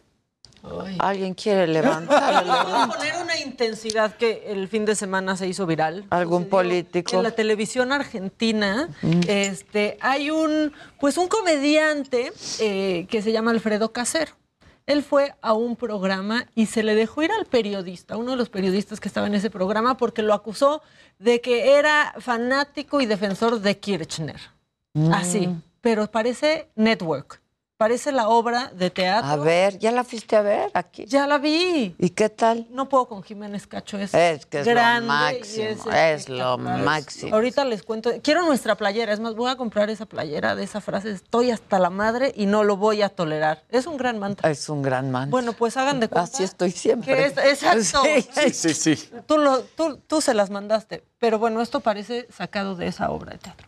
¿Alguien 1.00 1.34
quiere 1.34 1.66
levantar 1.68 2.46
Vamos 2.46 2.74
a 2.96 2.98
poner 2.98 3.14
una 3.22 3.38
intensidad 3.40 4.16
que 4.16 4.44
el 4.48 4.68
fin 4.68 4.86
de 4.86 4.96
semana 4.96 5.36
se 5.36 5.48
hizo 5.48 5.66
viral. 5.66 6.06
¿Algún 6.10 6.46
político? 6.46 7.16
En 7.18 7.24
la 7.24 7.32
televisión 7.32 7.92
argentina, 7.92 8.90
Mm. 9.02 9.22
este, 9.28 9.98
hay 10.02 10.30
un, 10.32 10.72
pues 11.00 11.18
un 11.18 11.28
comediante 11.28 12.32
eh, 12.60 13.08
que 13.10 13.22
se 13.22 13.32
llama 13.32 13.52
Alfredo 13.52 13.92
Casero. 13.92 14.34
Él 14.88 15.04
fue 15.04 15.34
a 15.42 15.54
un 15.54 15.76
programa 15.76 16.46
y 16.56 16.66
se 16.66 16.84
le 16.84 16.96
dejó 16.96 17.22
ir 17.24 17.32
al 17.32 17.46
periodista, 17.46 18.18
uno 18.18 18.32
de 18.32 18.38
los 18.38 18.50
periodistas 18.50 19.00
que 19.00 19.08
estaba 19.08 19.28
en 19.28 19.36
ese 19.36 19.50
programa, 19.50 19.96
porque 19.98 20.22
lo 20.22 20.34
acusó 20.34 20.82
de 21.20 21.40
que 21.42 21.76
era 21.78 22.14
fanático 22.20 23.00
y 23.02 23.06
defensor 23.06 23.60
de 23.62 23.78
Kirchner. 23.78 24.40
Mm. 24.94 25.14
Así, 25.14 25.50
pero 25.82 26.10
parece 26.12 26.68
network. 26.76 27.41
Parece 27.82 28.12
la 28.12 28.30
obra 28.30 28.72
de 28.76 28.92
teatro. 28.92 29.28
A 29.28 29.38
ver, 29.38 29.80
¿ya 29.80 29.92
la 29.92 30.04
fuiste 30.04 30.36
a 30.36 30.44
ver 30.44 30.70
aquí? 30.76 31.04
Ya 31.08 31.26
la 31.26 31.40
vi. 31.40 31.96
¿Y 31.98 32.12
qué 32.12 32.30
tal? 32.30 32.68
No 32.70 32.88
puedo 32.88 33.08
con 33.08 33.24
Jiménez 33.24 33.66
Cacho. 33.66 33.98
Es, 33.98 34.14
Es 34.14 34.46
que 34.46 34.60
es 34.60 34.68
lo 34.68 34.72
grande 34.74 35.08
máximo, 35.08 35.92
es 35.92 36.22
es 36.22 36.30
lo 36.30 36.60
máximo. 36.60 37.34
Ahorita 37.34 37.66
les 37.66 37.82
cuento. 37.82 38.12
Quiero 38.22 38.46
nuestra 38.46 38.76
playera. 38.76 39.12
Es 39.14 39.20
más, 39.20 39.34
voy 39.34 39.50
a 39.50 39.56
comprar 39.56 39.90
esa 39.90 40.06
playera 40.06 40.54
de 40.54 40.64
esa 40.64 40.80
frase. 40.80 41.10
Estoy 41.10 41.50
hasta 41.50 41.80
la 41.80 41.90
madre 41.90 42.32
y 42.36 42.46
no 42.46 42.64
lo 42.64 42.78
voy 42.78 43.02
a 43.02 43.10
tolerar. 43.10 43.64
Es 43.72 43.88
un 43.88 43.98
gran 43.98 44.20
mantra. 44.20 44.48
Es 44.52 44.70
un 44.70 44.84
gran 44.84 45.10
mantra. 45.10 45.32
Bueno, 45.32 45.54
pues 45.54 45.76
hagan 45.76 46.00
de 46.00 46.08
cuenta. 46.08 46.32
Así 46.32 46.44
estoy 46.44 46.70
siempre. 46.70 47.16
que 47.16 47.26
es- 47.26 47.38
exacto. 47.64 48.04
Sí, 48.44 48.54
sí, 48.54 48.74
sí. 48.96 49.10
Tú, 49.26 49.40
lo- 49.40 49.64
tú, 49.64 49.98
tú 50.06 50.22
se 50.22 50.36
las 50.36 50.52
mandaste. 50.52 51.04
Pero 51.18 51.40
bueno, 51.40 51.60
esto 51.64 51.80
parece 51.80 52.28
sacado 52.32 52.76
de 52.76 52.86
esa 52.86 53.10
obra 53.10 53.32
de 53.32 53.38
teatro. 53.40 53.68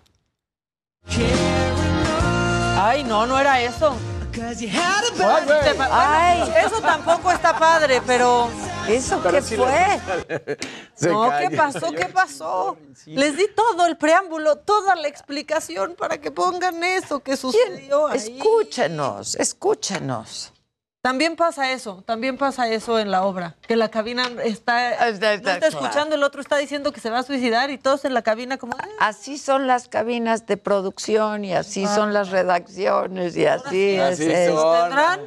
Ay, 2.76 3.04
no, 3.04 3.26
no 3.26 3.40
era 3.40 3.62
eso. 3.62 3.96
Ay, 5.92 6.54
eso 6.66 6.82
tampoco 6.82 7.32
está 7.32 7.58
padre, 7.58 8.02
pero. 8.06 8.50
¿Eso 8.88 9.20
Pero 9.24 9.36
qué 9.36 9.42
fue? 9.42 10.58
no. 11.12 11.32
¿qué 11.40 11.56
pasó? 11.56 11.92
¿Qué 11.92 12.06
pasó? 12.06 12.78
Les 13.06 13.38
di 13.38 13.48
todo 13.56 13.86
el 13.86 13.96
preámbulo, 13.98 14.58
toda 14.58 14.96
la 14.96 15.08
explicación 15.08 15.96
para 15.96 16.20
que 16.20 16.32
pongan 16.32 16.84
eso 16.84 17.20
que 17.22 17.38
sucedió 17.38 18.08
ahí. 18.08 18.18
Escúchenos, 18.18 19.36
escúchenos. 19.36 20.53
También 21.04 21.36
pasa 21.36 21.70
eso, 21.74 22.02
también 22.06 22.38
pasa 22.38 22.70
eso 22.70 22.98
en 22.98 23.12
la 23.12 23.26
obra, 23.26 23.58
que 23.68 23.76
la 23.76 23.90
cabina 23.92 24.24
está, 24.46 24.92
no 25.02 25.06
está 25.12 25.68
escuchando, 25.68 26.16
el 26.16 26.24
otro 26.24 26.40
está 26.40 26.56
diciendo 26.56 26.94
que 26.94 27.02
se 27.02 27.10
va 27.10 27.20
a 27.20 27.24
suicidar 27.24 27.70
y 27.72 27.78
todos 27.78 28.06
en 28.06 28.14
la 28.14 28.22
cabina 28.22 28.58
como... 28.58 28.74
"Ah". 28.80 28.88
Así 29.10 29.38
son 29.38 29.68
las 29.68 29.90
cabinas 29.90 30.46
de 30.48 30.56
producción 30.56 31.44
y 31.44 31.54
así 31.54 31.86
son 31.88 32.14
las 32.14 32.30
redacciones 32.30 33.36
y 33.36 33.46
así 33.46 33.96
es. 33.96 34.02
Así 34.14 34.32
son. 34.48 34.82
¿Tendrán? 34.82 35.20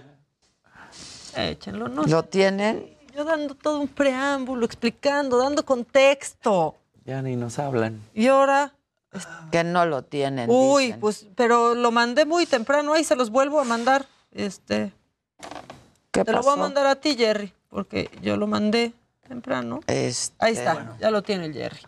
Échenlo, 1.36 1.88
no 1.88 2.04
¿Lo 2.04 2.22
tienen? 2.22 2.96
Yo 3.14 3.24
dando 3.24 3.54
todo 3.54 3.78
un 3.80 3.88
preámbulo, 3.88 4.64
explicando, 4.64 5.36
dando 5.36 5.62
contexto. 5.66 6.74
Ya 7.04 7.20
ni 7.20 7.36
nos 7.36 7.58
hablan. 7.58 8.00
Y 8.14 8.28
ahora, 8.28 8.72
Que 9.52 9.62
no 9.62 9.84
lo 9.84 10.00
tienen. 10.00 10.48
uy, 10.50 10.86
dicen. 10.86 11.00
pues, 11.00 11.26
pero 11.36 11.74
lo 11.74 11.90
mandé 11.90 12.24
muy 12.24 12.46
temprano, 12.46 12.94
ahí 12.94 13.04
se 13.04 13.14
los 13.14 13.28
vuelvo 13.28 13.60
a 13.60 13.64
mandar. 13.64 14.06
Este, 14.32 14.94
¿Qué 16.10 16.24
te 16.24 16.32
lo 16.32 16.42
voy 16.42 16.54
a 16.54 16.56
mandar 16.56 16.86
a 16.86 16.96
ti, 16.96 17.14
Jerry, 17.16 17.52
porque 17.68 18.10
yo 18.22 18.36
lo 18.36 18.46
mandé 18.46 18.92
temprano. 19.28 19.80
Este, 19.86 20.34
Ahí 20.38 20.54
está, 20.54 20.96
ya 21.00 21.10
lo 21.10 21.22
tiene 21.22 21.46
el 21.46 21.52
Jerry. 21.52 21.80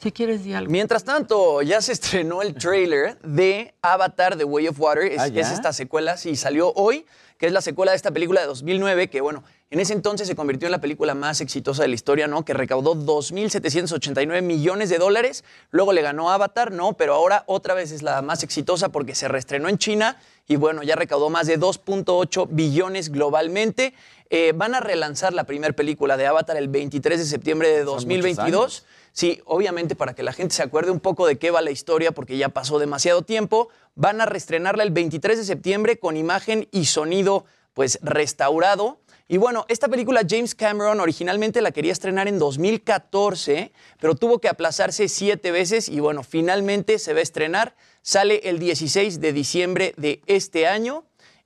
Si 0.00 0.10
quieres, 0.10 0.42
di 0.42 0.54
algo. 0.54 0.70
Mientras 0.70 1.04
tanto, 1.04 1.62
ya 1.62 1.80
se 1.80 1.92
estrenó 1.92 2.42
el 2.42 2.54
trailer 2.54 3.18
de 3.20 3.74
Avatar 3.82 4.36
The 4.36 4.44
Way 4.44 4.68
of 4.68 4.80
Water. 4.80 5.04
Es, 5.04 5.20
Ah, 5.20 5.26
es 5.28 5.50
esta 5.50 5.72
secuela, 5.72 6.16
sí, 6.16 6.34
salió 6.34 6.72
hoy, 6.74 7.06
que 7.38 7.46
es 7.46 7.52
la 7.52 7.60
secuela 7.60 7.92
de 7.92 7.96
esta 7.96 8.10
película 8.10 8.40
de 8.40 8.46
2009, 8.46 9.10
que 9.10 9.20
bueno, 9.20 9.44
en 9.70 9.80
ese 9.80 9.92
entonces 9.92 10.26
se 10.26 10.34
convirtió 10.34 10.66
en 10.66 10.72
la 10.72 10.80
película 10.80 11.14
más 11.14 11.40
exitosa 11.40 11.82
de 11.82 11.88
la 11.88 11.94
historia, 11.94 12.26
¿no? 12.26 12.44
Que 12.44 12.52
recaudó 12.52 12.94
2.789 12.94 14.42
millones 14.42 14.90
de 14.90 14.98
dólares. 14.98 15.44
Luego 15.70 15.92
le 15.92 16.02
ganó 16.02 16.30
Avatar, 16.30 16.72
¿no? 16.72 16.94
Pero 16.94 17.14
ahora 17.14 17.44
otra 17.46 17.74
vez 17.74 17.90
es 17.92 18.02
la 18.02 18.22
más 18.22 18.42
exitosa 18.42 18.90
porque 18.90 19.14
se 19.14 19.28
reestrenó 19.28 19.68
en 19.68 19.78
China 19.78 20.16
y 20.48 20.56
bueno, 20.56 20.82
ya 20.82 20.96
recaudó 20.96 21.30
más 21.30 21.46
de 21.46 21.58
2.8 21.58 22.48
billones 22.50 23.10
globalmente. 23.10 23.94
Eh, 24.30 24.52
van 24.54 24.74
a 24.74 24.80
relanzar 24.80 25.32
la 25.32 25.44
primera 25.44 25.72
película 25.74 26.16
de 26.16 26.26
Avatar 26.26 26.56
el 26.56 26.68
23 26.68 27.18
de 27.18 27.26
septiembre 27.26 27.68
de 27.68 27.84
Son 27.84 27.94
muchos 27.94 28.04
2022. 28.04 28.60
años. 28.60 28.86
Sí, 29.12 29.42
obviamente 29.44 29.94
para 29.94 30.14
que 30.14 30.22
la 30.22 30.32
gente 30.32 30.54
se 30.54 30.62
acuerde 30.62 30.90
un 30.90 31.00
poco 31.00 31.26
de 31.26 31.38
qué 31.38 31.50
va 31.50 31.60
la 31.60 31.70
historia, 31.70 32.12
porque 32.12 32.38
ya 32.38 32.48
pasó 32.48 32.78
demasiado 32.78 33.22
tiempo, 33.22 33.68
van 33.94 34.20
a 34.22 34.26
reestrenarla 34.26 34.82
el 34.84 34.90
23 34.90 35.38
de 35.38 35.44
septiembre 35.44 35.98
con 35.98 36.16
imagen 36.16 36.66
y 36.72 36.86
sonido 36.86 37.44
pues 37.74 37.98
restaurado. 38.02 38.98
Y 39.28 39.36
bueno, 39.36 39.64
esta 39.68 39.88
película 39.88 40.22
James 40.28 40.54
Cameron 40.54 41.00
originalmente 41.00 41.62
la 41.62 41.70
quería 41.70 41.92
estrenar 41.92 42.28
en 42.28 42.38
2014, 42.38 43.72
pero 44.00 44.14
tuvo 44.14 44.40
que 44.40 44.48
aplazarse 44.48 45.08
siete 45.08 45.50
veces 45.50 45.88
y 45.88 46.00
bueno, 46.00 46.22
finalmente 46.22 46.98
se 46.98 47.12
va 47.12 47.20
a 47.20 47.22
estrenar. 47.22 47.74
Sale 48.02 48.40
el 48.44 48.58
16 48.58 49.20
de 49.20 49.32
diciembre 49.32 49.94
de 49.96 50.22
este 50.26 50.66
año 50.66 51.04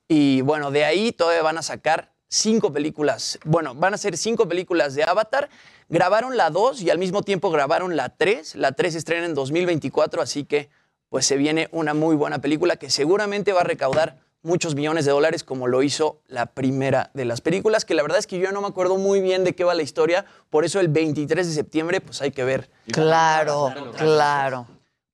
y 0.09 0.41
bueno, 0.41 0.71
de 0.71 0.85
ahí 0.85 1.13
todavía 1.13 1.43
van 1.43 1.59
a 1.59 1.63
sacar 1.63 2.13
cinco 2.29 2.73
películas. 2.73 3.39
Bueno, 3.45 3.75
van 3.75 3.95
a 3.95 3.99
ser 3.99 4.17
cinco 4.17 4.49
películas 4.49 4.95
de 4.95 5.05
Avatar. 5.05 5.51
Grabaron 5.89 6.37
la 6.37 6.51
2 6.51 6.81
y 6.83 6.91
al 6.91 6.99
mismo 6.99 7.23
tiempo 7.23 7.51
grabaron 7.51 7.95
la 7.95 8.09
3. 8.09 8.57
La 8.57 8.73
3 8.73 8.93
se 8.95 8.99
estrena 8.99 9.27
en 9.27 9.35
2024, 9.35 10.23
así 10.23 10.45
que 10.45 10.71
pues 11.09 11.27
se 11.27 11.37
viene 11.37 11.69
una 11.73 11.95
muy 11.95 12.17
buena 12.17 12.41
película 12.41 12.77
que 12.77 12.91
seguramente 12.91 13.53
va 13.53 13.61
a 13.61 13.65
recaudar 13.65 14.19
muchos 14.43 14.75
millones 14.75 15.05
de 15.05 15.11
dólares 15.11 15.45
como 15.45 15.67
lo 15.67 15.83
hizo 15.83 16.21
la 16.27 16.47
primera 16.47 17.11
de 17.15 17.25
las 17.25 17.41
películas, 17.41 17.85
que 17.85 17.95
la 17.95 18.03
verdad 18.03 18.19
es 18.19 18.27
que 18.27 18.39
yo 18.39 18.45
ya 18.45 18.53
no 18.53 18.61
me 18.61 18.69
acuerdo 18.69 18.97
muy 18.97 19.21
bien 19.21 19.45
de 19.45 19.55
qué 19.55 19.65
va 19.65 19.75
la 19.75 19.83
historia, 19.83 20.25
por 20.51 20.65
eso 20.65 20.79
el 20.79 20.89
23 20.89 21.47
de 21.47 21.53
septiembre 21.53 22.01
pues 22.01 22.23
hay 22.23 22.31
que 22.31 22.45
ver. 22.45 22.71
Claro, 22.93 23.75
claro. 23.97 24.67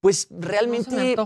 Pues 0.03 0.27
realmente... 0.31 1.17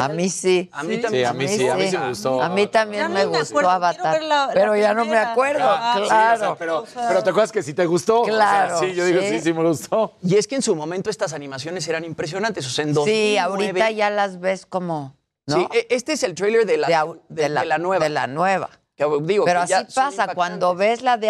A 0.00 0.08
mí 0.08 0.30
sí. 0.30 0.70
A 0.72 0.82
mí 0.84 0.96
Sí, 0.96 1.02
también. 1.02 1.26
a 1.26 1.32
mí 1.34 1.46
sí, 1.46 1.68
a 1.68 1.74
mí 1.74 1.86
sí 1.90 1.98
me 1.98 2.08
gustó. 2.08 2.42
A 2.42 2.48
mí 2.48 2.66
también 2.66 3.02
Ya 3.02 3.08
me 3.10 3.26
gustó 3.26 3.42
acuerdo, 3.58 3.70
Avatar. 3.70 4.22
la- 4.22 4.46
la 4.46 4.50
pero 4.54 4.74
ya 4.74 4.94
no 4.94 5.04
me 5.04 5.18
acuerdo, 5.18 5.60
Ah, 5.68 6.00
claro. 6.02 6.38
Sí, 6.38 6.42
o 6.42 6.46
sea, 6.48 6.54
pero, 6.56 6.78
O 6.80 6.86
sea- 6.86 7.08
pero 7.08 7.22
te 7.22 7.28
acuerdas 7.28 7.52
que 7.52 7.62
sí 7.62 7.74
te 7.74 7.84
gustó. 7.84 8.22
O 8.22 8.24
sea, 8.24 8.34
Claro, 8.34 8.78
sí, 8.80 8.94
yo 8.94 9.04
digo, 9.04 9.20
sí. 9.20 9.28
sí, 9.28 9.40
sí 9.40 9.52
me 9.52 9.62
gustó. 9.62 10.14
Y 10.22 10.36
es 10.36 10.46
que 10.46 10.54
en 10.54 10.62
su 10.62 10.74
momento 10.74 11.10
estas 11.10 11.34
animaciones 11.34 11.86
eran 11.88 12.06
impresionantes. 12.06 12.66
O 12.66 12.70
sea, 12.70 12.84
en 12.86 12.94
2009, 12.94 13.32
Sí, 13.32 13.36
ahorita 13.36 13.90
ya 13.90 14.08
las 14.08 14.40
ves 14.40 14.64
como. 14.64 15.14
¿no? 15.46 15.56
Sí, 15.56 15.68
e- 15.74 15.88
este 15.90 16.14
es 16.14 16.22
el 16.22 16.34
trailer 16.34 16.64
de 16.64 16.78
la, 16.78 16.88
de, 16.88 16.94
au- 16.94 17.20
de- 17.28 17.42
de 17.42 17.48
la, 17.50 17.60
de 17.60 17.66
la 17.66 17.76
nueva. 17.76 18.02
de 18.02 18.08
la 18.08 18.26
nueva. 18.28 18.70
Digo, 19.22 19.44
Pero 19.44 19.60
así 19.60 19.74
pasa, 19.94 20.34
cuando 20.34 20.74
ves 20.74 21.02
la 21.02 21.16
de. 21.16 21.26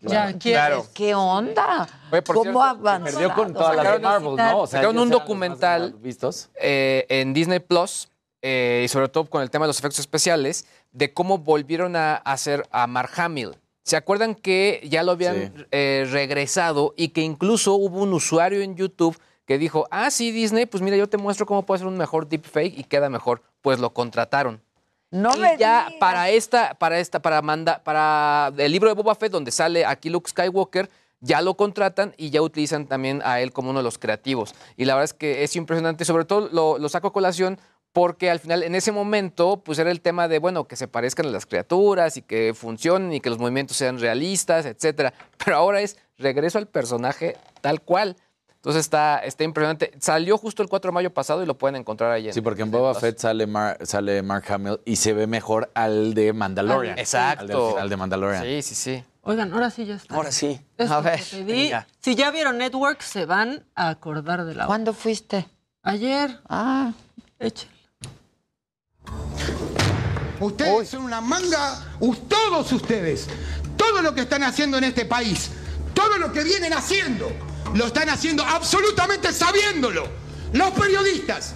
Ya 0.00 0.32
¿qué, 0.38 0.52
Claro. 0.52 0.86
¿Qué 0.94 1.14
onda? 1.14 1.88
Oye, 2.10 2.22
por 2.22 2.36
¿Cómo 2.36 2.62
avanzó? 2.62 3.04
Perdió 3.04 3.34
con 3.34 3.52
todas 3.52 3.76
las 3.76 3.92
de 3.92 3.98
Marvel, 3.98 4.36
¿no? 4.36 4.58
O 4.60 4.66
sea, 4.66 4.80
sacaron 4.80 4.98
un 4.98 5.10
documental. 5.10 5.94
vistos. 5.98 6.50
eh, 6.60 7.06
en 7.08 7.34
Disney 7.34 7.60
Plus 7.60 8.08
eh, 8.42 8.82
y 8.84 8.88
sobre 8.88 9.08
todo 9.08 9.24
con 9.26 9.42
el 9.42 9.50
tema 9.50 9.64
de 9.64 9.68
los 9.68 9.78
efectos 9.78 9.98
especiales 9.98 10.66
de 10.92 11.12
cómo 11.12 11.38
volvieron 11.38 11.96
a 11.96 12.16
hacer 12.16 12.66
a 12.70 12.86
Mark 12.86 13.10
Hamill. 13.16 13.56
¿Se 13.82 13.96
acuerdan 13.96 14.34
que 14.34 14.80
ya 14.88 15.02
lo 15.02 15.12
habían 15.12 15.52
Sí. 15.56 15.64
eh, 15.70 16.06
regresado 16.10 16.92
y 16.96 17.08
que 17.08 17.20
incluso 17.22 17.74
hubo 17.74 18.02
un 18.02 18.12
usuario 18.14 18.60
en 18.60 18.74
YouTube 18.76 19.16
que 19.46 19.58
dijo, 19.58 19.86
ah, 19.92 20.10
sí, 20.10 20.32
Disney, 20.32 20.66
pues 20.66 20.82
mira, 20.82 20.96
yo 20.96 21.08
te 21.08 21.18
muestro 21.18 21.46
cómo 21.46 21.64
puede 21.64 21.76
hacer 21.76 21.86
un 21.86 21.96
mejor 21.96 22.28
deepfake 22.28 22.76
y 22.78 22.82
queda 22.84 23.08
mejor? 23.08 23.42
Pues 23.62 23.78
lo 23.78 23.90
contrataron. 23.94 24.60
No 25.16 25.34
y 25.34 25.40
me 25.40 25.56
ya 25.58 25.86
digas. 25.86 25.94
para 25.98 26.30
esta, 26.30 26.74
para 26.74 26.98
esta, 26.98 27.20
para 27.20 27.42
manda, 27.42 27.82
para 27.82 28.52
el 28.56 28.72
libro 28.72 28.88
de 28.88 28.94
Boba 28.94 29.14
Fett, 29.14 29.32
donde 29.32 29.50
sale 29.50 29.84
aquí 29.84 30.10
Luke 30.10 30.30
Skywalker, 30.30 30.90
ya 31.20 31.40
lo 31.40 31.56
contratan 31.56 32.14
y 32.16 32.30
ya 32.30 32.42
utilizan 32.42 32.86
también 32.86 33.22
a 33.24 33.40
él 33.40 33.52
como 33.52 33.70
uno 33.70 33.78
de 33.80 33.84
los 33.84 33.98
creativos. 33.98 34.54
Y 34.76 34.84
la 34.84 34.94
verdad 34.94 35.04
es 35.04 35.14
que 35.14 35.42
es 35.42 35.56
impresionante, 35.56 36.04
sobre 36.04 36.24
todo 36.24 36.48
lo, 36.52 36.78
lo 36.78 36.88
saco 36.88 37.08
a 37.08 37.12
colación 37.12 37.58
porque 37.96 38.30
al 38.30 38.40
final, 38.40 38.62
en 38.62 38.74
ese 38.74 38.92
momento, 38.92 39.62
pues 39.64 39.78
era 39.78 39.90
el 39.90 40.02
tema 40.02 40.28
de, 40.28 40.38
bueno, 40.38 40.68
que 40.68 40.76
se 40.76 40.86
parezcan 40.86 41.24
a 41.24 41.30
las 41.30 41.46
criaturas 41.46 42.18
y 42.18 42.22
que 42.22 42.52
funcionen 42.54 43.14
y 43.14 43.20
que 43.20 43.30
los 43.30 43.38
movimientos 43.38 43.78
sean 43.78 43.98
realistas, 43.98 44.66
etcétera. 44.66 45.14
Pero 45.42 45.56
ahora 45.56 45.80
es 45.80 45.96
regreso 46.18 46.58
al 46.58 46.68
personaje 46.68 47.38
tal 47.62 47.80
cual. 47.80 48.16
Entonces 48.66 48.80
está, 48.80 49.18
está 49.20 49.44
impresionante. 49.44 49.92
Salió 50.00 50.36
justo 50.36 50.60
el 50.60 50.68
4 50.68 50.90
de 50.90 50.92
mayo 50.92 51.14
pasado 51.14 51.40
y 51.40 51.46
lo 51.46 51.56
pueden 51.56 51.76
encontrar 51.76 52.10
ahí 52.10 52.26
en 52.26 52.34
Sí, 52.34 52.40
porque 52.40 52.62
en 52.62 52.72
Boba 52.72 52.96
Fett 52.96 53.16
sale, 53.16 53.46
Mar- 53.46 53.78
sale 53.86 54.22
Mark 54.22 54.44
Hamill 54.52 54.80
y 54.84 54.96
se 54.96 55.12
ve 55.12 55.28
mejor 55.28 55.70
al 55.72 56.14
de 56.14 56.32
Mandalorian. 56.32 56.98
Exacto. 56.98 57.42
Al 57.42 57.46
del 57.46 57.56
final 57.74 57.88
de 57.90 57.96
Mandalorian. 57.96 58.42
Sí, 58.42 58.62
sí, 58.62 58.74
sí. 58.74 59.04
Oigan, 59.22 59.52
ahora 59.52 59.70
sí 59.70 59.84
ya 59.86 59.94
está. 59.94 60.12
Ahora 60.16 60.32
sí. 60.32 60.60
Esto 60.76 60.94
A 60.94 61.00
ver, 61.00 61.20
si 61.20 62.14
ya 62.16 62.30
vieron 62.32 62.58
Network, 62.58 63.02
se 63.02 63.24
van 63.24 63.64
a 63.76 63.88
acordar 63.88 64.44
de 64.44 64.56
la 64.56 64.66
¿Cuándo 64.66 64.92
fuiste? 64.92 65.46
Ayer, 65.84 66.40
Ah, 66.48 66.90
échale. 67.38 67.70
Ustedes 70.40 70.88
son 70.88 71.04
una 71.04 71.20
manga, 71.20 71.86
todos 72.28 72.72
ustedes, 72.72 73.28
todo 73.76 74.02
lo 74.02 74.12
que 74.12 74.22
están 74.22 74.42
haciendo 74.42 74.76
en 74.76 74.82
este 74.82 75.04
país, 75.04 75.52
todo 75.94 76.18
lo 76.18 76.32
que 76.32 76.42
vienen 76.42 76.72
haciendo, 76.72 77.30
lo 77.76 77.86
están 77.86 78.08
haciendo 78.08 78.42
absolutamente 78.44 79.32
sabiéndolo. 79.32 80.08
Los 80.52 80.70
periodistas, 80.70 81.52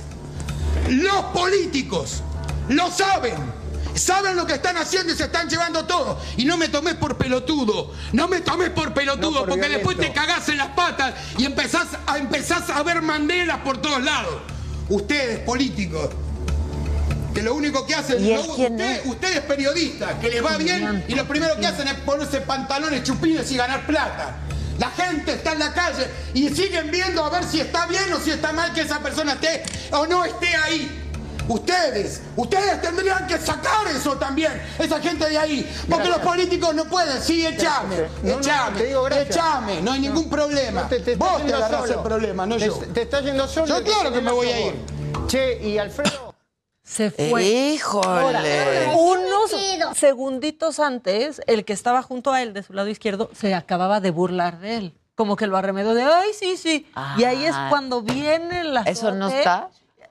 los 0.89 1.25
políticos, 1.35 2.23
lo 2.69 2.91
saben. 2.91 3.61
Saben 3.95 4.37
lo 4.37 4.47
que 4.47 4.55
están 4.55 4.77
haciendo 4.77 5.13
y 5.13 5.17
se 5.17 5.25
están 5.25 5.49
llevando 5.51 5.85
todo. 5.85 6.19
Y 6.37 6.45
no 6.45 6.57
me 6.57 6.69
tomes 6.69 6.95
por 6.95 7.17
pelotudo. 7.19 7.93
No 8.13 8.29
me 8.29 8.41
tomes 8.41 8.71
por 8.71 8.95
pelotudo, 8.95 9.31
No 9.33 9.39
por 9.41 9.49
porque 9.51 9.69
después 9.69 9.97
te 9.99 10.13
cagás 10.13 10.49
en 10.49 10.59
las 10.59 10.69
patas 10.69 11.15
y 11.37 11.45
empezás 11.45 11.89
a, 12.07 12.17
empezás 12.17 12.71
a 12.71 12.83
ver 12.85 13.03
mandelas 13.03 13.59
por 13.59 13.79
todos 13.79 14.01
lados. 14.03 14.37
Ustedes, 14.89 15.41
políticos, 15.41 16.09
que 17.35 17.43
lo 17.43 17.55
único 17.55 17.85
que 17.87 17.95
hacen, 17.95 18.25
¿Y 18.25 18.29
lo- 18.33 18.41
él 18.41 18.47
quién 18.57 18.73
usted- 18.75 19.07
ustedes 19.07 19.41
periodistas, 19.43 20.15
que 20.21 20.29
les 20.31 20.45
va 20.45 20.57
bien 20.57 21.05
y 21.09 21.15
lo 21.15 21.27
primero 21.27 21.57
que 21.59 21.67
hacen 21.67 21.89
es 21.89 21.95
ponerse 21.95 22.41
pantalones 22.43 23.03
chupines 23.03 23.51
y 23.51 23.57
ganar 23.57 23.87
plata. 23.87 24.37
La 24.81 24.91
gente 24.91 25.35
está 25.35 25.53
en 25.53 25.59
la 25.61 25.73
calle 25.73 26.09
y 26.35 26.49
siguen 26.49 26.91
viendo 26.91 27.23
a 27.25 27.29
ver 27.31 27.45
si 27.45 27.61
está 27.61 27.87
bien 27.87 28.13
o 28.13 28.19
si 28.19 28.31
está 28.31 28.51
mal 28.53 28.73
que 28.73 28.81
esa 28.81 28.99
persona 28.99 29.35
esté 29.35 29.63
o 29.93 30.07
no 30.07 30.25
esté 30.25 30.49
ahí. 30.57 30.97
Ustedes, 31.49 32.21
ustedes 32.37 32.81
tendrían 32.81 33.27
que 33.27 33.37
sacar 33.37 33.87
eso 33.89 34.17
también, 34.17 34.53
esa 34.79 35.01
gente 35.01 35.29
de 35.29 35.37
ahí. 35.37 35.69
Porque 35.91 36.09
los 36.09 36.19
políticos 36.21 36.75
no 36.75 36.85
pueden. 36.87 37.21
Sí, 37.21 37.45
echame, 37.47 37.97
No, 38.23 38.35
no, 38.35 38.39
echame, 38.41 38.79
te 38.79 38.87
digo 38.87 39.09
echame, 39.09 39.83
no 39.83 39.93
hay 39.93 40.01
ningún 40.01 40.31
problema. 40.31 40.89
te- 40.89 41.01
te 41.01 41.17
Vos 41.17 41.45
te 41.45 41.53
agarrás 41.53 41.81
solo. 41.83 41.95
el 41.95 42.01
problema, 42.03 42.47
no 42.47 42.57
yo. 42.57 42.73
te 42.95 43.03
estás 43.03 43.23
yendo 43.25 43.47
solo, 43.49 43.67
Yo 43.67 43.85
claro 43.85 44.13
que 44.13 44.21
me 44.21 44.31
voy 44.33 44.49
a 44.49 44.61
ir. 44.69 44.75
Che, 45.27 45.61
y 45.63 45.77
Alfredo. 45.77 46.30
Se 46.91 47.11
fue. 47.13 47.45
Híjole. 47.45 48.89
Unos 48.97 49.55
segunditos 49.97 50.81
antes, 50.81 51.41
el 51.47 51.65
que 51.65 51.73
estaba 51.73 52.03
junto 52.03 52.33
a 52.33 52.43
él, 52.43 52.53
de 52.53 52.63
su 52.63 52.73
lado 52.73 52.89
izquierdo, 52.89 53.31
se 53.33 53.55
acababa 53.55 54.01
de 54.01 54.11
burlar 54.11 54.59
de 54.59 54.77
él. 54.77 54.95
Como 55.15 55.37
que 55.37 55.47
lo 55.47 55.57
arremedó 55.57 55.95
de, 55.95 56.03
ay, 56.03 56.31
sí, 56.39 56.57
sí. 56.57 56.87
y 57.17 57.25
ahí 57.25 57.45
es 57.45 57.55
Ah. 57.55 57.67
cuando 57.71 58.03
viene 58.03 58.65
la 58.65 58.83
¿Eso 58.83 59.13
no 59.13 59.29
está? 59.29 59.69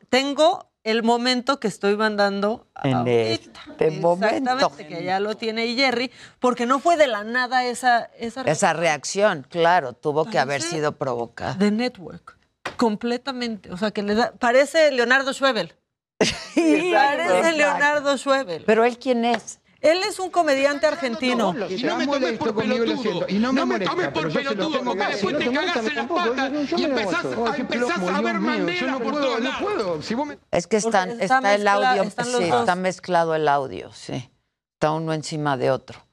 Tengo 0.09 0.67
el 0.83 1.03
momento 1.03 1.59
que 1.59 1.67
estoy 1.67 1.97
mandando 1.97 2.67
En 2.83 2.93
ahorita. 2.93 3.59
este 3.71 3.91
momento. 3.91 4.35
Exactamente, 4.53 4.87
que 4.87 5.03
ya 5.03 5.19
lo 5.19 5.35
tiene 5.35 5.73
Jerry, 5.75 6.11
porque 6.39 6.65
no 6.65 6.79
fue 6.79 6.95
de 6.95 7.07
la 7.07 7.23
nada 7.23 7.65
esa, 7.65 8.05
esa, 8.17 8.41
Esa 8.43 8.71
reacción, 8.73 9.45
claro, 9.49 9.93
tuvo 9.93 10.25
que 10.25 10.39
haber 10.39 10.61
sido 10.61 10.93
provocada. 10.93 11.55
de 11.55 11.71
network. 11.71 12.37
Completamente. 12.77 13.71
O 13.73 13.77
sea, 13.77 13.91
que 13.91 14.01
le 14.03 14.15
da. 14.15 14.31
Parece 14.39 14.91
Leonardo 14.91 15.33
Schwebel. 15.33 15.73
parece 16.93 17.51
Leonardo 17.53 18.17
Schwebel. 18.17 18.63
Pero 18.65 18.83
él, 18.83 18.97
¿quién 18.97 19.25
es? 19.25 19.59
Él 19.81 19.99
es 20.05 20.19
un 20.19 20.29
comediante 20.29 20.87
argentino. 20.87 21.55
Y 21.69 21.83
no 21.83 21.97
me 21.97 22.07
tomes 22.07 22.37
por 22.37 22.55
pelotudo. 22.55 23.25
Y 23.29 23.39
no 23.39 23.53
me, 23.53 23.79
tomes 23.79 24.09
por 24.09 24.33
pelotudo, 24.33 24.83
porque 24.83 25.05
después 25.05 25.37
te 25.37 25.51
cagás 25.51 25.77
en 25.77 25.95
las 25.95 26.07
patas 26.07 26.51
y 26.77 26.83
empezás, 26.83 27.25
a, 27.25 27.55
empezás 27.55 28.01
a 28.01 28.21
ver 28.21 28.39
Mandela 28.39 28.99
por 28.99 29.13
todos 29.13 29.39
lados. 29.39 30.11
No 30.11 30.25
me... 30.25 30.37
Es 30.51 30.67
que 30.67 30.77
están, 30.77 31.11
está, 31.11 31.37
está 31.37 31.55
el 31.55 31.67
audio, 31.67 32.03
están 32.03 32.25
sí, 32.25 32.43
está 32.43 32.75
mezclado 32.75 33.35
el 33.35 33.47
audio, 33.47 33.91
sí. 33.93 34.29
Está 34.73 34.91
uno 34.91 35.13
encima 35.13 35.55
de 35.55 35.71
otro. 35.71 36.08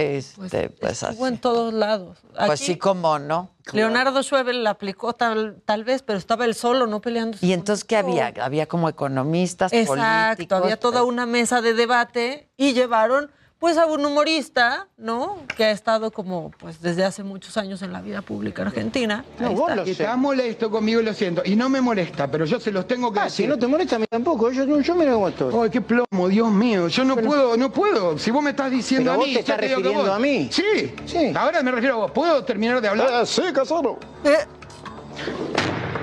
Este, 0.00 0.70
pues. 0.70 1.02
Estuvo 1.02 1.26
en 1.26 1.38
todos 1.38 1.74
lados. 1.74 2.18
Pues 2.34 2.50
Aquí, 2.50 2.64
sí, 2.64 2.76
como 2.78 3.18
no. 3.18 3.50
Leonardo 3.72 4.22
Schwebel 4.22 4.64
la 4.64 4.70
aplicó 4.70 5.12
tal, 5.12 5.60
tal 5.66 5.84
vez, 5.84 6.02
pero 6.02 6.18
estaba 6.18 6.46
él 6.46 6.54
solo, 6.54 6.86
no 6.86 7.00
peleando. 7.00 7.36
Y 7.42 7.52
entonces, 7.52 7.84
¿qué 7.84 7.96
había? 7.96 8.32
Había 8.40 8.66
como 8.66 8.88
economistas, 8.88 9.72
Exacto, 9.72 10.36
políticos. 10.36 10.62
había 10.62 10.80
toda 10.80 11.04
una 11.04 11.26
mesa 11.26 11.60
de 11.60 11.74
debate 11.74 12.50
y 12.56 12.72
llevaron 12.72 13.30
pues 13.60 13.76
a 13.76 13.84
un 13.84 14.04
humorista, 14.04 14.88
¿no? 14.96 15.36
Que 15.56 15.66
ha 15.66 15.70
estado 15.70 16.10
como 16.10 16.50
pues 16.58 16.80
desde 16.80 17.04
hace 17.04 17.22
muchos 17.22 17.58
años 17.58 17.82
en 17.82 17.92
la 17.92 18.00
vida 18.00 18.22
pública 18.22 18.62
argentina. 18.62 19.22
Ahí 19.38 19.52
está. 19.54 19.84
Que 19.84 19.90
estás 19.90 20.16
molesto 20.18 20.70
conmigo, 20.70 21.02
lo 21.02 21.12
siento. 21.12 21.42
Y 21.44 21.56
no 21.56 21.68
me 21.68 21.82
molesta, 21.82 22.26
pero 22.30 22.46
yo 22.46 22.58
se 22.58 22.72
los 22.72 22.86
tengo 22.86 23.12
que 23.12 23.20
Ah, 23.20 23.24
decir. 23.24 23.44
si 23.44 23.48
no 23.48 23.58
te 23.58 23.66
molesta 23.66 23.96
a 23.96 23.98
mí 23.98 24.06
tampoco, 24.08 24.50
yo, 24.50 24.80
yo 24.80 24.94
me 24.94 25.04
lo 25.04 25.28
estoy. 25.28 25.54
Ay, 25.62 25.68
qué 25.70 25.82
plomo, 25.82 26.28
Dios 26.28 26.50
mío. 26.50 26.88
Yo 26.88 27.04
no 27.04 27.16
puedo, 27.16 27.54
no 27.58 27.70
puedo. 27.70 28.18
Si 28.18 28.30
vos 28.30 28.42
me 28.42 28.50
estás 28.50 28.70
diciendo 28.70 29.10
Pero 29.10 29.12
a 29.12 29.16
vos 29.18 29.26
mí, 29.26 29.32
te 29.32 29.34
yo 29.34 29.40
estás 29.40 29.56
refiriendo 29.60 29.92
vos- 29.92 30.08
a 30.08 30.18
mí. 30.18 30.48
Sí, 30.50 30.94
sí. 31.04 31.32
Ahora 31.36 31.62
me 31.62 31.70
refiero 31.70 31.96
a 31.96 31.98
vos. 31.98 32.10
¿Puedo 32.12 32.42
terminar 32.42 32.80
de 32.80 32.88
hablar? 32.88 33.08
Ah, 33.12 33.26
sí, 33.26 33.42
Casano. 33.52 33.98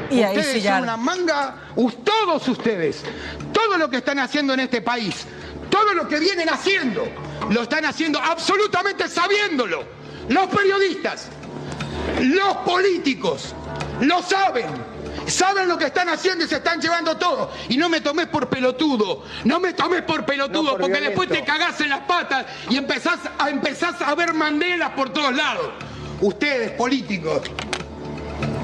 Y 0.09 0.21
ahí 0.21 0.37
ustedes 0.37 0.53
sí 0.57 0.61
ya- 0.61 0.75
son 0.75 0.83
una 0.83 0.95
manga, 0.97 1.55
todos 2.03 2.47
ustedes, 2.47 3.03
todo 3.51 3.77
lo 3.77 3.89
que 3.89 3.97
están 3.97 4.19
haciendo 4.19 4.53
en 4.53 4.61
este 4.61 4.81
país, 4.81 5.25
todo 5.69 5.93
lo 5.93 6.07
que 6.07 6.19
vienen 6.19 6.47
haciendo, 6.49 7.03
lo 7.49 7.61
están 7.64 7.85
haciendo 7.85 8.19
absolutamente 8.19 9.07
sabiéndolo. 9.07 9.83
Los 10.30 10.48
periodistas, 10.48 11.30
los 12.22 12.57
políticos, 12.57 13.53
lo 14.01 14.22
saben. 14.22 14.98
Saben 15.27 15.67
lo 15.67 15.77
que 15.77 15.85
están 15.85 16.07
haciendo 16.07 16.45
y 16.45 16.48
se 16.48 16.56
están 16.57 16.80
llevando 16.80 17.17
todo. 17.17 17.51
Y 17.67 17.75
no 17.75 17.90
me 17.90 17.99
tomes 17.99 18.27
por 18.27 18.48
pelotudo. 18.48 19.25
No 19.43 19.59
me 19.59 19.74
tomes 19.74 20.03
por 20.03 20.25
pelotudo, 20.25 20.64
No 20.64 20.69
por 20.72 20.82
porque 20.82 20.99
violento. 20.99 21.22
después 21.22 21.40
te 21.40 21.45
cagás 21.45 21.82
en 21.82 21.90
las 21.90 22.01
patas 22.01 22.45
y 22.69 22.77
empezás 22.77 23.19
a, 23.38 23.49
empezás 23.49 24.01
a 24.01 24.16
ver 24.16 24.33
mandelas 24.33 24.91
por 24.91 25.09
todos 25.09 25.35
lados. 25.35 25.69
Ustedes, 26.22 26.72
políticos, 26.72 27.41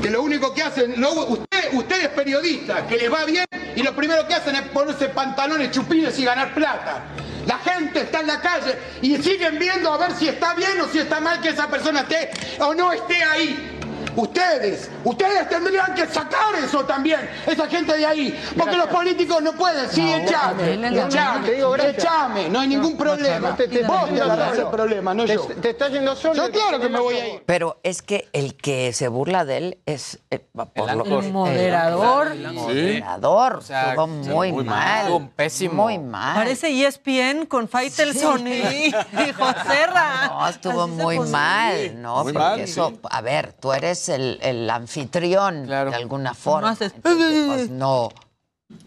que 0.02 0.10
lo 0.10 0.22
único 0.22 0.53
que 0.53 0.64
hacen, 0.64 1.00
lo- 1.02 1.11
usted- 1.27 1.74
ustedes 1.74 2.08
periodistas, 2.10 2.84
que 2.84 2.95
les 2.95 3.11
va 3.11 3.26
bien 3.26 3.45
y 3.76 3.84
lo 3.84 3.93
primero 3.93 4.26
que 4.27 4.34
hacen 4.35 4.56
es 4.56 4.61
ponerse 4.69 5.10
pantalones 5.10 5.69
chupines 5.72 6.18
y 6.18 6.24
ganar 6.24 6.53
plata. 6.53 7.03
La 7.45 7.57
gente 7.59 8.01
está 8.01 8.22
en 8.22 8.27
la 8.27 8.39
calle 8.39 8.77
y 9.01 9.17
siguen 9.17 9.59
viendo 9.59 9.91
a 9.91 9.97
ver 9.97 10.13
si 10.13 10.27
está 10.27 10.53
bien 10.53 10.80
o 10.81 10.88
si 10.88 10.99
está 10.99 11.19
mal 11.19 11.41
que 11.41 11.49
esa 11.49 11.67
persona 11.67 12.01
esté 12.01 12.30
o 12.59 12.73
no 12.73 12.91
esté 12.91 13.23
ahí. 13.23 13.83
Ustedes, 14.16 14.90
ustedes 15.03 15.50
tendrían 15.50 15.93
que 15.95 16.06
sacar 16.08 16.56
eso 16.64 16.83
también, 16.85 17.19
esa 17.48 17.67
gente 17.67 17.98
de 17.98 18.06
ahí, 18.06 18.40
porque 18.58 18.75
los 18.77 18.88
políticos 18.88 19.42
no 19.42 19.53
pueden, 19.53 19.90
sí, 19.90 20.01
echame, 20.14 20.77
no, 20.77 20.92
no, 20.92 21.08
echame, 21.08 21.45
te 21.48 21.53
digo 21.56 21.72
gracias. 21.72 21.98
echame, 22.03 22.50
no 22.50 22.59
hay 22.59 22.67
ningún 22.67 22.98
problema. 22.98 23.50
no 23.50 23.56
te- 23.56 23.67
te- 23.67 23.83
Vos 23.83 24.09
te- 24.14 24.22
agarrás 24.22 24.58
el 24.58 24.67
problema, 24.67 25.14
no 25.14 25.25
Te- 25.25 25.35
yo. 25.35 25.45
te 25.61 25.69
estás 25.72 25.92
yendo 25.92 26.16
solo, 26.16 26.35
Yo 26.35 26.51
claro 26.51 26.80
que 26.80 26.90
me 26.90 27.00
voy 27.00 27.16
a 27.16 27.27
ir. 27.35 27.43
Pero 27.45 27.80
es 27.83 28.01
que 28.01 28.30
el 28.33 28.56
que 28.56 28.93
se 28.93 29.08
burla 29.08 29.45
de 29.45 29.58
él 29.58 29.77
es 29.85 30.19
eh, 30.32 30.40
por 30.40 30.93
lo- 30.95 31.19
El 31.19 31.32
moderador. 31.32 32.32
El 32.32 32.53
moderador. 32.53 33.56
O 33.58 33.61
sea, 33.61 33.90
estuvo 33.90 34.06
sí, 34.24 34.30
muy, 34.30 34.51
muy 34.51 34.64
mal. 34.64 34.80
mal. 34.80 35.01
Estuvo 35.01 35.30
pésimo. 35.35 35.83
Muy 35.83 35.98
mal. 36.00 36.35
Parece 36.35 36.69
ESPN 36.69 37.45
con 37.48 37.67
Faitelson 37.67 38.48
y, 38.48 38.51
y 38.88 39.33
Joserra. 39.38 40.27
No, 40.27 40.48
estuvo 40.48 40.83
Así 40.83 40.92
muy 40.92 41.19
mal, 41.19 42.01
¿no? 42.01 42.24
Muy 42.24 42.33
Porque 42.33 42.40
mal, 42.40 42.59
eso, 42.59 42.90
sí. 42.90 43.00
a 43.09 43.22
ver, 43.22 43.53
tú 43.53 43.72
eres 43.74 44.02
el, 44.09 44.40
el 44.41 44.69
anfitrión 44.69 45.67
de 45.67 45.75
alguna 45.75 46.33
forma. 46.33 46.72
haces- 46.72 46.93
Entonces, 46.95 47.45
pues 47.48 47.69
no, 47.69 48.09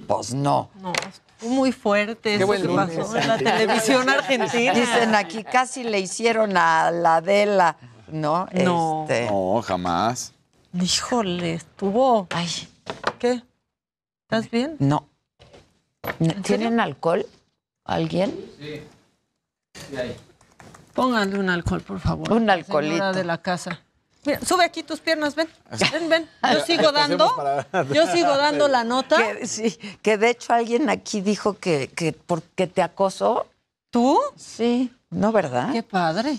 pues 0.06 0.34
no. 0.34 0.70
Muy 1.42 1.70
fuerte 1.72 2.36
eso 2.36 2.50
que 2.50 2.58
lunes. 2.60 2.96
pasó 2.96 3.16
en 3.16 3.28
la 3.28 3.36
televisión 3.38 4.08
argentina. 4.08 4.72
Dicen 4.72 5.14
aquí 5.14 5.44
casi 5.44 5.84
le 5.84 6.00
hicieron 6.00 6.56
a 6.56 6.90
la 6.90 7.16
Adela, 7.16 7.76
¿no? 8.08 8.48
No. 8.52 9.02
Este, 9.08 9.26
No, 9.30 9.60
jamás. 9.62 10.32
Híjole, 10.80 11.54
estuvo. 11.54 12.26
Ay, 12.30 12.48
¿Qué? 13.18 13.42
¿Estás 14.22 14.50
bien? 14.50 14.76
no. 14.78 15.08
¿Tienen 16.42 16.78
alcohol? 16.80 17.26
¿Alguien? 17.84 18.34
Pónganle 20.94 21.38
un 21.38 21.50
alcohol, 21.50 21.80
por 21.82 22.00
favor. 22.00 22.32
Un 22.32 22.48
alcoholito. 22.48 22.94
señora 22.94 23.12
de 23.12 23.24
la 23.24 23.38
casa. 23.42 23.82
Mira, 24.26 24.40
sube 24.44 24.64
aquí 24.64 24.82
tus 24.82 25.00
piernas, 25.00 25.34
ven. 25.34 25.48
Ven, 25.92 26.08
ven. 26.08 26.28
Yo 26.52 26.60
sigo 26.64 26.92
¿Qué 26.92 26.92
dando. 26.92 27.64
Yo 27.92 28.06
sigo 28.08 28.36
dando 28.36 28.68
la 28.68 28.84
nota. 28.84 29.16
Que, 29.16 29.46
sí, 29.46 29.78
que 30.02 30.18
de 30.18 30.30
hecho 30.30 30.52
alguien 30.52 30.90
aquí 30.90 31.20
dijo 31.20 31.54
que, 31.58 31.88
que 31.94 32.12
porque 32.12 32.66
te 32.66 32.82
acosó. 32.82 33.46
¿Tú? 33.90 34.20
Sí, 34.36 34.92
¿no, 35.10 35.32
verdad? 35.32 35.72
Qué 35.72 35.82
padre. 35.82 36.38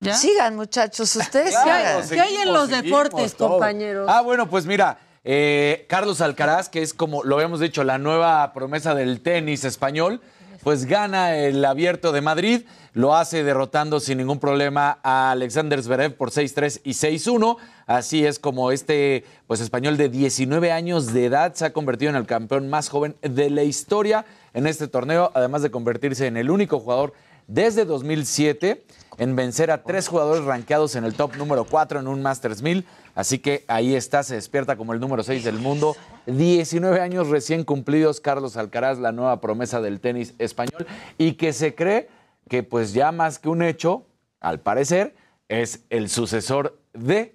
¿Ya? 0.00 0.14
Sigan, 0.14 0.56
muchachos, 0.56 1.14
ustedes 1.16 1.50
Claro, 1.50 2.02
sigan. 2.02 2.26
¿Qué 2.26 2.34
hay 2.34 2.42
en 2.42 2.52
los 2.52 2.70
deportes, 2.70 3.34
todo. 3.34 3.50
compañeros? 3.50 4.08
Ah, 4.10 4.22
bueno, 4.22 4.48
pues 4.48 4.64
mira, 4.64 4.98
eh, 5.24 5.84
Carlos 5.90 6.22
Alcaraz, 6.22 6.70
que 6.70 6.80
es 6.80 6.94
como 6.94 7.22
lo 7.22 7.34
habíamos 7.34 7.60
dicho, 7.60 7.84
la 7.84 7.98
nueva 7.98 8.52
promesa 8.54 8.94
del 8.94 9.20
tenis 9.20 9.64
español, 9.64 10.22
pues 10.62 10.84
gana 10.86 11.36
el 11.36 11.64
abierto 11.64 12.12
de 12.12 12.20
Madrid, 12.20 12.62
lo 12.92 13.14
hace 13.14 13.44
derrotando 13.44 14.00
sin 14.00 14.18
ningún 14.18 14.38
problema 14.38 14.98
a 15.02 15.30
Alexander 15.30 15.82
Zverev 15.82 16.16
por 16.16 16.30
6-3 16.30 16.80
y 16.84 16.90
6-1. 16.90 17.56
Así 17.86 18.26
es 18.26 18.38
como 18.38 18.70
este 18.70 19.24
pues, 19.46 19.60
español 19.60 19.96
de 19.96 20.08
19 20.08 20.72
años 20.72 21.12
de 21.12 21.26
edad 21.26 21.54
se 21.54 21.64
ha 21.64 21.72
convertido 21.72 22.10
en 22.10 22.16
el 22.16 22.26
campeón 22.26 22.68
más 22.68 22.88
joven 22.88 23.16
de 23.22 23.50
la 23.50 23.62
historia 23.62 24.24
en 24.54 24.66
este 24.66 24.88
torneo, 24.88 25.30
además 25.34 25.62
de 25.62 25.70
convertirse 25.70 26.26
en 26.26 26.36
el 26.36 26.50
único 26.50 26.80
jugador 26.80 27.12
desde 27.46 27.84
2007 27.84 28.84
en 29.18 29.36
vencer 29.36 29.70
a 29.70 29.82
tres 29.82 30.08
jugadores 30.08 30.44
rankeados 30.44 30.94
en 30.94 31.04
el 31.04 31.14
top 31.14 31.36
número 31.36 31.64
4 31.64 32.00
en 32.00 32.08
un 32.08 32.22
Masters 32.22 32.62
1000. 32.62 32.86
Así 33.14 33.38
que 33.38 33.64
ahí 33.68 33.94
está, 33.94 34.22
se 34.22 34.36
despierta 34.36 34.76
como 34.76 34.94
el 34.94 35.00
número 35.00 35.22
6 35.22 35.44
del 35.44 35.58
mundo. 35.58 35.94
19 36.36 37.00
años 37.00 37.28
recién 37.28 37.64
cumplidos, 37.64 38.20
Carlos 38.20 38.56
Alcaraz, 38.56 38.98
la 38.98 39.12
nueva 39.12 39.40
promesa 39.40 39.80
del 39.80 40.00
tenis 40.00 40.34
español, 40.38 40.86
y 41.18 41.34
que 41.34 41.52
se 41.52 41.74
cree 41.74 42.08
que 42.48 42.62
pues 42.62 42.92
ya 42.92 43.12
más 43.12 43.38
que 43.38 43.48
un 43.48 43.62
hecho, 43.62 44.06
al 44.40 44.60
parecer, 44.60 45.14
es 45.48 45.84
el 45.90 46.08
sucesor 46.08 46.78
de 46.92 47.34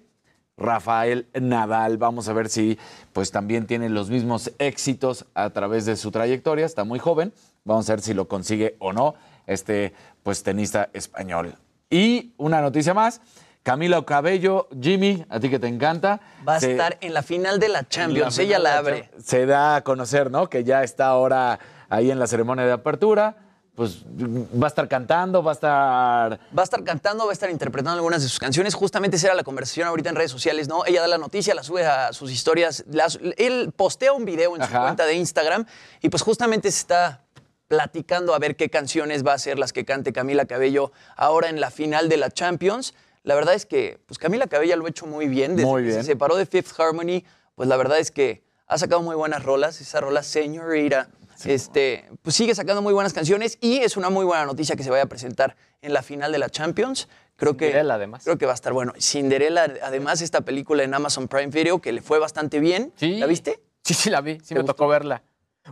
Rafael 0.56 1.28
Nadal. 1.38 1.98
Vamos 1.98 2.28
a 2.28 2.32
ver 2.32 2.48
si 2.48 2.78
pues 3.12 3.30
también 3.30 3.66
tiene 3.66 3.88
los 3.88 4.10
mismos 4.10 4.52
éxitos 4.58 5.26
a 5.34 5.50
través 5.50 5.86
de 5.86 5.96
su 5.96 6.10
trayectoria. 6.10 6.66
Está 6.66 6.84
muy 6.84 6.98
joven. 6.98 7.32
Vamos 7.64 7.88
a 7.88 7.94
ver 7.94 8.00
si 8.00 8.14
lo 8.14 8.26
consigue 8.28 8.76
o 8.78 8.92
no 8.92 9.14
este 9.46 9.92
pues 10.22 10.42
tenista 10.42 10.88
español. 10.92 11.54
Y 11.90 12.32
una 12.36 12.60
noticia 12.60 12.94
más. 12.94 13.20
Camila 13.66 14.00
Cabello, 14.04 14.68
Jimmy, 14.80 15.26
a 15.28 15.40
ti 15.40 15.50
que 15.50 15.58
te 15.58 15.66
encanta. 15.66 16.20
Va 16.46 16.54
a 16.54 16.58
estar 16.58 16.98
en 17.00 17.12
la 17.12 17.24
final 17.24 17.58
de 17.58 17.66
la 17.68 17.82
Champions. 17.88 18.36
la 18.36 18.42
Ella 18.44 18.58
la 18.60 18.78
abre. 18.78 19.10
Se 19.20 19.44
da 19.44 19.74
a 19.74 19.82
conocer, 19.82 20.30
¿no? 20.30 20.48
Que 20.48 20.62
ya 20.62 20.84
está 20.84 21.06
ahora 21.08 21.58
ahí 21.88 22.12
en 22.12 22.20
la 22.20 22.28
ceremonia 22.28 22.64
de 22.64 22.70
apertura. 22.70 23.34
pues 23.74 24.04
va 24.06 24.68
a 24.68 24.68
estar 24.68 24.86
cantando, 24.86 25.42
va 25.42 25.50
a 25.50 25.54
estar... 25.54 26.40
Va 26.56 26.62
a 26.62 26.64
estar 26.64 26.84
cantando, 26.84 27.24
va 27.24 27.30
a 27.30 27.32
estar 27.32 27.50
interpretando 27.50 27.96
algunas 27.96 28.22
de 28.22 28.28
sus 28.28 28.38
canciones. 28.38 28.72
Justamente 28.76 29.16
esa 29.16 29.26
era 29.26 29.34
la 29.34 29.42
conversación 29.42 29.88
ahorita 29.88 30.10
en 30.10 30.14
redes 30.16 30.30
sociales, 30.30 30.68
¿no? 30.68 30.86
Ella 30.86 31.00
da 31.00 31.08
la 31.08 31.18
noticia, 31.18 31.52
la 31.52 31.64
sube 31.64 31.84
a 31.84 32.12
sus 32.12 32.30
historias. 32.30 32.84
las- 32.88 33.18
él 33.36 33.72
postea 33.76 34.12
un 34.12 34.24
video 34.24 34.54
en 34.54 34.62
su 34.62 34.70
cuenta 34.70 35.04
de 35.06 35.14
Instagram 35.14 35.66
y 36.02 36.08
pues 36.08 36.22
justamente 36.22 36.70
se 36.70 36.78
está 36.78 37.24
platicando 37.66 38.32
a 38.32 38.38
ver 38.38 38.54
qué 38.54 38.70
canciones 38.70 39.26
va 39.26 39.32
a 39.32 39.38
ser 39.38 39.58
las 39.58 39.72
que 39.72 39.84
cante 39.84 40.12
Camila 40.12 40.46
Cabello 40.46 40.92
ahora 41.16 41.48
en 41.48 41.60
la 41.60 41.72
final 41.72 42.08
de 42.08 42.16
la 42.16 42.30
Champions. 42.30 42.94
La 43.26 43.34
verdad 43.34 43.54
es 43.54 43.66
que 43.66 43.98
pues 44.06 44.18
Camila 44.18 44.46
Cabello 44.46 44.76
lo 44.76 44.86
ha 44.86 44.88
hecho 44.88 45.04
muy 45.04 45.26
bien. 45.26 45.56
Desde 45.56 45.68
Muy 45.68 45.82
que 45.82 45.88
bien. 45.88 46.00
se 46.00 46.06
separó 46.12 46.36
de 46.36 46.46
Fifth 46.46 46.78
Harmony, 46.78 47.24
pues 47.56 47.68
la 47.68 47.76
verdad 47.76 47.98
es 47.98 48.12
que 48.12 48.44
ha 48.68 48.78
sacado 48.78 49.02
muy 49.02 49.16
buenas 49.16 49.42
rolas. 49.42 49.80
Esa 49.80 50.00
rola 50.00 50.22
Señorita, 50.22 51.08
este, 51.44 52.08
pues 52.22 52.36
sigue 52.36 52.54
sacando 52.54 52.82
muy 52.82 52.94
buenas 52.94 53.12
canciones 53.12 53.58
y 53.60 53.78
es 53.78 53.96
una 53.96 54.10
muy 54.10 54.24
buena 54.24 54.46
noticia 54.46 54.76
que 54.76 54.84
se 54.84 54.90
vaya 54.90 55.02
a 55.02 55.06
presentar 55.06 55.56
en 55.82 55.92
la 55.92 56.02
final 56.02 56.30
de 56.30 56.38
la 56.38 56.50
Champions. 56.50 57.08
Creo 57.34 57.56
que, 57.56 57.66
Cinderella, 57.66 57.94
además. 57.94 58.22
Creo 58.22 58.38
que 58.38 58.46
va 58.46 58.52
a 58.52 58.54
estar 58.54 58.72
bueno. 58.72 58.92
Cinderella, 59.00 59.74
además, 59.82 60.22
esta 60.22 60.42
película 60.42 60.84
en 60.84 60.94
Amazon 60.94 61.26
Prime 61.26 61.48
Video 61.48 61.80
que 61.80 61.90
le 61.90 62.02
fue 62.02 62.20
bastante 62.20 62.60
bien. 62.60 62.92
Sí. 62.94 63.16
¿La 63.16 63.26
viste? 63.26 63.58
Sí, 63.82 63.94
sí, 63.94 64.08
la 64.08 64.20
vi, 64.20 64.34
sí 64.38 64.54
¿Te 64.54 64.60
me 64.60 64.64
tocó 64.64 64.86
verla. 64.86 65.24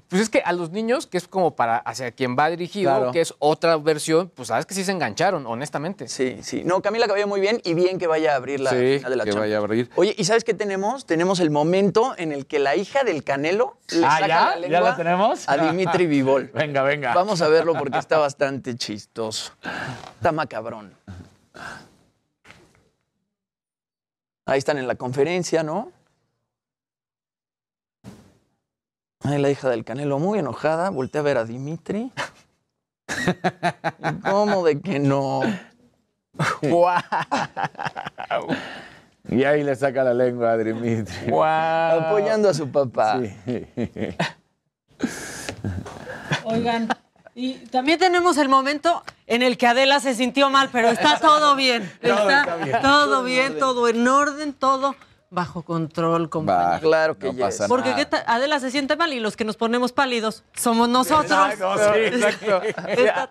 Pues 0.08 0.22
es 0.22 0.28
que 0.28 0.40
a 0.40 0.52
los 0.52 0.70
niños, 0.70 1.06
que 1.06 1.16
es 1.18 1.28
como 1.28 1.54
para 1.54 1.76
hacia 1.76 2.10
quien 2.10 2.36
va 2.36 2.50
dirigido, 2.50 2.90
Claro. 2.90 3.12
que 3.12 3.20
es 3.20 3.32
otra 3.38 3.76
versión, 3.76 4.28
pues 4.34 4.48
sabes 4.48 4.66
que 4.66 4.74
sí 4.74 4.84
se 4.84 4.90
engancharon, 4.92 5.46
honestamente. 5.46 6.08
Sí, 6.08 6.38
sí. 6.42 6.62
No, 6.64 6.82
Camila 6.82 7.06
Cabello 7.06 7.28
muy 7.28 7.40
bien 7.40 7.60
y 7.64 7.74
bien 7.74 7.98
que 7.98 8.06
vaya 8.06 8.32
a 8.32 8.36
abrir 8.36 8.58
la 8.60 8.70
Sí, 8.70 8.96
final 8.98 9.10
de 9.10 9.16
la 9.16 9.24
que 9.24 9.30
Champions. 9.30 9.36
vaya 9.40 9.56
a 9.56 9.58
abrir. 9.60 9.90
Oye, 9.94 10.14
¿y 10.18 10.24
sabes 10.24 10.42
qué 10.44 10.52
tenemos? 10.54 11.06
Tenemos 11.06 11.38
el 11.40 11.50
momento 11.50 12.14
en 12.18 12.32
el 12.32 12.46
que 12.46 12.58
la 12.58 12.74
hija 12.76 13.04
del 13.04 13.22
Canelo 13.22 13.76
le 13.90 14.04
Ah, 14.04 14.10
saca 14.18 14.26
¿ya? 14.26 14.44
la 14.44 14.54
¿Ya 14.54 14.58
lengua 14.68 14.80
la 14.90 14.96
tenemos? 14.96 15.48
a 15.48 15.56
Dimitri 15.58 16.06
Vivol. 16.06 16.50
Venga, 16.54 16.82
venga. 16.82 17.14
Vamos 17.14 17.40
a 17.42 17.48
verlo 17.48 17.74
porque 17.74 17.98
está 17.98 18.18
bastante 18.18 18.74
chistoso. 18.76 19.52
Está 20.16 20.32
macabrón. 20.32 20.92
Ahí 24.46 24.58
están 24.58 24.76
en 24.78 24.86
la 24.86 24.94
conferencia, 24.96 25.62
¿no? 25.62 25.90
Ahí 29.24 29.38
la 29.38 29.50
hija 29.50 29.70
del 29.70 29.84
Canelo 29.84 30.18
muy 30.18 30.38
enojada, 30.38 30.90
voltea 30.90 31.22
a 31.22 31.24
ver 31.24 31.38
a 31.38 31.44
Dimitri. 31.44 32.12
¿Y 33.08 34.12
¿Cómo 34.30 34.64
de 34.64 34.80
que 34.80 34.98
no? 34.98 35.40
¡Guau! 36.62 37.00
Y 39.30 39.44
ahí 39.44 39.64
le 39.64 39.74
saca 39.76 40.04
la 40.04 40.12
lengua 40.12 40.52
a 40.52 40.56
Dimitri. 40.58 41.30
¡Guau! 41.30 42.00
Apoyando 42.00 42.50
a 42.50 42.54
su 42.54 42.70
papá. 42.70 43.20
Oigan, 46.44 46.88
y 47.34 47.54
también 47.54 47.98
tenemos 47.98 48.36
el 48.36 48.50
momento 48.50 49.02
en 49.26 49.42
el 49.42 49.56
que 49.56 49.66
Adela 49.66 50.00
se 50.00 50.14
sintió 50.14 50.50
mal, 50.50 50.68
pero 50.70 50.88
está 50.90 51.18
todo 51.18 51.56
bien. 51.56 51.90
Todo 52.02 52.12
Está, 52.12 52.40
está 52.40 52.56
bien. 52.56 52.80
todo 52.82 53.22
bien, 53.22 53.58
todo 53.58 53.88
en 53.88 54.06
orden, 54.06 54.52
todo 54.52 54.94
bajo 55.30 55.62
control, 55.62 56.30
compañero. 56.30 56.80
Claro 56.80 57.18
que 57.18 57.26
no 57.26 57.32
yes. 57.32 57.40
pasa 57.40 57.68
Porque. 57.68 58.06
Adela 58.26 58.60
se 58.60 58.70
siente 58.70 58.96
mal 58.96 59.12
y 59.12 59.20
los 59.20 59.36
que 59.36 59.44
nos 59.44 59.56
ponemos 59.56 59.92
pálidos 59.92 60.44
somos 60.54 60.88
nosotros. 60.88 61.30
Exacto, 61.52 61.74
sí, 61.78 62.00
Exacto. 62.00 62.60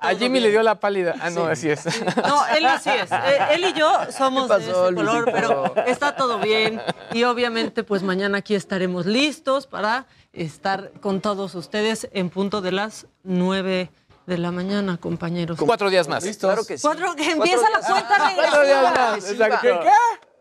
A 0.02 0.10
Jimmy 0.10 0.30
bien. 0.34 0.44
le 0.44 0.50
dio 0.52 0.64
la 0.64 0.80
pálida. 0.80 1.16
Ah, 1.22 1.30
no, 1.30 1.46
así 1.46 1.70
es. 1.70 1.86
No, 2.18 2.46
él 2.48 2.66
sí 2.82 2.90
es. 2.90 3.12
Eh, 3.24 3.38
Él 3.52 3.64
y 3.66 3.74
yo 3.74 3.90
somos 4.12 4.50
¿Qué 4.50 4.58
de 4.58 4.64
ese 4.64 4.96
color, 4.96 5.26
pero 5.32 5.74
está 5.86 6.16
todo 6.16 6.40
bien. 6.40 6.82
Y 7.14 7.24
obviamente, 7.24 7.84
pues 7.84 8.04
mañana 8.04 8.40
aquí 8.40 8.54
estaremos 8.56 9.06
listos 9.06 9.66
para 9.68 10.08
estar 10.34 10.92
con 11.00 11.22
todos 11.22 11.56
ustedes 11.56 12.10
en 12.12 12.30
punto 12.30 12.62
de 12.62 12.72
las 12.72 13.08
nueve 13.24 13.92
de 14.26 14.38
la 14.38 14.52
mañana, 14.52 14.98
compañeros. 14.98 15.58
Cuatro 15.60 15.90
días 15.90 16.08
más. 16.08 16.24
Claro 16.38 16.66
que 16.66 16.78
sí. 16.78 16.82
Cuatro, 16.82 17.16
que 17.16 17.32
empieza 17.32 17.70
la 17.70 17.80
cuenta 17.80 18.32
Cuatro 18.36 18.64
días 18.64 18.84
más. 18.84 19.32
Exacto. 19.32 19.60
¿Qué 19.62 19.90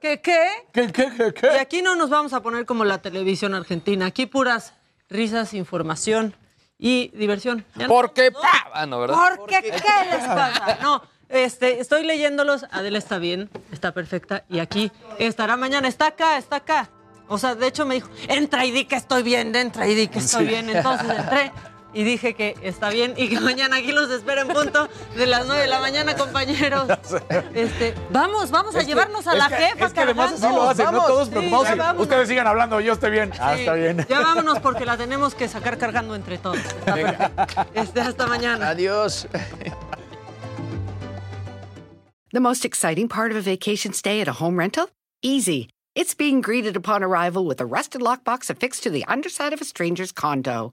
qué? 0.02 0.20
¿Qué, 0.72 0.92
qué, 0.92 1.10
qué, 1.16 1.26
Y 1.28 1.32
qué? 1.32 1.48
aquí 1.60 1.82
no 1.82 1.94
nos 1.96 2.10
vamos 2.10 2.32
a 2.32 2.42
poner 2.42 2.66
como 2.66 2.84
la 2.84 2.98
televisión 2.98 3.54
argentina. 3.54 4.06
Aquí 4.06 4.26
puras 4.26 4.74
risas, 5.08 5.54
información 5.54 6.34
y 6.78 7.08
diversión. 7.14 7.64
Ya 7.76 7.86
no- 7.86 7.94
Porque, 7.94 8.30
¡pa! 8.32 8.40
Ah, 8.74 8.86
no, 8.86 9.00
¿verdad? 9.00 9.16
Porque, 9.36 9.60
¿qué 9.62 9.70
les 9.70 10.24
pasa? 10.26 10.78
No, 10.82 11.02
este, 11.28 11.80
estoy 11.80 12.04
leyéndolos. 12.04 12.64
Adela 12.70 12.98
está 12.98 13.18
bien, 13.18 13.48
está 13.72 13.92
perfecta. 13.92 14.44
Y 14.48 14.58
aquí 14.58 14.90
estará 15.18 15.56
mañana. 15.56 15.88
Está 15.88 16.08
acá, 16.08 16.36
está 16.38 16.56
acá. 16.56 16.90
O 17.28 17.38
sea, 17.38 17.54
de 17.54 17.66
hecho 17.66 17.86
me 17.86 17.94
dijo, 17.94 18.10
entra 18.28 18.64
y 18.66 18.72
di 18.72 18.84
que 18.84 18.96
estoy 18.96 19.22
bien, 19.22 19.54
entra 19.54 19.86
y 19.86 19.94
di 19.94 20.08
que 20.08 20.18
estoy 20.18 20.44
bien. 20.46 20.68
Entonces 20.68 21.08
entré 21.18 21.52
y 21.94 22.04
dije 22.04 22.34
que 22.34 22.54
está 22.62 22.88
bien 22.90 23.14
y 23.16 23.28
que 23.28 23.40
mañana 23.50 23.76
aquí 23.76 23.92
los 23.92 24.10
espero 24.10 24.42
en 24.42 24.48
punto 24.48 24.88
de 25.16 25.26
las 25.26 25.46
9 25.46 25.62
de 25.62 25.68
la 25.68 25.80
mañana, 25.80 26.16
compañeros. 26.16 26.88
Este, 27.54 27.94
vamos, 28.10 28.50
vamos 28.50 28.74
a 28.74 28.78
Es 28.80 28.84
que- 28.84 28.90
lleva 28.94 29.02
a 29.04 29.18
es 29.18 29.26
la 29.38 29.48
que- 29.48 29.54
jefa 29.56 29.86
Es 29.86 29.92
que 29.92 30.00
además 30.00 30.32
así 30.32 30.42
lo 30.42 30.68
hacen, 30.68 30.84
¿no? 30.86 30.92
Vamos. 30.92 31.06
Todos 31.06 31.28
Sí, 31.28 31.34
preocupados. 31.34 31.76
vámonos. 31.76 32.02
Ustedes 32.02 32.28
sigan 32.28 32.46
hablando, 32.46 32.80
yo 32.80 32.92
estoy 32.94 33.10
bien. 33.10 33.32
Ah, 33.38 33.52
Sí, 33.54 33.60
está 33.60 33.74
bien. 33.74 34.06
Ya 34.08 34.20
vámonos 34.20 34.58
porque 34.60 34.84
la 34.86 34.96
tenemos 34.96 35.34
que 35.34 35.48
sacar 35.48 35.78
cargando 35.78 36.14
entre 36.14 36.38
todos. 36.38 36.58
Este, 37.74 38.00
hasta 38.00 38.26
mañana. 38.26 38.68
Adiós. 38.70 39.26
The 42.32 42.40
most 42.40 42.64
exciting 42.64 43.08
part 43.08 43.30
of 43.30 43.36
a 43.36 43.42
vacation 43.42 43.92
stay 43.92 44.20
at 44.20 44.28
a 44.28 44.32
home 44.32 44.56
rental? 44.58 44.88
Easy. 45.22 45.68
It's 45.94 46.14
being 46.14 46.40
greeted 46.40 46.76
upon 46.76 47.02
arrival 47.02 47.44
with 47.44 47.60
a 47.60 47.66
rusted 47.66 48.00
lockbox 48.00 48.48
affixed 48.48 48.82
to 48.84 48.90
the 48.90 49.04
underside 49.06 49.52
of 49.52 49.60
a 49.60 49.64
stranger's 49.64 50.12
condo. 50.12 50.72